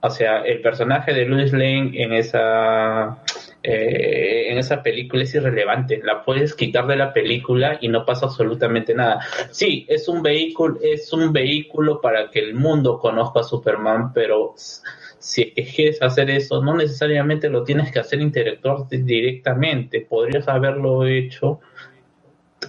O 0.01 0.11
sea, 0.11 0.43
el 0.43 0.61
personaje 0.61 1.15
de 1.15 1.25
Louis 1.25 1.53
Lane 1.53 1.93
en 2.03 2.13
esa 2.13 3.24
eh, 3.65 4.53
en 4.53 4.59
esa 4.59 4.83
película 4.83 5.23
es 5.23 5.35
irrelevante. 5.35 6.01
La 6.05 6.23
puedes 6.23 6.55
quitar 6.55 6.87
de 6.87 6.97
la 6.97 7.13
película 7.13 7.79
y 7.81 7.89
no 7.89 8.05
pasa 8.05 8.27
absolutamente 8.27 8.95
nada. 8.95 9.21
Sí, 9.51 9.87
es 9.89 10.07
un 10.07 10.23
vehículo, 10.23 10.79
es 10.83 11.13
un 11.13 11.33
vehículo 11.33 12.01
para 12.01 12.31
que 12.31 12.41
el 12.41 12.55
mundo 12.55 12.99
conozca 12.99 13.41
a 13.41 13.45
Superman, 13.45 14.13
pero 14.13 14.55
si 14.57 15.43
es 15.43 15.55
que 15.55 15.65
quieres 15.65 16.03
hacer 16.03 16.29
eso, 16.31 16.63
no 16.63 16.77
necesariamente 16.77 17.49
lo 17.49 17.65
tienes 17.65 17.91
que 17.91 17.99
hacer 18.01 18.21
interactuar 18.21 18.87
di- 18.89 18.99
directamente. 19.03 20.03
Podrías 20.03 20.47
haberlo 20.49 21.07
hecho 21.07 21.61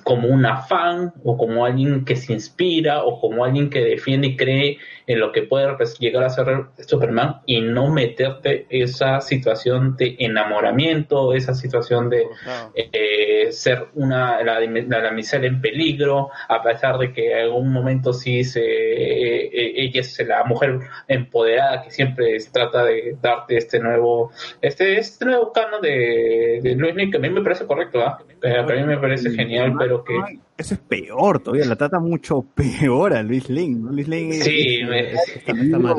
como 0.06 0.28
una 0.28 0.58
fan 0.58 1.14
o 1.24 1.36
como 1.36 1.66
alguien 1.66 2.06
que 2.06 2.16
se 2.16 2.32
inspira 2.32 3.04
o 3.04 3.20
como 3.20 3.44
alguien 3.44 3.72
que 3.72 3.82
defiende 3.84 4.28
y 4.28 4.38
cree 4.38 4.78
en 5.08 5.20
lo 5.20 5.32
que 5.32 5.42
puede 5.42 5.68
repres- 5.68 5.98
llegar 6.00 6.24
a 6.24 6.30
ser 6.30 6.46
Superman 6.88 7.42
y 7.48 7.60
no 7.62 7.90
meterte 7.92 8.68
esa 8.70 9.20
situación 9.20 9.98
de 9.98 10.16
enamoramiento, 10.20 11.34
esa 11.34 11.56
situación 11.56 12.10
de 12.12 12.28
eh, 12.76 13.52
ser 13.52 13.88
una 13.96 14.44
la, 14.44 14.60
la 14.60 15.02
damisela 15.02 15.48
en 15.48 15.60
peligro, 15.60 16.30
a 16.50 16.62
pesar 16.62 16.98
de 17.00 17.12
que 17.12 17.32
en 17.32 17.40
algún 17.46 17.72
momento 17.74 18.14
sí 18.14 18.44
se 18.44 18.62
eh, 18.62 19.50
eh, 19.52 19.74
ella 19.78 20.02
es 20.02 20.20
la 20.28 20.44
mujer 20.44 20.80
empoderada 21.08 21.82
que 21.84 21.90
siempre 21.92 22.40
se 22.40 22.52
trata 22.52 22.84
de 22.84 23.18
darte 23.22 23.58
este 23.58 23.80
nuevo 23.80 24.32
este 24.62 24.98
este 25.00 25.26
nuevo 25.26 25.52
canon 25.52 25.82
de, 25.82 26.60
de 26.62 26.76
Luis 26.76 26.96
Lane, 26.96 27.10
que 27.10 27.18
a 27.18 27.20
mí 27.20 27.30
me 27.30 27.42
parece 27.42 27.66
correcto, 27.66 28.02
¿ah? 28.02 28.20
Que 28.42 28.56
a 28.56 28.64
mí 28.64 28.84
me 28.84 28.98
parece 28.98 29.32
genial, 29.32 29.74
pero 29.78 29.95
que 30.04 30.14
Eso 30.58 30.74
es 30.76 30.80
peor 30.80 31.40
todavía, 31.40 31.66
la 31.66 31.76
trata 31.76 32.00
mucho 32.00 32.46
peor 32.56 33.14
a 33.14 33.24
Luis. 33.24 33.50
¿no? 33.50 33.92
Luis 33.92 34.08
Lane 34.08 34.30
es- 34.38 34.44
Sí, 34.44 34.80
es- 34.82 34.88
me- 34.90 35.12
está- 35.12 35.52
está 35.52 35.80
mal. 35.80 35.96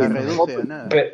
Pero, 0.88 1.08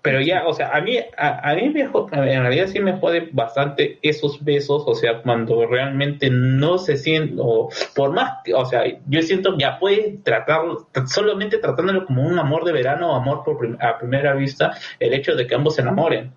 pero 0.00 0.20
ya, 0.20 0.46
o 0.46 0.52
sea, 0.54 0.70
a 0.70 0.80
mí, 0.80 0.96
a, 1.18 1.50
a 1.50 1.54
mí 1.56 1.68
me 1.70 1.86
jo- 1.86 2.08
en 2.12 2.40
realidad 2.42 2.68
sí 2.68 2.78
me 2.80 2.96
jode 2.98 3.28
bastante 3.32 3.98
esos 4.00 4.42
besos, 4.44 4.84
o 4.86 4.94
sea, 4.94 5.20
cuando 5.22 5.66
realmente 5.66 6.30
no 6.30 6.78
se 6.78 6.96
siente, 6.96 7.34
o 7.38 7.68
por 7.96 8.12
más, 8.12 8.34
o 8.54 8.64
sea, 8.64 8.84
yo 9.06 9.22
siento 9.22 9.52
que 9.56 9.62
ya 9.62 9.78
puede 9.78 10.18
tratarlo, 10.22 10.86
solamente 11.06 11.58
tratándolo 11.58 12.06
como 12.06 12.22
un 12.22 12.38
amor 12.38 12.64
de 12.64 12.72
verano 12.72 13.12
o 13.12 13.16
amor 13.16 13.42
por 13.44 13.58
prim- 13.58 13.76
a 13.80 13.98
primera 13.98 14.34
vista, 14.34 14.72
el 15.00 15.12
hecho 15.14 15.34
de 15.34 15.46
que 15.46 15.54
ambos 15.56 15.74
se 15.74 15.82
enamoren. 15.82 16.30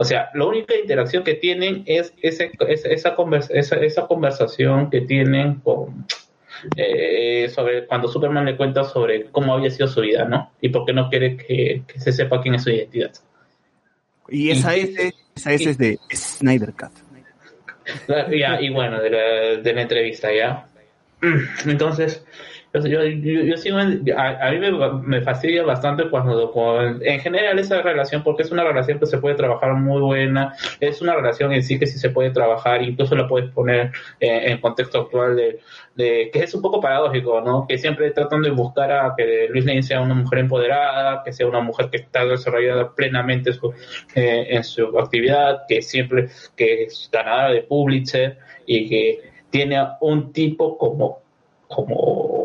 O 0.00 0.04
sea, 0.04 0.30
la 0.32 0.46
única 0.46 0.74
interacción 0.74 1.22
que 1.24 1.34
tienen 1.34 1.82
es 1.84 2.14
ese, 2.22 2.52
esa, 2.68 2.88
esa, 2.88 3.14
convers- 3.16 3.50
esa, 3.50 3.76
esa 3.76 4.06
conversación 4.06 4.88
que 4.88 5.02
tienen 5.02 5.56
con, 5.56 6.06
eh, 6.74 7.50
sobre 7.54 7.86
cuando 7.86 8.08
Superman 8.08 8.46
le 8.46 8.56
cuenta 8.56 8.82
sobre 8.84 9.26
cómo 9.26 9.52
había 9.52 9.68
sido 9.68 9.88
su 9.88 10.00
vida, 10.00 10.24
¿no? 10.24 10.52
Y 10.62 10.70
por 10.70 10.86
qué 10.86 10.94
no 10.94 11.10
quiere 11.10 11.36
que, 11.36 11.82
que 11.86 12.00
se 12.00 12.12
sepa 12.12 12.40
quién 12.40 12.54
es 12.54 12.62
su 12.62 12.70
identidad. 12.70 13.12
Y 14.30 14.50
esa 14.50 14.74
S, 14.74 15.12
esa 15.36 15.52
S 15.52 15.68
es 15.68 15.76
de 15.76 15.98
Snyder 16.14 16.72
Cut. 16.72 16.92
Ya, 18.30 18.58
y 18.58 18.70
bueno, 18.70 19.02
de 19.02 19.10
la, 19.10 19.20
de 19.60 19.72
la 19.74 19.82
entrevista, 19.82 20.32
¿ya? 20.32 20.66
Entonces, 21.66 22.24
yo, 22.72 22.80
yo, 22.88 23.02
yo- 23.04 23.42
yo 23.42 23.56
sigo, 23.56 23.78
a, 23.78 24.46
a 24.46 24.50
mí 24.52 24.58
me, 24.58 24.70
me 25.02 25.20
fastidia 25.22 25.64
bastante 25.64 26.08
cuando, 26.08 26.50
cuando- 26.52 27.04
en 27.04 27.18
general 27.20 27.58
esa 27.58 27.82
relación, 27.82 28.22
porque 28.22 28.42
es 28.42 28.52
una 28.52 28.62
relación 28.64 28.98
que 29.00 29.06
se 29.06 29.18
puede 29.18 29.34
trabajar 29.34 29.74
muy 29.74 30.00
buena, 30.00 30.54
es 30.78 31.02
una 31.02 31.14
relación 31.16 31.52
en 31.52 31.62
sí 31.64 31.78
que 31.78 31.86
sí 31.86 31.98
se 31.98 32.10
puede 32.10 32.30
trabajar, 32.30 32.82
incluso 32.82 33.16
la 33.16 33.26
puedes 33.26 33.50
poner 33.50 33.90
eh, 34.20 34.42
en 34.52 34.60
contexto 34.60 35.00
actual 35.00 35.36
de, 35.36 35.58
de- 35.96 36.30
que 36.32 36.40
es 36.44 36.54
un 36.54 36.62
poco 36.62 36.80
paradójico, 36.80 37.40
¿no? 37.40 37.66
Que 37.68 37.76
siempre 37.76 38.10
tratando 38.12 38.48
de 38.48 38.54
buscar 38.54 38.92
a 38.92 39.14
que 39.16 39.48
Luis 39.50 39.64
Lane 39.64 39.82
sea 39.82 40.00
una 40.00 40.14
mujer 40.14 40.38
empoderada, 40.40 41.22
que 41.24 41.32
sea 41.32 41.46
una 41.48 41.60
mujer 41.60 41.90
que 41.90 41.96
está 41.98 42.24
desarrollada 42.24 42.94
plenamente 42.94 43.52
su, 43.52 43.72
eh, 44.14 44.46
en 44.50 44.62
su 44.64 44.96
actividad, 44.98 45.62
que 45.68 45.82
siempre, 45.82 46.28
que 46.56 46.84
es 46.84 47.08
ganadora 47.12 47.50
de 47.50 47.62
Pulitzer 47.62 48.38
y 48.66 48.88
que 48.88 49.18
tiene 49.50 49.76
un 50.00 50.32
tipo 50.32 50.78
como 50.78 51.19
como 51.74 52.40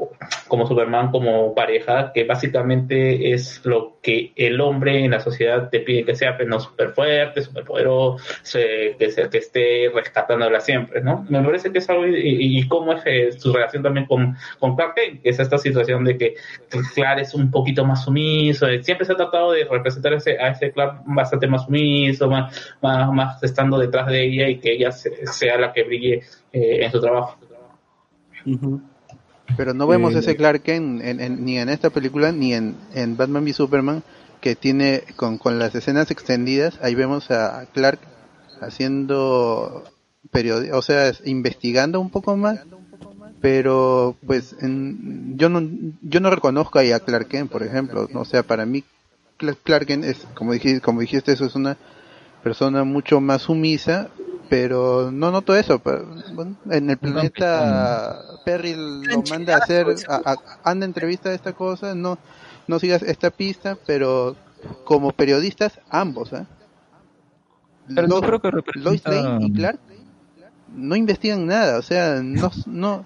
como 0.47 0.67
Superman 0.67 1.11
como 1.11 1.53
pareja, 1.53 2.11
que 2.13 2.23
básicamente 2.23 3.33
es 3.33 3.61
lo 3.65 3.97
que 4.01 4.31
el 4.35 4.61
hombre 4.61 5.03
en 5.03 5.11
la 5.11 5.19
sociedad 5.19 5.69
te 5.69 5.79
pide 5.81 6.05
que 6.05 6.15
sea, 6.15 6.37
pero 6.37 6.49
no 6.49 6.59
súper 6.59 6.91
fuerte, 6.91 7.41
súper 7.41 7.63
poderoso, 7.65 8.23
que, 8.53 9.11
sea, 9.11 9.29
que 9.29 9.39
esté 9.39 9.89
rescatándola 9.93 10.59
siempre, 10.61 11.01
¿no? 11.01 11.25
Me 11.29 11.41
parece 11.43 11.71
que 11.71 11.79
es 11.79 11.89
algo, 11.89 12.05
y, 12.07 12.59
y 12.59 12.67
cómo 12.67 12.93
es 12.93 13.01
eh, 13.05 13.31
su 13.37 13.51
relación 13.51 13.81
también 13.83 14.05
con, 14.05 14.35
con 14.59 14.75
Clark 14.75 14.93
Kent, 14.95 15.21
que 15.23 15.29
es 15.29 15.39
esta 15.39 15.57
situación 15.57 16.03
de 16.05 16.17
que 16.17 16.35
Clark 16.93 17.19
es 17.19 17.33
un 17.33 17.49
poquito 17.51 17.83
más 17.83 18.03
sumiso, 18.05 18.67
eh, 18.67 18.83
siempre 18.83 19.05
se 19.05 19.13
ha 19.13 19.17
tratado 19.17 19.51
de 19.51 19.65
representar 19.65 20.13
ese, 20.13 20.39
a 20.39 20.49
ese 20.49 20.71
Clark 20.71 21.01
bastante 21.05 21.47
más 21.47 21.65
sumiso, 21.65 22.29
más, 22.29 22.75
más, 22.81 23.11
más 23.11 23.43
estando 23.43 23.79
detrás 23.79 24.07
de 24.07 24.23
ella 24.23 24.47
y 24.47 24.59
que 24.59 24.73
ella 24.73 24.91
se- 24.91 25.25
sea 25.27 25.57
la 25.57 25.73
que 25.73 25.83
brille 25.83 26.21
eh, 26.53 26.85
en 26.85 26.91
su 26.91 27.01
trabajo. 27.01 27.37
Pero 29.57 29.73
no 29.73 29.87
vemos 29.87 30.15
Eh, 30.15 30.19
ese 30.19 30.35
Clark 30.35 30.63
Kent 30.63 31.01
en- 31.03 31.19
en- 31.19 31.45
ni 31.45 31.57
en 31.59 31.69
esta 31.69 31.89
película 31.89 32.31
ni 32.31 32.53
en, 32.53 32.75
en 32.93 33.15
Batman 33.17 33.43
v 33.43 33.53
Superman 33.53 34.03
que 34.41 34.55
tiene 34.55 35.03
con, 35.15 35.37
con 35.37 35.59
las 35.59 35.73
escenas 35.75 36.11
extendidas. 36.11 36.77
Ahí 36.81 36.93
vemos 36.95 37.31
a 37.31 37.65
Clark 37.73 37.99
haciendo 38.61 39.83
periodi 40.31 40.71
o 40.71 40.81
sea, 40.81 41.07
es- 41.09 41.21
investigando 41.25 41.99
un 41.99 42.09
poco 42.09 42.35
más. 42.35 42.59
Pero 43.41 44.15
pues 44.25 44.55
en- 44.61 45.37
yo 45.37 45.49
no 45.49 45.61
yo 46.01 46.19
no 46.19 46.29
reconozco 46.29 46.79
ahí 46.79 46.91
a 46.91 46.99
Clark 46.99 47.27
Kent, 47.27 47.51
por 47.51 47.63
ejemplo. 47.63 48.07
¿no? 48.11 48.21
O 48.21 48.25
sea, 48.25 48.43
para 48.43 48.65
mí 48.65 48.83
Cla- 49.37 49.57
Clark 49.63 49.85
Kent 49.85 50.05
es 50.05 50.17
como 50.33 50.53
dijiste, 50.53 50.81
como 50.81 51.01
dijiste 51.01 51.31
eso 51.33 51.45
es 51.45 51.55
una 51.55 51.77
persona 52.43 52.83
mucho 52.83 53.19
más 53.21 53.43
sumisa, 53.43 54.09
pero 54.49 55.11
no 55.11 55.31
noto 55.31 55.55
eso. 55.55 55.79
pero, 55.79 56.05
bueno, 56.33 56.55
en 56.69 56.89
el 56.89 56.97
planeta 56.97 58.21
Perry 58.45 58.75
lo 58.75 59.21
manda 59.29 59.55
a 59.55 59.57
hacer, 59.57 59.87
a, 60.07 60.15
a- 60.31 60.59
anda 60.63 60.85
entrevista 60.85 61.29
de 61.29 61.35
esta 61.35 61.53
cosa, 61.53 61.95
no, 61.95 62.17
no 62.67 62.79
sigas 62.79 63.01
esta 63.03 63.29
pista, 63.31 63.77
pero 63.85 64.35
como 64.83 65.11
periodistas 65.11 65.79
ambos, 65.89 66.33
¿eh? 66.33 66.45
Pero 67.93 68.07
no 68.07 68.15
Lo- 68.15 68.21
creo 68.21 68.39
que 68.41 68.79
Lois 68.79 69.03
Lane 69.05 69.45
y 69.45 69.51
Clark 69.53 69.79
no 70.75 70.95
investigan 70.95 71.45
nada, 71.45 71.77
o 71.77 71.81
sea, 71.81 72.21
no, 72.23 72.51
no, 72.65 73.05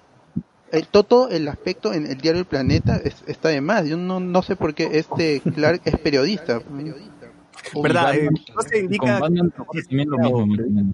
el, 0.72 0.86
todo 0.86 1.28
el 1.28 1.46
aspecto 1.48 1.92
en 1.92 2.06
el 2.06 2.16
diario 2.18 2.40
El 2.40 2.46
Planeta 2.46 2.96
es- 2.96 3.22
está 3.26 3.48
de 3.50 3.60
más. 3.60 3.86
Yo 3.86 3.96
no, 3.96 4.20
no 4.20 4.42
sé 4.42 4.56
por 4.56 4.74
qué 4.74 4.88
este 4.98 5.40
Clark 5.40 5.82
es 5.84 5.98
periodista. 5.98 6.60
¿Verdad? 7.82 8.14
Eh, 8.14 8.28
no 8.54 8.62
se 8.62 8.78
indica 8.80 9.04
con 9.12 9.20
Batman 9.20 9.52
ocurre 9.58 9.82
también 9.82 10.08
lo 10.10 10.18
mismo, 10.18 10.46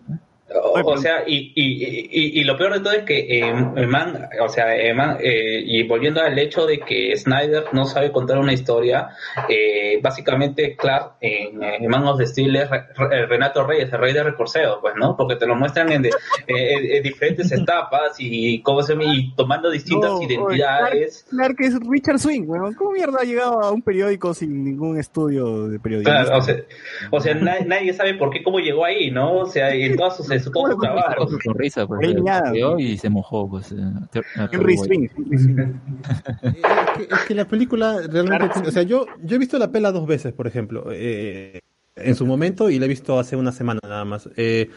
más 0.09 0.21
o 0.85 0.97
sea, 0.99 1.25
y, 1.27 1.53
y, 1.57 1.85
y, 2.11 2.41
y 2.41 2.45
lo 2.45 2.57
peor 2.57 2.75
de 2.75 2.81
todo 2.81 2.93
es 2.93 3.03
que 3.05 3.39
eh, 3.41 3.53
man, 3.87 4.29
o 4.41 4.49
sea, 4.49 4.67
man, 4.95 5.17
eh, 5.21 5.61
y 5.65 5.83
volviendo 5.83 6.21
al 6.23 6.39
hecho 6.39 6.67
de 6.67 6.79
que 6.79 7.17
Snyder 7.17 7.65
no 7.73 7.85
sabe 7.85 8.13
contar 8.13 8.39
una 8.39 8.53
historia, 8.53 9.09
eh, 9.49 9.99
básicamente, 10.01 10.77
Clark, 10.77 11.15
en, 11.21 11.63
en 11.63 11.89
Man 11.91 12.07
of 12.07 12.21
Steel 12.23 12.55
es 12.57 12.71
Re- 12.71 12.85
Re- 12.97 13.27
Renato 13.27 13.67
Reyes, 13.67 13.93
el 13.93 13.99
rey 13.99 14.13
de 14.13 14.23
Recorseo, 14.23 14.81
pues, 14.81 14.95
¿no? 14.97 15.17
Porque 15.17 15.35
te 15.37 15.47
lo 15.47 15.57
muestran 15.57 15.91
en, 15.91 16.03
de- 16.03 16.11
eh, 16.47 16.75
en- 16.75 16.97
en 16.97 17.03
diferentes 17.03 17.51
etapas 17.53 18.17
y, 18.19 18.61
cómo 18.63 18.83
se, 18.83 18.95
y 19.01 19.35
tomando 19.35 19.71
distintas 19.71 20.11
No, 20.13 20.23
identidades. 20.23 21.27
Clark, 21.29 21.57
Clark 21.57 21.75
es 21.83 21.89
Richard 21.91 22.19
Swing, 22.21 22.45
weón. 22.47 22.75
¿Cómo 22.75 22.93
mierda 22.93 23.19
ha 23.21 23.25
llegado 23.25 23.61
a 23.61 23.73
un 23.73 23.83
periódico 23.83 24.33
sin 24.33 24.65
ningún 24.65 24.99
estudio 24.99 25.69
de 25.69 25.79
periodismo? 25.81 26.13
Claro, 26.13 26.39
o 26.39 26.41
sea, 26.41 26.57
o 27.11 27.21
sea 27.21 27.35
na- 27.35 27.61
nadie 27.67 27.93
sabe 27.93 28.15
por 28.15 28.31
qué, 28.31 28.43
cómo 28.45 28.59
llegó 28.61 28.85
ahí, 28.85 29.11
¿no? 29.11 29.39
O 29.39 29.47
sea, 29.47 29.71
en 29.75 29.97
todas 29.97 30.17
sus, 30.17 30.27
en 30.37 30.45
su- 30.45 30.51
todo 30.51 30.73
su 30.73 30.79
trabajo. 30.79 31.27
Con 31.45 31.55
risa, 31.55 31.87
pues, 31.87 32.01
y 32.79 32.97
se 32.99 33.11
mojó, 33.11 33.49
pues. 33.49 33.75
Henry 34.53 34.77
Swing. 34.79 35.09
es, 36.43 36.57
que, 36.97 37.15
es 37.15 37.21
que 37.27 37.35
la 37.35 37.45
película 37.47 38.01
realmente 38.09 38.61
o 38.67 38.71
sea 38.71 38.83
yo 38.83 39.07
yo 39.23 39.37
he 39.37 39.39
visto 39.39 39.59
la 39.59 39.71
pela 39.71 39.93
dos 39.93 40.07
veces 40.07 40.33
por 40.33 40.47
ejemplo 40.47 40.87
eh, 40.93 41.61
en 41.97 42.15
su 42.15 42.27
momento 42.27 42.71
y 42.71 42.79
la 42.79 42.87
he 42.87 42.89
visto 42.89 43.19
hace 43.19 43.37
una 43.37 43.53
semana 43.53 43.81
nada 43.83 44.05
más 44.05 44.29
Eh, 44.37 44.71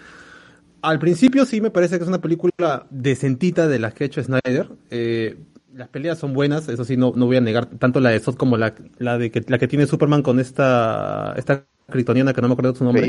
al 0.81 0.99
principio 0.99 1.45
sí 1.45 1.61
me 1.61 1.71
parece 1.71 1.97
que 1.97 2.03
es 2.03 2.07
una 2.09 2.21
película 2.21 2.85
decentita 2.89 3.67
de 3.67 3.79
las 3.79 3.93
que 3.93 4.03
ha 4.03 4.07
hecho 4.07 4.23
Snyder 4.23 4.69
Eh, 4.89 5.37
las 5.73 5.87
peleas 5.89 6.17
son 6.17 6.33
buenas 6.33 6.67
eso 6.69 6.83
sí 6.83 6.97
no, 6.97 7.13
no 7.15 7.25
voy 7.25 7.37
a 7.37 7.41
negar 7.41 7.65
tanto 7.67 7.99
la 7.99 8.09
de 8.09 8.19
Zod 8.19 8.35
como 8.35 8.57
la, 8.57 8.73
la 8.97 9.17
de 9.17 9.29
que 9.31 9.43
la 9.47 9.57
que 9.57 9.67
tiene 9.67 9.85
Superman 9.87 10.21
con 10.23 10.39
esta 10.39 11.33
esta 11.37 11.65
kryptoniana 11.89 12.33
que 12.33 12.41
no 12.41 12.47
me 12.47 12.53
acuerdo 12.53 12.75
su 12.75 12.83
nombre. 12.83 13.01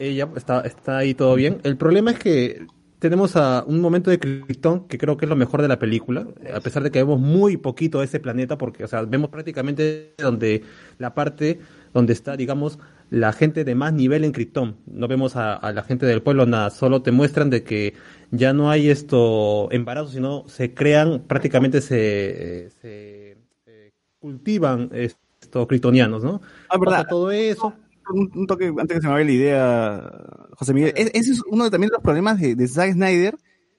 Ella 0.00 0.28
está, 0.34 0.62
está 0.62 0.98
ahí 0.98 1.14
todo 1.14 1.34
bien. 1.34 1.60
El 1.62 1.76
problema 1.76 2.10
es 2.10 2.18
que 2.18 2.66
tenemos 2.98 3.36
a 3.36 3.64
un 3.66 3.80
momento 3.80 4.10
de 4.10 4.18
Krypton 4.18 4.86
que 4.86 4.98
creo 4.98 5.16
que 5.16 5.24
es 5.24 5.28
lo 5.28 5.36
mejor 5.36 5.62
de 5.62 5.68
la 5.68 5.78
película, 5.78 6.26
a 6.52 6.60
pesar 6.60 6.82
de 6.82 6.90
que 6.90 6.98
vemos 6.98 7.20
muy 7.20 7.56
poquito 7.56 8.00
de 8.00 8.04
ese 8.04 8.20
planeta, 8.20 8.58
porque, 8.58 8.84
o 8.84 8.88
sea, 8.88 9.02
vemos 9.02 9.30
prácticamente 9.30 10.14
donde 10.18 10.62
la 10.98 11.14
parte 11.14 11.60
donde 11.92 12.12
está, 12.12 12.36
digamos, 12.36 12.78
la 13.08 13.32
gente 13.32 13.64
de 13.64 13.74
más 13.74 13.92
nivel 13.92 14.24
en 14.24 14.32
Krypton. 14.32 14.76
No 14.86 15.08
vemos 15.08 15.34
a, 15.36 15.54
a 15.54 15.72
la 15.72 15.82
gente 15.82 16.06
del 16.06 16.22
pueblo 16.22 16.46
nada, 16.46 16.70
solo 16.70 17.02
te 17.02 17.10
muestran 17.10 17.50
de 17.50 17.62
que 17.62 17.94
ya 18.30 18.52
no 18.52 18.70
hay 18.70 18.90
esto 18.90 19.68
embarazo, 19.72 20.10
sino 20.10 20.44
se 20.46 20.74
crean, 20.74 21.24
prácticamente 21.26 21.80
se, 21.80 22.70
se 22.80 23.38
eh, 23.66 23.92
cultivan 24.18 24.90
estos 24.92 25.66
kryptonianos, 25.66 26.22
¿no? 26.22 26.42
Ah, 26.68 26.78
verdad. 26.78 26.98
Pasa 26.98 27.08
todo 27.08 27.30
eso. 27.30 27.74
Un, 28.12 28.30
un 28.34 28.46
toque 28.46 28.66
antes 28.78 28.96
que 28.96 29.00
se 29.00 29.06
me 29.06 29.12
vaya 29.14 29.24
la 29.24 29.32
idea, 29.32 30.10
José 30.56 30.74
Miguel. 30.74 30.92
Es- 30.96 31.10
ese 31.14 31.32
es 31.32 31.42
uno 31.50 31.64
de, 31.64 31.70
también 31.70 31.88
de 31.88 31.94
los 31.94 32.02
problemas 32.02 32.40
de, 32.40 32.54
de 32.54 32.68
Zack 32.68 32.92
Snyder, 32.92 33.36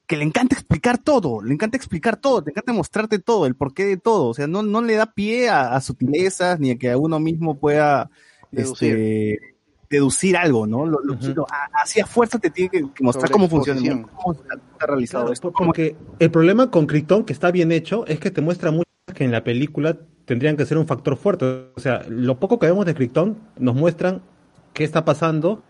que 0.07 0.17
le 0.17 0.23
encanta 0.23 0.55
explicar 0.55 0.97
todo, 0.97 1.41
le 1.41 1.53
encanta 1.53 1.77
explicar 1.77 2.17
todo, 2.17 2.41
le 2.45 2.51
encanta 2.51 2.73
mostrarte 2.73 3.19
todo, 3.19 3.45
el 3.45 3.55
porqué 3.55 3.85
de 3.85 3.97
todo. 3.97 4.25
O 4.27 4.33
sea, 4.33 4.47
no, 4.47 4.61
no 4.63 4.81
le 4.81 4.95
da 4.95 5.13
pie 5.13 5.49
a, 5.49 5.73
a 5.75 5.81
sutilezas 5.81 6.59
ni 6.59 6.71
a 6.71 6.77
que 6.77 6.91
a 6.91 6.97
uno 6.97 7.19
mismo 7.19 7.59
pueda 7.59 8.09
Deducir. 8.51 8.91
este, 8.97 9.39
deducir 9.89 10.35
algo, 10.37 10.67
¿no? 10.67 10.85
Lo, 10.85 10.99
lo- 11.01 11.15
lo- 11.15 11.45
a- 11.49 11.81
así 11.81 11.99
a 11.99 12.05
fuerza 12.05 12.39
te 12.39 12.49
tiene 12.49 12.69
que, 12.69 12.79
que 12.93 13.03
mostrar 13.03 13.27
Sobre 13.29 13.33
cómo 13.33 13.49
funciona, 13.49 14.07
cómo 14.15 14.33
está, 14.33 14.55
está 14.55 14.85
realizado 14.87 15.23
Claro, 15.25 15.33
esto. 15.33 15.51
por- 15.51 15.65
porque 15.67 15.95
el 16.19 16.31
problema 16.31 16.69
con 16.71 16.87
Krypton, 16.87 17.23
que 17.25 17.33
está 17.33 17.51
bien 17.51 17.71
hecho, 17.71 18.05
es 18.07 18.19
que 18.19 18.31
te 18.31 18.41
muestra 18.41 18.71
mucho 18.71 18.89
que 19.13 19.23
en 19.25 19.31
la 19.31 19.43
película 19.43 19.97
tendrían 20.25 20.57
que 20.57 20.65
ser 20.65 20.77
un 20.77 20.87
factor 20.87 21.17
fuerte. 21.17 21.67
O 21.75 21.79
sea, 21.79 22.03
lo 22.07 22.39
poco 22.39 22.59
que 22.59 22.67
vemos 22.67 22.85
de 22.85 22.93
Krypton 22.93 23.37
nos 23.57 23.75
muestran 23.75 24.21
qué 24.73 24.83
está 24.83 25.05
pasando, 25.05 25.63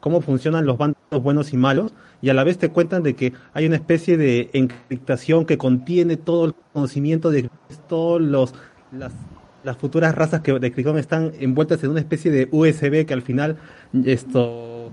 cómo 0.00 0.20
funcionan 0.20 0.66
los 0.66 0.78
bandos 0.78 0.96
buenos 1.10 1.52
y 1.52 1.56
malos, 1.56 1.94
y 2.20 2.30
a 2.30 2.34
la 2.34 2.44
vez 2.44 2.58
te 2.58 2.70
cuentan 2.70 3.02
de 3.02 3.14
que 3.14 3.32
hay 3.52 3.66
una 3.66 3.76
especie 3.76 4.16
de 4.16 4.50
encriptación 4.52 5.44
que 5.44 5.58
contiene 5.58 6.16
todo 6.16 6.46
el 6.46 6.54
conocimiento 6.72 7.30
de 7.30 7.48
todos 7.88 8.20
los 8.20 8.54
las, 8.90 9.12
las 9.64 9.76
futuras 9.76 10.14
razas 10.14 10.40
que 10.42 10.58
de 10.58 10.72
Krypton 10.72 10.98
están 10.98 11.32
envueltas 11.40 11.82
en 11.84 11.90
una 11.90 12.00
especie 12.00 12.30
de 12.30 12.48
USB 12.50 13.06
que 13.06 13.14
al 13.14 13.22
final 13.22 13.56
esto 14.04 14.90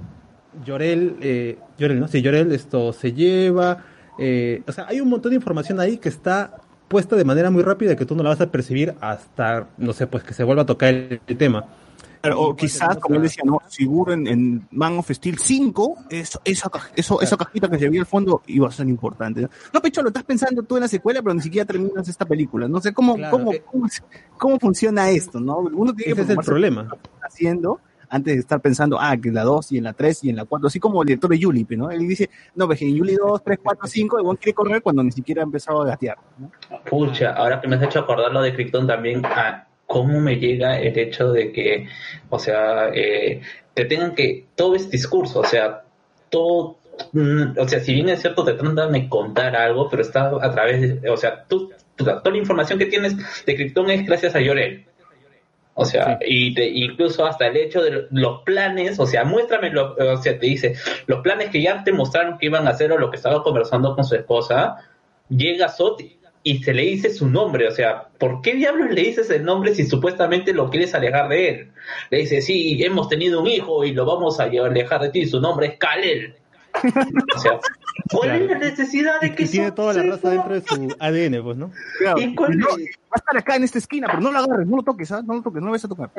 Llorel, 0.66 1.18
eh, 1.22 1.58
Llorel, 1.78 2.00
¿no? 2.00 2.08
Sí, 2.08 2.22
Llorel 2.22 2.52
esto 2.52 2.94
se 2.94 3.14
lleva. 3.14 3.84
eh, 4.18 4.64
o 4.68 4.72
sea, 4.72 4.88
hay 4.88 5.02
un 5.02 5.10
montón 5.10 5.32
de 5.32 5.36
información 5.36 5.80
ahí 5.80 5.98
que 5.98 6.10
está 6.10 6.58
puesta 6.90 7.16
de 7.16 7.24
manera 7.24 7.50
muy 7.50 7.64
rápida 7.64 7.96
que 7.96 8.06
tú 8.06 8.16
no 8.16 8.24
la 8.24 8.30
vas 8.30 8.42
a 8.42 8.52
percibir 8.52 8.96
hasta, 9.00 9.68
no 9.78 9.94
sé, 9.94 10.08
pues 10.08 10.24
que 10.24 10.34
se 10.34 10.44
vuelva 10.44 10.64
a 10.64 10.66
tocar 10.66 10.94
el, 10.94 11.22
el 11.26 11.38
tema. 11.38 11.66
Claro, 12.22 12.42
o 12.42 12.56
quizás, 12.56 12.98
como 12.98 13.16
él 13.16 13.22
decía, 13.22 13.44
no, 13.46 13.62
seguro 13.70 14.12
en, 14.12 14.28
en 14.28 14.68
Man 14.72 14.98
of 14.98 15.10
Steel 15.10 15.40
5, 15.40 15.96
eso, 16.10 16.42
esa, 16.44 16.70
eso, 16.94 17.22
esa 17.22 17.38
cajita 17.38 17.70
que 17.70 17.80
se 17.80 17.88
veía 17.88 18.02
al 18.02 18.08
fondo 18.08 18.42
iba 18.48 18.68
a 18.68 18.72
ser 18.72 18.90
importante. 18.90 19.42
No, 19.42 19.50
No, 19.74 19.82
Pecho, 19.82 20.02
lo 20.02 20.10
estás 20.10 20.26
pensando 20.26 20.64
tú 20.64 20.76
en 20.76 20.82
la 20.82 20.90
secuela, 20.90 21.22
pero 21.22 21.34
ni 21.34 21.42
siquiera 21.42 21.66
terminas 21.66 22.10
esta 22.10 22.26
película. 22.26 22.68
No 22.68 22.82
sé 22.82 22.92
cómo, 22.92 23.16
Claro, 23.16 23.32
cómo, 23.32 23.54
eh. 23.54 23.64
cómo, 23.66 23.88
cómo 24.38 24.60
funciona 24.60 25.10
esto, 25.10 25.40
¿no? 25.40 25.60
Uno 25.60 25.94
tiene 25.96 26.12
Ese 26.12 26.26
que 26.26 26.34
es 26.34 26.38
el 26.40 26.44
problema. 26.44 26.90
haciendo 27.22 27.80
antes 28.10 28.34
de 28.34 28.40
estar 28.40 28.60
pensando, 28.60 28.98
ah, 29.00 29.16
que 29.16 29.30
en 29.30 29.36
la 29.36 29.44
2 29.44 29.72
y 29.72 29.78
en 29.78 29.84
la 29.86 29.94
3 29.94 30.24
y 30.24 30.30
en 30.30 30.36
la 30.38 30.46
4, 30.46 30.68
así 30.68 30.80
como 30.80 31.02
el 31.02 31.08
director 31.08 31.30
de 31.30 31.40
Yuli, 31.40 31.66
¿no? 31.72 31.92
Él 31.92 32.00
dice, 32.08 32.30
no, 32.56 32.66
pues 32.68 32.82
en 32.82 32.96
Yuli 32.96 33.16
2, 33.16 33.44
3, 33.44 33.60
4, 33.64 33.88
5, 33.88 34.18
el 34.18 34.24
buen 34.24 34.38
quiere 34.38 34.54
correr 34.54 34.82
cuando 34.82 35.04
ni 35.04 35.12
siquiera 35.12 35.42
ha 35.42 35.46
empezado 35.46 35.82
a 35.82 35.86
gatear. 35.86 36.18
¿no? 36.38 36.52
Pucha, 36.86 37.34
ahora 37.34 37.62
que 37.62 37.68
me 37.68 37.76
has 37.76 37.84
hecho 37.84 38.00
acordar 38.00 38.32
lo 38.32 38.42
de 38.42 38.54
Krypton 38.54 38.88
también, 38.88 39.26
a 39.26 39.68
cómo 39.86 40.20
me 40.20 40.36
llega 40.38 40.80
el 40.80 40.98
hecho 40.98 41.32
de 41.32 41.52
que, 41.52 41.88
o 42.30 42.38
sea, 42.40 42.90
eh, 42.94 43.42
te 43.74 43.86
tengan 43.86 44.14
que, 44.16 44.46
todo 44.56 44.76
es 44.76 44.90
discurso, 44.90 45.40
o 45.40 45.46
sea, 45.46 45.84
todo, 46.30 46.78
mm, 47.14 47.58
o 47.58 47.68
sea, 47.68 47.80
si 47.80 47.94
bien 47.94 48.10
es 48.10 48.22
cierto, 48.22 48.44
te 48.44 48.54
tratan 48.54 48.92
de 48.92 49.10
contar 49.10 49.56
algo, 49.56 49.90
pero 49.90 50.02
está 50.02 50.28
a 50.42 50.52
través 50.52 51.02
de, 51.02 51.10
o 51.10 51.18
sea, 51.18 51.44
tú- 51.46 51.72
toda 51.96 52.22
la 52.24 52.38
información 52.38 52.78
que 52.80 52.86
tienes 52.86 53.16
de 53.46 53.56
Krypton 53.56 53.90
es 53.90 54.06
gracias 54.06 54.36
a 54.36 54.40
Llorel. 54.40 54.86
O 55.82 55.86
sea, 55.86 56.20
y 56.26 56.54
te, 56.54 56.68
incluso 56.68 57.26
hasta 57.26 57.48
el 57.48 57.56
hecho 57.56 57.82
de 57.82 58.08
los 58.12 58.42
planes, 58.44 59.00
o 59.00 59.06
sea, 59.06 59.24
muéstrame, 59.24 59.70
lo- 59.72 59.96
o 59.96 60.18
sea, 60.18 60.38
te 60.38 60.46
dice, 60.46 60.76
los 61.08 61.22
planes 61.22 61.50
que 61.52 61.62
ya 61.62 61.84
te 61.86 61.94
mostraron 61.94 62.38
que 62.38 62.48
iban 62.48 62.68
a 62.68 62.72
hacer 62.72 62.92
o 62.92 62.98
lo 62.98 63.10
que 63.10 63.16
estaba 63.16 63.42
conversando 63.44 63.96
con 63.96 64.04
su 64.04 64.16
esposa, 64.16 64.76
llega 65.30 65.70
Sot 65.70 66.02
y 66.44 66.64
se 66.64 66.74
le 66.74 66.82
dice 66.84 67.14
su 67.14 67.30
nombre, 67.30 67.68
o 67.68 67.72
sea, 67.72 68.08
¿por 68.18 68.42
qué 68.42 68.56
diablos 68.56 68.90
le 68.92 69.02
dices 69.04 69.30
el 69.30 69.44
nombre 69.46 69.74
si 69.74 69.86
supuestamente 69.86 70.54
lo 70.54 70.70
quieres 70.70 70.94
alejar 70.96 71.30
de 71.30 71.50
él? 71.50 71.72
Le 72.10 72.18
dice, 72.20 72.42
sí, 72.42 72.84
hemos 72.84 73.08
tenido 73.08 73.40
un 73.42 73.48
hijo 73.48 73.84
y 73.86 73.94
lo 73.94 74.06
vamos 74.06 74.40
a 74.40 74.48
llevar- 74.50 74.72
alejar 74.72 75.02
de 75.02 75.10
ti, 75.10 75.26
su 75.28 75.40
nombre 75.40 75.68
es 75.68 75.78
Kalel. 75.78 76.36
O 77.36 77.40
sea, 77.40 77.60
¿cuál 78.12 78.42
es 78.42 78.50
la 78.50 78.58
necesidad 78.60 79.20
de 79.22 79.36
que 79.36 79.44
Y 79.44 79.48
tiene 79.48 79.72
toda 79.72 79.94
la 79.94 80.04
raza 80.04 80.30
dentro 80.30 80.54
de 80.54 80.62
su 80.62 80.96
ADN, 81.00 81.44
pues, 81.44 81.58
¿no? 81.58 81.72
¿Y 82.18 82.36
cuál 82.36 82.58
No, 82.58 82.68
es? 82.70 82.96
va 83.12 83.16
a 83.16 83.18
estar 83.18 83.38
acá 83.38 83.56
en 83.56 83.64
esta 83.64 83.78
esquina, 83.80 84.08
pero 84.08 84.22
no 84.22 84.32
lo 84.32 84.40
agarres, 84.40 84.68
no 84.68 84.78
lo 84.78 84.84
toques, 84.84 85.12
¿ah? 85.12 85.22
No 85.26 85.34
lo 85.36 85.42
toques, 85.42 85.60
no 85.62 85.68
lo 85.68 85.72
vas 85.74 85.84
a 85.84 85.88
tocar. 85.88 86.10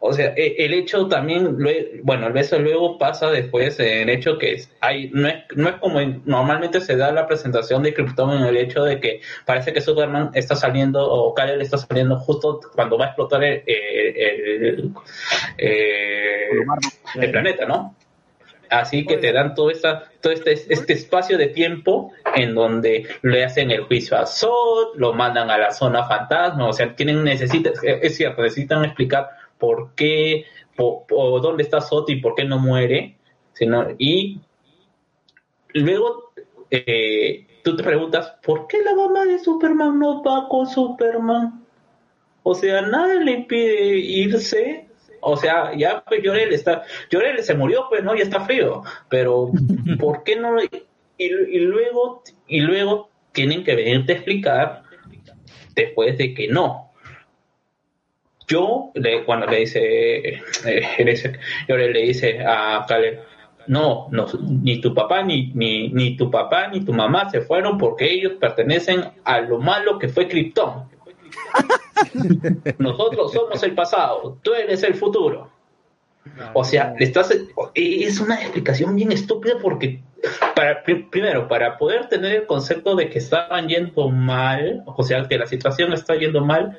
O 0.00 0.12
sea, 0.12 0.34
e- 0.36 0.56
el 0.58 0.74
hecho 0.74 1.06
también, 1.08 1.56
bueno, 2.02 2.26
el 2.26 2.32
beso 2.32 2.58
luego 2.58 2.98
pasa 2.98 3.30
después 3.30 3.78
en 3.80 4.08
el 4.08 4.10
hecho 4.10 4.36
que 4.38 4.54
es- 4.54 4.70
hay, 4.80 5.10
no 5.14 5.28
es, 5.28 5.36
no 5.54 5.68
es 5.68 5.76
como 5.76 6.00
en- 6.00 6.22
normalmente 6.26 6.80
se 6.80 6.96
da 6.96 7.12
la 7.12 7.26
presentación 7.26 7.82
de 7.82 7.94
Krypton 7.94 8.36
en 8.38 8.44
el 8.44 8.56
hecho 8.56 8.82
de 8.84 9.00
que 9.00 9.20
parece 9.46 9.72
que 9.72 9.80
Superman 9.80 10.30
está 10.34 10.54
saliendo 10.56 11.00
o 11.08 11.32
Kal-El 11.34 11.62
está 11.62 11.78
saliendo 11.78 12.18
justo 12.18 12.60
cuando 12.74 12.98
va 12.98 13.06
a 13.06 13.08
explotar 13.08 13.42
el, 13.44 13.62
el, 13.66 14.92
el- 15.58 16.66
el 17.14 17.30
planeta, 17.30 17.66
¿no? 17.66 17.94
Así 18.70 19.06
que 19.06 19.16
te 19.16 19.32
dan 19.32 19.54
todo, 19.54 19.70
esta, 19.70 20.10
todo 20.20 20.32
este, 20.32 20.52
este 20.52 20.92
espacio 20.92 21.38
de 21.38 21.48
tiempo 21.48 22.12
en 22.34 22.54
donde 22.54 23.06
le 23.22 23.44
hacen 23.44 23.70
el 23.70 23.82
juicio 23.84 24.16
a 24.16 24.26
Zod, 24.26 24.96
lo 24.96 25.12
mandan 25.12 25.50
a 25.50 25.58
la 25.58 25.70
zona 25.72 26.04
fantasma, 26.06 26.68
o 26.68 26.72
sea, 26.72 26.94
tienen 26.94 27.22
necesitan, 27.24 27.72
es 27.82 28.16
cierto, 28.16 28.42
necesitan 28.42 28.84
explicar 28.84 29.28
por 29.58 29.94
qué, 29.94 30.44
po- 30.74 31.06
po- 31.06 31.40
dónde 31.40 31.62
está 31.62 31.80
Zod 31.80 32.08
y 32.08 32.16
por 32.20 32.34
qué 32.34 32.44
no 32.44 32.58
muere, 32.58 33.16
sino, 33.52 33.86
y 33.98 34.40
luego 35.74 36.32
eh, 36.70 37.46
tú 37.62 37.76
te 37.76 37.82
preguntas, 37.82 38.34
¿por 38.44 38.66
qué 38.66 38.82
la 38.82 38.94
mamá 38.94 39.24
de 39.24 39.38
Superman 39.38 39.98
no 39.98 40.22
va 40.22 40.48
con 40.48 40.66
Superman? 40.66 41.64
O 42.42 42.54
sea, 42.54 42.82
nadie 42.82 43.20
le 43.24 43.32
impide 43.32 43.96
irse. 43.96 44.86
O 45.20 45.36
sea, 45.36 45.72
ya 45.76 46.02
pues 46.06 46.22
Llorel 46.22 46.52
está, 46.52 46.82
Llorel 47.10 47.42
se 47.42 47.54
murió, 47.54 47.86
pues 47.88 48.02
no, 48.04 48.14
ya 48.14 48.22
está 48.24 48.40
frío. 48.44 48.82
Pero, 49.08 49.50
¿por 49.98 50.22
qué 50.24 50.36
no? 50.36 50.62
Y, 50.62 50.68
y 51.18 51.58
luego, 51.60 52.22
y 52.46 52.60
luego 52.60 53.10
tienen 53.32 53.64
que 53.64 53.74
venirte 53.76 54.12
a 54.12 54.16
explicar 54.16 54.82
después 55.74 56.16
de 56.18 56.34
que 56.34 56.48
no. 56.48 56.92
Yo, 58.48 58.92
le- 58.94 59.24
cuando 59.24 59.46
le 59.46 59.58
dice, 59.60 59.80
eh, 60.28 60.40
le 60.98 61.10
dice- 61.10 61.38
Llorel 61.68 61.92
le 61.92 62.02
dice 62.02 62.38
a 62.46 62.84
Caleb, 62.86 63.20
no, 63.66 64.06
no, 64.12 64.26
ni 64.62 64.80
tu 64.80 64.94
papá, 64.94 65.22
ni, 65.24 65.50
ni, 65.54 65.88
ni 65.88 66.16
tu 66.16 66.30
papá, 66.30 66.68
ni 66.68 66.84
tu 66.84 66.92
mamá 66.92 67.28
se 67.30 67.40
fueron 67.40 67.76
porque 67.76 68.08
ellos 68.12 68.34
pertenecen 68.40 69.02
a 69.24 69.40
lo 69.40 69.58
malo 69.58 69.98
que 69.98 70.08
fue 70.08 70.28
Krypton. 70.28 70.88
Nosotros 72.78 73.32
somos 73.32 73.62
el 73.62 73.74
pasado, 73.74 74.38
tú 74.42 74.54
eres 74.54 74.82
el 74.82 74.94
futuro. 74.94 75.50
O 76.54 76.64
sea, 76.64 76.94
estás, 76.98 77.30
es 77.74 78.20
una 78.20 78.40
explicación 78.40 78.96
bien 78.96 79.12
estúpida 79.12 79.54
porque, 79.62 80.02
para, 80.56 80.82
pri- 80.82 81.04
primero, 81.04 81.46
para 81.46 81.78
poder 81.78 82.08
tener 82.08 82.32
el 82.34 82.46
concepto 82.46 82.96
de 82.96 83.08
que 83.08 83.18
estaban 83.18 83.68
yendo 83.68 84.08
mal, 84.08 84.82
o 84.86 85.02
sea, 85.04 85.26
que 85.28 85.38
la 85.38 85.46
situación 85.46 85.92
está 85.92 86.16
yendo 86.16 86.44
mal, 86.44 86.78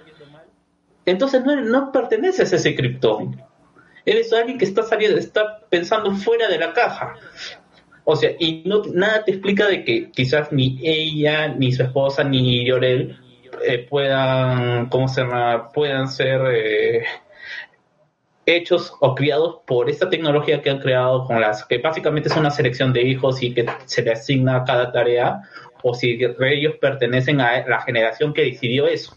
entonces 1.05 1.45
no, 1.45 1.55
no 1.61 1.91
perteneces 1.93 2.51
a 2.51 2.55
ese 2.57 2.75
Krypton. 2.75 3.41
Eres 4.05 4.33
alguien 4.33 4.57
que 4.57 4.65
está 4.65 4.83
saliendo, 4.83 5.17
está 5.17 5.59
pensando 5.69 6.11
fuera 6.11 6.49
de 6.49 6.57
la 6.57 6.73
caja. 6.73 7.15
O 8.03 8.15
sea, 8.15 8.31
y 8.39 8.63
no, 8.65 8.83
nada 8.93 9.23
te 9.23 9.31
explica 9.31 9.67
de 9.67 9.83
que 9.85 10.11
quizás 10.11 10.51
ni 10.51 10.79
ella, 10.83 11.47
ni 11.49 11.71
su 11.71 11.83
esposa, 11.83 12.23
ni 12.23 12.65
Llorel 12.65 13.17
eh, 13.65 13.85
puedan, 13.89 14.87
¿cómo 14.87 15.07
se 15.07 15.21
llama? 15.21 15.71
Puedan 15.71 16.07
ser 16.07 16.41
eh, 16.51 17.05
hechos 18.45 18.93
o 18.99 19.13
criados 19.13 19.59
por 19.65 19.89
esta 19.89 20.09
tecnología 20.09 20.61
que 20.61 20.69
han 20.69 20.79
creado 20.79 21.25
con 21.25 21.41
las, 21.41 21.65
que 21.65 21.77
básicamente 21.79 22.29
es 22.29 22.35
una 22.37 22.49
selección 22.49 22.93
de 22.93 23.01
hijos 23.03 23.43
y 23.43 23.53
que 23.53 23.65
se 23.85 24.01
le 24.01 24.11
asigna 24.11 24.57
a 24.57 24.63
cada 24.63 24.91
tarea, 24.91 25.41
o 25.83 25.93
si 25.93 26.19
ellos 26.39 26.75
pertenecen 26.79 27.41
a 27.41 27.67
la 27.67 27.81
generación 27.81 28.33
que 28.33 28.43
decidió 28.43 28.87
eso. 28.87 29.15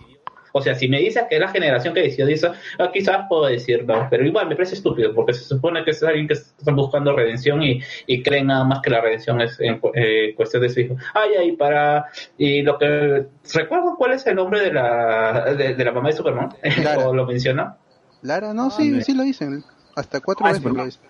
O 0.53 0.61
sea, 0.61 0.75
si 0.75 0.89
me 0.89 0.99
dices 0.99 1.25
que 1.29 1.37
es 1.37 1.41
la 1.41 1.49
generación 1.49 1.95
que 1.95 2.03
decidió 2.03 2.27
eso, 2.29 2.53
ah, 2.79 2.91
quizás 2.93 3.27
puedo 3.29 3.47
decir 3.47 3.85
no, 3.85 4.07
pero 4.11 4.25
igual 4.25 4.49
me 4.49 4.57
parece 4.57 4.75
estúpido, 4.75 5.15
porque 5.15 5.33
se 5.33 5.45
supone 5.45 5.85
que 5.85 5.91
es 5.91 6.03
alguien 6.03 6.27
que 6.27 6.35
está 6.35 6.73
buscando 6.73 7.15
redención 7.15 7.63
y, 7.63 7.81
y 8.07 8.23
creen 8.23 8.49
nada 8.49 8.65
más 8.65 8.81
que 8.81 8.91
la 8.91 9.01
redención 9.01 9.41
es 9.41 9.59
en 9.61 9.81
eh, 9.95 10.35
cuestión 10.35 10.63
de 10.63 10.69
su 10.69 10.81
hijo. 10.81 10.97
Ay, 11.15 11.31
ay, 11.39 11.53
para. 11.53 12.07
Y 12.39 12.63
lo 12.63 12.79
que. 12.79 13.27
¿Recuerdo 13.55 13.97
cuál 13.97 14.13
es 14.13 14.27
el 14.27 14.37
nombre 14.37 14.61
de 14.61 14.73
la, 14.73 15.55
de, 15.55 15.75
de 15.75 15.85
la 15.85 15.93
mamá 15.93 16.09
de 16.09 16.17
Superman? 16.17 16.51
¿O 17.05 17.15
lo 17.15 17.27
menciona? 17.27 17.77
Lara, 18.23 18.53
no, 18.53 18.71
sí, 18.71 19.01
sí 19.03 19.15
lo 19.15 19.23
dicen. 19.23 19.65
Hasta 19.97 20.21
cuatro 20.21 20.47
veces 20.47 20.63
lo 20.63 20.85
dicen. 20.85 21.03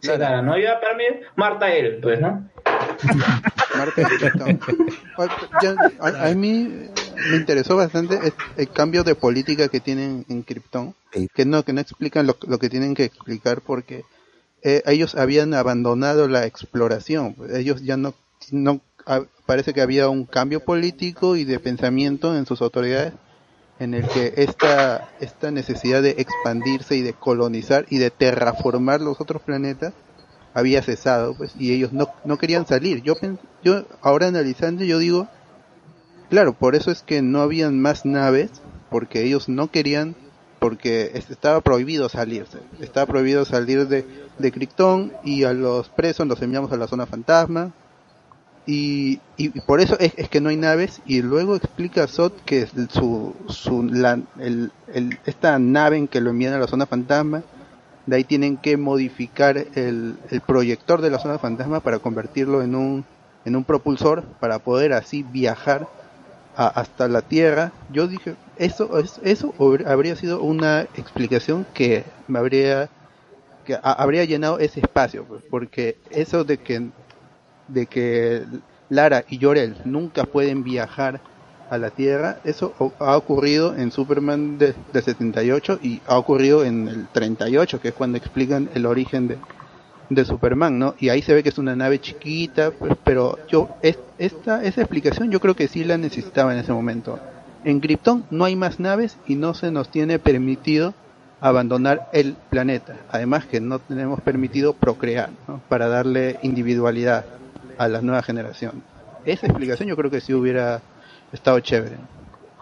Sí, 0.00 0.08
Lara, 0.08 0.42
¿no? 0.42 0.58
Ya 0.58 0.80
para 0.80 0.94
mí, 0.96 1.04
Marta 1.36 1.72
él, 1.72 1.98
pues, 2.02 2.20
¿no? 2.20 2.48
Krypton. 3.94 4.60
O- 5.16 5.26
ya, 5.62 5.76
a, 6.00 6.28
a 6.28 6.34
mí 6.34 6.68
me 7.30 7.36
interesó 7.36 7.76
bastante 7.76 8.32
el, 8.56 8.68
cambio 8.70 9.04
de 9.04 9.14
política 9.14 9.68
que 9.68 9.80
tienen 9.80 10.24
en 10.28 10.42
Krypton, 10.42 10.94
que 11.34 11.44
no 11.44 11.64
que 11.64 11.72
no 11.72 11.80
explican 11.80 12.26
lo, 12.26 12.36
lo 12.46 12.58
que 12.58 12.68
tienen 12.68 12.94
que 12.94 13.04
explicar 13.04 13.60
porque 13.60 14.04
eh, 14.62 14.82
ellos 14.86 15.14
habían 15.14 15.54
abandonado 15.54 16.28
la 16.28 16.46
exploración, 16.46 17.36
ellos 17.52 17.82
ya 17.82 17.96
no 17.96 18.14
no 18.50 18.80
parece 19.46 19.72
que 19.72 19.82
había 19.82 20.08
un 20.08 20.24
cambio 20.26 20.60
político 20.60 21.36
y 21.36 21.44
de 21.44 21.58
pensamiento 21.58 22.36
en 22.36 22.46
sus 22.46 22.62
autoridades 22.62 23.12
en 23.78 23.94
el 23.94 24.06
que 24.08 24.34
esta 24.36 25.10
esta 25.20 25.50
necesidad 25.50 26.02
de 26.02 26.16
expandirse 26.18 26.96
y 26.96 27.02
de 27.02 27.12
colonizar 27.12 27.86
y 27.90 27.98
de 27.98 28.10
terraformar 28.10 29.00
los 29.00 29.20
otros 29.20 29.42
planetas 29.42 29.92
había 30.54 30.82
cesado 30.82 31.34
pues 31.34 31.52
y 31.58 31.72
ellos 31.72 31.92
no, 31.92 32.08
no 32.24 32.38
querían 32.38 32.66
salir. 32.66 33.02
Yo 33.02 33.14
yo 33.62 33.84
ahora 34.02 34.26
analizando 34.28 34.84
yo 34.84 34.98
digo 34.98 35.28
claro 36.30 36.52
por 36.52 36.74
eso 36.74 36.90
es 36.90 37.02
que 37.02 37.22
no 37.22 37.40
habían 37.40 37.80
más 37.80 38.04
naves 38.04 38.50
porque 38.90 39.22
ellos 39.22 39.48
no 39.48 39.70
querían 39.70 40.14
porque 40.58 41.10
es- 41.14 41.30
estaba 41.30 41.60
prohibido 41.60 42.08
salirse. 42.08 42.58
Estaba 42.80 43.06
prohibido 43.06 43.44
salir 43.44 43.88
de 43.88 44.04
de 44.38 44.52
Krypton 44.52 45.12
y 45.24 45.44
a 45.44 45.52
los 45.52 45.88
presos 45.88 46.26
los 46.26 46.40
enviamos 46.42 46.72
a 46.72 46.76
la 46.76 46.86
zona 46.88 47.06
fantasma. 47.06 47.70
Y 48.66 49.18
y 49.36 49.48
por 49.60 49.80
eso 49.80 49.96
es, 49.98 50.12
es 50.16 50.28
que 50.28 50.40
no 50.40 50.48
hay 50.50 50.56
naves 50.56 51.00
y 51.04 51.20
luego 51.22 51.56
explica 51.56 52.06
Sot 52.06 52.44
que 52.44 52.68
su, 52.90 53.34
su 53.48 53.82
la, 53.82 54.20
el, 54.38 54.70
el- 54.94 55.18
esta 55.26 55.58
nave 55.58 55.96
en 55.96 56.06
que 56.06 56.20
lo 56.20 56.30
envían 56.30 56.54
a 56.54 56.58
la 56.58 56.68
zona 56.68 56.86
fantasma 56.86 57.42
de 58.06 58.16
ahí 58.16 58.24
tienen 58.24 58.56
que 58.58 58.76
modificar 58.76 59.56
el, 59.74 60.16
el 60.30 60.40
proyector 60.40 61.00
de 61.00 61.10
la 61.10 61.18
zona 61.18 61.38
fantasma 61.38 61.80
para 61.80 61.98
convertirlo 61.98 62.62
en 62.62 62.74
un 62.74 63.04
en 63.44 63.56
un 63.56 63.64
propulsor 63.64 64.22
para 64.38 64.60
poder 64.60 64.92
así 64.92 65.24
viajar 65.24 65.88
a- 66.54 66.68
hasta 66.68 67.08
la 67.08 67.22
Tierra. 67.22 67.72
Yo 67.90 68.06
dije 68.06 68.36
eso 68.56 68.98
es- 68.98 69.20
eso 69.24 69.52
hubr- 69.58 69.86
habría 69.86 70.14
sido 70.16 70.42
una 70.42 70.82
explicación 70.94 71.66
que 71.74 72.04
me 72.28 72.38
habría 72.38 72.88
que 73.64 73.74
ha- 73.74 73.92
habría 73.92 74.24
llenado 74.24 74.58
ese 74.58 74.80
espacio 74.80 75.24
pues, 75.24 75.42
porque 75.50 75.96
eso 76.10 76.44
de 76.44 76.58
que 76.58 76.90
de 77.68 77.86
que 77.86 78.42
Lara 78.88 79.24
y 79.28 79.40
Jorel 79.40 79.76
nunca 79.84 80.24
pueden 80.24 80.62
viajar 80.62 81.20
a 81.72 81.78
la 81.78 81.88
Tierra, 81.88 82.36
eso 82.44 82.74
ha 82.98 83.16
ocurrido 83.16 83.74
en 83.74 83.90
Superman 83.92 84.58
de, 84.58 84.74
de 84.92 85.00
78 85.02 85.78
y 85.82 86.02
ha 86.06 86.18
ocurrido 86.18 86.64
en 86.64 86.86
el 86.86 87.06
38, 87.08 87.80
que 87.80 87.88
es 87.88 87.94
cuando 87.94 88.18
explican 88.18 88.68
el 88.74 88.84
origen 88.84 89.26
de, 89.26 89.38
de 90.10 90.24
Superman, 90.26 90.78
¿no? 90.78 90.94
Y 90.98 91.08
ahí 91.08 91.22
se 91.22 91.32
ve 91.32 91.42
que 91.42 91.48
es 91.48 91.56
una 91.56 91.74
nave 91.74 91.98
chiquita, 91.98 92.72
pues, 92.72 92.92
pero 93.02 93.38
yo 93.48 93.70
es- 93.80 93.98
esta 94.18 94.62
esa 94.62 94.82
explicación 94.82 95.30
yo 95.30 95.40
creo 95.40 95.56
que 95.56 95.66
sí 95.66 95.82
la 95.82 95.96
necesitaba 95.96 96.52
en 96.52 96.60
ese 96.60 96.74
momento. 96.74 97.18
En 97.64 97.80
Krypton 97.80 98.24
no 98.30 98.44
hay 98.44 98.54
más 98.54 98.78
naves 98.78 99.16
y 99.26 99.36
no 99.36 99.54
se 99.54 99.70
nos 99.70 99.88
tiene 99.88 100.18
permitido 100.18 100.92
abandonar 101.40 102.10
el 102.12 102.36
planeta. 102.50 102.96
Además 103.10 103.46
que 103.46 103.62
no 103.62 103.78
tenemos 103.78 104.20
permitido 104.20 104.74
procrear, 104.74 105.30
¿no? 105.48 105.62
Para 105.70 105.88
darle 105.88 106.38
individualidad 106.42 107.24
a 107.78 107.88
la 107.88 108.02
nueva 108.02 108.22
generación. 108.22 108.82
Esa 109.24 109.46
explicación 109.46 109.88
yo 109.88 109.96
creo 109.96 110.10
que 110.10 110.20
sí 110.20 110.34
hubiera 110.34 110.82
estado 111.32 111.60
chévere. 111.60 111.96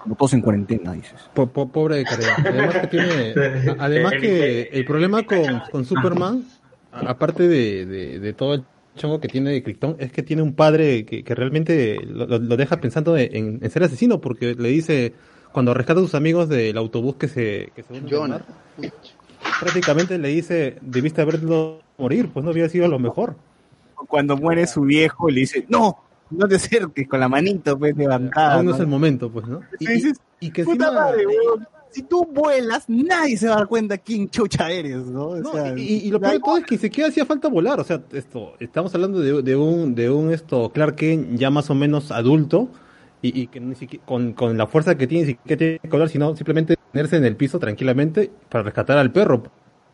Como 0.03 0.15
todos 0.15 0.33
en 0.33 0.41
cuarentena, 0.41 0.93
dices. 0.93 1.21
Po- 1.35 1.47
po- 1.49 1.69
pobre 1.69 1.97
de 1.97 2.05
Carey. 2.05 2.27
Además 2.39 2.77
que 2.79 2.87
tiene, 2.87 3.35
además 3.79 4.13
que 4.21 4.63
el 4.73 4.85
problema 4.87 5.23
con, 5.25 5.61
con 5.71 5.85
Superman, 5.85 6.45
aparte 6.93 7.47
de, 7.49 7.85
de, 7.87 8.19
de 8.19 8.33
todo 8.33 8.55
el 8.55 8.65
chongo 8.97 9.21
que 9.21 9.29
tiene 9.29 9.51
de 9.51 9.63
Krypton, 9.63 9.97
es 9.99 10.11
que 10.11 10.23
tiene 10.23 10.41
un 10.43 10.55
padre 10.55 11.05
que, 11.05 11.23
que 11.23 11.35
realmente 11.35 12.01
lo, 12.07 12.27
deja 12.57 12.79
pensando 12.81 13.17
en, 13.17 13.59
en 13.63 13.71
ser 13.71 13.83
asesino, 13.83 14.21
porque 14.21 14.55
le 14.55 14.69
dice, 14.71 15.13
cuando 15.53 15.75
rescata 15.75 16.01
a 16.01 16.03
sus 16.03 16.15
amigos 16.15 16.49
del 16.49 16.77
autobús 16.79 17.17
que 17.17 17.29
se, 17.29 17.71
que 17.77 17.85
mar, 18.29 18.45
prácticamente 19.61 20.19
le 20.19 20.29
dice, 20.29 20.77
debiste 20.81 21.21
haberlo 21.23 21.81
morir, 21.99 22.31
pues 22.33 22.45
no 22.45 22.51
había 22.51 22.69
sido 22.69 22.89
lo 22.89 22.99
mejor. 22.99 23.37
Cuando 24.09 24.37
muere 24.37 24.67
su 24.67 24.81
viejo, 24.83 25.29
le 25.29 25.41
dice, 25.41 25.67
no, 25.69 25.99
no 26.31 26.49
te 26.49 26.57
acerques 26.57 27.09
con 27.09 27.21
la 27.21 27.29
manito, 27.29 27.79
pues, 27.79 27.97
levantada. 27.97 28.55
Aún 28.55 28.67
no 28.67 28.71
¿no? 28.71 28.77
es 28.77 28.81
el 28.81 28.87
momento, 28.87 29.31
pues, 29.31 29.47
¿no? 29.47 29.61
Y, 29.79 30.51
que 30.51 30.65
puta 30.65 30.87
encima, 30.87 30.93
madre, 30.93 31.27
weón. 31.27 31.67
si 31.91 32.03
tú 32.05 32.25
vuelas, 32.33 32.85
nadie 32.89 33.37
se 33.37 33.49
va 33.49 33.55
a 33.55 33.57
dar 33.59 33.67
cuenta 33.69 33.99
quién 33.99 34.29
chucha 34.31 34.71
eres, 34.71 35.07
¿no? 35.07 35.29
O 35.29 35.37
No, 35.37 35.53
sea, 35.53 35.75
y, 35.77 36.07
y 36.07 36.11
lo 36.11 36.21
peor 36.21 36.35
de 36.35 36.41
todo 36.41 36.57
es 36.59 36.65
que 36.65 36.75
ni 36.77 36.81
siquiera 36.81 37.09
hacía 37.11 37.27
falta 37.27 37.49
volar. 37.49 37.81
O 37.81 37.85
sea, 37.85 38.03
esto, 38.13 38.55
estamos 38.61 38.95
hablando 38.95 39.21
de, 39.21 39.43
de 39.43 39.57
un, 39.57 39.95
de 39.95 40.09
un 40.11 40.33
esto, 40.33 40.71
Clark 40.73 40.97
Kent 40.97 41.37
ya 41.39 41.51
más 41.51 41.69
o 41.71 41.75
menos 41.75 42.11
adulto 42.11 42.71
y, 43.23 43.39
y 43.43 43.47
que 43.49 43.61
ni 43.61 43.75
siquiera, 43.75 44.05
con, 44.07 44.33
con 44.33 44.57
la 44.57 44.67
fuerza 44.67 44.97
que 44.97 45.07
tiene, 45.07 45.25
ni 45.27 45.33
siquiera 45.33 45.59
tiene 45.59 45.79
que 45.81 45.89
volar, 45.89 46.09
sino 46.09 46.35
simplemente 46.37 46.77
tenerse 46.93 47.17
en 47.17 47.25
el 47.25 47.37
piso 47.37 47.59
tranquilamente 47.59 48.31
para 48.49 48.65
rescatar 48.65 48.97
al 48.99 49.13
perro. 49.13 49.43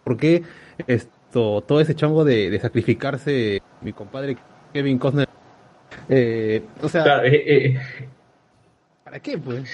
porque 0.05 0.43
esto, 0.87 1.63
todo 1.67 1.81
ese 1.81 1.95
chongo 1.97 2.25
de, 2.25 2.51
de 2.51 2.61
sacrificarse 2.61 3.63
mi 3.81 3.93
compadre 3.93 4.37
Kevin 4.73 4.99
Costner? 4.99 5.29
Eh, 6.09 6.63
o 6.83 6.89
sea, 6.89 7.03
Claro, 7.03 7.25
eh, 7.27 7.43
eh, 7.47 7.79
¿para 9.05 9.21
qué, 9.21 9.37
pues? 9.39 9.65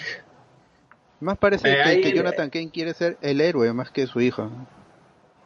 Más 1.21 1.39
parece 1.39 1.71
Eh, 1.71 1.75
que, 1.77 1.83
ahí- 1.89 2.01
que 2.01 2.13
Jonathan 2.13 2.51
Kane 2.51 2.71
quiere 2.71 2.95
ser 2.95 3.17
el 3.23 3.41
héroe 3.41 3.73
más 3.73 3.91
que 3.91 4.07
su 4.07 4.21
hijo. 4.21 4.51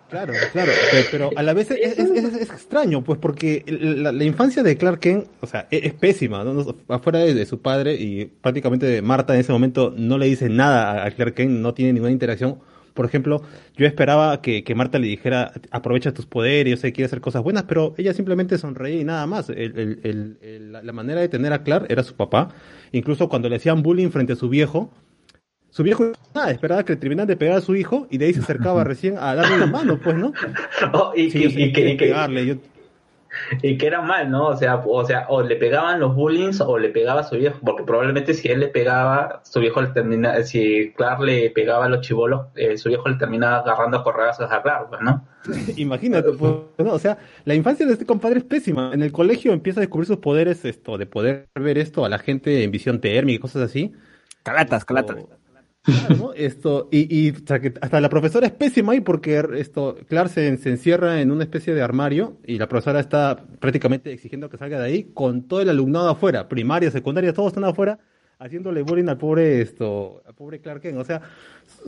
Claro, 0.08 0.34
claro, 0.52 0.70
pe- 0.92 1.04
pero 1.10 1.30
a 1.36 1.42
la 1.42 1.52
vez 1.52 1.68
es, 1.72 1.98
es- 1.98 2.10
es- 2.10 2.34
es 2.36 2.50
extraño, 2.50 3.02
pues 3.02 3.18
porque 3.18 3.64
la, 3.66 4.12
la 4.12 4.22
infancia 4.24 4.62
de 4.62 4.76
Clark 4.76 5.00
Kent, 5.00 5.26
o 5.40 5.46
sea, 5.48 5.66
e, 5.70 5.78
es, 5.78 5.84
es 5.86 5.94
pésima, 5.94 6.44
¿no? 6.44 6.64
Afuera 6.88 7.18
de, 7.18 7.34
de 7.34 7.44
su 7.44 7.60
padre 7.60 7.94
y 7.94 8.26
prácticamente 8.26 9.02
Marta 9.02 9.34
en 9.34 9.40
ese 9.40 9.50
momento 9.50 9.92
no 9.96 10.16
le 10.16 10.26
dice 10.26 10.48
nada 10.48 10.92
a- 11.02 11.06
a 11.06 11.10
Clark 11.10 11.34
Kent, 11.34 11.50
no 11.50 11.74
tiene 11.74 11.92
ninguna 11.92 12.12
interacción. 12.12 12.60
Por 12.96 13.06
ejemplo, 13.06 13.42
yo 13.76 13.86
esperaba 13.86 14.42
que, 14.42 14.64
que 14.64 14.74
Marta 14.74 14.98
le 14.98 15.06
dijera, 15.06 15.52
aprovecha 15.70 16.12
tus 16.12 16.26
poderes, 16.26 16.72
yo 16.72 16.76
sé 16.76 16.88
que 16.88 16.94
quiere 16.94 17.06
hacer 17.06 17.20
cosas 17.20 17.44
buenas, 17.44 17.62
pero 17.64 17.94
ella 17.96 18.12
simplemente 18.12 18.58
sonreía 18.58 19.00
y 19.00 19.04
nada 19.04 19.24
más. 19.28 19.48
El- 19.50 19.78
el- 19.78 20.00
el- 20.02 20.38
el- 20.42 20.72
la, 20.72 20.92
manera 20.92 21.20
de 21.20 21.28
tener 21.28 21.52
a 21.52 21.62
Clark 21.62 21.86
era 21.88 22.02
su 22.02 22.16
papá. 22.16 22.48
Incluso 22.90 23.28
cuando 23.28 23.48
le 23.48 23.56
hacían 23.56 23.82
bullying 23.84 24.08
frente 24.10 24.32
a 24.32 24.36
su 24.36 24.48
viejo, 24.48 24.90
su 25.70 25.82
viejo 25.82 26.12
nada, 26.34 26.50
esperaba 26.50 26.84
que 26.84 26.94
le 26.94 26.96
terminaran 26.98 27.28
de 27.28 27.36
pegar 27.36 27.58
a 27.58 27.60
su 27.60 27.76
hijo 27.76 28.08
y 28.10 28.18
de 28.18 28.24
ahí 28.26 28.32
se 28.34 28.40
acercaba 28.40 28.82
recién 28.84 29.16
a 29.18 29.34
darle 29.34 29.58
la 29.58 29.66
mano, 29.66 30.00
pues, 30.02 30.16
¿no? 30.16 30.32
Oh, 30.94 31.12
y, 31.14 31.30
Sí, 31.30 31.44
y 31.44 31.72
que, 31.72 31.90
y 31.90 31.96
que- 31.96 32.06
pegarle, 32.06 32.46
yo- 32.46 32.56
y 33.62 33.78
que 33.78 33.86
era 33.86 34.02
mal, 34.02 34.30
¿no? 34.30 34.48
O 34.48 34.56
sea, 34.56 34.76
o 34.76 35.04
sea, 35.04 35.26
o 35.28 35.42
le 35.42 35.56
pegaban 35.56 36.00
los 36.00 36.14
bullings 36.14 36.60
o 36.60 36.78
le 36.78 36.88
pegaba 36.88 37.20
a 37.20 37.24
su 37.24 37.36
viejo, 37.36 37.58
porque 37.64 37.84
probablemente 37.84 38.34
si 38.34 38.48
él 38.48 38.60
le 38.60 38.68
pegaba, 38.68 39.40
su 39.44 39.60
viejo 39.60 39.80
le 39.82 39.88
termina, 39.88 40.42
si 40.42 40.92
Clark 40.96 41.20
le 41.20 41.50
pegaba 41.50 41.86
a 41.86 41.88
los 41.88 42.00
chivolos, 42.00 42.46
eh, 42.56 42.76
su 42.76 42.88
viejo 42.88 43.08
le 43.08 43.16
terminaba 43.16 43.58
agarrando 43.58 43.98
a 43.98 44.04
correazos 44.04 44.50
a 44.50 44.62
Clark, 44.62 44.88
pues, 44.88 45.00
¿no? 45.02 45.24
Imagínate, 45.76 46.32
pues, 46.32 46.52
¿no? 46.78 46.92
o 46.92 46.98
sea, 46.98 47.18
la 47.44 47.54
infancia 47.54 47.86
de 47.86 47.92
este 47.92 48.06
compadre 48.06 48.38
es 48.38 48.44
pésima. 48.44 48.90
En 48.92 49.02
el 49.02 49.12
colegio 49.12 49.52
empieza 49.52 49.80
a 49.80 49.82
descubrir 49.82 50.06
sus 50.06 50.18
poderes, 50.18 50.64
esto, 50.64 50.98
de 50.98 51.06
poder 51.06 51.48
ver 51.54 51.78
esto 51.78 52.04
a 52.04 52.08
la 52.08 52.18
gente 52.18 52.64
en 52.64 52.70
visión 52.70 53.00
térmica 53.00 53.36
y 53.36 53.38
cosas 53.38 53.62
así. 53.62 53.92
Calatas, 54.42 54.84
calatas. 54.84 55.16
Claro, 55.86 56.16
¿no? 56.16 56.32
Esto, 56.34 56.88
y, 56.90 57.28
y 57.28 57.32
hasta 57.80 58.00
la 58.00 58.08
profesora 58.08 58.46
es 58.46 58.52
pésima 58.52 58.92
ahí 58.92 59.00
porque 59.00 59.42
esto, 59.54 59.96
Clark 60.08 60.28
se, 60.30 60.56
se 60.58 60.70
encierra 60.70 61.20
en 61.20 61.30
una 61.30 61.44
especie 61.44 61.74
de 61.74 61.80
armario 61.82 62.38
y 62.44 62.58
la 62.58 62.68
profesora 62.68 62.98
está 63.00 63.44
prácticamente 63.60 64.12
exigiendo 64.12 64.50
que 64.50 64.58
salga 64.58 64.80
de 64.80 64.86
ahí 64.86 65.04
con 65.14 65.42
todo 65.46 65.60
el 65.60 65.68
alumnado 65.68 66.08
afuera, 66.10 66.48
primaria, 66.48 66.90
secundaria, 66.90 67.32
todos 67.32 67.48
están 67.48 67.64
afuera 67.64 67.98
haciéndole 68.38 68.82
bullying 68.82 69.08
al 69.08 69.16
pobre 69.16 69.62
esto, 69.62 70.22
al 70.26 70.34
pobre 70.34 70.60
Clark 70.60 70.82
Kent. 70.82 70.98
O 70.98 71.04
sea, 71.04 71.22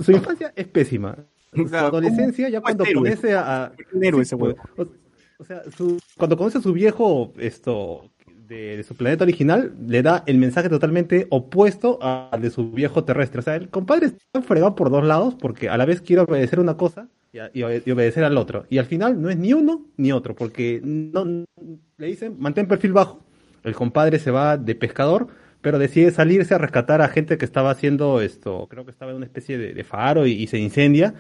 su, 0.03 0.13
infancia 0.13 0.53
es 0.57 0.67
pésima. 0.69 1.17
Su 1.53 1.67
adolescencia 1.77 2.49
ya 2.49 2.61
¿cómo- 2.61 2.77
cuando 2.77 2.85
conoce 3.03 3.35
a, 3.35 3.65
a- 3.65 3.73
héroe 4.01 4.25
sí, 4.25 4.29
ese 4.29 4.35
huevo. 4.37 4.57
o, 4.77 4.87
o 5.39 5.45
sea, 5.45 5.63
su- 5.77 5.99
cuando 6.17 6.37
conoce 6.37 6.59
a 6.59 6.61
su 6.63 6.73
viejo 6.73 7.33
esto 7.39 8.11
de, 8.49 8.83
su 8.83 8.97
planeta 8.97 9.25
original, 9.25 9.75
le 9.87 10.03
da 10.03 10.25
el 10.27 10.39
mensaje 10.39 10.69
totalmente 10.69 11.27
opuesto 11.31 11.99
al 12.03 12.41
de 12.41 12.51
su 12.51 12.71
viejo 12.71 13.05
terrestre. 13.05 13.41
O 13.41 13.43
sea, 13.43 13.57
el 13.57 13.69
compadre 13.69 14.07
está 14.07 14.43
fregado 14.43 14.75
por 14.75 14.91
dos 14.91 15.05
lados 15.05 15.35
porque 15.35 15.69
a 15.69 15.77
la 15.77 15.85
vez 15.85 16.01
quiere 16.01 16.23
obedecer 16.23 16.59
una 16.59 16.77
cosa 16.77 17.09
y, 17.33 17.63
obedecer 17.63 18.25
al 18.25 18.39
otro. 18.39 18.67
Y 18.71 18.79
al 18.79 18.87
final 18.87 19.21
no 19.21 19.31
es 19.31 19.37
ni 19.37 19.53
uno 19.53 19.87
ni 19.97 20.13
otro 20.13 20.35
porque 20.35 20.81
no, 20.83 21.45
le 21.97 22.07
dicen 22.07 22.37
mantén 22.39 22.67
perfil 22.67 22.93
bajo. 22.93 23.21
El 23.65 23.75
compadre 23.75 24.19
se 24.19 24.31
va 24.31 24.57
de 24.57 24.75
pescador, 24.75 25.29
pero 25.61 25.79
decide 25.79 26.11
salirse 26.11 26.55
a 26.55 26.59
rescatar 26.59 27.03
a 27.03 27.09
gente 27.09 27.37
que 27.37 27.45
estaba 27.45 27.71
haciendo 27.71 28.21
esto, 28.21 28.67
creo 28.71 28.85
que 28.85 28.93
estaba 28.93 29.11
en 29.11 29.19
una 29.19 29.27
especie 29.27 29.59
de, 29.59 29.85
faro 29.85 30.27
y 30.27 30.47
se 30.47 30.59
incendia. 30.59 31.15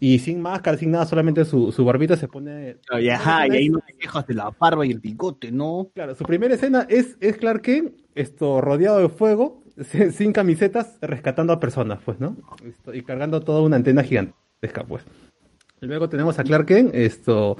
Y 0.00 0.20
sin 0.20 0.40
máscara, 0.40 0.76
sin 0.76 0.92
nada, 0.92 1.06
solamente 1.06 1.44
su, 1.44 1.72
su 1.72 1.84
barbita 1.84 2.16
se 2.16 2.28
pone. 2.28 2.76
Ajá, 3.12 3.48
y 3.48 3.50
ahí 3.50 3.68
no 3.68 3.80
te 3.80 3.94
quejas 3.94 4.26
de 4.26 4.34
la 4.34 4.50
barba 4.50 4.86
y 4.86 4.92
el 4.92 5.00
bigote, 5.00 5.50
¿no? 5.50 5.90
Claro, 5.94 6.14
su 6.14 6.24
primera 6.24 6.54
escena 6.54 6.86
es, 6.88 7.16
es 7.20 7.36
Clark 7.36 7.62
Kent, 7.62 7.94
esto, 8.14 8.60
rodeado 8.60 8.98
de 9.00 9.08
fuego, 9.08 9.64
sin 10.12 10.32
camisetas, 10.32 10.98
rescatando 11.00 11.52
a 11.52 11.60
personas, 11.60 11.98
pues, 12.04 12.20
¿no? 12.20 12.36
Esto, 12.64 12.94
y 12.94 13.02
cargando 13.02 13.40
toda 13.40 13.60
una 13.62 13.76
antena 13.76 14.04
gigantesca, 14.04 14.84
pues. 14.84 15.04
Luego 15.80 16.08
tenemos 16.08 16.38
a 16.38 16.44
Clark 16.44 16.66
Kent, 16.66 16.94
esto, 16.94 17.56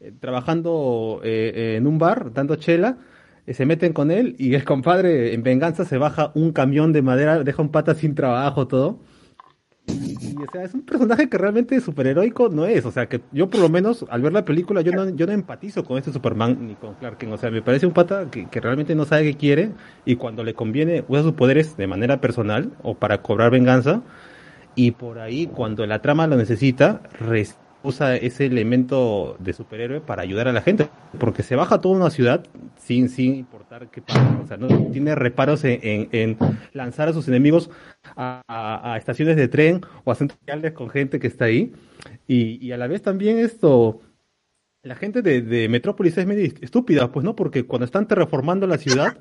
eh, 0.00 0.12
trabajando 0.18 1.20
eh, 1.24 1.74
en 1.76 1.86
un 1.86 1.98
bar, 1.98 2.32
dando 2.32 2.56
chela, 2.56 2.98
eh, 3.46 3.54
se 3.54 3.66
meten 3.66 3.92
con 3.92 4.10
él 4.10 4.36
y 4.38 4.54
el 4.54 4.64
compadre, 4.64 5.34
en 5.34 5.42
venganza, 5.42 5.84
se 5.84 5.98
baja 5.98 6.32
un 6.34 6.52
camión 6.52 6.92
de 6.92 7.02
madera, 7.02 7.42
deja 7.42 7.62
un 7.62 7.70
pata 7.70 7.94
sin 7.94 8.14
trabajo, 8.14 8.68
todo. 8.68 9.00
Y, 9.90 10.36
o 10.36 10.50
sea, 10.52 10.64
es 10.64 10.74
un 10.74 10.82
personaje 10.82 11.28
que 11.28 11.38
realmente 11.38 11.80
superheroico 11.80 12.48
no 12.48 12.66
es. 12.66 12.84
O 12.86 12.90
sea, 12.90 13.06
que 13.06 13.20
yo 13.32 13.50
por 13.50 13.60
lo 13.60 13.68
menos 13.68 14.04
al 14.10 14.22
ver 14.22 14.32
la 14.32 14.44
película 14.44 14.80
yo 14.80 14.92
no, 14.92 15.08
yo 15.10 15.26
no 15.26 15.32
empatizo 15.32 15.84
con 15.84 15.98
este 15.98 16.12
Superman 16.12 16.58
ni 16.66 16.74
con 16.74 16.94
Clark 16.94 17.18
Kent. 17.18 17.32
O 17.32 17.38
sea, 17.38 17.50
me 17.50 17.62
parece 17.62 17.86
un 17.86 17.92
pata 17.92 18.30
que, 18.30 18.48
que 18.48 18.60
realmente 18.60 18.94
no 18.94 19.04
sabe 19.04 19.24
qué 19.24 19.36
quiere 19.36 19.70
y 20.04 20.16
cuando 20.16 20.44
le 20.44 20.54
conviene 20.54 21.04
usa 21.08 21.22
sus 21.22 21.32
poderes 21.32 21.76
de 21.76 21.86
manera 21.86 22.20
personal 22.20 22.70
o 22.82 22.94
para 22.94 23.22
cobrar 23.22 23.50
venganza. 23.50 24.02
Y 24.74 24.92
por 24.92 25.18
ahí, 25.18 25.46
cuando 25.46 25.84
la 25.86 26.00
trama 26.00 26.26
lo 26.26 26.36
necesita, 26.36 27.02
usa 27.82 28.16
ese 28.16 28.46
elemento 28.46 29.36
de 29.38 29.52
superhéroe 29.52 30.00
para 30.00 30.22
ayudar 30.22 30.48
a 30.48 30.52
la 30.52 30.62
gente. 30.62 30.88
Porque 31.18 31.42
se 31.42 31.56
baja 31.56 31.80
toda 31.80 31.96
una 31.96 32.10
ciudad 32.10 32.44
sin, 32.78 33.08
sin 33.08 33.34
importar 33.34 33.90
qué 33.90 34.02
pasa. 34.02 34.38
O 34.42 34.46
sea, 34.46 34.56
no 34.56 34.68
tiene 34.92 35.14
reparos 35.14 35.64
en, 35.64 36.08
en- 36.12 36.36
lanzar 36.72 37.08
a 37.08 37.12
sus 37.12 37.28
enemigos 37.28 37.70
a, 38.16 38.94
estaciones 38.98 39.36
de 39.36 39.48
tren 39.48 39.80
o 40.04 40.12
a 40.12 40.14
centros 40.14 40.38
comerciales 40.38 40.72
con 40.72 40.90
gente 40.90 41.18
que 41.18 41.26
está 41.26 41.46
ahí. 41.46 41.72
Y, 42.26 42.64
y 42.64 42.72
a 42.72 42.76
la 42.76 42.86
vez 42.86 43.02
también 43.02 43.38
esto, 43.38 44.00
la 44.82 44.94
gente 44.94 45.22
de, 45.22 45.42
de 45.42 45.68
Metrópolis 45.68 46.16
es 46.18 46.26
medio 46.26 46.50
estúpida, 46.60 47.10
pues 47.12 47.24
no, 47.24 47.36
porque 47.36 47.64
cuando 47.64 47.84
están 47.84 48.06
terraformando 48.08 48.66
la 48.66 48.78
ciudad, 48.78 49.18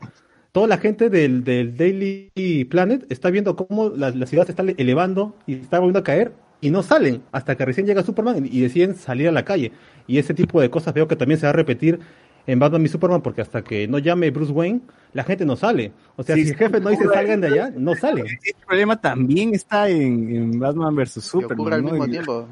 toda 0.51 0.67
la 0.67 0.77
gente 0.77 1.09
del, 1.09 1.43
del 1.43 1.75
Daily 1.75 2.65
Planet 2.69 3.05
está 3.09 3.29
viendo 3.29 3.55
cómo 3.55 3.89
la, 3.89 4.11
la 4.11 4.25
ciudad 4.25 4.45
se 4.45 4.51
está 4.51 4.63
elevando 4.77 5.35
y 5.47 5.55
está 5.55 5.79
volviendo 5.79 5.99
a 5.99 6.03
caer 6.03 6.33
y 6.61 6.69
no 6.71 6.83
salen 6.83 7.21
hasta 7.31 7.55
que 7.55 7.65
recién 7.65 7.85
llega 7.87 8.03
Superman 8.03 8.47
y 8.49 8.61
deciden 8.61 8.95
salir 8.95 9.27
a 9.29 9.31
la 9.31 9.45
calle. 9.45 9.71
Y 10.07 10.17
ese 10.17 10.33
tipo 10.33 10.59
de 10.61 10.69
cosas 10.69 10.93
veo 10.93 11.07
que 11.07 11.15
también 11.15 11.39
se 11.39 11.45
va 11.45 11.51
a 11.51 11.53
repetir 11.53 11.99
en 12.47 12.57
Batman 12.59 12.83
y 12.83 12.87
Superman 12.87 13.21
porque 13.21 13.41
hasta 13.41 13.63
que 13.63 13.87
no 13.87 13.99
llame 13.99 14.31
Bruce 14.31 14.51
Wayne, 14.51 14.81
la 15.13 15.23
gente 15.23 15.45
no 15.45 15.55
sale. 15.55 15.91
O 16.15 16.23
sea, 16.23 16.35
Sí, 16.35 16.43
si 16.45 16.49
el 16.51 16.55
jefe 16.57 16.79
no 16.79 16.89
dice 16.89 17.05
salgan 17.05 17.41
de 17.41 17.47
allá, 17.47 17.71
no 17.75 17.95
salen. 17.95 18.25
Este 18.25 18.55
problema 18.65 18.99
también 18.99 19.53
está 19.53 19.87
en, 19.89 20.35
en 20.35 20.59
Batman 20.59 20.87
ocurre 20.93 21.05
Superman. 21.07 21.73
al 21.73 21.83
¿no? 21.83 21.89
mismo 21.91 22.05
Y- 22.07 22.11
tiempo. 22.11 22.47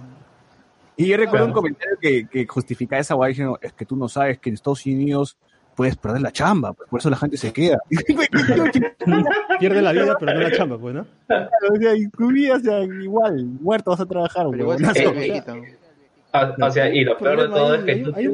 Y 0.99 1.05
yo 1.07 1.17
recuerdo 1.17 1.45
Claro. 1.45 1.47
un 1.47 1.53
comentario 1.53 1.97
que, 2.01 2.27
que 2.27 2.47
justifica 2.47 2.97
esa 2.97 3.13
guay 3.13 3.31
diciendo, 3.31 3.59
es 3.61 3.71
que 3.73 3.85
tú 3.85 3.95
no 3.95 4.07
sabes 4.09 4.39
que 4.39 4.49
en 4.49 4.55
Estados 4.55 4.83
Unidos 4.85 5.37
puedes 5.77 5.95
perder 5.95 6.21
la 6.21 6.31
chamba, 6.31 6.73
pues, 6.73 6.89
por 6.89 6.99
eso 6.99 7.09
la 7.11 7.17
gente 7.17 7.37
se 7.37 7.53
queda. 7.53 7.77
Pierde 9.59 9.81
la 9.83 9.91
vida, 9.91 10.17
pero 10.19 10.33
no 10.33 10.41
la 10.41 10.51
chamba, 10.51 10.77
pues, 10.79 10.95
¿no? 10.95 11.01
o 11.01 11.75
sea, 11.79 11.93
vida, 12.17 12.55
o 12.55 12.59
sea, 12.59 12.83
igual, 12.83 13.45
muerto 13.61 13.91
vas 13.91 13.99
a 13.99 14.05
trabar, 14.07 14.31
Pero 14.33 14.57
igual 14.57 14.79
Eh. 14.95 15.43
O, 16.61 16.71
sea, 16.71 16.93
y 16.93 17.03
lo 17.03 17.17
peor 17.17 17.41
de 17.41 17.47
todo 17.47 17.75
es 17.75 17.83
que 17.83 17.95
tú, 17.97 18.11
Hay 18.15 18.27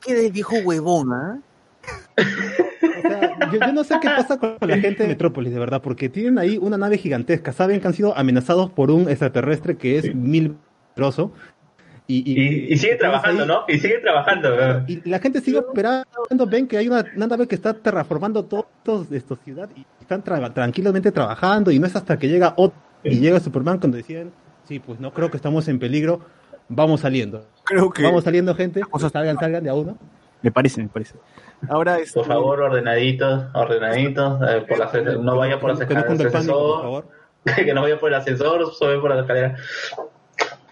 queda 0.00 0.20
el 0.20 0.32
viejo 0.32 0.56
huevón, 0.64 1.12
¿ah? 1.12 1.38
O 2.18 3.02
sea, 3.02 3.50
yo, 3.52 3.58
yo 3.58 3.72
no 3.72 3.82
sé 3.82 3.94
qué 4.00 4.08
pasa 4.08 4.38
con 4.38 4.56
la 4.60 4.78
gente 4.78 5.02
de 5.02 5.08
Metrópolis, 5.08 5.52
de 5.52 5.58
verdad, 5.58 5.80
porque 5.80 6.08
tienen 6.08 6.38
ahí 6.38 6.58
una 6.58 6.76
nave 6.76 6.98
gigantesca. 6.98 7.52
Saben 7.52 7.80
que 7.80 7.86
han 7.86 7.94
sido 7.94 8.16
amenazados 8.16 8.70
por 8.70 8.90
un 8.90 9.08
extraterrestre 9.08 9.76
que 9.76 9.98
es 9.98 10.14
mil 10.14 10.56
trozo. 10.94 11.32
Y, 12.08 12.22
y, 12.32 12.72
y 12.72 12.76
sigue 12.76 12.94
trabajando, 12.96 13.44
¿no? 13.46 13.64
Y 13.66 13.78
sigue 13.78 13.98
trabajando. 13.98 14.48
Y 14.86 15.08
la 15.08 15.18
gente 15.18 15.40
sigue 15.40 15.58
operando, 15.58 16.06
ven 16.48 16.68
que 16.68 16.78
hay 16.78 16.86
una, 16.86 17.04
una 17.16 17.26
nave 17.26 17.48
que 17.48 17.56
está 17.56 17.74
terraformando 17.74 18.44
todos 18.44 19.10
esta 19.10 19.34
ciudad 19.36 19.68
y 19.74 19.84
están 20.00 20.22
tra- 20.22 20.52
tranquilamente 20.54 21.10
trabajando 21.10 21.70
y 21.72 21.80
no 21.80 21.86
es 21.86 21.96
hasta 21.96 22.16
que 22.16 22.28
llega 22.28 22.54
otro 22.56 22.78
y 23.02 23.18
llega 23.18 23.40
Superman 23.40 23.78
cuando 23.80 23.96
deciden, 23.96 24.30
sí, 24.68 24.78
pues 24.78 25.00
no 25.00 25.12
creo 25.12 25.30
que 25.32 25.36
estamos 25.36 25.66
en 25.68 25.78
peligro, 25.80 26.20
vamos 26.68 27.00
saliendo. 27.00 27.44
Creo 27.64 27.90
que 27.90 28.04
Vamos 28.04 28.22
saliendo 28.22 28.54
gente, 28.54 28.80
salgan, 29.10 29.36
salgan 29.38 29.64
de 29.64 29.70
a 29.70 29.74
uno. 29.74 29.98
me 30.42 30.52
parece, 30.52 30.80
me 30.82 30.88
parece. 30.88 31.14
Ahora 31.68 31.98
es 31.98 32.12
Por 32.12 32.24
favor, 32.26 32.60
ordenaditos, 32.60 33.46
ordenaditos. 33.52 34.40
eh, 34.48 34.64
por 34.68 34.78
las, 34.78 34.92
no 35.20 35.36
vaya 35.36 35.58
por 35.58 35.70
las 35.70 35.80
escaleras 35.80 36.06
por 36.22 36.30
favor. 36.82 37.08
Que 37.56 37.72
no 37.74 37.82
vaya 37.82 37.98
por 37.98 38.08
el 38.10 38.14
ascensor, 38.16 38.72
sube 38.74 38.98
por 39.00 39.12
la 39.14 39.20
escalera. 39.22 39.56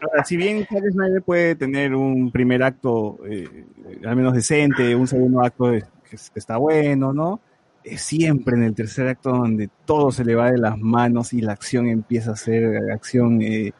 Ahora, 0.07 0.25
si 0.25 0.37
bien 0.37 0.67
Zack 0.67 0.91
Snyder 0.93 1.23
puede 1.23 1.55
tener 1.57 1.95
un 1.95 2.31
primer 2.31 2.63
acto 2.63 3.19
eh, 3.29 3.65
al 4.05 4.17
menos 4.17 4.35
decente, 4.35 4.95
un 4.95 5.07
segundo 5.07 5.41
acto 5.43 5.71
que, 5.71 5.85
es- 6.17 6.31
que 6.31 6.39
está 6.39 6.57
bueno, 6.57 7.13
¿no? 7.13 7.41
es 7.83 8.01
siempre 8.01 8.57
en 8.57 8.63
el 8.63 8.75
tercer 8.75 9.07
acto 9.09 9.31
donde 9.31 9.69
todo 9.85 10.11
se 10.11 10.25
le 10.25 10.35
va 10.35 10.51
de 10.51 10.57
las 10.57 10.79
manos 10.79 11.35
y 11.35 11.43
la 11.43 11.53
acción 11.53 11.87
empieza 11.87 12.33
a 12.33 12.37
ser 12.37 12.91
acción 12.91 13.43
eh, 13.43 13.73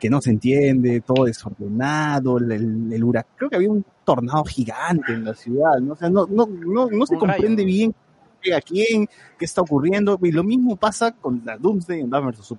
que 0.00 0.10
no 0.10 0.20
se 0.20 0.30
entiende, 0.30 1.00
todo 1.00 1.26
desordenado, 1.26 2.38
el, 2.38 3.04
huracán, 3.04 3.32
creo 3.36 3.48
que 3.50 3.54
había 3.56 3.70
un 3.70 3.84
tornado 4.04 4.42
gigante 4.44 5.12
en 5.12 5.24
la 5.24 5.34
ciudad, 5.34 5.78
¿no? 5.80 5.92
O 5.92 5.96
sea, 5.96 6.10
no, 6.10 6.26
no, 6.26 6.46
no, 6.46 6.88
no 6.90 7.06
se 7.06 7.14
comprende 7.16 7.64
bien 7.64 7.94
a 8.52 8.60
quién, 8.60 9.06
qué 9.38 9.44
está 9.44 9.60
ocurriendo, 9.62 10.18
y 10.20 10.32
lo 10.32 10.42
mismo 10.42 10.74
pasa 10.74 11.12
con 11.12 11.40
la 11.44 11.56
Doomsday 11.56 12.00
en 12.00 12.10
Batman 12.10 12.32
vs. 12.32 12.54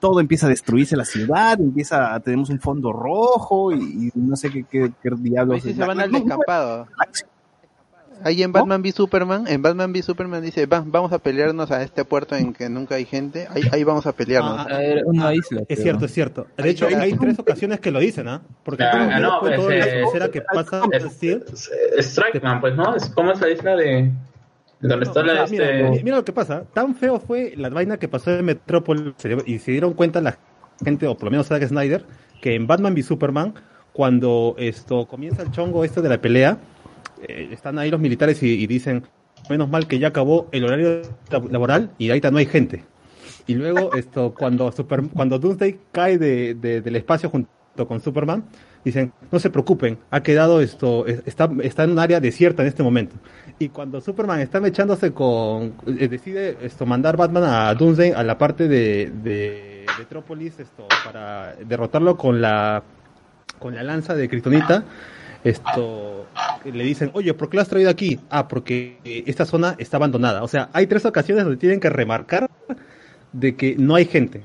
Todo 0.00 0.18
empieza 0.20 0.46
a 0.46 0.48
destruirse 0.48 0.96
la 0.96 1.04
ciudad, 1.04 1.60
empieza, 1.60 2.18
tenemos 2.20 2.48
un 2.50 2.58
fondo 2.58 2.92
rojo 2.92 3.70
y, 3.72 4.08
y 4.08 4.10
no 4.14 4.34
sé 4.34 4.50
qué, 4.50 4.64
qué, 4.64 4.90
qué 5.02 5.10
diablos. 5.18 5.62
Se 5.62 5.74
van 5.74 6.00
al 6.00 6.10
No, 6.10 6.18
no, 6.18 6.24
descampado. 6.24 6.86
Ahí 8.22 8.42
en 8.42 8.52
Batman 8.52 8.82
v 8.82 8.92
Superman, 8.92 9.46
en 9.48 9.62
Batman 9.62 9.92
v 9.92 10.02
Superman 10.02 10.42
dice, 10.42 10.66
"Va- 10.66 10.84
vamos 10.86 11.10
a 11.12 11.18
pelearnos 11.18 11.70
a 11.70 11.82
este 11.82 12.04
puerto 12.04 12.36
en 12.36 12.52
que 12.52 12.68
nunca 12.68 12.96
hay 12.96 13.06
gente, 13.06 13.46
ahí, 13.50 13.62
ahí 13.72 13.82
vamos 13.82 14.06
a 14.06 14.12
pelearnos. 14.12 14.58
Ah, 14.58 14.66
Ah, 14.68 14.82
era 14.82 15.00
una 15.06 15.32
isla. 15.34 15.60
Es 15.62 15.66
creo, 15.78 15.82
cierto, 15.82 16.00
¿no? 16.00 16.06
es 16.06 16.12
cierto. 16.12 16.46
De 16.58 16.68
hecho, 16.68 16.86
hay 16.86 17.14
tres 17.14 17.38
ocasiones 17.38 17.80
que 17.80 17.90
lo 17.90 17.98
dicen, 17.98 18.28
¿ah? 18.28 18.42
Porque 18.62 18.84
Ah, 18.84 19.18
no, 19.20 19.40
fue 19.40 19.56
pues, 19.56 19.60
toda 19.60 20.18
la 20.18 20.26
eh, 20.26 20.30
que 20.30 20.42
pasa 20.42 20.82
es-. 20.92 21.22
Eh, 21.22 22.02
Strikeman, 22.02 22.60
pues, 22.60 22.76
¿no? 22.76 22.94
Es 22.94 23.06
como 23.08 23.32
es 23.32 23.40
la 23.40 23.48
isla 23.48 23.74
de... 23.76 24.12
Donde 24.80 25.04
está 25.04 25.22
No, 25.22 25.32
la... 25.34 25.44
o 25.44 25.46
sea, 25.46 25.58
mira, 25.58 25.90
este... 25.90 26.04
mira 26.04 26.16
lo 26.16 26.24
que 26.24 26.32
pasa. 26.32 26.64
Tan 26.72 26.94
feo 26.94 27.20
fue 27.20 27.54
la 27.56 27.68
vaina 27.68 27.98
que 27.98 28.08
pasó 28.08 28.30
en 28.30 28.44
Metrópolis 28.44 29.14
y 29.46 29.58
se 29.58 29.72
dieron 29.72 29.92
cuenta 29.94 30.20
la 30.20 30.38
gente, 30.84 31.06
o 31.06 31.14
por 31.16 31.24
lo 31.26 31.30
menos 31.32 31.48
Zack 31.48 31.66
Snyder, 31.66 32.04
que 32.40 32.54
en 32.54 32.66
Batman 32.66 32.94
v 32.94 33.02
Superman, 33.02 33.54
cuando 33.92 34.54
esto 34.58 35.06
comienza 35.06 35.42
el 35.42 35.50
chongo 35.50 35.84
este 35.84 36.00
de 36.00 36.08
la 36.08 36.20
pelea, 36.20 36.58
eh, 37.28 37.48
están 37.52 37.78
ahí 37.78 37.90
los 37.90 38.00
militares 38.00 38.42
y, 38.42 38.48
y 38.62 38.66
dicen, 38.66 39.02
menos 39.50 39.68
mal 39.68 39.86
que 39.86 39.98
ya 39.98 40.08
acabó 40.08 40.48
el 40.52 40.64
horario 40.64 41.02
lab- 41.30 41.50
laboral 41.50 41.90
y 41.98 42.08
ahorita 42.08 42.30
no 42.30 42.38
hay 42.38 42.46
gente. 42.46 42.84
Y 43.46 43.54
luego 43.54 43.94
esto 43.94 44.32
cuando 44.38 44.70
Super, 44.72 45.02
cuando 45.12 45.38
Doomsday 45.38 45.78
cae 45.92 46.16
de, 46.18 46.54
de- 46.54 46.80
del 46.80 46.96
espacio 46.96 47.28
junto 47.28 47.48
con 47.86 48.00
Superman, 48.00 48.44
dicen, 48.84 49.12
no 49.30 49.38
se 49.38 49.50
preocupen, 49.50 49.98
ha 50.10 50.22
quedado 50.22 50.60
esto, 50.60 51.06
es- 51.06 51.22
está, 51.26 51.50
está 51.62 51.84
en 51.84 51.90
un 51.90 51.98
área 51.98 52.20
desierta 52.20 52.62
en 52.62 52.68
este 52.68 52.82
momento. 52.82 53.16
Y 53.62 53.68
cuando 53.68 54.00
Superman 54.00 54.40
está 54.40 54.58
mechándose 54.58 55.12
con, 55.12 55.74
eh, 55.86 56.08
decide 56.08 56.56
esto 56.62 56.86
mandar 56.86 57.18
Batman 57.18 57.44
a 57.44 57.74
Doomsday 57.74 58.12
a 58.12 58.22
la 58.22 58.38
parte 58.38 58.68
de, 58.68 59.12
de 59.22 59.84
Metrópolis 59.98 60.58
esto 60.58 60.88
para 61.04 61.54
derrotarlo 61.56 62.16
con 62.16 62.40
la 62.40 62.82
con 63.58 63.74
la 63.74 63.82
lanza 63.82 64.14
de 64.14 64.30
Kryptonita, 64.30 64.82
esto 65.44 66.24
le 66.64 66.84
dicen, 66.84 67.10
oye, 67.12 67.34
¿por 67.34 67.50
qué 67.50 67.58
lo 67.58 67.60
has 67.60 67.68
traído 67.68 67.90
aquí? 67.90 68.18
Ah, 68.30 68.48
porque 68.48 68.96
eh, 69.04 69.24
esta 69.26 69.44
zona 69.44 69.76
está 69.76 69.98
abandonada. 69.98 70.42
O 70.42 70.48
sea, 70.48 70.70
hay 70.72 70.86
tres 70.86 71.04
ocasiones 71.04 71.44
donde 71.44 71.58
tienen 71.58 71.80
que 71.80 71.90
remarcar 71.90 72.48
de 73.34 73.56
que 73.56 73.76
no 73.76 73.94
hay 73.94 74.06
gente. 74.06 74.42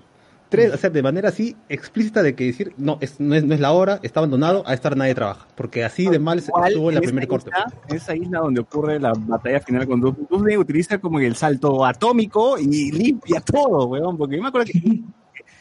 Tres, 0.55 0.73
o 0.73 0.77
sea, 0.77 0.89
de 0.89 1.03
manera 1.03 1.29
así 1.29 1.55
explícita 1.69 2.23
de 2.23 2.35
que 2.35 2.45
decir, 2.45 2.73
no, 2.77 2.97
es, 3.01 3.19
no, 3.19 3.35
es, 3.35 3.43
no 3.43 3.53
es 3.53 3.59
la 3.59 3.71
hora, 3.71 3.99
está 4.03 4.19
abandonado, 4.21 4.63
a 4.67 4.73
estar 4.73 4.95
nadie 4.95 5.13
trabaja. 5.15 5.47
Porque 5.55 5.83
así 5.83 6.07
de 6.07 6.19
mal 6.19 6.39
estuvo 6.39 6.89
en 6.89 6.95
la 6.95 7.01
primera 7.01 7.27
corte. 7.27 7.51
esa 7.89 8.15
isla 8.15 8.39
donde 8.39 8.61
ocurre 8.61 8.99
la 8.99 9.13
batalla 9.15 9.59
final 9.59 9.87
con 9.87 10.01
Doom- 10.01 10.57
utiliza 10.57 10.97
como 10.99 11.19
el 11.19 11.35
salto 11.35 11.85
atómico 11.85 12.57
y 12.57 12.91
limpia 12.91 13.41
todo, 13.41 13.87
weón, 13.87 14.17
porque 14.17 14.35
yo 14.37 14.41
me 14.41 14.47
acuerdo 14.49 14.71
que 14.71 15.01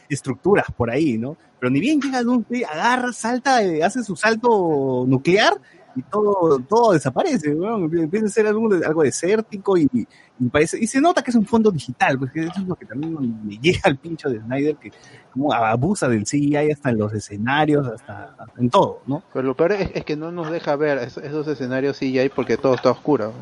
estructuras 0.08 0.66
por 0.76 0.90
ahí, 0.90 1.18
¿no? 1.18 1.36
Pero 1.58 1.70
ni 1.70 1.80
bien 1.80 2.00
llega 2.00 2.22
Doomsday, 2.22 2.64
agarra, 2.64 3.12
salta, 3.12 3.62
eh, 3.62 3.82
hace 3.82 4.04
su 4.04 4.16
salto 4.16 5.04
nuclear 5.08 5.54
y 5.96 6.02
todo, 6.02 6.58
todo 6.60 6.92
desaparece, 6.92 7.54
weón. 7.54 7.84
Empieza 7.98 8.26
a 8.26 8.28
ser 8.28 8.46
algo, 8.46 8.68
algo 8.84 9.02
desértico 9.02 9.76
y, 9.76 9.88
y 9.92 10.48
parece, 10.48 10.78
y 10.82 10.86
se 10.86 11.00
nota 11.00 11.22
que 11.22 11.30
es 11.30 11.36
un 11.36 11.46
fondo 11.46 11.70
digital, 11.70 12.18
porque 12.18 12.40
eso 12.40 12.52
es 12.60 12.66
lo 12.66 12.74
que 12.74 12.86
también 12.86 13.46
me 13.46 13.56
llega 13.58 13.80
al 13.84 13.96
pincho 13.98 14.28
de 14.28 14.40
Snyder, 14.40 14.76
que 14.76 14.90
como 15.32 15.52
abusa 15.52 16.08
del 16.08 16.24
CGI 16.24 16.70
hasta 16.72 16.90
en 16.90 16.98
los 16.98 17.12
escenarios, 17.12 17.86
hasta, 17.88 18.34
hasta 18.38 18.60
en 18.60 18.70
todo, 18.70 19.00
¿no? 19.06 19.22
Pero 19.32 19.46
lo 19.46 19.54
peor 19.56 19.72
es, 19.72 19.90
es 19.94 20.04
que 20.04 20.16
no 20.16 20.32
nos 20.32 20.50
deja 20.50 20.74
ver 20.76 20.98
es- 20.98 21.16
esos 21.18 21.46
escenarios 21.48 21.96
CGI 21.98 22.28
porque 22.34 22.56
todo 22.56 22.74
está 22.74 22.90
oscuro. 22.90 23.32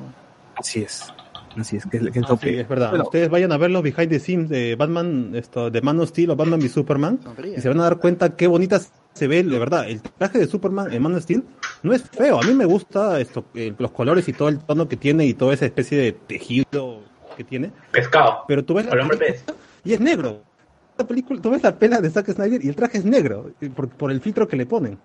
Así 0.56 0.82
es. 0.82 1.12
Así 1.58 1.76
es, 1.76 1.84
que, 1.86 1.98
es- 1.98 2.10
que 2.10 2.18
es 2.18 2.24
Ah, 2.24 2.28
lo 2.30 2.36
sí, 2.36 2.46
que- 2.46 2.60
es 2.60 2.68
verdad. 2.68 2.90
Bueno, 2.90 3.04
Ustedes 3.04 3.28
vayan 3.28 3.52
a 3.52 3.56
ver 3.58 3.70
los 3.70 3.82
behind 3.82 4.08
the 4.08 4.18
scenes 4.18 4.48
de 4.48 4.74
Batman, 4.76 5.32
esto, 5.34 5.70
de 5.70 5.82
Man 5.82 6.00
of 6.00 6.08
Steel 6.08 6.30
o 6.30 6.36
Batman 6.36 6.60
v 6.60 6.68
Superman 6.68 7.20
Sonríe. 7.22 7.56
y 7.58 7.60
se 7.60 7.68
van 7.68 7.80
a 7.80 7.84
dar 7.84 7.98
cuenta 7.98 8.34
qué 8.36 8.46
bonitas 8.46 8.92
se 9.14 9.26
ve, 9.28 9.42
de 9.42 9.58
verdad. 9.58 9.88
El 9.88 10.00
traje 10.00 10.38
de 10.38 10.46
Superman 10.46 10.92
en 10.92 11.02
Man 11.02 11.14
of 11.14 11.22
Steel 11.22 11.44
no 11.82 11.92
es 11.92 12.02
feo. 12.02 12.38
A 12.38 12.42
mí 12.42 12.54
me 12.54 12.64
gusta 12.64 13.20
esto, 13.20 13.44
eh, 13.54 13.74
los 13.78 13.90
colores 13.90 14.26
y 14.28 14.32
todo 14.32 14.48
el 14.48 14.58
tono 14.60 14.88
que 14.88 14.96
tiene 14.96 15.26
y 15.26 15.34
toda 15.34 15.52
esa 15.54 15.66
especie 15.66 15.98
de 15.98 16.12
tejido 16.12 17.00
que 17.36 17.44
tiene. 17.44 17.70
Pescado. 17.90 18.44
Pero 18.48 18.64
tú 18.64 18.74
ves 18.74 18.86
la 18.86 18.92
película 18.92 19.18
y 19.84 19.92
es 19.92 20.00
negro. 20.00 20.42
La 20.96 21.06
película, 21.06 21.40
tú 21.40 21.50
ves 21.50 21.62
la 21.62 21.74
pela 21.78 22.00
de 22.00 22.10
Zack 22.10 22.30
Snyder 22.32 22.64
y 22.64 22.68
el 22.68 22.76
traje 22.76 22.98
es 22.98 23.04
negro 23.04 23.50
y 23.60 23.68
por, 23.70 23.88
por 23.88 24.10
el 24.12 24.20
filtro 24.20 24.46
que 24.46 24.56
le 24.56 24.66
ponen. 24.66 24.98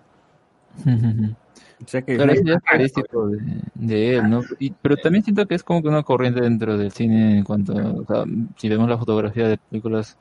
o 1.84 1.88
sea 1.88 2.02
que 2.02 2.16
Claro, 2.16 2.32
es 2.32 2.42
característico 2.42 3.28
de, 3.28 3.38
de 3.74 4.16
él, 4.16 4.30
¿no? 4.30 4.42
Y- 4.58 4.70
pero 4.70 4.96
también 4.96 5.24
siento 5.24 5.46
que 5.46 5.54
es 5.54 5.62
como 5.62 5.82
que 5.82 5.88
una 5.88 6.02
corriente 6.02 6.40
dentro 6.40 6.76
del 6.76 6.90
cine 6.92 7.38
en 7.38 7.44
cuanto, 7.44 7.72
o 7.74 8.04
sea, 8.06 8.24
si 8.56 8.68
vemos 8.68 8.88
la 8.88 8.98
fotografía 8.98 9.48
de 9.48 9.58
películas 9.58 10.18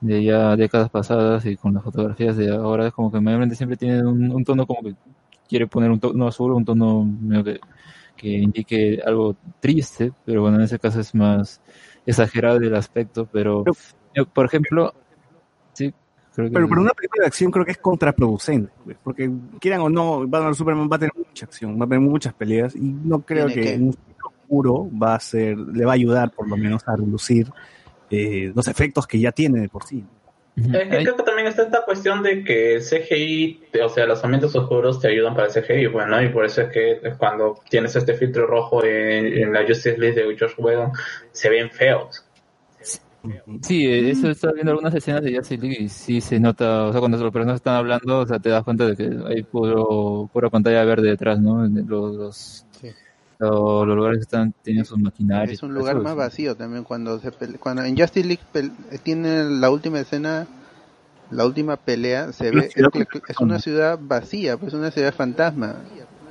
de 0.00 0.24
ya 0.24 0.56
décadas 0.56 0.90
pasadas 0.90 1.46
y 1.46 1.56
con 1.56 1.74
las 1.74 1.84
fotografías 1.84 2.36
de 2.36 2.50
ahora, 2.50 2.88
es 2.88 2.92
como 2.92 3.10
que 3.10 3.20
mayormente 3.20 3.54
siempre 3.54 3.76
tiene 3.76 4.02
un, 4.04 4.30
un 4.32 4.44
tono 4.44 4.66
como 4.66 4.82
que 4.82 4.94
quiere 5.48 5.66
poner 5.66 5.90
un 5.90 6.00
tono 6.00 6.26
azul, 6.26 6.52
un 6.52 6.64
tono 6.64 7.04
medio 7.04 7.44
que, 7.44 7.60
que 8.16 8.28
indique 8.28 9.00
algo 9.04 9.36
triste, 9.60 10.12
pero 10.24 10.42
bueno, 10.42 10.56
en 10.56 10.64
ese 10.64 10.78
caso 10.78 11.00
es 11.00 11.14
más 11.14 11.60
exagerado 12.06 12.58
el 12.58 12.74
aspecto, 12.74 13.28
pero, 13.32 13.64
yo, 14.14 14.26
por 14.26 14.46
ejemplo, 14.46 14.92
creo 16.34 16.48
que... 16.48 16.54
Pero 16.54 16.68
para 16.68 16.80
una 16.80 16.92
película 16.92 17.22
de 17.22 17.26
acción 17.26 17.50
creo 17.50 17.64
que 17.64 17.72
es 17.72 17.78
contraproducente, 17.78 18.72
pues, 18.84 18.96
porque 19.02 19.30
quieran 19.60 19.80
o 19.80 19.88
no, 19.88 20.26
Batman 20.26 20.54
Superman 20.54 20.88
va 20.90 20.96
a 20.96 20.98
tener 20.98 21.12
mucha 21.16 21.46
acción, 21.46 21.80
va 21.80 21.84
a 21.84 21.88
tener 21.88 22.00
muchas 22.00 22.34
peleas 22.34 22.74
y 22.76 22.80
no 22.80 23.20
creo 23.20 23.48
que 23.48 23.60
que. 23.60 23.74
un 23.74 23.92
filtro 23.92 24.28
oscuro 24.28 24.90
va 25.00 25.14
a 25.14 25.20
ser, 25.20 25.56
le 25.56 25.84
va 25.84 25.92
a 25.92 25.94
ayudar 25.94 26.30
por 26.30 26.48
lo 26.48 26.56
menos 26.56 26.82
a 26.86 26.96
reducir 26.96 27.50
eh, 28.10 28.52
los 28.54 28.68
efectos 28.68 29.06
que 29.06 29.18
ya 29.18 29.32
tiene 29.32 29.60
de 29.60 29.68
por 29.68 29.84
sí. 29.84 30.04
Es 30.54 30.66
que 30.66 30.88
creo 30.88 31.16
que 31.16 31.22
también 31.22 31.48
está 31.48 31.62
esta 31.62 31.82
cuestión 31.82 32.22
de 32.22 32.44
que 32.44 32.74
el 32.74 32.82
CGI, 32.82 33.62
o 33.82 33.88
sea, 33.88 34.04
los 34.04 34.22
ambientes 34.22 34.54
oscuros 34.54 35.00
te 35.00 35.08
ayudan 35.08 35.34
para 35.34 35.46
el 35.46 35.52
CGI, 35.52 35.86
bueno, 35.86 36.22
y 36.22 36.28
por 36.28 36.44
eso 36.44 36.60
es 36.60 36.68
que 36.68 37.00
cuando 37.16 37.58
tienes 37.70 37.96
este 37.96 38.12
filtro 38.12 38.46
rojo 38.46 38.84
en, 38.84 39.26
en 39.26 39.52
la 39.52 39.60
Justice 39.60 39.96
League 39.96 40.14
de 40.14 40.36
George 40.36 40.60
Whedon, 40.60 40.92
se 41.30 41.48
ven 41.48 41.70
feos. 41.70 42.26
Sí, 43.62 43.86
eh, 43.86 44.10
eso 44.10 44.28
estaba 44.30 44.52
viendo 44.54 44.72
algunas 44.72 44.94
escenas 44.94 45.22
de 45.22 45.36
Justice 45.36 45.62
League 45.62 45.82
y 45.84 45.88
sí 45.88 46.20
se 46.20 46.40
nota, 46.40 46.84
o 46.86 46.92
sea, 46.92 47.00
cuando 47.00 47.16
los 47.18 47.32
personajes 47.32 47.60
están 47.60 47.76
hablando, 47.76 48.20
o 48.20 48.26
sea, 48.26 48.38
te 48.40 48.48
das 48.48 48.64
cuenta 48.64 48.86
de 48.86 48.96
que 48.96 49.04
hay 49.26 49.42
puro, 49.44 50.28
pura 50.32 50.50
pantalla 50.50 50.84
verde 50.84 51.10
detrás, 51.10 51.40
¿no? 51.40 51.64
Los, 51.66 51.86
los, 52.16 52.16
los- 52.16 53.86
los 53.86 53.96
lugares 53.96 54.20
están, 54.20 54.52
tienen 54.62 54.84
sus 54.84 54.98
maquinarias. 54.98 55.54
Es 55.54 55.62
un 55.62 55.74
lugar 55.74 55.96
eso 55.96 56.04
más 56.04 56.14
vacío 56.16 56.54
también 56.56 56.84
cuando 56.84 57.18
se 57.18 57.32
pele- 57.32 57.58
cuando 57.58 57.82
en 57.82 57.96
Justice 57.96 58.26
League 58.26 58.42
pel- 58.52 58.72
tiene 59.02 59.44
la 59.44 59.70
última 59.70 60.00
escena 60.00 60.46
la 61.30 61.46
última 61.46 61.76
pelea 61.76 62.32
se 62.32 62.50
ve 62.50 62.66
es, 62.66 62.84
es 63.28 63.40
una 63.40 63.58
ciudad 63.58 63.98
vacía 64.00 64.56
pues 64.58 64.74
una 64.74 64.90
ciudad 64.90 65.14
fantasma 65.14 65.76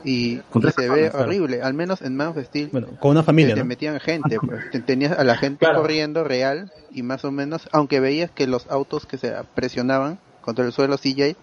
y, 0.03 0.38
Con 0.39 0.61
y 0.61 0.63
tres 0.63 0.75
se 0.75 0.81
personas, 0.81 1.01
ve 1.03 1.09
claro. 1.11 1.25
horrible 1.25 1.61
al 1.61 1.73
menos 1.73 2.01
en 2.01 2.15
Man 2.15 2.27
of 2.30 2.38
Steel 2.45 2.69
Bueno, 2.71 2.88
con 2.99 3.11
una 3.11 3.23
familia, 3.23 3.55
te, 3.55 3.63
metían 3.63 3.99
gente 3.99 4.39
pues. 4.39 4.59
Te- 4.71 4.80
tenías 4.80 5.17
a 5.17 5.23
la 5.23 5.35
gente 5.38 5.65
Claro. 5.65 5.81
corriendo 5.81 6.23
real 6.23 6.71
y 6.91 7.03
más 7.03 7.23
o 7.25 7.31
menos 7.31 7.67
aunque 7.71 7.99
veías 7.99 8.31
que 8.31 8.47
los 8.47 8.69
autos 8.69 9.05
que 9.05 9.17
se 9.17 9.33
presionaban 9.55 10.19
contra 10.41 10.65
el 10.65 10.71
suelo 10.71 10.97
CJ 10.97 11.35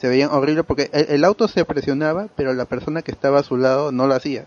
se 0.00 0.08
veían 0.08 0.30
horribles 0.30 0.64
porque 0.66 0.90
el, 0.92 1.06
el 1.08 1.24
auto 1.24 1.48
se 1.48 1.64
presionaba 1.64 2.28
pero 2.36 2.52
la 2.54 2.64
persona 2.66 3.02
que 3.02 3.12
estaba 3.12 3.40
a 3.40 3.44
su 3.44 3.56
lado 3.56 3.92
no 3.92 4.06
lo 4.06 4.14
hacía 4.14 4.44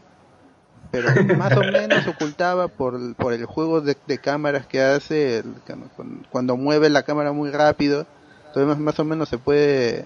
pero 0.92 1.10
más 1.38 1.56
o 1.58 1.64
menos 1.64 2.08
ocultaba 2.08 2.68
por, 2.68 3.16
por 3.16 3.34
el 3.34 3.46
juego 3.46 3.82
de, 3.82 3.98
de 4.06 4.18
cámaras 4.20 4.68
que 4.68 4.82
hace, 4.82 5.40
el- 5.40 5.56
cuando, 5.66 5.90
cuando 6.30 6.58
mueve 6.58 6.90
la 6.90 7.04
cámara 7.04 7.32
muy 7.32 7.50
rápido, 7.52 8.06
entonces 8.48 8.68
más, 8.68 8.80
más 8.80 9.00
o 9.00 9.04
menos 9.04 9.28
se 9.30 9.38
puede 9.38 10.06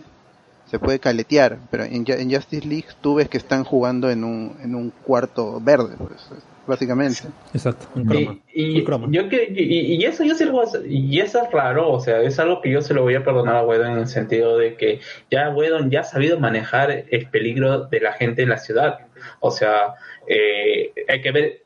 se 0.69 0.79
puede 0.79 0.99
caletear, 0.99 1.57
pero 1.71 1.83
en, 1.83 2.05
en 2.07 2.31
Justice 2.31 2.67
League 2.67 2.87
tú 3.01 3.15
ves 3.15 3.27
que 3.29 3.37
están 3.37 3.63
jugando 3.63 4.09
en 4.09 4.23
un, 4.23 4.57
en 4.63 4.75
un 4.75 4.91
cuarto 4.91 5.59
verde, 5.59 5.95
pues, 5.97 6.29
básicamente. 6.67 7.21
Exacto, 7.53 7.87
un 7.95 8.05
croma. 8.05 8.37
Y, 8.53 8.63
y 8.63 8.79
Un 8.79 8.85
croma. 8.85 9.07
yo 9.09 9.27
que 9.29 9.51
y, 9.51 9.95
y 9.95 10.05
eso 10.05 10.23
yo 10.23 10.35
se 10.35 10.45
lo 10.45 10.61
y 10.85 11.19
eso 11.19 11.41
es 11.43 11.51
raro, 11.51 11.91
o 11.91 11.99
sea, 11.99 12.21
es 12.21 12.37
algo 12.39 12.61
que 12.61 12.69
yo 12.71 12.81
se 12.81 12.93
lo 12.93 13.01
voy 13.01 13.15
a 13.15 13.23
perdonar 13.23 13.55
a 13.55 13.63
Whedon 13.65 13.93
en 13.93 13.97
el 13.99 14.07
sentido 14.07 14.57
de 14.57 14.75
que 14.75 14.99
ya 15.31 15.49
Whedon 15.49 15.89
ya 15.89 16.01
ha 16.01 16.03
sabido 16.03 16.39
manejar 16.39 17.05
el 17.09 17.27
peligro 17.29 17.85
de 17.85 17.99
la 18.01 18.13
gente 18.13 18.43
en 18.43 18.49
la 18.49 18.57
ciudad. 18.59 18.99
O 19.39 19.49
sea, 19.49 19.95
eh, 20.27 20.91
hay 21.07 21.21
que 21.21 21.31
ver 21.31 21.63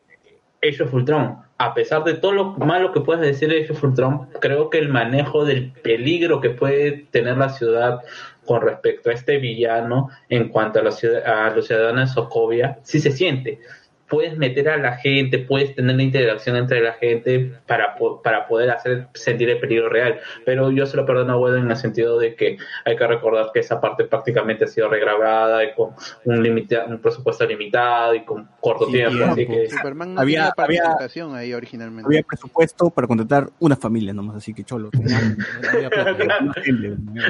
Age 0.62 0.84
of 0.84 0.94
Ultron. 0.94 1.44
A 1.58 1.74
pesar 1.74 2.04
de 2.04 2.16
todo 2.16 2.32
lo 2.32 2.46
malo 2.52 2.92
que 2.92 3.02
puedas 3.02 3.22
decir 3.22 3.50
de 3.50 3.62
Age 3.62 3.74
of 3.74 3.84
Ultron, 3.84 4.28
creo 4.42 4.70
que 4.70 4.80
el 4.80 4.90
manejo 4.90 5.46
del 5.46 5.72
peligro 5.72 6.42
que 6.42 6.50
puede 6.50 7.06
tener 7.12 7.38
la 7.38 7.50
ciudad 7.50 8.02
con 8.46 8.62
respecto 8.62 9.10
a 9.10 9.14
este 9.14 9.38
villano 9.38 10.10
en 10.30 10.50
cuanto 10.50 10.80
a, 10.80 10.92
ciudad, 10.92 11.26
a 11.26 11.56
los 11.56 11.68
ciudadanos 11.68 12.10
de 12.10 12.14
Sokovia 12.14 12.80
sí 12.84 13.00
se 13.00 13.12
siente. 13.12 13.60
Puedes 14.08 14.38
meter 14.38 14.70
a 14.70 14.78
la 14.78 14.98
gente, 14.98 15.40
puedes 15.40 15.74
tener 15.76 15.96
la 15.96 16.04
interacción 16.04 16.56
entre 16.56 16.82
la 16.82 16.94
gente 16.94 17.54
para, 17.66 17.96
para 18.24 18.48
poder 18.48 18.70
hacer 18.70 19.08
sentir 19.14 19.50
el 19.50 19.60
peligro 19.60 19.90
real. 19.90 20.20
Pero 20.46 20.70
yo 20.72 20.86
se 20.86 20.98
lo 20.98 21.06
perdono 21.06 21.34
a 21.34 21.38
Whedon 21.40 21.64
en 21.64 21.72
el 21.72 21.78
sentido 21.78 22.20
de 22.20 22.36
que 22.36 22.58
hay 22.86 22.96
que 22.96 23.08
recordar 23.08 23.48
que 23.54 23.60
esa 23.62 23.82
parte 23.82 24.04
prácticamente 24.06 24.66
ha 24.66 24.68
sido 24.68 24.88
regrabada 24.90 25.64
y 25.64 25.74
con 25.74 25.92
un, 26.26 26.44
limita- 26.44 26.86
un 26.88 27.00
presupuesto 27.02 27.46
limitado 27.46 28.14
y 28.14 28.24
con 28.24 28.48
corto 28.60 28.88
tiempo. 28.88 29.24
Así 29.26 29.48
que 29.48 29.70
Superman 29.70 30.14
no 30.16 30.22
Había- 30.22 30.52
tenía 30.54 30.54
había- 30.66 30.84
participación 30.84 31.36
ahí 31.36 31.54
originalmente. 31.54 32.06
Había 32.08 32.22
presupuesto 32.24 32.90
para 32.92 33.08
contratar 33.08 33.50
una 33.60 33.76
familia 33.76 34.14
nomás, 34.14 34.36
así 34.38 34.54
que 34.54 34.64
cholo. 34.64 34.90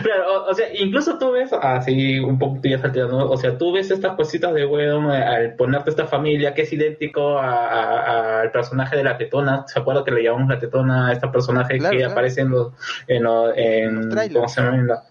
Claro, 0.04 0.24
o, 0.46 0.50
o 0.50 0.54
sea, 0.54 0.68
incluso 0.74 1.18
tú 1.18 1.32
ves, 1.32 1.52
así 1.54 2.20
un 2.20 2.38
poquito 2.40 2.70
ya 2.70 2.80
salteando, 2.80 3.18
¿no? 3.18 3.30
o 3.30 3.38
sea, 3.38 3.58
tú 3.58 3.72
ves 3.74 3.92
estas 3.92 4.16
cositas 4.16 4.54
de 4.54 4.66
Whedon 4.66 5.12
eh, 5.12 5.24
al 5.24 5.56
ponerte 5.56 5.90
esta 5.90 6.06
familia 6.06 6.54
que 6.54 6.63
es 6.64 6.74
idéntico 6.74 7.40
al 7.40 8.52
personaje 8.52 8.98
de 8.98 9.04
la 9.04 9.18
tetona, 9.18 9.66
¿se 9.68 9.80
acuerda 9.80 10.04
que 10.04 10.12
le 10.12 10.24
llamamos 10.24 10.50
la 10.50 10.60
tetona 10.60 11.08
a 11.08 11.14
esta 11.14 11.32
personaje 11.32 11.78
Claro, 11.78 11.92
que 11.92 11.98
claro. 12.00 12.12
aparece 12.12 12.42
en 12.42 12.50
los, 12.50 12.74
en, 13.08 13.24
los- 13.24 13.54
en- 13.56 14.10
trailers. 14.10 14.34
¿cómo 14.36 14.48
se 14.50 14.62
llama? 14.62 14.76
En 14.78 14.88
la- 14.88 15.04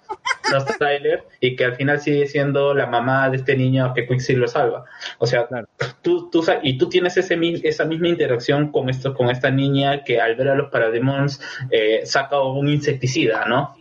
los 0.53 0.65
trailers 0.79 1.23
y 1.41 1.57
que 1.57 1.65
al 1.65 1.75
final 1.77 1.99
sigue 2.01 2.27
siendo 2.27 2.75
la 2.75 2.87
mamá 2.87 3.31
de 3.31 3.37
este 3.39 3.57
niño 3.57 3.93
que 3.95 4.07
Quicksilver 4.07 4.49
salva. 4.49 4.85
O 5.19 5.27
sea, 5.27 5.49
tú, 6.03 6.29
tú, 6.31 6.45
y 6.63 6.77
tú 6.77 6.89
tienes 6.89 7.17
ese, 7.17 7.39
esa 7.63 7.85
misma 7.85 8.09
interacción 8.09 8.71
con 8.71 8.91
esto, 8.91 9.15
con 9.15 9.31
esta 9.31 9.51
niña 9.51 10.05
que 10.05 10.21
al 10.21 10.35
ver 10.35 10.49
a 10.51 10.55
los 10.55 10.71
Parademons 10.71 11.41
eh, 11.71 12.03
saca 12.05 12.41
un 12.43 12.69
insecticida, 12.69 13.45
¿no? 13.47 13.75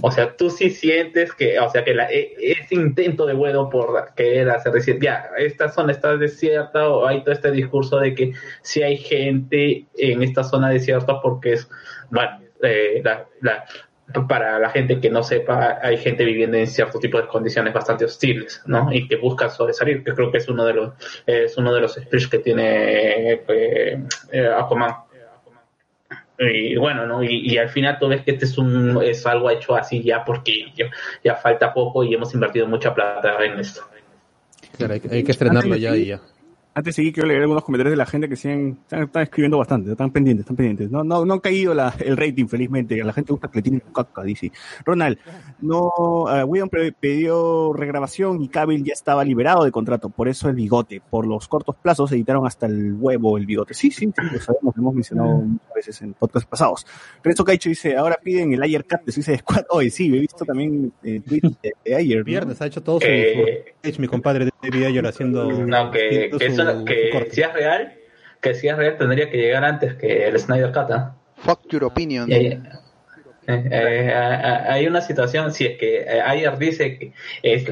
O 0.00 0.10
sea, 0.10 0.36
tú 0.36 0.50
sí 0.50 0.70
sientes 0.70 1.32
que, 1.34 1.58
o 1.58 1.68
sea, 1.70 1.84
que 1.84 1.94
la, 1.94 2.10
e- 2.10 2.34
ese 2.38 2.74
intento 2.74 3.26
de 3.26 3.34
Guedo 3.34 3.68
por 3.70 4.14
querer 4.14 4.50
hacer 4.50 4.72
decir, 4.72 4.98
ya, 5.00 5.30
esta 5.38 5.68
zona 5.68 5.92
está 5.92 6.16
desierta, 6.16 6.88
o 6.88 7.06
hay 7.06 7.22
todo 7.22 7.32
este 7.32 7.50
discurso 7.50 7.98
de 7.98 8.14
que 8.14 8.32
si 8.62 8.82
hay 8.82 8.96
gente 8.96 9.86
en 9.96 10.22
esta 10.22 10.44
zona 10.44 10.70
desierta 10.70 11.20
porque 11.20 11.54
es, 11.54 11.68
bueno, 12.10 12.40
eh, 12.62 13.00
la, 13.04 13.26
la- 13.40 13.64
para 14.28 14.58
la 14.58 14.68
gente 14.70 15.00
que 15.00 15.08
no 15.08 15.22
sepa, 15.22 15.78
hay 15.82 15.96
gente 15.96 16.24
viviendo 16.24 16.56
en 16.58 16.66
cierto 16.66 16.98
tipo 16.98 17.18
de 17.20 17.26
condiciones 17.28 17.72
bastante 17.72 18.04
hostiles, 18.04 18.60
¿no? 18.66 18.92
Y 18.92 19.08
que 19.08 19.16
busca 19.16 19.48
sobresalir, 19.48 20.04
que 20.04 20.12
creo 20.12 20.30
que 20.30 20.36
es 20.38 20.48
uno 20.48 20.66
de 20.66 20.74
los, 20.74 20.92
es 21.26 21.56
uno 21.56 21.72
de 21.72 21.80
los 21.80 21.94
speech 21.94 22.28
que 22.28 22.38
tiene 22.38 23.32
eh, 23.32 23.42
eh. 23.48 23.98
Y 26.48 26.76
bueno, 26.76 27.06
¿no? 27.06 27.22
Y, 27.22 27.56
al 27.58 27.68
final 27.68 27.98
tú 27.98 28.08
ves 28.08 28.22
que 28.22 28.32
este 28.32 28.44
es 28.46 28.58
un 28.58 29.02
es 29.02 29.26
algo 29.26 29.50
hecho 29.50 29.74
así 29.74 30.02
ya 30.02 30.24
porque 30.24 30.72
ya, 31.22 31.34
falta 31.36 31.72
poco 31.72 32.04
y 32.04 32.14
hemos 32.14 32.34
invertido 32.34 32.66
mucha 32.66 32.94
plata 32.94 33.44
en 33.44 33.58
esto. 33.58 33.82
Claro, 34.76 34.94
hay, 34.94 35.02
hay 35.10 35.24
que 35.24 35.32
estrenarlo 35.32 35.76
ya 35.76 35.94
y 35.96 36.06
ya. 36.06 36.20
Antes 36.74 36.94
de 36.94 37.02
seguir, 37.02 37.12
quiero 37.12 37.28
leer 37.28 37.42
algunos 37.42 37.64
comentarios 37.64 37.90
de 37.92 37.96
la 37.98 38.06
gente 38.06 38.30
que 38.30 38.36
siguen, 38.36 38.78
están, 38.82 39.02
están 39.02 39.22
escribiendo 39.24 39.58
bastante, 39.58 39.90
están 39.90 40.10
pendientes, 40.10 40.44
están 40.44 40.56
pendientes. 40.56 40.90
No, 40.90 41.04
no, 41.04 41.22
no 41.26 41.34
ha 41.34 41.42
caído 41.42 41.74
la, 41.74 41.94
el 41.98 42.16
rating, 42.16 42.46
felizmente. 42.46 43.00
A 43.02 43.04
la 43.04 43.12
gente 43.12 43.30
gusta 43.30 43.48
que 43.50 43.58
le 43.58 43.62
tienen 43.62 43.82
caca, 43.94 44.22
dice. 44.22 44.50
Ronald, 44.86 45.18
no, 45.60 45.92
uh, 45.96 46.68
pre- 46.70 46.92
pidió 46.92 47.74
regrabación 47.74 48.40
y 48.42 48.48
Cavill 48.48 48.84
ya 48.84 48.94
estaba 48.94 49.22
liberado 49.22 49.64
de 49.64 49.70
contrato, 49.70 50.08
por 50.08 50.28
eso 50.28 50.48
el 50.48 50.54
bigote. 50.54 51.02
Por 51.10 51.26
los 51.26 51.46
cortos 51.46 51.76
plazos 51.76 52.10
editaron 52.12 52.46
hasta 52.46 52.64
el 52.64 52.94
huevo 52.94 53.36
el 53.36 53.44
bigote. 53.44 53.74
Sí, 53.74 53.90
sí, 53.90 54.06
sí, 54.06 54.12
lo 54.32 54.40
sabemos, 54.40 54.74
lo 54.74 54.80
hemos 54.82 54.94
mencionado 54.94 55.28
muchas 55.42 55.74
veces 55.74 56.00
en 56.00 56.14
podcasts 56.14 56.48
pasados. 56.48 56.86
Renzo 57.22 57.44
Caicho 57.44 57.68
dice, 57.68 57.96
ahora 57.98 58.18
piden 58.22 58.54
el 58.54 58.62
Ayer 58.62 58.86
Cut 58.86 59.02
de 59.04 59.12
Suicide 59.12 59.38
Squad. 59.38 59.64
Hoy 59.68 59.90
sí, 59.90 60.06
he 60.06 60.18
visto 60.20 60.44
también 60.46 60.90
eh, 61.02 61.20
tweets 61.20 61.60
de, 61.62 61.72
de 61.84 61.94
Ayer. 61.96 62.18
¿no? 62.20 62.24
Viernes 62.24 62.62
ha 62.62 62.66
hecho 62.66 62.82
todo 62.82 62.98
su, 62.98 63.06
Eh, 63.06 63.74
mi 63.98 64.06
compadre 64.08 64.48
David 64.62 64.84
Ayer 64.86 65.06
haciendo, 65.06 65.50
No, 65.52 65.90
que, 65.90 66.30
su- 66.32 66.61
que 66.84 67.10
corte. 67.10 67.30
si 67.30 67.40
es 67.42 67.52
real, 67.52 67.92
que 68.40 68.54
si 68.54 68.68
es 68.68 68.76
real 68.76 68.96
tendría 68.98 69.30
que 69.30 69.36
llegar 69.38 69.64
antes 69.64 69.94
que 69.94 70.26
el 70.28 70.38
Snyder 70.38 70.72
Cut. 70.72 70.90
¿ah? 70.90 71.14
Fuck 71.36 71.68
your 71.70 71.84
opinion. 71.84 72.30
Y 72.30 72.34
hay, 72.34 72.46
eh, 73.48 73.68
eh, 73.72 74.12
hay 74.14 74.86
una 74.86 75.00
situación, 75.00 75.52
si 75.52 75.66
es 75.66 75.76
que 75.78 76.02
eh, 76.02 76.20
Ayer 76.24 76.56
dice 76.58 76.96
que, 76.98 77.12
es, 77.42 77.64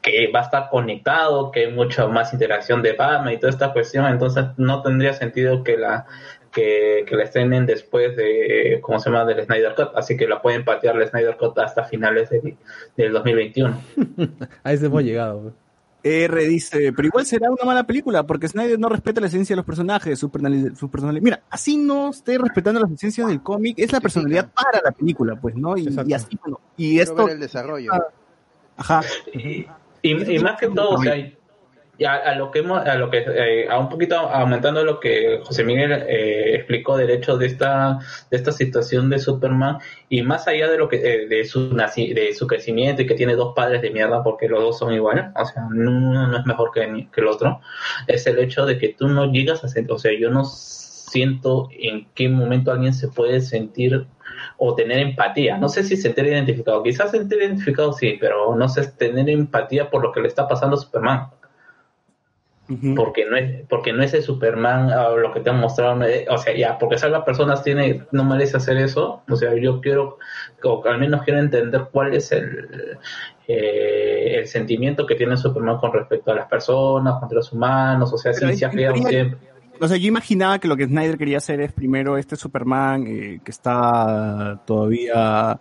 que 0.00 0.30
va 0.34 0.40
a 0.40 0.44
estar 0.44 0.68
conectado, 0.70 1.50
que 1.50 1.66
hay 1.66 1.72
mucha 1.72 2.06
más 2.06 2.32
interacción 2.32 2.82
de 2.82 2.94
Batman 2.94 3.34
y 3.34 3.38
toda 3.38 3.50
esta 3.50 3.72
cuestión, 3.74 4.06
entonces 4.06 4.46
no 4.56 4.80
tendría 4.82 5.12
sentido 5.12 5.62
que 5.62 5.76
la 5.76 6.06
que, 6.50 7.04
que 7.06 7.14
la 7.14 7.24
estrenen 7.24 7.66
después 7.66 8.16
de, 8.16 8.78
¿cómo 8.80 8.98
se 8.98 9.10
llama?, 9.10 9.26
del 9.26 9.44
Snyder 9.44 9.74
Cut, 9.74 9.90
así 9.94 10.16
que 10.16 10.26
la 10.26 10.40
pueden 10.40 10.64
patear 10.64 10.96
el 10.96 11.06
Snyder 11.06 11.36
Cut 11.36 11.58
hasta 11.58 11.84
finales 11.84 12.30
de- 12.30 12.56
del 12.96 13.12
2021. 13.12 13.78
A 14.64 14.72
ese 14.72 14.86
hemos 14.86 15.02
llegado. 15.04 15.52
R 16.02 16.46
dice, 16.46 16.92
pero 16.92 17.08
igual 17.08 17.26
será 17.26 17.50
una 17.50 17.64
mala 17.64 17.84
película, 17.84 18.24
porque 18.24 18.48
Snyder 18.48 18.78
no 18.78 18.88
respeta 18.88 19.20
la 19.20 19.26
esencia 19.26 19.54
de 19.54 19.58
los 19.58 19.66
personajes, 19.66 20.18
su, 20.18 20.30
personali- 20.30 20.74
su 20.76 20.88
personalidad. 20.90 21.22
Mira, 21.22 21.42
así 21.50 21.76
no 21.76 22.10
esté 22.10 22.38
respetando 22.38 22.80
las 22.80 22.90
esencias 22.90 23.28
del 23.28 23.42
cómic, 23.42 23.78
es 23.78 23.92
la 23.92 24.00
personalidad 24.00 24.50
para 24.52 24.80
la 24.84 24.92
película, 24.92 25.34
pues, 25.40 25.56
¿no? 25.56 25.76
Y, 25.76 25.88
y 26.06 26.14
así, 26.14 26.38
bueno, 26.42 26.60
y 26.76 26.90
Quiero 26.90 27.02
esto... 27.02 27.24
ver 27.24 27.34
el 27.34 27.40
desarrollo. 27.40 27.92
Ajá. 28.76 29.00
Y, 29.32 29.66
y 30.02 30.38
más 30.38 30.58
que 30.58 30.68
todo, 30.68 30.90
o 30.90 31.02
sea, 31.02 31.16
y 31.98 32.04
a, 32.04 32.34
lo 32.36 32.50
que 32.52 32.60
hemos, 32.60 32.86
a 32.86 32.94
lo 32.94 33.10
que, 33.10 33.24
eh, 33.26 33.68
a 33.68 33.78
un 33.78 33.88
poquito 33.88 34.16
aumentando 34.16 34.84
lo 34.84 35.00
que 35.00 35.40
José 35.42 35.64
Miguel 35.64 35.92
eh, 35.92 36.54
explicó 36.54 36.96
del 36.96 37.10
hecho 37.10 37.36
de 37.36 37.46
esta, 37.46 37.98
de 38.30 38.36
esta 38.36 38.52
situación 38.52 39.10
de 39.10 39.18
Superman, 39.18 39.78
y 40.08 40.22
más 40.22 40.46
allá 40.46 40.70
de 40.70 40.78
lo 40.78 40.88
que, 40.88 40.96
eh, 40.96 41.26
de 41.26 41.44
su 41.44 41.72
naci- 41.72 42.14
de 42.14 42.32
su 42.34 42.46
crecimiento 42.46 43.02
y 43.02 43.06
que 43.06 43.14
tiene 43.14 43.34
dos 43.34 43.52
padres 43.54 43.82
de 43.82 43.90
mierda 43.90 44.22
porque 44.22 44.48
los 44.48 44.60
dos 44.60 44.78
son 44.78 44.92
iguales, 44.94 45.24
o 45.34 45.44
sea, 45.44 45.64
uno 45.68 46.28
no 46.28 46.38
es 46.38 46.46
mejor 46.46 46.70
que, 46.72 47.08
que 47.12 47.20
el 47.20 47.26
otro, 47.26 47.60
es 48.06 48.26
el 48.28 48.38
hecho 48.38 48.64
de 48.64 48.78
que 48.78 48.90
tú 48.90 49.08
no 49.08 49.30
llegas 49.32 49.64
a 49.64 49.68
sentir, 49.68 49.92
o 49.92 49.98
sea, 49.98 50.12
yo 50.16 50.30
no 50.30 50.44
siento 50.44 51.68
en 51.72 52.06
qué 52.14 52.28
momento 52.28 52.70
alguien 52.70 52.94
se 52.94 53.08
puede 53.08 53.40
sentir 53.40 54.06
o 54.58 54.74
tener 54.74 54.98
empatía. 54.98 55.56
No 55.56 55.68
sé 55.68 55.82
si 55.82 55.96
sentir 55.96 56.26
identificado, 56.26 56.82
quizás 56.82 57.10
sentir 57.10 57.38
identificado 57.38 57.92
sí, 57.92 58.18
pero 58.20 58.54
no 58.54 58.68
sé 58.68 58.86
tener 58.92 59.28
empatía 59.30 59.90
por 59.90 60.02
lo 60.02 60.12
que 60.12 60.20
le 60.20 60.28
está 60.28 60.46
pasando 60.46 60.76
a 60.76 60.80
Superman. 60.80 61.28
Porque 62.94 63.24
no 63.24 63.36
es, 63.36 63.66
porque 63.66 63.92
no 63.94 64.02
es 64.02 64.12
el 64.12 64.22
Superman 64.22 64.90
ah, 64.90 65.08
lo 65.16 65.32
que 65.32 65.40
te 65.40 65.48
han 65.48 65.58
mostrado, 65.58 65.96
me- 65.96 66.26
o 66.28 66.36
sea, 66.36 66.54
ya, 66.54 66.78
porque 66.78 66.98
salva 66.98 67.24
personas 67.24 67.62
tiene, 67.62 68.02
no 68.12 68.24
merece 68.24 68.58
hacer 68.58 68.76
eso, 68.76 69.22
o 69.26 69.36
sea, 69.36 69.54
yo 69.54 69.80
quiero, 69.80 70.18
o 70.62 70.84
al 70.86 70.98
menos 70.98 71.22
quiero 71.22 71.40
entender 71.40 71.88
cuál 71.90 72.14
es 72.14 72.30
el, 72.32 72.98
eh, 73.46 74.34
el 74.38 74.46
sentimiento 74.46 75.06
que 75.06 75.14
tiene 75.14 75.36
Superman 75.38 75.78
con 75.78 75.92
respecto 75.92 76.30
a 76.30 76.34
las 76.34 76.46
personas, 76.48 77.14
contra 77.18 77.36
los 77.36 77.52
humanos, 77.52 78.12
o 78.12 78.18
sea, 78.18 78.32
Pero 78.32 78.50
en 78.50 78.70
creado 78.70 78.94
teoría- 78.94 79.08
siempre. 79.08 79.48
O 79.80 79.86
sea, 79.86 79.96
yo 79.96 80.08
imaginaba 80.08 80.58
que 80.58 80.66
lo 80.68 80.76
que 80.76 80.86
Snyder 80.86 81.16
quería 81.16 81.36
hacer 81.38 81.60
es 81.60 81.72
primero 81.72 82.18
este 82.18 82.34
Superman 82.34 83.06
eh, 83.06 83.40
que 83.44 83.50
está 83.52 84.60
todavía 84.66 85.58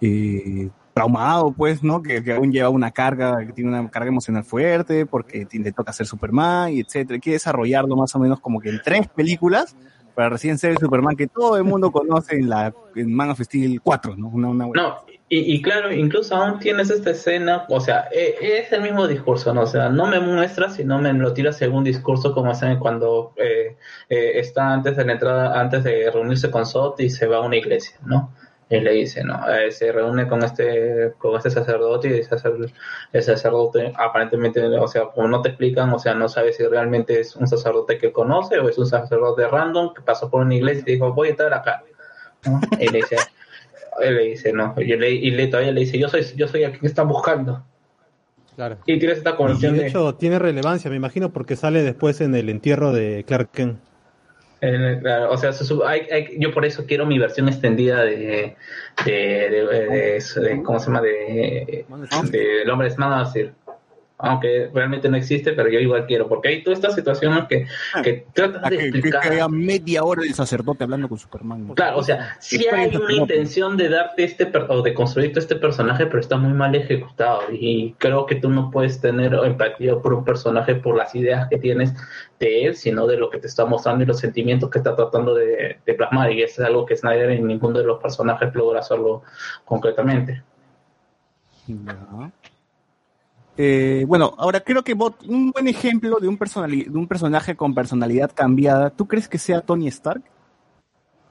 eh, 0.00 0.68
traumado, 0.94 1.52
pues, 1.52 1.82
¿no? 1.82 2.02
Que, 2.02 2.22
aún 2.32 2.52
lleva 2.52 2.68
una 2.68 2.90
carga, 2.90 3.44
que 3.46 3.52
tiene 3.52 3.70
una 3.70 3.90
carga 3.90 4.08
emocional 4.08 4.44
fuerte 4.44 5.06
porque 5.06 5.46
le 5.50 5.72
toca 5.72 5.92
ser 5.92 6.06
Superman 6.06 6.72
y 6.72 6.80
etcétera. 6.80 7.18
Quiere 7.18 7.34
desarrollarlo 7.34 7.96
más 7.96 8.14
o 8.14 8.18
menos 8.18 8.40
como 8.40 8.60
que 8.60 8.70
en 8.70 8.80
tres 8.82 9.08
películas 9.08 9.76
para 10.14 10.28
recién 10.28 10.58
ser 10.58 10.72
el 10.72 10.78
Superman 10.78 11.16
que 11.16 11.26
todo 11.26 11.56
el 11.56 11.64
mundo 11.64 11.90
conoce 11.90 12.36
en 12.36 12.50
la 12.50 12.74
en 12.94 13.14
Man 13.14 13.30
of 13.30 13.40
Steel 13.40 13.80
4, 13.80 14.16
¿no? 14.16 14.28
Una, 14.28 14.48
una 14.48 14.66
No, 14.66 14.96
y, 15.34 15.54
y 15.54 15.62
claro, 15.62 15.90
incluso 15.90 16.36
aún 16.36 16.58
tienes 16.58 16.90
esta 16.90 17.12
escena, 17.12 17.64
o 17.70 17.80
sea, 17.80 18.06
e- 18.12 18.36
es 18.38 18.70
el 18.70 18.82
mismo 18.82 19.08
discurso, 19.08 19.54
¿no? 19.54 19.62
O 19.62 19.66
sea, 19.66 19.88
no 19.88 20.06
me 20.06 20.20
muestras, 20.20 20.74
sino 20.74 20.98
me 20.98 21.10
lo 21.14 21.32
tiras 21.32 21.56
según 21.56 21.84
discurso, 21.84 22.34
como 22.34 22.50
hacen 22.50 22.78
cuando 22.78 23.32
eh, 23.38 23.78
eh, 24.10 24.32
está 24.34 24.74
antes 24.74 24.94
de 24.94 25.06
la 25.06 25.12
entrada, 25.12 25.58
antes 25.58 25.84
de 25.84 26.10
reunirse 26.10 26.50
con 26.50 26.66
Sot 26.66 27.00
y 27.00 27.08
se 27.08 27.26
va 27.26 27.38
a 27.38 27.40
una 27.40 27.56
iglesia, 27.56 27.96
¿no? 28.04 28.34
Y 28.72 28.80
le 28.80 28.92
dice, 28.92 29.22
¿no? 29.22 29.38
Eh, 29.50 29.70
se 29.70 29.92
reúne 29.92 30.26
con 30.26 30.42
este, 30.42 31.12
con 31.18 31.36
este 31.36 31.50
sacerdote 31.50 32.08
y 32.08 32.12
dice, 32.12 32.34
el 33.12 33.22
sacerdote 33.22 33.92
aparentemente, 33.94 34.62
o 34.62 34.88
sea, 34.88 35.08
como 35.14 35.28
no 35.28 35.42
te 35.42 35.50
explican, 35.50 35.92
o 35.92 35.98
sea, 35.98 36.14
no 36.14 36.26
sabes 36.26 36.56
si 36.56 36.64
realmente 36.64 37.20
es 37.20 37.36
un 37.36 37.46
sacerdote 37.46 37.98
que 37.98 38.12
conoce 38.12 38.58
o 38.58 38.70
es 38.70 38.78
un 38.78 38.86
sacerdote 38.86 39.46
random 39.46 39.92
que 39.92 40.00
pasó 40.00 40.30
por 40.30 40.40
una 40.40 40.54
iglesia 40.54 40.84
y 40.86 40.92
dijo, 40.92 41.12
voy 41.12 41.28
a 41.28 41.30
estar 41.32 41.52
acá. 41.52 41.82
¿no? 42.46 42.62
Y 42.80 42.88
le 42.88 42.98
dice, 42.98 43.16
él 44.00 44.16
le 44.16 44.22
dice, 44.22 44.54
no, 44.54 44.74
y, 44.78 44.96
le, 44.96 45.10
y 45.10 45.30
le, 45.32 45.48
todavía 45.48 45.72
le 45.72 45.80
dice, 45.80 45.98
yo 45.98 46.08
soy, 46.08 46.24
yo 46.34 46.48
soy 46.48 46.64
a 46.64 46.70
quien 46.70 46.86
están 46.86 47.08
buscando. 47.08 47.62
Claro. 48.56 48.78
Y 48.86 48.98
tienes 48.98 49.18
esta 49.18 49.32
de 49.32 49.70
de, 49.70 49.86
hecho 49.86 50.14
tiene 50.14 50.38
relevancia, 50.38 50.88
me 50.88 50.96
imagino, 50.96 51.30
porque 51.30 51.56
sale 51.56 51.82
después 51.82 52.22
en 52.22 52.34
el 52.34 52.48
entierro 52.48 52.92
de 52.92 53.24
Clark 53.26 53.50
Kent. 53.50 53.78
En- 54.62 55.00
claro, 55.00 55.30
o 55.32 55.36
sea, 55.36 55.52
se 55.52 55.64
sub- 55.64 55.82
hay- 55.84 56.06
hay- 56.10 56.36
yo 56.38 56.52
por 56.54 56.64
eso 56.64 56.86
quiero 56.86 57.04
mi 57.04 57.18
versión 57.18 57.48
extendida 57.48 58.02
de, 58.04 58.56
de, 59.04 59.12
de, 59.12 59.50
de- 60.40 60.62
¿cómo 60.62 60.78
se 60.78 60.86
llama? 60.86 61.00
De, 61.02 61.84
de 62.30 62.62
El 62.62 62.70
hombre 62.70 62.88
de 62.88 62.96
Man. 62.96 63.32
Aunque 64.22 64.70
realmente 64.72 65.08
no 65.08 65.16
existe, 65.16 65.52
pero 65.52 65.68
yo 65.68 65.78
igual 65.80 66.06
quiero, 66.06 66.28
porque 66.28 66.48
hay 66.48 66.62
todas 66.62 66.78
estas 66.78 66.94
situaciones 66.94 67.44
que, 67.48 67.66
que 68.02 68.24
tratas 68.32 68.62
Ah, 68.64 68.70
de 68.70 68.76
que, 68.78 68.82
que, 68.82 68.88
explicar. 68.90 69.20
que 69.22 69.28
haya 69.30 69.48
media 69.48 70.04
hora 70.04 70.22
el 70.22 70.32
sacerdote 70.32 70.84
hablando 70.84 71.08
con 71.08 71.18
Superman. 71.18 71.66
¿no? 71.68 71.74
Claro, 71.74 71.98
o 71.98 72.02
sea, 72.02 72.36
sí 72.40 72.64
hay 72.72 72.94
una 72.96 73.12
intención 73.12 73.76
de 73.76 73.88
darte 73.88 74.24
este 74.24 74.46
per- 74.46 74.66
o 74.70 74.80
de 74.82 74.94
construirte 74.94 75.40
este 75.40 75.56
personaje, 75.56 76.06
pero 76.06 76.20
está 76.20 76.36
muy 76.36 76.52
mal 76.52 76.74
ejecutado. 76.74 77.40
Y 77.52 77.94
creo 77.98 78.24
que 78.26 78.36
tú 78.36 78.48
no 78.48 78.70
puedes 78.70 79.00
tener 79.00 79.34
empatía 79.34 79.96
por 79.96 80.14
un 80.14 80.24
personaje 80.24 80.76
por 80.76 80.96
las 80.96 81.14
ideas 81.14 81.48
que 81.48 81.58
tienes 81.58 81.92
de 82.38 82.66
él, 82.66 82.76
sino 82.76 83.06
de 83.06 83.16
lo 83.16 83.28
que 83.30 83.38
te 83.38 83.46
está 83.48 83.64
mostrando 83.64 84.04
y 84.04 84.06
los 84.06 84.18
sentimientos 84.20 84.70
que 84.70 84.78
está 84.78 84.94
tratando 84.94 85.34
de, 85.34 85.78
de 85.84 85.94
plasmar. 85.94 86.30
Y 86.32 86.42
eso 86.42 86.62
es 86.62 86.68
algo 86.68 86.86
que 86.86 86.96
Snyder 86.96 87.30
en 87.30 87.46
ninguno 87.46 87.78
de 87.78 87.84
los 87.84 88.00
personajes 88.00 88.54
logra 88.54 88.80
hacerlo 88.80 89.22
concretamente. 89.64 90.42
Ya. 91.66 92.30
Eh, 93.56 94.04
bueno, 94.08 94.34
ahora 94.38 94.60
creo 94.60 94.82
que 94.82 94.94
Bot, 94.94 95.22
un 95.24 95.50
buen 95.50 95.68
ejemplo 95.68 96.18
de 96.20 96.28
un, 96.28 96.38
de 96.38 96.98
un 96.98 97.06
personaje 97.06 97.54
con 97.54 97.74
personalidad 97.74 98.30
cambiada, 98.34 98.90
¿tú 98.90 99.06
crees 99.06 99.28
que 99.28 99.38
sea 99.38 99.60
Tony 99.60 99.88
Stark? 99.88 100.22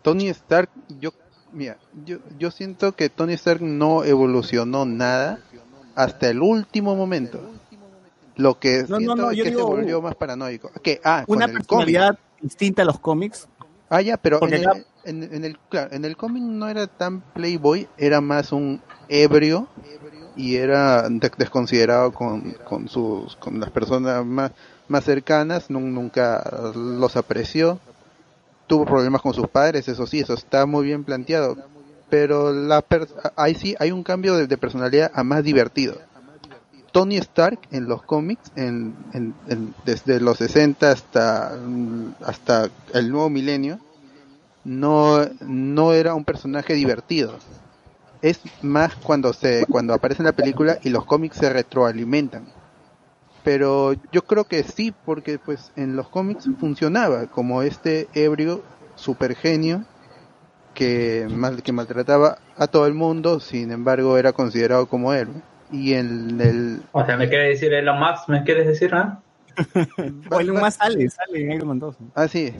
Tony 0.04 0.28
Stark, 0.30 0.70
yo, 1.00 1.12
mira, 1.52 1.78
yo, 2.06 2.18
yo 2.38 2.52
siento 2.52 2.94
que 2.94 3.10
Tony 3.10 3.34
Stark 3.34 3.62
no 3.62 4.04
evolucionó 4.04 4.86
nada 4.86 5.40
hasta 5.96 6.30
el 6.30 6.42
último 6.42 6.96
momento. 6.96 7.40
Lo 8.36 8.60
que 8.60 8.86
No, 8.88 8.98
siento 8.98 9.16
no, 9.16 9.32
es 9.32 9.38
que 9.44 9.50
digo, 9.50 9.60
se 9.60 9.66
volvió 9.66 10.02
más 10.02 10.16
paranoico. 10.16 10.72
Que, 10.82 11.02
ah, 11.04 11.24
Una 11.28 11.48
personalidad 11.48 12.18
distinta 12.40 12.84
a 12.84 12.86
los 12.86 13.00
cómics. 13.00 13.48
Ah, 13.90 14.02
ya, 14.02 14.18
pero 14.18 14.40
en 14.48 14.54
el, 14.54 15.24
en 15.34 15.44
el, 15.44 15.60
claro, 15.70 15.92
en 15.92 16.06
el 16.06 16.16
cómic 16.16 16.44
no 16.44 16.70
era 16.70 16.88
tan 16.88 17.22
playboy, 17.22 17.90
era 17.98 18.22
más 18.22 18.52
un 18.52 18.82
ebrio 19.10 19.68
y 20.36 20.56
era 20.56 21.08
de- 21.10 21.32
desconsiderado 21.38 22.12
con, 22.12 22.52
con 22.64 22.88
sus 22.88 23.36
con 23.38 23.60
las 23.60 23.70
personas 23.70 24.26
más 24.26 24.52
más 24.88 25.06
cercanas, 25.06 25.70
nun- 25.70 25.94
nunca 25.94 26.44
los 26.76 27.16
apreció. 27.16 27.80
Tuvo 28.68 28.86
problemas 28.86 29.22
con 29.22 29.34
sus 29.34 29.48
padres, 29.48 29.88
eso 29.88 30.06
sí, 30.06 30.20
eso 30.20 30.34
está 30.34 30.66
muy 30.66 30.86
bien 30.86 31.04
planteado. 31.04 31.58
Pero 32.10 32.52
la 32.54 32.82
per- 32.82 33.08
ahí 33.36 33.56
sí 33.56 33.76
hay 33.80 33.92
un 33.92 34.04
cambio 34.04 34.36
de, 34.36 34.58
personalidad 34.58 35.12
a 35.14 35.24
más 35.24 35.44
divertido. 35.44 35.98
Tony 36.92 37.18
Stark 37.18 37.60
en 37.72 37.88
los 37.88 38.04
cómics, 38.04 38.52
en, 38.58 38.96
desde 39.86 40.20
los 40.20 40.38
60 40.38 40.92
hasta, 40.92 41.58
hasta 42.26 42.70
el 42.94 43.10
nuevo 43.12 43.30
milenio, 43.30 43.80
no, 44.66 45.26
no 45.40 45.94
era 45.94 46.14
un 46.14 46.26
personaje 46.26 46.74
divertido. 46.74 47.40
Es 48.22 48.42
más 48.62 48.96
cuando 48.96 49.34
se 49.34 49.66
cuando 49.68 49.94
aparece 49.94 50.22
en 50.22 50.28
la 50.28 50.32
película 50.32 50.78
y 50.84 50.90
los 50.90 51.06
cómics 51.06 51.38
se 51.38 51.50
retroalimentan. 51.50 52.46
Pero 53.44 53.94
yo 54.12 54.22
creo 54.24 54.44
que 54.44 54.64
sí, 54.64 54.94
porque 55.06 55.40
pues 55.40 55.72
en 55.76 55.96
los 55.96 56.10
cómics 56.10 56.48
funcionaba 56.60 57.26
como 57.26 57.64
este 57.64 58.08
ebrio 58.14 58.64
super 58.96 59.36
genio 59.36 59.86
que, 60.74 61.28
mal, 61.30 61.64
que 61.64 61.72
maltrataba 61.72 62.38
a 62.58 62.68
todo 62.68 62.86
el 62.86 62.94
mundo, 62.94 63.40
sin 63.40 63.72
embargo 63.72 64.18
era 64.18 64.34
considerado 64.34 64.86
como 64.88 65.14
héroe. 65.14 65.42
Y 65.72 65.94
en 65.94 66.40
el... 66.42 66.82
O 66.92 67.06
sea, 67.06 67.18
¿me 67.18 67.30
quiere 67.30 67.50
decir 67.50 67.74
Elon 67.74 68.00
Musk? 68.00 68.28
¿Me 68.28 68.44
quieres 68.44 68.68
decir, 68.68 68.94
ah? 68.94 69.22
O 70.32 70.40
el 70.40 70.54
más 70.54 70.76
sale, 70.76 71.10
sale 71.10 71.42
en 71.42 71.52
Iron 71.54 71.68
Man 71.70 71.80
2. 71.80 71.96
Ah, 72.16 72.28
sí. 72.28 72.54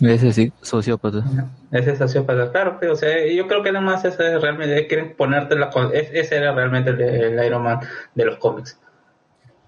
Ese 0.00 0.32
sí, 0.32 0.52
sociópata. 0.60 1.24
Ese 1.70 1.92
es 1.92 1.98
sociópata, 1.98 2.50
claro, 2.50 2.80
que, 2.80 2.88
o 2.88 2.96
sea, 2.96 3.10
yo 3.32 3.46
creo 3.46 3.62
que 3.62 3.70
nada 3.70 3.84
más 3.84 4.04
ese 4.04 4.34
es 4.34 4.42
realmente, 4.42 4.86
quieren 4.88 5.14
ponerte 5.16 5.54
la, 5.56 5.70
ese 5.92 6.36
era 6.36 6.52
realmente 6.52 6.90
el, 6.90 7.00
el 7.00 7.46
Iron 7.46 7.62
Man 7.62 7.78
de 8.14 8.24
los 8.24 8.38
cómics. 8.38 8.78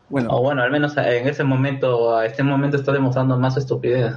Bueno. 0.08 0.28
O 0.30 0.42
bueno, 0.42 0.62
al 0.62 0.70
menos 0.70 0.96
en 0.96 1.28
ese 1.28 1.44
momento, 1.44 2.16
a 2.16 2.26
este 2.26 2.42
momento 2.42 2.76
está 2.76 2.92
demostrando 2.92 3.38
más 3.38 3.56
estupidez. 3.56 4.14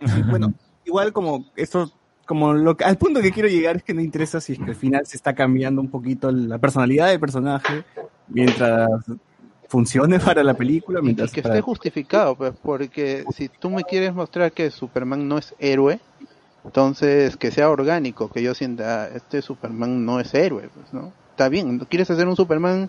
Bueno, 0.28 0.52
igual 0.84 1.12
como 1.12 1.46
esto, 1.56 1.90
como 2.26 2.52
lo 2.52 2.76
que- 2.76 2.84
al 2.84 2.98
punto 2.98 3.20
que 3.22 3.30
quiero 3.32 3.48
llegar 3.48 3.76
es 3.76 3.82
que 3.84 3.94
no 3.94 4.00
interesa 4.00 4.40
si 4.40 4.54
es 4.54 4.58
que 4.58 4.64
al 4.70 4.74
final 4.76 5.06
se 5.06 5.16
está 5.16 5.34
cambiando 5.34 5.80
un 5.80 5.88
poquito 5.88 6.30
la 6.32 6.58
personalidad 6.58 7.08
del 7.08 7.20
personaje 7.20 7.84
mientras 8.28 8.88
funcione 9.78 10.20
para 10.20 10.44
la 10.44 10.54
película, 10.54 11.00
mientras 11.02 11.32
que 11.32 11.42
para- 11.42 11.56
esté 11.56 11.62
justificado, 11.62 12.36
pues, 12.36 12.52
porque 12.62 13.24
si 13.34 13.48
tú 13.48 13.70
me 13.70 13.82
quieres 13.82 14.14
mostrar 14.14 14.52
que 14.52 14.70
Superman 14.70 15.26
no 15.26 15.36
es 15.38 15.52
héroe, 15.58 15.98
entonces 16.64 17.36
que 17.36 17.50
sea 17.50 17.68
orgánico, 17.70 18.28
que 18.30 18.40
yo 18.40 18.54
sienta, 18.54 19.02
"Ah, 19.02 19.08
este 19.16 19.42
Superman 19.42 20.04
no 20.06 20.20
es 20.20 20.32
héroe, 20.32 20.68
pues, 20.72 20.92
¿no? 20.94 21.12
Está 21.32 21.48
bien, 21.48 21.80
quieres 21.90 22.08
hacer 22.08 22.28
un 22.28 22.36
Superman 22.36 22.88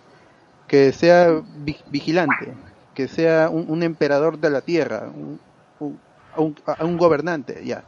que 0.67 0.91
sea 0.91 1.41
vi- 1.65 1.75
vigilante, 1.89 2.53
que 2.93 3.07
sea 3.07 3.49
un, 3.49 3.65
un 3.67 3.81
emperador 3.81 4.37
de 4.37 4.51
la 4.51 4.61
Tierra, 4.61 5.09
un, 5.11 5.39
un, 5.79 5.97
un- 6.37 6.55
un 6.81 6.97
gobernante, 6.97 7.63
ya. 7.65 7.83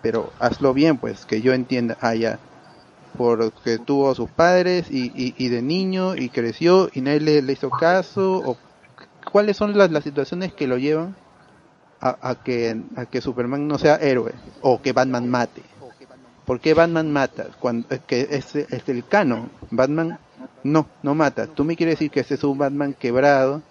Pero 0.00 0.30
hazlo 0.40 0.72
bien, 0.72 0.96
pues, 0.96 1.26
que 1.26 1.42
yo 1.42 1.52
entienda, 1.52 1.98
ah, 2.00 2.14
ya, 2.14 2.38
porque 3.16 3.78
tuvo 3.78 4.10
a 4.10 4.14
sus 4.14 4.30
padres 4.30 4.90
y, 4.90 5.12
y, 5.14 5.48
de 5.48 5.62
niño 5.62 6.16
y 6.16 6.28
creció 6.28 6.90
y 6.92 7.00
nadie 7.00 7.20
le, 7.20 7.42
le 7.42 7.52
hizo 7.52 7.70
caso 7.70 8.42
o 8.44 8.56
cuáles 9.30 9.56
son 9.56 9.76
las, 9.76 9.90
las 9.90 10.04
situaciones 10.04 10.52
que 10.52 10.66
lo 10.66 10.78
llevan 10.78 11.16
a, 12.00 12.16
a 12.20 12.34
que 12.42 12.80
a 12.96 13.06
que 13.06 13.20
Superman 13.20 13.66
no 13.66 13.78
sea 13.78 13.96
héroe 13.96 14.32
o 14.60 14.80
que 14.82 14.92
Batman 14.92 15.28
mate. 15.28 15.62
¿por 16.44 16.60
qué 16.60 16.74
Batman 16.74 17.10
mata? 17.10 17.46
cuando 17.58 17.86
es 17.90 18.00
que 18.00 18.28
es, 18.30 18.54
es 18.56 18.88
el 18.88 19.04
canon. 19.06 19.50
Batman 19.70 20.18
no 20.62 20.86
no 21.02 21.14
mata. 21.14 21.46
Tú 21.46 21.64
me 21.64 21.76
quieres 21.76 21.94
decir 21.96 22.10
que 22.10 22.20
ese 22.20 22.34
es 22.34 22.44
un 22.44 22.58
Batman 22.58 22.94
quebrado 22.94 23.62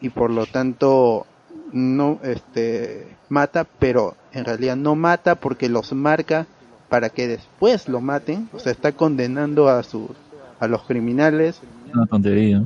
y 0.00 0.10
por 0.10 0.30
lo 0.30 0.46
tanto 0.46 1.26
no 1.72 2.20
este 2.22 3.16
mata 3.28 3.64
pero 3.64 4.14
en 4.32 4.44
realidad 4.44 4.76
no 4.76 4.94
mata 4.94 5.34
porque 5.34 5.68
los 5.68 5.92
marca 5.92 6.46
para 6.96 7.10
que 7.10 7.28
después 7.28 7.90
lo 7.90 8.00
maten 8.00 8.48
o 8.54 8.58
sea 8.58 8.72
está 8.72 8.90
condenando 8.90 9.68
a 9.68 9.82
sus 9.82 10.08
a 10.58 10.66
los 10.66 10.82
criminales 10.84 11.60
Una 11.92 12.06
tontería. 12.06 12.62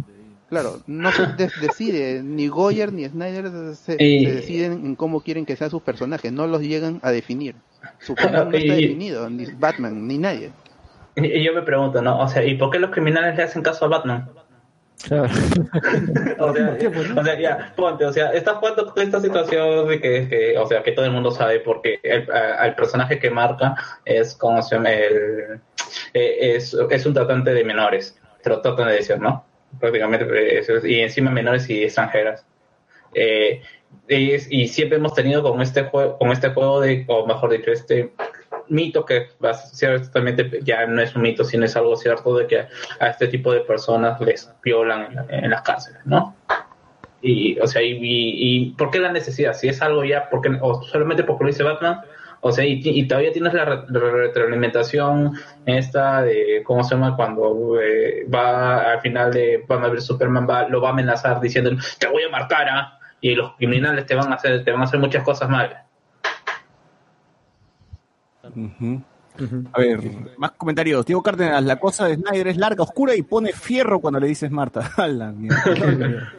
Claro, 0.49 0.79
no 0.87 1.11
se 1.11 1.27
des- 1.37 1.61
decide, 1.61 2.23
ni 2.23 2.47
Goyer 2.47 2.93
ni 2.93 3.09
Snyder 3.09 3.51
se, 3.75 3.97
deciden 3.97 4.73
en 4.87 4.95
cómo 4.95 5.21
quieren 5.21 5.45
que 5.47 5.57
sean 5.57 5.71
sus 5.71 5.83
personajes, 5.83 6.33
no 6.33 6.47
los 6.47 6.61
llegan 6.63 7.01
a 7.03 7.11
definir. 7.11 7.57
Superman 8.01 8.51
no 8.51 8.57
está 8.57 8.75
definido, 8.75 9.29
ni 9.31 9.47
Batman, 9.47 10.07
ni 10.07 10.19
nadie. 10.19 10.51
Y, 11.17 11.27
y 11.27 11.45
yo 11.45 11.53
me 11.53 11.63
pregunto, 11.63 12.01
¿no? 12.03 12.21
O 12.21 12.29
sea, 12.29 12.45
¿y 12.45 12.57
por 12.57 12.71
qué 12.71 12.79
los 12.79 12.91
criminales 12.91 13.37
le 13.37 13.43
hacen 13.43 13.63
caso 13.63 13.85
a 13.87 13.89
Batman? 13.89 14.29
o, 16.39 16.53
sea, 16.53 16.77
o 17.17 17.25
sea, 17.25 17.39
ya, 17.39 17.73
ponte, 17.77 18.05
o 18.05 18.13
sea, 18.13 18.33
estás 18.33 18.57
jugando 18.57 18.93
con 18.93 19.03
esta 19.03 19.21
situación 19.21 19.89
de 19.89 20.01
que, 20.01 20.29
que, 20.29 20.59
o 20.59 20.67
sea, 20.67 20.83
que 20.83 20.93
todo 20.93 21.05
el 21.07 21.13
mundo 21.13 21.31
sabe 21.31 21.61
porque 21.61 21.99
el, 22.03 22.31
a- 22.31 22.57
al 22.63 22.75
personaje 22.75 23.19
que 23.19 23.31
marca 23.31 23.75
es 24.05 24.35
como 24.35 24.63
se 24.63 24.77
llama, 24.77 24.91
el, 24.93 25.61
eh, 26.15 26.55
es, 26.57 26.77
es 26.91 27.07
un 27.07 27.15
tratante 27.15 27.53
de 27.55 27.65
menores, 27.65 28.19
te 28.43 28.51
lo 28.51 28.61
tratan 28.61 28.89
de 28.89 28.95
decir, 28.95 29.19
¿no? 29.19 29.45
Prácticamente, 29.79 30.25
eh, 30.27 30.59
eso 30.59 30.77
es- 30.77 30.85
y 30.85 31.01
encima 31.01 31.31
menores 31.31 31.69
y 31.71 31.83
extranjeras. 31.85 32.45
Eh, 33.15 33.63
es- 34.09 34.49
y 34.51 34.69
siempre 34.69 34.99
hemos 34.99 35.15
tenido 35.15 35.43
con 35.43 35.61
este 35.63 35.85
juego, 35.85 36.19
con 36.19 36.31
este 36.31 36.51
juego 36.51 36.81
de, 36.81 37.05
o 37.09 37.27
mejor 37.27 37.51
dicho, 37.53 37.71
este 37.73 38.13
mito 38.71 39.05
que 39.05 39.29
ciertamente 39.73 40.61
ya 40.63 40.87
no 40.87 41.03
es 41.03 41.15
un 41.15 41.23
mito, 41.23 41.45
sino 41.45 41.65
es 41.65 41.77
algo 41.77 41.97
cierto 41.97 42.37
de 42.37 42.47
que 42.47 42.61
a 43.01 43.09
este 43.09 43.29
tipo 43.29 43.53
de 43.53 43.61
personas 43.61 44.21
les 44.21 44.51
violan 44.63 45.27
en, 45.29 45.45
en 45.45 45.51
las 45.51 45.63
cárceles, 45.63 46.01
¿no? 46.07 46.35
Y, 47.23 47.59
o 47.61 47.67
sea, 47.67 47.83
y, 47.83 47.99
y, 48.01 48.71
¿por 48.79 48.91
qué 48.91 48.99
la 48.99 49.13
necesidad? 49.13 49.53
Si 49.53 49.69
es 49.69 49.83
algo 49.83 50.05
ya, 50.05 50.31
porque, 50.31 50.57
o 50.61 50.83
solamente 50.83 51.23
porque 51.25 51.45
lo 51.45 51.49
dice 51.51 51.63
Batman, 51.63 52.01
o 52.41 52.51
sea, 52.51 52.65
y, 52.65 53.07
todavía 53.07 53.33
tienes 53.33 53.53
la 53.53 53.67
re- 53.67 53.83
re- 53.89 54.11
retroalimentación 54.29 55.35
esta 55.67 56.23
de, 56.23 56.63
¿cómo 56.65 56.83
se 56.83 56.95
llama? 56.95 57.15
Cuando 57.17 57.79
eh, 57.79 58.25
va 58.35 58.93
al 58.93 59.01
final 59.03 59.31
de 59.33 59.63
Batman 59.69 59.93
vs 59.93 60.07
Superman, 60.07 60.47
va, 60.49 60.67
lo 60.69 60.81
va 60.81 60.89
a 60.89 60.93
amenazar 60.93 61.39
diciendo, 61.41 61.73
te 61.99 62.07
voy 62.07 62.23
a 62.23 62.31
marcar, 62.31 62.67
¿ah? 62.71 62.99
Y 63.21 63.35
los 63.35 63.55
criminales 63.57 64.07
te 64.07 64.15
van 64.15 64.33
a 64.33 64.37
hacer, 64.37 64.65
te 64.65 64.71
van 64.73 64.81
a 64.81 64.85
hacer 64.85 64.99
muchas 64.99 65.23
cosas 65.23 65.51
malas. 65.51 65.85
A 69.73 69.79
ver, 69.79 70.01
más 70.39 70.51
comentarios. 70.53 71.07
Diego 71.07 71.23
Cárdenas, 71.23 71.63
la 71.65 71.79
cosa 71.81 72.07
de 72.07 72.17
Snyder 72.17 72.49
es 72.49 72.57
larga, 72.57 72.83
oscura 72.83 73.15
y 73.15 73.23
pone 73.23 73.53
fierro 73.53 74.01
cuando 74.01 74.21
le 74.21 74.27
dices 74.27 74.51
Marta. 74.51 74.91
A 74.97 75.07
la 75.09 75.33
mierda. 75.33 75.63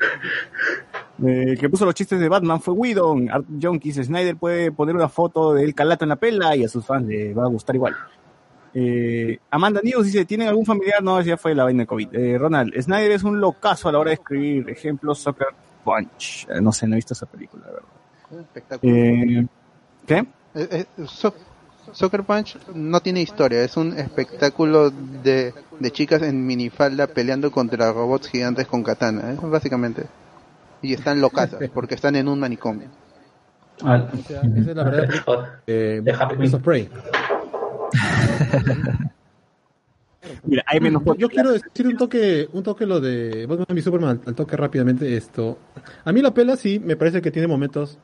Eh, 1.24 1.56
que 1.60 1.70
puso 1.70 1.86
los 1.86 1.94
chistes 1.94 2.20
de 2.20 2.28
Batman 2.28 2.60
fue 2.62 2.74
Whedon. 2.74 3.30
Art 3.30 3.46
Junkies 3.62 3.98
Snyder 3.98 4.36
puede 4.38 4.72
poner 4.72 4.96
una 4.96 5.08
foto 5.08 5.54
del 5.54 5.76
calato 5.76 6.04
en 6.06 6.10
la 6.10 6.16
pela 6.16 6.56
y 6.56 6.64
a 6.64 6.68
sus 6.68 6.84
fans 6.84 7.06
le 7.08 7.32
va 7.32 7.44
a 7.44 7.48
gustar 7.48 7.76
igual. 7.76 7.96
Eh, 8.74 9.38
Amanda 9.52 9.82
News 9.84 10.06
dice, 10.06 10.26
¿tienen 10.26 10.48
algún 10.48 10.66
familiar? 10.66 11.04
No, 11.04 11.22
ya 11.22 11.38
fue 11.38 11.54
la 11.54 11.66
vaina 11.66 11.84
de 11.84 11.88
COVID. 11.88 12.16
Eh, 12.16 12.38
Ronald, 12.40 12.74
Snyder 12.82 13.12
es 13.12 13.24
un 13.24 13.40
locazo 13.40 13.90
a 13.90 13.92
la 13.92 14.00
hora 14.00 14.10
de 14.10 14.16
escribir. 14.16 14.68
Ejemplo, 14.70 15.14
Soccer 15.14 15.50
Punch. 15.84 16.48
Eh, 16.50 16.60
no 16.60 16.72
sé, 16.72 16.88
no 16.88 16.96
he 16.96 16.98
visto 16.98 17.14
esa 17.14 17.28
película, 17.28 17.66
la 17.68 17.74
verdad. 17.74 18.42
Espectacular. 18.48 18.96
Eh, 18.98 19.48
¿Qué? 20.08 20.18
Eh, 20.18 20.28
eh, 20.72 20.86
so- 21.06 21.36
Soccer 21.94 22.24
Punch 22.24 22.58
no 22.74 23.00
tiene 23.02 23.22
historia, 23.22 23.64
es 23.64 23.78
un 23.78 23.98
espectáculo 23.98 24.92
de, 24.92 25.54
de 25.80 25.92
chicas 25.92 26.22
en 26.22 26.46
minifalda 26.46 27.08
peleando 27.08 27.52
contra 27.52 27.92
robots 27.92 28.30
gigantes 28.30 28.68
con 28.68 28.84
katana, 28.84 29.34
¿eh? 29.34 29.38
básicamente. 29.42 30.06
Y 30.82 30.94
están 30.94 31.22
locas 31.22 31.56
porque 31.74 31.96
están 31.96 32.16
en 32.16 32.28
un 32.28 32.40
manicomio. 32.40 32.88
Esa, 33.78 34.10
esa 34.16 34.72
es 34.72 34.76
la 34.76 34.84
verdad 34.84 35.62
eh, 35.68 36.04
Prey. 36.64 36.90
Mira, 40.44 40.64
hay 40.68 40.80
menos 40.80 41.04
Yo 41.18 41.30
quiero 41.30 41.52
decir 41.52 41.88
un 41.88 41.98
toque, 41.98 42.48
un 42.54 42.64
toque 42.64 42.86
lo 42.86 43.02
de 43.02 43.46
Batman 43.48 43.78
y 43.78 43.82
Superman, 43.82 44.22
al 44.26 44.36
toque 44.36 44.56
rápidamente 44.56 45.18
esto. 45.18 45.58
A 46.06 46.12
mí 46.12 46.22
la 46.22 46.32
pela 46.32 46.56
sí 46.56 46.80
me 46.80 46.96
parece 46.96 47.22
que 47.22 47.32
tiene 47.32 47.48
momentos 47.48 47.98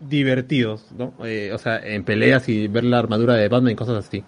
divertidos, 0.00 0.86
¿no? 0.96 1.14
Eh, 1.24 1.52
o 1.52 1.58
sea, 1.58 1.78
en 1.78 2.04
peleas 2.04 2.48
y 2.48 2.68
ver 2.68 2.84
la 2.84 2.98
armadura 2.98 3.34
de 3.34 3.48
Batman 3.48 3.72
y 3.72 3.76
cosas 3.76 4.06
así. 4.06 4.24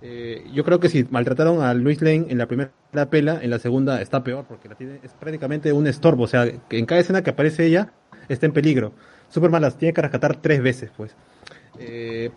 Eh, 0.00 0.44
yo 0.52 0.64
creo 0.64 0.80
que 0.80 0.88
si 0.88 1.04
maltrataron 1.10 1.62
a 1.62 1.72
Luis 1.74 2.02
Lane 2.02 2.26
en 2.28 2.38
la 2.38 2.46
primera 2.46 2.72
pela, 3.10 3.38
en 3.40 3.50
la 3.50 3.58
segunda 3.58 4.02
está 4.02 4.24
peor, 4.24 4.44
porque 4.48 4.68
la 4.68 4.74
tiene, 4.74 4.98
es 5.02 5.12
prácticamente 5.12 5.72
un 5.72 5.86
estorbo. 5.86 6.24
O 6.24 6.28
sea, 6.28 6.46
en 6.70 6.86
cada 6.86 7.00
escena 7.00 7.22
que 7.22 7.30
aparece 7.30 7.66
ella 7.66 7.92
está 8.28 8.46
en 8.46 8.52
peligro. 8.52 8.92
Superman 9.28 9.62
las 9.62 9.78
tiene 9.78 9.94
que 9.94 10.02
rescatar 10.02 10.36
tres 10.42 10.62
veces, 10.62 10.90
pues. 10.96 11.14
Eh, 11.78 12.30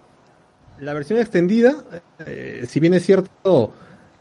la 0.80 0.94
versión 0.94 1.20
extendida, 1.20 1.74
si 2.68 2.80
bien 2.82 2.94
es 2.94 3.06
cierto, 3.06 3.74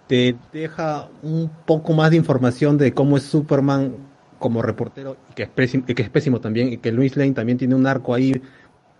te 0.07 0.37
deja 0.53 1.09
un 1.23 1.51
poco 1.67 1.93
más 1.93 2.11
de 2.11 2.17
información 2.17 2.79
de 2.79 2.93
cómo 2.93 3.17
es 3.17 3.25
Superman 3.25 4.14
como 4.39 4.63
reportero, 4.63 5.17
y 5.31 5.35
que 5.35 5.45
es 5.45 5.49
pésimo, 5.49 5.87
que 5.87 6.03
es 6.03 6.11
pésimo 6.11 6.41
también, 6.41 6.73
y 6.73 6.79
que 6.79 6.93
Luis 6.93 7.17
Lane 7.17 7.33
también 7.33 7.59
tiene 7.59 7.75
un 7.75 7.87
arco 7.87 8.15
ahí 8.15 8.41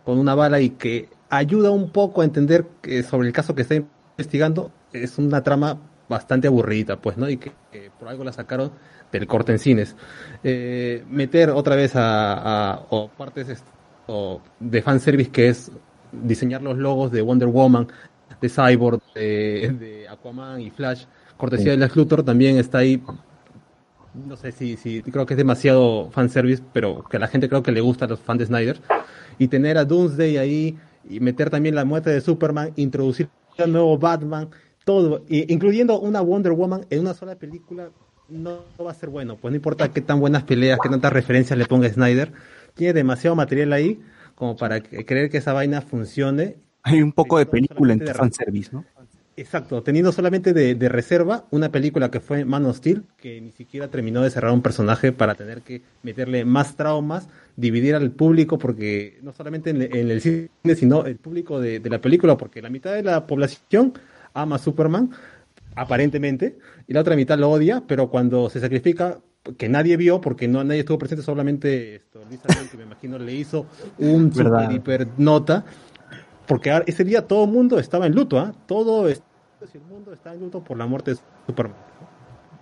con 0.05 0.19
una 0.19 0.35
bala 0.35 0.61
y 0.61 0.71
que 0.71 1.09
ayuda 1.31 1.71
un 1.71 1.91
poco 1.91 2.21
a 2.21 2.25
entender 2.25 2.67
que 2.83 3.03
sobre 3.03 3.27
el 3.29 3.33
caso 3.33 3.55
que 3.55 3.63
está 3.63 3.75
investigando 3.75 4.71
es 4.93 5.19
una 5.19 5.43
trama 5.43 5.79
bastante 6.09 6.47
aburrida, 6.49 6.97
pues, 6.97 7.17
¿no? 7.17 7.29
Y 7.29 7.39
que, 7.39 7.53
que 7.73 7.91
por 7.99 8.09
algo 8.09 8.25
la 8.25 8.33
sacaron 8.33 8.71
del 9.11 9.27
corte 9.27 9.53
en 9.53 9.59
cines. 9.59 9.97
Eh, 10.43 11.05
meter 11.09 11.51
otra 11.51 11.77
vez 11.77 11.97
a, 11.97 12.73
a 12.73 12.83
o 12.91 13.09
partes 13.09 13.49
est- 13.49 13.67
o 14.07 14.41
de 14.61 14.83
fanservice 14.83 15.31
que 15.31 15.49
es 15.49 15.73
diseñar 16.13 16.63
los 16.63 16.77
logos 16.77 17.11
de 17.11 17.23
Wonder 17.23 17.49
Woman, 17.49 17.89
de 18.41 18.49
Cyborg, 18.49 19.01
de, 19.15 19.75
de 19.81 20.09
Aquaman 20.09 20.61
y 20.61 20.71
Flash, 20.71 21.07
cortesía 21.39 21.71
de 21.73 21.79
Lex 21.79 21.97
Luthor, 21.97 22.23
también 22.23 22.59
está 22.59 22.79
ahí. 22.79 23.03
No 24.15 24.37
sé 24.37 24.53
si, 24.53 24.77
si 24.77 25.03
creo 25.03 25.27
que 25.27 25.35
es 25.35 25.39
demasiado 25.39 26.11
fanservice, 26.11 26.63
pero 26.73 27.05
que 27.05 27.17
a 27.17 27.21
la 27.21 27.27
gente 27.27 27.49
creo 27.49 27.63
que 27.63 27.73
le 27.73 27.81
gusta 27.81 28.05
a 28.05 28.09
los 28.09 28.21
fans 28.21 28.39
de 28.39 28.47
Snyder. 28.47 28.81
Y 29.39 29.49
tener 29.49 29.77
a 29.77 29.85
Doomsday 29.85 30.37
ahí 30.39 30.79
y 31.09 31.21
meter 31.21 31.51
también 31.51 31.75
la 31.75 31.85
muerte 31.85 32.11
de 32.11 32.21
Superman, 32.21 32.73
introducir 32.77 33.29
al 33.59 33.73
nuevo 33.73 33.99
Batman, 33.99 34.49
todo, 34.85 35.25
y- 35.29 35.53
incluyendo 35.53 35.99
una 36.01 36.21
Wonder 36.21 36.53
Woman 36.53 36.87
en 36.91 37.01
una 37.01 37.15
sola 37.15 37.37
película, 37.37 37.91
no 38.29 38.61
va 38.85 38.91
a 38.93 38.95
ser 38.95 39.11
bueno. 39.11 39.37
Pues 39.37 39.51
no 39.51 39.57
importa 39.57 39.89
qué 39.93 40.01
tan 40.01 40.21
buenas 40.21 40.45
peleas, 40.45 40.79
qué 40.83 40.89
tantas 40.89 41.13
referencias 41.13 41.59
le 41.59 41.67
ponga 41.67 41.89
Snyder, 41.89 42.33
tiene 42.75 42.93
demasiado 42.93 43.35
material 43.37 43.73
ahí 43.73 44.01
como 44.35 44.57
para 44.57 44.81
que- 44.81 45.05
creer 45.05 45.31
que 45.31 45.39
esa 45.39 45.53
vaina 45.53 45.81
funcione. 45.81 46.57
Hay 46.83 47.01
un 47.03 47.13
poco 47.13 47.39
de 47.39 47.47
película 47.47 47.93
en 47.93 47.99
de 47.99 48.13
fanservice, 48.15 48.71
¿no? 48.73 48.85
Exacto, 49.37 49.83
teniendo 49.83 50.13
solamente 50.13 50.53
de, 50.53 50.77
de 50.77 50.89
reserva 50.89 51.47
una 51.51 51.73
película 51.73 52.11
que 52.11 52.21
fue 52.21 52.45
Man 52.45 52.67
of 52.67 52.77
Steel, 52.77 53.03
que 53.17 53.41
ni 53.41 53.51
siquiera 53.51 53.89
terminó 53.89 54.23
de 54.23 54.31
cerrar 54.31 54.53
un 54.53 54.63
personaje 54.63 55.11
para 55.11 55.35
tener 55.35 55.63
que 55.63 55.83
meterle 56.05 56.45
más 56.45 56.77
traumas, 56.77 57.29
dividir 57.57 57.97
al 57.97 58.13
público, 58.13 58.59
porque 58.59 59.19
no 59.23 59.33
solamente 59.33 59.71
en, 59.71 59.83
en 59.83 60.11
el 60.11 60.21
cine, 60.21 60.51
sino 60.77 61.05
el 61.05 61.17
público 61.17 61.61
de, 61.61 61.81
de 61.81 61.91
la 61.91 62.01
película, 62.01 62.37
porque 62.37 62.63
la 62.63 62.71
mitad 62.71 62.95
de 62.95 63.03
la 63.03 63.27
población 63.27 63.95
ama 64.35 64.57
a 64.57 64.59
Superman, 64.61 65.11
aparentemente, 65.75 66.57
y 66.87 66.93
la 66.93 67.01
otra 67.01 67.17
mitad 67.17 67.37
lo 67.37 67.51
odia, 67.51 67.83
pero 67.89 68.11
cuando 68.11 68.49
se 68.51 68.61
sacrifica, 68.61 69.19
que 69.59 69.69
nadie 69.69 69.97
vio, 69.97 70.21
porque 70.21 70.49
no 70.49 70.65
nadie 70.65 70.81
estuvo 70.81 70.99
presente, 70.99 71.23
solamente 71.23 71.97
esto, 71.97 72.21
Lisa 72.31 72.49
que 72.71 72.77
me 72.79 72.85
imagino 72.85 73.19
le 73.19 73.35
hizo 73.35 73.67
un 73.99 74.33
super 74.33 74.73
hiper 74.73 75.09
nota, 75.19 75.65
porque 76.47 76.83
ese 76.87 77.05
día 77.05 77.27
todo 77.27 77.45
el 77.45 77.51
mundo 77.51 77.79
estaba 77.79 78.07
en 78.07 78.15
luto, 78.15 78.39
¿ah? 78.39 78.53
Todo 78.67 79.09
es- 79.09 79.23
el 79.73 79.81
mundo 79.81 80.13
está 80.13 80.35
en 80.35 80.41
luto 80.41 80.63
por 80.63 80.77
la 80.77 80.87
muerte 80.87 81.13
de 81.13 81.17
Superman. 81.47 81.77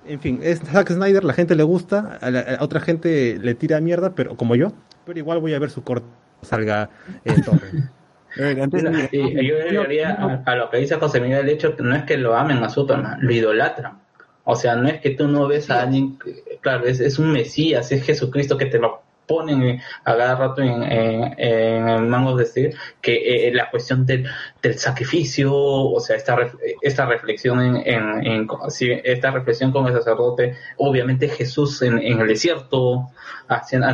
En 0.06 0.20
fin, 0.20 0.40
es 0.42 0.60
Zack 0.60 0.90
Snyder, 0.90 1.24
la 1.24 1.32
gente 1.32 1.54
le 1.56 1.62
gusta, 1.64 2.18
a, 2.20 2.30
la- 2.30 2.40
a 2.58 2.64
otra 2.64 2.80
gente 2.80 3.38
le 3.40 3.54
tira 3.54 3.80
mierda, 3.80 4.14
pero 4.14 4.36
como 4.36 4.54
yo, 4.56 4.72
pero 5.04 5.18
igual 5.18 5.38
voy 5.40 5.54
a 5.54 5.58
ver 5.58 5.70
su 5.70 5.82
corte 5.82 6.06
salga 6.42 6.90
en 7.24 7.42
torre. 7.42 7.68
Mira, 8.36 9.08
y 9.12 9.46
yo 9.46 9.56
agregaría 9.56 10.10
a, 10.12 10.42
a 10.46 10.56
lo 10.56 10.70
que 10.70 10.78
dice 10.78 10.94
José 10.96 11.20
Miguel, 11.20 11.40
el 11.40 11.48
hecho 11.50 11.76
que 11.76 11.82
no 11.82 11.94
es 11.94 12.04
que 12.04 12.16
lo 12.16 12.34
amen 12.34 12.62
a 12.64 12.68
Superman, 12.70 13.18
lo 13.20 13.30
idolatran. 13.30 14.00
O 14.44 14.56
sea, 14.56 14.74
no 14.74 14.88
es 14.88 15.00
que 15.00 15.10
tú 15.10 15.28
no 15.28 15.46
ves 15.46 15.70
a 15.70 15.82
alguien, 15.82 16.18
claro, 16.62 16.86
es, 16.86 16.98
es 17.00 17.18
un 17.18 17.30
Mesías, 17.30 17.92
es 17.92 18.02
Jesucristo 18.04 18.56
que 18.56 18.66
te 18.66 18.78
lo 18.78 19.01
ponen 19.26 19.62
eh, 19.62 19.82
a 20.04 20.16
cada 20.16 20.36
rato 20.36 20.62
en, 20.62 20.82
en, 20.82 21.34
en 21.38 21.88
el 21.88 22.02
mango 22.02 22.36
de 22.36 22.44
decir 22.44 22.74
que 23.00 23.48
eh, 23.48 23.54
la 23.54 23.70
cuestión 23.70 24.04
del, 24.06 24.28
del 24.62 24.78
sacrificio, 24.78 25.52
o 25.54 26.00
sea, 26.00 26.16
esta, 26.16 26.36
esta 26.80 27.06
reflexión 27.06 27.60
en, 27.60 28.26
en, 28.26 28.48
esta 29.04 29.30
reflexión 29.30 29.72
con 29.72 29.86
el 29.86 29.94
sacerdote, 29.94 30.56
obviamente 30.76 31.28
Jesús 31.28 31.82
en, 31.82 31.98
el 31.98 32.26
desierto, 32.26 33.10
haciendo, 33.48 33.88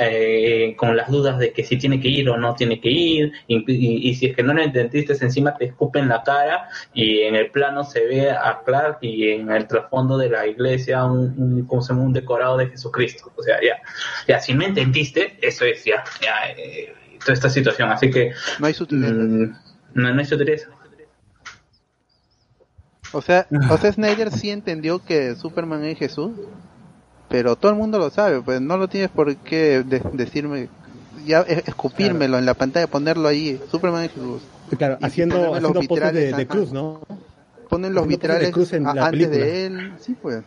eh, 0.00 0.74
con 0.76 0.96
las 0.96 1.10
dudas 1.10 1.38
de 1.38 1.52
que 1.52 1.64
si 1.64 1.76
tiene 1.76 2.00
que 2.00 2.08
ir 2.08 2.28
o 2.28 2.36
no 2.36 2.54
tiene 2.54 2.80
que 2.80 2.90
ir, 2.90 3.32
y, 3.46 4.14
si 4.14 4.26
es 4.26 4.36
que 4.36 4.42
no 4.42 4.54
lo 4.54 4.62
entendiste, 4.62 5.12
encima 5.20 5.56
te 5.56 5.66
escupen 5.66 6.08
la 6.08 6.22
cara 6.22 6.68
y 6.94 7.22
en 7.22 7.34
el 7.34 7.50
plano 7.50 7.84
se 7.84 8.04
ve 8.06 8.30
a 8.30 8.60
Clark 8.64 8.98
y 9.00 9.30
en 9.30 9.50
el 9.50 9.66
trasfondo 9.66 10.16
de 10.18 10.30
la 10.30 10.46
iglesia 10.46 11.04
un, 11.04 11.34
un, 11.36 11.66
¿cómo 11.66 11.82
se 11.82 11.92
llama? 11.92 12.06
un 12.06 12.12
decorado 12.12 12.56
de 12.56 12.68
Jesucristo. 12.68 13.32
O 13.36 13.42
sea, 13.42 13.58
ya, 13.62 13.76
ya 14.26 14.40
si 14.40 14.54
me 14.56 14.66
entendiste, 14.66 15.36
eso 15.40 15.64
es 15.64 15.84
ya, 15.84 16.02
ya 16.20 16.50
eh, 16.56 16.92
toda 17.20 17.34
esta 17.34 17.50
situación. 17.50 17.90
Así 17.90 18.10
que 18.10 18.32
no 18.58 18.66
hay 18.66 18.74
sutileza. 18.74 19.12
no, 19.14 19.54
no 19.94 20.18
hay 20.18 20.24
sutileza. 20.24 20.68
O 23.12 23.22
sea, 23.22 23.46
o 23.70 23.78
sea, 23.78 23.92
Snyder 23.92 24.30
sí 24.30 24.50
entendió 24.50 24.98
que 25.04 25.34
Superman 25.36 25.84
es 25.84 25.98
Jesús, 25.98 26.32
pero 27.28 27.56
todo 27.56 27.70
el 27.72 27.78
mundo 27.78 27.98
lo 27.98 28.10
sabe, 28.10 28.40
pues 28.42 28.60
no 28.60 28.76
lo 28.76 28.88
tienes 28.88 29.10
por 29.10 29.34
qué 29.36 29.82
de- 29.82 30.02
decirme, 30.12 30.68
ya 31.24 31.40
escupírmelo 31.40 32.38
en 32.38 32.46
la 32.46 32.54
pantalla, 32.54 32.86
ponerlo 32.86 33.28
ahí, 33.28 33.60
Superman 33.70 34.04
es 34.04 34.12
Jesús. 34.12 34.42
Claro, 34.76 34.98
haciendo, 35.00 35.36
los 35.38 35.54
haciendo 35.54 35.72
poses 35.74 36.12
de, 36.12 36.20
vitrales, 36.26 36.36
de 36.36 36.42
ajá. 36.42 36.46
cruz, 36.46 36.72
¿no? 36.72 37.00
Ponen 37.68 37.94
los 37.94 38.04
Haciendo 38.04 38.04
poses 38.04 38.40
de 38.40 38.46
vitrales 38.48 38.50
cruz 38.52 38.72
en 38.72 38.82
la 38.84 38.90
antes 38.90 39.10
película. 39.10 39.36
de 39.44 39.66
él, 39.66 39.92
sí 40.00 40.16
pues. 40.20 40.42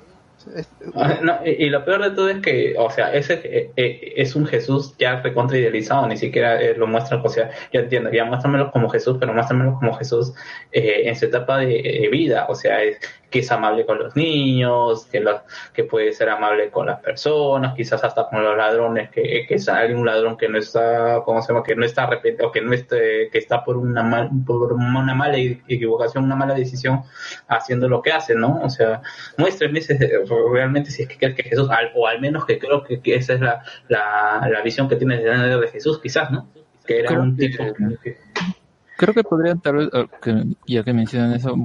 Es- 0.56 0.69
Ah, 0.95 1.18
no, 1.22 1.40
y, 1.45 1.69
lo 1.69 1.84
peor 1.85 2.01
de 2.03 2.11
todo 2.11 2.30
es 2.30 2.42
que, 2.42 2.74
o 2.77 2.90
sea, 2.90 3.14
ese 3.14 3.42
eh, 3.43 3.72
eh, 3.76 4.14
es 4.16 4.35
un 4.35 4.45
Jesús 4.48 4.95
ya 4.98 5.22
recontra 5.22 5.58
idealizado, 5.58 6.08
ni 6.08 6.18
siquiera 6.18 6.59
eh, 6.61 6.76
lo 6.76 6.88
muestran, 6.88 7.22
o 7.24 7.30
sea, 7.30 7.50
yo 7.74 7.82
entiendo, 7.82 8.09
ya 8.11 8.26
muéstramelo 8.26 8.72
como 8.72 8.90
Jesús, 8.90 9.18
pero 9.19 9.34
muéstramelo 9.34 9.76
como 9.77 9.93
Jesús 9.98 10.34
eh, 10.72 11.01
en 11.06 11.16
su 11.16 11.26
etapa 11.26 11.58
de, 11.58 11.80
eh, 12.06 12.09
vida, 12.09 12.45
o 12.50 12.56
sea, 12.56 12.82
es, 12.84 12.98
que 13.30 13.40
es 13.40 13.51
amable 13.51 13.85
con 13.85 14.00
los 14.00 14.16
niños, 14.16 15.06
que, 15.06 15.19
lo- 15.19 15.43
que 15.74 15.84
puede 15.84 16.14
ser 16.14 16.30
amable 16.30 16.72
con 16.72 16.88
las 16.88 17.00
personas, 17.00 17.76
quizás 17.76 18.03
hasta 18.03 18.27
con 18.27 18.43
los 18.43 18.58
ladrones, 18.58 19.11
que, 19.11 19.45
que 19.48 19.59
sale 19.59 19.93
un 19.93 20.03
ladrón 20.06 20.35
que 20.35 20.50
no 20.50 20.58
está, 20.58 21.22
¿cómo 21.26 21.40
se 21.43 21.53
llama? 21.53 21.64
Que 21.64 21.76
no 21.76 21.85
está 21.85 22.03
arrepentido, 22.06 22.51
que 22.51 22.61
no 22.61 22.74
esté, 22.74 23.30
que 23.32 23.38
está 23.38 23.64
por 23.64 23.77
una, 23.77 24.01
mal, 24.01 24.30
por 24.48 24.74
una 24.74 25.14
mala 25.14 25.38
equivocación, 25.38 26.24
una 26.24 26.35
mala 26.35 26.56
decisión, 26.56 27.03
haciendo 27.48 27.88
lo 27.88 28.01
que 28.01 28.11
hace, 28.11 28.34
¿no? 28.34 28.61
O 28.64 28.69
sea, 28.69 29.01
muéstrenme 29.38 29.77
ese- 29.80 30.24
realmente 30.53 30.91
si 30.91 31.03
es 31.03 31.08
que 31.09 31.17
crees 31.17 31.35
que 31.35 31.43
Jesús, 31.43 31.69
al- 31.69 31.91
o 31.95 32.08
al 32.08 32.19
menos 32.22 32.45
que 32.45 32.58
creo 32.59 32.83
que, 32.83 32.99
que 33.01 33.16
esa 33.16 33.33
es 33.33 33.41
la, 33.41 33.61
la, 33.88 34.48
la 34.51 34.61
visión 34.61 34.88
que 34.90 34.95
tienes 34.95 35.24
de, 35.24 35.30
de 35.58 35.67
Jesús, 35.69 35.99
quizás, 36.01 36.32
¿no? 36.32 36.48
Que 36.85 36.99
era 36.99 37.09
Creo 37.09 37.22
un 37.22 37.35
que- 37.38 37.48
tipo 37.49 37.64
que- 38.03 38.17
Creo 38.98 39.14
que 39.14 39.24
podrían 39.24 39.61
tal 39.61 39.75
vez, 39.77 39.90
ah, 39.93 40.06
ya 40.67 40.83
que 40.83 40.93
mencionan 40.93 41.33
eso, 41.33 41.56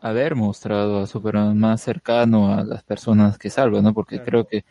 haber 0.00 0.34
mostrado 0.34 0.98
a 1.00 1.06
Superman 1.06 1.56
más 1.56 1.80
cercano 1.80 2.52
a 2.52 2.64
las 2.64 2.82
personas 2.82 3.38
que 3.38 3.50
salva, 3.50 3.80
¿no? 3.80 3.94
Porque 3.94 4.20
creo 4.20 4.46
que 4.48 4.64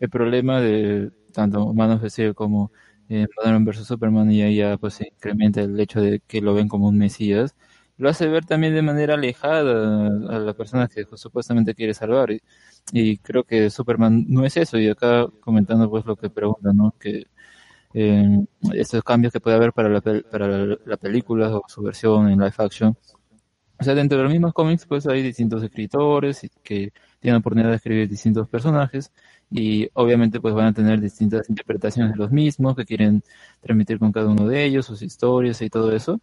el 0.00 0.08
problema 0.08 0.60
de 0.62 1.10
tanto 1.32 1.74
Man 1.74 1.90
of 1.90 2.04
Steel 2.06 2.34
como 2.34 2.72
eh, 3.10 3.26
Batman 3.36 3.66
vs 3.66 3.86
Superman 3.86 4.30
y 4.32 4.40
ahí 4.42 4.56
ya 4.56 4.78
pues 4.78 4.94
se 4.94 5.08
incrementa 5.08 5.60
el 5.60 5.78
hecho 5.78 6.00
de 6.00 6.20
que 6.26 6.40
lo 6.40 6.54
ven 6.54 6.68
como 6.68 6.88
un 6.88 6.96
mesías, 6.96 7.54
lo 7.98 8.08
hace 8.08 8.28
ver 8.28 8.44
también 8.46 8.74
de 8.74 8.82
manera 8.82 9.14
alejada 9.14 10.06
a 10.06 10.38
la 10.38 10.54
persona 10.54 10.88
que 10.88 11.04
pues, 11.06 11.20
supuestamente 11.20 11.74
quiere 11.74 11.94
salvar. 11.94 12.30
Y, 12.30 12.40
y 12.92 13.18
creo 13.18 13.44
que 13.44 13.70
Superman 13.70 14.24
no 14.28 14.44
es 14.44 14.56
eso. 14.56 14.78
Y 14.78 14.88
acá 14.88 15.26
comentando 15.40 15.90
pues 15.90 16.06
lo 16.06 16.16
que 16.16 16.30
preguntan, 16.30 16.76
¿no? 16.76 16.94
Que 16.98 17.24
eh, 17.94 18.38
estos 18.74 19.02
cambios 19.04 19.32
que 19.32 19.40
puede 19.40 19.56
haber 19.56 19.72
para 19.72 19.88
la, 19.88 20.00
para 20.00 20.48
la, 20.48 20.78
la 20.84 20.96
película 20.96 21.56
o 21.56 21.64
su 21.68 21.82
versión 21.82 22.28
en 22.30 22.38
live 22.38 22.54
action. 22.58 22.96
O 23.80 23.84
sea, 23.84 23.94
dentro 23.94 24.18
de 24.18 24.24
los 24.24 24.32
mismos 24.32 24.52
cómics, 24.52 24.86
pues 24.86 25.06
hay 25.06 25.22
distintos 25.22 25.62
escritores 25.62 26.40
que 26.64 26.92
tienen 27.20 27.38
oportunidad 27.40 27.70
de 27.70 27.76
escribir 27.76 28.08
distintos 28.08 28.48
personajes 28.48 29.12
y 29.50 29.88
obviamente 29.94 30.40
pues 30.40 30.52
van 30.54 30.66
a 30.66 30.72
tener 30.72 31.00
distintas 31.00 31.48
interpretaciones 31.48 32.12
de 32.12 32.18
los 32.18 32.30
mismos 32.32 32.76
que 32.76 32.84
quieren 32.84 33.22
transmitir 33.60 33.98
con 33.98 34.12
cada 34.12 34.28
uno 34.28 34.46
de 34.48 34.64
ellos, 34.64 34.86
sus 34.86 35.02
historias 35.02 35.62
y 35.62 35.70
todo 35.70 35.92
eso. 35.94 36.20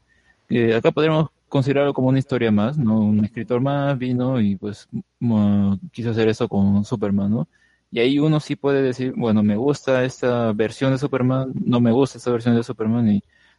que 0.48 0.76
acá 0.76 0.92
podríamos 0.92 1.30
considerarlo 1.50 1.94
como 1.94 2.10
una 2.10 2.20
historia 2.20 2.52
más, 2.52 2.78
¿no? 2.78 3.00
Un 3.00 3.24
escritor 3.26 3.62
más 3.62 3.98
vino 3.98 4.40
y 4.42 4.56
pues 4.56 4.88
mo- 5.20 5.80
quiso 5.92 6.12
hacer 6.12 6.28
eso 6.30 6.48
con 6.50 6.84
Superman, 6.86 7.32
¿no? 7.32 7.48
Y 7.92 8.00
ahí 8.00 8.20
uno 8.20 8.40
sí 8.40 8.56
puede 8.56 8.82
decir, 8.82 9.14
bueno, 9.16 9.44
me 9.44 9.56
gusta 9.56 10.04
esta 10.04 10.52
versión 10.54 10.92
de 10.92 10.98
Superman, 10.98 11.54
no 11.66 11.80
me 11.80 11.92
gusta 11.92 12.18
esta 12.18 12.32
versión 12.32 12.56
de 12.56 12.64
Superman 12.64 13.08
y 13.10 13.16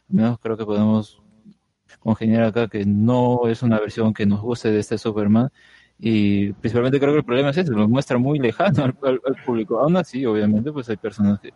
al 0.09 0.15
menos 0.15 0.39
creo 0.39 0.57
que 0.57 0.65
podemos 0.65 1.21
congeniar 1.99 2.43
acá 2.43 2.67
que 2.67 2.85
no 2.85 3.47
es 3.47 3.63
una 3.63 3.79
versión 3.79 4.13
que 4.13 4.25
nos 4.25 4.41
guste 4.41 4.71
de 4.71 4.79
este 4.79 4.97
Superman 4.97 5.49
y 5.99 6.53
principalmente 6.53 6.99
creo 6.99 7.13
que 7.13 7.19
el 7.19 7.25
problema 7.25 7.49
es 7.49 7.57
ese, 7.57 7.71
lo 7.71 7.87
muestra 7.87 8.17
muy 8.19 8.39
lejano 8.39 8.83
al, 8.85 8.97
al- 9.03 9.21
al 9.25 9.35
público. 9.45 9.79
Aún 9.79 9.97
así, 9.97 10.25
obviamente, 10.25 10.71
pues 10.71 10.89
hay 10.89 10.97
personas 10.97 11.39
que 11.39 11.51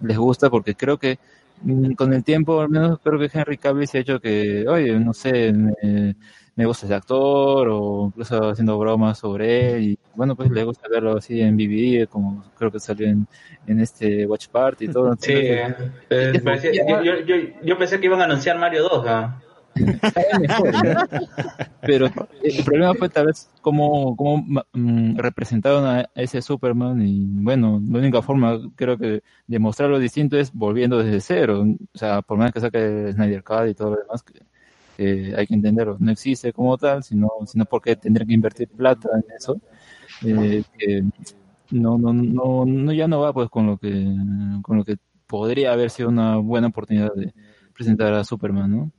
les 0.00 0.18
gusta 0.18 0.50
porque 0.50 0.74
creo 0.74 0.98
que 0.98 1.18
con 1.96 2.12
el 2.14 2.24
tiempo, 2.24 2.60
al 2.60 2.68
menos 2.68 2.98
creo 3.02 3.18
que 3.18 3.30
Henry 3.32 3.58
Cavill 3.58 3.86
se 3.88 3.98
ha 3.98 4.00
hecho 4.00 4.20
que, 4.20 4.66
oye, 4.68 4.98
no 4.98 5.12
sé, 5.12 5.52
me, 5.52 6.14
me 6.54 6.66
gusta 6.66 6.86
ese 6.86 6.94
actor 6.94 7.68
o 7.70 8.06
incluso 8.08 8.50
haciendo 8.50 8.78
bromas 8.78 9.18
sobre 9.18 9.74
él 9.76 9.82
y 9.82 9.98
bueno, 10.14 10.34
pues 10.34 10.50
le 10.50 10.64
gusta 10.64 10.88
verlo 10.88 11.16
así 11.18 11.40
en 11.40 11.56
BBD, 11.56 12.08
como 12.08 12.44
creo 12.56 12.70
que 12.70 12.80
salió 12.80 13.06
en, 13.08 13.26
en 13.66 13.80
este 13.80 14.26
Watch 14.26 14.48
Party 14.48 14.86
y 14.86 14.88
todo. 14.88 15.14
Sí, 15.20 15.32
eh, 15.32 15.74
eh, 16.10 16.40
parecía- 16.42 16.72
yo, 16.72 17.02
yo, 17.02 17.20
yo, 17.24 17.36
yo 17.62 17.78
pensé 17.78 18.00
que 18.00 18.06
iban 18.06 18.20
a 18.20 18.24
anunciar 18.24 18.58
Mario 18.58 18.82
2. 18.84 19.04
¿ah? 19.06 19.40
Pero 21.82 22.06
el 22.42 22.64
problema 22.64 22.94
fue 22.94 23.08
tal 23.08 23.26
vez 23.26 23.48
cómo, 23.60 24.16
cómo 24.16 24.44
mm, 24.72 25.16
representaron 25.16 25.84
a 25.86 26.08
ese 26.14 26.42
Superman 26.42 27.00
y 27.06 27.26
bueno, 27.26 27.80
la 27.88 27.98
única 27.98 28.22
forma 28.22 28.58
creo 28.76 28.96
que 28.98 29.22
de 29.46 29.58
mostrarlo 29.58 29.98
distinto 29.98 30.36
es 30.38 30.52
volviendo 30.52 30.98
desde 30.98 31.20
cero. 31.20 31.64
O 31.92 31.98
sea, 31.98 32.22
por 32.22 32.38
más 32.38 32.52
que 32.52 32.60
saque 32.60 33.12
Snyder 33.12 33.42
Cut 33.42 33.68
y 33.68 33.74
todo 33.74 33.90
lo 33.90 33.96
demás, 33.96 34.22
que, 34.22 34.40
que 34.96 35.34
hay 35.36 35.46
que 35.46 35.54
entenderlo, 35.54 35.96
no 36.00 36.10
existe 36.10 36.52
como 36.52 36.76
tal, 36.78 37.02
sino, 37.02 37.30
sino 37.46 37.64
porque 37.64 37.96
tendrían 37.96 38.28
que 38.28 38.34
invertir 38.34 38.68
plata 38.68 39.08
en 39.14 39.24
eso. 39.36 39.60
eh, 40.24 41.02
no, 41.70 41.98
no, 41.98 42.12
no, 42.12 42.64
no, 42.64 42.92
ya 42.92 43.08
no 43.08 43.20
va 43.20 43.32
pues 43.32 43.50
con 43.50 43.66
lo 43.66 43.76
que, 43.76 43.90
con 44.62 44.78
lo 44.78 44.84
que 44.84 44.96
podría 45.26 45.72
haber 45.72 45.90
sido 45.90 46.08
una 46.08 46.36
buena 46.36 46.68
oportunidad 46.68 47.12
de 47.14 47.32
presentar 47.74 48.14
a 48.14 48.24
Superman, 48.24 48.70
¿no? 48.70 48.92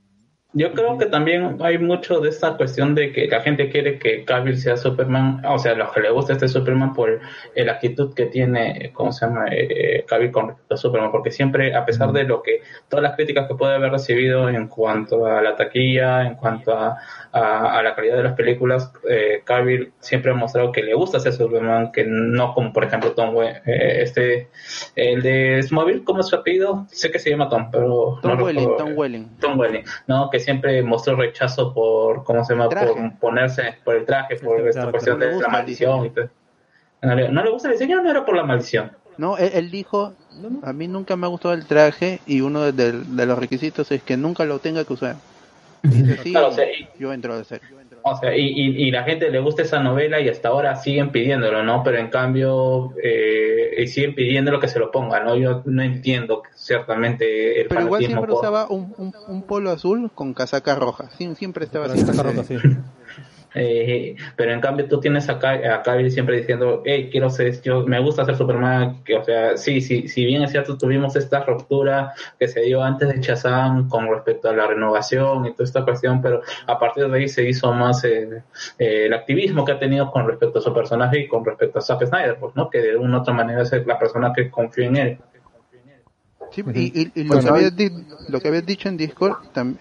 Yo 0.52 0.72
creo 0.72 0.98
que 0.98 1.06
también 1.06 1.58
hay 1.60 1.78
mucho 1.78 2.18
de 2.18 2.28
esta 2.28 2.56
cuestión 2.56 2.96
de 2.96 3.12
que 3.12 3.28
la 3.28 3.40
gente 3.40 3.70
quiere 3.70 4.00
que 4.00 4.24
Cavill 4.24 4.58
sea 4.58 4.76
Superman, 4.76 5.42
o 5.46 5.58
sea, 5.60 5.74
los 5.74 5.92
que 5.92 6.00
le 6.00 6.10
gusta 6.10 6.32
este 6.32 6.48
Superman 6.48 6.92
por 6.92 7.20
eh, 7.54 7.64
la 7.64 7.72
actitud 7.72 8.12
que 8.14 8.26
tiene, 8.26 8.90
¿cómo 8.92 9.12
se 9.12 9.26
llama? 9.26 9.46
Eh, 9.52 10.04
Cavill 10.08 10.32
con 10.32 10.48
respecto 10.48 10.74
a 10.74 10.76
Superman, 10.76 11.12
porque 11.12 11.30
siempre, 11.30 11.72
a 11.76 11.84
pesar 11.84 12.10
de 12.10 12.24
lo 12.24 12.42
que, 12.42 12.62
todas 12.88 13.04
las 13.04 13.14
críticas 13.14 13.46
que 13.46 13.54
puede 13.54 13.76
haber 13.76 13.92
recibido 13.92 14.48
en 14.48 14.66
cuanto 14.66 15.24
a 15.24 15.40
la 15.40 15.54
taquilla, 15.54 16.26
en 16.26 16.34
cuanto 16.34 16.76
a, 16.76 16.98
a, 17.30 17.78
a 17.78 17.82
la 17.84 17.94
calidad 17.94 18.16
de 18.16 18.24
las 18.24 18.34
películas, 18.34 18.92
eh, 19.08 19.42
Cavill 19.44 19.92
siempre 20.00 20.32
ha 20.32 20.34
mostrado 20.34 20.72
que 20.72 20.82
le 20.82 20.94
gusta 20.94 21.20
ser 21.20 21.32
Superman, 21.32 21.92
que 21.92 22.04
no 22.04 22.54
como 22.54 22.72
por 22.72 22.82
ejemplo 22.82 23.12
Tom, 23.12 23.40
eh, 23.40 24.02
este, 24.02 24.48
el 24.96 25.22
de 25.22 25.62
Smallville, 25.62 26.02
¿cómo 26.02 26.20
es 26.20 26.26
su 26.26 26.34
apellido? 26.34 26.86
Sé 26.90 27.12
que 27.12 27.20
se 27.20 27.30
llama 27.30 27.48
Tom, 27.48 27.70
pero 27.70 28.18
Tom 28.20 28.36
no 28.36 28.44
Welling. 28.44 28.76
Tom 28.76 28.92
Welling. 28.96 29.28
Tom 29.38 29.58
Welling, 29.58 29.84
¿no? 30.08 30.28
Que 30.28 30.39
siempre 30.40 30.82
mostró 30.82 31.16
rechazo 31.16 31.72
por, 31.72 32.24
¿cómo 32.24 32.44
se 32.44 32.54
llama? 32.54 32.68
Por 32.68 33.18
ponerse, 33.18 33.76
por 33.84 33.96
el 33.96 34.04
traje, 34.04 34.36
por 34.36 34.60
esta 34.60 34.80
claro, 34.82 34.90
cuestión 34.92 35.18
no 35.18 35.26
de 35.26 35.40
la 35.40 35.48
maldición 35.48 36.06
y 36.06 36.10
todo. 36.10 36.28
No 37.02 37.14
le, 37.14 37.28
no 37.30 37.42
le 37.42 37.50
gusta 37.50 37.68
el 37.68 37.72
diseño, 37.74 38.02
no 38.02 38.10
era 38.10 38.24
por 38.24 38.36
la 38.36 38.42
maldición. 38.44 38.92
No, 39.16 39.36
él, 39.38 39.50
él 39.54 39.70
dijo, 39.70 40.14
a 40.62 40.72
mí 40.72 40.88
nunca 40.88 41.16
me 41.16 41.26
ha 41.26 41.28
gustado 41.30 41.54
el 41.54 41.66
traje 41.66 42.20
y 42.26 42.40
uno 42.40 42.62
de, 42.62 42.72
de- 42.72 42.92
de 42.92 43.26
los 43.26 43.38
requisitos 43.38 43.90
es 43.92 44.02
que 44.02 44.16
nunca 44.16 44.44
lo 44.44 44.58
tenga 44.58 44.84
que 44.84 44.92
usar. 44.92 45.16
Dice, 45.82 46.18
sí, 46.22 46.32
Claro, 46.32 46.48
o 46.48 46.52
sea, 46.52 46.64
y- 46.70 46.88
yo 46.98 47.12
entro 47.12 47.34
a 47.34 47.38
hacer. 47.40 47.60
O 48.02 48.16
sea, 48.16 48.36
y, 48.36 48.42
y, 48.46 48.86
y 48.86 48.90
la 48.90 49.02
gente 49.04 49.30
le 49.30 49.40
gusta 49.40 49.62
esa 49.62 49.80
novela 49.80 50.20
y 50.20 50.28
hasta 50.28 50.48
ahora 50.48 50.74
siguen 50.76 51.10
pidiéndolo, 51.10 51.62
¿no? 51.62 51.82
Pero 51.82 51.98
en 51.98 52.08
cambio, 52.08 52.94
eh, 53.02 53.74
y 53.82 53.86
siguen 53.88 54.14
pidiéndolo 54.14 54.58
que 54.60 54.68
se 54.68 54.78
lo 54.78 54.90
ponga, 54.90 55.20
¿no? 55.22 55.36
Yo 55.36 55.62
no 55.66 55.82
entiendo 55.82 56.42
ciertamente 56.54 57.60
el 57.60 57.68
Pero 57.68 57.82
igual 57.82 58.04
siempre 58.04 58.28
por- 58.28 58.38
usaba 58.38 58.66
un, 58.70 58.94
un, 58.96 59.12
un 59.28 59.42
polo 59.42 59.70
azul 59.70 60.10
con 60.14 60.32
casaca 60.34 60.74
roja. 60.74 61.10
Sí, 61.18 61.34
siempre 61.34 61.64
estaba 61.64 61.86
así. 61.86 62.00
Casaca 62.00 62.22
roja, 62.22 62.44
sí. 62.44 62.56
Eh, 63.54 64.14
pero 64.36 64.52
en 64.52 64.60
cambio 64.60 64.86
tú 64.86 65.00
tienes 65.00 65.28
acá 65.28 65.52
a 65.74 65.82
Cavill 65.82 66.10
siempre 66.10 66.36
diciendo, 66.36 66.82
hey, 66.84 67.08
quiero 67.10 67.30
ser, 67.30 67.60
yo 67.62 67.84
me 67.84 67.98
gusta 68.00 68.24
ser 68.24 68.36
Superman, 68.36 69.02
que 69.04 69.16
o 69.16 69.24
sea, 69.24 69.56
sí, 69.56 69.80
sí, 69.80 70.06
si 70.08 70.24
bien 70.24 70.42
es 70.42 70.52
cierto 70.52 70.78
tuvimos 70.78 71.16
esta 71.16 71.44
ruptura 71.44 72.12
que 72.38 72.46
se 72.46 72.60
dio 72.60 72.82
antes 72.82 73.08
de 73.08 73.20
Shazam 73.20 73.88
con 73.88 74.08
respecto 74.08 74.48
a 74.48 74.52
la 74.52 74.66
renovación 74.68 75.46
y 75.46 75.52
toda 75.52 75.64
esta 75.64 75.84
cuestión, 75.84 76.22
pero 76.22 76.42
a 76.66 76.78
partir 76.78 77.08
de 77.08 77.18
ahí 77.18 77.28
se 77.28 77.48
hizo 77.48 77.72
más 77.72 78.04
eh, 78.04 78.42
eh, 78.78 79.06
el 79.06 79.12
activismo 79.14 79.64
que 79.64 79.72
ha 79.72 79.78
tenido 79.78 80.10
con 80.12 80.26
respecto 80.28 80.60
a 80.60 80.62
su 80.62 80.72
personaje 80.72 81.20
y 81.20 81.28
con 81.28 81.44
respecto 81.44 81.80
a 81.80 81.82
Zack 81.82 82.06
Snyder, 82.06 82.36
pues, 82.38 82.54
¿no? 82.54 82.70
Que 82.70 82.78
de 82.80 82.96
una 82.96 83.18
u 83.18 83.20
otra 83.22 83.34
manera 83.34 83.62
es 83.62 83.72
la 83.86 83.98
persona 83.98 84.32
que 84.34 84.48
confía 84.50 84.86
en 84.86 84.96
él. 84.96 85.18
Sí, 86.52 86.64
y, 86.74 87.00
y- 87.02 87.12
y 87.14 87.22
lo, 87.24 87.28
Bueno, 87.34 87.42
que 87.44 87.48
habías 87.50 87.76
di- 87.76 88.06
lo 88.28 88.40
que 88.40 88.48
habías 88.48 88.66
dicho 88.66 88.88
en 88.88 88.96
Discord, 88.96 89.36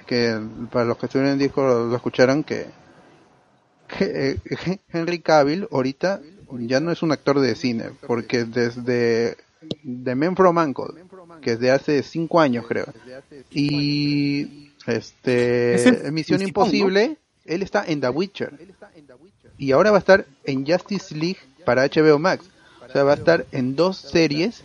que 0.06 0.40
para 0.72 0.86
los 0.86 0.98
que 0.98 1.08
estuvieron 1.08 1.34
en 1.34 1.40
Discord 1.40 1.90
lo 1.90 1.96
escucharon, 1.96 2.44
que, 2.44 2.66
Henry 4.92 5.20
Cavill 5.20 5.68
ahorita 5.72 6.22
ya 6.60 6.80
no 6.80 6.92
es 6.92 7.04
un 7.04 7.12
actor 7.12 7.40
de 7.40 7.56
cine, 7.56 7.86
porque 8.08 8.46
desde 8.46 9.38
The 9.84 10.16
Man 10.16 10.36
from 10.36 10.58
Uncle, 10.58 11.04
que 11.42 11.54
es 11.54 11.60
de 11.60 11.72
hace 11.72 12.04
cinco 12.04 12.40
años 12.40 12.66
creo, 12.68 12.86
y 13.52 14.72
este 14.88 16.12
Misión 16.12 16.42
Imposible, 16.42 17.18
él 17.46 17.62
está 17.62 17.84
en 17.86 18.02
The 18.02 18.10
Witcher, 18.10 18.54
y 19.58 19.72
ahora 19.72 19.92
va 19.92 19.98
a 19.98 20.00
estar 20.00 20.26
en 20.46 20.66
Justice 20.66 21.16
League 21.16 21.40
para 21.66 21.86
HBO 21.86 22.20
Max, 22.20 22.50
o 22.88 22.92
sea, 22.92 23.04
va 23.04 23.12
a 23.12 23.16
estar 23.16 23.46
en 23.52 23.76
dos 23.76 23.98
series 23.98 24.64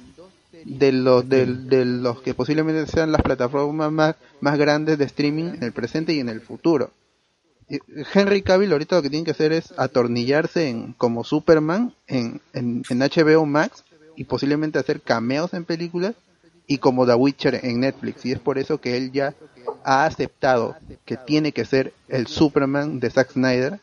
de 0.65 0.93
los 0.93 1.29
de, 1.29 1.45
de 1.45 1.85
los 1.85 2.23
que 2.23 2.33
posiblemente 2.33 2.91
sean 2.91 3.13
las 3.13 3.21
plataformas 3.21 3.93
más, 3.93 4.17
más 4.41 4.59
grandes 4.59 4.97
de 4.97 5.05
streaming 5.05 5.45
en 5.57 5.63
el 5.63 5.73
presente 5.73 6.15
y 6.15 6.21
en 6.21 6.31
el 6.31 6.41
futuro. 6.41 6.91
Y 7.69 7.79
Henry 8.13 8.43
Cavill 8.43 8.73
ahorita 8.73 8.97
lo 8.97 9.03
que 9.03 9.11
tiene 9.11 9.25
que 9.25 9.31
hacer 9.31 9.53
es 9.53 9.73
atornillarse 9.77 10.69
en, 10.69 10.93
como 10.95 11.25
Superman 11.25 11.95
en, 12.07 12.41
en, 12.53 12.83
en 12.89 12.99
HBO 12.99 13.47
Max 13.47 13.85
y 14.17 14.25
posiblemente 14.25 14.79
hacer 14.79 15.01
cameos 15.01 15.55
en 15.55 15.65
películas 15.65 16.15
y 16.67 16.79
como 16.79 17.07
The 17.07 17.15
Witcher 17.15 17.61
en 17.63 17.81
Netflix 17.81 18.25
y 18.27 18.33
es 18.33 18.39
por 18.39 18.59
eso 18.59 18.79
que 18.81 18.97
él 18.97 19.13
ya 19.13 19.35
ha 19.83 20.05
aceptado 20.05 20.77
que 21.05 21.17
tiene 21.17 21.53
que 21.53 21.65
ser 21.65 21.93
el 22.09 22.27
Superman 22.27 23.01
de 23.01 23.11
Zack 23.11 23.33
Snyder 23.33 23.81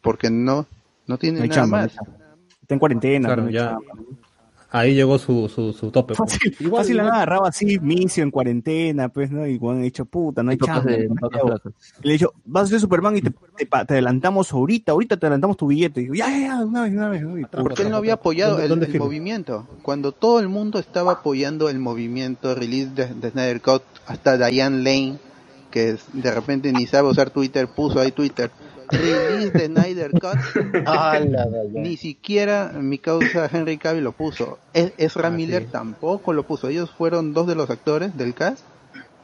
porque 0.00 0.30
no 0.30 0.66
no 1.06 1.18
tiene 1.18 1.40
No 1.40 1.46
nada 1.46 1.60
chamba, 1.60 1.78
más. 1.82 1.92
Está 2.62 2.74
en 2.74 2.78
cuarentena. 2.78 3.28
Claro, 3.28 3.42
no 3.42 3.48
hay 3.48 3.54
ya. 3.54 3.70
chamba. 3.70 4.02
Ahí 4.72 4.94
llegó 4.94 5.18
su, 5.18 5.48
su, 5.48 5.72
su 5.72 5.90
tope. 5.90 6.14
pues. 6.14 6.32
Fácil, 6.32 6.56
Igual- 6.60 6.82
fácil 6.82 6.96
la 6.98 7.02
agarraba 7.04 7.48
así, 7.48 7.78
misio 7.80 8.22
en 8.22 8.30
cuarentena, 8.30 9.08
pues, 9.08 9.30
¿no? 9.30 9.46
Y 9.46 9.58
cuando 9.58 9.80
he 9.80 9.84
dicho, 9.84 10.04
puta, 10.04 10.42
no 10.44 10.50
hay 10.52 10.58
chamba. 10.58 10.84
le 10.90 11.08
he 12.04 12.12
dicho, 12.12 12.32
vas 12.44 12.64
a 12.64 12.66
ser 12.68 12.80
Superman 12.80 13.16
y 13.16 13.22
te, 13.22 13.30
te, 13.30 13.68
adelantamos 13.72 14.52
ahorita, 14.52 14.92
ahorita 14.92 15.16
te 15.16 15.26
adelantamos 15.26 15.56
tu 15.56 15.66
billete. 15.66 16.00
Y 16.00 16.04
digo, 16.04 16.14
ya, 16.14 16.28
ya, 16.30 16.38
ya, 16.38 16.64
una 16.64 16.82
vez, 16.84 16.92
una 16.94 17.08
vez. 17.08 17.22
Porque 17.50 17.82
él 17.82 17.90
no 17.90 17.96
había 17.96 18.14
apoyado 18.14 18.52
¿Dónde- 18.52 18.64
el, 18.64 18.68
dónde 18.70 18.86
el 18.86 18.92
firma? 18.92 19.06
movimiento. 19.06 19.66
Cuando 19.82 20.12
todo 20.12 20.40
el 20.40 20.48
mundo 20.48 20.78
estaba 20.78 21.12
apoyando 21.12 21.68
el 21.68 21.78
movimiento 21.78 22.54
release 22.54 22.90
de, 22.94 23.06
de 23.14 23.30
Snyder 23.30 23.60
Cut, 23.60 23.82
hasta 24.06 24.36
Diane 24.36 24.78
Lane, 24.78 25.18
que 25.70 25.96
de 26.12 26.30
repente 26.32 26.72
ni 26.72 26.86
sabe 26.86 27.08
usar 27.08 27.30
Twitter, 27.30 27.68
puso 27.68 28.00
ahí 28.00 28.12
Twitter, 28.12 28.50
release 28.90 29.50
de 29.50 29.66
Snyder 29.66 30.10
Cut. 30.12 30.38
ni 31.74 31.96
siquiera 31.96 32.72
mi 32.74 32.98
causa 32.98 33.48
Henry 33.52 33.78
Cavill 33.78 34.04
lo 34.04 34.12
puso. 34.12 34.58
Es- 34.72 34.92
Ezra 34.98 35.30
Miller 35.30 35.66
tampoco 35.70 36.32
lo 36.32 36.44
puso. 36.44 36.68
Ellos 36.68 36.90
fueron 36.90 37.32
dos 37.34 37.46
de 37.46 37.54
los 37.54 37.70
actores 37.70 38.16
del 38.16 38.34
cast 38.34 38.62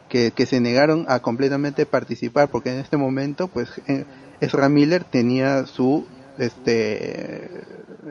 que, 0.09 0.31
que 0.31 0.47
se 0.47 0.61
negaron 0.61 1.05
a 1.09 1.21
completamente 1.21 1.85
participar 1.87 2.49
porque 2.49 2.71
en 2.73 2.79
este 2.79 2.97
momento 2.97 3.49
pues 3.49 3.69
eh, 3.89 4.05
Ezra 4.41 4.69
Miller 4.69 5.05
tenía 5.05 5.67
su 5.67 6.07
este 6.39 7.51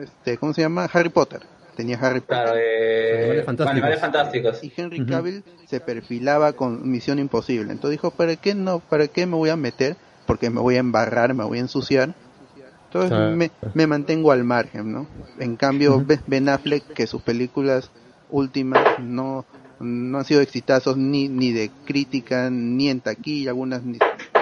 este 0.02 0.36
¿cómo 0.38 0.52
se 0.52 0.62
llama? 0.62 0.88
Harry 0.92 1.08
Potter. 1.08 1.40
Tenía 1.76 1.98
Harry 2.00 2.20
Potter. 2.20 2.36
Claro, 2.44 2.58
eh, 2.58 3.18
Animales 3.18 3.44
fantásticos. 3.44 3.70
Animales 3.72 4.00
fantásticos. 4.00 4.64
Y 4.64 4.72
Henry 4.76 5.04
Cavill 5.04 5.44
se 5.66 5.78
perfilaba 5.80 6.54
con 6.54 6.90
Misión 6.90 7.18
Imposible. 7.18 7.70
Entonces 7.70 7.98
dijo, 7.98 8.10
¿para 8.10 8.36
qué 8.36 8.54
no? 8.54 8.78
¿Para 8.80 9.08
qué 9.08 9.26
me 9.26 9.36
voy 9.36 9.50
a 9.50 9.56
meter? 9.56 9.96
Porque 10.26 10.50
me 10.50 10.60
voy 10.60 10.76
a 10.76 10.80
embarrar, 10.80 11.34
me 11.34 11.44
voy 11.44 11.58
a 11.58 11.62
ensuciar. 11.62 12.16
Entonces 12.84 13.12
me, 13.18 13.52
me 13.74 13.86
mantengo 13.86 14.32
al 14.32 14.44
margen, 14.44 14.92
¿no? 14.92 15.08
En 15.38 15.56
cambio, 15.56 16.00
Be- 16.04 16.20
Ben 16.26 16.48
Affleck, 16.48 16.84
que 16.94 17.06
sus 17.06 17.22
películas 17.22 17.90
últimas 18.28 18.88
no, 18.98 19.46
no 19.78 20.18
han 20.18 20.24
sido 20.24 20.40
exitazos 20.40 20.96
ni, 20.96 21.28
ni 21.28 21.52
de 21.52 21.72
crítica, 21.84 22.50
ni 22.50 22.88
en 22.88 23.00
taquilla, 23.00 23.50
algunas 23.50 23.84
ni, 23.84 23.98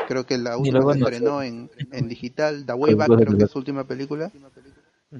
creo 0.06 0.24
que 0.26 0.38
la 0.38 0.56
última 0.58 0.84
se 0.86 0.98
estrenó 0.98 1.42
en, 1.42 1.70
en 1.90 2.08
digital, 2.08 2.64
The 2.66 2.74
Way 2.74 2.94
Back 2.94 3.14
creo 3.16 3.36
que 3.36 3.44
es 3.44 3.50
su 3.50 3.58
última 3.58 3.84
película 3.84 4.32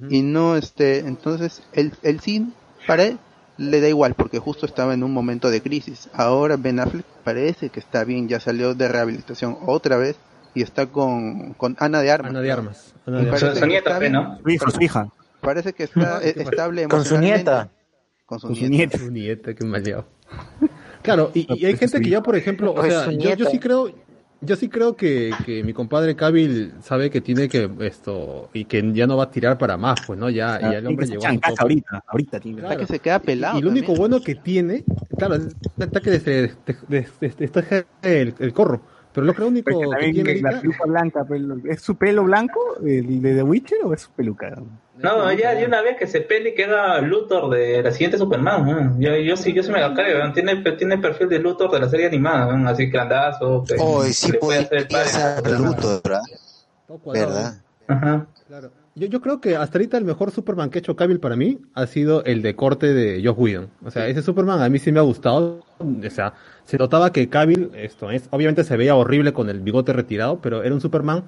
y 0.07 0.21
no 0.21 0.55
este 0.55 0.99
entonces 0.99 1.61
el, 1.71 1.93
el 2.01 2.19
cine 2.19 2.53
para 2.85 3.03
él 3.05 3.19
le 3.57 3.81
da 3.81 3.87
igual 3.89 4.13
porque 4.15 4.39
justo 4.39 4.65
estaba 4.65 4.93
en 4.93 5.03
un 5.03 5.13
momento 5.13 5.49
de 5.49 5.61
crisis. 5.61 6.09
Ahora 6.13 6.57
Ben 6.57 6.79
Affleck 6.79 7.05
parece 7.23 7.69
que 7.69 7.79
está 7.79 8.03
bien, 8.03 8.27
ya 8.27 8.39
salió 8.39 8.75
de 8.75 8.87
rehabilitación 8.89 9.57
otra 9.65 9.97
vez 9.97 10.17
y 10.55 10.63
está 10.63 10.87
con, 10.87 11.53
con 11.53 11.75
Ana 11.79 12.01
de 12.01 12.09
Armas. 12.11 12.29
Ana 12.31 12.41
de 12.41 12.51
Armas. 12.51 12.95
Ana 13.05 13.21
Y 13.21 13.25
de 13.25 13.29
Armas. 13.31 13.59
que 13.59 13.77
está 13.77 13.99
bien. 13.99 14.13
Su 14.43 14.49
hija, 14.49 14.71
su 14.71 14.81
hija. 14.81 15.07
Parece 15.41 15.73
que 15.73 15.83
está 15.83 16.23
eh, 16.23 16.33
estable 16.37 16.87
Con 16.87 17.05
su 17.05 17.17
nieta. 17.19 17.69
Con 18.25 18.39
su, 18.39 18.47
Con 18.47 18.55
su 18.55 18.61
nieta. 18.63 18.75
nieta. 18.77 18.97
Su 18.97 19.11
nieta, 19.11 19.53
qué 19.53 19.65
maleado. 19.65 20.07
Claro, 21.03 21.29
y, 21.35 21.45
y 21.53 21.65
hay 21.67 21.77
gente 21.77 22.01
que 22.01 22.09
ya, 22.09 22.23
por 22.23 22.35
ejemplo, 22.35 22.71
o 22.71 22.75
Pues 22.75 22.91
sea, 22.91 23.05
su 23.05 23.11
yo, 23.11 23.19
yo 23.19 23.35
nieta. 23.35 23.49
sí 23.51 23.59
creo, 23.59 23.91
yo 24.41 24.55
sí 24.55 24.69
creo 24.69 24.95
que, 24.95 25.31
que 25.45 25.63
mi 25.63 25.71
compadre 25.71 26.15
Cabil 26.15 26.73
sabe 26.81 27.11
que 27.11 27.21
tiene 27.21 27.47
que 27.47 27.69
esto 27.81 28.49
y 28.53 28.65
que 28.65 28.91
ya 28.93 29.05
no 29.05 29.17
va 29.17 29.25
a 29.25 29.31
tirar 29.31 29.59
para 29.59 29.77
más, 29.77 29.99
pues, 30.07 30.17
¿no? 30.17 30.31
Ya, 30.31 30.59
ya 30.59 30.79
el 30.79 30.87
hombre 30.87 31.05
llegó 31.05 31.19
a 31.19 31.27
su 31.29 31.33
chancaca 31.33 31.49
tope. 31.51 31.61
ahorita, 31.61 32.03
ahorita 32.07 32.39
tiene. 32.39 32.61
Está 32.63 32.77
que 32.77 32.87
se 32.87 32.97
queda 32.99 33.19
pelado. 33.19 33.59
Y 33.59 33.61
lo 33.61 33.69
único 33.69 33.87
también. 33.93 33.99
bueno 34.09 34.23
que 34.23 34.33
tiene, 34.33 34.83
claro, 35.15 35.35
es 35.35 35.55
un 35.77 35.83
ataque 35.83 36.09
de, 36.09 36.19
de, 36.19 36.53
de, 36.87 37.07
de- 37.19 37.29
de- 37.37 37.85
de- 38.01 38.21
el, 38.21 38.33
el 38.39 38.53
corro. 38.53 38.81
Pero 39.15 39.25
lo 39.27 39.33
que 39.33 39.41
lo 39.41 39.47
único 39.47 39.69
que 39.69 40.11
tiene 40.11 40.41
la 40.41 40.49
ahorita, 40.49 40.61
peluca 40.61 40.83
blanca, 40.85 41.23
pelo- 41.25 41.61
¿es 41.69 41.81
su 41.81 41.95
pelo 41.95 42.23
blanco, 42.23 42.59
el 42.85 43.21
de 43.21 43.35
The 43.35 43.43
Witcher, 43.43 43.79
o 43.85 43.93
es 43.93 44.01
su 44.01 44.11
peluca? 44.11 44.55
No, 44.97 45.31
ya 45.33 45.55
de 45.55 45.65
una 45.65 45.81
vez 45.81 45.97
que 45.97 46.07
se 46.07 46.21
pele 46.21 46.49
y 46.49 46.53
queda 46.55 47.01
Luthor 47.01 47.49
de 47.49 47.81
la 47.83 47.91
siguiente 47.91 48.17
Superman. 48.17 48.65
¿no? 48.65 48.99
Yo, 48.99 49.15
yo 49.17 49.35
sí, 49.35 49.53
yo 49.53 49.63
sí 49.63 49.71
me 49.71 49.81
lo 49.81 49.93
creo. 49.93 50.23
¿no? 50.25 50.31
Tiene, 50.33 50.61
tiene 50.77 50.97
perfil 50.97 51.29
de 51.29 51.39
Luthor 51.39 51.71
de 51.71 51.79
la 51.79 51.89
serie 51.89 52.07
animada, 52.07 52.55
¿no? 52.55 52.69
así 52.69 52.87
grandazo. 52.87 53.63
que 53.67 53.75
Hoy 53.79 54.13
sí 54.13 54.31
le 54.31 54.37
puede 54.39 54.59
hacer 54.59 54.77
el 54.79 54.87
padre. 54.87 55.09
ser 55.09 55.59
Luthor, 55.59 56.01
¿verdad? 56.03 56.21
cuadrado. 57.03 57.33
¿verdad? 57.33 57.53
Ajá. 57.87 58.27
Claro. 58.47 58.71
Yo, 58.97 59.07
yo 59.07 59.21
creo 59.21 59.41
que 59.41 59.57
hasta 59.57 59.77
ahorita 59.77 59.97
el 59.97 60.05
mejor 60.05 60.31
Superman 60.31 60.69
que 60.69 60.77
ha 60.77 60.79
hecho 60.79 60.95
Cavill 60.95 61.19
para 61.19 61.35
mí 61.35 61.59
ha 61.73 61.85
sido 61.85 62.23
el 62.23 62.41
de 62.41 62.55
corte 62.55 62.93
de 62.93 63.21
Josh 63.23 63.35
Whedon. 63.37 63.69
O 63.83 63.91
sea, 63.91 64.07
ese 64.07 64.21
Superman 64.21 64.61
a 64.61 64.69
mí 64.69 64.79
sí 64.79 64.91
me 64.93 64.99
ha 64.99 65.03
gustado. 65.03 65.65
O 65.79 66.09
sea, 66.09 66.33
se 66.63 66.77
notaba 66.77 67.11
que 67.11 67.27
Cavill, 67.27 67.71
esto 67.75 68.09
es, 68.09 68.27
obviamente 68.31 68.63
se 68.63 68.77
veía 68.77 68.95
horrible 68.95 69.33
con 69.33 69.49
el 69.49 69.59
bigote 69.59 69.91
retirado, 69.91 70.39
pero 70.39 70.63
era 70.63 70.73
un 70.73 70.79
Superman 70.79 71.23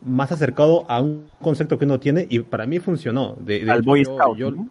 más 0.00 0.32
acercado 0.32 0.90
a 0.90 1.02
un 1.02 1.26
concepto 1.42 1.78
que 1.78 1.84
uno 1.84 2.00
tiene 2.00 2.26
y 2.30 2.40
para 2.40 2.66
mí 2.66 2.78
funcionó. 2.78 3.36
De, 3.40 3.62
de 3.62 3.70
Al 3.70 3.80
hecho, 3.80 3.84
Boy 3.86 4.04
yo- 4.04 4.16
Scout, 4.16 4.38
yo- 4.38 4.50
¿no? 4.50 4.68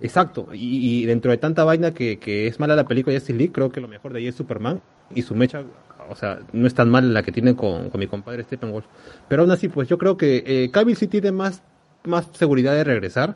Exacto. 0.00 0.48
Y, 0.52 1.02
y 1.02 1.06
dentro 1.06 1.32
de 1.32 1.38
tanta 1.38 1.64
vaina 1.64 1.92
que, 1.92 2.18
que 2.20 2.46
es 2.46 2.60
mala 2.60 2.76
la 2.76 2.86
película 2.86 3.12
de 3.12 3.18
Justice 3.18 3.36
League, 3.38 3.52
creo 3.52 3.72
que 3.72 3.80
lo 3.80 3.88
mejor 3.88 4.12
de 4.12 4.20
ahí 4.20 4.28
es 4.28 4.36
Superman 4.36 4.80
y 5.12 5.22
su 5.22 5.34
mecha, 5.34 5.64
o 6.10 6.14
sea, 6.16 6.38
no 6.52 6.66
es 6.66 6.74
tan 6.74 6.88
mal 6.90 7.12
la 7.14 7.22
que 7.22 7.32
tiene 7.32 7.54
con, 7.56 7.90
con 7.90 7.98
mi 7.98 8.06
compadre 8.06 8.42
Steppenwolf. 8.44 8.86
Pero 9.28 9.42
aún 9.42 9.50
así, 9.50 9.68
pues 9.68 9.88
yo 9.88 9.98
creo 9.98 10.16
que 10.16 10.42
eh, 10.46 10.70
Cavill 10.70 10.96
sí 10.96 11.06
tiene 11.06 11.32
más, 11.32 11.62
más 12.04 12.28
seguridad 12.32 12.74
de 12.74 12.84
regresar, 12.84 13.34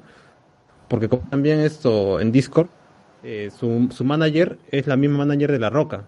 porque 0.88 1.08
como 1.08 1.22
también 1.28 1.60
esto 1.60 2.20
en 2.20 2.32
Discord, 2.32 2.68
eh, 3.22 3.50
su, 3.56 3.88
su 3.90 4.04
manager 4.04 4.58
es 4.70 4.86
la 4.86 4.96
misma 4.96 5.18
manager 5.18 5.52
de 5.52 5.58
La 5.58 5.70
Roca. 5.70 6.04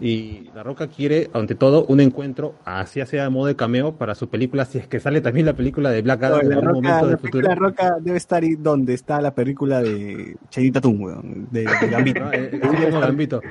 Y 0.00 0.48
La 0.54 0.62
Roca 0.62 0.86
quiere, 0.86 1.28
ante 1.34 1.54
todo, 1.54 1.84
un 1.84 2.00
encuentro, 2.00 2.54
así 2.64 3.04
sea 3.04 3.24
de 3.24 3.28
modo 3.28 3.46
de 3.48 3.56
cameo, 3.56 3.92
para 3.96 4.14
su 4.14 4.28
película, 4.30 4.64
si 4.64 4.78
es 4.78 4.86
que 4.88 4.98
sale 5.00 5.20
también 5.20 5.44
la 5.44 5.52
película 5.52 5.90
de 5.90 6.00
Black 6.00 6.22
Adam 6.22 6.40
en 6.40 6.48
la, 6.48 6.54
algún 6.56 6.66
roca, 6.68 6.74
momento 6.80 7.04
la 7.04 7.08
del 7.10 7.18
futuro. 7.18 7.48
película 7.48 7.68
Roca 7.68 7.96
debe 8.00 8.16
estar 8.16 8.42
ahí 8.42 8.54
donde 8.56 8.94
está 8.94 9.20
la 9.20 9.34
película 9.34 9.82
de 9.82 10.34
Chanita 10.48 10.80
Tatum, 10.80 11.00
weón, 11.02 11.46
de, 11.50 11.60
de 11.64 11.88
Gambito. 11.90 12.24
Ah, 12.24 12.30
eh, 12.32 12.50
sí, 12.62 12.84
como 12.86 13.00
Gambito. 13.00 13.42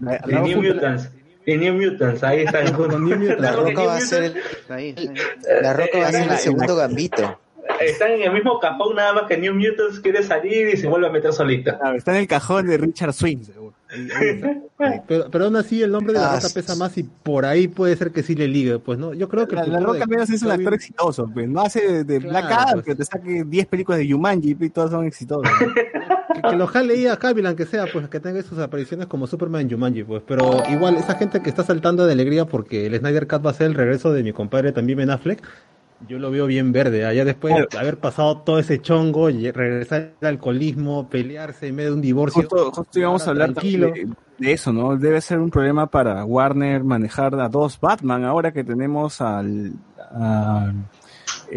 La- 0.00 0.20
Y 0.26 0.30
la- 0.30 0.40
New 0.40 0.62
Mutants. 0.62 1.10
New 1.58 1.74
Mutants, 1.74 2.22
ahí 2.22 2.40
está. 2.42 2.62
New 2.62 2.88
Mutants. 2.98 3.40
La 3.40 3.52
Roca 3.52 3.84
va 3.84 3.96
a 3.96 4.00
ser 4.00 4.34
el, 4.68 5.08
el 5.08 6.38
segundo 6.38 6.76
gambito. 6.76 7.38
Están 7.80 8.10
en 8.12 8.22
el 8.22 8.32
mismo 8.32 8.58
cajón, 8.58 8.96
nada 8.96 9.12
más 9.14 9.22
que 9.24 9.36
New 9.38 9.54
Mutants 9.54 10.00
quiere 10.00 10.22
salir 10.22 10.68
y 10.68 10.76
se 10.76 10.88
vuelve 10.88 11.06
a 11.06 11.10
meter 11.10 11.32
solita. 11.32 11.78
claro, 11.78 11.96
está 11.96 12.10
en 12.12 12.18
el 12.18 12.26
cajón 12.26 12.66
de 12.66 12.76
Richard 12.76 13.12
Swing, 13.12 13.44
seguro. 13.44 13.74
Pero, 15.08 15.28
pero 15.30 15.44
aún 15.46 15.56
así 15.56 15.82
el 15.82 15.90
nombre 15.90 16.12
de 16.14 16.20
la 16.20 16.32
Ah, 16.32 16.36
roca 16.36 16.48
pesa 16.54 16.74
más 16.76 16.96
y 16.96 17.02
por 17.02 17.44
ahí 17.44 17.68
puede 17.68 17.96
ser 17.96 18.12
que 18.12 18.22
sí 18.22 18.34
le 18.34 18.46
ligue, 18.48 18.78
pues 18.78 18.98
no, 18.98 19.12
yo 19.12 19.28
creo 19.28 19.46
que 19.48 19.56
La, 19.56 19.80
Roca 19.80 20.06
menos 20.06 20.30
es 20.30 20.42
un 20.42 20.52
actor 20.52 20.72
exitoso, 20.74 21.28
pues. 21.34 21.46
no 21.48 21.60
hace 21.62 21.80
de, 21.80 22.04
de 22.04 22.18
Black 22.20 22.46
Claro, 22.46 22.62
Adam, 22.62 22.72
pues. 22.74 22.86
que 22.86 22.94
te 22.94 23.04
saque 23.04 23.44
10 23.44 23.66
películas 23.66 23.98
de 23.98 24.10
Jumanji 24.10 24.56
y 24.58 24.70
todas 24.70 24.90
son 24.92 25.04
exitosas. 25.06 25.52
que, 26.34 26.40
que 26.50 26.56
lo 26.56 26.66
jale 26.66 26.94
ahí 26.94 27.06
a 27.06 27.16
Cavill, 27.16 27.46
aunque 27.46 27.66
sea, 27.66 27.86
pues 27.92 28.08
que 28.08 28.20
tenga 28.20 28.42
sus 28.42 28.58
apariciones 28.58 29.06
como 29.06 29.26
Superman 29.26 29.70
Jumanji, 29.70 30.04
pues, 30.04 30.22
pero 30.26 30.62
igual 30.70 30.96
esa 30.96 31.14
gente 31.16 31.40
que 31.42 31.50
está 31.50 31.62
saltando 31.62 32.06
de 32.06 32.12
alegría 32.12 32.44
porque 32.46 32.86
el 32.86 32.98
Snyder 32.98 33.26
Cut 33.26 33.44
va 33.44 33.50
a 33.50 33.54
ser 33.54 33.66
el 33.66 33.74
regreso 33.74 34.12
de 34.12 34.22
mi 34.22 34.32
compadre 34.32 34.72
también 34.72 34.98
Ben 34.98 35.10
Affleck, 35.10 35.42
yo 36.08 36.18
lo 36.18 36.30
veo 36.30 36.46
bien 36.46 36.72
verde, 36.72 37.04
allá 37.04 37.24
después 37.24 37.54
de 37.54 37.78
haber 37.78 37.98
pasado 37.98 38.38
todo 38.38 38.58
ese 38.58 38.80
chongo, 38.80 39.28
y 39.28 39.50
regresar 39.50 40.14
al 40.20 40.28
alcoholismo, 40.28 41.08
pelearse 41.08 41.68
en 41.68 41.76
medio 41.76 41.90
de 41.90 41.96
un 41.96 42.00
divorcio. 42.00 42.42
Justo, 42.42 42.72
justo 42.72 42.98
íbamos 42.98 43.26
a 43.26 43.30
hablar 43.30 43.52
tranquilo. 43.52 43.92
de, 43.92 44.08
de 44.38 44.52
eso, 44.52 44.72
¿no? 44.72 44.96
Debe 44.96 45.20
ser 45.20 45.38
un 45.38 45.50
problema 45.50 45.88
para 45.88 46.24
Warner 46.24 46.82
manejar 46.84 47.34
a 47.38 47.48
dos 47.48 47.78
Batman 47.78 48.24
ahora 48.24 48.52
que 48.52 48.64
tenemos 48.64 49.20
al 49.20 49.72
a, 49.98 50.72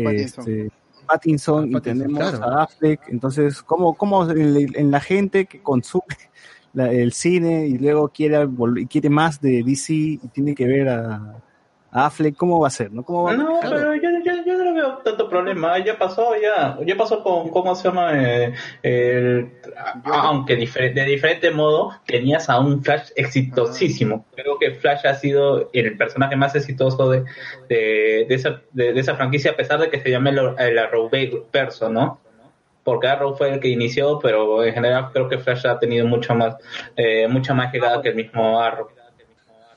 Pattinson. 0.04 0.50
este, 0.50 0.72
Pattinson 1.14 1.70
y 1.70 1.74
Pattinson, 1.74 2.08
tenemos 2.08 2.32
claro. 2.32 2.44
a 2.60 2.64
Affleck. 2.64 3.02
Entonces, 3.10 3.62
¿cómo, 3.64 3.94
cómo 3.96 4.30
en, 4.30 4.68
en 4.76 4.92
la 4.92 5.00
gente 5.00 5.46
que 5.46 5.62
consume 5.62 6.04
la- 6.74 6.92
el 6.92 7.14
cine 7.14 7.68
y 7.68 7.78
luego 7.78 8.10
quiere, 8.10 8.46
vol- 8.48 8.82
y 8.82 8.86
quiere 8.88 9.10
más 9.10 9.40
de 9.42 9.64
DC 9.64 9.94
y 9.94 10.18
tiene 10.34 10.56
que 10.56 10.66
ver 10.68 10.90
a, 10.90 11.36
a 11.92 12.06
Affleck, 12.08 12.36
¿cómo 12.36 12.60
va 12.60 12.68
a 12.68 12.72
ser? 12.72 12.92
¿no? 12.92 13.04
¿Cómo 13.04 13.24
va 13.24 13.32
a 13.32 13.38
No, 13.38 13.60
pero 13.62 13.94
yo, 13.96 14.02
yo, 14.26 14.32
yo 14.36 14.43
no 14.74 14.82
le 14.82 14.88
veo 14.88 14.98
tanto 15.00 15.30
problema. 15.30 15.78
Ya 15.80 15.98
pasó, 15.98 16.34
ya, 16.42 16.78
ya 16.86 16.96
pasó 16.96 17.24
con, 17.24 17.50
¿cómo 17.50 17.76
se 17.76 17.88
llama? 17.88 18.12
Eh, 18.14 18.54
el, 18.82 19.52
aunque 20.06 20.58
difer- 20.58 20.94
de 20.94 21.06
diferente 21.06 21.52
modo, 21.52 21.92
tenías 22.06 22.50
a 22.50 22.60
un 22.60 22.84
Flash 22.84 23.12
exitosísimo. 23.16 24.26
Creo 24.36 24.58
que 24.60 24.72
Flash 24.72 25.06
ha 25.06 25.14
sido 25.16 25.70
el 25.74 25.98
personaje 25.98 26.36
más 26.36 26.56
exitoso 26.56 27.10
de, 27.10 27.24
de, 27.70 28.26
de 28.28 28.36
esa, 28.36 28.62
de, 28.72 28.94
de 28.94 29.00
esa 29.00 29.16
franquicia, 29.16 29.52
a 29.52 29.56
pesar 29.56 29.80
de 29.80 29.90
que 29.90 30.00
se 30.00 30.10
llame 30.10 30.32
el, 30.32 30.40
el 30.58 30.78
Arrowverso, 30.80 31.90
¿no? 31.90 32.20
Porque 32.84 33.08
Arrow 33.08 33.34
fue 33.38 33.50
el 33.50 33.60
que 33.62 33.70
inició, 33.70 34.20
pero 34.20 34.62
en 34.62 34.74
general 34.74 35.10
creo 35.14 35.30
que 35.30 35.38
Flash 35.38 35.66
ha 35.66 35.80
tenido 35.80 36.06
mucho 36.06 36.36
más, 36.36 36.58
eh, 36.98 37.28
mucha 37.30 37.54
más 37.54 37.72
llegada 37.72 38.02
que 38.02 38.10
el 38.10 38.16
mismo 38.16 38.60
Arrow. 38.60 38.90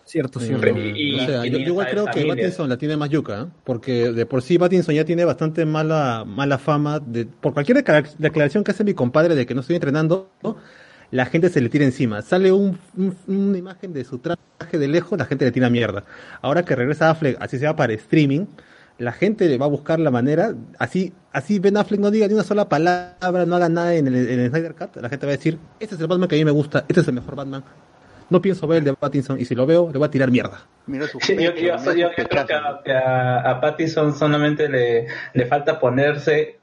Cierto, 0.06 0.38
cierto. 0.40 0.66
Y- 0.78 1.18
o 1.20 1.26
sea, 1.26 1.44
y 1.46 1.50
yo, 1.50 1.58
yo 1.58 1.66
igual 1.66 1.88
creo 1.90 2.04
que 2.06 2.12
familia. 2.12 2.34
Pattinson 2.36 2.68
la 2.68 2.76
tiene 2.78 2.96
más 2.96 3.10
yuca, 3.10 3.42
¿eh? 3.42 3.46
porque 3.64 4.12
de 4.12 4.24
por 4.24 4.40
sí 4.40 4.56
Pattinson 4.58 4.94
ya 4.94 5.04
tiene 5.04 5.24
bastante 5.24 5.66
mala 5.66 6.24
mala 6.24 6.58
fama, 6.58 7.00
de, 7.00 7.26
por 7.26 7.52
cualquier 7.54 7.78
declara- 7.78 8.08
declaración 8.16 8.62
que 8.62 8.70
hace 8.70 8.84
mi 8.84 8.94
compadre 8.94 9.34
de 9.34 9.44
que 9.46 9.54
no 9.54 9.60
estoy 9.62 9.74
entrenando, 9.76 10.30
¿no? 10.42 10.56
la 11.10 11.26
gente 11.26 11.48
se 11.50 11.60
le 11.60 11.68
tira 11.68 11.84
encima. 11.84 12.22
Sale 12.22 12.50
un, 12.52 12.78
un- 12.96 13.16
una 13.26 13.58
imagen 13.58 13.92
de 13.92 14.04
su 14.04 14.18
traje 14.18 14.38
de 14.78 14.88
lejos, 14.88 15.18
la 15.18 15.24
gente 15.24 15.44
le 15.44 15.52
tira 15.52 15.70
mierda. 15.70 16.04
Ahora 16.40 16.64
que 16.64 16.74
regresa 16.76 17.10
Affleck, 17.10 17.36
así 17.40 17.58
sea 17.58 17.76
para 17.76 17.92
streaming, 17.92 18.46
la 18.98 19.12
gente 19.12 19.48
le 19.48 19.58
va 19.58 19.66
a 19.66 19.68
buscar 19.68 20.00
la 20.00 20.10
manera, 20.10 20.54
así 20.78 21.12
así 21.32 21.58
Ben 21.58 21.76
Affleck 21.76 22.00
no 22.00 22.10
diga 22.10 22.26
ni 22.28 22.34
una 22.34 22.44
sola 22.44 22.68
palabra, 22.68 23.44
no 23.46 23.56
haga 23.56 23.68
nada 23.68 23.94
en 23.94 24.06
el, 24.06 24.14
en 24.16 24.40
el 24.40 24.50
Snyder 24.50 24.74
Cut, 24.74 24.96
la 24.96 25.08
gente 25.08 25.26
va 25.26 25.32
a 25.32 25.36
decir, 25.36 25.58
este 25.80 25.94
es 25.96 26.00
el 26.00 26.06
Batman 26.06 26.28
que 26.28 26.36
a 26.36 26.38
mí 26.38 26.44
me 26.44 26.50
gusta, 26.50 26.84
este 26.88 27.00
es 27.02 27.08
el 27.08 27.14
mejor 27.14 27.34
Batman. 27.36 27.62
No 28.28 28.40
pienso 28.42 28.66
ver 28.66 28.78
el 28.78 28.84
de 28.84 28.94
Pattinson 28.94 29.38
y 29.40 29.44
si 29.44 29.54
lo 29.54 29.66
veo, 29.66 29.88
le 29.92 29.98
voy 29.98 30.06
a 30.08 30.10
tirar 30.10 30.30
mierda. 30.30 30.66
Mira 30.86 31.06
su 31.06 31.18
Sí, 31.20 31.34
yo, 31.36 31.52
pecho, 31.54 31.66
yo- 31.66 31.76
mira 31.78 31.94
yo- 31.94 32.08
su 32.08 32.28
creo 32.28 32.46
que, 32.46 32.54
a, 32.54 32.80
que 32.84 32.92
a- 32.92 33.50
a 33.50 33.60
Pattinson 33.60 34.14
solamente 34.16 34.68
le, 34.68 35.06
le 35.32 35.46
falta 35.46 35.78
ponerse 35.78 36.58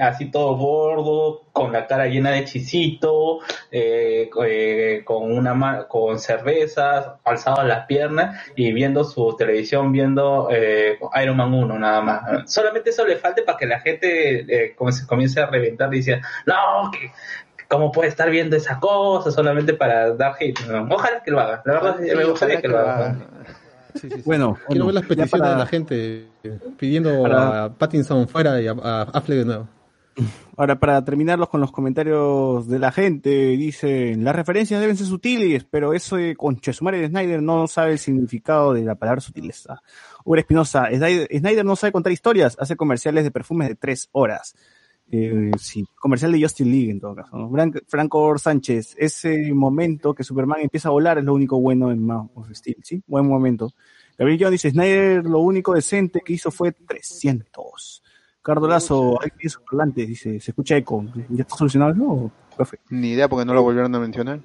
así 0.00 0.30
todo 0.30 0.56
gordo, 0.56 1.42
con 1.52 1.72
la 1.72 1.86
cara 1.86 2.06
llena 2.06 2.32
de 2.32 2.44
chisito, 2.44 3.38
eh, 3.70 4.28
eh, 4.46 5.02
con 5.04 5.32
una 5.32 5.84
con 5.88 6.18
cervezas, 6.18 7.12
alzado 7.24 7.62
las 7.64 7.86
piernas 7.86 8.38
y 8.54 8.72
viendo 8.72 9.04
su 9.04 9.34
televisión, 9.36 9.92
viendo 9.92 10.48
eh, 10.50 10.98
Iron 11.22 11.36
Man 11.38 11.54
1 11.54 11.78
nada 11.78 12.00
más. 12.02 12.52
Solamente 12.52 12.90
eso 12.90 13.06
le 13.06 13.16
falta 13.16 13.42
para 13.44 13.56
que 13.56 13.66
la 13.66 13.80
gente 13.80 14.66
eh, 14.66 14.76
comience 15.06 15.40
a 15.40 15.46
reventar 15.46 15.92
y 15.94 15.98
dice, 15.98 16.20
no, 16.44 16.90
que 16.90 17.10
¿Cómo 17.68 17.90
puede 17.90 18.08
estar 18.08 18.30
viendo 18.30 18.54
esa 18.56 18.78
cosa 18.78 19.30
solamente 19.30 19.74
para 19.74 20.14
dar 20.14 20.34
hate? 20.38 20.60
No, 20.68 20.86
ojalá 20.94 21.22
que 21.22 21.30
lo 21.30 21.40
haga. 21.40 21.62
La 21.64 21.72
verdad, 21.74 21.96
Sí, 22.02 22.14
me 22.16 22.24
gustaría 22.24 22.60
que 22.60 22.68
lo 22.68 22.78
haga. 22.78 23.16
Sí, 23.94 24.00
sí, 24.02 24.10
sí. 24.10 24.22
Bueno, 24.24 24.54
Quiero 24.68 24.84
bueno, 24.84 24.86
ver 24.86 24.94
las 24.94 25.02
peticiones 25.04 25.30
para- 25.30 25.50
de 25.50 25.56
la 25.56 25.66
gente 25.66 26.26
pidiendo 26.78 27.22
para- 27.22 27.64
a 27.64 27.72
Pattinson 27.72 28.28
fuera 28.28 28.60
y 28.60 28.68
a, 28.68 28.72
a 28.72 29.02
Affleck 29.02 29.38
de 29.38 29.44
nuevo. 29.46 29.68
Ahora, 30.56 30.78
para 30.80 31.04
terminarlos 31.04 31.50
con 31.50 31.60
los 31.60 31.70
comentarios 31.72 32.66
de 32.68 32.78
la 32.78 32.90
gente, 32.90 33.28
dicen, 33.28 34.24
las 34.24 34.34
referencias 34.34 34.80
deben 34.80 34.96
ser 34.96 35.06
sutiles, 35.06 35.64
pero 35.68 35.92
eso 35.92 36.16
de 36.16 36.34
Conchesumare 36.36 36.98
de 37.00 37.08
Snyder 37.08 37.42
no 37.42 37.66
sabe 37.66 37.92
el 37.92 37.98
significado 37.98 38.72
de 38.72 38.82
la 38.82 38.94
palabra 38.94 39.20
sutileza. 39.20 39.82
Ura 40.24 40.40
Espinosa, 40.40 40.88
Snyder, 40.90 41.28
Snyder 41.30 41.64
no 41.66 41.76
sabe 41.76 41.92
contar 41.92 42.12
historias, 42.12 42.56
hace 42.58 42.76
comerciales 42.76 43.24
de 43.24 43.30
perfumes 43.30 43.68
de 43.68 43.74
tres 43.74 44.08
horas. 44.12 44.54
Eh, 45.10 45.52
sí, 45.58 45.84
comercial 45.94 46.32
de 46.32 46.42
Justin 46.42 46.70
League 46.70 46.90
en 46.90 47.00
todo 47.00 47.14
caso. 47.14 47.50
Franco 47.86 48.36
Sánchez, 48.38 48.96
ese 48.98 49.52
momento 49.52 50.14
que 50.14 50.24
Superman 50.24 50.60
empieza 50.62 50.88
a 50.88 50.92
volar 50.92 51.18
es 51.18 51.24
lo 51.24 51.34
único 51.34 51.60
bueno 51.60 51.92
en 51.92 52.04
Man 52.04 52.28
of 52.34 52.50
Steel, 52.52 52.78
¿sí? 52.82 53.02
Buen 53.06 53.26
momento. 53.26 53.72
Gabriel 54.18 54.40
John 54.42 54.50
dice, 54.50 54.70
Snyder 54.70 55.24
lo 55.24 55.40
único 55.40 55.74
decente 55.74 56.22
que 56.24 56.32
hizo 56.32 56.50
fue 56.50 56.72
300. 56.72 58.02
Cardo 58.42 58.68
Lazo, 58.68 59.20
ahí 59.22 59.30
tiene 59.36 59.50
su 59.50 59.62
parlante, 59.62 60.06
dice, 60.06 60.40
se 60.40 60.50
escucha 60.50 60.76
eco. 60.76 61.04
¿Ya 61.30 61.42
está 61.42 61.56
solucionado 61.56 61.92
eso 61.92 62.04
o 62.04 62.32
profe? 62.56 62.78
Ni 62.90 63.10
idea 63.10 63.28
porque 63.28 63.44
no 63.44 63.54
lo 63.54 63.62
volvieron 63.62 63.94
a 63.94 64.00
mencionar. 64.00 64.40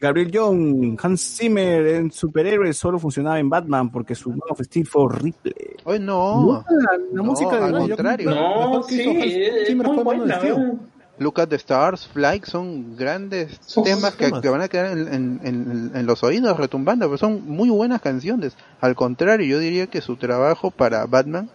Gabriel 0.00 0.30
Young, 0.30 0.98
Hans 1.02 1.36
Zimmer 1.38 1.86
en 1.86 2.10
superhéroes 2.10 2.76
solo 2.76 2.98
funcionaba 2.98 3.38
en 3.38 3.50
Batman 3.50 3.90
porque 3.92 4.14
su 4.14 4.30
Man 4.30 4.40
of 4.48 4.60
Steel 4.62 4.86
fue 4.86 5.02
horrible. 5.02 5.54
Hoy 5.84 5.98
no. 6.00 6.64
la, 6.70 6.98
la 7.12 7.22
música 7.22 7.56
de 7.60 7.64
al 7.66 7.88
contrario. 7.88 8.30
No, 8.30 8.82
sí, 8.82 9.00
es 9.02 9.66
Zimmer 9.68 9.86
muy 9.88 9.96
fue 9.96 10.04
Man 10.04 10.20
of 10.22 10.26
buena. 10.26 10.38
Steel. 10.38 10.78
Look 11.18 11.38
at 11.38 11.48
the 11.48 11.56
Stars, 11.56 12.08
Flight 12.08 12.46
son 12.46 12.96
grandes 12.96 13.58
Son 13.60 13.84
temas 13.84 14.14
que, 14.14 14.24
temas. 14.24 14.40
que 14.40 14.48
van 14.48 14.62
a 14.62 14.68
quedar 14.68 14.96
en, 14.96 15.06
en- 15.12 15.40
en- 15.44 15.90
en 15.94 16.06
los 16.06 16.22
oídos 16.22 16.56
retumbando, 16.56 17.04
pero 17.08 17.18
son 17.18 17.46
muy 17.46 17.68
buenas 17.68 18.00
canciones. 18.00 18.56
Al 18.80 18.94
contrario, 18.94 19.44
yo 19.46 19.58
diría 19.58 19.86
que 19.88 20.00
su 20.00 20.16
trabajo 20.16 20.70
para 20.70 21.04
Batman 21.04 21.50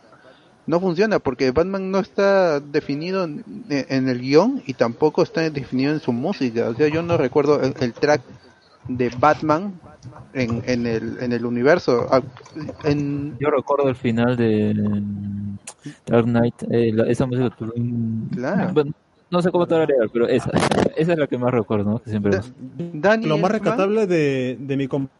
no 0.68 0.80
funciona 0.80 1.20
porque 1.20 1.52
Batman 1.52 1.92
no 1.92 2.00
está 2.00 2.60
definido 2.60 3.24
en, 3.24 3.44
en 3.70 4.10
el 4.10 4.20
guion 4.20 4.64
y 4.66 4.74
tampoco 4.74 5.22
está 5.24 5.48
definido 5.50 5.92
en 5.94 6.00
su 6.00 6.12
música. 6.12 6.70
O 6.70 6.74
sea, 6.76 6.88
yo 6.88 7.02
no 7.04 7.18
recuerdo 7.18 7.62
el, 7.62 7.74
el 7.80 7.94
track 7.94 8.22
de 8.88 9.10
Batman 9.20 9.80
en, 10.34 10.62
en, 10.66 10.86
el, 10.88 11.18
en 11.20 11.32
el 11.34 11.46
universo. 11.46 12.08
Ah, 12.12 12.22
En, 12.84 13.38
Yo 13.40 13.50
recuerdo 13.50 13.90
el 13.90 13.96
final 13.96 14.36
de 14.38 14.74
Dark 16.08 16.26
Knight, 16.26 16.56
eh, 16.72 16.92
la- 16.94 17.08
esa 17.10 17.26
música. 17.26 17.56
Claro. 18.32 18.74
Bueno, 18.74 18.92
no 19.32 19.42
sé 19.42 19.52
cómo 19.52 19.66
te 19.68 19.76
agregar, 19.76 20.08
pero 20.14 20.28
esa, 20.28 20.52
esa 20.96 21.14
es 21.14 21.18
la 21.20 21.28
que 21.28 21.38
más 21.38 21.52
recuerdo, 21.54 21.92
¿no? 21.92 22.00
Que 22.00 22.10
siempre 22.12 22.40
Danny 22.94 23.26
Lo 23.28 23.38
más 23.38 23.52
rescatable 23.52 24.08
de, 24.08 24.58
de 24.60 24.78
mi 24.78 24.88
compadre 24.88 25.20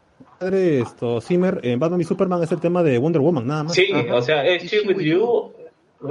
esto, 0.54 1.20
Zimmer 1.22 1.60
en 1.64 1.80
Batman 1.80 2.02
y 2.02 2.04
Superman 2.04 2.44
es 2.44 2.52
el 2.52 2.60
tema 2.60 2.84
de 2.84 2.98
Wonder 2.98 3.22
Woman, 3.22 3.48
nada 3.48 3.64
más. 3.64 3.74
Sí, 3.74 3.88
o 4.12 4.22
sea, 4.22 4.46
es 4.46 4.64
She 4.64 4.82
With 4.88 5.00
You. 5.00 5.52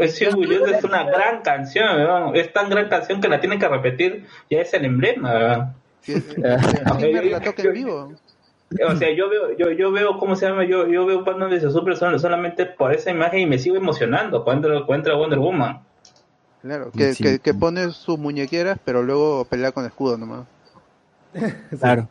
Es 0.01 0.19
She 0.19 0.29
With 0.35 0.49
You 0.51 0.65
es 0.67 0.83
una 0.83 1.05
gran 1.05 1.43
canción, 1.43 1.97
weón. 1.97 2.35
Es 2.37 2.53
tan 2.53 2.69
gran 2.69 2.89
canción 2.89 3.21
que 3.21 3.29
la 3.29 3.39
tienen 3.41 3.59
que 3.59 3.69
repetir. 3.69 4.27
Ya 4.51 4.61
es 4.61 4.73
el 4.75 4.85
emblema, 4.85 5.33
weón. 5.35 5.75
Zimmer 6.99 7.25
la 7.27 7.41
toca 7.41 7.63
en 7.63 7.73
vivo. 7.73 8.13
O 8.89 8.97
sea, 8.97 9.15
yo 9.15 9.29
veo, 9.31 9.57
yo, 9.57 9.71
yo 9.71 9.93
veo, 9.93 10.19
¿cómo 10.19 10.35
se 10.35 10.47
llama? 10.49 10.65
Yo, 10.65 10.89
yo 10.89 11.07
veo 11.07 11.23
Batman 11.23 11.51
vs 11.51 11.73
Super 11.73 11.97
sol- 11.97 12.19
solamente 12.19 12.67
por 12.67 12.93
esa 12.93 13.11
imagen 13.11 13.41
y 13.41 13.47
me 13.47 13.59
sigo 13.59 13.77
emocionando 13.77 14.43
cuando 14.43 14.73
encuentro 14.73 15.15
a 15.15 15.17
Wonder 15.19 15.39
Woman. 15.39 15.81
Claro, 16.63 16.91
que, 16.91 17.13
Sí. 17.13 17.23
que, 17.23 17.39
que 17.39 17.55
pone 17.55 17.91
sus 17.91 18.19
muñequeras, 18.19 18.79
pero 18.85 19.03
luego 19.03 19.45
pelea 19.45 19.71
con 19.71 19.85
escudo 19.85 20.17
nomás. 20.17 20.47
Claro. 21.79 22.09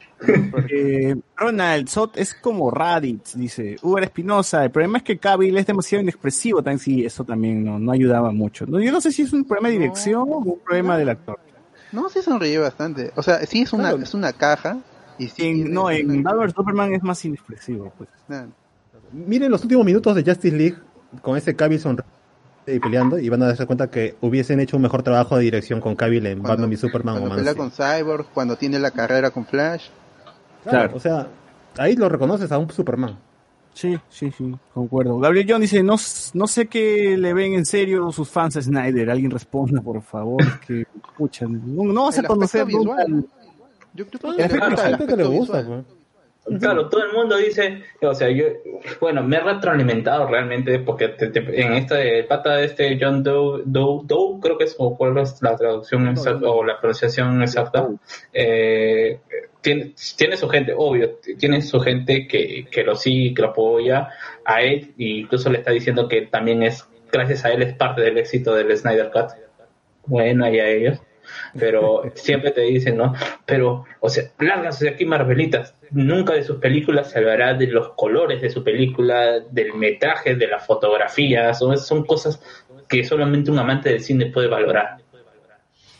Eh, 0.70 1.16
Ronald 1.38 1.88
Sot 1.88 2.18
es 2.18 2.34
como 2.34 2.70
Raditz, 2.72 3.36
dice. 3.36 3.78
Uber 3.82 4.04
Espinosa, 4.04 4.64
el 4.64 4.72
problema 4.72 4.98
es 5.00 5.04
que 5.04 5.18
Cavill 5.18 5.58
es 5.58 5.66
demasiado 5.66 6.02
inexpresivo, 6.02 6.62
también 6.62 6.80
sí, 6.80 7.06
eso 7.06 7.24
también 7.24 7.64
no, 7.64 7.80
no 7.80 7.92
ayudaba 7.92 8.32
mucho. 8.32 8.66
No, 8.66 8.80
yo 8.80 8.92
no 8.92 9.02
sé 9.02 9.12
si 9.12 9.22
es 9.24 9.34
un 9.34 9.46
problema 9.46 9.70
de 9.70 9.74
dirección 9.80 10.22
o 10.22 10.38
un 10.38 10.60
problema 10.60 10.98
del 10.98 11.10
actor. 11.10 11.40
No, 11.92 12.10
sí 12.10 12.22
sonríe 12.22 12.58
bastante. 12.58 13.12
O 13.16 13.24
sea, 13.24 13.46
sí 13.46 13.62
es 13.62 13.74
una, 13.74 13.92
es 13.92 14.14
una 14.14 14.34
caja. 14.34 14.78
Y 15.20 15.28
sí 15.28 15.48
En- 15.48 15.74
no, 15.74 15.92
en 15.92 16.24
Batman 16.24 16.52
Superman 16.54 16.94
es 16.94 17.04
más 17.04 17.24
inexpresivo, 17.24 17.94
pues. 17.98 18.10
Miren 19.12 19.52
los 19.52 19.62
últimos 19.62 19.86
minutos 19.86 20.16
de 20.16 20.24
Justice 20.24 20.56
League 20.56 20.78
con 21.22 21.38
ese 21.38 21.56
Cavill 21.56 21.80
sonriendo 21.80 22.12
y 22.66 22.80
peleando 22.80 23.20
y 23.20 23.30
van 23.30 23.44
a 23.44 23.48
darse 23.48 23.66
cuenta 23.66 23.90
que 23.90 24.16
hubiesen 24.22 24.60
hecho 24.60 24.78
un 24.78 24.84
mejor 24.84 25.04
trabajo 25.04 25.38
de 25.38 25.44
dirección 25.44 25.82
con 25.82 25.96
Cavill 25.96 26.26
en 26.28 26.42
Batman 26.42 26.72
y 26.72 26.78
Superman 26.78 27.16
o 27.16 27.20
Cuando 27.20 27.36
Man 27.36 27.40
pelea 27.40 27.56
con 27.56 27.72
Cyborg, 27.72 28.28
cuando 28.34 28.56
tiene 28.56 28.80
la 28.80 28.92
carrera 28.92 29.32
con 29.32 29.46
Flash. 29.46 29.88
Claro, 30.64 30.96
o 30.96 31.00
sea, 31.00 31.28
ahí 31.78 31.96
lo 31.96 32.08
reconoces 32.08 32.52
a 32.52 32.58
un 32.58 32.70
Superman. 32.70 33.18
Sí, 33.74 33.98
sí, 34.08 34.32
sí, 34.32 34.56
concuerdo. 34.74 35.18
Gabriel 35.18 35.48
John 35.50 35.62
dice, 35.62 35.82
no, 35.82 35.96
no 36.34 36.48
sé 36.48 36.68
qué 36.68 37.18
le 37.18 37.34
ven 37.34 37.56
en 37.56 37.66
serio 37.66 38.12
sus 38.12 38.30
fans 38.30 38.56
a 38.56 38.62
Snyder. 38.62 39.10
Alguien 39.10 39.32
responda, 39.32 39.82
por 39.82 40.02
favor. 40.04 40.44
Que, 40.66 40.86
pucha, 41.18 41.48
no, 41.48 41.84
no 41.92 42.04
vas 42.06 42.20
a 42.20 42.24
conocer 42.24 42.68
nunca 42.68 43.04
Yo, 43.94 44.06
yo 44.06 44.20
creo 44.20 44.36
que 44.36 44.48
le 44.48 44.60
gusta 44.60 44.88
el 44.88 44.98
gente 44.98 45.08
que 45.08 45.18
le 45.18 45.24
aspecto 45.24 45.32
gusta, 45.32 45.62
visual. 45.62 45.86
Claro, 46.60 46.90
todo 46.90 47.04
el 47.06 47.14
mundo 47.14 47.38
dice, 47.38 47.84
o 48.02 48.14
sea, 48.14 48.30
yo, 48.30 48.46
bueno, 49.00 49.24
me 49.24 49.38
he 49.38 49.40
retroalimentado 49.40 50.28
realmente 50.28 50.78
porque 50.80 51.08
te- 51.10 51.28
te- 51.30 51.62
en 51.62 51.74
esta 51.74 51.96
de 51.96 52.24
pata 52.26 52.58
de 52.58 52.66
este 52.66 52.98
John 53.00 53.24
Doe, 53.24 53.62
Doe, 53.66 54.02
Doe, 54.04 54.40
creo 54.42 54.58
que 54.58 54.66
es, 54.66 54.76
o 54.78 54.98
cuál 54.98 55.18
es 55.20 55.42
la 55.42 55.56
traducción 55.56 56.08
exacta, 56.10 56.50
o 56.50 56.64
la 56.66 56.80
pronunciación 56.80 57.42
exacta, 57.42 57.88
eh, 58.34 59.20
tiene, 59.62 59.94
tiene 60.18 60.36
su 60.38 60.50
gente, 60.50 60.74
obvio, 60.76 61.18
tiene 61.38 61.62
su 61.62 61.80
gente 61.80 62.28
que, 62.28 62.66
que 62.70 62.84
lo 62.84 62.96
sigue, 62.96 63.34
que 63.34 63.42
lo 63.42 63.50
apoya 63.50 64.10
a 64.44 64.62
él, 64.62 64.94
e 64.98 65.04
incluso 65.20 65.50
le 65.50 65.60
está 65.60 65.72
diciendo 65.72 66.08
que 66.10 66.24
también 66.24 66.64
es, 66.64 66.86
gracias 67.12 67.46
a 67.46 67.52
él 67.52 67.62
es 67.64 67.74
parte 67.74 68.02
del 68.02 68.18
éxito 68.18 68.54
del 68.54 68.76
Snyder 68.78 69.12
Cut. 69.12 69.30
Bueno, 70.06 70.50
y 70.54 70.60
a 70.60 70.68
ellos. 70.68 71.00
Pero 71.58 72.04
siempre 72.16 72.52
te 72.52 72.62
dicen, 72.62 72.98
¿no? 72.98 73.14
Pero, 73.46 73.86
o 74.02 74.10
sea, 74.10 74.26
lárganse 74.40 74.86
de 74.86 74.92
aquí, 74.92 75.06
Marvelitas. 75.06 75.74
Nunca 75.94 76.34
de 76.34 76.44
sus 76.44 76.58
películas 76.58 77.12
se 77.12 77.20
hablará 77.20 77.54
de 77.54 77.68
los 77.68 77.90
colores 77.90 78.42
de 78.42 78.50
su 78.50 78.64
película, 78.64 79.40
del 79.40 79.76
metraje, 79.76 80.36
de 80.36 80.48
la 80.48 80.60
fotografía. 80.60 81.54
Son, 81.54 82.04
cosas 82.04 82.42
que 82.90 83.04
solamente 83.04 83.52
un 83.52 83.60
amante 83.60 83.90
del 83.90 84.02
cine 84.02 84.26
puede 84.28 84.48
valorar. 84.48 84.98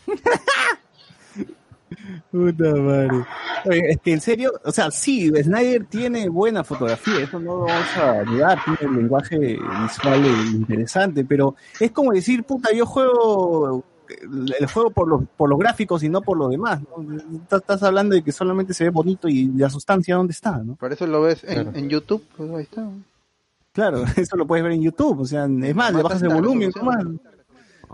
Puta 2.30 2.74
madre. 2.74 3.24
Oye, 3.66 3.90
es 3.90 3.98
que 4.02 4.12
en 4.14 4.20
serio, 4.20 4.52
o 4.64 4.72
sea, 4.72 4.90
sí, 4.90 5.30
Snyder 5.30 5.84
tiene 5.84 6.28
buena 6.28 6.64
fotografía, 6.64 7.20
eso 7.20 7.38
no 7.38 7.58
lo 7.58 7.64
vamos 7.66 7.96
a 7.96 8.24
dudar, 8.24 8.58
tiene 8.64 8.92
el 8.92 8.98
lenguaje 8.98 9.38
visual 9.38 10.26
interesante, 10.52 11.24
pero 11.24 11.54
es 11.78 11.92
como 11.92 12.12
decir, 12.12 12.42
puta, 12.42 12.72
yo 12.74 12.84
juego 12.84 13.84
el 14.20 14.66
juego 14.66 14.90
por 14.90 15.08
los, 15.08 15.22
por 15.36 15.48
los 15.48 15.58
gráficos 15.58 16.02
y 16.02 16.08
no 16.08 16.20
por 16.22 16.36
lo 16.38 16.48
demás. 16.48 16.80
¿no? 16.96 17.16
Estás, 17.42 17.60
estás 17.60 17.82
hablando 17.82 18.14
de 18.14 18.22
que 18.22 18.32
solamente 18.32 18.74
se 18.74 18.84
ve 18.84 18.90
bonito 18.90 19.28
y 19.28 19.46
la 19.56 19.70
sustancia 19.70 20.16
dónde 20.16 20.32
está, 20.32 20.58
¿no? 20.58 20.76
Por 20.76 20.92
eso 20.92 21.06
lo 21.06 21.22
ves 21.22 21.42
en, 21.44 21.74
en 21.76 21.88
YouTube. 21.88 22.22
Pues 22.36 22.50
ahí 22.50 22.62
está. 22.62 22.88
Claro, 23.72 24.04
eso 24.16 24.36
lo 24.36 24.46
puedes 24.46 24.62
ver 24.62 24.72
en 24.72 24.82
YouTube, 24.82 25.20
o 25.20 25.24
sea, 25.26 25.44
es 25.46 25.74
más, 25.74 25.92
le 25.94 26.02
bajas 26.02 26.22
el 26.22 26.28
volumen, 26.28 26.70
nomás. 26.76 27.04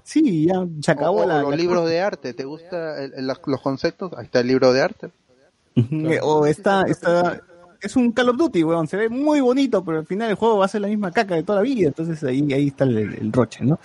Sí, 0.04 0.46
ya 0.46 0.66
se 0.82 0.90
acabó 0.92 1.18
O- 1.20 1.24
o 1.24 1.26
la, 1.26 1.42
los 1.42 1.50
la 1.50 1.56
libros 1.56 1.80
cosa. 1.82 1.90
de 1.90 2.00
arte. 2.00 2.34
¿Te 2.34 2.44
gusta 2.44 2.96
los 3.46 3.60
conceptos? 3.60 4.12
Ahí 4.16 4.24
está 4.24 4.40
el 4.40 4.46
libro 4.48 4.72
de 4.72 4.82
arte. 4.82 5.10
O 6.22 6.46
está, 6.46 6.82
está, 6.82 7.40
es 7.80 7.96
un 7.96 8.12
Call 8.12 8.28
of 8.28 8.36
Duty, 8.36 8.64
weón, 8.64 8.86
se 8.86 8.96
ve 8.96 9.08
muy 9.08 9.40
bonito, 9.40 9.84
pero 9.84 9.98
al 9.98 10.06
final 10.06 10.30
el 10.30 10.36
juego 10.36 10.58
va 10.58 10.66
a 10.66 10.68
ser 10.68 10.80
la 10.80 10.88
misma 10.88 11.10
caca 11.10 11.34
de 11.34 11.42
toda 11.42 11.58
la 11.58 11.62
vida, 11.62 11.88
entonces 11.88 12.22
ahí, 12.24 12.52
ahí 12.52 12.68
está 12.68 12.84
el, 12.84 12.98
el 12.98 13.32
roche, 13.32 13.64
¿no? 13.64 13.78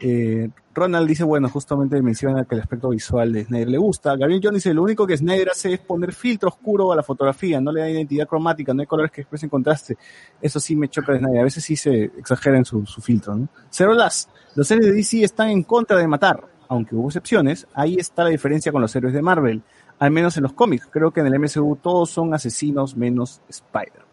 Eh, 0.00 0.48
Ronald 0.74 1.08
dice, 1.08 1.24
bueno, 1.24 1.48
justamente 1.48 2.00
menciona 2.02 2.44
que 2.44 2.54
el 2.54 2.60
aspecto 2.60 2.90
visual 2.90 3.32
de 3.32 3.44
Snyder 3.44 3.68
le 3.68 3.78
gusta. 3.78 4.14
Gabriel 4.16 4.40
John 4.42 4.54
dice, 4.54 4.72
lo 4.72 4.82
único 4.82 5.06
que 5.06 5.16
Snyder 5.16 5.50
hace 5.50 5.72
es 5.72 5.80
poner 5.80 6.12
filtro 6.12 6.50
oscuro 6.50 6.92
a 6.92 6.96
la 6.96 7.02
fotografía, 7.02 7.60
no 7.60 7.72
le 7.72 7.80
da 7.80 7.90
identidad 7.90 8.28
cromática, 8.28 8.72
no 8.72 8.80
hay 8.80 8.86
colores 8.86 9.10
que 9.10 9.22
expresen 9.22 9.48
contraste. 9.48 9.96
Eso 10.40 10.60
sí 10.60 10.76
me 10.76 10.88
choca 10.88 11.12
de 11.12 11.18
Snyder, 11.18 11.40
a 11.40 11.44
veces 11.44 11.64
sí 11.64 11.74
se 11.74 12.04
exagera 12.04 12.58
en 12.58 12.64
su, 12.64 12.86
su 12.86 13.00
filtro, 13.00 13.34
¿no? 13.34 13.48
Zero 13.70 13.92
Las, 13.94 14.28
los 14.54 14.68
seres 14.68 14.86
de 14.86 14.92
DC 14.92 15.24
están 15.24 15.50
en 15.50 15.64
contra 15.64 15.96
de 15.96 16.06
matar, 16.06 16.44
aunque 16.68 16.94
hubo 16.94 17.08
excepciones, 17.08 17.66
ahí 17.74 17.96
está 17.96 18.22
la 18.24 18.30
diferencia 18.30 18.70
con 18.70 18.80
los 18.80 18.94
héroes 18.94 19.14
de 19.14 19.22
Marvel, 19.22 19.62
al 19.98 20.10
menos 20.10 20.36
en 20.36 20.44
los 20.44 20.52
cómics. 20.52 20.88
Creo 20.90 21.10
que 21.10 21.20
en 21.20 21.26
el 21.26 21.38
MCU 21.38 21.76
todos 21.76 22.10
son 22.10 22.34
asesinos 22.34 22.96
menos 22.96 23.40
Spider-Man. 23.48 24.08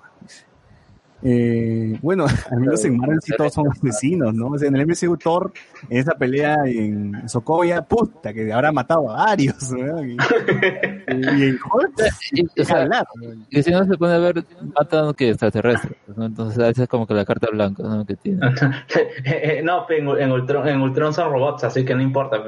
Eh, 1.28 1.98
bueno, 2.04 2.26
al 2.52 2.60
menos 2.60 2.86
en 2.86 2.98
Marvel 2.98 3.20
sí 3.22 3.34
todos 3.36 3.54
son 3.54 3.68
asesinos, 3.68 4.34
¿no? 4.34 4.50
O 4.50 4.58
sea, 4.60 4.68
en 4.68 4.76
el 4.76 4.86
MCU 4.86 5.18
Thor, 5.18 5.52
en 5.90 5.98
esa 5.98 6.14
pelea 6.14 6.58
en 6.66 7.28
Sokovia, 7.28 7.82
puta, 7.82 8.32
que 8.32 8.54
habrá 8.54 8.72
matado 8.72 9.10
a 9.10 9.26
varios, 9.26 9.72
¿no? 9.72 10.06
Y, 10.06 10.12
y 10.12 11.44
en 11.44 11.58
Hulk, 11.72 11.94
Y, 12.32 12.62
o 12.62 12.64
sea, 12.64 12.82
hablar. 12.82 13.08
y 13.50 13.64
si 13.64 13.72
no 13.72 13.86
se 13.86 13.98
pone 13.98 14.14
a 14.14 14.20
ver, 14.20 14.44
matan 14.78 15.14
que 15.16 15.30
extraterrestres, 15.30 15.98
¿no? 16.16 16.26
Entonces, 16.26 16.60
esa 16.60 16.84
es 16.84 16.90
como 16.90 17.08
que 17.08 17.16
la 17.16 17.26
carta 17.26 17.48
blanca, 17.52 17.82
¿no? 17.82 18.06
Que 18.06 18.16
tiene. 18.16 18.40
Eh, 19.26 19.62
no, 19.64 19.86
en, 19.90 20.08
en, 20.08 20.32
Ultron, 20.32 20.68
en 20.68 20.82
Ultron 20.82 21.14
son 21.14 21.32
robots, 21.32 21.64
así 21.64 21.84
que 21.84 21.96
no 21.96 22.02
importa. 22.02 22.44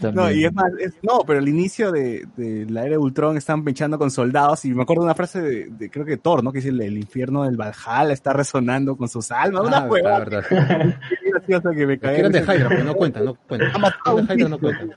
Pues. 0.00 0.14
No, 0.14 0.30
y 0.30 0.44
es 0.44 0.52
más, 0.52 0.72
es- 0.80 0.94
no, 1.02 1.20
pero 1.26 1.38
el 1.38 1.48
inicio 1.48 1.92
de, 1.92 2.26
de 2.36 2.66
la 2.68 2.82
era 2.82 2.90
de 2.92 2.98
Ultron 2.98 3.36
están 3.36 3.64
pinchando 3.64 3.98
con 3.98 4.10
soldados 4.10 4.64
y 4.64 4.72
me 4.74 4.82
acuerdo 4.82 5.02
de 5.02 5.06
una 5.06 5.14
frase 5.14 5.40
de, 5.40 5.66
de- 5.70 5.90
creo 5.90 6.04
que 6.04 6.16
Thor, 6.16 6.42
¿no? 6.42 6.52
Que 6.52 6.58
dice 6.58 6.70
el, 6.70 6.80
el 6.80 6.98
infierno 6.98 7.44
del 7.44 7.56
Valhalla 7.56 8.12
está 8.12 8.32
resonando 8.32 8.96
con 8.96 9.08
sus 9.08 9.30
almas, 9.30 9.62
una 9.66 9.78
Ah, 9.78 9.88
la 9.90 10.18
verdad. 10.18 10.44
Qué 10.48 11.30
gracioso 11.30 11.70
que 11.70 11.86
me 11.86 11.98
cae. 11.98 12.22
de 12.28 12.40
Hydra, 12.40 12.68
pero 12.68 12.84
no 12.84 12.94
cuentan, 12.94 13.24
no 13.24 13.32
de 13.52 14.34
Hydra 14.34 14.48
no 14.48 14.58
cuentan. 14.58 14.94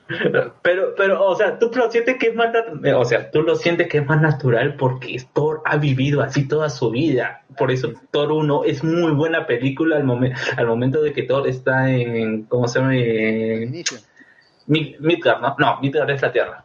Pero, 0.61 0.93
pero, 0.98 1.25
o 1.25 1.35
sea, 1.35 1.57
tú 1.59 1.69
lo 1.75 1.90
sientes 1.91 2.17
que 2.17 2.27
es 2.27 2.35
más, 2.35 2.49
nat- 2.53 2.95
o 2.95 3.06
sea, 3.06 3.30
tú 3.32 3.41
lo 3.41 3.56
sientes 3.56 3.88
que 3.88 3.99
es 3.99 4.06
más 4.06 4.22
natural 4.22 4.75
porque 4.75 5.22
Thor 5.33 5.61
ha 5.65 5.77
vivido 5.77 6.22
así 6.22 6.48
toda 6.48 6.69
su 6.69 6.90
vida. 6.91 7.41
Por 7.57 7.72
eso 7.72 7.93
Thor 8.11 8.32
1 8.32 8.64
es 8.65 8.83
muy 8.83 9.11
buena 9.14 9.48
película 9.48 9.95
al, 9.98 10.03
momen- 10.03 10.35
al 10.57 10.67
momento 10.67 11.01
de 11.01 11.14
que 11.14 11.24
Thor 11.24 11.48
está 11.48 11.90
en, 11.91 12.43
¿cómo 12.43 12.67
se 12.67 12.80
llama? 12.80 12.95
En 12.98 13.72
Mid- 13.72 14.01
Midgard, 14.68 15.42
¿no? 15.42 15.56
No, 15.60 15.80
Midgard 15.82 16.10
es 16.10 16.22
la 16.22 16.32
Tierra. 16.32 16.64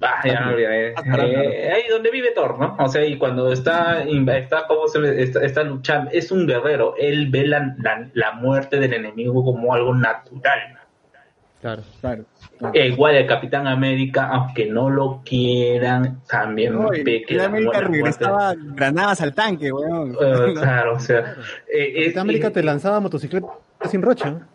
Ah, 0.00 0.20
ya 0.24 0.40
no 0.40 0.50
olvidé. 0.50 0.88
Eh, 0.92 1.72
ahí 1.72 1.82
donde 1.88 2.10
vive 2.10 2.32
Thor, 2.32 2.58
¿no? 2.58 2.76
O 2.78 2.88
sea, 2.88 3.04
y 3.06 3.16
cuando 3.16 3.50
está, 3.52 4.02
está, 4.02 4.66
como 4.66 4.86
se 4.88 5.22
está, 5.22 5.42
está 5.44 5.62
luchando, 5.62 6.10
es 6.12 6.30
un 6.30 6.46
guerrero. 6.46 6.94
Él 6.98 7.28
ve 7.30 7.46
la, 7.46 7.74
la, 7.78 8.08
la 8.12 8.32
muerte 8.32 8.78
del 8.80 8.92
enemigo 8.92 9.42
como 9.44 9.72
algo 9.72 9.94
natural. 9.94 10.78
Claro, 11.62 11.82
claro. 12.02 12.24
E 12.74 12.88
igual 12.88 13.14
el 13.14 13.26
Capitán 13.26 13.66
América, 13.66 14.28
aunque 14.30 14.66
no 14.66 14.90
lo 14.90 15.22
quieran, 15.24 16.20
también 16.28 16.74
No, 16.74 16.90
ve 16.90 17.24
que 17.26 17.34
la 17.36 17.44
América 17.46 17.70
muerte- 17.80 17.92
regresaba 17.92 18.54
granadas 18.58 19.22
al 19.22 19.32
tanque, 19.34 19.72
weón. 19.72 20.14
Eh, 20.20 20.52
claro, 20.54 20.96
o 20.96 21.00
sea, 21.00 21.20
eh, 21.72 21.92
es, 21.96 22.02
Capitán 22.08 22.20
América 22.22 22.50
te 22.50 22.62
lanzaba 22.62 23.00
motocicleta 23.00 23.46
sin 23.88 24.02
rocha. 24.02 24.46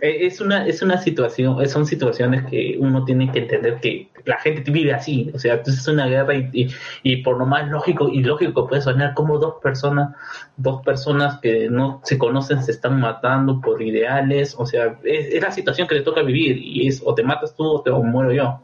Eh, 0.00 0.26
es 0.26 0.40
una 0.40 0.66
es 0.66 0.82
una 0.82 0.98
situación, 0.98 1.66
son 1.68 1.86
situaciones 1.86 2.44
que 2.46 2.76
uno 2.78 3.04
tiene 3.04 3.30
que 3.32 3.40
entender 3.40 3.80
que 3.80 4.08
la 4.24 4.38
gente 4.38 4.70
vive 4.70 4.92
así, 4.92 5.30
o 5.34 5.38
sea, 5.38 5.54
entonces 5.54 5.82
es 5.82 5.88
una 5.88 6.06
guerra 6.06 6.34
y, 6.34 6.50
y, 6.52 6.68
y 7.02 7.16
por 7.18 7.38
lo 7.38 7.46
más 7.46 7.68
lógico 7.68 8.08
y 8.08 8.22
lógico 8.22 8.66
puede 8.68 8.82
sonar 8.82 9.14
como 9.14 9.38
dos 9.38 9.54
personas, 9.62 10.14
dos 10.56 10.82
personas 10.82 11.38
que 11.40 11.68
no 11.70 12.00
se 12.04 12.18
conocen 12.18 12.62
se 12.62 12.72
están 12.72 13.00
matando 13.00 13.60
por 13.60 13.80
ideales, 13.82 14.54
o 14.58 14.66
sea, 14.66 14.98
es, 15.04 15.34
es 15.34 15.42
la 15.42 15.50
situación 15.50 15.88
que 15.88 15.94
le 15.96 16.02
toca 16.02 16.22
vivir 16.22 16.58
y 16.58 16.88
es 16.88 17.02
o 17.04 17.14
te 17.14 17.22
matas 17.22 17.54
tú 17.54 17.64
o 17.64 17.82
te 17.82 17.90
o 17.90 18.02
muero 18.02 18.32
yo. 18.32 18.60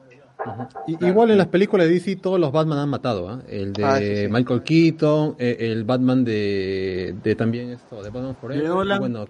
Igual 1.00 1.30
en 1.30 1.38
las 1.38 1.48
películas 1.48 1.88
de 1.88 1.94
DC 1.94 2.16
todos 2.16 2.38
los 2.38 2.52
Batman 2.52 2.78
han 2.78 2.88
matado, 2.88 3.28
¿ah? 3.28 3.42
El 3.48 3.72
de 3.72 3.84
Ah, 3.84 3.98
sí, 3.98 4.16
sí. 4.16 4.28
Michael 4.28 4.62
Keaton, 4.62 5.36
eh, 5.38 5.56
el 5.58 5.84
Batman 5.84 6.24
de, 6.24 7.16
de 7.22 7.34
también 7.34 7.70
esto, 7.70 8.02
de 8.02 8.10
Batman 8.10 8.36
Forever. 8.36 8.68
Nolan. 8.68 9.26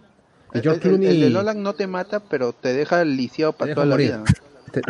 Y 0.57 0.59
El, 0.59 0.63
George 0.63 0.81
el- 0.89 0.89
Clooney. 0.97 1.09
el 1.09 1.21
de 1.21 1.31
Nolan 1.31 1.63
no 1.63 1.73
te 1.75 1.87
mata, 1.87 2.21
pero 2.21 2.53
te 2.53 2.73
deja 2.73 3.05
lisiado 3.05 3.53
para 3.53 3.75
toda 3.75 3.87
la 3.87 3.97
vida. 3.97 4.23
Te- 4.73 4.81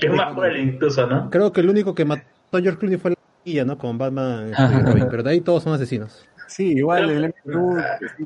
es 0.00 0.12
más 0.14 0.32
cruel 0.34 0.56
incluso, 0.58 1.06
¿no? 1.06 1.30
Creo 1.30 1.52
que 1.52 1.60
el 1.60 1.68
único 1.70 1.94
que 1.94 2.04
mató 2.04 2.22
a 2.52 2.60
George 2.60 2.78
Clooney 2.78 2.98
fue 2.98 3.10
la 3.12 3.16
guía, 3.44 3.64
¿no? 3.64 3.78
Con 3.78 3.98
Batman 3.98 4.50
este, 4.50 4.62
y 4.62 4.82
Robin, 4.82 5.06
pero 5.10 5.22
de 5.22 5.30
ahí 5.30 5.40
todos 5.40 5.62
son 5.62 5.72
asesinos. 5.74 6.26
Sí, 6.46 6.72
igual 6.72 7.08
el 7.10 7.24
MCU, 7.46 7.78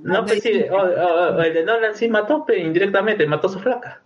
No, 0.03 0.25
pues 0.25 0.43
sí, 0.43 0.65
o- 0.71 0.75
o- 0.77 1.37
o 1.37 1.41
el 1.41 1.55
de 1.55 1.65
Nolan 1.65 1.95
sí 1.95 2.09
mató, 2.09 2.45
pero 2.47 2.61
indirectamente 2.61 3.27
mató 3.27 3.47
a 3.47 3.51
su 3.51 3.59
flaca. 3.61 4.01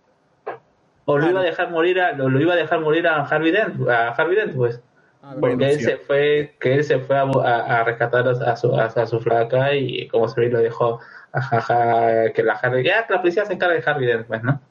O 1.05 1.17
lo 1.17 1.29
iba 1.29 1.41
a 1.41 1.43
dejar 1.43 1.69
morir 1.71 1.99
a, 1.99 2.13
lo, 2.13 2.29
lo 2.29 2.39
iba 2.39 2.53
a 2.53 2.57
dejar 2.57 2.79
morir 2.79 3.07
a 3.07 3.23
Harvey 3.23 3.51
Dent, 3.51 3.89
a 3.89 4.09
Harvey 4.09 4.35
Dent, 4.37 4.55
pues. 4.55 4.79
Porque 5.21 5.39
bueno, 5.39 5.65
él 5.65 5.79
se 5.79 5.97
fue, 5.97 6.55
que 6.59 6.75
él 6.75 6.83
se 6.83 6.99
fue 6.99 7.17
a, 7.17 7.21
a- 7.23 7.79
a 7.79 7.83
rescatar 7.85 8.27
a, 8.27 8.55
su, 8.55 8.73
a, 8.75 8.85
a 8.85 9.05
su 9.07 9.19
flaca 9.19 9.73
y 9.73 10.07
como 10.09 10.27
se 10.27 10.39
ve 10.39 10.49
lo 10.49 10.59
dejó 10.59 10.99
que 12.35 12.43
la 12.43 12.53
Harvey, 12.53 12.83
ya 12.83 13.07
que 13.07 13.13
la 13.13 13.21
policía 13.21 13.45
se 13.45 13.53
encarga 13.53 13.75
de 13.75 13.83
Harvey 13.85 14.07
Dent, 14.07 14.27
pues, 14.27 14.43
¿no? 14.43 14.61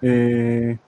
Eh, 0.00 0.78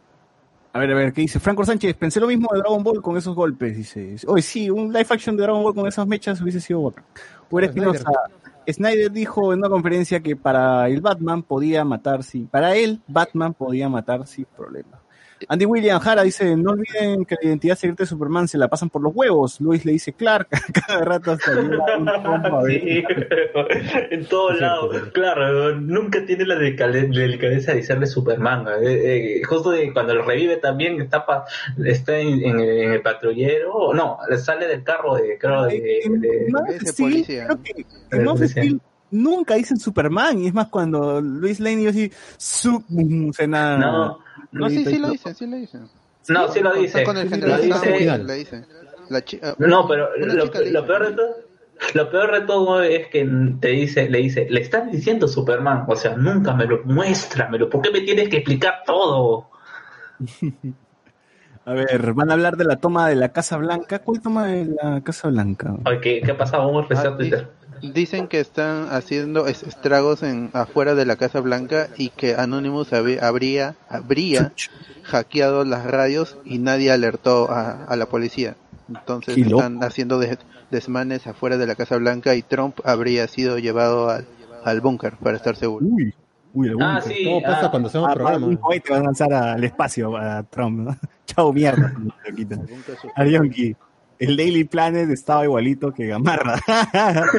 a 0.73 0.79
ver, 0.79 0.91
a 0.93 0.95
ver, 0.95 1.13
¿qué 1.13 1.23
dice? 1.23 1.41
Franco 1.41 1.65
Sánchez, 1.65 1.95
pensé 1.97 2.21
lo 2.21 2.29
mismo 2.29 2.49
de 2.53 2.61
Dragon 2.61 2.83
Ball 2.83 3.03
con 3.03 3.17
esos 3.17 3.35
golpes, 3.35 3.77
dice. 3.77 4.17
Hoy 4.29 4.41
sí, 4.41 4.71
un 4.71 4.93
live 4.93 5.07
action 5.11 5.37
de 5.37 5.43
Dragon 5.43 5.63
Ball 5.63 5.75
con 5.75 5.89
esas 5.89 6.07
mechas 6.07 6.41
hubiese 6.41 6.61
sido 6.61 6.83
bacán. 6.83 7.05
Pura 7.49 7.67
Snyder. 7.67 7.97
Espinosa, 7.97 8.21
Snyder 8.69 9.11
dijo 9.11 9.53
en 9.53 9.59
una 9.59 9.69
conferencia 9.69 10.21
que 10.21 10.37
para 10.37 10.89
el 10.89 11.01
Batman 11.01 11.43
podía 11.43 11.85
matar, 11.85 12.23
sí. 12.23 12.47
Para 12.49 12.77
él, 12.77 13.01
Batman 13.09 13.53
podía 13.53 13.89
matar 13.89 14.29
sin 14.29 14.45
problema. 14.45 15.00
Andy 15.49 15.65
William 15.65 15.99
Jara 16.01 16.23
dice, 16.23 16.57
no 16.57 16.73
olviden 16.73 17.25
que 17.25 17.37
la 17.41 17.49
identidad 17.49 17.77
secreta 17.77 18.03
de 18.05 18.07
Superman 18.09 18.47
se 18.49 18.59
la 18.59 18.69
pasan 18.69 18.91
por 18.91 19.03
los 19.03 19.13
huevos. 19.15 19.61
Luis 19.61 19.85
le 19.85 19.93
dice 19.93 20.13
Clark, 20.13 20.49
cada 20.87 21.05
rato 21.05 21.33
hasta. 21.33 21.53
Sí, 22.67 23.05
en 24.11 24.27
todos 24.27 24.61
lados. 24.61 24.97
Claro, 25.13 25.77
nunca 25.77 26.25
tiene 26.25 26.45
la 26.47 26.57
delicade- 26.57 27.09
delicadeza 27.09 27.73
de 27.73 27.79
decirle 27.79 28.07
Superman. 28.07 28.67
eh, 28.83 29.39
eh, 29.39 29.43
justo 29.45 29.71
de 29.71 29.93
cuando 29.93 30.15
lo 30.15 30.23
revive 30.25 30.57
también 30.59 31.01
está, 31.01 31.25
pa- 31.27 31.45
está 31.85 32.19
en, 32.19 32.45
en 32.45 32.61
el, 32.61 32.69
en 32.79 32.93
el 32.93 33.03
patrullero. 33.03 33.93
No, 33.95 34.19
sale 34.39 34.67
del 34.67 34.83
carro 34.85 35.15
de, 35.17 35.39
creo, 35.39 35.65
de, 35.65 35.81
de- 35.81 36.81
Steel, 36.87 37.13
policía. 37.13 37.47
creo 37.47 37.63
que 37.63 37.87
El 38.11 38.25
nunca 39.11 39.55
dicen 39.55 39.79
Superman, 39.79 40.39
y 40.41 40.47
es 40.49 40.55
más 40.55 40.69
cuando 40.69 41.21
Luis 41.21 41.61
Lane 41.61 41.83
iba 41.83 41.91
así, 41.91 42.11
su, 42.37 42.83
mm, 42.89 43.33
suena... 43.33 43.77
No, 43.79 44.19
No, 44.53 44.69
sí, 44.71 44.85
sí 44.85 44.99
lo 44.99 45.09
y- 45.09 45.13
dicen, 45.13 45.35
sí 45.35 45.47
lo 45.47 45.57
dicen. 45.57 45.89
No, 46.29 46.49
sí 46.49 46.61
lo 46.61 46.71
Con- 46.73 46.81
dice. 46.83 47.05
Con 47.05 47.17
el 47.19 47.25
Lo 47.25 47.31
general 47.31 47.63
dice- 47.63 48.09
Zod, 48.19 48.27
le 48.27 48.35
dicen. 48.35 48.67
La 49.09 49.25
chi- 49.25 49.41
ah, 49.43 49.55
No, 49.59 49.87
pero 49.89 50.09
lo, 50.17 50.51
peor 50.51 51.07
de 51.09 51.13
todo, 51.17 51.37
lo 51.95 52.11
peor 52.11 52.33
de 52.33 52.41
todo 52.47 52.83
es 52.83 53.09
que 53.09 53.29
te 53.61 53.69
dice, 53.69 54.09
le 54.09 54.19
dice, 54.19 54.47
le 54.51 54.61
están 54.61 54.91
diciendo 54.91 55.27
Superman, 55.27 55.85
o 55.89 55.97
sea, 55.97 56.17
nunca 56.17 56.53
me 56.55 56.67
lo 56.67 56.83
muéstramelo, 56.85 57.69
¿por 57.71 57.83
qué 57.83 57.91
me 57.91 58.01
tienes 58.03 58.29
que 58.29 58.37
explicar 58.39 58.83
todo? 58.87 59.49
A 61.67 61.73
ver, 61.75 62.15
van 62.15 62.31
a 62.31 62.35
hablar 62.35 62.57
de 62.57 62.65
la 62.65 62.77
toma 62.77 63.09
de 63.09 63.17
la 63.17 63.29
Casa 63.31 63.57
Blanca. 63.59 63.99
¿Cuál 64.01 64.21
toma 64.21 64.47
de 64.47 64.65
la 64.83 65.01
Casa 65.03 65.29
Blanca? 65.29 65.77
Ay, 65.85 66.01
¿qué, 66.01 66.21
qué 66.25 66.31
ha 66.33 66.37
pasado? 66.37 66.65
Vamos 66.67 66.77
a 66.77 66.81
Ah, 66.81 66.83
empezar 66.91 67.17
Twitter. 67.17 67.49
Di- 67.81 67.93
Dicen 67.93 68.29
que 68.29 68.41
están 68.41 68.89
haciendo 68.91 69.47
es- 69.47 69.63
estragos 69.63 70.23
en 70.23 70.51
afuera 70.53 70.95
de 70.95 71.05
la 71.07 71.17
Casa 71.17 71.41
Blanca 71.41 71.89
y 71.97 72.09
que 72.11 72.35
Anonymous 72.35 72.93
habría 72.93 73.75
habría 73.89 74.53
hackeado 75.05 75.65
las 75.65 75.85
radios 75.85 76.37
y 76.45 76.59
nadie 76.59 76.91
alertó 76.93 77.51
a, 77.51 77.85
a 77.85 77.97
la 77.97 78.07
policía. 78.07 78.57
Entonces 78.89 79.37
están 79.39 79.83
haciendo 79.85 80.19
des- 80.19 80.39
desmanes 80.71 81.27
afuera 81.27 81.57
de 81.57 81.67
la 81.67 81.75
Casa 81.75 81.97
Blanca 81.97 82.35
y 82.35 82.43
Trump 82.43 82.79
habría 82.85 83.27
sido 83.29 83.59
llevado 83.59 84.09
al, 84.11 84.27
al 84.65 84.81
búnker 84.81 85.15
para 85.23 85.37
estar 85.37 85.57
seguro. 85.57 85.87
Uy, 85.87 86.13
uy, 86.55 86.69
el 86.69 86.75
Ah, 86.81 87.01
búnker. 87.01 87.17
sí. 87.17 87.25
Todo 87.25 87.41
pasa 87.43 87.67
ah, 87.67 87.71
cuando 87.71 87.89
hacemos 87.89 88.09
Ah, 88.11 88.15
programa. 88.15 88.47
un 88.47 88.57
cohete 88.57 88.93
van 88.93 89.03
a 89.03 89.05
lanzar 89.07 89.33
al 89.33 89.65
espacio 89.65 90.17
a 90.17 90.43
Trump, 90.45 90.81
¿no? 90.81 90.97
Chao, 91.27 91.53
mierda. 91.53 91.93
Arionki, 93.15 93.75
el 94.21 94.37
Daily 94.37 94.65
Planet 94.65 95.09
estaba 95.11 95.45
igualito 95.45 95.93
que 95.93 96.07
Gamarra. 96.07 96.61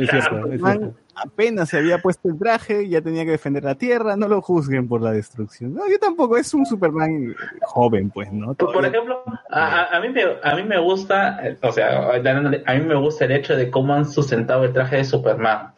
Es 0.00 0.08
cierto, 0.10 0.52
es 0.52 0.60
Man 0.60 0.78
cierto. 0.78 0.96
apenas 1.14 1.68
se 1.68 1.78
había 1.78 1.98
puesto 1.98 2.28
el 2.28 2.38
traje, 2.38 2.88
ya 2.88 3.02
tenía 3.02 3.24
que 3.24 3.32
defender 3.32 3.62
la 3.62 3.74
Tierra, 3.74 4.16
no 4.16 4.28
lo 4.28 4.40
juzguen 4.40 4.88
por 4.88 5.02
la 5.02 5.12
destrucción. 5.12 5.74
No, 5.74 5.88
yo 5.88 5.98
tampoco, 5.98 6.38
es 6.38 6.52
un 6.54 6.64
Superman 6.64 7.34
joven, 7.62 8.10
pues, 8.10 8.32
¿no? 8.32 8.54
Por, 8.54 8.84
ejemplo, 8.84 9.22
a, 9.50 10.00
mí 10.00 10.08
me, 10.08 10.22
a 10.42 10.56
mí 10.56 10.62
me 10.62 10.78
gusta, 10.80 11.46
eh, 11.46 11.58
o 11.62 11.70
sea, 11.70 12.12
a 12.12 12.74
mí 12.74 12.80
me 12.80 12.94
gusta 12.94 13.26
el 13.26 13.32
hecho 13.32 13.56
de 13.56 13.70
cómo 13.70 13.94
han 13.94 14.06
sustentado 14.06 14.64
el 14.64 14.72
traje 14.72 14.96
de 14.96 15.04
Superman. 15.04 15.72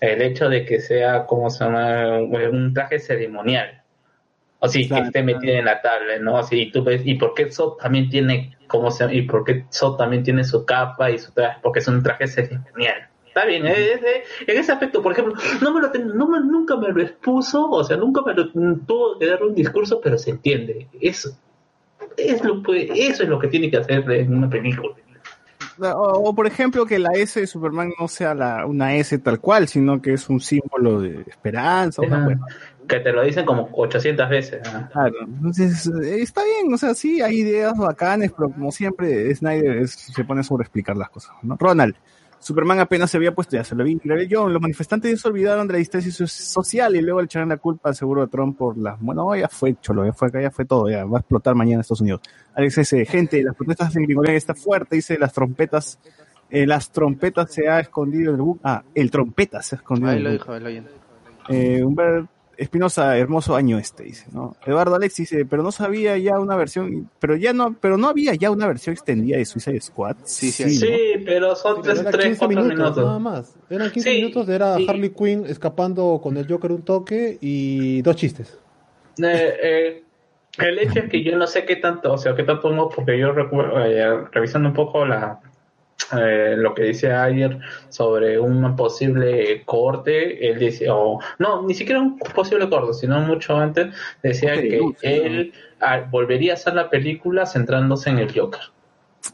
El 0.00 0.22
hecho 0.22 0.48
de 0.48 0.64
que 0.64 0.80
sea, 0.80 1.26
como 1.26 1.50
se 1.50 1.64
llama, 1.64 2.18
un 2.18 2.72
traje 2.72 2.98
ceremonial. 2.98 3.82
O 4.58 4.68
sí, 4.68 4.82
que 4.82 4.88
Claro, 4.88 5.04
esté 5.06 5.22
metido 5.22 5.54
en 5.54 5.64
la 5.66 5.82
tabla, 5.82 6.18
¿no? 6.20 6.38
Así, 6.38 6.62
y 6.62 6.72
tú 6.72 6.82
ves, 6.82 7.02
y 7.04 7.14
por 7.14 7.34
qué 7.34 7.50
Zod 7.52 7.76
también 7.76 8.08
tiene, 8.08 8.56
¿cómo 8.66 8.90
se? 8.90 9.14
Y 9.14 9.22
por 9.22 9.44
qué 9.44 9.66
también 9.98 10.22
tiene 10.22 10.44
su 10.44 10.64
capa 10.64 11.10
y 11.10 11.18
su 11.18 11.32
traje, 11.32 11.58
porque 11.62 11.80
es 11.80 11.88
un 11.88 12.02
traje 12.02 12.26
ceremonial. 12.26 13.08
Está 13.26 13.44
bien, 13.44 13.66
eh, 13.66 13.92
es 13.92 14.00
de- 14.00 14.22
en 14.46 14.58
ese 14.58 14.72
aspecto, 14.72 15.02
por 15.02 15.12
ejemplo, 15.12 15.34
no 15.60 15.74
me 15.74 15.82
lo 15.82 15.90
ten- 15.90 16.08
no 16.16 16.26
me- 16.26 16.40
nunca 16.40 16.74
me 16.76 16.88
lo 16.88 17.02
expuso, 17.02 17.68
o 17.70 17.84
sea, 17.84 17.98
nunca 17.98 18.22
me 18.22 18.32
lo 18.32 18.50
tuvo 18.50 19.18
que 19.18 19.26
dar 19.26 19.42
un 19.42 19.54
discurso, 19.54 20.00
pero 20.00 20.16
se 20.16 20.30
entiende. 20.30 20.88
Eso, 21.02 21.36
es 22.16 22.42
lo, 22.42 22.62
eso 22.72 23.22
es 23.22 23.28
lo 23.28 23.38
que 23.38 23.48
tiene 23.48 23.70
que 23.70 23.76
hacer 23.76 24.10
en 24.10 24.34
una 24.34 24.48
película. 24.48 24.94
O, 25.78 25.84
o, 26.30 26.34
por 26.34 26.46
ejemplo, 26.46 26.86
que 26.86 26.98
la 26.98 27.10
S 27.12 27.38
de 27.38 27.46
Superman 27.46 27.92
no 28.00 28.08
sea 28.08 28.34
la, 28.34 28.64
una 28.64 28.94
S 28.96 29.18
tal 29.18 29.38
cual, 29.40 29.68
sino 29.68 30.00
que 30.00 30.14
es 30.14 30.26
un 30.30 30.40
símbolo 30.40 31.02
de 31.02 31.20
esperanza. 31.26 32.00
Una. 32.00 32.38
Que 32.88 33.00
te 33.00 33.12
lo 33.12 33.22
dicen 33.24 33.44
como 33.44 33.68
800 33.72 34.28
veces. 34.28 34.60
¿no? 34.72 34.88
Claro, 34.90 35.14
entonces 35.24 35.86
eh, 36.02 36.22
está 36.22 36.42
bien, 36.44 36.72
o 36.72 36.78
sea, 36.78 36.94
sí 36.94 37.20
hay 37.20 37.40
ideas 37.40 37.76
bacanes, 37.76 38.32
pero 38.36 38.50
como 38.50 38.70
siempre, 38.70 39.34
Snyder 39.34 39.78
es- 39.78 39.92
se 39.92 40.24
pone 40.24 40.40
a 40.40 40.44
sobreexplicar 40.44 40.96
las 40.96 41.10
cosas, 41.10 41.32
¿no? 41.42 41.56
Ronald, 41.58 41.94
Superman 42.38 42.78
apenas 42.78 43.10
se 43.10 43.16
había 43.16 43.34
puesto, 43.34 43.56
ya 43.56 43.64
se 43.64 43.74
lo 43.74 43.82
vi, 43.82 43.98
yo, 44.28 44.46
los 44.48 44.60
manifestantes 44.62 45.20
se 45.20 45.26
olvidaron 45.26 45.66
de 45.66 45.72
la 45.72 45.78
distancia 45.78 46.12
so- 46.12 46.26
social 46.28 46.94
y 46.94 47.00
luego 47.00 47.20
le 47.20 47.24
echaron 47.24 47.48
la 47.48 47.56
culpa 47.56 47.88
al 47.88 47.96
seguro 47.96 48.20
de 48.20 48.28
Trump 48.28 48.56
por 48.58 48.76
las... 48.78 49.00
Bueno, 49.00 49.34
ya 49.34 49.48
fue 49.48 49.74
cholo, 49.80 50.04
ya 50.04 50.12
fue 50.12 50.28
acá, 50.28 50.40
ya 50.42 50.50
fue 50.50 50.64
todo, 50.66 50.88
ya 50.88 51.04
va 51.06 51.18
a 51.18 51.20
explotar 51.20 51.54
mañana 51.54 51.76
en 51.76 51.80
Estados 51.80 52.02
Unidos. 52.02 52.20
Alex 52.54 52.78
S., 52.78 53.04
gente, 53.06 53.42
las 53.42 53.56
protestas 53.56 53.96
en 53.96 54.02
Gringolandia 54.04 54.36
está 54.36 54.54
fuerte, 54.54 54.96
dice, 54.96 55.18
las 55.18 55.32
trompetas, 55.32 55.98
eh, 56.50 56.66
las 56.66 56.92
trompetas 56.92 57.52
se 57.52 57.68
ha 57.68 57.80
escondido 57.80 58.34
en 58.34 58.40
el 58.40 58.46
Ah, 58.62 58.84
el 58.94 59.10
trompeta 59.10 59.60
se 59.62 59.74
ha 59.74 59.78
escondido 59.78 60.10
en 60.10 60.12
Ahí 60.12 60.18
el 60.18 60.24
lo 60.24 60.30
dijo, 60.32 60.52
ahí 60.52 60.60
lo 60.60 60.66
oyente. 60.68 60.90
eh, 61.48 61.82
Humbert 61.82 62.28
Espinosa, 62.56 63.16
hermoso 63.18 63.54
año 63.54 63.78
este, 63.78 64.04
dice, 64.04 64.26
¿no? 64.32 64.56
Eduardo 64.64 64.94
Alex 64.94 65.16
dice, 65.16 65.44
pero 65.44 65.62
no 65.62 65.72
sabía 65.72 66.16
ya 66.18 66.38
una 66.38 66.56
versión, 66.56 67.10
pero 67.18 67.36
ya 67.36 67.52
no, 67.52 67.76
pero 67.80 67.96
no 67.98 68.08
había 68.08 68.34
ya 68.34 68.50
una 68.50 68.66
versión 68.66 68.94
extendida 68.94 69.36
de 69.36 69.44
Suicide 69.44 69.80
Squad. 69.80 70.16
Sí, 70.24 70.50
sí, 70.50 70.64
¿no? 70.64 70.70
Sí, 70.70 71.22
pero 71.24 71.54
son 71.54 71.82
Pero 71.82 71.94
3, 71.94 72.00
era 72.00 72.10
3 72.10 72.24
15 72.24 72.38
4 72.38 72.48
minutos, 72.48 72.78
minutos. 72.78 73.04
nada 73.04 73.18
más. 73.18 73.54
Eran 73.68 73.90
15 73.90 74.10
Sí, 74.10 74.16
minutos, 74.16 74.48
era 74.48 74.74
Harley 74.74 75.10
Quinn 75.10 75.44
escapando 75.46 76.20
con 76.22 76.36
el 76.36 76.46
Joker 76.48 76.72
un 76.72 76.82
toque 76.82 77.38
y 77.40 78.00
dos 78.02 78.16
chistes. 78.16 78.58
Eh, 79.22 79.54
eh, 79.62 80.02
el 80.58 80.78
hecho 80.78 81.00
es 81.00 81.10
que 81.10 81.22
yo 81.22 81.36
no 81.36 81.46
sé 81.46 81.64
qué 81.64 81.76
tanto, 81.76 82.12
o 82.12 82.18
sea, 82.18 82.34
qué 82.34 82.42
tanto 82.42 82.90
porque 82.94 83.18
yo 83.18 83.32
recuerdo, 83.32 83.84
eh, 83.84 84.24
revisando 84.32 84.68
un 84.70 84.74
poco 84.74 85.04
la, 85.04 85.40
eh, 86.12 86.54
lo 86.56 86.74
que 86.74 86.84
dice 86.84 87.12
ayer 87.12 87.58
sobre 87.88 88.38
un 88.38 88.76
posible 88.76 89.62
corte, 89.64 90.48
él 90.48 90.58
dice, 90.58 90.88
o 90.90 91.18
no, 91.38 91.62
ni 91.62 91.74
siquiera 91.74 92.00
un 92.00 92.18
posible 92.18 92.68
corte, 92.68 92.94
sino 92.94 93.18
mucho 93.20 93.56
antes, 93.56 93.94
decía 94.22 94.52
de 94.52 94.68
que 94.68 94.76
luz, 94.76 94.96
¿no? 95.02 95.10
él 95.10 95.52
ah, 95.80 96.04
volvería 96.10 96.52
a 96.52 96.54
hacer 96.54 96.74
la 96.74 96.90
película 96.90 97.46
centrándose 97.46 98.10
en 98.10 98.18
el 98.18 98.32
Joker. 98.32 98.60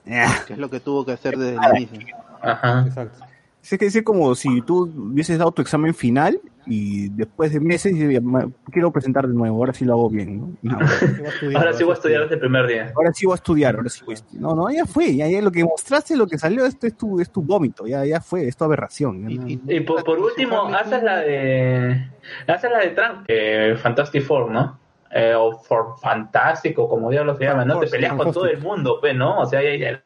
Que 0.47 0.55
es 0.55 0.59
lo 0.59 0.71
que 0.71 0.81
tuvo 0.81 1.05
que 1.05 1.13
hacer 1.13 1.37
desde 1.37 1.57
el 1.57 1.83
inicio. 1.83 2.17
Ajá. 2.41 2.85
Exacto. 2.87 3.19
Es 3.63 3.79
que 3.79 3.87
es 3.87 4.03
como 4.03 4.35
si 4.35 4.63
tú 4.63 4.91
hubieses 4.97 5.39
dado 5.39 5.53
tu 5.53 5.63
examen 5.63 5.95
final 5.95 6.41
y 6.65 7.09
después 7.11 7.53
de 7.53 7.61
meses 7.61 7.93
dices, 7.95 8.23
"Ma- 8.23 8.49
quiero 8.71 8.93
presentar 8.93 9.27
de 9.27 9.35
nuevo, 9.35 9.57
ahora 9.57 9.73
sí 9.73 9.85
lo 9.85 9.95
hago 9.95 10.09
bien. 10.11 10.57
Ahora 11.57 11.73
sí 11.73 11.83
voy 11.85 11.91
a 11.93 11.95
estudiar 11.95 12.23
desde 12.23 12.35
el 12.35 12.41
primer 12.41 12.67
día. 12.67 12.93
Ahora 12.97 13.13
sí 13.13 13.27
voy 13.27 13.33
a 13.33 13.37
estudiar, 13.37 13.75
ahora 13.77 13.89
sí 13.89 14.05
voy 14.05 14.13
a 14.13 14.15
estudiar. 14.17 14.43
No, 14.43 14.55
no, 14.55 14.71
ya 14.71 14.87
fue, 14.87 15.15
ya, 15.17 15.27
ya 15.29 15.43
lo 15.43 15.51
que 15.51 15.65
mostraste, 15.65 16.17
lo 16.17 16.27
que 16.27 16.39
salió, 16.39 16.65
esto 16.65 16.87
es 16.87 16.97
tu, 16.97 17.21
es 17.21 17.31
tu 17.31 17.43
vómito, 17.43 17.87
ya, 17.87 18.05
ya 18.05 18.21
fue, 18.21 18.47
es 18.47 18.57
tu 18.57 18.65
aberración. 18.65 19.29
ya 19.29 19.57
Y 19.75 19.81
por, 19.81 20.05
por 20.05 20.19
último, 20.19 20.67
haces 20.67 21.03
la 21.03 21.17
de. 21.19 22.11
Haces 22.47 22.71
la 22.71 22.79
de 22.79 22.89
Trump, 22.91 23.25
eh, 23.29 23.75
Fantastic 23.81 24.23
Four, 24.23 24.51
¿no? 24.51 24.79
Eh, 25.15 25.35
o 25.37 25.53
For 25.63 25.99
Fantástico, 26.01 26.89
como 26.89 27.11
diablos 27.11 27.37
se 27.39 27.45
llama, 27.45 27.65
¿no? 27.65 27.79
Te 27.81 27.87
peleas 27.89 28.15
con 28.15 28.33
todo 28.33 28.47
el 28.47 28.59
mundo, 28.61 28.99
pues, 29.01 29.15
¿no? 29.15 29.41
O 29.41 29.47
sea, 29.47 29.63
ya, 29.63 29.75
ya- 29.77 30.03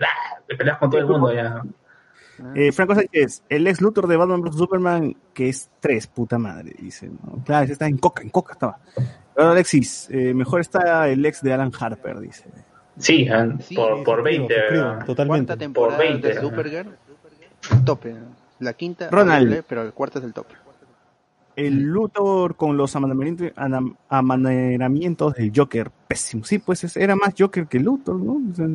te 0.48 0.56
peleas 0.56 0.78
con 0.78 0.90
todo 0.90 1.00
el 1.00 1.06
mundo 1.06 1.32
ya. 1.32 1.62
Eh, 2.54 2.72
Franco 2.72 2.94
Sánchez, 2.94 3.42
el 3.48 3.66
ex 3.66 3.80
Luthor 3.80 4.06
de 4.06 4.16
Batman 4.16 4.42
vs 4.42 4.56
Superman, 4.56 5.16
que 5.32 5.48
es 5.48 5.70
tres, 5.80 6.06
puta 6.06 6.38
madre, 6.38 6.74
dice. 6.78 7.08
¿no? 7.08 7.42
Claro, 7.44 7.64
ese 7.64 7.72
está 7.72 7.86
en 7.86 7.98
Coca, 7.98 8.22
en 8.22 8.30
Coca 8.30 8.52
estaba. 8.52 8.78
Ahora 9.36 9.52
Alexis, 9.52 10.08
eh, 10.10 10.32
mejor 10.34 10.60
está 10.60 11.08
el 11.08 11.24
ex 11.24 11.42
de 11.42 11.52
Alan 11.52 11.72
Harper, 11.78 12.20
dice. 12.20 12.44
Sí, 12.98 13.28
eh, 13.30 13.54
por, 13.74 14.02
por 14.04 14.22
20. 14.22 14.54
suscribo, 14.54 14.92
eh, 14.92 15.04
totalmente. 15.04 15.46
Cuarta 15.46 15.56
temporada 15.56 15.96
Por 15.96 16.06
20, 16.06 16.28
de. 16.28 16.40
Supergirl, 16.40 16.96
tope. 17.84 18.14
La 18.58 18.72
quinta, 18.72 19.10
Ronald. 19.10 19.42
horrible, 19.42 19.62
pero 19.68 19.82
el 19.82 19.92
cuarto 19.92 20.18
es 20.18 20.24
el 20.24 20.32
tope. 20.32 20.54
El 21.56 21.82
Luthor 21.84 22.54
con 22.56 22.76
los 22.76 22.94
amaneramientos 24.08 25.34
del 25.34 25.52
Joker, 25.54 25.90
pésimo. 26.08 26.44
Sí, 26.44 26.58
pues 26.58 26.84
es- 26.84 26.96
era 26.96 27.16
más 27.16 27.34
Joker 27.38 27.66
que 27.66 27.80
Luthor, 27.80 28.16
¿no? 28.20 28.40
O 28.50 28.54
sea, 28.54 28.66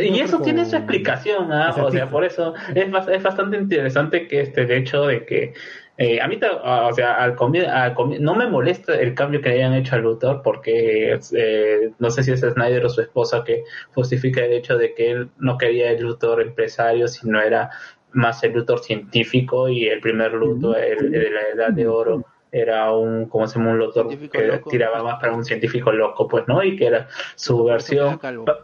Y 0.00 0.20
eso 0.20 0.40
tiene 0.40 0.64
su 0.64 0.76
explicación, 0.76 1.52
¿ah? 1.52 1.74
o 1.76 1.90
sea, 1.90 2.08
por 2.10 2.24
eso 2.24 2.54
es, 2.74 2.86
es 3.08 3.22
bastante 3.22 3.56
interesante 3.58 4.26
que 4.26 4.40
este 4.42 4.62
el 4.62 4.70
hecho 4.72 5.06
de 5.06 5.24
que 5.26 5.54
eh, 6.02 6.18
a 6.18 6.28
mí, 6.28 6.38
o 6.64 6.92
sea, 6.94 7.16
al 7.22 7.36
comi- 7.36 7.66
al 7.68 7.94
comi- 7.94 8.18
no 8.18 8.34
me 8.34 8.46
molesta 8.46 8.94
el 8.94 9.12
cambio 9.14 9.42
que 9.42 9.50
hayan 9.50 9.74
hecho 9.74 9.96
a 9.96 9.98
Luthor 9.98 10.40
porque 10.42 11.18
eh, 11.36 11.90
no 11.98 12.10
sé 12.10 12.22
si 12.22 12.32
es 12.32 12.40
Snyder 12.40 12.86
o 12.86 12.88
su 12.88 13.02
esposa 13.02 13.44
que 13.44 13.64
justifica 13.94 14.42
el 14.42 14.54
hecho 14.54 14.78
de 14.78 14.94
que 14.94 15.10
él 15.10 15.28
no 15.38 15.58
quería 15.58 15.90
el 15.90 16.02
Luthor 16.02 16.40
empresario, 16.40 17.06
sino 17.06 17.38
era 17.42 17.68
más 18.12 18.42
el 18.44 18.52
Luthor 18.52 18.80
científico 18.80 19.68
y 19.68 19.86
el 19.88 20.00
primer 20.00 20.32
Luthor, 20.32 20.78
el, 20.78 21.06
el 21.06 21.10
de 21.12 21.30
la 21.30 21.40
Edad 21.54 21.70
de 21.72 21.86
Oro, 21.86 22.24
era 22.52 22.92
un, 22.92 23.26
como 23.26 23.46
se 23.46 23.58
llama? 23.58 23.70
Un 23.72 23.78
Luthor 23.78 24.08
que 24.28 24.38
tiraba 24.70 25.02
más 25.04 25.20
para 25.20 25.32
un 25.32 25.44
científico 25.44 25.92
loco, 25.92 26.26
pues, 26.26 26.46
¿no? 26.48 26.62
Y 26.64 26.76
que 26.76 26.86
era 26.86 27.08
su 27.36 27.62
versión 27.64 28.18
pa- 28.44 28.58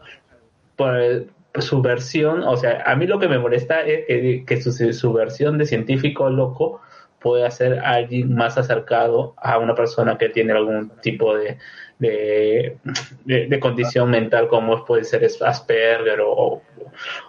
por 0.76 1.62
su 1.62 1.81
versión, 1.81 2.42
o 2.42 2.57
sea, 2.57 2.83
a 2.84 2.97
mí 2.97 3.07
lo 3.07 3.18
que 3.18 3.28
me 3.28 3.39
molesta 3.39 3.81
es 3.83 4.05
que, 4.07 4.44
que 4.47 4.60
su, 4.60 4.73
su 4.92 5.12
versión 5.12 5.57
de 5.57 5.65
científico 5.66 6.28
loco 6.28 6.81
puede 7.20 7.50
ser 7.50 7.78
alguien 7.78 8.34
más 8.34 8.58
acercado 8.58 9.34
a 9.39 9.58
una 9.58 9.75
persona 9.75 10.18
que 10.18 10.28
tiene 10.28 10.52
algún 10.52 10.91
tipo 11.00 11.34
de, 11.34 11.57
de, 11.99 12.76
de- 13.25 13.47
de 13.47 13.60
condición 13.60 14.10
mental 14.10 14.49
como 14.49 14.84
puede 14.84 15.05
ser 15.05 15.26
Asperger 15.44 16.20
o, 16.20 16.60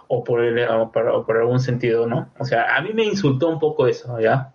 o, 0.08 0.24
por, 0.24 0.40
el- 0.42 0.68
o 0.68 0.90
por, 0.92 1.36
algún 1.36 1.60
sentido, 1.60 2.06
¿no? 2.06 2.30
O 2.38 2.44
sea, 2.44 2.76
a 2.76 2.82
mí 2.82 2.90
me 2.94 3.04
insultó 3.04 3.48
un 3.48 3.58
poco 3.58 3.86
eso, 3.86 4.18
¿ya? 4.20 4.52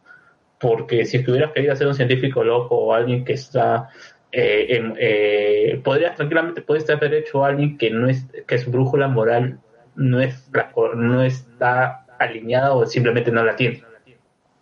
Porque 0.59 1.05
si 1.05 1.17
es 1.17 1.25
que 1.25 1.31
hubieras 1.31 1.51
querido 1.51 1.75
ser 1.75 1.87
un 1.87 1.95
científico 1.95 2.43
loco 2.43 2.75
o 2.75 2.93
alguien 2.93 3.25
que 3.25 3.33
está 3.33 3.89
eh, 4.31 4.93
eh, 4.97 5.81
podrías 5.83 6.15
tranquilamente 6.15 6.61
puedes 6.63 6.89
haber 6.89 7.13
hecho 7.13 7.45
a 7.45 7.49
alguien 7.49 7.77
que 7.77 7.91
no 7.91 8.09
es 8.09 8.25
que 8.47 8.57
su 8.57 8.71
brújula 8.71 9.07
moral 9.07 9.59
no 9.95 10.19
es 10.21 10.49
no 10.95 11.21
está 11.21 12.05
alineada 12.17 12.73
o 12.73 12.83
simplemente 12.87 13.31
no 13.31 13.43
la 13.43 13.55
tiene 13.55 13.83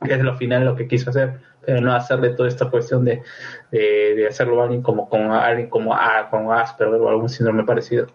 que 0.04 0.14
es 0.14 0.20
lo 0.22 0.36
final 0.36 0.66
lo 0.66 0.76
que 0.76 0.88
quiso 0.90 1.10
hacer 1.12 1.40
pero 1.66 1.80
no 1.80 1.94
hacerle 1.94 2.32
toda 2.32 2.50
esta 2.50 2.70
cuestión 2.70 3.06
de, 3.06 3.22
de, 3.72 4.16
de 4.16 4.28
hacerlo 4.28 4.60
a 4.60 4.64
alguien 4.66 4.82
como 4.82 5.08
con 5.08 5.32
alguien 5.32 5.70
como 5.70 5.96
a, 5.96 6.30
con 6.30 6.52
Asperger 6.52 7.00
o 7.00 7.08
algún 7.08 7.30
síndrome 7.30 7.64
parecido 7.64 8.08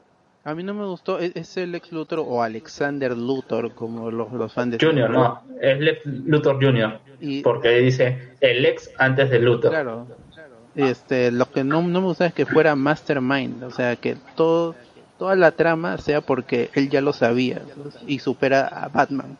A 0.46 0.54
mí 0.54 0.62
no 0.62 0.74
me 0.74 0.84
gustó, 0.86 1.18
¿es, 1.18 1.32
es 1.34 1.56
el 1.56 1.74
ex 1.74 1.90
Luthor 1.90 2.20
o 2.24 2.40
Alexander 2.40 3.16
Luthor, 3.16 3.72
como 3.74 4.12
los, 4.12 4.32
los 4.32 4.52
fans 4.52 4.78
de 4.78 4.86
Junior 4.86 5.10
no 5.10 5.42
es 5.60 5.80
Lex 5.80 6.06
Luthor 6.06 6.64
Junior 6.64 7.00
Y- 7.20 7.42
porque 7.42 7.70
dice 7.80 8.34
el 8.40 8.64
ex 8.64 8.88
antes 8.96 9.28
de 9.28 9.40
Luthor 9.40 9.70
Claro. 9.72 10.06
Este, 10.76 11.32
lo 11.32 11.50
que 11.50 11.64
no, 11.64 11.82
no 11.82 12.00
me 12.00 12.06
gusta 12.06 12.26
es 12.26 12.32
que 12.34 12.46
fuera 12.46 12.76
Mastermind, 12.76 13.64
o 13.64 13.70
sea, 13.70 13.96
que 13.96 14.16
todo, 14.36 14.74
toda 15.18 15.34
la 15.34 15.50
trama 15.50 15.96
sea 15.98 16.20
porque 16.20 16.70
él 16.74 16.90
ya 16.90 17.00
lo 17.00 17.12
sabía 17.12 17.62
y 18.06 18.18
supera 18.20 18.66
a 18.68 18.88
Batman. 18.88 19.38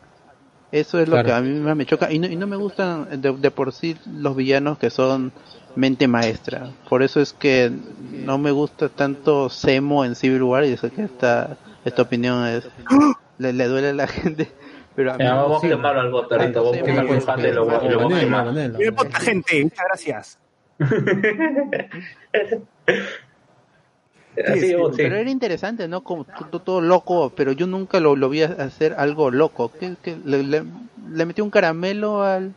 Eso 0.73 0.99
es 0.99 1.07
lo 1.07 1.13
Claro. 1.13 1.27
que 1.27 1.33
a 1.33 1.41
mí 1.41 1.57
más 1.59 1.77
me 1.77 1.85
choca 1.85 2.11
y 2.11 2.19
no, 2.19 2.27
y 2.27 2.35
no 2.35 2.47
me 2.47 2.57
gustan 2.57 3.21
de, 3.21 3.31
de 3.31 3.51
por 3.51 3.71
sí 3.71 3.95
los 4.11 4.35
villanos 4.35 4.77
que 4.77 4.89
son 4.89 5.31
mente 5.77 6.07
maestra. 6.07 6.71
Por 6.89 7.03
eso 7.03 7.21
es 7.21 7.33
que 7.33 7.71
no 8.11 8.37
me 8.37 8.51
gusta 8.51 8.89
tanto 8.89 9.49
Semo 9.49 10.03
en 10.03 10.15
Civil 10.15 10.43
War 10.43 10.65
y 10.65 10.73
eso 10.73 10.91
que 10.91 11.03
esta, 11.03 11.55
esta 11.85 12.01
opinión 12.01 12.45
es 12.47 12.67
le, 13.37 13.53
le 13.53 13.67
duele 13.67 13.89
a 13.89 13.93
la 13.93 14.07
gente. 14.07 14.51
Pero 14.95 15.13
a 15.13 15.17
mí 15.17 15.23
vamos 15.23 15.57
a 15.57 15.61
sí. 15.61 15.69
quemarlo 15.69 16.01
al 16.01 16.11
bot 16.11 16.31
ahorita 16.31 16.59
vamos 16.59 16.73
a 16.73 16.79
Semo, 16.79 16.85
quemar 16.85 17.05
el 17.05 17.21
fan 17.21 17.39
y 17.39 17.51
lo 17.51 17.65
vamos 17.65 18.13
a 18.13 18.19
quemar. 18.19 18.53
Bien, 18.77 18.95
gente, 19.21 19.63
muchas 19.63 19.85
gracias. 19.87 20.39
Sí. 24.53 24.75
Pero 24.95 25.15
era 25.15 25.31
interesante, 25.31 25.87
¿no? 25.87 26.03
Como 26.03 26.23
todo, 26.23 26.61
todo 26.61 26.79
loco, 26.79 27.33
pero 27.35 27.53
yo 27.53 27.65
nunca 27.65 27.99
lo, 27.99 28.15
lo 28.15 28.29
vi 28.29 28.43
hacer 28.43 28.93
algo 28.95 29.31
loco. 29.31 29.71
¿Qué, 29.71 29.95
qué? 30.03 30.15
Le, 30.23 30.43
le, 30.43 30.63
le 31.11 31.25
metió 31.25 31.43
un 31.43 31.49
caramelo 31.49 32.21
al, 32.21 32.53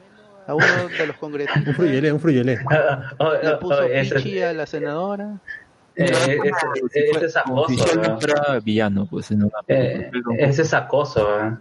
a 0.47 0.55
uno 0.55 0.67
de 0.67 1.07
los 1.07 1.17
Un 1.17 1.21
congresistas. 1.21 1.77
fruyelé, 1.77 2.13
un 2.13 2.21
fruyelé. 2.21 2.59
Oh, 3.19 3.33
Le 3.43 3.49
oh, 3.55 3.59
puso 3.61 3.79
oh, 3.81 3.83
ese- 3.85 4.15
pichi 4.17 4.43
a 4.43 4.53
la 4.53 4.67
senadora. 4.67 5.39
eh, 5.97 6.05
es, 6.05 6.17
es, 6.95 7.23
es 7.23 7.35
Como 7.45 7.67
si 7.69 7.75
acoso, 7.81 8.01
¿no? 8.01 8.61
villano, 8.63 9.07
pues 9.11 9.31
en 9.31 9.43
una 9.45 9.53
Eh, 9.69 10.11
ese 10.39 10.63
es 10.63 10.75
acoso. 10.75 11.29
¿eh? 11.41 11.53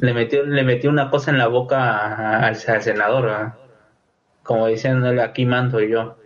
Le 0.00 0.12
metió, 0.12 0.44
le 0.44 0.62
metió 0.64 0.90
una 0.90 1.10
cosa 1.10 1.30
en 1.30 1.38
la 1.38 1.46
boca 1.48 1.78
a- 1.80 2.46
al, 2.46 2.56
al 2.66 2.82
senador, 2.82 3.28
¿eh? 3.30 3.52
como 4.42 4.66
diciéndole 4.66 5.22
aquí 5.22 5.46
mando 5.46 5.80
yo. 5.80 6.16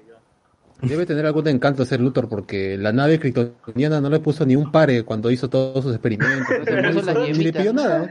Debe 0.83 1.07
tener 1.07 1.25
algún 1.25 1.49
encanto 1.49 1.87
ser 1.87 2.01
Luthor 2.01 2.29
porque 2.29 2.77
la 2.77 2.93
nave 2.93 3.19
kryptoniana 3.19 3.99
no 4.01 4.11
le 4.11 4.21
puso 4.21 4.45
ni 4.45 4.57
un 4.57 4.71
pare 4.71 5.05
cuando 5.05 5.31
hizo 5.31 5.49
todos 5.49 5.83
sus 5.83 5.93
experimentos. 5.95 6.47
No 6.59 6.65
se 6.67 6.83
No 6.83 6.93
puso 6.93 7.13
le 7.43 7.53
pidió 7.53 7.73
nada. 7.73 8.11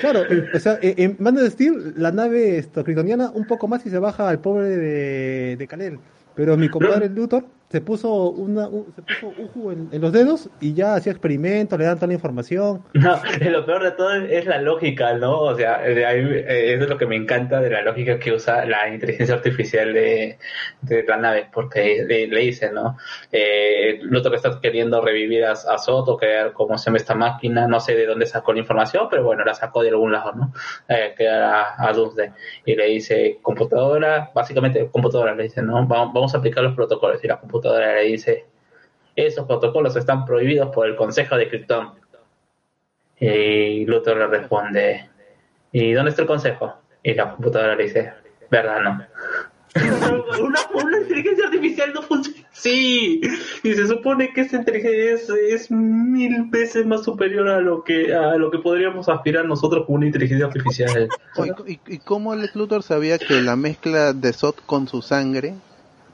Claro, 0.00 0.24
eh, 0.30 0.50
o 0.54 0.58
sea, 0.58 0.78
eh, 0.82 0.94
en 0.98 1.16
Man 1.18 1.38
of 1.38 1.48
Steel, 1.50 1.94
la 1.96 2.12
nave 2.12 2.58
esto, 2.58 2.84
kryptoniana 2.84 3.30
un 3.30 3.46
poco 3.46 3.68
más 3.68 3.84
y 3.86 3.90
se 3.90 3.98
baja 3.98 4.28
al 4.28 4.40
pobre 4.40 4.68
de, 4.68 5.56
de 5.56 5.66
Kal-El. 5.66 6.00
Pero 6.34 6.56
mi 6.56 6.68
compadre 6.68 7.08
Luthor 7.10 7.46
se 7.76 7.82
puso 7.82 8.30
una, 8.30 8.68
un, 8.68 8.86
se 8.94 9.02
puso 9.02 9.34
uju 9.38 9.70
en, 9.70 9.88
en 9.92 10.00
los 10.00 10.10
dedos 10.10 10.48
y 10.62 10.72
ya 10.72 10.94
hacía 10.94 11.12
experimentos, 11.12 11.78
le 11.78 11.84
dan 11.84 11.96
toda 11.96 12.06
la 12.06 12.14
información. 12.14 12.82
No, 12.94 13.20
lo 13.50 13.66
peor 13.66 13.84
de 13.84 13.90
todo 13.90 14.14
es 14.14 14.46
la 14.46 14.62
lógica, 14.62 15.12
¿no? 15.12 15.40
O 15.40 15.54
sea, 15.54 15.86
eh, 15.86 16.72
eso 16.72 16.84
es 16.84 16.88
lo 16.88 16.96
que 16.96 17.04
me 17.04 17.16
encanta 17.16 17.60
de 17.60 17.68
la 17.68 17.82
lógica 17.82 18.18
que 18.18 18.32
usa 18.32 18.64
la 18.64 18.88
inteligencia 18.88 19.34
artificial 19.34 19.92
de, 19.92 20.38
de 20.80 21.02
la 21.02 21.18
nave, 21.18 21.50
porque 21.52 22.02
le, 22.08 22.28
le 22.28 22.40
dice, 22.40 22.72
¿no? 22.72 22.96
Eh, 23.30 24.00
que 24.00 24.36
está 24.36 24.58
queriendo 24.58 25.02
revivir 25.02 25.44
a, 25.44 25.52
a 25.52 25.76
Soto, 25.76 26.16
crear 26.16 26.54
cómo 26.54 26.78
se 26.78 26.86
llama 26.86 26.96
esta 26.96 27.14
máquina, 27.14 27.68
no 27.68 27.78
sé 27.78 27.94
de 27.94 28.06
dónde 28.06 28.24
sacó 28.24 28.54
la 28.54 28.60
información, 28.60 29.08
pero 29.10 29.22
bueno, 29.22 29.44
la 29.44 29.52
sacó 29.52 29.82
de 29.82 29.90
algún 29.90 30.12
lado, 30.12 30.32
¿no? 30.32 30.52
Eh, 30.88 31.12
que 31.14 31.24
era 31.24 31.74
a 31.76 31.92
Doomsday. 31.92 32.30
Y 32.64 32.74
le 32.74 32.86
dice, 32.86 33.38
computadora, 33.42 34.30
básicamente 34.34 34.88
computadora, 34.90 35.34
le 35.34 35.42
dice, 35.42 35.60
¿no? 35.60 35.86
Vamos, 35.86 36.14
vamos 36.14 36.34
a 36.34 36.38
aplicar 36.38 36.64
los 36.64 36.74
protocolos. 36.74 37.22
Y 37.22 37.28
la 37.28 37.38
computadora 37.38 37.65
le 37.74 38.02
dice, 38.04 38.46
esos 39.16 39.46
protocolos 39.46 39.96
están 39.96 40.24
prohibidos 40.24 40.74
por 40.74 40.86
el 40.86 40.96
Consejo 40.96 41.36
de 41.36 41.48
Krypton. 41.48 41.94
Y 43.18 43.86
Luthor 43.86 44.18
le 44.18 44.26
responde, 44.26 45.08
¿y 45.72 45.92
dónde 45.92 46.10
está 46.10 46.22
el 46.22 46.28
consejo? 46.28 46.74
Y 47.02 47.14
la 47.14 47.30
computadora 47.30 47.74
le 47.74 47.84
dice, 47.84 48.12
¿verdad 48.50 48.80
no? 48.80 49.06
una, 50.42 50.58
una 50.74 50.98
inteligencia 50.98 51.46
artificial 51.46 51.92
no 51.94 52.02
funciona 52.02 52.46
así. 52.52 53.20
Y 53.62 53.74
se 53.74 53.86
supone 53.86 54.32
que 54.32 54.42
esa 54.42 54.56
inteligencia 54.56 55.12
es, 55.12 55.28
es 55.30 55.70
mil 55.70 56.44
veces 56.48 56.86
más 56.86 57.04
superior 57.04 57.48
a 57.48 57.60
lo 57.60 57.84
que 57.84 58.14
a 58.14 58.36
lo 58.36 58.50
que 58.50 58.58
podríamos 58.58 59.08
aspirar 59.08 59.44
nosotros 59.44 59.86
con 59.86 59.96
una 59.96 60.06
inteligencia 60.06 60.46
artificial. 60.46 61.08
¿Y, 61.66 61.72
y, 61.72 61.80
y 61.86 61.98
cómo 61.98 62.34
Luthor 62.34 62.82
sabía 62.82 63.18
que 63.18 63.40
la 63.42 63.56
mezcla 63.56 64.12
de 64.12 64.32
Zod 64.32 64.56
con 64.66 64.88
su 64.88 65.02
sangre 65.02 65.54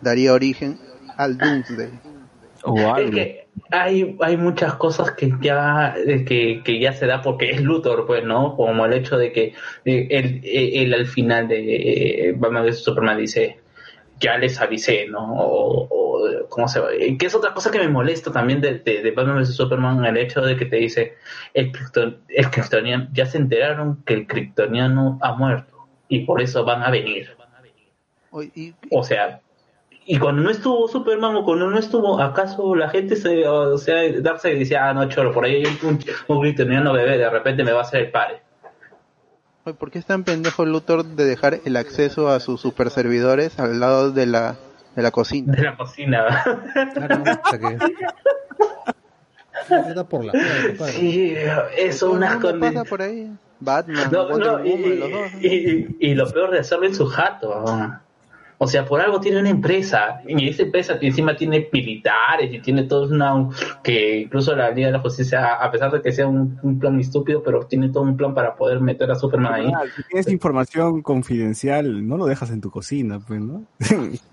daría 0.01 0.33
origen 0.33 0.79
al 1.17 1.39
Doomsday? 1.39 1.91
O 2.65 2.77
Es 2.79 2.85
algo. 2.85 3.11
que 3.11 3.47
hay, 3.71 4.17
hay 4.21 4.37
muchas 4.37 4.75
cosas 4.75 5.11
que 5.13 5.33
ya, 5.41 5.95
eh, 5.97 6.25
que, 6.25 6.63
que 6.65 6.79
ya 6.79 6.93
se 6.93 7.07
da 7.07 7.21
porque 7.21 7.51
es 7.51 7.61
Luthor, 7.61 8.07
pues, 8.07 8.25
¿no? 8.25 8.55
Como 8.57 8.87
el 8.87 8.93
hecho 8.93 9.17
de 9.19 9.33
que 9.33 9.55
eh, 9.85 10.07
él, 10.11 10.41
eh, 10.45 10.83
él 10.83 10.95
al 10.95 11.07
final 11.07 11.49
de 11.49 12.35
Batman 12.37 12.65
vs 12.67 12.85
Superman 12.85 13.19
dice, 13.19 13.59
ya 14.21 14.39
les 14.39 14.61
avisé, 14.61 15.09
¿no? 15.09 15.35
O, 15.35 15.89
o, 15.91 16.49
¿cómo 16.49 16.69
se 16.69 16.79
va? 16.79 16.91
Que 17.19 17.27
es 17.27 17.35
otra 17.35 17.53
cosa 17.53 17.73
que 17.73 17.81
me 17.81 17.89
molesta 17.89 18.31
también 18.31 18.61
de, 18.61 18.79
de, 18.79 19.03
de 19.03 19.11
Batman 19.11 19.41
vs 19.43 19.57
Superman, 19.57 20.05
el 20.05 20.17
hecho 20.19 20.41
de 20.41 20.57
que 20.57 20.67
te 20.67 20.77
dice, 20.77 21.15
el, 21.55 21.73
Krypton- 21.73 22.19
el 22.29 22.49
Kryptoniano, 22.49 23.09
ya 23.13 23.27
se 23.27 23.39
enteraron 23.39 24.05
que 24.05 24.15
el 24.15 24.27
Kryptoniano 24.29 25.19
ha 25.21 25.33
muerto 25.35 25.89
y 26.09 26.21
por 26.21 26.41
eso 26.41 26.65
van 26.65 26.83
a 26.85 26.91
venir. 26.91 27.29
O 28.91 29.03
sea, 29.03 29.41
y 30.07 30.19
cuando 30.19 30.43
no 30.43 30.51
estuvo 30.51 30.89
Superman 30.89 31.37
o 31.37 31.45
cuando 31.45 31.71
no 31.71 31.79
estuvo, 31.79 32.21
¿acaso 32.21 32.75
la 32.75 32.89
gente 32.91 33.17
se, 33.17 33.47
o 33.47 33.79
sea, 33.79 33.97
Darkseid 34.21 34.59
decía, 34.59 34.89
ah, 34.89 34.95
no, 34.95 35.09
choro, 35.09 35.33
por 35.33 35.45
ahí 35.45 35.65
hay 35.65 35.79
un, 35.85 35.99
un 36.29 36.41
kryptoniano 36.41 36.93
bebé, 36.93 37.19
de 37.19 37.31
repente 37.31 37.63
me 37.65 37.73
va 37.73 37.81
a 37.81 37.83
hacer 37.83 38.01
el 38.03 38.11
padre? 38.11 38.43
Oye, 39.65 39.75
¿Por 39.75 39.91
qué 39.93 39.99
es 40.01 40.07
tan 40.07 40.25
pendejo 40.25 40.65
Luthor 40.67 41.05
de 41.05 41.25
dejar 41.25 41.61
el 41.65 41.77
acceso 41.77 42.29
a 42.31 42.41
sus 42.41 42.61
super 42.61 42.91
servidores 42.91 43.61
al 43.61 43.79
lado 43.79 44.11
de 44.11 44.27
la, 44.27 44.57
de 44.97 45.03
la 45.03 45.11
cocina? 45.13 45.53
De 45.53 45.63
la 45.63 45.77
cocina. 45.77 46.45
Era 49.71 50.05
por 50.05 50.25
la. 50.25 50.33
Sí, 50.89 51.35
eso 51.77 52.11
unas 52.11 52.37
condiciones. 52.37 52.75
pasa 52.75 52.85
por 52.89 53.03
ahí. 53.03 53.31
Batman, 53.61 54.11
No, 54.11 54.37
no, 54.37 54.65
y, 54.65 54.71
Woman, 54.71 54.99
los 55.01 55.11
dos. 55.11 55.31
y- 55.41 55.47
y- 55.47 55.97
y 56.01 56.15
lo 56.15 56.29
peor 56.31 56.51
de 56.51 56.59
hacerlo 56.59 56.87
en 56.87 56.95
su 56.95 57.07
jato. 57.07 57.63
¿no? 57.65 58.01
O 58.63 58.69
sea, 58.69 58.85
por 58.85 59.01
algo 59.01 59.19
tiene 59.19 59.41
una 59.41 59.51
empresa. 59.51 60.23
Y 60.25 60.49
esa 60.49 60.63
empresa 60.63 60.97
encima 61.01 61.35
tiene 61.35 61.69
militares 61.73 62.55
y 62.55 62.61
tiene 62.61 62.85
todo 62.85 63.09
una. 63.09 63.49
que 63.83 64.21
incluso 64.21 64.55
la 64.55 64.71
Liga 64.71 64.87
de 64.87 64.93
la 64.93 65.01
Justicia, 65.01 65.55
a 65.55 65.69
pesar 65.69 65.91
de 65.91 66.01
que 66.01 66.13
sea 66.13 66.29
un, 66.29 66.61
un 66.63 66.79
plan 66.79 67.01
estúpido, 67.01 67.43
pero 67.43 67.67
tiene 67.67 67.89
todo 67.89 68.05
un 68.05 68.17
plan 68.17 68.35
para 68.35 68.55
poder 68.55 68.81
meter 68.81 69.11
a 69.11 69.17
Superman 69.17 69.55
ahí. 69.55 69.73
Ah, 69.75 69.83
si 69.97 70.05
tienes 70.05 70.29
información 70.29 71.03
confidencial, 71.03 72.07
no 72.07 72.17
lo 72.17 72.27
dejas 72.27 72.51
en 72.51 72.61
tu 72.61 72.71
cocina, 72.71 73.19
pues, 73.19 73.41
¿no? 73.41 73.65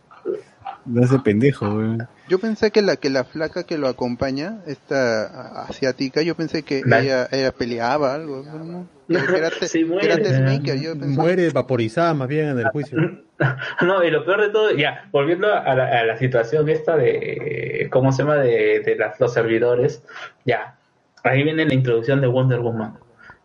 no 0.89 1.03
hace 1.03 1.19
pendejo, 1.19 1.65
weón. 1.67 2.07
Yo 2.27 2.39
pensé 2.39 2.71
que 2.71 2.81
la 2.81 2.95
que 2.97 3.09
la 3.09 3.23
flaca 3.23 3.63
que 3.63 3.77
lo 3.77 3.87
acompaña, 3.87 4.59
esta 4.67 5.63
asiática, 5.63 6.21
yo 6.21 6.35
pensé 6.35 6.63
que 6.63 6.81
La- 6.85 6.99
ella, 7.01 7.27
ella 7.31 7.51
peleaba 7.51 8.13
algo. 8.13 8.43
¿no? 8.43 8.87
Que 9.07 9.37
era, 9.37 9.49
te- 9.49 9.67
Sí, 9.67 9.79
que 9.79 9.85
muere. 9.85 10.05
era 10.13 10.17
testmaker, 10.21 10.79
yo 10.79 10.93
pensé. 10.99 11.19
Muere 11.19 11.49
vaporizada 11.51 12.13
más 12.13 12.27
bien 12.27 12.49
en 12.49 12.59
el 12.59 12.69
juicio. 12.69 12.97
No, 13.81 14.03
y 14.03 14.11
lo 14.11 14.25
peor 14.25 14.41
de 14.41 14.49
todo, 14.49 14.71
ya, 14.75 15.07
volviendo 15.13 15.47
a 15.53 15.73
la, 15.73 15.85
a 16.01 16.03
la 16.03 16.17
situación 16.17 16.67
esta 16.67 16.97
de, 16.97 17.87
¿cómo 17.89 18.11
se 18.11 18.23
llama? 18.23 18.35
De, 18.35 18.81
de 18.81 18.95
las, 18.97 19.17
los 19.17 19.33
servidores, 19.33 20.03
ya, 20.43 20.75
ahí 21.23 21.43
viene 21.43 21.63
la 21.65 21.73
introducción 21.73 22.19
de 22.19 22.27
Wonder 22.27 22.59
Woman. 22.59 22.97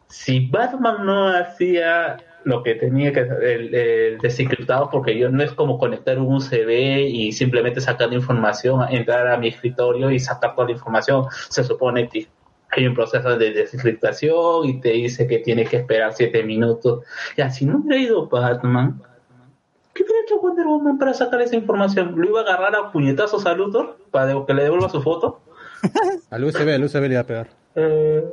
Si 0.09 0.49
Batman 0.51 1.07
no 1.07 1.29
hacía 1.29 2.17
lo 2.45 2.63
que 2.63 2.75
tenía 2.75 3.13
que 3.13 3.21
el, 3.21 3.75
el 3.75 4.19
desencriptado, 4.19 4.91
porque 4.91 5.19
yo 5.19 5.31
no 5.31 5.43
es 5.43 5.53
como 5.53 5.79
conectar 5.79 6.19
un 6.19 6.35
USB 6.35 6.71
y 7.09 7.33
simplemente 7.33 7.81
sacar 7.81 8.13
información, 8.13 8.87
entrar 8.91 9.27
a 9.29 9.37
mi 9.37 9.49
escritorio 9.49 10.11
y 10.11 10.19
sacar 10.19 10.55
toda 10.55 10.69
la 10.69 10.73
información. 10.73 11.27
Se 11.49 11.65
supone 11.65 12.09
que 12.09 12.29
hay 12.71 12.87
un 12.87 12.95
proceso 12.95 13.37
de 13.39 13.53
desencriptación 13.53 14.69
y 14.69 14.81
te 14.81 14.91
dice 14.91 15.27
que 15.27 15.39
tienes 15.39 15.69
que 15.69 15.79
esperar 15.79 16.13
siete 16.13 16.43
minutos. 16.43 17.05
Ya, 17.37 17.51
si 17.51 17.67
no 17.67 17.79
hubiera 17.79 17.97
ido 17.97 18.29
Batman, 18.29 19.01
¿Qué 19.95 20.03
hubiera 20.03 20.23
hecho 20.23 20.41
Wonder 20.41 20.67
Woman 20.67 20.99
para 20.99 21.15
sacar 21.15 21.41
esa 21.41 21.55
información? 21.55 22.15
¿Lo 22.17 22.29
iba 22.29 22.41
a 22.41 22.43
agarrar 22.43 22.75
a 22.75 22.91
puñetazos 22.91 23.47
a 23.47 23.55
Luthor 23.55 23.97
para 24.11 24.35
que 24.45 24.53
le 24.53 24.65
devuelva 24.65 24.89
su 24.89 25.01
foto? 25.01 25.41
Al 26.31 26.45
USB, 26.45 26.69
al 26.75 26.83
USB 26.83 27.03
le 27.03 27.09
iba 27.09 27.21
a 27.21 27.27
pegar. 27.27 27.49
Eh, 27.77 28.25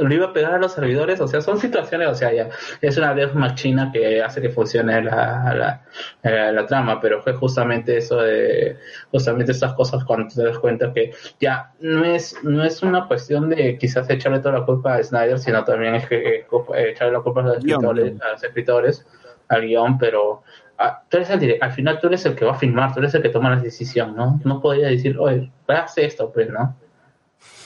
¿Lo 0.00 0.14
iba 0.14 0.26
a 0.26 0.32
pegar 0.32 0.54
a 0.54 0.58
los 0.58 0.72
servidores? 0.72 1.20
O 1.20 1.28
sea, 1.28 1.40
son 1.40 1.58
situaciones, 1.58 2.08
o 2.08 2.14
sea, 2.14 2.32
ya 2.32 2.48
es 2.80 2.96
una 2.96 3.12
vez 3.12 3.34
machina 3.34 3.90
que 3.92 4.22
hace 4.22 4.40
que 4.40 4.48
funcione 4.50 5.02
la, 5.02 5.54
la, 5.54 5.82
la- 6.22 6.52
la 6.52 6.66
trama, 6.66 7.00
pero 7.00 7.20
fue 7.22 7.34
justamente 7.34 7.96
eso 7.96 8.16
de, 8.22 8.76
justamente 9.10 9.52
estas 9.52 9.74
cosas 9.74 10.04
cuando 10.04 10.32
te 10.34 10.42
das 10.44 10.58
cuenta 10.58 10.92
que 10.92 11.12
ya 11.40 11.72
no 11.80 12.04
es, 12.04 12.36
no 12.42 12.64
es 12.64 12.82
una 12.82 13.06
cuestión 13.06 13.50
de 13.50 13.76
quizás 13.78 14.08
echarle 14.10 14.38
toda 14.40 14.60
la 14.60 14.64
culpa 14.66 14.94
a 14.94 15.02
Snyder, 15.02 15.38
sino 15.38 15.64
también 15.64 15.94
es 15.96 16.08
que 16.08 16.16
eh, 16.16 16.46
eh, 16.74 16.90
echarle 16.90 17.12
la 17.14 17.20
culpa 17.20 17.40
a 17.40 17.44
los 17.44 17.56
escritores, 17.58 18.20
a 18.22 18.28
los 18.32 18.42
escritores, 18.44 19.06
al 19.48 19.62
guion, 19.62 19.98
pero 19.98 20.42
ah, 20.78 21.02
tú 21.08 21.18
eres 21.18 21.30
el 21.30 21.58
al 21.60 21.72
final 21.72 22.00
tú 22.00 22.06
eres 22.06 22.24
el 22.26 22.34
que 22.34 22.44
va 22.44 22.52
a 22.52 22.58
filmar, 22.58 22.92
tú 22.94 23.00
eres 23.00 23.14
el 23.14 23.22
que 23.22 23.28
toma 23.28 23.54
la 23.54 23.60
decisión, 23.60 24.16
¿no? 24.16 24.40
No 24.44 24.60
podría 24.60 24.88
decir, 24.88 25.18
oye, 25.18 25.50
haz 25.68 25.98
esto, 25.98 26.32
pues, 26.32 26.48
¿no? 26.50 26.76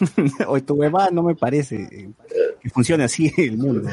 Oye, 0.46 0.62
tu 0.62 0.74
huevada 0.74 1.10
no 1.10 1.22
me 1.22 1.34
parece 1.34 1.88
eh, 1.90 2.10
que 2.60 2.70
funcione 2.70 3.05
así 3.05 3.32
el 3.36 3.58
mundo. 3.58 3.88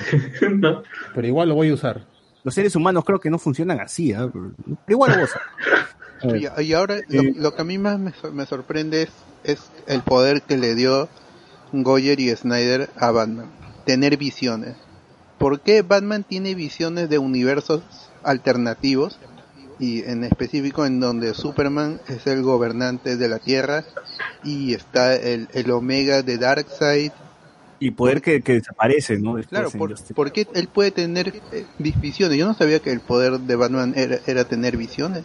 Pero 1.15 1.27
igual 1.27 1.49
lo 1.49 1.55
voy 1.55 1.69
a 1.69 1.73
usar. 1.73 2.05
Los 2.43 2.53
seres 2.53 2.75
humanos 2.75 3.05
creo 3.05 3.19
que 3.19 3.29
no 3.29 3.39
funcionan 3.39 3.79
así, 3.79 4.11
¿ah? 4.11 4.29
pero 4.33 4.53
igual 4.87 5.11
lo 5.11 5.17
voy 5.17 5.25
a. 5.25 5.29
Y, 6.23 6.47
y 6.63 6.73
ahora 6.73 7.01
lo, 7.09 7.21
Eh, 7.21 7.33
lo 7.35 7.53
que 7.53 7.61
a 7.61 7.65
mí 7.65 7.77
más 7.77 7.99
me 7.99 8.45
sorprende 8.45 9.01
es, 9.01 9.09
es 9.43 9.59
el 9.87 10.01
poder 10.03 10.41
que 10.41 10.57
le 10.57 10.73
dio 10.73 11.09
Goyer 11.73 12.19
y 12.19 12.33
Snyder 12.35 12.89
a 12.97 13.11
Batman. 13.11 13.51
Tener 13.85 14.15
visiones. 14.17 14.75
¿Por 15.37 15.59
qué 15.61 15.81
Batman 15.81 16.23
tiene 16.23 16.55
visiones 16.55 17.09
de 17.09 17.17
universos 17.17 17.81
alternativos? 18.23 19.19
Y 19.79 20.03
en 20.03 20.23
específico 20.23 20.85
en 20.85 20.99
donde 20.99 21.33
Superman 21.33 21.99
es 22.07 22.27
el 22.27 22.43
gobernante 22.43 23.17
de 23.17 23.27
la 23.27 23.39
Tierra 23.39 23.83
y 24.43 24.73
está 24.73 25.15
el, 25.15 25.47
el 25.53 25.71
Omega 25.71 26.21
de 26.21 26.37
Darkseid. 26.37 27.11
Y 27.79 27.91
poder 27.91 28.21
que, 28.21 28.41
que 28.41 28.53
desaparece, 28.53 29.17
¿no? 29.19 29.35
Después 29.35 29.51
Claro, 29.51 29.71
en 29.73 29.79
por, 29.79 29.89
Justice. 29.89 30.13
¿por 30.13 30.31
qué 30.31 30.47
él 30.53 30.67
puede 30.67 30.91
tener 30.91 31.33
eh, 31.51 31.65
vis- 31.79 31.99
visiones? 31.99 32.37
Yo 32.37 32.45
no 32.47 32.53
sabía 32.53 32.79
que 32.79 32.91
el 32.91 33.01
poder 33.01 33.39
de 33.39 33.55
Batman 33.55 33.93
era, 33.95 34.19
era 34.25 34.43
tener 34.45 34.77
visiones. 34.77 35.23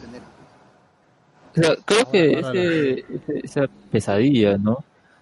O 1.57 1.61
sea, 1.61 1.77
creo 1.85 2.11
que 2.11 2.35
ahora 2.35 2.51
ese, 2.51 2.93
ese- 3.01 3.41
esa 3.43 3.67
pesadilla, 3.91 4.59
¿no? 4.59 4.79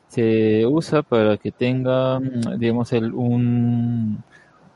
Se 0.08 0.64
usa 0.66 1.02
para 1.02 1.36
que 1.36 1.50
tenga, 1.52 2.20
mm, 2.20 2.58
digamos, 2.58 2.92
el, 2.92 3.12
un... 3.12 4.22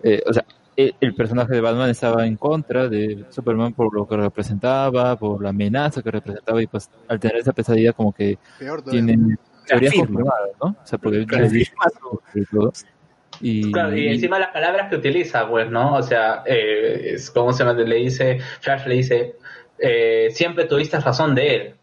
eh, 0.03 0.23
o 0.27 0.33
sea, 0.33 0.45
el, 0.77 0.95
el 1.01 1.15
personaje 1.15 1.55
de 1.55 1.61
Batman 1.61 1.91
estaba 1.91 2.27
en 2.27 2.37
contra 2.37 2.89
de 2.89 3.25
Superman 3.31 3.73
por 3.73 3.95
lo 3.95 4.07
que 4.07 4.17
representaba, 4.17 5.17
por 5.17 5.43
la 5.43 5.51
amenaza 5.51 6.03
que 6.03 6.11
representaba 6.11 6.63
y 6.63 6.67
pues 6.67 6.91
al 7.09 7.21
tener 7.21 7.37
esa 7.37 7.53
pesadilla 7.53 7.93
como 7.93 8.13
que 8.13 8.39
Peor 8.59 8.83
tienen 8.83 9.39
teorías 9.67 9.95
confirmadas, 9.95 10.51
¿no? 10.63 10.71
O 10.71 10.87
sea, 10.87 10.99
porque 10.99 11.27
y. 11.27 11.65
Y, 13.43 13.73
Claro, 13.73 13.97
y 13.97 14.09
encima 14.09 14.39
las 14.39 14.51
palabras 14.51 14.91
que 14.91 14.97
utiliza, 14.97 15.49
pues, 15.49 15.71
¿no? 15.71 15.95
O 15.95 16.03
sea, 16.03 16.43
eh, 16.45 17.13
es 17.15 17.31
como 17.31 17.53
se 17.53 17.65
llama? 17.65 17.79
le 17.79 17.97
dice, 17.97 18.39
Flash 18.61 18.87
le 18.87 18.95
dice, 18.97 19.37
eh, 19.79 20.29
siempre 20.33 20.67
tuviste 20.67 20.99
razón 21.01 21.35
de 21.35 21.55
él. 21.55 21.75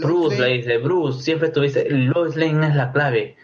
Bruce 0.00 0.40
le 0.40 0.58
dice, 0.58 0.78
Bruce, 0.78 1.22
siempre 1.22 1.48
tuviste, 1.48 1.88
Lois 1.90 2.36
Lane 2.36 2.68
es 2.68 2.76
la 2.76 2.92
clave. 2.92 3.36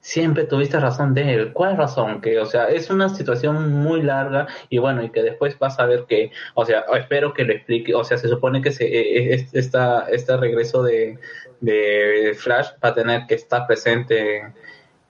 Siempre 0.00 0.44
tuviste 0.44 0.78
razón 0.78 1.12
de 1.14 1.34
él. 1.34 1.52
¿Cuál 1.52 1.76
razón? 1.76 2.20
Que, 2.20 2.38
o 2.38 2.46
sea, 2.46 2.68
es 2.68 2.88
una 2.88 3.08
situación 3.08 3.72
muy 3.72 4.02
larga 4.02 4.46
y 4.68 4.78
bueno, 4.78 5.02
y 5.02 5.10
que 5.10 5.22
después 5.22 5.58
vas 5.58 5.78
a 5.78 5.86
ver 5.86 6.04
que, 6.08 6.30
o 6.54 6.64
sea, 6.64 6.84
espero 6.96 7.34
que 7.34 7.44
lo 7.44 7.52
explique. 7.52 7.94
O 7.94 8.04
sea, 8.04 8.16
se 8.16 8.28
supone 8.28 8.62
que 8.62 8.70
se, 8.70 8.86
eh, 8.86 9.46
esta, 9.52 10.08
este 10.08 10.36
regreso 10.36 10.82
de, 10.82 11.18
de 11.60 12.34
Flash 12.36 12.68
va 12.82 12.90
a 12.90 12.94
tener 12.94 13.26
que 13.26 13.34
estar 13.34 13.66
presente 13.66 14.38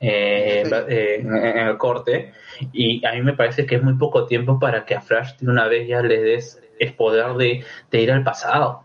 eh, 0.00 0.62
eh, 0.88 1.16
en, 1.20 1.36
en 1.36 1.68
el 1.68 1.76
corte 1.76 2.32
y 2.72 3.04
a 3.04 3.12
mí 3.12 3.22
me 3.22 3.34
parece 3.34 3.66
que 3.66 3.76
es 3.76 3.82
muy 3.82 3.94
poco 3.94 4.26
tiempo 4.26 4.58
para 4.58 4.84
que 4.84 4.94
a 4.94 5.00
Flash 5.00 5.36
de 5.38 5.50
una 5.50 5.66
vez 5.68 5.88
ya 5.88 6.02
le 6.02 6.20
des 6.20 6.60
el 6.78 6.94
poder 6.94 7.34
de, 7.34 7.64
de 7.90 8.00
ir 8.00 8.12
al 8.12 8.24
pasado. 8.24 8.82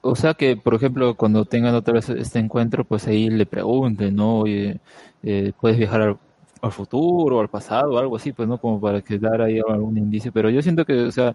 O 0.00 0.14
sea 0.14 0.34
que, 0.34 0.56
por 0.56 0.74
ejemplo, 0.74 1.14
cuando 1.14 1.44
tengan 1.44 1.74
otra 1.74 1.94
vez 1.94 2.08
este 2.08 2.38
encuentro, 2.38 2.84
pues 2.84 3.06
ahí 3.06 3.28
le 3.30 3.46
pregunten, 3.46 4.14
¿no? 4.14 4.40
Oye, 4.40 4.80
eh, 5.22 5.52
¿puedes 5.60 5.78
viajar 5.78 6.00
al, 6.02 6.18
al 6.62 6.72
futuro, 6.72 7.40
al 7.40 7.48
pasado, 7.48 7.94
o 7.94 7.98
algo 7.98 8.16
así, 8.16 8.32
pues, 8.32 8.48
¿no? 8.48 8.58
Como 8.58 8.80
para 8.80 9.02
que 9.02 9.18
dar 9.18 9.42
ahí 9.42 9.60
algún 9.66 9.96
indicio. 9.98 10.32
Pero 10.32 10.50
yo 10.50 10.62
siento 10.62 10.84
que, 10.84 10.94
o 11.02 11.12
sea, 11.12 11.34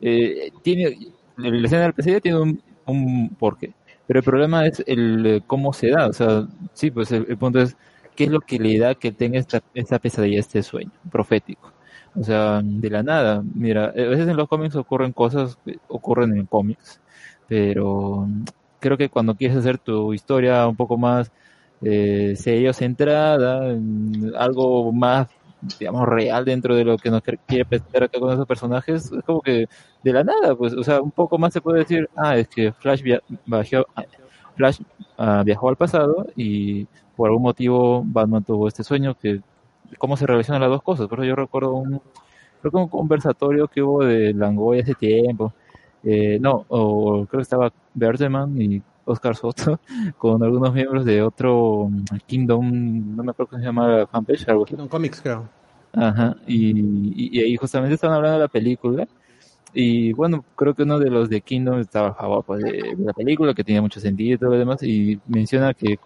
eh, 0.00 0.50
tiene, 0.62 0.98
la 1.36 1.66
escena 1.66 1.82
del 1.82 1.94
pesadilla 1.94 2.20
tiene 2.20 2.38
un, 2.40 2.62
un 2.86 3.28
porqué. 3.38 3.72
Pero 4.06 4.20
el 4.20 4.24
problema 4.24 4.66
es 4.66 4.82
el 4.86 5.26
eh, 5.26 5.42
cómo 5.46 5.72
se 5.72 5.90
da. 5.90 6.08
O 6.08 6.12
sea, 6.12 6.46
sí, 6.72 6.90
pues 6.90 7.12
el, 7.12 7.36
punto 7.38 7.60
es 7.60 7.76
qué 8.16 8.24
es 8.24 8.30
lo 8.30 8.40
que 8.40 8.58
le 8.58 8.78
da 8.78 8.94
que 8.94 9.12
tenga 9.12 9.38
esta, 9.38 9.62
esta 9.74 9.98
pesadilla, 9.98 10.40
este 10.40 10.62
sueño 10.62 10.92
profético. 11.10 11.72
O 12.16 12.22
sea, 12.22 12.60
de 12.62 12.90
la 12.90 13.02
nada. 13.02 13.42
Mira, 13.54 13.86
a 13.86 13.92
veces 13.92 14.28
en 14.28 14.36
los 14.36 14.48
cómics 14.48 14.76
ocurren 14.76 15.12
cosas 15.12 15.58
ocurren 15.88 16.36
en 16.36 16.46
cómics 16.46 17.00
pero 17.48 18.26
creo 18.80 18.96
que 18.96 19.08
cuando 19.08 19.34
quieres 19.34 19.56
hacer 19.56 19.78
tu 19.78 20.12
historia 20.12 20.66
un 20.66 20.76
poco 20.76 20.96
más 20.96 21.30
eh, 21.84 22.34
serio, 22.36 22.72
centrada, 22.72 23.70
en 23.70 24.32
algo 24.38 24.92
más, 24.92 25.28
digamos, 25.78 26.06
real 26.08 26.44
dentro 26.44 26.74
de 26.76 26.84
lo 26.84 26.96
que 26.98 27.10
nos 27.10 27.22
quiere 27.22 27.64
presentar 27.64 28.04
acá 28.04 28.18
con 28.20 28.32
esos 28.32 28.46
personajes, 28.46 29.12
es 29.12 29.22
como 29.24 29.40
que 29.40 29.66
de 30.02 30.12
la 30.12 30.24
nada, 30.24 30.54
pues, 30.56 30.74
o 30.74 30.82
sea, 30.84 31.00
un 31.00 31.10
poco 31.10 31.38
más 31.38 31.52
se 31.52 31.60
puede 31.60 31.80
decir, 31.80 32.08
ah, 32.16 32.36
es 32.36 32.48
que 32.48 32.72
Flash 32.72 33.02
via- 33.02 33.22
viajó, 33.46 33.86
Flash 34.56 34.80
ah, 35.18 35.42
viajó 35.44 35.68
al 35.68 35.76
pasado 35.76 36.26
y 36.36 36.86
por 37.16 37.28
algún 37.28 37.42
motivo 37.42 38.02
Batman 38.04 38.44
tuvo 38.44 38.68
este 38.68 38.82
sueño 38.84 39.14
que 39.16 39.40
cómo 39.98 40.16
se 40.16 40.26
relacionan 40.26 40.60
las 40.62 40.70
dos 40.70 40.82
cosas. 40.82 41.08
Por 41.08 41.20
eso 41.20 41.28
yo 41.28 41.36
recuerdo 41.36 41.74
un, 41.74 42.00
creo 42.60 42.70
que 42.72 42.76
un 42.76 42.88
conversatorio 42.88 43.68
que 43.68 43.82
hubo 43.82 44.04
de 44.04 44.32
Langoy 44.34 44.80
hace 44.80 44.94
tiempo. 44.94 45.52
Eh, 46.02 46.38
no, 46.40 46.64
o 46.68 47.26
creo 47.26 47.38
que 47.38 47.42
estaba 47.42 47.72
Berteman 47.94 48.60
y 48.60 48.82
Oscar 49.04 49.36
Soto 49.36 49.80
con 50.18 50.42
algunos 50.42 50.72
miembros 50.72 51.04
de 51.04 51.22
otro 51.22 51.88
mm, 51.90 52.04
Kingdom, 52.26 53.16
no 53.16 53.22
me 53.22 53.30
acuerdo 53.30 53.50
cómo 53.50 53.60
se 53.60 53.66
llama 53.66 53.88
la 53.88 54.06
fanpage, 54.06 54.48
algo. 54.48 54.64
Kingdom 54.64 54.88
Comics, 54.88 55.20
creo. 55.20 55.48
Ajá, 55.92 56.36
y, 56.46 56.70
y, 56.80 57.38
y 57.38 57.40
ahí 57.40 57.56
justamente 57.56 57.94
estaban 57.94 58.16
hablando 58.16 58.38
de 58.38 58.44
la 58.44 58.48
película. 58.48 59.06
Y 59.76 60.12
bueno, 60.12 60.44
creo 60.54 60.72
que 60.74 60.84
uno 60.84 61.00
de 61.00 61.10
los 61.10 61.28
de 61.28 61.40
Kingdom 61.40 61.80
estaba 61.80 62.10
a 62.10 62.14
favor 62.14 62.44
pues, 62.44 62.62
de 62.62 62.94
la 62.96 63.12
película, 63.12 63.54
que 63.54 63.64
tenía 63.64 63.82
mucho 63.82 63.98
sentido 63.98 64.34
y 64.34 64.38
todo 64.38 64.50
lo 64.50 64.58
demás, 64.58 64.80
y 64.84 65.20
menciona 65.26 65.74
que 65.74 65.98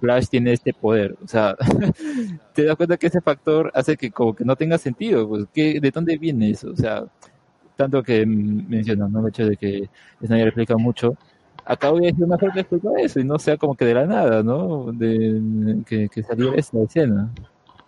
Flash 0.00 0.28
tiene 0.28 0.52
este 0.52 0.72
poder. 0.72 1.16
O 1.24 1.26
sea, 1.26 1.56
te 2.54 2.64
das 2.64 2.76
cuenta 2.76 2.96
que 2.96 3.08
ese 3.08 3.20
factor 3.20 3.72
hace 3.74 3.96
que 3.96 4.12
como 4.12 4.34
que 4.34 4.44
no 4.44 4.54
tenga 4.54 4.78
sentido. 4.78 5.28
Pues, 5.28 5.46
¿qué, 5.52 5.80
¿De 5.80 5.90
dónde 5.90 6.16
viene 6.18 6.50
eso? 6.50 6.70
O 6.70 6.76
sea, 6.76 7.04
tanto 7.74 8.02
que 8.02 8.24
menciona, 8.26 9.08
¿no? 9.08 9.20
El 9.20 9.28
hecho 9.28 9.46
de 9.46 9.56
que 9.56 9.90
Snyder 10.24 10.48
explica 10.48 10.76
mucho. 10.76 11.16
Acá 11.66 11.90
hubiera 11.90 12.14
sido 12.14 12.28
mejor 12.28 12.52
que 12.52 12.60
explicar 12.60 12.92
eso 12.98 13.18
y 13.18 13.24
no 13.24 13.38
sea 13.38 13.56
como 13.56 13.74
que 13.74 13.84
de 13.84 13.94
la 13.94 14.06
nada, 14.06 14.42
¿no? 14.42 14.92
De, 14.92 15.82
que, 15.84 16.08
que 16.08 16.22
saliera 16.22 16.56
esa 16.56 16.80
escena. 16.80 17.28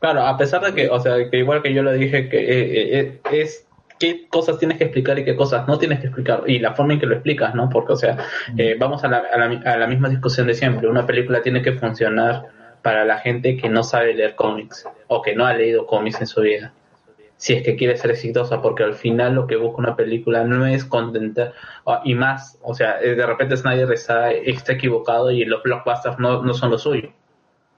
Claro, 0.00 0.26
a 0.26 0.36
pesar 0.36 0.62
de 0.62 0.74
que, 0.74 0.88
o 0.88 0.98
sea, 1.00 1.30
que 1.30 1.38
igual 1.38 1.62
que 1.62 1.72
yo 1.72 1.82
lo 1.82 1.92
dije, 1.92 2.28
que 2.28 2.38
eh, 2.38 2.98
eh, 3.00 3.20
es 3.32 3.66
qué 3.98 4.28
cosas 4.28 4.58
tienes 4.58 4.78
que 4.78 4.84
explicar 4.84 5.18
y 5.18 5.24
qué 5.24 5.36
cosas 5.36 5.66
no 5.66 5.78
tienes 5.78 6.00
que 6.00 6.06
explicar 6.06 6.42
y 6.46 6.58
la 6.58 6.74
forma 6.74 6.94
en 6.94 7.00
que 7.00 7.06
lo 7.06 7.14
explicas, 7.14 7.54
¿no? 7.54 7.68
Porque, 7.68 7.92
o 7.92 7.96
sea, 7.96 8.16
eh, 8.56 8.76
vamos 8.78 9.04
a 9.04 9.08
la, 9.08 9.18
a, 9.18 9.38
la, 9.38 9.60
a 9.72 9.76
la 9.76 9.86
misma 9.86 10.08
discusión 10.08 10.46
de 10.46 10.54
siempre. 10.54 10.88
Una 10.88 11.06
película 11.06 11.40
tiene 11.42 11.62
que 11.62 11.72
funcionar 11.72 12.46
para 12.82 13.04
la 13.04 13.18
gente 13.18 13.56
que 13.56 13.68
no 13.68 13.82
sabe 13.82 14.14
leer 14.14 14.34
cómics 14.34 14.88
o 15.08 15.22
que 15.22 15.34
no 15.34 15.46
ha 15.46 15.54
leído 15.54 15.86
cómics 15.86 16.20
en 16.20 16.26
su 16.26 16.40
vida. 16.40 16.72
Si 17.38 17.54
es 17.54 17.62
que 17.62 17.76
quiere 17.76 17.96
ser 17.96 18.10
exitosa, 18.10 18.60
porque 18.60 18.82
al 18.82 18.94
final 18.94 19.34
lo 19.34 19.46
que 19.46 19.56
busca 19.56 19.78
una 19.78 19.96
película 19.96 20.44
no 20.44 20.66
es 20.66 20.84
contentar, 20.84 21.54
ah, 21.86 22.02
y 22.04 22.14
más, 22.14 22.58
o 22.62 22.74
sea, 22.74 22.98
de 22.98 23.26
repente 23.26 23.56
Snyder 23.56 23.90
está, 23.92 24.32
está 24.32 24.72
equivocado 24.74 25.30
y 25.30 25.44
los 25.46 25.62
blockbusters 25.62 26.18
no, 26.18 26.42
no 26.42 26.52
son 26.52 26.70
lo 26.70 26.78
suyo. 26.78 27.10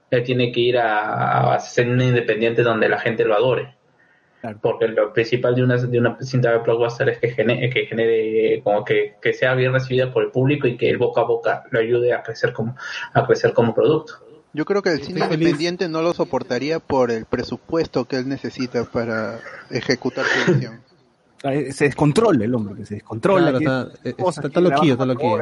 Él 0.09 0.23
tiene 0.23 0.51
que 0.51 0.59
ir 0.59 0.77
a, 0.77 1.53
a 1.53 1.59
ser 1.59 1.87
un 1.87 2.01
independiente 2.01 2.63
donde 2.63 2.89
la 2.89 2.99
gente 2.99 3.23
lo 3.23 3.35
adore. 3.35 3.75
Porque 4.61 4.87
lo 4.87 5.13
principal 5.13 5.53
de 5.53 5.63
una, 5.63 5.77
de 5.77 5.99
una 5.99 6.17
cinta 6.19 6.51
de 6.51 6.57
blockbuster 6.57 7.09
es 7.09 7.19
que 7.19 7.29
genere, 7.29 7.69
que 7.69 7.85
genere 7.85 8.61
como 8.63 8.83
que, 8.83 9.15
que 9.21 9.33
sea 9.33 9.53
bien 9.53 9.71
recibida 9.71 10.11
por 10.11 10.23
el 10.23 10.31
público 10.31 10.67
y 10.67 10.77
que 10.77 10.89
el 10.89 10.97
boca 10.97 11.21
a 11.21 11.25
boca 11.25 11.63
lo 11.69 11.79
ayude 11.79 12.11
a 12.11 12.23
crecer 12.23 12.51
como, 12.51 12.75
a 13.13 13.25
crecer 13.27 13.53
como 13.53 13.75
producto. 13.75 14.13
Yo 14.53 14.65
creo 14.65 14.81
que 14.81 14.89
el 14.91 15.01
cine 15.03 15.21
independiente 15.23 15.87
no 15.87 16.01
lo 16.01 16.13
soportaría 16.13 16.79
por 16.79 17.09
el 17.11 17.25
presupuesto 17.25 18.05
que 18.05 18.17
él 18.17 18.27
necesita 18.27 18.83
para 18.85 19.39
ejecutar 19.69 20.25
su 20.25 20.53
visión. 20.53 20.81
Ah, 21.43 21.51
Se 21.71 21.85
descontrola 21.85 22.43
el 22.45 22.53
hombre, 22.53 22.75
que 22.75 22.85
se 22.85 22.95
descontrola. 22.95 23.51
Claro, 23.51 23.57
que 23.59 23.63
está- 23.65 24.09
es- 24.09 24.15
está- 24.37 24.47
está 24.47 24.61
loquillo, 24.61 24.93
está 24.93 25.05
loquillo. 25.05 25.37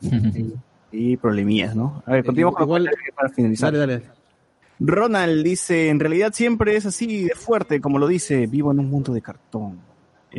Sí, 0.32 0.54
Y 0.92 1.16
problemillas, 1.16 1.74
¿no? 1.74 2.02
A 2.06 2.12
ver, 2.12 2.24
continuamos 2.24 2.56
con 2.58 2.64
Igual- 2.68 2.84
los 2.84 2.94
para 3.14 3.28
finalizar. 3.30 3.72
Dale, 3.72 3.94
dale. 3.98 4.06
Ronald 4.78 5.42
dice, 5.42 5.88
en 5.88 5.98
realidad 6.00 6.32
siempre 6.34 6.76
es 6.76 6.84
así 6.86 7.24
de 7.24 7.34
fuerte, 7.34 7.80
como 7.80 7.98
lo 7.98 8.06
dice, 8.06 8.46
vivo 8.46 8.72
en 8.72 8.78
un 8.80 8.90
mundo 8.90 9.12
de 9.14 9.22
cartón. 9.22 9.80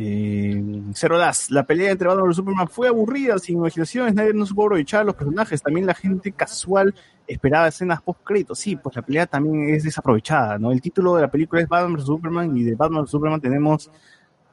Eh, 0.00 0.62
Zero 0.94 1.18
Das, 1.18 1.50
la 1.50 1.64
pelea 1.64 1.90
entre 1.90 2.06
Batman 2.06 2.30
y 2.30 2.34
Superman 2.34 2.68
fue 2.68 2.86
aburrida, 2.86 3.36
sin 3.40 3.56
imaginaciones, 3.56 4.14
nadie 4.14 4.32
no 4.32 4.46
supo 4.46 4.62
aprovechar 4.62 5.00
a 5.00 5.04
los 5.04 5.16
personajes, 5.16 5.60
también 5.60 5.86
la 5.86 5.94
gente 5.94 6.30
casual 6.30 6.94
esperaba 7.26 7.66
escenas 7.66 8.00
post 8.00 8.20
créditos. 8.22 8.60
Sí, 8.60 8.76
pues 8.76 8.94
la 8.94 9.02
pelea 9.02 9.26
también 9.26 9.74
es 9.74 9.82
desaprovechada, 9.82 10.56
¿no? 10.56 10.70
El 10.70 10.80
título 10.80 11.16
de 11.16 11.22
la 11.22 11.30
película 11.32 11.60
es 11.60 11.68
Batman 11.68 11.94
vs 11.94 12.06
Superman 12.06 12.56
y 12.56 12.62
de 12.62 12.76
Batman 12.76 13.02
vs 13.02 13.10
Superman 13.10 13.40
tenemos 13.40 13.90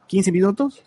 15 0.07 0.31
minutos. 0.31 0.83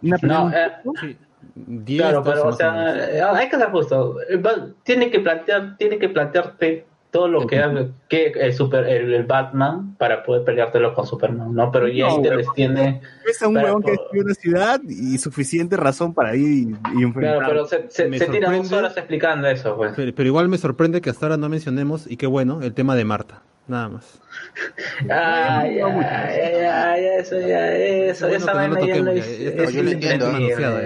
Una 0.00 0.16
pelea 0.16 0.80
No, 0.84 0.92
eh, 1.02 1.18
Diez, 1.54 2.00
claro, 2.00 2.22
pero 2.24 2.46
o 2.48 2.52
sea, 2.52 2.96
eh, 2.96 3.20
hay 3.20 3.50
que 3.50 3.58
ser 3.58 3.70
justo. 3.70 4.22
Eh, 4.22 4.42
Tiene 4.84 5.10
que 5.10 5.20
plantear, 5.20 5.76
tiene 5.76 5.98
que 5.98 6.08
plantearte 6.08 6.86
todo 7.10 7.28
lo 7.28 7.46
que 7.46 7.58
haga 7.58 7.86
que 8.08 8.26
el 8.36 8.52
super 8.52 8.84
el, 8.86 9.12
el 9.14 9.24
Batman 9.24 9.94
para 9.96 10.22
poder 10.22 10.44
peleártelo 10.44 10.92
con 10.94 11.06
Superman, 11.06 11.54
¿no? 11.54 11.72
Pero 11.72 11.88
ya 11.88 12.06
No, 12.06 12.16
ahí 12.16 12.22
te 12.22 12.28
huevón. 12.28 12.40
extiende. 12.44 13.00
Es 13.28 13.40
un 13.42 13.56
huevón 13.56 13.82
que 13.82 13.92
destruye 13.92 14.24
una 14.24 14.34
ciudad 14.34 14.80
y 14.86 15.16
suficiente 15.18 15.76
razón 15.76 16.12
para 16.12 16.36
ir 16.36 16.48
y, 16.48 16.76
y 16.98 17.02
enfrentar. 17.02 17.38
Claro, 17.38 17.46
pero 17.48 17.64
se, 17.66 17.88
se, 17.90 18.18
se 18.18 18.26
tira 18.26 18.50
dos 18.52 18.70
horas 18.72 18.96
explicando 18.96 19.48
eso, 19.48 19.76
pues. 19.76 19.92
Pero, 19.96 20.14
pero 20.14 20.26
igual 20.26 20.48
me 20.48 20.58
sorprende 20.58 21.00
que 21.00 21.10
hasta 21.10 21.26
ahora 21.26 21.36
no 21.38 21.48
mencionemos, 21.48 22.10
y 22.10 22.16
qué 22.18 22.26
bueno, 22.26 22.60
el 22.62 22.74
tema 22.74 22.94
de 22.94 23.04
Marta. 23.04 23.42
Nada 23.66 23.88
más. 23.90 24.18
Ay, 25.10 25.78
ay, 25.78 25.82
ay, 25.82 26.64
ay, 26.64 27.04
eso 27.18 27.38
ya, 27.38 27.70
eso, 27.74 28.26
Bueno, 28.26 28.42
esa 28.44 28.54
no 28.54 28.60
lo 28.68 28.74
vaina 28.74 28.74
ya 28.74 28.80
toquemos, 28.80 29.04
no 29.04 29.14
ya, 29.14 29.64
ya 29.64 29.70
yo 29.70 29.82
lo 29.82 29.90
entiendo, 29.90 30.38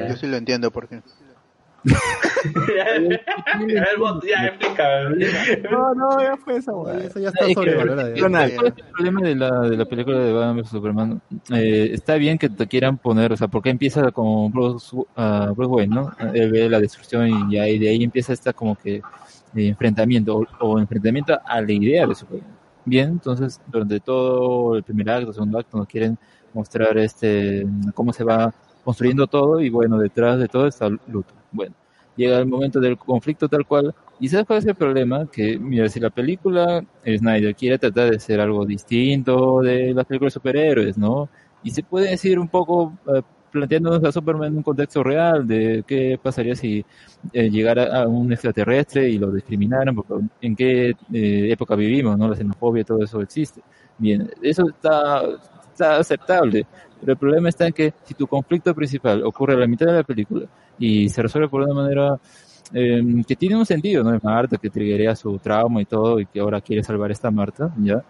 yo 0.08 0.16
sí 0.16 0.26
lo 0.26 0.36
entiendo 0.36 0.70
porque 0.70 1.00
El 1.84 3.98
bot 3.98 4.24
ya 4.24 4.46
explica. 4.46 5.08
No, 5.70 5.94
no, 5.94 6.20
ya 6.20 6.36
fue 6.36 6.56
esa 6.56 6.72
hueá. 6.72 6.98
Eso 6.98 7.20
ya 7.20 7.28
está 7.28 7.46
ya. 7.48 8.20
Ronald, 8.20 8.54
¿cuál 8.54 8.66
es 8.68 8.74
el 8.76 8.84
problema 8.92 9.20
de 9.22 9.34
la, 9.34 9.60
de 9.60 9.76
la 9.76 9.84
película 9.84 10.18
de 10.18 10.32
Batman 10.32 10.56
vs 10.56 10.68
Superman? 10.68 11.22
Eh, 11.50 11.90
está 11.92 12.16
bien 12.16 12.38
que 12.38 12.48
te 12.48 12.66
quieran 12.66 12.98
poner, 12.98 13.32
o 13.32 13.36
sea, 13.36 13.48
porque 13.48 13.70
empieza 13.70 14.10
con 14.10 14.50
Bruce, 14.50 14.96
Bruce 14.96 15.70
Wayne, 15.70 15.94
¿no? 15.94 16.12
Él 16.34 16.50
ve 16.50 16.68
la 16.68 16.80
destrucción 16.80 17.50
y 17.50 17.58
ahí, 17.58 17.78
de 17.78 17.88
ahí 17.88 18.02
empieza 18.02 18.32
esta 18.32 18.52
como 18.52 18.76
que 18.76 18.96
eh, 18.96 19.02
enfrentamiento 19.54 20.36
o, 20.36 20.46
o 20.60 20.78
enfrentamiento 20.78 21.38
a 21.44 21.60
la 21.60 21.72
idea 21.72 22.06
de 22.06 22.14
Superman. 22.14 22.56
Bien, 22.84 23.10
entonces 23.10 23.60
durante 23.66 24.00
todo 24.00 24.76
el 24.76 24.82
primer 24.82 25.10
acto, 25.10 25.32
segundo 25.32 25.58
acto, 25.58 25.78
nos 25.78 25.86
quieren 25.86 26.18
mostrar 26.52 26.98
este 26.98 27.66
cómo 27.94 28.12
se 28.12 28.24
va 28.24 28.52
construyendo 28.84 29.26
todo 29.28 29.60
y 29.60 29.70
bueno, 29.70 29.98
detrás 29.98 30.38
de 30.38 30.48
todo 30.48 30.66
está 30.66 30.88
Luthor. 30.88 31.41
Bueno, 31.52 31.74
llega 32.16 32.38
el 32.38 32.46
momento 32.46 32.80
del 32.80 32.98
conflicto 32.98 33.48
tal 33.48 33.66
cual. 33.66 33.94
¿Y 34.20 34.28
sabes 34.28 34.46
cuál 34.46 34.58
es 34.60 34.66
el 34.66 34.74
problema? 34.74 35.26
Que, 35.30 35.58
mira, 35.58 35.88
si 35.88 36.00
la 36.00 36.10
película 36.10 36.84
Snyder 37.04 37.54
quiere 37.54 37.78
tratar 37.78 38.10
de 38.10 38.20
ser 38.20 38.40
algo 38.40 38.64
distinto 38.64 39.60
de 39.60 39.92
las 39.94 40.06
películas 40.06 40.32
de 40.34 40.40
superhéroes, 40.40 40.98
¿no? 40.98 41.28
Y 41.62 41.70
se 41.70 41.82
puede 41.82 42.10
decir 42.10 42.38
un 42.38 42.48
poco 42.48 42.92
eh, 43.14 43.22
planteándonos 43.52 44.02
a 44.04 44.12
Superman 44.12 44.48
en 44.48 44.56
un 44.58 44.62
contexto 44.62 45.02
real 45.04 45.46
de 45.46 45.84
qué 45.86 46.18
pasaría 46.20 46.56
si 46.56 46.84
eh, 47.32 47.50
llegara 47.50 48.02
a 48.02 48.08
un 48.08 48.32
extraterrestre 48.32 49.08
y 49.10 49.18
lo 49.18 49.30
discriminaran, 49.30 49.94
porque 49.94 50.14
en 50.40 50.56
qué 50.56 50.90
eh, 51.12 51.52
época 51.52 51.76
vivimos, 51.76 52.18
¿no? 52.18 52.28
La 52.28 52.36
xenofobia, 52.36 52.84
todo 52.84 53.02
eso 53.04 53.20
existe. 53.20 53.62
Bien, 53.98 54.28
eso 54.42 54.68
está, 54.68 55.22
está 55.72 55.96
aceptable, 55.96 56.66
pero 57.00 57.12
el 57.12 57.18
problema 57.18 57.48
está 57.48 57.66
en 57.66 57.72
que 57.72 57.92
si 58.04 58.14
tu 58.14 58.26
conflicto 58.26 58.74
principal 58.74 59.22
ocurre 59.24 59.54
a 59.54 59.56
la 59.56 59.66
mitad 59.66 59.86
de 59.86 59.92
la 59.92 60.02
película 60.02 60.46
y 60.78 61.08
se 61.08 61.22
resuelve 61.22 61.48
por 61.48 61.62
una 61.62 61.74
manera 61.74 62.18
eh, 62.72 63.02
que 63.26 63.36
tiene 63.36 63.56
un 63.56 63.66
sentido, 63.66 64.02
¿no? 64.04 64.14
Es 64.14 64.22
Marta 64.22 64.56
que 64.56 64.70
triguea 64.70 65.14
su 65.16 65.38
trauma 65.38 65.82
y 65.82 65.84
todo 65.84 66.20
y 66.20 66.26
que 66.26 66.40
ahora 66.40 66.60
quiere 66.60 66.82
salvar 66.82 67.10
a 67.10 67.12
esta 67.12 67.30
Marta, 67.30 67.72
¿ya? 67.78 68.02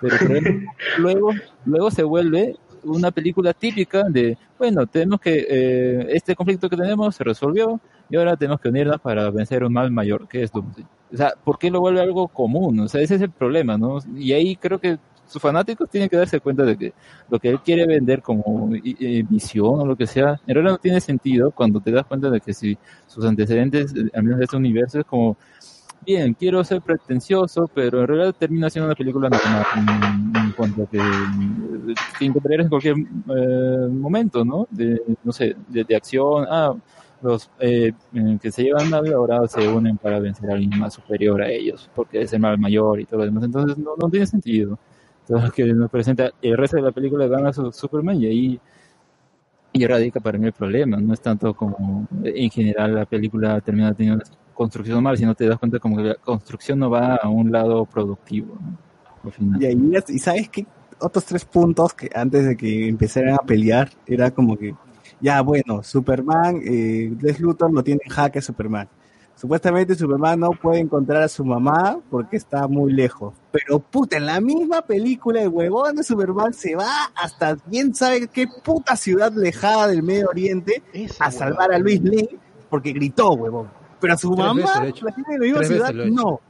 Pero 0.00 0.14
el 0.14 0.20
problema- 0.20 0.72
luego, 0.98 1.30
luego 1.64 1.90
se 1.90 2.02
vuelve 2.02 2.56
una 2.82 3.10
película 3.10 3.52
típica 3.52 4.04
de, 4.08 4.36
bueno, 4.58 4.86
tenemos 4.86 5.20
que, 5.20 5.46
eh, 5.48 6.06
este 6.10 6.34
conflicto 6.34 6.68
que 6.68 6.76
tenemos 6.76 7.14
se 7.14 7.24
resolvió 7.24 7.78
y 8.08 8.16
ahora 8.16 8.36
tenemos 8.36 8.60
que 8.60 8.70
unirnos 8.70 9.00
para 9.00 9.30
vencer 9.30 9.62
un 9.64 9.72
mal 9.72 9.90
mayor, 9.90 10.26
que 10.26 10.42
es 10.42 10.50
Doomsday. 10.50 10.84
O 11.12 11.16
sea, 11.16 11.34
¿por 11.44 11.58
qué 11.58 11.70
lo 11.70 11.80
vuelve 11.80 12.00
algo 12.00 12.28
común? 12.28 12.80
O 12.80 12.88
sea, 12.88 13.00
ese 13.02 13.16
es 13.16 13.20
el 13.22 13.30
problema, 13.30 13.76
¿no? 13.76 13.98
Y 14.16 14.32
ahí 14.32 14.56
creo 14.56 14.78
que 14.78 14.98
sus 15.30 15.40
fanáticos 15.40 15.88
tienen 15.88 16.08
que 16.08 16.16
darse 16.16 16.40
cuenta 16.40 16.64
de 16.64 16.76
que 16.76 16.92
lo 17.30 17.38
que 17.38 17.48
él 17.50 17.60
quiere 17.60 17.86
vender 17.86 18.20
como 18.22 18.74
i- 18.74 19.22
visión 19.22 19.80
o 19.80 19.86
lo 19.86 19.96
que 19.96 20.06
sea, 20.06 20.40
en 20.46 20.54
realidad 20.54 20.72
no 20.72 20.78
tiene 20.78 21.00
sentido 21.00 21.50
cuando 21.52 21.80
te 21.80 21.90
das 21.92 22.04
cuenta 22.06 22.30
de 22.30 22.40
que 22.40 22.52
si 22.52 22.76
sus 23.06 23.24
antecedentes, 23.24 23.94
eh, 23.94 24.10
al 24.14 24.22
menos 24.24 24.38
de 24.38 24.44
este 24.44 24.56
universo, 24.56 24.98
es 25.00 25.06
como, 25.06 25.36
bien, 26.04 26.34
quiero 26.34 26.64
ser 26.64 26.82
pretencioso, 26.82 27.70
pero 27.74 28.00
en 28.02 28.08
realidad 28.08 28.34
termina 28.38 28.70
siendo 28.70 28.86
una 28.88 28.96
película 28.96 29.28
en, 29.28 30.36
en 30.36 30.52
cuanto 30.52 30.88
que, 30.88 30.98
que 32.18 32.24
encontrarías 32.24 32.64
en 32.64 32.68
cualquier 32.68 32.96
eh, 32.98 33.88
momento, 33.90 34.44
¿no? 34.44 34.66
De, 34.70 35.00
no 35.22 35.32
sé, 35.32 35.56
de, 35.68 35.96
acción, 35.96 36.46
ah, 36.48 36.74
los 37.22 37.50
eh, 37.58 37.92
eh, 38.14 38.38
que 38.40 38.50
se 38.50 38.62
llevan 38.62 38.88
mal 38.90 39.12
ahora 39.12 39.46
se 39.46 39.66
unen 39.68 39.96
para 39.98 40.18
vencer 40.20 40.50
a 40.50 40.54
alguien 40.54 40.78
más 40.78 40.94
superior 40.94 41.42
a 41.42 41.50
ellos, 41.50 41.90
porque 41.94 42.22
es 42.22 42.32
el 42.32 42.40
mal 42.40 42.58
mayor 42.58 43.00
y 43.00 43.04
todo 43.06 43.20
lo 43.20 43.26
demás, 43.26 43.44
entonces 43.44 43.76
no, 43.78 43.90
no 44.00 44.08
tiene 44.10 44.26
sentido. 44.26 44.78
Todo 45.36 45.46
lo 45.46 45.50
que 45.52 45.64
nos 45.66 45.90
presenta 45.90 46.30
el 46.42 46.56
resto 46.56 46.76
de 46.76 46.82
la 46.82 46.92
película 46.92 47.24
de 47.24 47.30
Batman 47.30 47.52
vs 47.52 47.76
Superman 47.76 48.20
y 48.20 48.26
ahí 48.26 48.60
y 49.72 49.86
radica 49.86 50.18
para 50.18 50.36
mí 50.36 50.46
el 50.46 50.52
problema, 50.52 50.96
no 50.96 51.14
es 51.14 51.20
tanto 51.20 51.54
como 51.54 52.08
en 52.24 52.50
general 52.50 52.94
la 52.94 53.06
película 53.06 53.60
termina 53.60 53.94
teniendo 53.94 54.24
una 54.24 54.36
construcción 54.52 55.02
mal, 55.02 55.16
sino 55.16 55.34
te 55.34 55.46
das 55.46 55.58
cuenta 55.58 55.78
como 55.78 55.96
que 55.96 56.02
la 56.02 56.14
construcción 56.16 56.80
no 56.80 56.90
va 56.90 57.14
a 57.14 57.28
un 57.28 57.52
lado 57.52 57.84
productivo. 57.86 58.58
¿no? 58.60 58.76
Al 59.22 59.32
final. 59.32 59.62
Y 59.62 59.66
ahí, 59.66 59.92
y 60.08 60.18
sabes 60.18 60.48
que 60.48 60.66
otros 60.98 61.24
tres 61.24 61.44
puntos 61.44 61.94
que 61.94 62.10
antes 62.14 62.46
de 62.46 62.56
que 62.56 62.88
empezaran 62.88 63.34
a 63.34 63.38
pelear 63.38 63.90
era 64.06 64.30
como 64.32 64.56
que, 64.56 64.74
ya 65.20 65.40
bueno, 65.40 65.82
Superman, 65.82 66.60
eh, 66.64 67.12
Les 67.20 67.40
Luthor 67.40 67.72
lo 67.72 67.82
tiene 67.84 68.00
en 68.04 68.12
jaque 68.12 68.40
a 68.40 68.42
Superman. 68.42 68.88
Supuestamente 69.40 69.94
Superman 69.94 70.38
no 70.40 70.50
puede 70.50 70.80
encontrar 70.80 71.22
a 71.22 71.28
su 71.28 71.44
mamá 71.46 71.98
porque 72.10 72.36
está 72.36 72.68
muy 72.68 72.92
lejos. 72.92 73.32
Pero 73.52 73.78
puta, 73.78 74.18
en 74.18 74.26
la 74.26 74.38
misma 74.40 74.82
película 74.82 75.40
el 75.40 75.48
huevón 75.48 75.96
de 75.96 76.02
Superman 76.02 76.52
se 76.52 76.76
va 76.76 77.10
hasta 77.14 77.56
bien 77.66 77.94
sabe 77.94 78.28
qué 78.28 78.46
puta 78.62 78.96
ciudad 78.96 79.32
lejana 79.32 79.86
del 79.86 80.02
Medio 80.02 80.28
Oriente 80.28 80.82
a 81.18 81.30
salvar 81.30 81.72
a 81.72 81.78
Luis 81.78 82.02
Lane 82.02 82.28
porque 82.68 82.92
gritó, 82.92 83.32
huevón. 83.32 83.68
Pero 83.98 84.12
a 84.14 84.16
su 84.18 84.34
Tres 84.34 84.46
mamá, 84.46 84.54
veces 84.60 84.76
lo 84.80 84.84
he 84.84 84.88
hecho. 84.90 85.04
la 85.06 85.12
gente 85.12 85.32
de 85.38 85.52
Tres 85.54 85.68
ciudad, 85.68 85.80
veces 85.88 85.96
lo 85.96 86.02
he 86.02 86.06
hecho. 86.08 86.14
no. 86.22 86.40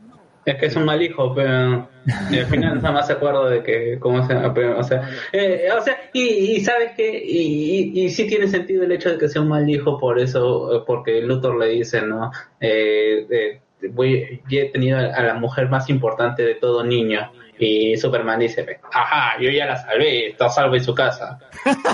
Es 0.44 0.56
que 0.56 0.66
es 0.66 0.76
un 0.76 0.84
mal 0.86 1.02
hijo, 1.02 1.34
pero 1.34 1.86
al 2.06 2.46
final 2.46 2.76
nada 2.76 2.92
más 2.92 3.06
se 3.06 3.12
acuerda 3.12 3.50
de 3.50 3.62
que, 3.62 3.98
¿cómo 4.00 4.26
se? 4.26 4.34
Pero, 4.54 4.78
o 4.78 4.82
sea, 4.82 5.08
eh, 5.32 5.68
o 5.78 5.82
sea 5.82 5.96
y, 6.14 6.22
y 6.56 6.60
sabes 6.60 6.92
que, 6.96 7.22
y, 7.24 7.92
y, 7.94 8.04
y 8.04 8.08
sí 8.08 8.26
tiene 8.26 8.48
sentido 8.48 8.84
el 8.84 8.92
hecho 8.92 9.10
de 9.10 9.18
que 9.18 9.28
sea 9.28 9.42
un 9.42 9.48
mal 9.48 9.68
hijo 9.68 9.98
por 9.98 10.18
eso, 10.18 10.82
porque 10.86 11.20
Luthor 11.20 11.58
le 11.58 11.66
dice, 11.68 12.00
¿no? 12.02 12.30
Eh, 12.58 13.26
eh, 13.30 13.60
voy, 13.90 14.40
yo 14.48 14.60
he 14.60 14.70
tenido 14.70 14.98
a 14.98 15.22
la 15.22 15.34
mujer 15.34 15.68
más 15.68 15.90
importante 15.90 16.42
de 16.42 16.54
todo 16.54 16.84
niño. 16.84 17.30
Y 17.62 17.98
Superman 17.98 18.40
dice, 18.40 18.78
ajá, 18.90 19.38
yo 19.38 19.50
ya 19.50 19.66
la 19.66 19.76
salvé, 19.76 20.28
está 20.28 20.48
salvo 20.48 20.76
en 20.76 20.82
su 20.82 20.94
casa. 20.94 21.38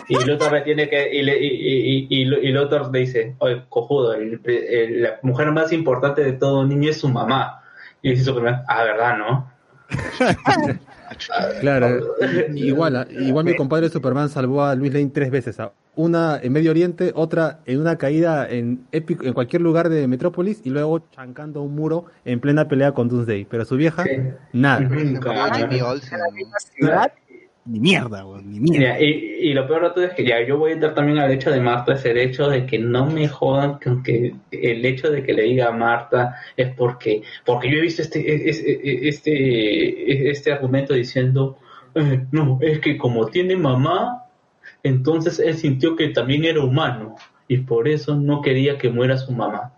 Y 0.09 0.15
Luthor 0.25 0.53
le 0.53 0.61
tiene 0.61 0.89
que, 0.89 1.13
y, 1.13 1.23
le- 1.23 1.43
y, 1.43 2.07
y, 2.09 2.23
y, 2.23 2.53
Luthor 2.53 2.93
le 2.93 3.01
dice, 3.01 3.35
oye, 3.39 3.63
cojudo, 3.69 4.15
el- 4.15 5.03
la 5.03 5.19
mujer 5.23 5.51
más 5.51 5.73
importante 5.73 6.23
de 6.23 6.35
todo 6.35 6.65
niño 6.65 6.91
es 6.91 7.01
su 7.01 7.09
mamá. 7.09 7.65
Y 8.07 8.11
dice 8.11 8.23
Superman, 8.23 8.63
ah, 8.69 8.85
¿verdad, 8.85 9.19
no? 9.19 9.51
Claro, 11.61 12.01
igual, 12.55 12.97
ah, 12.97 13.07
igual 13.11 13.45
mi 13.45 13.55
compadre 13.57 13.89
Superman 13.89 14.29
salvó 14.29 14.65
a 14.65 14.75
Luis 14.77 14.93
Lane 14.93 15.11
tres 15.13 15.31
veces. 15.31 15.59
ah. 15.59 15.73
Una 15.97 16.39
en 16.41 16.53
Medio 16.53 16.71
Oriente, 16.71 17.11
otra 17.17 17.61
en 17.65 17.81
una 17.81 17.97
caída 17.97 18.49
en 18.49 18.87
épico, 18.93 19.25
en 19.25 19.33
cualquier 19.33 19.63
lugar 19.63 19.89
de 19.89 20.07
Metrópolis 20.07 20.61
y 20.65 20.71
luego 20.71 21.01
chancando 21.11 21.63
un 21.63 21.75
muro 21.75 22.07
en 22.25 22.39
plena 22.39 22.69
pelea 22.69 22.93
con 22.93 23.09
Doomsday. 23.09 23.45
Pero 23.47 23.65
su 23.65 23.77
vieja, 23.77 24.05
nada. 24.53 24.89
Ciudad, 26.77 27.13
ni 27.67 27.81
mierda, 27.81 28.25
ni 28.45 28.61
mierda. 28.61 29.01
Y, 29.01 29.07
y 29.51 29.53
lo 29.55 29.67
peor 29.67 29.83
de 29.85 29.91
todo 29.91 30.05
es 30.05 30.15
que 30.15 30.25
ya 30.25 30.41
yo 30.47 30.57
voy 30.59 30.71
a 30.71 30.75
entrar 30.75 30.95
también 30.95 31.19
al 31.19 31.31
hecho 31.33 31.51
de 31.51 31.61
Marta, 31.61 31.95
es 31.95 32.05
el 32.05 32.19
hecho 32.19 32.49
de 32.49 32.65
que 32.67 32.79
no 32.79 33.07
me 33.07 33.29
jodan 33.29 33.79
con 33.83 34.03
que 34.03 34.35
el 34.51 34.85
hecho 34.85 35.11
de 35.11 35.23
que 35.23 35.33
le 35.35 35.43
diga 35.43 35.69
a 35.69 35.73
Marta 35.73 36.37
es 36.57 36.73
porque, 36.75 37.23
porque 37.45 37.71
yo 37.71 37.79
he 37.79 37.83
visto 37.83 38.03
este, 38.03 38.49
es- 38.51 38.59
es- 38.65 38.81
este, 39.27 40.31
este 40.31 40.53
argumento 40.53 40.95
diciendo, 40.95 41.59
eh, 41.95 42.25
no, 42.33 42.59
es 42.61 42.79
que 42.81 42.97
como 42.97 43.27
tiene 43.27 43.57
mamá, 43.57 44.25
entonces 44.83 45.39
él 45.41 45.57
sintió 45.57 45.97
que 45.97 46.09
también 46.09 46.45
era 46.45 46.61
humano 46.63 47.17
y 47.49 47.59
por 47.59 47.89
eso 47.89 48.15
no 48.17 48.41
quería 48.43 48.79
que 48.79 48.91
muera 48.91 49.17
su 49.19 49.33
mamá. 49.33 49.73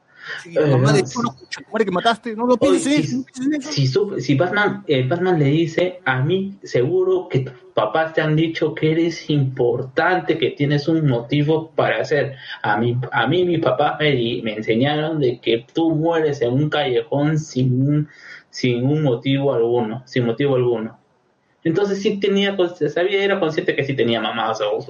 La 0.53 0.67
mamá 0.67 0.93
de 0.93 1.03
tú 1.03 1.23
no, 1.23 1.35
muere 1.71 1.85
que 1.85 1.91
mataste, 1.91 2.35
no 2.37 2.47
lo 2.47 2.57
Oye, 2.61 2.79
pienses. 2.81 3.25
si, 3.61 3.87
si, 3.87 3.93
si 4.19 4.35
Batman, 4.35 4.85
eh, 4.87 5.07
Batman 5.07 5.39
le 5.39 5.47
dice, 5.47 6.01
a 6.05 6.21
mí 6.23 6.59
seguro 6.63 7.29
que 7.29 7.41
tus 7.41 7.53
papás 7.75 8.13
te 8.15 8.21
han 8.21 8.35
dicho 8.37 8.75
que 8.75 8.93
eres 8.93 9.31
importante, 9.31 10.37
que 10.39 10.51
tienes 10.51 10.89
un 10.89 11.07
motivo 11.07 11.71
para 11.73 12.01
hacer. 12.01 12.35
A 12.63 12.77
mí, 12.77 12.99
a 13.13 13.27
mí 13.27 13.45
mis 13.45 13.61
papás 13.61 13.97
me, 14.01 14.13
di- 14.13 14.43
me 14.43 14.55
enseñaron 14.57 15.21
de 15.21 15.41
que 15.41 15.65
tú 15.73 15.91
mueres 15.95 16.41
en 16.43 16.53
un 16.53 16.69
callejón 16.71 17.39
sin 17.39 17.81
un, 17.89 18.09
sin 18.51 18.85
un 18.85 19.03
motivo 19.03 19.55
alguno, 19.55 20.03
sin 20.07 20.27
motivo 20.27 20.57
alguno. 20.57 20.98
Entonces 21.69 22.01
sí 22.01 22.19
tenía, 22.19 22.57
sabía, 22.89 23.23
era 23.23 23.39
consciente 23.39 23.77
que 23.77 23.85
sí 23.85 23.95
tenía 23.95 24.21
mamás, 24.23 24.59
o, 24.63 24.79
o- 24.79 24.85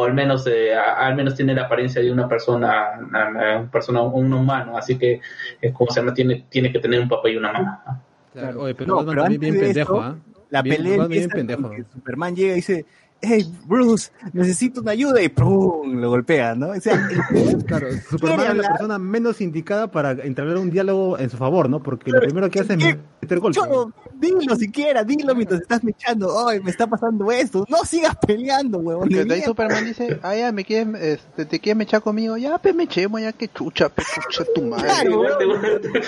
o 0.00 0.04
al 0.04 0.14
menos 0.14 0.46
eh, 0.46 0.74
a- 0.74 1.06
al 1.06 1.14
menos 1.14 1.34
tiene 1.34 1.54
la 1.54 1.62
apariencia 1.64 2.00
de 2.00 2.10
una 2.10 2.26
persona, 2.26 2.98
una, 3.06 3.28
una 3.28 3.70
persona, 3.70 4.00
un 4.02 4.32
humano, 4.32 4.78
así 4.78 4.96
que 4.96 5.20
es 5.60 5.72
como 5.74 5.90
se 5.90 6.00
llama, 6.00 6.14
tiene, 6.14 6.46
tiene 6.48 6.72
que 6.72 6.78
tener 6.78 7.00
un 7.00 7.08
papá 7.08 7.28
y 7.28 7.36
una 7.36 7.52
mamá. 7.52 8.02
Claro, 8.32 8.62
oye, 8.62 8.74
pero 8.74 8.88
No, 8.88 8.96
Batman 8.96 9.12
pero 9.14 9.22
también 9.24 9.40
bien 9.40 9.54
de 9.54 9.60
pendejo, 9.60 9.94
eso, 9.96 10.02
¿ah? 10.02 10.16
La 10.48 10.62
Bien- 10.62 10.76
pelea 10.76 11.06
bien 11.06 11.28
pendejo. 11.28 11.70
Superman 11.92 12.34
llega 12.34 12.52
y 12.52 12.56
dice, 12.56 12.86
hey, 13.22 13.46
Bruce, 13.66 14.10
necesito 14.32 14.80
una 14.80 14.90
ayuda 14.90 15.22
y 15.22 15.28
¡pum! 15.28 16.00
lo 16.00 16.10
golpea, 16.10 16.54
¿no? 16.54 16.70
O 16.70 16.80
sea, 16.80 17.08
el- 17.30 17.64
Claro, 17.66 17.86
Superman 18.10 18.50
es 18.50 18.56
la 18.56 18.68
persona 18.68 18.98
menos 18.98 19.40
indicada 19.40 19.90
para 19.90 20.10
entablar 20.10 20.58
un 20.58 20.70
diálogo 20.70 21.18
en 21.18 21.30
su 21.30 21.36
favor, 21.36 21.70
¿no? 21.70 21.82
Porque 21.82 22.10
lo 22.10 22.20
primero 22.20 22.50
que 22.50 22.60
hace 22.60 22.74
es 22.74 22.96
meter 23.22 23.38
golpes. 23.38 23.62
Yo, 23.64 23.90
dilo 24.18 24.56
siquiera, 24.56 25.04
dilo 25.04 25.34
mientras 25.34 25.60
estás 25.62 25.82
mechando. 25.84 26.46
Ay, 26.48 26.60
me 26.60 26.70
está 26.70 26.86
pasando 26.86 27.30
esto. 27.30 27.64
No 27.68 27.78
sigas 27.84 28.16
peleando, 28.26 28.78
huevón. 28.78 29.08
De 29.08 29.32
ahí. 29.32 29.42
Superman 29.42 29.84
dice, 29.84 30.18
ah, 30.22 30.34
ya, 30.36 30.50
me 30.52 30.64
quieres, 30.64 31.00
este, 31.00 31.44
te 31.44 31.60
quieres 31.60 31.78
mechar 31.78 32.02
conmigo, 32.02 32.36
ya, 32.36 32.58
pe, 32.58 32.72
mechemos, 32.72 33.20
ya, 33.20 33.32
que 33.32 33.48
chucha, 33.48 33.88
pe, 33.88 34.02
chucha 34.02 34.44
tu 34.54 34.62
madre. 34.62 34.88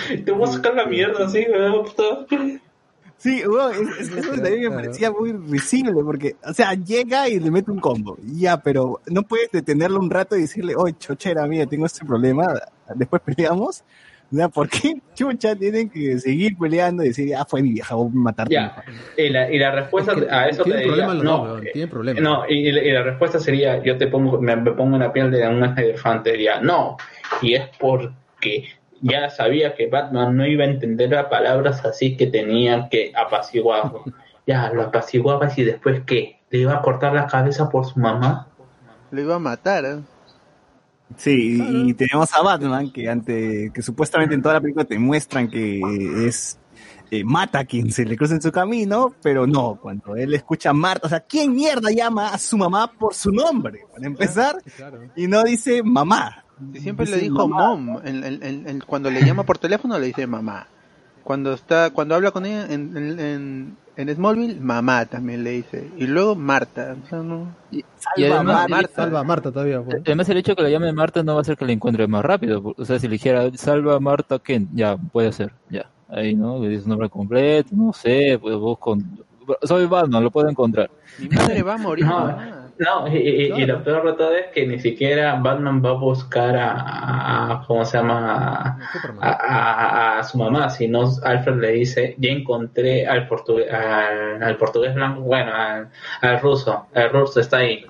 te, 0.09 0.18
te 0.18 0.33
voy 0.33 0.49
a 0.49 0.52
sacar 0.52 0.75
la 0.75 0.86
mierda 0.86 1.26
así, 1.26 1.47
weón, 1.51 1.84
puta. 1.84 2.26
Sí, 3.25 3.43
huevón, 3.47 3.73
es- 3.73 4.01
es- 4.11 4.17
eso 4.19 4.33
también 4.33 4.61
me 4.65 4.70
parecía 4.70 5.11
muy 5.11 5.33
risible 5.33 5.94
porque, 6.05 6.36
o 6.47 6.53
sea, 6.53 6.75
llega 6.75 7.27
y 7.27 7.41
le 7.41 7.51
mete 7.51 7.70
un 7.70 7.81
combo. 7.81 8.19
Ya, 8.23 8.59
pero 8.59 9.01
no 9.07 9.23
puedes 9.23 9.51
detenerlo 9.51 9.99
un 9.99 10.11
rato 10.11 10.36
y 10.36 10.43
decirle, 10.43 10.75
oye, 10.77 10.94
chochera, 10.99 11.47
mira, 11.47 11.65
tengo 11.65 11.86
este 11.86 12.05
problema, 12.05 12.49
después 12.94 13.23
peleamos. 13.25 13.83
O 14.33 14.36
sea, 14.36 14.49
¿por 14.49 14.69
qué 14.69 14.94
chucha 15.15 15.55
tienen 15.57 15.89
que 15.89 16.19
seguir 16.19 16.57
peleando 16.59 17.03
y 17.05 17.09
decir, 17.09 17.35
ah, 17.35 17.47
fue 17.49 17.62
mi 17.62 17.73
vieja, 17.73 17.94
voy 17.94 18.09
a 18.09 18.11
matarte? 18.15 18.53
Ya, 18.55 18.83
y 19.17 19.28
la, 19.31 19.51
y 19.51 19.59
la 19.59 19.70
respuesta 19.70 20.12
a 20.31 20.49
eso 20.49 20.65
te 20.65 20.70
Tienen 20.70 20.89
diría, 20.91 21.07
problemas 21.07 21.25
no, 21.25 21.43
weón, 21.44 21.61
tienen 21.73 21.89
problemas. 21.91 22.23
no, 22.23 22.43
y, 22.49 22.69
y 22.69 22.73
la- 22.73 22.83
y 22.85 22.91
la 22.91 23.03
respuesta 23.05 23.39
sería, 23.39 23.83
yo 23.83 23.97
te 23.97 24.07
pongo, 24.09 24.41
me, 24.41 24.55
me 24.57 24.73
pongo 24.73 24.97
en 24.97 25.03
la 25.03 25.12
piel 25.12 25.31
de 25.31 25.47
un 25.49 25.62
elefante, 25.65 26.33
diría, 26.33 26.61
no, 26.61 26.97
y 27.43 27.55
es 27.55 27.62
porque 27.78 28.65
ya 29.05 29.28
sabía 29.28 29.74
que 29.74 29.86
Batman 29.86 30.34
no 30.34 30.47
iba 30.47 30.65
a 30.65 30.66
entender 30.68 31.10
las 31.10 31.26
palabras 31.26 31.84
así 31.84 32.16
que 32.16 32.26
tenían 32.26 32.89
que 32.89 33.12
apaciguarlo. 33.15 34.02
Ya, 34.47 34.70
lo 34.74 34.83
apaciguabas 34.83 35.57
y 35.57 35.65
después 35.65 36.02
qué, 36.05 36.39
le 36.50 36.58
iba 36.58 36.74
a 36.74 36.83
cortar 36.83 37.15
la 37.15 37.26
cabeza 37.26 37.70
por 37.70 37.86
su 37.86 37.99
mamá. 37.99 38.47
Lo 39.10 39.18
iba 39.18 39.36
a 39.36 39.39
matar, 39.39 39.86
¿eh? 39.86 40.00
Sí, 41.16 41.62
y 41.86 41.94
tenemos 41.94 42.31
a 42.34 42.42
Batman 42.42 42.92
que 42.92 43.08
ante 43.08 43.70
que 43.73 43.81
supuestamente 43.81 44.34
en 44.34 44.42
toda 44.42 44.57
la 44.57 44.60
película 44.60 44.84
te 44.84 44.99
muestran 44.99 45.49
que 45.49 45.81
es 46.26 46.58
eh, 47.10 47.24
mata 47.24 47.60
a 47.60 47.65
quien 47.65 47.91
se 47.91 48.05
le 48.05 48.18
cruza 48.18 48.34
en 48.34 48.42
su 48.42 48.52
camino, 48.52 49.15
pero 49.23 49.47
no, 49.47 49.78
cuando 49.81 50.15
él 50.15 50.34
escucha 50.34 50.70
a 50.70 50.74
Marta, 50.74 51.07
o 51.07 51.08
sea, 51.08 51.20
¿quién 51.20 51.55
mierda 51.55 51.91
llama 51.91 52.34
a 52.34 52.39
su 52.39 52.58
mamá 52.58 52.92
por 52.92 53.15
su 53.15 53.31
nombre? 53.31 53.86
Para 53.94 54.07
empezar, 54.07 54.57
y 55.16 55.26
no 55.26 55.42
dice 55.42 55.83
mamá. 55.83 56.43
Y 56.73 56.78
siempre 56.81 57.07
le 57.07 57.18
dijo 57.18 57.49
mamá. 57.49 57.74
mom, 57.76 58.00
en- 58.05 58.24
en- 58.24 58.68
en- 58.68 58.81
cuando 58.86 59.10
le 59.10 59.24
llama 59.24 59.42
por 59.44 59.58
teléfono 59.58 59.99
le 59.99 60.07
dice 60.07 60.26
mamá. 60.26 60.66
Cuando 61.24 61.55
está, 61.55 61.91
cuando 61.91 62.15
habla 62.15 62.31
con 62.33 62.44
ella 62.44 62.66
en, 62.70 62.97
en, 62.97 63.76
en, 63.97 64.15
Smallville, 64.15 64.60
mamá 64.60 65.07
también 65.07 65.42
le 65.42 65.50
dice. 65.52 65.91
Y 65.97 66.07
luego 66.07 66.34
Marta, 66.36 66.94
o 67.02 67.08
sea, 67.08 67.20
no. 67.20 67.49
Y 67.70 67.83
además, 68.24 68.66
Salva 68.94 69.20
a 69.20 69.24
Marta 69.24 69.50
todavía. 69.50 69.81
pues. 69.81 70.02
además 70.05 70.28
el 70.28 70.36
hecho 70.36 70.52
de 70.52 70.57
que 70.57 70.62
la 70.65 70.68
llame 70.68 70.92
Marta 70.92 71.23
no 71.23 71.33
va 71.33 71.39
a 71.39 71.42
hacer 71.42 71.57
que 71.57 71.65
la 71.65 71.73
encuentre 71.73 72.07
más 72.07 72.23
rápido. 72.24 72.74
O 72.76 72.84
sea, 72.84 72.99
si 72.99 73.08
le 73.08 73.12
dijera, 73.12 73.50
salva 73.57 73.94
a 73.97 74.00
Marta 74.00 74.39
Kent, 74.39 74.70
ya, 74.74 74.97
puede 74.99 75.33
ser, 75.33 75.52
ya. 75.70 75.86
Ahí, 76.10 76.34
¿no? 76.36 76.58
Le 76.58 76.68
dice 76.68 76.83
su 76.83 76.89
nombre 76.91 77.08
completo, 77.08 77.70
no 77.73 77.92
sé, 77.94 78.39
pues 78.41 78.55
busco... 78.57 78.99
Soy 79.62 79.86
Batman, 79.86 80.23
lo 80.23 80.31
puedo 80.31 80.49
encontrar. 80.49 80.91
Mi 81.18 81.28
madre 81.28 81.62
va 81.62 81.74
a 81.74 81.78
morir. 81.78 82.05
No, 82.08 82.18
mamá. 82.20 82.64
No, 82.77 83.07
y, 83.07 83.17
y- 83.17 83.53
y 83.53 83.67
lo 83.67 83.85
peor 83.85 84.05
de 84.05 84.12
todo 84.15 84.35
es 84.35 84.47
que 84.49 84.67
ni 84.67 84.81
siquiera 84.81 85.35
Batman 85.36 85.81
va 85.85 85.91
a 85.91 85.93
buscar 85.93 86.57
a, 86.57 87.53
a- 87.61 87.65
¿cómo 87.67 87.85
se 87.85 87.99
llama? 87.99 88.78
A, 89.20 89.28
a- 89.31 90.19
a 90.19 90.23
su 90.25 90.39
mamá, 90.39 90.69
sino 90.70 91.05
Alfred 91.23 91.57
le 91.61 91.70
dice, 91.73 92.17
ya 92.19 92.31
encontré 92.31 93.07
al 93.07 93.28
portugués, 93.28 93.73
al, 93.73 94.43
al 94.43 94.57
portugués 94.57 94.93
blanco, 94.94 95.20
bueno, 95.20 95.53
al, 95.55 95.89
al 96.20 96.41
ruso, 96.41 96.89
el 96.94 97.11
ruso 97.11 97.39
está 97.41 97.59
ahí. 97.59 97.86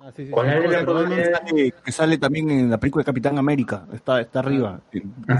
Ah, 0.00 0.10
sí, 0.14 0.26
sí, 0.26 0.30
¿Cuál 0.32 0.46
sí. 0.46 0.52
era 0.52 0.80
el 0.80 0.86
Batman 0.86 1.04
portugués? 1.04 1.30
sale- 1.32 1.72
que 1.84 1.92
sale 1.92 2.18
también 2.18 2.50
en 2.50 2.70
la 2.70 2.78
película 2.78 3.02
de 3.02 3.06
Capitán 3.06 3.38
América, 3.38 3.84
está, 3.92 4.20
está 4.20 4.40
arriba. 4.40 4.80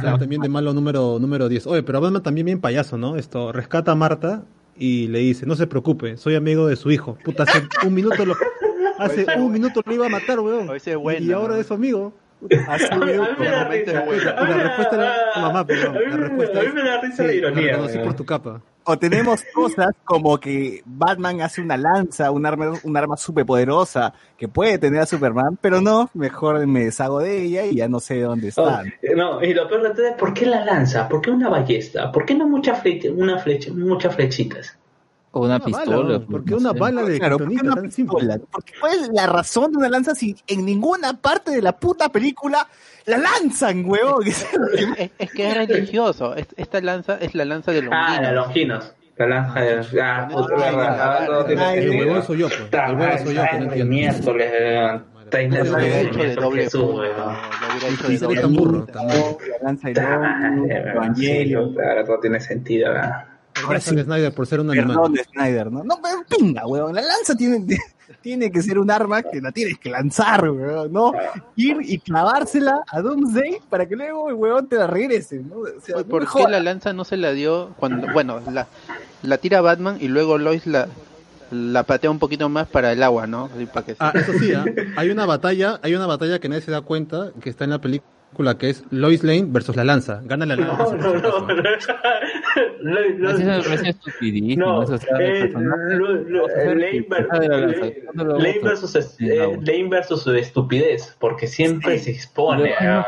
Claro, 0.01 0.19
también 0.19 0.41
de 0.43 0.49
malo 0.49 0.73
número, 0.73 1.19
número 1.19 1.49
10. 1.49 1.67
Oye, 1.67 1.83
pero 1.83 2.01
Batman 2.01 2.23
también 2.23 2.47
bien 2.47 2.61
payaso, 2.61 2.97
¿no? 2.99 3.17
Esto, 3.17 3.53
rescata 3.53 3.93
a 3.93 3.95
Marta 3.95 4.43
y 4.77 5.09
le 5.09 5.21
dice, 5.21 5.47
no 5.47 5.57
se 5.57 5.67
preocupe, 5.67 6.17
soy 6.17 6.35
amigo 6.35 6.67
de 6.67 6.77
su 6.77 6.91
hijo. 6.91 7.17
Puta, 7.25 7.45
hace 7.45 7.63
un 7.87 7.95
minuto 7.95 8.25
lo, 8.25 8.35
hace 8.99 9.27
un 9.37 9.53
minuto 9.53 9.83
lo 9.85 9.93
iba 9.93 10.07
a 10.07 10.09
matar, 10.09 10.41
weón. 10.41 10.71
y 11.21 11.33
ahora 11.33 11.59
es 11.59 11.67
su 11.67 11.75
amigo. 11.75 12.13
Hace 12.69 12.95
un 12.95 13.07
minuto. 13.07 13.25
A 13.25 13.33
mí 13.33 13.37
me 13.39 13.51
da 13.51 13.65
risa. 13.69 14.05
Y 14.07 14.49
la 14.49 14.57
respuesta 14.57 14.97
era 14.97 15.15
tu 15.35 15.41
mamá, 15.41 15.67
La 15.69 15.91
me- 15.93 16.17
respuesta 16.17 16.61
a 16.61 16.63
mí 16.63 16.69
me 16.73 16.83
da 16.83 17.01
risa 17.01 17.23
la 17.23 17.31
sí, 17.31 17.37
ironía, 17.37 18.03
por 18.05 18.15
tu 18.15 18.25
capa. 18.25 18.61
O 18.87 18.99
tenemos 18.99 19.43
cosas 19.55 19.89
como 20.05 20.39
que 20.39 20.83
Batman 20.85 21.41
hace 21.41 21.63
una 21.63 21.77
lanza, 21.79 22.31
un 22.31 22.45
arma, 22.45 22.73
un 22.83 22.97
arma 22.97 23.17
súper 23.17 23.47
poderosa 23.47 24.13
que 24.37 24.47
puede 24.47 24.77
tener 24.77 25.01
a 25.01 25.07
Superman, 25.07 25.57
pero 25.59 25.81
no, 25.81 26.11
mejor 26.13 26.67
me 26.67 26.85
deshago 26.85 27.21
de 27.21 27.45
ella 27.45 27.65
y 27.65 27.77
ya 27.77 27.89
no 27.89 27.99
sé 27.99 28.21
dónde 28.21 28.49
está. 28.49 28.83
Oh, 28.83 29.17
no, 29.17 29.43
y 29.43 29.55
lo 29.55 29.67
peor 29.69 29.85
de 29.85 29.91
todo 29.95 30.07
es 30.07 30.15
¿por 30.15 30.35
qué 30.35 30.45
la 30.45 30.65
lanza? 30.67 31.09
¿Por 31.09 31.23
qué 31.23 31.31
una 31.31 31.49
ballesta? 31.49 32.13
¿Por 32.13 32.27
qué 32.27 32.35
no 32.35 32.47
mucha 32.47 32.75
flecha, 32.75 33.09
una 33.11 33.39
flecha, 33.39 33.73
muchas 33.73 34.15
flechitas? 34.15 34.79
O 35.35 35.45
una, 35.45 35.59
bala, 35.59 35.65
pistola. 35.65 36.19
¿no? 36.19 36.27
¿Por 36.27 36.45
qué 36.45 36.55
una 36.55 36.73
bala 36.73 37.03
de 37.03 37.19
Claro, 37.19 37.39
¿por 37.39 37.49
qué 37.49 37.55
kriptonita 37.55 37.73
una 37.73 37.83
tan 37.83 37.91
simple? 37.93 38.19
pistola? 38.21 38.41
Porque 38.51 38.73
¿Cuál 38.81 38.93
es 39.01 39.09
la 39.13 39.27
razón 39.27 39.73
de 39.73 39.79
una 39.79 39.89
lanza 39.89 40.15
si 40.15 40.37
en 40.47 40.65
ninguna 40.65 41.15
parte 41.21 41.51
de 41.51 41.63
la 41.63 41.77
puta 41.77 42.09
película 42.11 42.67
la 43.07 43.19
lanzan, 43.19 43.85
huevón? 43.85 44.27
Es, 44.27 44.47
es 45.19 45.31
que 45.33 45.49
es 45.51 45.55
religioso. 45.57 46.35
Es- 46.35 46.49
esta 46.57 46.81
lanza 46.81 47.19
es 47.21 47.35
la 47.35 47.45
lanza 47.45 47.73
de 47.73 47.83
los 47.83 47.93
Ah, 47.95 48.19
la 48.23 48.33
Longinos. 48.33 48.95
La 49.17 49.27
lanza 49.27 49.61
de. 49.61 50.01
Ah, 50.03 50.29
puta, 50.31 50.55
Ay, 50.57 50.75
verdad, 50.77 51.77
el 51.79 51.91
huevón 51.91 52.23
soy 52.25 52.39
yo, 52.39 52.49
pues. 52.49 52.61
El 52.73 52.97
huevón 52.97 53.19
soy 53.25 53.35
yo, 53.35 53.43
que 53.51 53.57
no 53.59 53.63
entiendo. 53.65 53.87
miércoles, 53.87 54.51
eh, 54.53 55.01
Taylor 55.31 55.67
Lo 55.67 55.77
hubiera 55.77 56.01
hecho 56.01 56.19
de 56.19 56.35
doble 56.35 56.63
Jesús, 56.65 56.81
lo 56.81 56.97
hubiera 56.99 57.89
hecho 57.93 58.09
de 58.09 58.41
doble. 58.41 58.85
La 59.51 59.59
lanza 59.63 59.89
de 59.89 60.01
Ah, 60.01 60.51
eh, 60.69 60.85
Evangelio. 60.95 61.61
Ahora 61.89 62.05
todo 62.05 62.19
tiene 62.21 62.41
sentido, 62.41 62.91
¿verdad? 62.93 63.25
Ahora 63.63 63.81
sí, 63.81 63.91
Snyder 63.97 64.35
por 64.35 64.47
ser 64.47 64.61
un 64.61 64.71
animal. 64.71 64.89
perdón 64.89 65.13
de 65.15 65.25
Snyder, 65.25 65.71
¿no? 65.71 65.85
No, 65.85 66.01
pero 66.03 66.25
pinga, 66.29 66.67
huevón. 66.67 66.95
La 66.95 67.03
lanza 67.03 67.35
tiene, 67.37 67.65
tiene 68.21 68.51
que 68.51 68.63
ser 68.63 68.79
un 68.79 68.91
arma 68.91 69.23
que 69.23 69.41
la 69.41 69.53
tienes 69.53 69.79
que 69.79 69.91
lanzar, 69.91 70.49
huevón, 70.51 70.93
¿no? 70.93 71.13
Ir 71.57 71.77
y 71.81 71.99
clavársela 71.99 72.83
a 72.89 73.01
Doomsday 73.01 73.61
para 73.71 73.87
que 73.87 73.97
luego 73.97 74.29
el 74.29 74.35
huevón 74.35 74.69
te 74.69 74.77
la 74.77 74.87
regrese, 74.87 75.39
¿no? 75.39 75.59
O 75.59 75.81
sea, 75.81 75.97
no 75.97 76.05
¿Por 76.05 76.31
qué 76.31 76.49
la 76.49 76.61
lanza 76.61 76.93
no 76.93 77.05
se 77.05 77.17
la 77.17 77.33
dio 77.33 77.75
cuando, 77.77 78.13
bueno, 78.13 78.41
la, 78.51 78.67
la 79.23 79.39
tira 79.39 79.61
Batman 79.61 79.99
y 80.01 80.09
luego 80.09 80.37
Lois 80.39 80.67
la, 80.67 80.89
la 81.51 81.85
patea 81.85 82.11
un 82.11 82.19
poquito 82.19 82.49
más 82.49 82.67
para 82.67 82.93
el 82.93 83.03
agua, 83.03 83.27
¿no? 83.27 83.51
Así 83.55 83.67
para 83.67 83.87
que 83.87 83.97
Ah, 84.01 84.13
eso 84.15 84.33
sí, 84.33 84.53
¿ah? 84.53 84.65
hay 84.97 85.11
una 85.11 85.27
batalla, 85.27 85.79
hay 85.83 85.95
una 85.95 86.07
batalla 86.07 86.39
que 86.41 86.49
nadie 86.49 86.63
se 86.63 86.71
da 86.73 86.81
cuenta 86.81 87.31
que 87.41 87.51
está 87.51 87.65
en 87.65 87.71
la 87.71 87.81
película 87.81 88.14
que 88.59 88.71
es 88.71 88.85
Lois 88.91 89.23
Lane 89.23 89.47
versus 89.49 89.77
la 89.77 89.85
lanza. 89.85 90.21
Gana 90.25 90.47
la 90.47 90.57
lanza. 90.57 90.97
No, 90.97 91.15
no, 91.15 91.15
no. 91.15 91.47
No, 91.47 91.49
Lane 92.83 93.17
la 98.17 98.61
versus 98.63 98.95
eh, 98.97 99.37
la. 99.37 99.47
Lane 99.47 99.89
versus 99.89 100.23
su 100.23 100.35
estupidez, 100.35 101.17
porque 101.19 101.47
siempre 101.47 101.99
se 101.99 102.11
expone 102.11 102.75
a... 102.75 103.07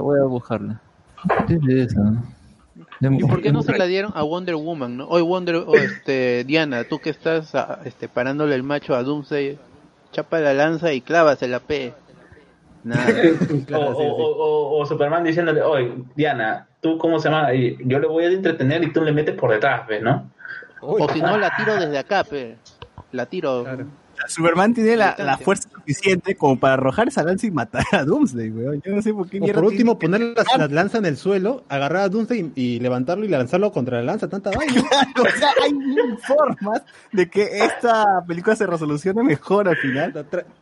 Voy 0.00 0.20
a 0.20 0.24
buscarla. 0.24 0.80
¿Qué 1.46 1.54
es 1.54 1.92
eso? 1.92 2.00
¿Y 3.00 3.24
por 3.24 3.42
qué 3.42 3.52
no 3.52 3.62
se 3.62 3.76
la 3.76 3.86
dieron 3.86 4.12
a 4.14 4.22
Wonder 4.22 4.56
Woman, 4.56 4.96
no? 4.96 5.06
Hoy 5.08 5.22
Wonder, 5.22 5.56
o 5.56 5.74
este, 5.74 6.44
Diana, 6.44 6.84
tú 6.84 6.98
que 6.98 7.10
estás 7.10 7.54
ah, 7.54 7.80
este, 7.84 8.08
parándole 8.08 8.54
el 8.54 8.62
macho 8.62 8.94
a 8.94 9.02
Doomsday, 9.02 9.58
chapa 10.12 10.40
la 10.40 10.52
lanza 10.52 10.92
y 10.92 11.00
clávasela, 11.00 11.60
P. 11.60 11.92
Nada. 12.84 13.06
o, 13.74 13.78
o- 13.78 14.16
o- 14.16 14.36
o- 14.36 14.80
o 14.80 14.86
Superman 14.86 15.24
diciéndole, 15.24 15.62
oye, 15.62 15.94
Diana, 16.14 16.66
tú 16.80 16.98
cómo 16.98 17.18
se 17.18 17.28
llama, 17.30 17.52
Y 17.54 17.78
yo 17.84 17.98
le 17.98 18.06
voy 18.06 18.24
a 18.24 18.28
entretener 18.28 18.84
y 18.84 18.92
tú 18.92 19.02
le 19.02 19.12
metes 19.12 19.34
por 19.34 19.50
detrás, 19.50 19.86
¿ves, 19.86 20.02
no? 20.02 20.30
O 20.80 21.08
si 21.12 21.20
no, 21.20 21.36
la 21.36 21.50
tiro 21.56 21.74
desde 21.74 21.98
acá, 21.98 22.22
P. 22.24 22.56
La 23.12 23.26
tiro. 23.26 23.66
Superman 24.26 24.74
tiene 24.74 24.96
la, 24.96 25.14
la 25.18 25.38
fuerza 25.38 25.68
suficiente 25.74 26.34
como 26.34 26.58
para 26.58 26.74
arrojar 26.74 27.08
esa 27.08 27.22
lanza 27.22 27.46
y 27.46 27.50
matar 27.50 27.84
a 27.92 28.04
Doomsday, 28.04 28.50
weón. 28.50 28.82
Yo 28.84 28.94
no 28.94 29.02
sé 29.02 29.12
por 29.14 29.28
qué 29.28 29.38
O 29.38 29.40
mierda 29.42 29.60
por 29.60 29.70
último, 29.70 29.98
poner 29.98 30.20
la, 30.20 30.44
la 30.58 30.68
lanza 30.68 30.98
en 30.98 31.06
el 31.06 31.16
suelo, 31.16 31.64
agarrar 31.68 32.02
a 32.02 32.08
Doomsday 32.08 32.52
y, 32.54 32.62
y 32.76 32.80
levantarlo 32.80 33.24
y 33.24 33.28
lanzarlo 33.28 33.70
contra 33.72 33.98
la 33.98 34.04
lanza. 34.04 34.28
Tanta 34.28 34.50
vaina. 34.50 34.82
o 35.20 35.38
sea, 35.38 35.50
hay 35.62 35.72
mil 35.72 36.18
formas 36.26 36.82
de 37.12 37.28
que 37.30 37.42
esta 37.64 38.24
película 38.26 38.56
se 38.56 38.66
resolucione 38.66 39.22
mejor 39.22 39.68
al 39.68 39.76
final. 39.76 40.12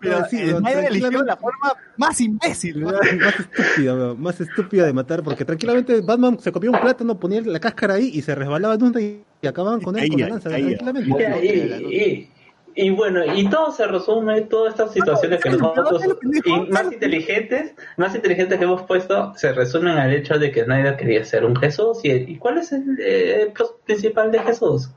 Pero 0.00 0.24
sí, 0.30 0.36
Snyder 0.38 0.62
tranquilamente- 0.62 0.86
eligió 0.88 1.22
la 1.24 1.36
forma 1.36 1.72
más 1.96 2.20
imbécil, 2.20 2.82
más, 2.84 2.94
weón. 2.94 3.18
más 3.18 3.34
estúpida, 3.40 3.94
weón, 3.94 4.20
más 4.22 4.40
estúpida 4.40 4.86
de 4.86 4.92
matar, 4.92 5.22
porque 5.22 5.44
tranquilamente 5.44 6.00
Batman 6.02 6.38
se 6.40 6.52
copió 6.52 6.70
un 6.70 6.80
plátano, 6.80 7.18
ponía 7.18 7.40
la 7.40 7.58
cáscara 7.60 7.94
ahí 7.94 8.10
y 8.12 8.22
se 8.22 8.34
resbalaba 8.34 8.76
Doomsday 8.76 9.24
y 9.42 9.46
acababan 9.46 9.80
con 9.80 9.98
él 9.98 10.08
con 10.08 10.20
la 10.20 10.28
lanza, 10.28 10.50
caía. 10.50 10.76
tranquilamente. 10.78 11.86
Y, 11.92 12.30
y- 12.76 12.90
bueno, 12.90 13.24
y 13.34 13.48
todo 13.48 13.72
se 13.72 13.86
resume, 13.86 14.42
todas 14.42 14.74
estas 14.74 14.92
situaciones 14.92 15.42
que 15.42 15.50
nosotros, 15.50 16.02
y 16.44 16.70
más 16.70 16.92
inteligentes, 16.92 17.74
más 17.96 18.14
inteligentes 18.14 18.58
que 18.58 18.64
hemos 18.64 18.82
puesto, 18.82 19.32
se 19.36 19.52
resumen 19.52 19.96
al 19.98 20.12
hecho 20.12 20.38
de 20.38 20.50
que 20.52 20.64
Snyder 20.64 20.96
quería 20.96 21.24
ser 21.24 21.44
un 21.44 21.56
Jesús. 21.56 21.98
¿Y, 22.04 22.10
y 22.12 22.36
cuál 22.38 22.58
es 22.58 22.72
el 22.72 22.96
eh, 23.00 23.52
principal 23.84 24.30
de 24.30 24.38
Jesús? 24.40 24.90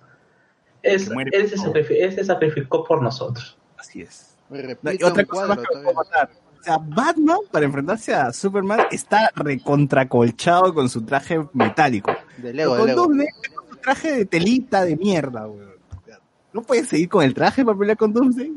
Es, 0.83 1.09
él, 1.31 1.49
se 1.49 1.57
sacrifi- 1.57 1.97
él 1.99 2.13
se 2.13 2.23
sacrificó 2.23 2.83
por 2.83 3.01
nosotros. 3.01 3.57
Así 3.77 4.01
es. 4.01 4.35
Y 4.51 5.03
otra 5.03 5.25
cosa 5.25 5.47
cuadro, 5.55 5.55
más 5.55 5.83
que 5.85 5.93
matar. 5.93 6.29
O 6.59 6.63
sea, 6.63 6.77
Batman, 6.81 7.37
para 7.51 7.65
enfrentarse 7.65 8.13
a 8.13 8.33
Superman, 8.33 8.81
está 8.91 9.31
recontracolchado 9.35 10.73
con 10.73 10.89
su 10.89 11.03
traje 11.05 11.39
metálico. 11.53 12.11
De 12.37 12.53
Lego, 12.53 12.73
Pero 12.73 12.85
de 12.85 12.95
con 12.95 13.17
Lego. 13.17 13.29
Con 13.55 13.69
su 13.69 13.75
traje 13.77 14.11
de 14.11 14.25
telita 14.25 14.83
de 14.83 14.95
mierda, 14.97 15.47
weón. 15.47 15.68
No 16.53 16.61
puedes 16.61 16.87
seguir 16.87 17.09
con 17.09 17.23
el 17.23 17.33
traje 17.33 17.63
para 17.63 17.77
pelear 17.77 17.97
con 17.97 18.13
Doomsday. 18.13 18.51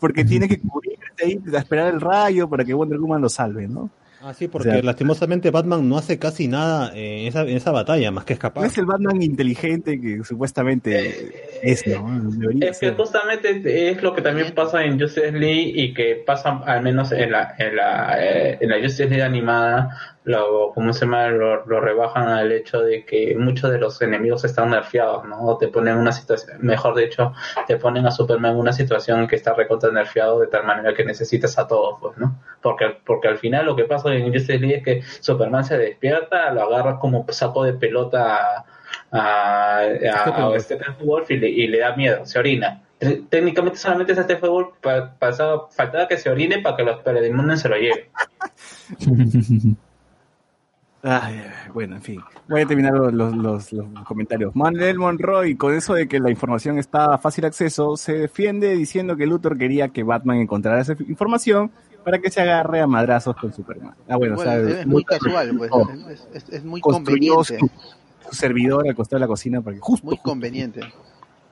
Porque 0.00 0.24
tiene 0.24 0.48
que 0.48 0.58
cubrirse 0.60 1.00
ahí, 1.22 1.40
esperar 1.52 1.92
el 1.94 2.00
rayo 2.00 2.48
para 2.48 2.64
que 2.64 2.74
Wonder 2.74 2.98
Woman 2.98 3.22
lo 3.22 3.28
salve, 3.28 3.68
¿no? 3.68 3.90
Ah, 4.24 4.32
sí, 4.32 4.46
porque 4.46 4.68
O 4.68 4.72
sea, 4.72 4.82
lastimosamente 4.82 5.50
Batman 5.50 5.88
no 5.88 5.98
hace 5.98 6.16
casi 6.16 6.46
nada 6.46 6.92
en 6.94 7.26
esa, 7.26 7.42
en 7.42 7.56
esa 7.56 7.72
batalla, 7.72 8.12
más 8.12 8.24
que 8.24 8.34
No 8.34 8.36
escapar. 8.36 8.64
es 8.66 8.78
el 8.78 8.86
Batman 8.86 9.20
inteligente 9.20 10.00
que 10.00 10.22
supuestamente 10.22 11.32
es, 11.62 11.84
¿no? 11.88 12.30
Debería 12.30 12.70
Es 12.70 12.78
que 12.78 12.92
justamente 12.92 13.90
es 13.90 14.00
lo 14.00 14.14
que 14.14 14.22
también 14.22 14.54
pasa 14.54 14.84
en 14.84 15.00
Justice 15.00 15.32
League 15.32 15.72
y 15.74 15.92
que 15.92 16.22
pasa 16.24 16.62
al 16.64 16.82
menos 16.84 17.10
en 17.10 17.32
la 17.32 17.54
en 17.58 17.74
la, 17.74 18.16
eh, 18.20 18.58
en 18.60 18.68
la 18.68 18.76
Justice 18.76 19.06
League 19.06 19.24
animada, 19.24 20.11
lo, 20.24 20.70
¿cómo 20.72 20.92
se 20.92 21.00
llama? 21.04 21.28
Lo, 21.28 21.66
lo 21.66 21.80
rebajan 21.80 22.28
al 22.28 22.52
hecho 22.52 22.80
de 22.80 23.04
que 23.04 23.34
muchos 23.36 23.70
de 23.72 23.78
los 23.78 24.00
enemigos 24.02 24.44
están 24.44 24.70
nerfeados, 24.70 25.24
¿no? 25.24 25.40
O 25.42 25.58
te 25.58 25.68
ponen 25.68 25.96
una 25.96 26.12
situación, 26.12 26.58
mejor 26.60 26.94
de 26.94 27.04
hecho, 27.04 27.32
te 27.66 27.76
ponen 27.76 28.06
a 28.06 28.10
Superman 28.12 28.52
en 28.52 28.58
una 28.58 28.72
situación 28.72 29.26
que 29.26 29.36
está 29.36 29.52
recontra 29.54 29.90
nerfeado 29.90 30.38
de 30.38 30.46
tal 30.46 30.64
manera 30.64 30.94
que 30.94 31.04
necesitas 31.04 31.58
a 31.58 31.66
todos, 31.66 31.98
pues, 32.00 32.16
¿no? 32.18 32.36
Porque, 32.60 32.96
porque 33.04 33.26
al 33.28 33.38
final 33.38 33.66
lo 33.66 33.74
que 33.74 33.84
pasa 33.84 34.12
en 34.14 34.24
Justice 34.32 34.58
League 34.58 34.76
es 34.76 34.84
que 34.84 35.02
Superman 35.02 35.64
se 35.64 35.76
despierta, 35.76 36.52
lo 36.52 36.62
agarra 36.62 36.98
como 37.00 37.26
saco 37.30 37.64
de 37.64 37.72
pelota 37.72 38.64
a, 39.10 39.80
a, 39.80 39.80
a 40.54 40.60
Steppenwolf 40.60 41.30
y 41.30 41.36
le, 41.38 41.48
y 41.48 41.66
le 41.66 41.78
da 41.80 41.96
miedo, 41.96 42.24
se 42.26 42.38
orina. 42.38 42.82
Técnicamente 43.28 43.78
solamente 43.78 44.12
es 44.12 44.18
a 44.18 44.22
Steppenwolf, 44.22 44.76
pa, 44.80 45.14
pasaba- 45.18 45.68
faltaba 45.70 46.06
que 46.06 46.16
se 46.16 46.30
orine 46.30 46.60
para 46.60 46.76
que 46.76 46.84
los 46.84 47.00
parademonios 47.00 47.58
se 47.60 47.68
lo 47.68 47.76
lleven. 47.76 48.04
Ay, 51.04 51.42
bueno, 51.74 51.96
en 51.96 52.02
fin. 52.02 52.20
Voy 52.48 52.60
a 52.60 52.66
terminar 52.66 52.92
los, 52.94 53.12
los, 53.12 53.34
los- 53.34 53.72
los 53.72 54.04
comentarios. 54.04 54.54
Manuel 54.54 54.98
Monroy, 54.98 55.56
con 55.56 55.74
eso 55.74 55.94
de 55.94 56.06
que 56.06 56.20
la 56.20 56.30
información 56.30 56.78
está 56.78 57.14
a 57.14 57.18
fácil 57.18 57.44
acceso, 57.44 57.96
se 57.96 58.12
defiende 58.12 58.76
diciendo 58.76 59.16
que 59.16 59.26
Luthor 59.26 59.58
quería 59.58 59.88
que 59.88 60.04
Batman 60.04 60.36
encontrara 60.38 60.80
esa 60.80 60.94
información 61.08 61.72
para 62.04 62.18
que 62.20 62.30
se 62.30 62.40
agarre 62.40 62.80
a 62.80 62.86
madrazos 62.86 63.34
con 63.36 63.52
Superman. 63.52 63.94
Ah, 64.08 64.16
bueno, 64.16 64.36
sea, 64.36 64.58
es 64.58 64.86
muy 64.86 65.02
casual, 65.04 65.54
pues. 65.56 65.70
oh, 65.72 65.88
Es, 66.08 66.28
es- 66.34 66.48
es 66.50 66.64
muy 66.64 66.80
conveniente. 66.80 67.58
su, 67.58 67.68
su 68.30 68.36
servidor 68.36 68.86
al 68.88 68.94
costado 68.94 69.18
de 69.18 69.20
la 69.22 69.28
cocina 69.28 69.60
para 69.60 69.74
que 69.74 69.80
justo, 69.80 70.06
Muy 70.06 70.18
conveniente. 70.18 70.80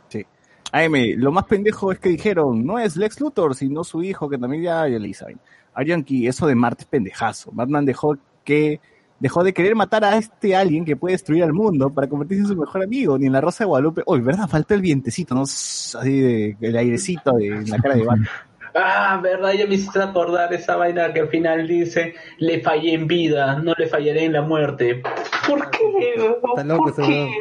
Sí. 0.08 0.24
AM, 0.70 0.94
lo 1.16 1.32
más 1.32 1.44
pendejo 1.46 1.90
es 1.90 1.98
que 1.98 2.08
dijeron, 2.10 2.64
no 2.64 2.78
es 2.78 2.96
Lex 2.96 3.20
Luthor, 3.20 3.56
sino 3.56 3.82
su 3.82 4.04
hijo, 4.04 4.28
que 4.28 4.38
también 4.38 4.62
ya 4.62 4.86
ya 4.86 4.98
le 5.00 5.12
saben. 5.12 5.40
Arianki, 5.74 6.28
eso 6.28 6.46
de 6.46 6.54
Marte 6.54 6.82
es 6.84 6.88
pendejazo. 6.88 7.50
Batman 7.52 7.84
dejó 7.84 8.16
que 8.44 8.80
dejó 9.20 9.44
de 9.44 9.52
querer 9.52 9.76
matar 9.76 10.04
a 10.04 10.16
este 10.16 10.56
alguien 10.56 10.84
que 10.84 10.96
puede 10.96 11.12
destruir 11.12 11.44
al 11.44 11.52
mundo 11.52 11.90
para 11.90 12.08
convertirse 12.08 12.42
en 12.42 12.48
su 12.48 12.56
mejor 12.56 12.82
amigo, 12.82 13.18
ni 13.18 13.26
en 13.26 13.32
la 13.32 13.40
Rosa 13.40 13.64
de 13.64 13.68
Guadalupe. 13.68 14.02
Oye, 14.06 14.22
¿verdad? 14.22 14.48
Falta 14.48 14.74
el 14.74 14.80
vientecito, 14.80 15.34
¿no? 15.34 15.42
Así 15.42 16.20
de, 16.20 16.56
el 16.60 16.76
airecito 16.76 17.32
de 17.32 17.46
en 17.46 17.70
la 17.70 17.78
cara 17.78 17.94
de 17.94 18.04
Batman. 18.04 18.28
Ah, 18.72 19.18
verdad, 19.20 19.52
ya 19.54 19.66
me 19.66 19.74
hiciste 19.74 20.00
acordar 20.00 20.54
esa 20.54 20.76
vaina 20.76 21.12
que 21.12 21.18
al 21.18 21.28
final 21.28 21.66
dice, 21.66 22.14
le 22.38 22.60
fallé 22.60 22.94
en 22.94 23.08
vida, 23.08 23.58
no 23.58 23.74
le 23.76 23.88
fallaré 23.88 24.26
en 24.26 24.34
la 24.34 24.42
muerte. 24.42 25.02
¿Por 25.48 25.68
qué? 25.70 26.14
Está 26.54 26.62
loco 26.62 26.94
¿Por 26.94 27.04
qué? 27.04 27.32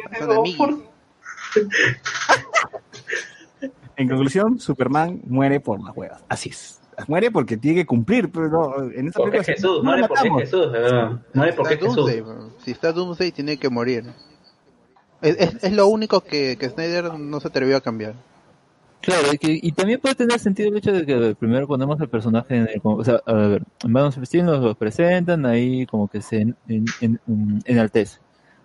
En 3.96 4.08
conclusión, 4.08 4.58
Superman 4.58 5.20
muere 5.26 5.60
por 5.60 5.80
las 5.80 5.94
huevas. 5.94 6.24
Así 6.28 6.48
es. 6.48 6.79
Muere 7.08 7.30
porque 7.30 7.56
tiene 7.56 7.80
que 7.80 7.86
cumplir, 7.86 8.30
pero 8.30 8.48
no, 8.48 8.90
en 8.90 9.08
esa 9.08 9.18
Porque 9.18 9.38
película 9.38 9.40
es 9.40 9.46
Jesús, 9.46 9.76
no 9.78 9.82
muere 9.84 10.00
lo 10.02 10.08
porque 10.08 10.26
es 10.26 10.30
matamos. 10.30 10.42
Jesús, 10.42 10.72
eh, 10.74 11.16
muere 11.34 11.52
porque 11.54 11.74
Está 11.74 11.86
Jesús. 11.86 11.96
Doomsday. 11.96 12.24
Si 12.64 12.70
está 12.70 12.92
Doomsday, 12.92 13.32
tiene 13.32 13.56
que 13.56 13.68
morir. 13.68 14.04
Es, 15.22 15.36
es, 15.38 15.64
es 15.64 15.72
lo 15.72 15.86
único 15.88 16.20
que, 16.22 16.56
que 16.58 16.68
Snyder 16.70 17.12
no 17.18 17.40
se 17.40 17.48
atrevió 17.48 17.76
a 17.76 17.80
cambiar. 17.80 18.14
Claro, 19.02 19.32
y, 19.32 19.38
que, 19.38 19.58
y 19.62 19.72
también 19.72 19.98
puede 19.98 20.14
tener 20.14 20.38
sentido 20.38 20.68
el 20.68 20.76
hecho 20.76 20.92
de 20.92 21.06
que 21.06 21.34
primero 21.34 21.66
ponemos 21.66 21.98
al 22.00 22.08
personaje 22.08 22.54
en 22.54 22.68
el, 22.68 22.80
o 22.82 23.02
sea, 23.02 23.20
a 23.24 23.32
ver, 23.32 23.62
en 23.82 23.92
Batman 23.94 24.12
Supersteel 24.12 24.44
nos 24.44 24.60
lo 24.62 24.74
presentan 24.74 25.46
ahí 25.46 25.86
como 25.86 26.06
que 26.08 26.20
se 26.20 26.42
en, 26.42 26.56
en, 26.68 26.84
en- 27.00 27.62
enaltece. 27.64 28.18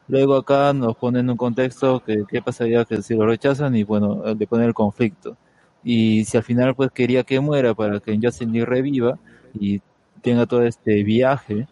Luego 0.10 0.36
acá 0.36 0.74
nos 0.74 0.96
ponen 0.98 1.30
un 1.30 1.38
contexto 1.38 2.02
que 2.06 2.26
qué 2.28 2.42
pasaría 2.42 2.84
que 2.86 3.02
si 3.02 3.16
lo 3.16 3.26
rechazan 3.26 3.76
y 3.76 3.84
bueno, 3.84 4.24
le 4.38 4.46
ponen 4.46 4.68
el 4.68 4.74
conflicto. 4.74 5.38
Y 5.86 6.26
si 6.26 6.36
al 6.36 6.44
final 6.44 6.74
pues 6.76 6.92
quería 6.92 7.24
que 7.24 7.40
muera 7.40 7.76
para 7.76 8.00
que 8.00 8.20
Justin 8.22 8.52
Lee 8.52 8.66
reviva 8.66 9.20
y 9.54 9.82
tenga 10.22 10.48
todo 10.48 10.64
este 10.64 11.04
viaje, 11.04 11.68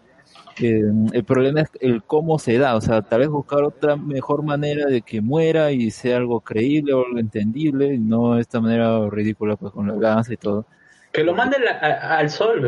eh, 0.62 0.84
el 1.14 1.24
problema 1.24 1.62
es 1.62 1.72
el 1.82 2.04
cómo 2.04 2.38
se 2.38 2.60
da, 2.60 2.76
o 2.76 2.82
sea, 2.82 3.02
tal 3.02 3.22
vez 3.22 3.30
buscar 3.30 3.64
otra 3.64 3.96
mejor 3.96 4.44
manera 4.44 4.86
de 4.86 5.02
que 5.02 5.20
muera 5.20 5.72
y 5.72 5.90
sea 5.90 6.18
algo 6.18 6.42
creíble 6.42 6.94
o 6.94 7.04
algo 7.04 7.18
entendible, 7.18 7.96
y 7.96 7.98
no 7.98 8.38
esta 8.38 8.62
manera 8.62 9.10
ridícula 9.10 9.56
pues 9.56 9.74
con 9.74 9.88
la 9.88 9.96
lanza 9.96 10.32
y 10.32 10.38
todo. 10.38 10.68
Que 11.12 11.24
lo 11.24 11.34
mande 11.34 11.58
al 11.82 12.30
sol. 12.30 12.62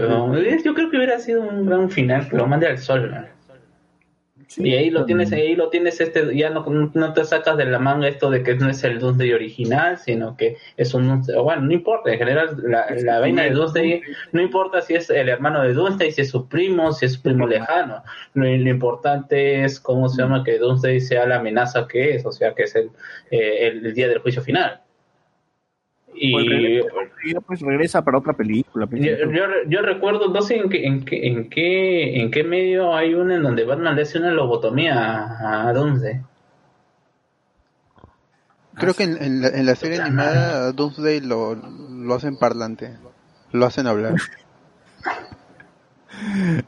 Yo 0.64 0.74
creo 0.74 0.90
que 0.90 0.98
hubiera 0.98 1.20
sido 1.20 1.42
un 1.42 1.68
gran 1.68 1.92
final, 1.92 2.28
que 2.28 2.38
lo 2.38 2.48
mande 2.48 2.68
al 2.68 2.80
sol, 2.80 3.28
Y 4.58 4.74
ahí 4.74 4.90
lo 4.90 5.06
tienes, 5.06 5.32
ahí 5.32 5.56
lo 5.56 5.70
tienes 5.70 6.00
este, 6.00 6.36
ya 6.36 6.50
no, 6.50 6.66
no 6.94 7.14
te 7.14 7.26
sacas 7.26 7.58
de 7.58 7.66
la 7.66 7.80
manga 7.80 8.08
esto 8.08 8.30
de 8.30 8.44
que 8.44 8.56
no 8.56 8.70
es 8.70 8.84
el 8.84 9.00
Doomsday 9.00 9.34
original, 9.34 9.98
sino 9.98 10.38
que 10.38 10.58
es 10.78 10.94
un, 10.94 11.24
bueno, 11.44 11.62
no 11.64 11.74
importa, 11.74 12.12
en 12.12 12.20
general 12.20 12.58
la, 12.64 12.86
la 12.96 13.20
vaina 13.20 13.44
de 13.44 13.52
Doomsday, 13.52 14.02
no 14.32 14.42
importa 14.42 14.82
si 14.82 14.96
es 14.96 15.10
el 15.10 15.30
hermano 15.30 15.64
de 15.64 15.74
Doomsday, 15.74 16.12
si 16.12 16.22
es 16.22 16.30
su 16.30 16.48
primo, 16.48 16.92
si 16.92 17.06
es 17.06 17.14
su 17.14 17.22
primo 17.22 17.48
lejano, 17.48 18.04
lo, 18.34 18.46
lo 18.46 18.70
importante 18.70 19.64
es 19.64 19.80
cómo 19.80 20.08
se 20.10 20.22
llama 20.22 20.44
que 20.44 20.58
Doomsday 20.58 21.02
sea 21.02 21.26
la 21.26 21.38
amenaza 21.38 21.88
que 21.88 22.16
es, 22.16 22.26
o 22.26 22.32
sea 22.32 22.54
que 22.54 22.64
es 22.64 22.76
el, 22.76 22.92
eh, 23.32 23.68
el, 23.68 23.86
el 23.86 23.94
día 23.94 24.08
del 24.08 24.20
juicio 24.20 24.42
final. 24.42 24.85
Y 26.16 26.32
Pues 26.32 26.45
regresa, 26.48 27.42
pues 27.42 27.60
regresa 27.61 28.03
para 28.03 28.18
otra 28.18 28.34
película. 28.34 28.88
pues. 28.88 29.02
yo, 29.03 29.32
yo, 29.32 29.44
yo 29.68 29.82
recuerdo, 29.82 30.30
no 30.30 30.42
sé 30.42 30.56
en 30.58 30.69
qué, 30.69 30.85
en 30.85 31.03
qué, 31.03 31.27
en 31.27 31.50
qué, 31.50 32.22
en 32.22 32.32
qué 32.32 32.44
medio 32.44 32.95
hay 32.95 33.14
uno 33.14 33.35
en 33.35 33.44
donde 33.44 33.66
Batman 33.66 33.95
le 33.95 34.03
hace 34.03 34.19
una 34.19 34.32
lobotomía 34.32 35.68
a, 35.68 35.74
Doomsday. 35.74 36.22
Creo 38.76 38.94
que 38.94 39.03
en, 39.03 39.22
en 39.22 39.42
la, 39.42 39.48
en 39.50 39.66
la 39.66 39.76
serie 39.76 40.02
animada 40.02 40.72
Doomsday 40.72 41.22
lo, 41.22 41.56
lo 41.56 42.14
hacen 42.14 42.38
parlante. 42.38 42.92
Lo 43.52 43.66
hacen 43.66 43.88
hablar. 43.88 44.16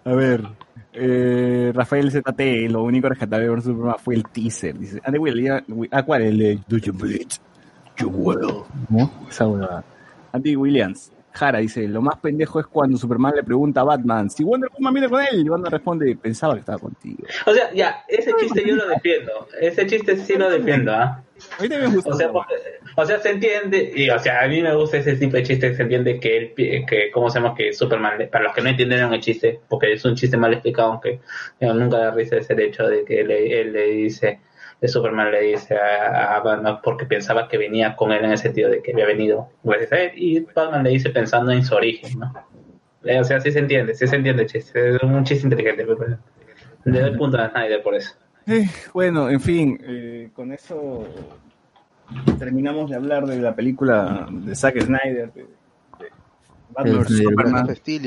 A 0.03 0.14
ver, 0.14 0.43
eh, 0.93 1.72
Rafael 1.74 2.11
ZT, 2.11 2.69
lo 2.69 2.84
único 2.84 3.08
rescatable 3.08 3.48
de 3.48 3.61
Superman 3.61 3.95
fue 4.03 4.16
el 4.16 4.24
teaser. 4.24 4.77
Dice, 4.77 5.00
Andy 5.03 5.19
Williams, 5.19 5.64
¿a 5.92 6.03
cuál? 6.03 6.24
El 6.24 6.38
de 6.38 6.59
Do 6.67 6.77
You 6.77 6.93
Bleed? 6.93 7.27
You 8.00 8.09
Will. 8.09 8.64
¿No? 8.90 9.09
Esa 9.30 9.48
huevada. 9.48 9.84
Andy 10.32 10.56
Williams, 10.56 11.11
Jara 11.34 11.59
dice, 11.59 11.88
lo 11.88 12.01
más 12.01 12.17
pendejo 12.17 12.59
es 12.59 12.66
cuando 12.67 12.98
Superman 12.98 13.34
le 13.35 13.43
pregunta 13.43 13.82
a 13.82 13.84
Batman, 13.84 14.30
si 14.30 14.43
Wonder 14.43 14.69
Woman 14.77 14.93
viene 14.93 15.09
con 15.09 15.22
él, 15.22 15.40
y 15.45 15.50
Batman 15.50 15.72
responde, 15.72 16.16
pensaba 16.16 16.53
que 16.56 16.59
estaba 16.61 16.80
contigo. 16.80 17.24
O 17.45 17.53
sea, 17.53 17.72
ya, 17.74 18.03
ese 18.08 18.32
chiste 18.40 18.64
yo 18.67 18.76
lo 18.76 18.88
defiendo. 18.88 19.48
Ese 19.61 19.85
chiste 19.85 20.17
sí 20.17 20.35
lo 20.35 20.50
defiendo, 20.50 20.92
¿ah? 20.92 21.24
A 21.59 21.61
mí 21.61 21.69
también 21.69 21.92
me 21.92 21.95
gusta. 21.98 22.09
O 22.09 22.14
sea, 22.16 22.32
porque- 22.32 22.56
o 22.95 23.06
sea, 23.06 23.19
se 23.19 23.30
entiende, 23.30 23.92
y 23.95 24.09
o 24.09 24.17
sea, 24.17 24.42
a 24.43 24.48
mí 24.48 24.61
me 24.64 24.76
gusta 24.76 24.98
ese 24.98 25.16
tipo 25.16 25.38
de 25.38 25.43
chiste, 25.43 25.76
se 25.76 25.84
entiende 25.84 26.19
que 26.19 26.38
él, 26.38 26.53
que, 26.56 27.11
¿cómo 27.14 27.30
se 27.30 27.40
llama? 27.40 27.53
Que 27.53 27.72
Superman, 27.72 28.17
le- 28.17 28.27
para 28.27 28.45
los 28.45 28.53
que 28.56 28.61
no 28.61 28.69
entendieron 28.69 29.14
el 29.14 29.22
chiste, 29.22 29.59
porque 29.69 29.93
es 29.93 30.03
un 30.06 30.16
chiste 30.16 30.38
mal 30.38 30.53
explicado, 30.53 30.93
aunque 30.93 31.19
yo 31.61 31.74
nunca 31.76 31.98
da 31.98 32.11
risa 32.11 32.38
ese 32.38 32.53
hecho 32.64 32.88
de 32.88 33.06
que 33.06 33.22
él 33.22 33.72
le 33.74 33.84
dice, 33.90 34.40
Superman 34.84 35.32
le 35.32 35.42
dice 35.42 35.76
a, 35.76 36.36
a 36.36 36.40
Batman 36.42 36.80
porque 36.84 37.06
pensaba 37.06 37.48
que 37.48 37.58
venía 37.58 37.96
con 37.96 38.12
él 38.12 38.24
en 38.26 38.32
el 38.32 38.38
sentido 38.38 38.70
de 38.70 38.82
que 38.82 38.92
había 38.92 39.08
venido 39.08 39.50
gracias 39.64 39.92
a 39.92 40.00
él, 40.02 40.12
y 40.16 40.40
Batman 40.42 40.84
le 40.84 40.92
dice 40.92 41.10
pensando 41.10 41.52
en 41.52 41.64
su 41.64 41.74
origen, 41.74 42.20
¿no? 42.20 42.34
Eh, 43.04 43.20
O 43.20 43.24
sea, 43.24 43.40
sí 43.40 43.52
se 43.52 43.60
entiende, 43.60 43.96
sí 43.96 44.06
se 44.06 44.16
entiende 44.16 44.44
el 44.44 44.50
chiste, 44.50 44.96
es 44.96 45.02
un 45.02 45.24
chiste 45.24 45.46
inteligente, 45.48 45.86
pero 45.86 46.18
le 46.86 47.00
doy 47.00 47.18
punto 47.18 47.38
a 47.38 47.50
Snyder 47.50 47.82
por 47.82 47.96
eso. 47.96 48.14
Eh, 48.46 48.70
bueno, 48.94 49.30
en 49.30 49.42
fin, 49.42 49.80
eh, 49.84 50.30
con 50.34 50.52
eso 50.52 51.06
terminamos 52.40 52.90
de 52.90 52.96
hablar 52.96 53.26
de 53.26 53.40
la 53.40 53.56
película 53.56 54.28
de 54.32 54.56
Zack 54.56 54.80
Snyder, 54.82 55.32
de, 55.34 55.42
de 55.44 55.48
Batman 56.74 57.00
vs 57.00 57.18
Superman. 57.18 57.76
Steel 57.76 58.06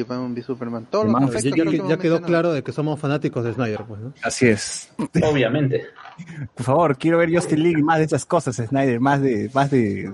y 1.75 1.89
Ya, 1.89 1.99
quedó 1.99 2.23
claro 2.23 2.53
de 2.53 2.63
que 2.63 2.73
somos 2.73 2.99
fanáticos 2.99 3.45
de 3.45 3.53
Snyder, 3.53 3.83
pues, 3.87 4.01
¿no? 4.01 4.13
Así 4.23 4.49
es. 4.49 4.93
Obviamente. 5.23 5.85
Por 6.55 6.65
favor, 6.67 6.97
quiero 6.99 7.19
ver 7.19 7.33
Justin 7.35 7.63
League 7.63 7.79
y 7.79 7.83
más 7.83 7.99
de 7.99 8.05
esas 8.05 8.25
cosas, 8.25 8.57
Snyder, 8.57 9.01
más 9.01 9.21
de, 9.23 9.51
más 9.55 9.71
de, 9.71 10.11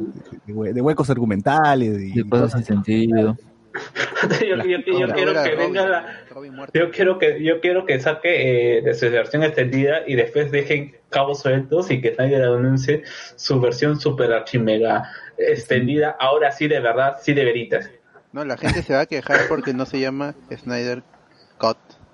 de, 0.47 0.55
hue- 0.55 0.73
de 0.73 0.81
huecos 0.81 1.09
argumentales 1.11 2.01
y 2.01 2.13
De 2.23 2.29
cosas 2.29 2.53
sin 2.53 2.65
sentido. 2.65 3.37
yo, 4.41 4.57
yo- 4.65 4.79
yo 4.87 4.95
Ahora, 5.05 5.15
quiero 5.15 5.33
que 5.35 5.51
Robin, 5.51 5.59
venga 5.59 5.87
la, 5.87 6.07
yo 6.73 6.91
quiero 6.91 7.19
que 7.19 7.43
yo 7.45 7.61
quiero 7.61 7.85
que 7.85 8.01
saque 8.01 8.79
eh, 8.79 8.83
de 8.83 8.95
su 8.95 9.11
versión 9.11 9.43
extendida 9.43 9.99
y 10.07 10.15
después 10.15 10.51
dejen 10.51 10.97
cabos 11.11 11.41
sueltos 11.41 11.91
y 11.91 12.01
que 12.01 12.15
Snyder 12.15 12.43
anuncie 12.45 13.03
su 13.37 13.61
versión 13.61 14.01
super 14.01 14.33
archimega 14.33 15.11
extendida 15.37 16.17
ahora 16.19 16.53
sí 16.53 16.69
de 16.69 16.81
verdad 16.81 17.17
sí 17.23 17.35
de 17.35 17.45
veritas 17.45 17.91
No, 18.33 18.45
la 18.47 18.57
gente 18.57 18.83
se 18.83 18.95
va 18.95 19.01
a 19.01 19.07
quejar 19.07 19.41
porque 19.49 19.75
no 19.75 19.85
se 19.85 20.01
llama 20.01 20.35
Snyder. 20.55 21.03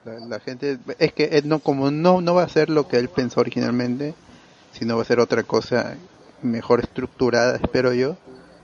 La, 0.05 0.18
la 0.26 0.40
gente 0.40 0.78
es 0.98 1.12
que 1.12 1.24
él 1.24 1.48
no 1.48 1.60
como 1.60 1.90
no 1.90 2.20
no 2.20 2.34
va 2.34 2.42
a 2.42 2.48
ser 2.48 2.70
lo 2.70 2.89
que 2.89 2.97
él 2.98 3.08
pensó 3.08 3.40
originalmente, 3.40 4.14
sino 4.72 4.97
va 4.97 5.02
a 5.02 5.06
ser 5.06 5.20
otra 5.20 5.42
cosa 5.44 5.94
mejor 6.42 6.81
estructurada, 6.81 7.56
espero 7.56 7.92
yo. 7.92 8.16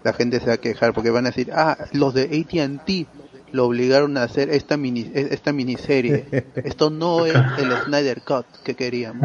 La 0.04 0.12
gente 0.12 0.40
se 0.40 0.46
va 0.46 0.54
a 0.54 0.58
quejar 0.58 0.92
porque 0.94 1.10
van 1.10 1.26
a 1.26 1.30
decir, 1.30 1.50
"Ah, 1.52 1.76
los 1.92 2.14
de 2.14 2.22
AT&T 2.24 3.06
lo 3.52 3.66
obligaron 3.66 4.16
a 4.16 4.24
hacer 4.24 4.50
esta 4.50 4.76
mini 4.76 5.10
esta 5.14 5.52
miniserie. 5.52 6.26
Esto 6.64 6.90
no 6.90 7.24
es 7.26 7.34
el 7.34 7.70
Snyder 7.84 8.20
Cut 8.22 8.46
que 8.64 8.74
queríamos." 8.74 9.24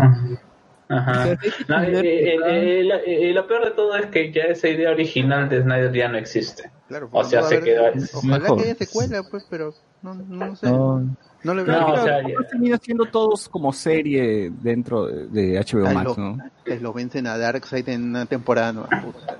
Ajá. 0.90 1.38
No, 1.68 1.82
eh, 1.82 2.00
eh, 2.02 2.38
eh, 2.46 2.84
la- 2.84 2.98
eh, 2.98 3.34
lo 3.34 3.48
peor 3.48 3.66
de 3.66 3.72
todo 3.72 3.96
es 3.96 4.08
que 4.08 4.32
ya 4.32 4.44
esa 4.44 4.68
idea 4.68 4.92
original 4.92 5.50
de 5.50 5.64
Snyder 5.64 5.92
ya 5.94 6.08
no 6.10 6.18
existe 6.18 6.72
Claro, 6.88 7.08
o 7.08 7.10
pues, 7.12 7.30
sea 7.30 7.42
se 7.44 7.56
haber- 7.56 7.64
quedó 7.64 7.84
Ojalá 8.14 8.38
Mejor. 8.40 8.58
que 8.58 8.64
haya 8.66 8.76
secuela, 8.76 9.24
pues, 9.32 9.44
pero 9.50 9.74
no, 10.04 10.14
no 10.14 10.56
sé. 10.56 10.68
No, 10.68 11.16
No 11.44 11.54
le 11.54 11.64
veo. 11.64 11.80
No, 11.80 11.88
o 11.94 12.04
sea, 12.04 12.20
hemos 12.20 12.48
terminado 12.48 12.82
siendo 12.84 13.06
todos 13.06 13.50
como 13.50 13.74
serie 13.74 14.52
dentro 14.62 15.08
de, 15.08 15.60
HBO 15.60 15.92
Max, 15.94 16.06
lo- 16.18 16.24
¿no? 16.24 16.38
que 16.64 16.80
lo 16.80 16.94
vencen 16.94 17.28
a 17.28 17.38
Darkseid 17.38 17.90
en 17.90 18.04
una 18.06 18.26
temporada 18.26 18.72
nueva. 18.74 18.90
puta. 19.04 19.38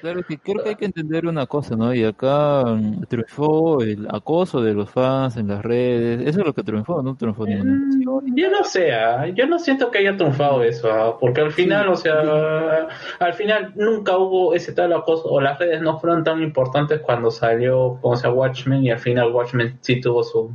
Claro 0.00 0.22
que 0.22 0.38
creo 0.38 0.62
que 0.62 0.70
hay 0.70 0.74
que 0.76 0.84
entender 0.84 1.26
una 1.26 1.46
cosa, 1.46 1.76
¿no? 1.76 1.94
Y 1.94 2.04
acá 2.04 2.64
mm, 2.64 3.04
triunfó 3.04 3.82
el 3.82 4.06
acoso 4.10 4.60
de 4.60 4.74
los 4.74 4.90
fans 4.90 5.36
en 5.36 5.48
las 5.48 5.62
redes. 5.62 6.20
Eso 6.26 6.40
es 6.40 6.46
lo 6.46 6.54
que 6.54 6.62
triunfó, 6.62 7.02
no 7.02 7.16
triunfó 7.16 7.46
ninguna. 7.46 7.72
Mm, 7.72 8.36
Yo 8.36 8.50
no 8.50 8.64
sé, 8.64 8.92
ah, 8.92 9.26
yo 9.28 9.46
no 9.46 9.58
siento 9.58 9.90
que 9.90 9.98
haya 9.98 10.16
triunfado 10.16 10.62
eso, 10.62 10.90
ah, 10.90 11.18
porque 11.18 11.40
al 11.40 11.52
final, 11.52 11.88
o 11.88 11.96
sea, 11.96 12.88
al 13.18 13.34
final 13.34 13.72
nunca 13.76 14.16
hubo 14.16 14.54
ese 14.54 14.72
tal 14.72 14.92
acoso, 14.92 15.28
o 15.28 15.40
las 15.40 15.58
redes 15.58 15.82
no 15.82 15.98
fueron 15.98 16.24
tan 16.24 16.42
importantes 16.42 17.00
cuando 17.00 17.30
salió, 17.30 17.98
como 18.00 18.16
sea, 18.16 18.30
Watchmen, 18.30 18.84
y 18.84 18.90
al 18.90 18.98
final 18.98 19.32
Watchmen 19.32 19.78
sí 19.80 20.00
tuvo 20.00 20.22
su, 20.22 20.52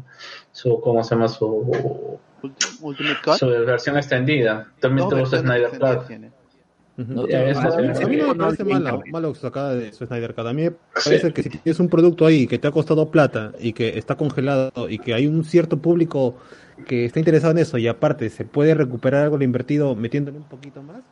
su 0.52 0.80
¿cómo 0.82 1.04
se 1.04 1.16
llama? 1.16 1.28
Su, 1.28 2.20
Ultimate 2.82 3.20
Cut. 3.24 3.36
su 3.36 3.48
versión 3.48 3.98
extendida. 3.98 4.68
También 4.80 5.10
tuvo 5.10 5.26
su 5.26 5.38
Snyder 5.38 5.72
Cut. 5.72 6.08
tiene. 6.08 6.32
A, 6.98 7.02
mí, 7.04 8.04
a 8.04 8.08
mí 8.08 8.18
no 8.18 8.28
me 8.30 8.36
parece 8.36 8.64
malo, 8.64 9.04
malo 9.12 9.34
que 9.34 9.40
sacada 9.40 9.76
de 9.76 9.94
su 9.94 10.06
Snyder 10.06 10.34
Cut. 10.34 10.48
A 10.48 10.54
mí 10.54 10.64
me 10.64 10.72
parece 10.72 11.32
que 11.32 11.44
si 11.44 11.50
tienes 11.50 11.80
un 11.80 11.90
producto 11.90 12.26
ahí 12.26 12.48
que 12.48 12.58
te 12.58 12.68
ha 12.68 12.72
costado 12.72 13.12
plata 13.12 13.52
y 13.60 13.74
que 13.74 14.00
está 14.00 14.16
congelado 14.16 14.90
y 14.90 14.98
que 14.98 15.14
hay 15.14 15.28
un 15.28 15.44
cierto 15.44 15.78
público 15.78 16.36
que 16.88 17.06
está 17.06 17.20
interesado 17.20 17.52
en 17.52 17.60
eso 17.60 17.78
y 17.78 17.88
aparte 17.88 18.30
se 18.30 18.46
puede 18.46 18.74
recuperar 18.74 19.24
algo 19.24 19.36
de 19.36 19.40
lo 19.40 19.46
invertido 19.46 19.96
metiéndole 19.96 20.38
un 20.38 20.46
poquito 20.46 20.82
más, 20.82 21.04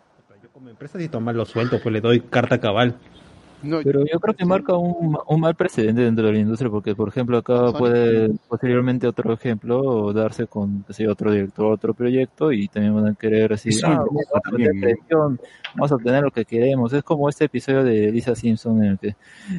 yo 0.41 0.49
como 0.51 0.69
empresa 0.69 0.97
si 0.97 1.07
tomar 1.07 1.35
lo 1.35 1.45
suelto, 1.45 1.79
pues 1.81 1.93
le 1.93 2.01
doy 2.01 2.21
carta 2.21 2.59
cabal. 2.59 2.95
No, 3.65 3.81
Pero 3.83 4.05
yo 4.05 4.19
creo 4.19 4.35
que 4.35 4.45
marca 4.45 4.77
un, 4.77 5.17
un 5.27 5.39
mal 5.39 5.55
precedente 5.55 6.01
dentro 6.01 6.27
de 6.27 6.33
la 6.33 6.39
industria, 6.39 6.69
porque 6.69 6.95
por 6.95 7.09
ejemplo 7.09 7.37
acá 7.37 7.71
Sony. 7.71 7.77
puede 7.77 8.29
posteriormente 8.47 9.07
otro 9.07 9.33
ejemplo 9.33 10.13
darse 10.13 10.45
con 10.45 10.83
qué 10.83 10.93
sé 10.93 11.03
yo, 11.03 11.11
otro 11.11 11.31
director, 11.31 11.71
otro 11.73 11.93
proyecto 11.93 12.51
y 12.51 12.67
también 12.67 12.93
van 12.95 13.07
a 13.07 13.15
querer 13.15 13.53
así, 13.53 13.71
Sí, 13.71 13.81
ah, 13.83 14.03
a 14.33 14.39
vamos 15.73 15.91
a 15.91 15.95
obtener 15.95 16.23
lo 16.23 16.31
que 16.31 16.45
queremos. 16.45 16.93
Es 16.93 17.03
como 17.03 17.27
este 17.27 17.45
episodio 17.45 17.83
de 17.83 18.11
Lisa 18.11 18.35
Simpson 18.35 18.83
en 18.83 18.91
el 18.91 18.99
que 18.99 19.15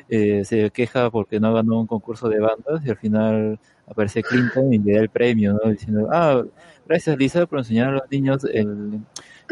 eh, 0.08 0.44
se 0.44 0.70
queja 0.70 1.10
porque 1.10 1.40
no 1.40 1.52
ganó 1.52 1.80
un 1.80 1.86
concurso 1.86 2.28
de 2.28 2.38
bandas 2.38 2.84
y 2.84 2.90
al 2.90 2.96
final 2.96 3.58
aparece 3.86 4.22
Clinton 4.22 4.72
y 4.72 4.78
le 4.78 4.94
da 4.94 5.00
el 5.00 5.08
premio, 5.08 5.58
¿no? 5.62 5.70
Diciendo, 5.70 6.08
ah, 6.12 6.42
gracias 6.86 7.18
Lisa 7.18 7.46
por 7.46 7.58
enseñar 7.58 7.88
a 7.88 7.92
los 7.92 8.10
niños 8.10 8.44
el, 8.44 9.00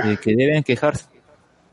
eh, 0.05 0.17
que 0.23 0.35
deben 0.35 0.63
quejarse 0.63 1.14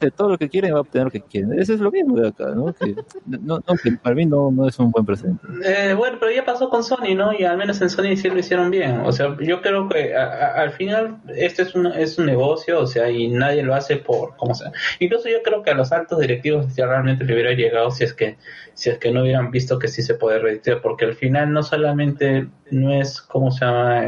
todo 0.10 0.30
lo 0.30 0.38
que 0.38 0.50
quieren 0.50 0.74
va 0.74 0.80
a 0.80 0.82
obtener 0.82 1.06
lo 1.06 1.12
que 1.12 1.22
quieren. 1.22 1.60
Eso 1.60 1.74
es 1.74 1.80
lo 1.80 1.92
mismo 1.92 2.20
de 2.20 2.30
acá, 2.30 2.48
¿no? 2.56 2.74
Que, 2.74 2.96
no, 3.28 3.62
no, 3.68 3.76
que 3.84 3.92
para 3.92 4.16
mí 4.16 4.26
no, 4.26 4.50
no 4.50 4.68
es 4.68 4.80
un 4.80 4.90
buen 4.90 5.06
presente. 5.06 5.46
Eh, 5.64 5.94
bueno, 5.94 6.18
pero 6.20 6.32
ya 6.32 6.44
pasó 6.44 6.70
con 6.70 6.84
Sony, 6.84 7.14
¿no? 7.16 7.34
Y 7.38 7.44
al 7.44 7.58
menos 7.58 7.80
en 7.82 7.90
Sony 7.90 8.16
sí 8.16 8.30
lo 8.30 8.40
hicieron 8.40 8.72
bien. 8.72 9.02
O 9.02 9.12
sea, 9.12 9.38
yo 9.40 9.62
creo 9.62 9.88
que 9.90 10.16
al 10.16 10.72
final 10.72 11.18
este 11.36 11.64
es 11.64 11.76
un, 11.76 11.88
es 11.88 12.18
un 12.18 12.26
negocio, 12.26 12.80
o 12.80 12.88
sea, 12.88 13.12
y 13.12 13.28
nadie 13.28 13.62
lo 13.62 13.76
hace 13.76 13.98
por, 13.98 14.36
como 14.38 14.56
sea. 14.56 14.72
Incluso 15.00 15.30
yo 15.30 15.44
creo 15.44 15.62
que 15.62 15.72
a 15.72 15.76
los 15.76 15.92
altos 15.92 16.20
directivos 16.20 16.74
ya 16.76 16.88
realmente 16.88 17.26
le 17.26 17.34
hubiera 17.34 17.52
llegado 17.52 17.92
si 17.92 18.06
es 18.06 18.14
que 18.14 18.38
si 18.74 18.90
es 18.90 18.98
que 18.98 19.12
no 19.12 19.22
hubieran 19.22 19.52
visto 19.52 19.78
que 19.78 19.90
sí 19.90 20.02
se 20.02 20.16
puede 20.16 20.40
redistribuir, 20.40 20.82
porque 20.82 21.06
al 21.06 21.14
final 21.14 21.52
no 21.52 21.62
solamente 21.62 22.48
no 22.72 22.94
es, 22.94 23.22
¿cómo 23.22 23.52
se 23.52 23.66
llama? 23.66 24.06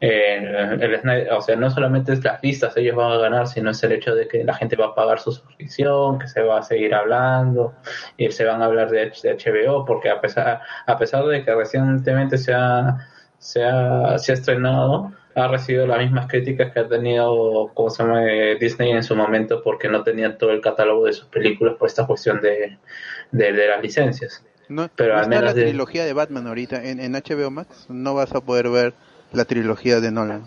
Eh, 0.00 0.78
el 0.80 1.00
Snyder- 1.00 1.30
o 1.32 1.42
sea, 1.42 1.56
no 1.56 1.70
solamente 1.70 2.14
es 2.14 2.24
las 2.24 2.40
vistas, 2.40 2.76
ellos 2.76 2.96
van 2.96 3.12
a 3.12 3.18
ganar, 3.18 3.46
sino 3.46 3.70
es 3.70 3.82
el 3.84 3.92
hecho 3.92 4.14
de 4.14 4.26
que 4.26 4.44
la 4.44 4.54
gente 4.54 4.76
va 4.76 4.86
a 4.86 4.94
pagar 4.94 5.11
su 5.20 5.32
suscripción, 5.32 6.18
que 6.18 6.28
se 6.28 6.42
va 6.42 6.58
a 6.58 6.62
seguir 6.62 6.94
hablando, 6.94 7.74
y 8.16 8.30
se 8.30 8.44
van 8.44 8.62
a 8.62 8.66
hablar 8.66 8.90
de, 8.90 9.12
de 9.22 9.34
HBO, 9.36 9.84
porque 9.84 10.10
a 10.10 10.20
pesar, 10.20 10.60
a 10.86 10.98
pesar 10.98 11.24
de 11.26 11.44
que 11.44 11.54
recientemente 11.54 12.38
se 12.38 12.52
ha, 12.54 12.98
se 13.38 13.64
ha, 13.64 14.18
se 14.18 14.32
ha 14.32 14.34
estrenado, 14.34 15.12
ha 15.34 15.48
recibido 15.48 15.86
las 15.86 15.98
mismas 15.98 16.26
críticas 16.26 16.72
que 16.72 16.80
ha 16.80 16.88
tenido, 16.88 17.70
como 17.74 17.88
se 17.90 18.02
llama, 18.02 18.24
eh, 18.30 18.56
Disney 18.60 18.90
en 18.90 19.02
su 19.02 19.16
momento, 19.16 19.62
porque 19.62 19.88
no 19.88 20.02
tenían 20.02 20.36
todo 20.38 20.50
el 20.50 20.60
catálogo 20.60 21.06
de 21.06 21.14
sus 21.14 21.26
películas 21.26 21.74
por 21.78 21.88
esta 21.88 22.06
cuestión 22.06 22.40
de, 22.40 22.78
de, 23.30 23.52
de 23.52 23.66
las 23.68 23.82
licencias. 23.82 24.44
No, 24.68 24.88
Pero 24.94 25.14
no 25.14 25.18
al 25.18 25.24
está 25.24 25.28
menos 25.30 25.44
la 25.44 25.54
de- 25.54 25.62
trilogía 25.68 26.04
de 26.04 26.12
Batman 26.12 26.46
ahorita 26.46 26.84
en, 26.84 27.00
en 27.00 27.12
HBO 27.12 27.50
Max. 27.50 27.86
No 27.88 28.14
vas 28.14 28.34
a 28.34 28.40
poder 28.42 28.68
ver 28.68 28.94
la 29.32 29.44
trilogía 29.46 30.00
de 30.00 30.10
Nolan. 30.12 30.44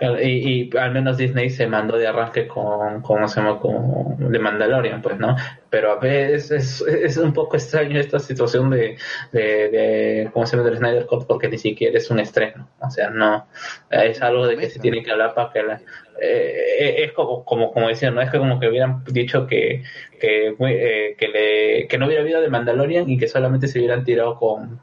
Y, 0.00 0.70
y 0.72 0.76
al 0.76 0.92
menos 0.92 1.16
Disney 1.16 1.50
se 1.50 1.66
mandó 1.66 1.96
de 1.96 2.06
arranque 2.06 2.46
con, 2.46 3.02
¿cómo 3.02 3.28
se 3.28 3.40
llama? 3.40 3.58
Con 3.58 4.30
The 4.30 4.38
Mandalorian, 4.38 5.02
pues, 5.02 5.18
¿no? 5.18 5.36
Pero 5.70 5.92
a 5.92 5.98
veces 5.98 6.82
es, 6.86 7.16
un 7.16 7.32
poco 7.32 7.56
extraño 7.56 7.98
esta 7.98 8.18
situación 8.18 8.70
de, 8.70 8.96
de, 9.32 9.42
de, 9.68 10.30
¿cómo 10.32 10.46
se 10.46 10.56
llama? 10.56 10.68
Del 10.68 10.78
Snyder 10.78 11.06
Cut 11.06 11.26
porque 11.26 11.48
ni 11.48 11.58
siquiera 11.58 11.98
es 11.98 12.10
un 12.10 12.20
estreno. 12.20 12.68
O 12.80 12.90
sea, 12.90 13.10
no, 13.10 13.46
es 13.90 14.22
algo 14.22 14.46
de 14.46 14.56
que 14.56 14.70
se 14.70 14.80
tiene 14.80 15.02
que 15.02 15.10
hablar 15.10 15.34
para 15.34 15.52
que 15.52 15.62
la, 15.62 15.80
eh, 16.20 17.04
es 17.04 17.12
como, 17.12 17.44
como, 17.44 17.72
como 17.72 17.88
decían, 17.88 18.14
¿no? 18.14 18.22
Es 18.22 18.30
que 18.30 18.38
como 18.38 18.58
que 18.60 18.68
hubieran 18.68 19.04
dicho 19.04 19.46
que, 19.46 19.82
que, 20.20 20.54
eh, 20.58 21.16
que, 21.18 21.28
le, 21.28 21.88
que 21.88 21.98
no 21.98 22.06
hubiera 22.06 22.22
habido 22.22 22.40
de 22.40 22.48
Mandalorian 22.48 23.08
y 23.10 23.18
que 23.18 23.28
solamente 23.28 23.68
se 23.68 23.78
hubieran 23.78 24.04
tirado 24.04 24.36
con 24.36 24.80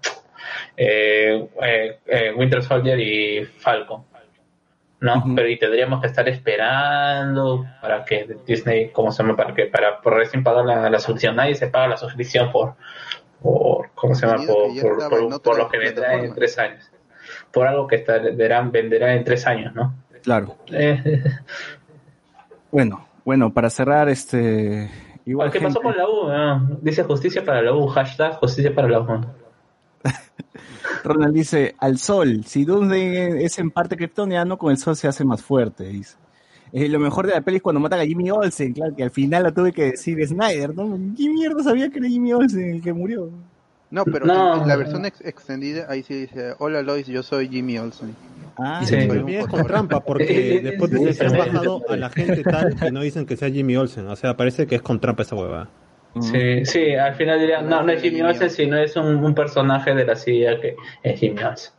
eh, 0.78 1.48
eh, 1.62 2.00
eh, 2.06 2.34
Winter 2.36 2.62
Soldier 2.62 3.00
y 3.00 3.46
Falcon. 3.46 4.04
¿No? 5.02 5.24
Pero 5.36 5.48
y 5.50 5.60
tendríamos 5.60 6.02
que 6.02 6.08
estar 6.08 6.28
esperando 6.30 7.66
para 7.82 8.04
que 8.06 8.38
Disney, 8.46 8.90
¿cómo 8.92 9.12
se 9.12 9.22
llama? 9.24 9.36
Para 9.36 9.54
que 9.54 9.66
para 9.66 10.02
por 10.02 10.14
recién 10.16 10.44
pagar 10.44 10.66
la, 10.66 10.90
la 10.90 11.00
suscripción. 11.00 11.36
Nadie 11.36 11.56
se 11.56 11.68
paga 11.68 11.88
la 11.90 11.98
suscripción 11.98 12.52
por, 12.52 12.76
por 13.42 13.90
¿cómo 13.96 14.16
se 14.16 14.26
llama? 14.26 14.44
Por, 14.46 15.10
por, 15.10 15.42
por- 15.42 15.58
lo 15.58 15.70
que 15.70 15.78
vendrá 15.78 16.16
en 16.16 16.34
tres 16.34 16.58
años. 16.58 16.90
Por 17.52 17.68
algo 17.68 17.88
que 17.88 18.04
verán, 18.36 18.72
venderá 18.72 19.14
en 19.14 19.24
tres 19.24 19.46
años, 19.48 19.74
¿no? 19.76 19.94
Claro. 20.24 20.56
Eh, 20.72 21.24
Bueno, 22.72 23.08
bueno, 23.24 23.54
para 23.54 23.70
cerrar, 23.70 24.10
este. 24.10 24.92
Igual 25.26 25.50
¿Qué 25.50 25.60
pasó 25.62 25.82
con 25.82 25.96
la 25.96 26.08
U? 26.08 26.30
Ah, 26.30 26.62
Dice 26.82 27.04
justicia 27.04 27.44
para 27.46 27.62
la 27.62 27.74
U, 27.74 27.88
hashtag 27.88 28.34
justicia 28.36 28.74
para 28.76 28.90
la 28.90 29.00
U. 29.00 29.26
Ronald 31.04 31.34
dice, 31.34 31.76
al 31.80 31.98
sol, 31.98 32.44
si 32.46 32.66
Doomsday 32.66 33.44
es 33.44 33.60
en 33.60 33.72
parte 33.72 33.96
kryptoniano, 33.96 34.58
con 34.58 34.72
el 34.72 34.78
sol 34.78 34.96
se 34.96 35.08
hace 35.08 35.24
más 35.24 35.42
fuerte, 35.44 35.86
dice. 35.86 36.16
Eh, 36.72 36.90
lo 36.90 37.00
mejor 37.00 37.28
de 37.28 37.34
la 37.34 37.42
peli 37.42 37.58
es 37.58 37.64
cuando 37.64 37.80
matan 37.80 38.00
a 38.00 38.06
Jimmy 38.06 38.32
Olsen, 38.32 38.74
claro, 38.74 38.96
que 38.96 39.04
al 39.04 39.12
final 39.12 39.44
lo 39.44 39.54
tuve 39.54 39.72
que 39.72 39.92
decir 39.92 40.18
Snyder, 40.28 40.76
¿no? 40.76 40.98
¿Qué 41.16 41.30
mierda 41.30 41.64
sabía 41.64 41.90
que 41.90 42.00
era 42.00 42.08
Jimmy 42.10 42.34
Olsen 42.34 42.76
el 42.76 42.82
que 42.82 42.92
murió? 42.92 43.30
No, 43.92 44.04
pero 44.04 44.26
No. 44.26 44.56
en, 44.56 44.62
en 44.64 44.68
la 44.68 44.76
versión 44.76 45.06
ex- 45.06 45.22
extendida 45.22 45.86
ahí 45.88 46.04
sí 46.04 46.16
dice, 46.22 46.54
hola 46.58 46.82
Lois, 46.82 47.08
yo 47.08 47.24
soy 47.24 47.48
Jimmy 47.48 47.78
Olsen. 47.78 48.16
Ah, 48.58 48.80
Y 48.82 48.88
se 48.88 49.08
con 49.50 49.66
trampa, 49.68 50.00
porque 50.04 50.60
después 50.64 50.92
de 50.92 51.14
se 51.14 51.26
han 51.26 51.38
bajado 51.38 51.82
a 51.90 51.96
la 51.96 52.10
gente 52.10 52.42
tal 52.44 52.76
y 52.88 52.92
no 52.92 53.02
dicen 53.02 53.26
que 53.26 53.38
sea 53.38 53.50
Jimmy 53.50 53.76
Olsen. 53.78 54.08
O 54.08 54.16
sea, 54.16 54.36
parece 54.36 54.66
que 54.66 54.76
es 54.76 54.82
con 54.82 55.00
trampa 55.00 55.24
esa 55.24 55.36
hueva. 55.36 55.70
Sí, 56.22 56.66
sí, 56.66 56.96
al 56.96 57.14
final 57.16 57.40
dirían, 57.40 57.68
no, 57.70 57.84
no 57.84 57.92
es 57.92 58.02
Jimmy 58.02 58.22
Olsen, 58.22 58.50
sino 58.50 58.78
es 58.78 58.96
un, 58.96 59.16
un 59.24 59.36
personaje 59.36 59.94
de 59.94 60.06
la 60.06 60.16
CIA 60.16 60.60
que 60.62 60.76
es 61.04 61.20
Jimmy 61.20 61.44
Olsen. 61.44 61.74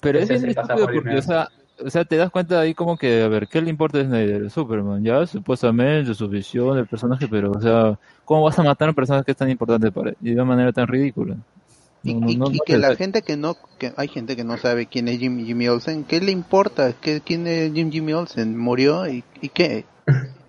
Pero 0.00 0.18
Ese 0.18 0.34
es 0.34 0.44
estúpido 0.44 0.76
por 0.86 0.94
porque, 0.94 1.08
Jimmy 1.10 1.18
o 1.18 1.22
sea, 1.22 1.48
o 1.84 1.90
sea, 1.90 2.04
te 2.04 2.16
das 2.16 2.30
cuenta 2.30 2.60
ahí 2.60 2.74
como 2.74 2.96
que, 2.96 3.22
a 3.22 3.28
ver, 3.28 3.48
¿qué 3.48 3.60
le 3.60 3.70
importa 3.70 3.98
a 4.00 4.04
Snyder? 4.04 4.50
Superman, 4.50 5.02
ya, 5.04 5.26
supuestamente, 5.26 6.14
su 6.14 6.28
visión 6.28 6.76
del 6.76 6.86
personaje, 6.86 7.26
pero, 7.28 7.50
o 7.52 7.60
sea, 7.60 7.98
¿cómo 8.24 8.42
vas 8.44 8.58
a 8.58 8.62
matar 8.62 8.88
a 8.88 8.90
un 8.90 8.94
personaje 8.94 9.24
que 9.24 9.32
es 9.32 9.36
tan 9.36 9.50
importante 9.50 9.90
para 9.92 10.10
él? 10.10 10.16
Y 10.20 10.28
de 10.30 10.34
una 10.34 10.44
manera 10.44 10.72
tan 10.72 10.86
ridícula. 10.86 11.36
No, 12.04 12.14
no, 12.20 12.30
Y, 12.30 12.36
no, 12.36 12.50
y 12.50 12.56
no 12.56 12.64
que 12.66 12.78
la 12.78 12.96
gente 12.96 13.22
que 13.22 13.36
no, 13.36 13.56
que 13.78 13.92
hay 13.96 14.08
gente 14.08 14.34
que 14.36 14.42
no 14.44 14.56
sabe 14.58 14.86
quién 14.86 15.06
es 15.08 15.18
Jim- 15.18 15.44
Jimmy 15.44 15.68
Olsen, 15.68 16.04
¿qué 16.04 16.20
le 16.20 16.32
importa? 16.32 16.92
¿Qué, 17.00 17.20
¿Quién 17.24 17.46
es 17.46 17.72
Jim 17.72 17.92
Jimmy 17.92 18.12
Olsen? 18.12 18.58
¿Murió? 18.58 19.06
¿Y, 19.08 19.22
y 19.40 19.48
qué? 19.50 19.84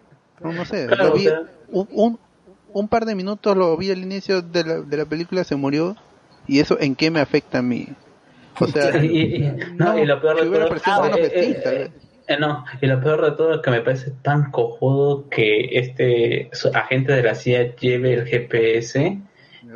No, 0.43 0.51
no 0.51 0.65
sé, 0.65 0.87
Claro, 0.87 1.05
lo 1.09 1.13
vi 1.13 1.27
o 1.27 1.29
sea- 1.29 1.41
un, 1.69 1.87
un, 1.93 2.19
un 2.73 2.87
par 2.87 3.05
de 3.05 3.15
minutos 3.15 3.55
lo 3.55 3.77
vi 3.77 3.91
al 3.91 3.99
inicio 3.99 4.41
de 4.41 4.63
la, 4.63 4.81
de 4.81 4.97
la 4.97 5.05
película, 5.05 5.43
se 5.43 5.55
murió, 5.55 5.95
y 6.47 6.59
eso 6.59 6.77
en 6.79 6.95
qué 6.95 7.11
me 7.11 7.19
afecta 7.19 7.59
a 7.59 7.61
mí. 7.61 7.87
O 8.59 8.67
sea, 8.67 8.89
y, 9.03 9.07
y- 9.07 9.55
no, 9.77 9.97
y 9.97 10.05
lo 10.05 10.19
peor 10.21 10.41
de 10.41 10.49
todo 10.49 10.67
of 10.67 11.17
eh, 11.17 11.31
eh, 11.33 11.91
eh, 12.27 12.37
no, 12.39 12.65
y 12.81 12.87
lo 12.87 13.01
peor 13.01 13.23
de 13.23 13.31
todo 13.31 13.55
es 13.55 13.61
que 13.61 13.71
me 13.71 13.81
parece 13.81 14.11
tan 14.21 14.51
cojudo 14.51 15.29
que 15.29 15.77
este 15.77 16.49
agente 16.73 17.13
de 17.13 17.23
la 17.23 17.35
CIA 17.35 17.75
lleve 17.75 18.13
el 18.13 18.25
GPS 18.25 19.21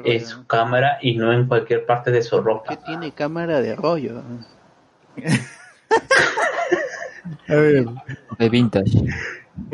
en 0.05 0.25
su 0.25 0.45
cámara 0.47 0.97
y 1.01 1.15
no 1.15 1.33
en 1.33 1.47
cualquier 1.47 1.85
parte 1.85 2.11
de 2.11 2.21
su 2.21 2.39
ropa. 2.41 2.75
que 2.75 2.77
tiene 2.77 3.11
cámara 3.11 3.61
de 3.61 3.75
rollo. 3.75 4.21
A 7.49 7.55
ver. 7.55 7.85
De 8.39 8.49
vintage. 8.49 8.99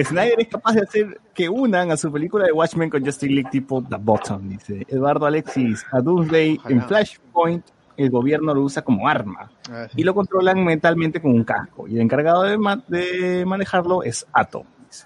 Snyder 0.02 0.40
es 0.40 0.48
capaz 0.48 0.74
de 0.74 0.82
hacer 0.82 1.20
que 1.34 1.50
unan 1.50 1.92
a 1.92 1.98
su 1.98 2.12
película 2.12 2.46
de 2.46 2.52
Watchmen 2.52 2.90
con 2.90 3.04
Justice 3.04 3.32
League 3.32 3.50
tipo 3.52 3.84
The 3.84 3.98
Bottom, 4.00 4.50
dice 4.50 4.86
Eduardo 4.88 5.26
Alexis. 5.26 5.86
A 5.92 6.00
Doomsday 6.02 6.60
en 6.70 6.82
Flashpoint 6.84 7.66
el 7.96 8.10
gobierno 8.10 8.54
lo 8.56 8.62
usa 8.62 8.82
como 8.82 9.08
arma 9.08 9.52
Ah, 9.70 9.86
sí. 9.90 10.02
y 10.02 10.04
lo 10.04 10.14
controlan 10.16 10.64
mentalmente 10.66 11.22
con 11.22 11.32
un 11.32 11.44
casco 11.44 11.88
y 11.88 11.96
el 11.96 12.02
encargado 12.02 12.44
de, 12.44 12.58
ma- 12.58 12.84
de 12.88 13.46
manejarlo 13.46 14.04
es 14.04 14.26
Atom. 14.34 14.64
dice. 14.88 15.06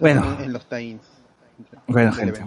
Bueno. 0.00 0.36
en, 0.40 0.52
los 0.52 0.66
Bueno, 1.86 2.12
gente. 2.12 2.40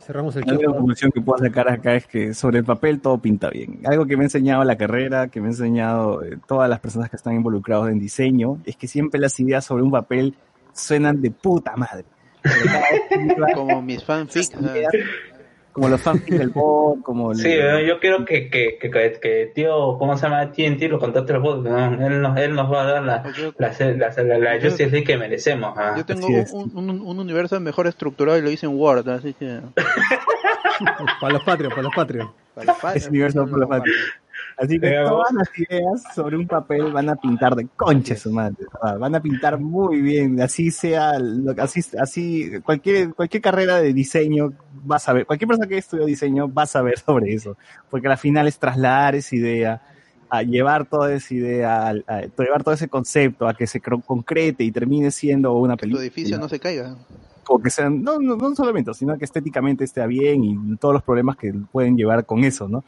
Cerramos 0.00 0.36
el 0.36 0.44
La 0.46 0.56
conclusión 0.72 1.10
que 1.10 1.20
puedo 1.20 1.44
sacar 1.44 1.68
acá 1.68 1.94
es 1.94 2.06
que 2.06 2.32
sobre 2.32 2.60
el 2.60 2.64
papel 2.64 2.98
todo 3.00 3.18
pinta 3.18 3.50
bien. 3.50 3.80
Algo 3.84 4.06
que 4.06 4.16
me 4.16 4.22
ha 4.22 4.26
enseñado 4.26 4.64
la 4.64 4.76
carrera, 4.78 5.28
que 5.28 5.40
me 5.42 5.48
ha 5.48 5.50
enseñado 5.50 6.22
eh, 6.24 6.38
todas 6.46 6.70
las 6.70 6.80
personas 6.80 7.10
que 7.10 7.16
están 7.16 7.34
involucrados 7.34 7.90
en 7.90 7.98
diseño, 7.98 8.58
es 8.64 8.76
que 8.76 8.88
siempre 8.88 9.20
las 9.20 9.38
ideas 9.38 9.66
sobre 9.66 9.82
un 9.82 9.90
papel 9.90 10.34
suenan 10.78 11.20
de 11.20 11.30
puta 11.30 11.76
madre. 11.76 12.04
Como 13.54 13.82
mis 13.82 14.02
fanfics. 14.04 14.50
como 15.72 15.88
los 15.88 16.00
fanfics 16.00 16.38
del 16.38 16.48
bot, 16.48 17.02
como 17.02 17.32
el- 17.32 17.38
Sí, 17.38 17.54
yo 17.86 18.00
quiero 18.00 18.24
que, 18.24 18.48
que, 18.50 18.78
que, 18.80 18.90
que, 18.90 19.18
que 19.20 19.52
tío, 19.54 19.96
¿cómo 19.98 20.16
se 20.16 20.24
llama? 20.28 20.50
TNT 20.50 20.82
lo 20.88 20.98
contacte 20.98 21.32
los 21.34 21.42
bots, 21.42 21.62
¿no? 21.62 22.06
Él 22.06 22.20
nos, 22.20 22.36
él 22.38 22.54
nos 22.54 22.72
va 22.72 22.82
a 22.82 22.84
dar 22.92 23.02
la, 23.04 23.22
la, 23.58 23.72
la, 23.78 24.22
la, 24.24 24.38
la 24.38 24.60
Justice 24.60 24.90
League 24.90 25.04
que 25.04 25.16
merecemos. 25.16 25.74
ah. 25.76 25.94
Yo 25.96 26.04
tengo 26.04 26.26
un, 26.26 26.70
un, 26.74 26.90
un 27.00 27.18
universo 27.20 27.60
mejor 27.60 27.86
estructurado 27.86 28.38
y 28.38 28.42
lo 28.42 28.50
hice 28.50 28.66
en 28.66 28.76
Word, 28.76 29.08
así 29.08 29.34
que... 29.34 29.60
Para 31.20 31.32
los 31.32 31.42
Patreon, 31.42 31.70
para 31.70 31.82
los 31.82 31.94
Patreon. 31.94 32.30
ese 32.94 33.08
universo 33.08 33.44
por 33.48 33.58
la 33.58 33.66
madre. 33.66 33.90
Así 34.60 34.80
que 34.80 34.90
todas 35.06 35.32
las 35.32 35.48
ideas 35.56 36.02
sobre 36.14 36.36
un 36.36 36.46
papel 36.48 36.92
van 36.92 37.08
a 37.08 37.14
pintar 37.16 37.54
de 37.54 37.68
concha 37.76 38.16
su 38.16 38.32
madre. 38.32 38.56
Van 38.98 39.14
a 39.14 39.20
pintar 39.20 39.60
muy 39.60 40.00
bien, 40.00 40.40
así 40.40 40.70
sea, 40.72 41.18
lo- 41.18 41.54
así, 41.62 41.80
así 42.00 42.50
cualquier, 42.64 43.14
cualquier 43.14 43.40
carrera 43.42 43.76
de 43.80 43.92
diseño 43.92 44.52
va 44.90 44.96
a 44.96 44.98
saber, 44.98 45.26
cualquier 45.26 45.46
persona 45.48 45.68
que 45.68 45.78
estudió 45.78 46.04
diseño 46.06 46.52
va 46.52 46.62
a 46.64 46.66
saber 46.66 46.98
sobre 47.06 47.32
eso, 47.32 47.56
porque 47.88 48.08
al 48.08 48.18
final 48.18 48.48
es 48.48 48.58
trasladar 48.58 49.14
esa 49.14 49.36
idea, 49.36 49.80
a 50.30 50.42
llevar 50.42 50.86
toda 50.86 51.12
esa 51.14 51.32
idea, 51.34 51.86
al- 51.86 52.04
a, 52.08 52.22
llevar 52.22 52.64
todo 52.64 52.74
ese 52.74 52.88
concepto 52.88 53.46
a 53.46 53.54
que 53.54 53.66
se 53.68 53.80
concrete 53.80 54.64
y 54.64 54.72
termine 54.72 55.10
siendo 55.12 55.54
una 55.54 55.74
Tu 55.76 55.82
película. 55.82 56.02
edificio 56.02 56.36
no 56.38 56.48
se 56.48 56.58
caiga. 56.58 56.96
o 57.48 57.58
que 57.60 57.70
sean, 57.70 58.02
no, 58.02 58.18
no, 58.18 58.36
no 58.36 58.54
solamente, 58.56 58.92
sino 58.92 59.16
que 59.16 59.24
estéticamente 59.24 59.84
esté 59.84 60.04
bien 60.08 60.42
y 60.44 60.76
todos 60.78 60.94
los 60.94 61.02
problemas 61.04 61.36
que 61.36 61.54
pueden 61.72 61.96
llevar 61.96 62.26
con 62.26 62.42
eso, 62.44 62.68
¿no? 62.68 62.84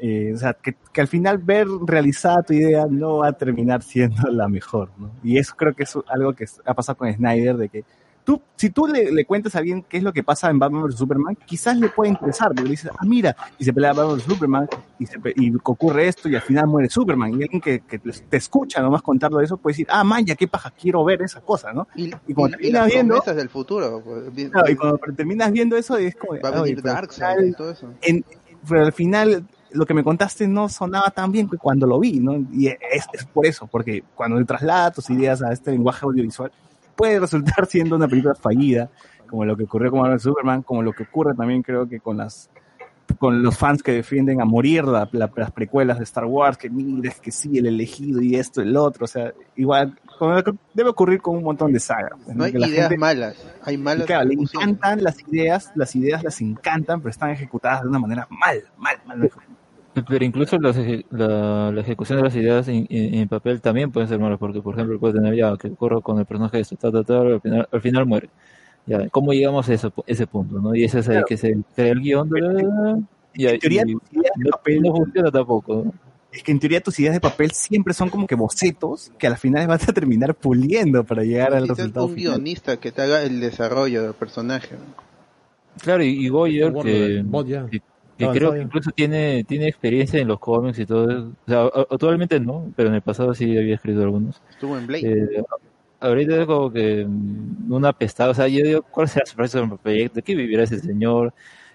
Eh, 0.00 0.32
o 0.34 0.38
sea, 0.38 0.54
que, 0.54 0.76
que 0.92 1.00
al 1.00 1.08
final 1.08 1.38
ver 1.38 1.66
realizada 1.84 2.42
tu 2.42 2.52
idea 2.52 2.86
no 2.88 3.18
va 3.18 3.28
a 3.28 3.32
terminar 3.32 3.82
siendo 3.82 4.22
la 4.30 4.48
mejor, 4.48 4.90
¿no? 4.96 5.10
Y 5.24 5.38
eso 5.38 5.54
creo 5.56 5.74
que 5.74 5.82
es 5.82 5.98
algo 6.08 6.32
que 6.34 6.46
ha 6.64 6.74
pasado 6.74 6.96
con 6.98 7.12
Snyder, 7.12 7.56
de 7.56 7.68
que 7.68 7.84
tú, 8.22 8.40
si 8.56 8.70
tú 8.70 8.86
le, 8.86 9.10
le 9.10 9.24
cuentas 9.24 9.56
a 9.56 9.58
alguien 9.58 9.82
qué 9.88 9.96
es 9.96 10.02
lo 10.04 10.12
que 10.12 10.22
pasa 10.22 10.50
en 10.50 10.58
Batman 10.60 10.84
vs. 10.84 10.96
Superman, 10.96 11.36
quizás 11.46 11.76
le 11.78 11.88
puede 11.88 12.10
interesar, 12.10 12.48
porque 12.48 12.62
le 12.64 12.70
dices, 12.70 12.90
ah, 12.96 13.04
mira, 13.04 13.34
y 13.58 13.64
se 13.64 13.72
pelea 13.72 13.92
Batman 13.92 14.16
vs. 14.18 14.24
Superman, 14.24 14.68
y, 15.00 15.06
se 15.06 15.18
y 15.34 15.52
ocurre 15.64 16.06
esto, 16.06 16.28
y 16.28 16.36
al 16.36 16.42
final 16.42 16.66
muere 16.68 16.88
Superman, 16.88 17.30
y 17.32 17.42
alguien 17.42 17.60
que, 17.60 17.80
que 17.80 17.98
te 17.98 18.36
escucha 18.36 18.80
nomás 18.80 19.02
contarlo 19.02 19.40
eso 19.40 19.56
puede 19.56 19.72
decir, 19.72 19.86
ah, 19.90 20.04
man, 20.04 20.24
ya 20.24 20.36
qué 20.36 20.46
paja, 20.46 20.70
quiero 20.70 21.02
ver 21.04 21.22
esa 21.22 21.40
cosa, 21.40 21.72
¿no? 21.72 21.88
Y, 21.96 22.12
cuando 22.34 22.56
y- 22.60 22.68
y 22.68 22.70
terminas 22.70 22.82
las 22.82 22.88
viendo, 22.92 23.20
del 23.34 23.48
futuro. 23.48 24.00
pues, 24.04 24.50
Claro, 24.50 24.70
y 24.70 24.76
cuando 24.76 24.98
terminas 25.16 25.50
viendo 25.50 25.76
eso 25.76 25.96
es 25.96 26.14
como 26.14 26.34
de, 26.34 26.40
Va 26.40 26.50
a 26.50 26.60
"Oye, 26.62 26.70
venir 26.74 26.82
Darkseid 26.84 27.46
y 27.46 27.52
todo 27.52 27.72
eso. 27.72 27.88
en- 28.02 28.24
pero 28.68 28.84
al 28.86 28.92
final 28.92 29.44
lo 29.72 29.84
que 29.86 29.94
me 29.94 30.02
contaste 30.04 30.46
no 30.48 30.68
sonaba 30.68 31.10
tan 31.10 31.30
bien 31.32 31.48
que 31.48 31.56
cuando 31.58 31.86
lo 31.86 31.98
vi, 32.00 32.20
¿no? 32.20 32.36
Y 32.52 32.68
es, 32.68 33.06
por 33.32 33.46
eso, 33.46 33.66
porque 33.66 34.02
cuando 34.14 34.42
trasladas 34.44 34.94
tus 34.94 35.10
ideas 35.10 35.42
a 35.42 35.52
este 35.52 35.70
lenguaje 35.72 36.04
audiovisual, 36.06 36.50
puede 36.96 37.20
resultar 37.20 37.66
siendo 37.68 37.96
una 37.96 38.08
película 38.08 38.34
fallida, 38.34 38.88
como 39.28 39.44
lo 39.44 39.56
que 39.56 39.64
ocurrió 39.64 39.90
con 39.90 40.02
vs 40.10 40.22
Superman, 40.22 40.62
como 40.62 40.82
lo 40.82 40.92
que 40.92 41.02
ocurre 41.04 41.34
también 41.34 41.62
creo 41.62 41.88
que 41.88 42.00
con 42.00 42.16
las 42.16 42.50
con 43.18 43.42
los 43.42 43.56
fans 43.56 43.82
que 43.82 43.92
defienden 43.92 44.40
a 44.40 44.44
morir 44.44 44.84
la- 44.84 45.08
la- 45.12 45.30
las 45.34 45.50
precuelas 45.50 45.96
de 45.98 46.04
Star 46.04 46.26
Wars, 46.26 46.56
que 46.58 46.68
mira, 46.70 47.08
es 47.10 47.18
que 47.18 47.32
sí, 47.32 47.56
el 47.58 47.66
elegido 47.66 48.20
y 48.20 48.36
esto, 48.36 48.60
el 48.60 48.76
otro, 48.76 49.06
o 49.06 49.08
sea, 49.08 49.32
igual, 49.56 49.98
como 50.18 50.34
debe 50.74 50.90
ocurrir 50.90 51.20
con 51.22 51.36
un 51.36 51.42
montón 51.44 51.72
de 51.72 51.80
sagas. 51.80 52.12
No 52.34 52.44
hay 52.44 52.52
Que 52.52 52.58
la 52.58 52.68
ideas 52.68 52.88
gente- 52.88 52.98
malas, 52.98 53.36
hay 53.62 53.78
malas 53.78 54.06
Claro, 54.06 54.28
le 54.28 54.34
encantan 54.34 55.02
las 55.02 55.16
ideas, 55.28 55.72
las 55.74 55.94
ideas 55.96 56.22
las 56.24 56.40
encantan, 56.40 57.00
pero 57.00 57.10
están 57.10 57.30
ejecutadas 57.30 57.82
de 57.82 57.88
una 57.88 57.98
manera 57.98 58.26
mal, 58.30 58.62
mal, 58.76 58.96
mal. 59.06 59.30
Pero 60.08 60.24
incluso 60.24 60.58
las 60.58 60.76
eje- 60.76 61.04
la, 61.10 61.72
la 61.72 61.80
ejecución 61.80 62.18
de 62.18 62.24
las 62.24 62.36
ideas 62.36 62.68
en, 62.68 62.86
en- 62.88 63.14
en 63.14 63.28
papel 63.28 63.60
también 63.60 63.90
pueden 63.90 64.08
ser 64.08 64.18
malas, 64.20 64.38
porque 64.38 64.60
por 64.62 64.74
ejemplo 64.74 64.98
puede 65.00 65.14
tener 65.14 65.34
ya 65.34 65.56
que 65.56 65.68
ocurre 65.68 66.00
con 66.02 66.18
el 66.18 66.26
personaje 66.26 66.58
de 66.58 66.62
esto, 66.62 66.76
ta, 66.76 66.92
ta, 66.92 67.02
ta, 67.02 67.20
al, 67.20 67.40
final, 67.40 67.68
al 67.72 67.80
final 67.80 68.06
muere. 68.06 68.28
Ya, 68.86 69.08
¿Cómo 69.10 69.32
llegamos 69.32 69.68
a 69.68 69.74
ese, 69.74 69.90
ese 70.06 70.26
punto? 70.26 70.60
¿no? 70.60 70.74
Y 70.74 70.84
ese 70.84 71.00
es 71.00 71.08
ahí 71.08 71.14
Claro. 71.14 71.26
que 71.26 71.36
se 71.36 71.56
crea 71.74 71.92
el 71.92 72.00
guion, 72.00 72.30
y, 73.34 73.46
En 73.46 73.58
teoría, 73.58 73.82
y 73.86 73.90
ideas 73.90 74.32
de 74.36 74.44
no, 74.44 74.50
papel- 74.50 74.80
no 74.82 74.94
funciona 74.96 75.30
tampoco. 75.30 75.84
¿no? 75.84 75.92
Es 76.38 76.44
que 76.44 76.52
en 76.52 76.60
teoría 76.60 76.80
tus 76.80 76.96
ideas 77.00 77.14
de 77.14 77.20
papel 77.20 77.50
siempre 77.50 77.92
son 77.92 78.10
como 78.10 78.28
que 78.28 78.36
bocetos 78.36 79.10
que 79.18 79.26
al 79.26 79.36
final 79.36 79.66
vas 79.66 79.88
a 79.88 79.92
terminar 79.92 80.36
puliendo 80.36 81.02
para 81.02 81.24
llegar 81.24 81.52
al 81.52 81.66
resultado 81.66 82.06
un 82.06 82.14
final. 82.14 82.34
guionista 82.34 82.76
que 82.76 82.92
te 82.92 83.02
haga 83.02 83.24
el 83.24 83.40
desarrollo 83.40 84.04
del 84.04 84.14
personaje. 84.14 84.76
Claro, 85.82 86.04
y, 86.04 86.10
y 86.10 86.28
Goyer, 86.28 86.70
Bueno, 86.70 86.84
que, 87.68 87.80
creo 88.16 88.52
que 88.52 88.62
incluso 88.62 88.92
tiene, 88.92 89.42
tiene 89.42 89.66
experiencia 89.66 90.20
en 90.20 90.28
los 90.28 90.38
cómics 90.38 90.78
y 90.78 90.86
todo 90.86 91.10
eso. 91.10 91.32
O 91.44 91.50
sea, 91.50 91.62
a- 91.62 91.86
actualmente 91.90 92.38
no, 92.38 92.72
pero 92.76 92.88
en 92.90 92.94
el 92.94 93.02
pasado 93.02 93.34
sí 93.34 93.58
había 93.58 93.74
escrito 93.74 94.00
algunos. 94.02 94.40
Estuvo 94.48 94.78
en 94.78 94.86
Blade. 94.86 95.12
Eh, 95.12 95.42
ahorita 95.98 96.40
es 96.40 96.46
como 96.46 96.72
que 96.72 97.04
mm, 97.04 97.72
una 97.72 97.92
pestada, 97.92 98.30
o 98.30 98.34
sea, 98.34 98.46
yo 98.46 98.64
digo, 98.64 98.82
¿cuál 98.82 99.08
será 99.08 99.26
su 99.26 99.34
próximo 99.34 99.76
proyecto? 99.76 100.14
¿De 100.16 100.22
qué 100.22 100.36
vivirá 100.36 100.62
ese 100.62 100.78
señor? 100.78 101.34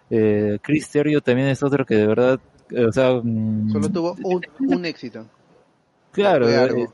Eh, 0.09 0.57
Chris 0.61 0.89
Terrio 0.89 1.19
también 1.19 1.49
es 1.49 1.61
otro 1.63 1.85
que 1.85 1.95
de 1.95 2.07
verdad, 2.07 2.33
eh, 2.35 2.52
o 2.75 2.91
sea, 2.91 3.19
mm, 3.23 3.71
Solo 3.71 3.89
tuvo 3.89 4.15
un, 4.23 4.41
un 4.59 4.85
éxito. 4.85 5.25
claro, 6.11 6.49
eh, 6.49 6.57
Argo. 6.57 6.93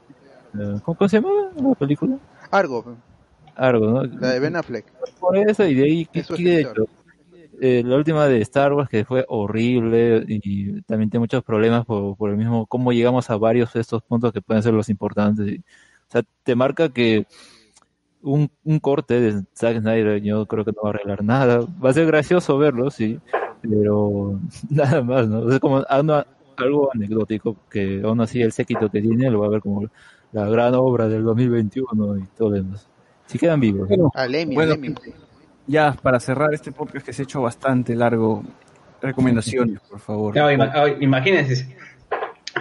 eh, 0.59 0.80
¿cómo, 0.83 1.08
se 1.08 1.17
llama 1.22 1.30
la 1.56 1.75
película? 1.75 2.17
Argo, 2.51 2.98
Argo, 3.56 3.88
¿no? 3.88 4.03
la 4.03 4.32
de 4.32 4.40
Ben 4.40 4.56
Affleck. 4.56 4.85
Por 5.19 5.38
eso, 5.38 5.66
y 5.66 5.75
de 5.75 5.83
ahí, 5.83 6.06
¿qué, 6.06 6.22
Es 6.22 6.27
su 6.27 6.35
qué 6.35 6.43
de 6.43 6.61
hecho? 6.61 6.88
Eh, 7.61 7.83
la 7.85 7.98
última 7.98 8.25
de 8.27 8.40
Star 8.41 8.72
Wars 8.72 8.90
que 8.90 9.03
fue 9.03 9.25
horrible 9.27 10.24
y 10.27 10.82
también 10.83 11.09
tiene 11.09 11.19
muchos 11.24 11.43
problemas 11.43 11.85
por, 11.85 12.16
por 12.16 12.30
el 12.30 12.38
mismo 12.38 12.66
cómo 12.67 12.93
llegamos 12.93 13.30
a 13.30 13.35
varios 13.35 13.74
de 13.74 13.82
estos 13.82 14.01
puntos 14.01 14.32
que 14.32 14.41
pueden 14.41 14.64
ser 14.64 14.74
los 14.74 14.88
importantes. 14.90 15.45
Y, 15.45 15.58
o 15.58 16.11
sea, 16.11 16.24
te 16.43 16.56
marca 16.56 16.88
que 16.88 17.27
un, 18.22 18.49
un 18.64 18.80
corte 18.80 19.19
de 19.19 19.43
Zack 19.56 19.80
Snyder 19.80 20.22
yo 20.22 20.45
creo 20.45 20.64
que 20.64 20.72
no 20.72 20.83
va 20.83 20.90
a 20.90 20.93
arreglar 20.93 21.24
nada. 21.24 21.59
Va 21.83 21.90
a 21.90 21.93
ser 21.93 22.06
gracioso 22.06 22.58
verlo, 22.58 22.90
sí, 22.91 23.19
pero 23.62 24.40
nada 24.70 25.02
más, 25.04 25.28
¿no? 25.28 25.52
Es 25.52 25.60
como 25.60 25.84
algo, 25.88 26.24
algo 26.58 26.90
anecdótico 26.94 27.56
que 27.70 28.02
aún 28.04 28.22
así 28.22 28.42
el 28.42 28.52
séquito 28.52 28.90
que 28.90 29.02
tiene 29.02 29.30
lo 29.30 29.40
va 29.42 29.48
a 29.48 29.50
ver 29.50 29.62
como 29.62 29.84
la 30.32 30.46
gran 30.48 30.76
obra 30.76 31.08
del 31.08 31.24
2021 31.24 32.18
y 32.18 32.24
todo 32.38 32.50
lo 32.50 32.56
demás. 32.56 32.88
Si 33.26 33.38
quedan 33.38 33.60
vivos. 33.60 33.88
Bueno, 33.88 34.12
al 34.16 34.34
Emmy. 34.36 34.56
Ya, 35.68 35.94
para 36.02 36.20
cerrar 36.20 36.54
este 36.54 36.72
podcast 36.72 37.06
que 37.06 37.14
se 37.14 37.22
ha 37.22 37.26
hecho 37.26 37.42
bastante 37.44 37.96
largo, 37.96 38.44
recomendaciones, 39.02 39.80
por 39.82 40.00
favor. 40.00 40.36
No, 40.36 40.52
ima- 40.52 40.72
ah, 40.74 40.88
imagínense 41.00 41.56
si, 41.56 41.76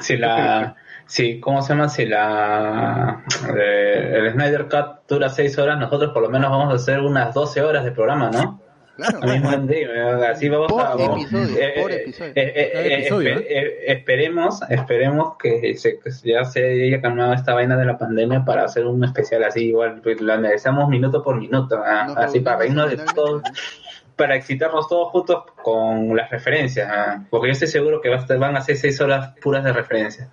si 0.00 0.16
la. 0.16 0.76
Si, 1.06 1.40
¿Cómo 1.40 1.62
se 1.62 1.70
llama? 1.72 1.88
Si 1.88 2.04
la. 2.04 3.24
eh, 3.56 4.12
el 4.18 4.32
Snyder 4.32 4.64
Cut 4.68 5.08
dura 5.08 5.30
6 5.30 5.56
horas, 5.58 5.78
nosotros 5.78 6.12
por 6.12 6.22
lo 6.22 6.28
menos 6.28 6.50
vamos 6.50 6.70
a 6.70 6.76
hacer 6.76 7.00
unas 7.00 7.32
12 7.32 7.62
horas 7.62 7.82
de 7.84 7.92
programa, 7.92 8.30
¿no? 8.30 8.60
Claro. 8.98 10.24
Así 10.28 10.48
vamos 10.48 10.66
Por 10.72 10.82
a. 10.84 10.92
episodio, 10.94 11.56
eh, 11.56 11.74
por 11.80 11.92
episodio. 11.92 12.32
eh, 12.34 12.52
eh, 12.56 12.72
eh, 12.74 13.46
eh, 13.48 13.84
esperemos, 13.92 14.60
esperemos 14.68 15.36
que, 15.38 15.76
se, 15.76 16.00
que 16.00 16.10
ya 16.24 16.44
se 16.44 16.84
haya 16.84 17.00
calmado 17.00 17.32
esta 17.32 17.54
vaina 17.54 17.76
de 17.76 17.84
la 17.84 17.96
pandemia 17.96 18.44
para 18.44 18.64
hacer 18.64 18.84
un 18.86 19.04
especial 19.04 19.44
así, 19.44 19.66
igual, 19.68 20.00
pues, 20.02 20.20
lo 20.20 20.32
analizamos 20.32 20.88
minuto 20.88 21.22
por 21.22 21.36
minuto, 21.38 21.80
¿ah? 21.84 22.12
Así 22.16 22.40
para 22.40 22.56
reírnos 22.58 22.90
de 22.90 22.96
todo, 23.14 23.40
para 24.16 24.34
excitarnos 24.34 24.88
todos 24.88 25.10
juntos 25.12 25.44
con 25.62 26.16
las 26.16 26.28
referencias, 26.28 26.90
¿ah? 26.92 27.22
porque 27.30 27.46
yo 27.46 27.52
estoy 27.52 27.68
seguro 27.68 28.00
que 28.00 28.08
va 28.08 28.16
a 28.16 28.18
estar- 28.18 28.36
van 28.36 28.56
a 28.56 28.60
ser 28.62 28.76
seis 28.76 29.00
horas 29.00 29.32
puras 29.40 29.62
de 29.62 29.72
referencias. 29.72 30.28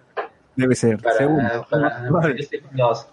Debe 0.55 0.73
ser. 0.73 0.97
Para, 0.97 1.17
Segundo. 1.17 1.67
para- 1.69 2.09
Vale. 2.09 2.33
yo 2.35 2.39
estoy 2.41 2.61
curioso. 2.61 3.09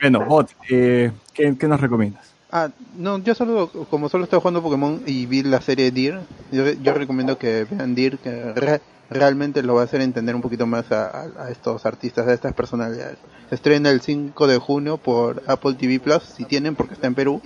Bueno, 0.00 0.24
Bot, 0.24 0.50
eh, 0.68 1.12
¿qué, 1.32 1.54
qué 1.56 1.68
nos 1.68 1.80
recomiendas? 1.80 2.33
Ah, 2.56 2.70
no, 2.96 3.18
yo 3.18 3.34
solo, 3.34 3.68
como 3.90 4.08
solo 4.08 4.22
estoy 4.24 4.38
jugando 4.38 4.62
Pokémon 4.62 5.02
y 5.06 5.26
vi 5.26 5.42
la 5.42 5.60
serie 5.60 5.90
Deer, 5.90 6.20
yo, 6.52 6.70
yo 6.70 6.94
recomiendo 6.94 7.36
que 7.36 7.64
vean 7.68 7.96
Deer, 7.96 8.16
que 8.18 8.52
re- 8.52 8.80
realmente 9.10 9.60
lo 9.64 9.74
va 9.74 9.80
a 9.80 9.84
hacer 9.84 10.00
entender 10.00 10.36
un 10.36 10.40
poquito 10.40 10.64
más 10.64 10.92
a, 10.92 11.08
a- 11.10 11.46
a 11.46 11.50
estos 11.50 11.84
artistas, 11.84 12.28
a 12.28 12.32
estas 12.32 12.52
personalidades. 12.52 13.18
Se 13.48 13.56
estrena 13.56 13.90
el 13.90 14.02
5 14.02 14.46
de 14.46 14.58
junio 14.58 14.98
por 14.98 15.42
Apple 15.48 15.74
TV 15.74 15.98
Plus, 15.98 16.22
si 16.22 16.44
tienen, 16.44 16.76
porque 16.76 16.94
está 16.94 17.08
en 17.08 17.16
Perú, 17.16 17.42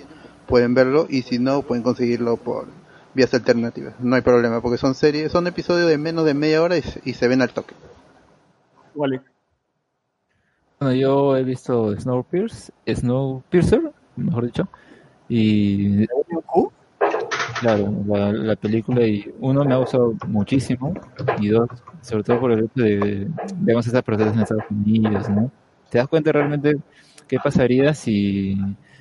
pueden 0.47 0.75
verlo, 0.75 1.07
y 1.09 1.23
si 1.23 1.39
no, 1.39 1.63
pueden 1.63 1.83
conseguirlo 1.83 2.37
por 2.37 2.67
vías 3.15 3.33
alternativas. 3.33 3.95
No 4.01 4.15
hay 4.15 4.21
problema, 4.21 4.61
porque 4.61 4.77
son 4.77 4.95
series, 4.95 5.33
son 5.33 5.47
episodios 5.47 5.89
de 5.89 5.97
menos 5.97 6.27
de 6.27 6.35
media 6.35 6.61
hora 6.63 6.77
y, 6.77 6.83
se- 6.83 7.01
y 7.03 7.15
se 7.15 7.29
ven 7.29 7.41
al 7.41 7.49
toque. 7.55 7.75
Vale. 8.95 9.23
Bueno, 10.79 10.95
yo 10.95 11.37
he 11.39 11.45
visto 11.45 11.99
Snowpiercer, 11.99 12.75
Snowpiercer, 12.87 13.91
mejor 14.17 14.45
dicho, 14.45 14.69
y 15.29 16.07
claro, 17.61 17.93
la, 18.07 18.33
la 18.33 18.57
película 18.57 19.07
y 19.07 19.25
uno 19.41 19.65
me 19.65 19.75
ha 19.75 19.79
gustado 19.79 20.15
muchísimo 20.27 20.93
y 21.39 21.49
dos, 21.49 21.69
sobre 22.01 22.23
todo 22.25 22.41
por 22.41 22.53
el 22.53 22.61
hecho 22.65 22.83
de 22.83 23.29
vemos 23.57 23.87
esas 23.87 24.03
protestas 24.03 24.35
en 24.37 24.43
Estados 24.43 24.65
Unidos, 24.71 25.29
¿no? 25.29 25.51
Te 25.91 25.99
das 25.99 26.09
cuenta 26.09 26.33
realmente 26.33 26.77
qué 27.27 27.39
pasaría 27.41 27.95
si 27.95 28.57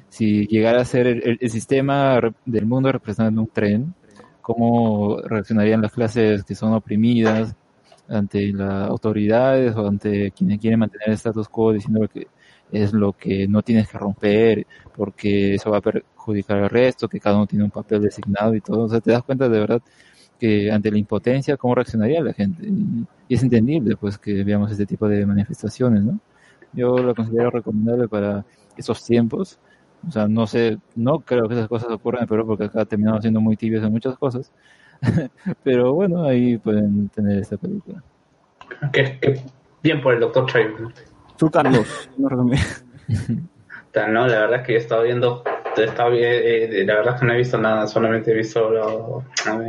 si 0.10 0.48
llegara 0.48 0.82
a 0.82 0.86
ser 0.86 1.06
el, 1.08 1.18
el- 1.28 1.38
el 1.42 1.50
sistema 1.50 2.20
del 2.46 2.66
mundo 2.66 2.92
representando 2.92 3.42
un 3.42 3.48
tren, 3.50 3.94
cómo 4.42 5.18
reaccionarían 5.22 5.82
las 5.82 5.92
clases 5.92 6.44
que 6.46 6.56
son 6.56 6.74
oprimidas 6.74 7.54
ante 8.08 8.54
las 8.54 8.90
autoridades 8.90 9.76
o 9.76 9.86
ante 9.88 10.32
quienes 10.32 10.60
quieren 10.60 10.80
mantener 10.80 11.10
el 11.10 11.14
status 11.16 11.50
quo 11.50 11.74
diciendo 11.74 12.08
que 12.08 12.28
es 12.72 12.94
lo 12.94 13.14
que 13.14 13.48
no 13.50 13.62
tienes 13.64 13.90
que 13.90 13.98
romper 13.98 14.66
porque 14.96 15.56
eso 15.56 15.72
va 15.72 15.78
a 15.80 15.82
perjudicar 16.28 16.58
al 16.64 16.70
resto, 16.70 17.08
que 17.08 17.20
cada 17.20 17.38
uno 17.38 17.48
tiene 17.48 17.64
un 17.64 17.72
papel 17.72 18.02
designado 18.02 18.54
y 18.54 18.62
todo. 18.62 18.84
O 18.84 18.90
sea, 18.90 19.00
te 19.00 19.12
das 19.12 19.24
cuenta 19.24 19.48
de 19.48 19.60
verdad 19.60 19.82
que 20.40 20.72
ante 20.72 20.92
la 20.92 20.98
impotencia, 20.98 21.58
cómo 21.58 21.76
reaccionaría 21.76 22.22
la 22.22 22.34
gente. 22.34 22.68
Y, 22.68 23.06
y 23.30 23.36
es 23.36 23.44
entendible 23.44 23.96
pues 23.96 24.18
que 24.18 24.44
veamos 24.44 24.72
este 24.72 24.86
tipo 24.86 25.08
de 25.08 25.26
manifestaciones, 25.26 26.04
¿no? 26.04 26.20
Yo 26.74 26.98
lo 26.98 27.16
considero 27.16 27.50
recomendable 27.50 28.08
para 28.08 28.46
esos 28.76 29.04
tiempos. 29.04 29.58
O 30.08 30.12
sea, 30.12 30.28
no 30.28 30.46
sé, 30.46 30.78
no 30.96 31.20
creo 31.20 31.48
que 31.48 31.56
esas 31.56 31.68
cosas 31.68 31.90
ocurran 31.90 32.24
en 32.24 32.28
Perú 32.28 32.46
porque 32.46 32.66
acá 32.66 32.86
terminamos 32.86 33.22
siendo 33.22 33.42
muy 33.42 33.56
tibios 33.56 33.84
en 33.84 33.92
muchas 33.92 34.18
cosas. 34.18 34.52
Pero 35.64 35.94
bueno, 35.94 36.24
ahí 36.24 36.58
pueden 36.58 37.10
tener 37.10 37.40
esta 37.40 37.58
película. 37.58 38.04
Que, 38.92 39.18
que 39.20 39.42
bien 39.82 40.02
por 40.02 40.14
el 40.14 40.20
Dr. 40.20 40.46
Trey. 40.46 40.68
Tú, 41.38 41.50
Carlos, 41.50 42.10
no 42.18 42.30
No, 44.06 44.28
la 44.28 44.42
verdad 44.42 44.60
es 44.60 44.66
que 44.66 44.74
yo 44.74 44.78
he 44.78 44.82
estado 44.82 45.04
viendo, 45.04 45.44
he 45.78 45.86
estado 45.86 46.12
vi- 46.12 46.20
eh, 46.24 46.84
la 46.86 46.96
verdad 46.96 47.16
es 47.16 47.20
que 47.22 47.26
no 47.28 47.34
he 47.34 47.38
visto 47.38 47.58
nada, 47.58 47.88
solamente 47.88 48.32
he 48.32 48.34
visto 48.36 48.70
lo, 48.70 49.24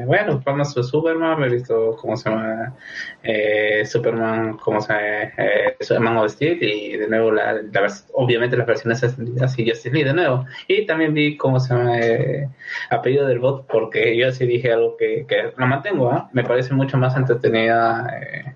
bueno, 0.07 0.41
vamos 0.45 0.77
a 0.77 0.83
Superman, 0.83 1.43
he 1.45 1.49
visto 1.49 1.97
cómo 2.01 2.17
se 2.17 2.31
llama 2.31 2.75
eh, 3.23 3.85
Superman, 3.85 4.57
cómo 4.59 4.81
se 4.81 4.93
llama 4.93 5.03
eh, 5.37 5.77
Superman 5.81 6.29
Steel 6.29 6.63
y 6.63 6.97
de 6.97 7.09
nuevo 7.09 7.33
la, 7.33 7.61
obviamente 8.15 8.57
las 8.57 8.67
versiones 8.67 9.03
extendidas 9.03 9.59
y 9.59 9.69
Justice 9.69 9.91
League 9.91 10.09
de 10.09 10.15
nuevo. 10.15 10.45
Y 10.67 10.87
también 10.87 11.15
vi 11.15 11.37
cómo 11.37 11.61
se 11.61 11.75
llama 11.75 11.99
eh, 12.01 12.49
apellido 12.91 13.27
del 13.27 13.39
bot 13.39 13.67
porque 13.67 14.17
yo 14.17 14.31
sí 14.33 14.47
dije 14.47 14.73
algo 14.73 14.97
que, 14.97 15.27
que 15.29 15.53
lo 15.57 15.67
mantengo, 15.67 16.11
¿ah? 16.11 16.29
me 16.33 16.45
parece 16.45 16.75
mucho 16.75 16.97
más 16.97 17.17
entretenida 17.17 18.07
eh, 18.21 18.55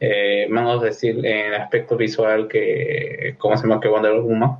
eh, 0.00 0.46
Man 0.48 0.66
Steel 0.92 1.24
en 1.24 1.54
aspecto 1.54 1.96
visual 1.96 2.48
que 2.48 3.34
cómo 3.38 3.56
se 3.56 3.66
llama 3.66 3.80
que 3.80 3.88
Wonder 3.88 4.20
Woman 4.20 4.58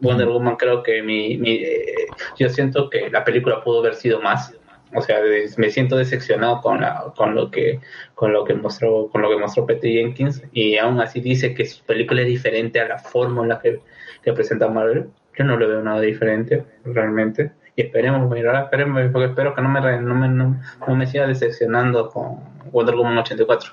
Wonder 0.00 0.28
Woman 0.28 0.56
creo 0.56 0.82
que 0.82 1.02
mi, 1.02 1.36
mi 1.38 1.56
eh, 1.56 2.06
yo 2.38 2.48
siento 2.48 2.88
que 2.90 3.10
la 3.10 3.24
película 3.24 3.62
pudo 3.62 3.80
haber 3.80 3.94
sido 3.94 4.20
más. 4.20 4.54
O 4.96 5.02
sea 5.02 5.18
me 5.56 5.70
siento 5.70 5.96
decepcionado 5.96 6.60
con 6.60 6.80
la 6.80 7.12
con 7.16 7.34
lo 7.34 7.50
que 7.50 7.80
con 8.14 8.32
lo 8.32 8.44
que 8.44 8.54
mostró 8.54 9.08
con 9.08 9.22
lo 9.22 9.28
que 9.30 9.38
mostró 9.38 9.66
Patty 9.66 9.94
Jenkins. 9.94 10.42
Y 10.52 10.76
aún 10.76 11.00
así 11.00 11.20
dice 11.20 11.52
que 11.54 11.64
su 11.66 11.84
película 11.84 12.20
es 12.22 12.28
diferente 12.28 12.80
a 12.80 12.86
la 12.86 12.98
fórmula 12.98 13.58
que, 13.60 13.80
que 14.22 14.32
presenta 14.32 14.68
Marvel. 14.68 15.08
Yo 15.36 15.44
no 15.44 15.56
le 15.56 15.66
veo 15.66 15.82
nada 15.82 16.00
diferente 16.00 16.64
realmente. 16.84 17.50
Y 17.74 17.82
esperemos 17.82 18.30
mira, 18.30 18.62
esperemos 18.62 19.10
porque 19.10 19.26
espero 19.30 19.52
que 19.52 19.62
no 19.62 19.68
me 19.68 19.80
no 20.00 20.14
me, 20.14 20.28
no, 20.28 20.60
me 20.94 21.06
siga 21.08 21.26
decepcionando 21.26 22.08
con 22.10 22.38
Wonder 22.70 22.94
Woman 22.94 23.18
84 23.18 23.72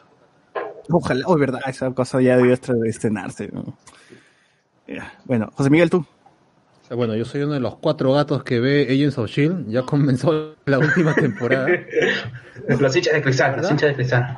Ojalá, 0.90 1.24
oh, 1.28 1.38
verdad, 1.38 1.62
esa 1.68 1.94
cosa 1.94 2.20
ya 2.20 2.36
debió 2.38 2.54
estre- 2.54 2.88
estrenarse. 2.90 3.52
Bueno, 5.26 5.50
José 5.56 5.70
Miguel, 5.70 5.90
tú. 5.90 6.06
Bueno, 6.94 7.16
yo 7.16 7.24
soy 7.24 7.44
uno 7.44 7.54
de 7.54 7.62
los 7.62 7.76
cuatro 7.76 8.12
gatos 8.12 8.44
que 8.44 8.60
ve 8.60 8.88
Agents 8.90 9.18
of 9.18 9.30
Shield. 9.30 9.70
Ya 9.70 9.82
comenzó 9.86 10.56
la 10.66 10.80
última 10.80 11.14
temporada. 11.16 11.68
los 12.68 12.96
hinchas 12.96 13.14
de 13.14 13.22
cristal 13.22 13.56
los 13.58 13.72
hinchas 13.72 13.90
de 13.90 13.96
cristal 13.96 14.38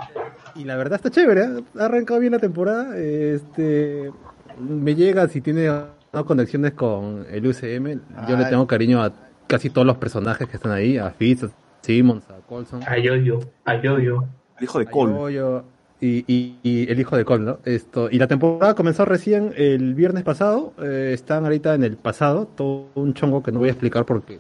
Y 0.56 0.64
la 0.64 0.76
verdad 0.76 0.96
está 0.96 1.10
chévere, 1.10 1.42
¿eh? 1.42 1.64
ha 1.80 1.86
arrancado 1.86 2.20
bien 2.20 2.34
la 2.34 2.40
temporada. 2.40 2.96
Este, 2.98 4.12
me 4.60 4.94
llega 4.94 5.28
si 5.28 5.42
tiene 5.42 5.68
¿no? 5.68 6.26
conexiones 6.26 6.74
con 6.74 7.26
el 7.32 7.48
UCM. 7.48 8.02
Yo 8.30 8.38
le 8.38 8.46
tengo 8.46 8.68
cariño 8.68 9.02
a 9.02 9.12
casi 9.48 9.72
todos 9.72 9.88
los 9.88 9.98
personajes 9.98 10.48
que 10.48 10.58
están 10.58 10.72
ahí, 10.72 10.98
a 10.98 11.10
Fitz, 11.10 11.44
a 11.46 11.50
Simmons, 11.82 12.30
a 12.30 12.36
Colson. 12.48 12.84
a 12.84 12.98
Yo-Yo 12.98 13.40
a 13.66 13.82
Yo-Yo 13.82 14.24
El 14.58 14.64
hijo 14.64 14.80
de 14.80 14.86
Cole. 14.86 15.64
Y, 16.04 16.26
y- 16.28 16.60
y 16.64 16.92
el 16.92 17.00
hijo 17.00 17.16
de 17.16 17.24
Cole, 17.24 17.46
¿no? 17.46 17.60
Esto, 17.64 18.10
y 18.12 18.18
la 18.18 18.28
temporada 18.28 18.76
comenzó 18.76 19.06
recién 19.06 19.54
el 19.56 19.94
viernes 19.94 20.24
pasado. 20.24 20.74
eh, 20.82 21.12
están 21.14 21.46
ahorita 21.46 21.74
en 21.76 21.84
el 21.84 21.96
pasado. 21.96 22.48
Todo 22.58 22.88
un 22.96 23.14
chongo 23.14 23.42
que 23.42 23.52
no 23.52 23.60
voy 23.60 23.70
a 23.70 23.72
explicar 23.72 24.06
porque 24.06 24.38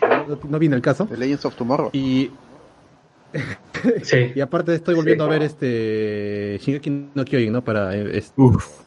no, 0.00 0.38
no 0.48 0.58
viene 0.58 0.76
el 0.76 0.82
caso. 0.82 1.06
The 1.06 1.16
Legends 1.18 1.44
of 1.44 1.54
Tomorrow. 1.56 1.90
Y, 1.92 2.30
y 4.34 4.40
aparte 4.40 4.74
estoy 4.74 4.94
volviendo 4.94 5.24
a 5.24 5.28
ver 5.28 5.42
este 5.42 6.58
Shingeki 6.62 7.10
no 7.14 7.24
Kyojin, 7.24 7.52
¿no? 7.52 7.62
Para, 7.62 7.94
eh, 7.96 8.18
es- 8.18 8.32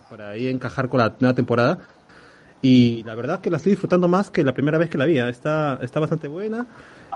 para 0.10 0.30
ahí 0.32 0.48
encajar 0.48 0.90
con 0.90 1.00
la 1.00 1.16
nueva 1.20 1.36
temporada. 1.36 1.80
Y 2.62 3.04
la 3.04 3.14
verdad 3.14 3.42
que 3.42 3.52
la 3.52 3.58
estoy 3.58 3.74
disfrutando 3.74 4.08
más 4.08 4.32
que 4.32 4.44
la 4.44 4.54
primera 4.54 4.78
vez 4.80 4.90
que 4.90 4.98
la 4.98 5.06
vi. 5.06 5.20
¿eh? 5.20 5.30
Está, 5.30 5.80
está 5.84 6.00
bastante 6.00 6.28
buena. 6.28 6.66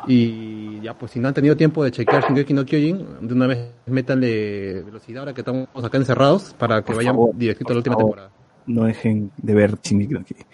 Y 0.07 0.79
ya, 0.81 0.97
pues 0.97 1.11
si 1.11 1.19
no 1.19 1.27
han 1.27 1.33
tenido 1.33 1.55
tiempo 1.55 1.83
de 1.83 1.91
chequear 1.91 2.23
Shingeki 2.23 2.53
no 2.53 2.65
Kyojin, 2.65 3.27
de 3.27 3.33
una 3.33 3.47
vez 3.47 3.71
métanle 3.85 4.81
velocidad 4.81 5.19
ahora 5.21 5.33
que 5.33 5.41
estamos 5.41 5.67
acá 5.83 5.97
encerrados 5.97 6.53
para 6.57 6.81
que 6.81 6.87
Por 6.87 6.97
vayan 6.97 7.15
favor, 7.15 7.35
directito 7.35 7.69
a 7.69 7.73
la 7.73 7.77
última 7.77 7.95
favor, 7.95 8.11
temporada. 8.11 8.31
No 8.65 8.83
dejen 8.85 9.31
de 9.37 9.53
ver 9.53 9.77
Shingeki 9.81 10.13
no 10.13 10.23
Kyojin. 10.23 10.47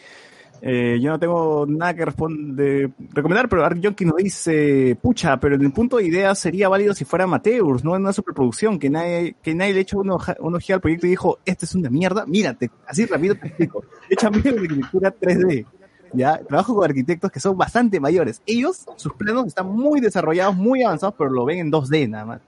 Eh, 0.62 1.00
yo 1.00 1.12
no 1.12 1.20
tengo 1.20 1.66
nada 1.68 1.94
que 1.94 2.06
responder, 2.06 2.90
recomendar, 3.14 3.48
pero 3.48 3.64
Art 3.64 3.78
Yonki 3.78 4.04
nos 4.04 4.16
dice, 4.16 4.98
pucha, 5.00 5.40
pero 5.40 5.56
en 5.56 5.62
el 5.62 5.72
punto 5.72 5.98
de 5.98 6.06
idea 6.06 6.34
sería 6.34 6.70
válido 6.70 6.96
si 6.96 7.06
fuera 7.06 7.26
amateurs, 7.26 7.84
no 7.84 7.96
en 7.96 8.02
una 8.02 8.14
superproducción, 8.14 8.80
que 8.80 8.90
nadie, 8.90 9.36
que 9.44 9.54
nadie 9.54 9.76
le 9.76 9.82
echó 9.82 10.00
una, 10.00 10.16
una 10.40 10.58
ojeada 10.58 10.78
al 10.78 10.82
proyecto 10.82 11.06
y 11.06 11.12
dijo, 11.12 11.38
este 11.46 11.66
es 11.66 11.76
una 11.76 11.92
mierda, 11.92 12.26
mírate, 12.26 12.72
así 12.88 13.06
rápido 13.06 13.36
te 13.36 13.48
explico. 13.48 13.84
Échame 14.10 14.42
la 14.44 14.52
arquitectura 14.52 15.14
3D. 15.16 15.66
Ya, 16.16 16.38
trabajo 16.38 16.76
con 16.76 16.86
arquitectos 16.86 17.32
que 17.32 17.40
son 17.40 17.58
bastante 17.58 18.00
mayores. 18.00 18.42
Ellos, 18.46 18.86
sus 18.96 19.14
planos 19.14 19.48
están 19.48 19.68
muy 19.68 20.00
desarrollados, 20.00 20.56
muy 20.56 20.84
avanzados, 20.84 21.16
pero 21.18 21.30
lo 21.30 21.46
ven 21.46 21.60
en 21.60 21.72
2D 21.72 22.10
nada 22.10 22.26
más. 22.26 22.42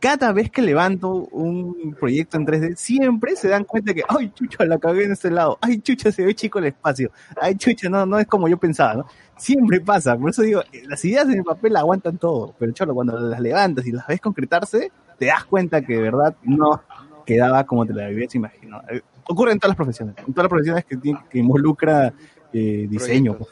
Cada 0.00 0.32
vez 0.32 0.50
que 0.50 0.60
levanto 0.60 1.08
un 1.08 1.96
proyecto 1.98 2.36
en 2.36 2.46
3D, 2.46 2.76
siempre 2.76 3.36
se 3.36 3.48
dan 3.48 3.64
cuenta 3.64 3.94
que, 3.94 4.02
ay, 4.06 4.30
chucha, 4.34 4.64
la 4.66 4.78
cagué 4.78 5.04
en 5.04 5.12
este 5.12 5.30
lado, 5.30 5.56
ay, 5.62 5.78
chucha, 5.78 6.12
se 6.12 6.26
ve 6.26 6.34
chico 6.34 6.58
el 6.58 6.66
espacio, 6.66 7.10
ay, 7.40 7.54
chucha, 7.54 7.88
no, 7.88 8.04
no 8.04 8.18
es 8.18 8.26
como 8.26 8.46
yo 8.46 8.58
pensaba, 8.58 8.94
¿no? 8.94 9.06
Siempre 9.38 9.80
pasa, 9.80 10.18
por 10.18 10.28
eso 10.28 10.42
digo, 10.42 10.60
las 10.88 11.02
ideas 11.06 11.24
en 11.26 11.38
el 11.38 11.44
papel 11.44 11.74
aguantan 11.76 12.18
todo, 12.18 12.54
pero 12.58 12.72
cholo, 12.72 12.94
cuando 12.94 13.18
las 13.18 13.40
levantas 13.40 13.86
y 13.86 13.92
las 13.92 14.06
ves 14.06 14.20
concretarse, 14.20 14.92
te 15.18 15.26
das 15.26 15.46
cuenta 15.46 15.80
que 15.80 15.94
de 15.94 16.02
verdad 16.02 16.36
no 16.42 16.82
quedaba 17.24 17.64
como 17.64 17.86
te 17.86 17.94
la 17.94 18.04
habías 18.04 18.34
imaginado. 18.34 18.82
Eh, 18.90 19.00
Ocurre 19.26 19.52
en 19.52 19.58
todas 19.58 19.70
las 19.70 19.76
profesiones, 19.76 20.14
en 20.18 20.34
todas 20.34 20.44
las 20.44 20.50
profesiones 20.50 20.84
que, 20.84 20.98
que 21.30 21.38
involucra 21.38 22.12
eh, 22.54 22.86
diseño, 22.88 23.36
pues, 23.36 23.50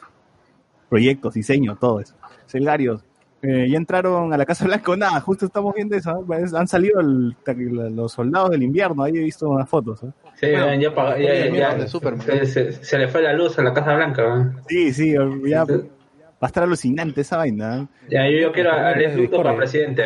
proyectos, 0.89 1.33
diseño, 1.35 1.75
todo 1.75 1.99
eso. 1.99 2.15
Celgarios, 2.47 3.03
eh, 3.41 3.67
ya 3.69 3.77
entraron 3.77 4.31
a 4.33 4.37
la 4.37 4.45
Casa 4.45 4.65
Blanca 4.65 4.91
o 4.91 4.95
nada, 4.97 5.19
justo 5.21 5.45
estamos 5.45 5.75
viendo 5.75 5.95
eso, 5.95 6.23
han 6.55 6.67
salido 6.67 6.99
el- 7.01 7.35
los 7.95 8.11
soldados 8.13 8.49
del 8.51 8.63
invierno, 8.63 9.03
ahí 9.03 9.17
he 9.17 9.23
visto 9.23 9.49
unas 9.49 9.67
fotos. 9.69 9.99
Sí, 10.35 10.47
Bueno, 10.51 10.73
ya, 10.75 11.87
se, 11.87 12.45
se- 12.45 12.71
se 12.73 12.97
le 12.97 13.07
fue 13.07 13.21
la 13.21 13.33
luz 13.33 13.57
a 13.59 13.63
la 13.63 13.73
Casa 13.73 13.95
Blanca. 13.95 14.53
Sí, 14.67 14.91
sí, 14.93 15.13
ya 15.45 15.63
va 15.65 15.75
a 16.41 16.47
estar 16.47 16.63
alucinante 16.63 17.21
esa 17.21 17.37
vaina. 17.37 17.87
Ya, 18.09 18.29
yo, 18.29 18.37
yo 18.39 18.51
quiero 18.51 18.71
a 18.73 18.89
Desde 18.93 18.99
Lex 19.01 19.15
Luthor 19.17 19.43
para 19.43 19.55
presidente. 19.57 20.03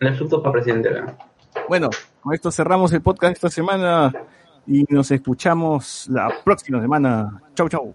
Lex 0.00 0.20
Luthor 0.20 0.42
para 0.42 0.52
presidente. 0.52 0.90
Bueno, 1.68 1.90
con 2.20 2.32
esto 2.34 2.50
cerramos 2.50 2.92
el 2.92 3.02
podcast 3.02 3.34
esta 3.34 3.50
semana 3.50 4.12
y 4.66 4.84
nos 4.88 5.10
escuchamos 5.10 6.06
la 6.10 6.30
próxima 6.44 6.80
semana. 6.80 7.42
Chau, 7.54 7.68
chau. 7.68 7.94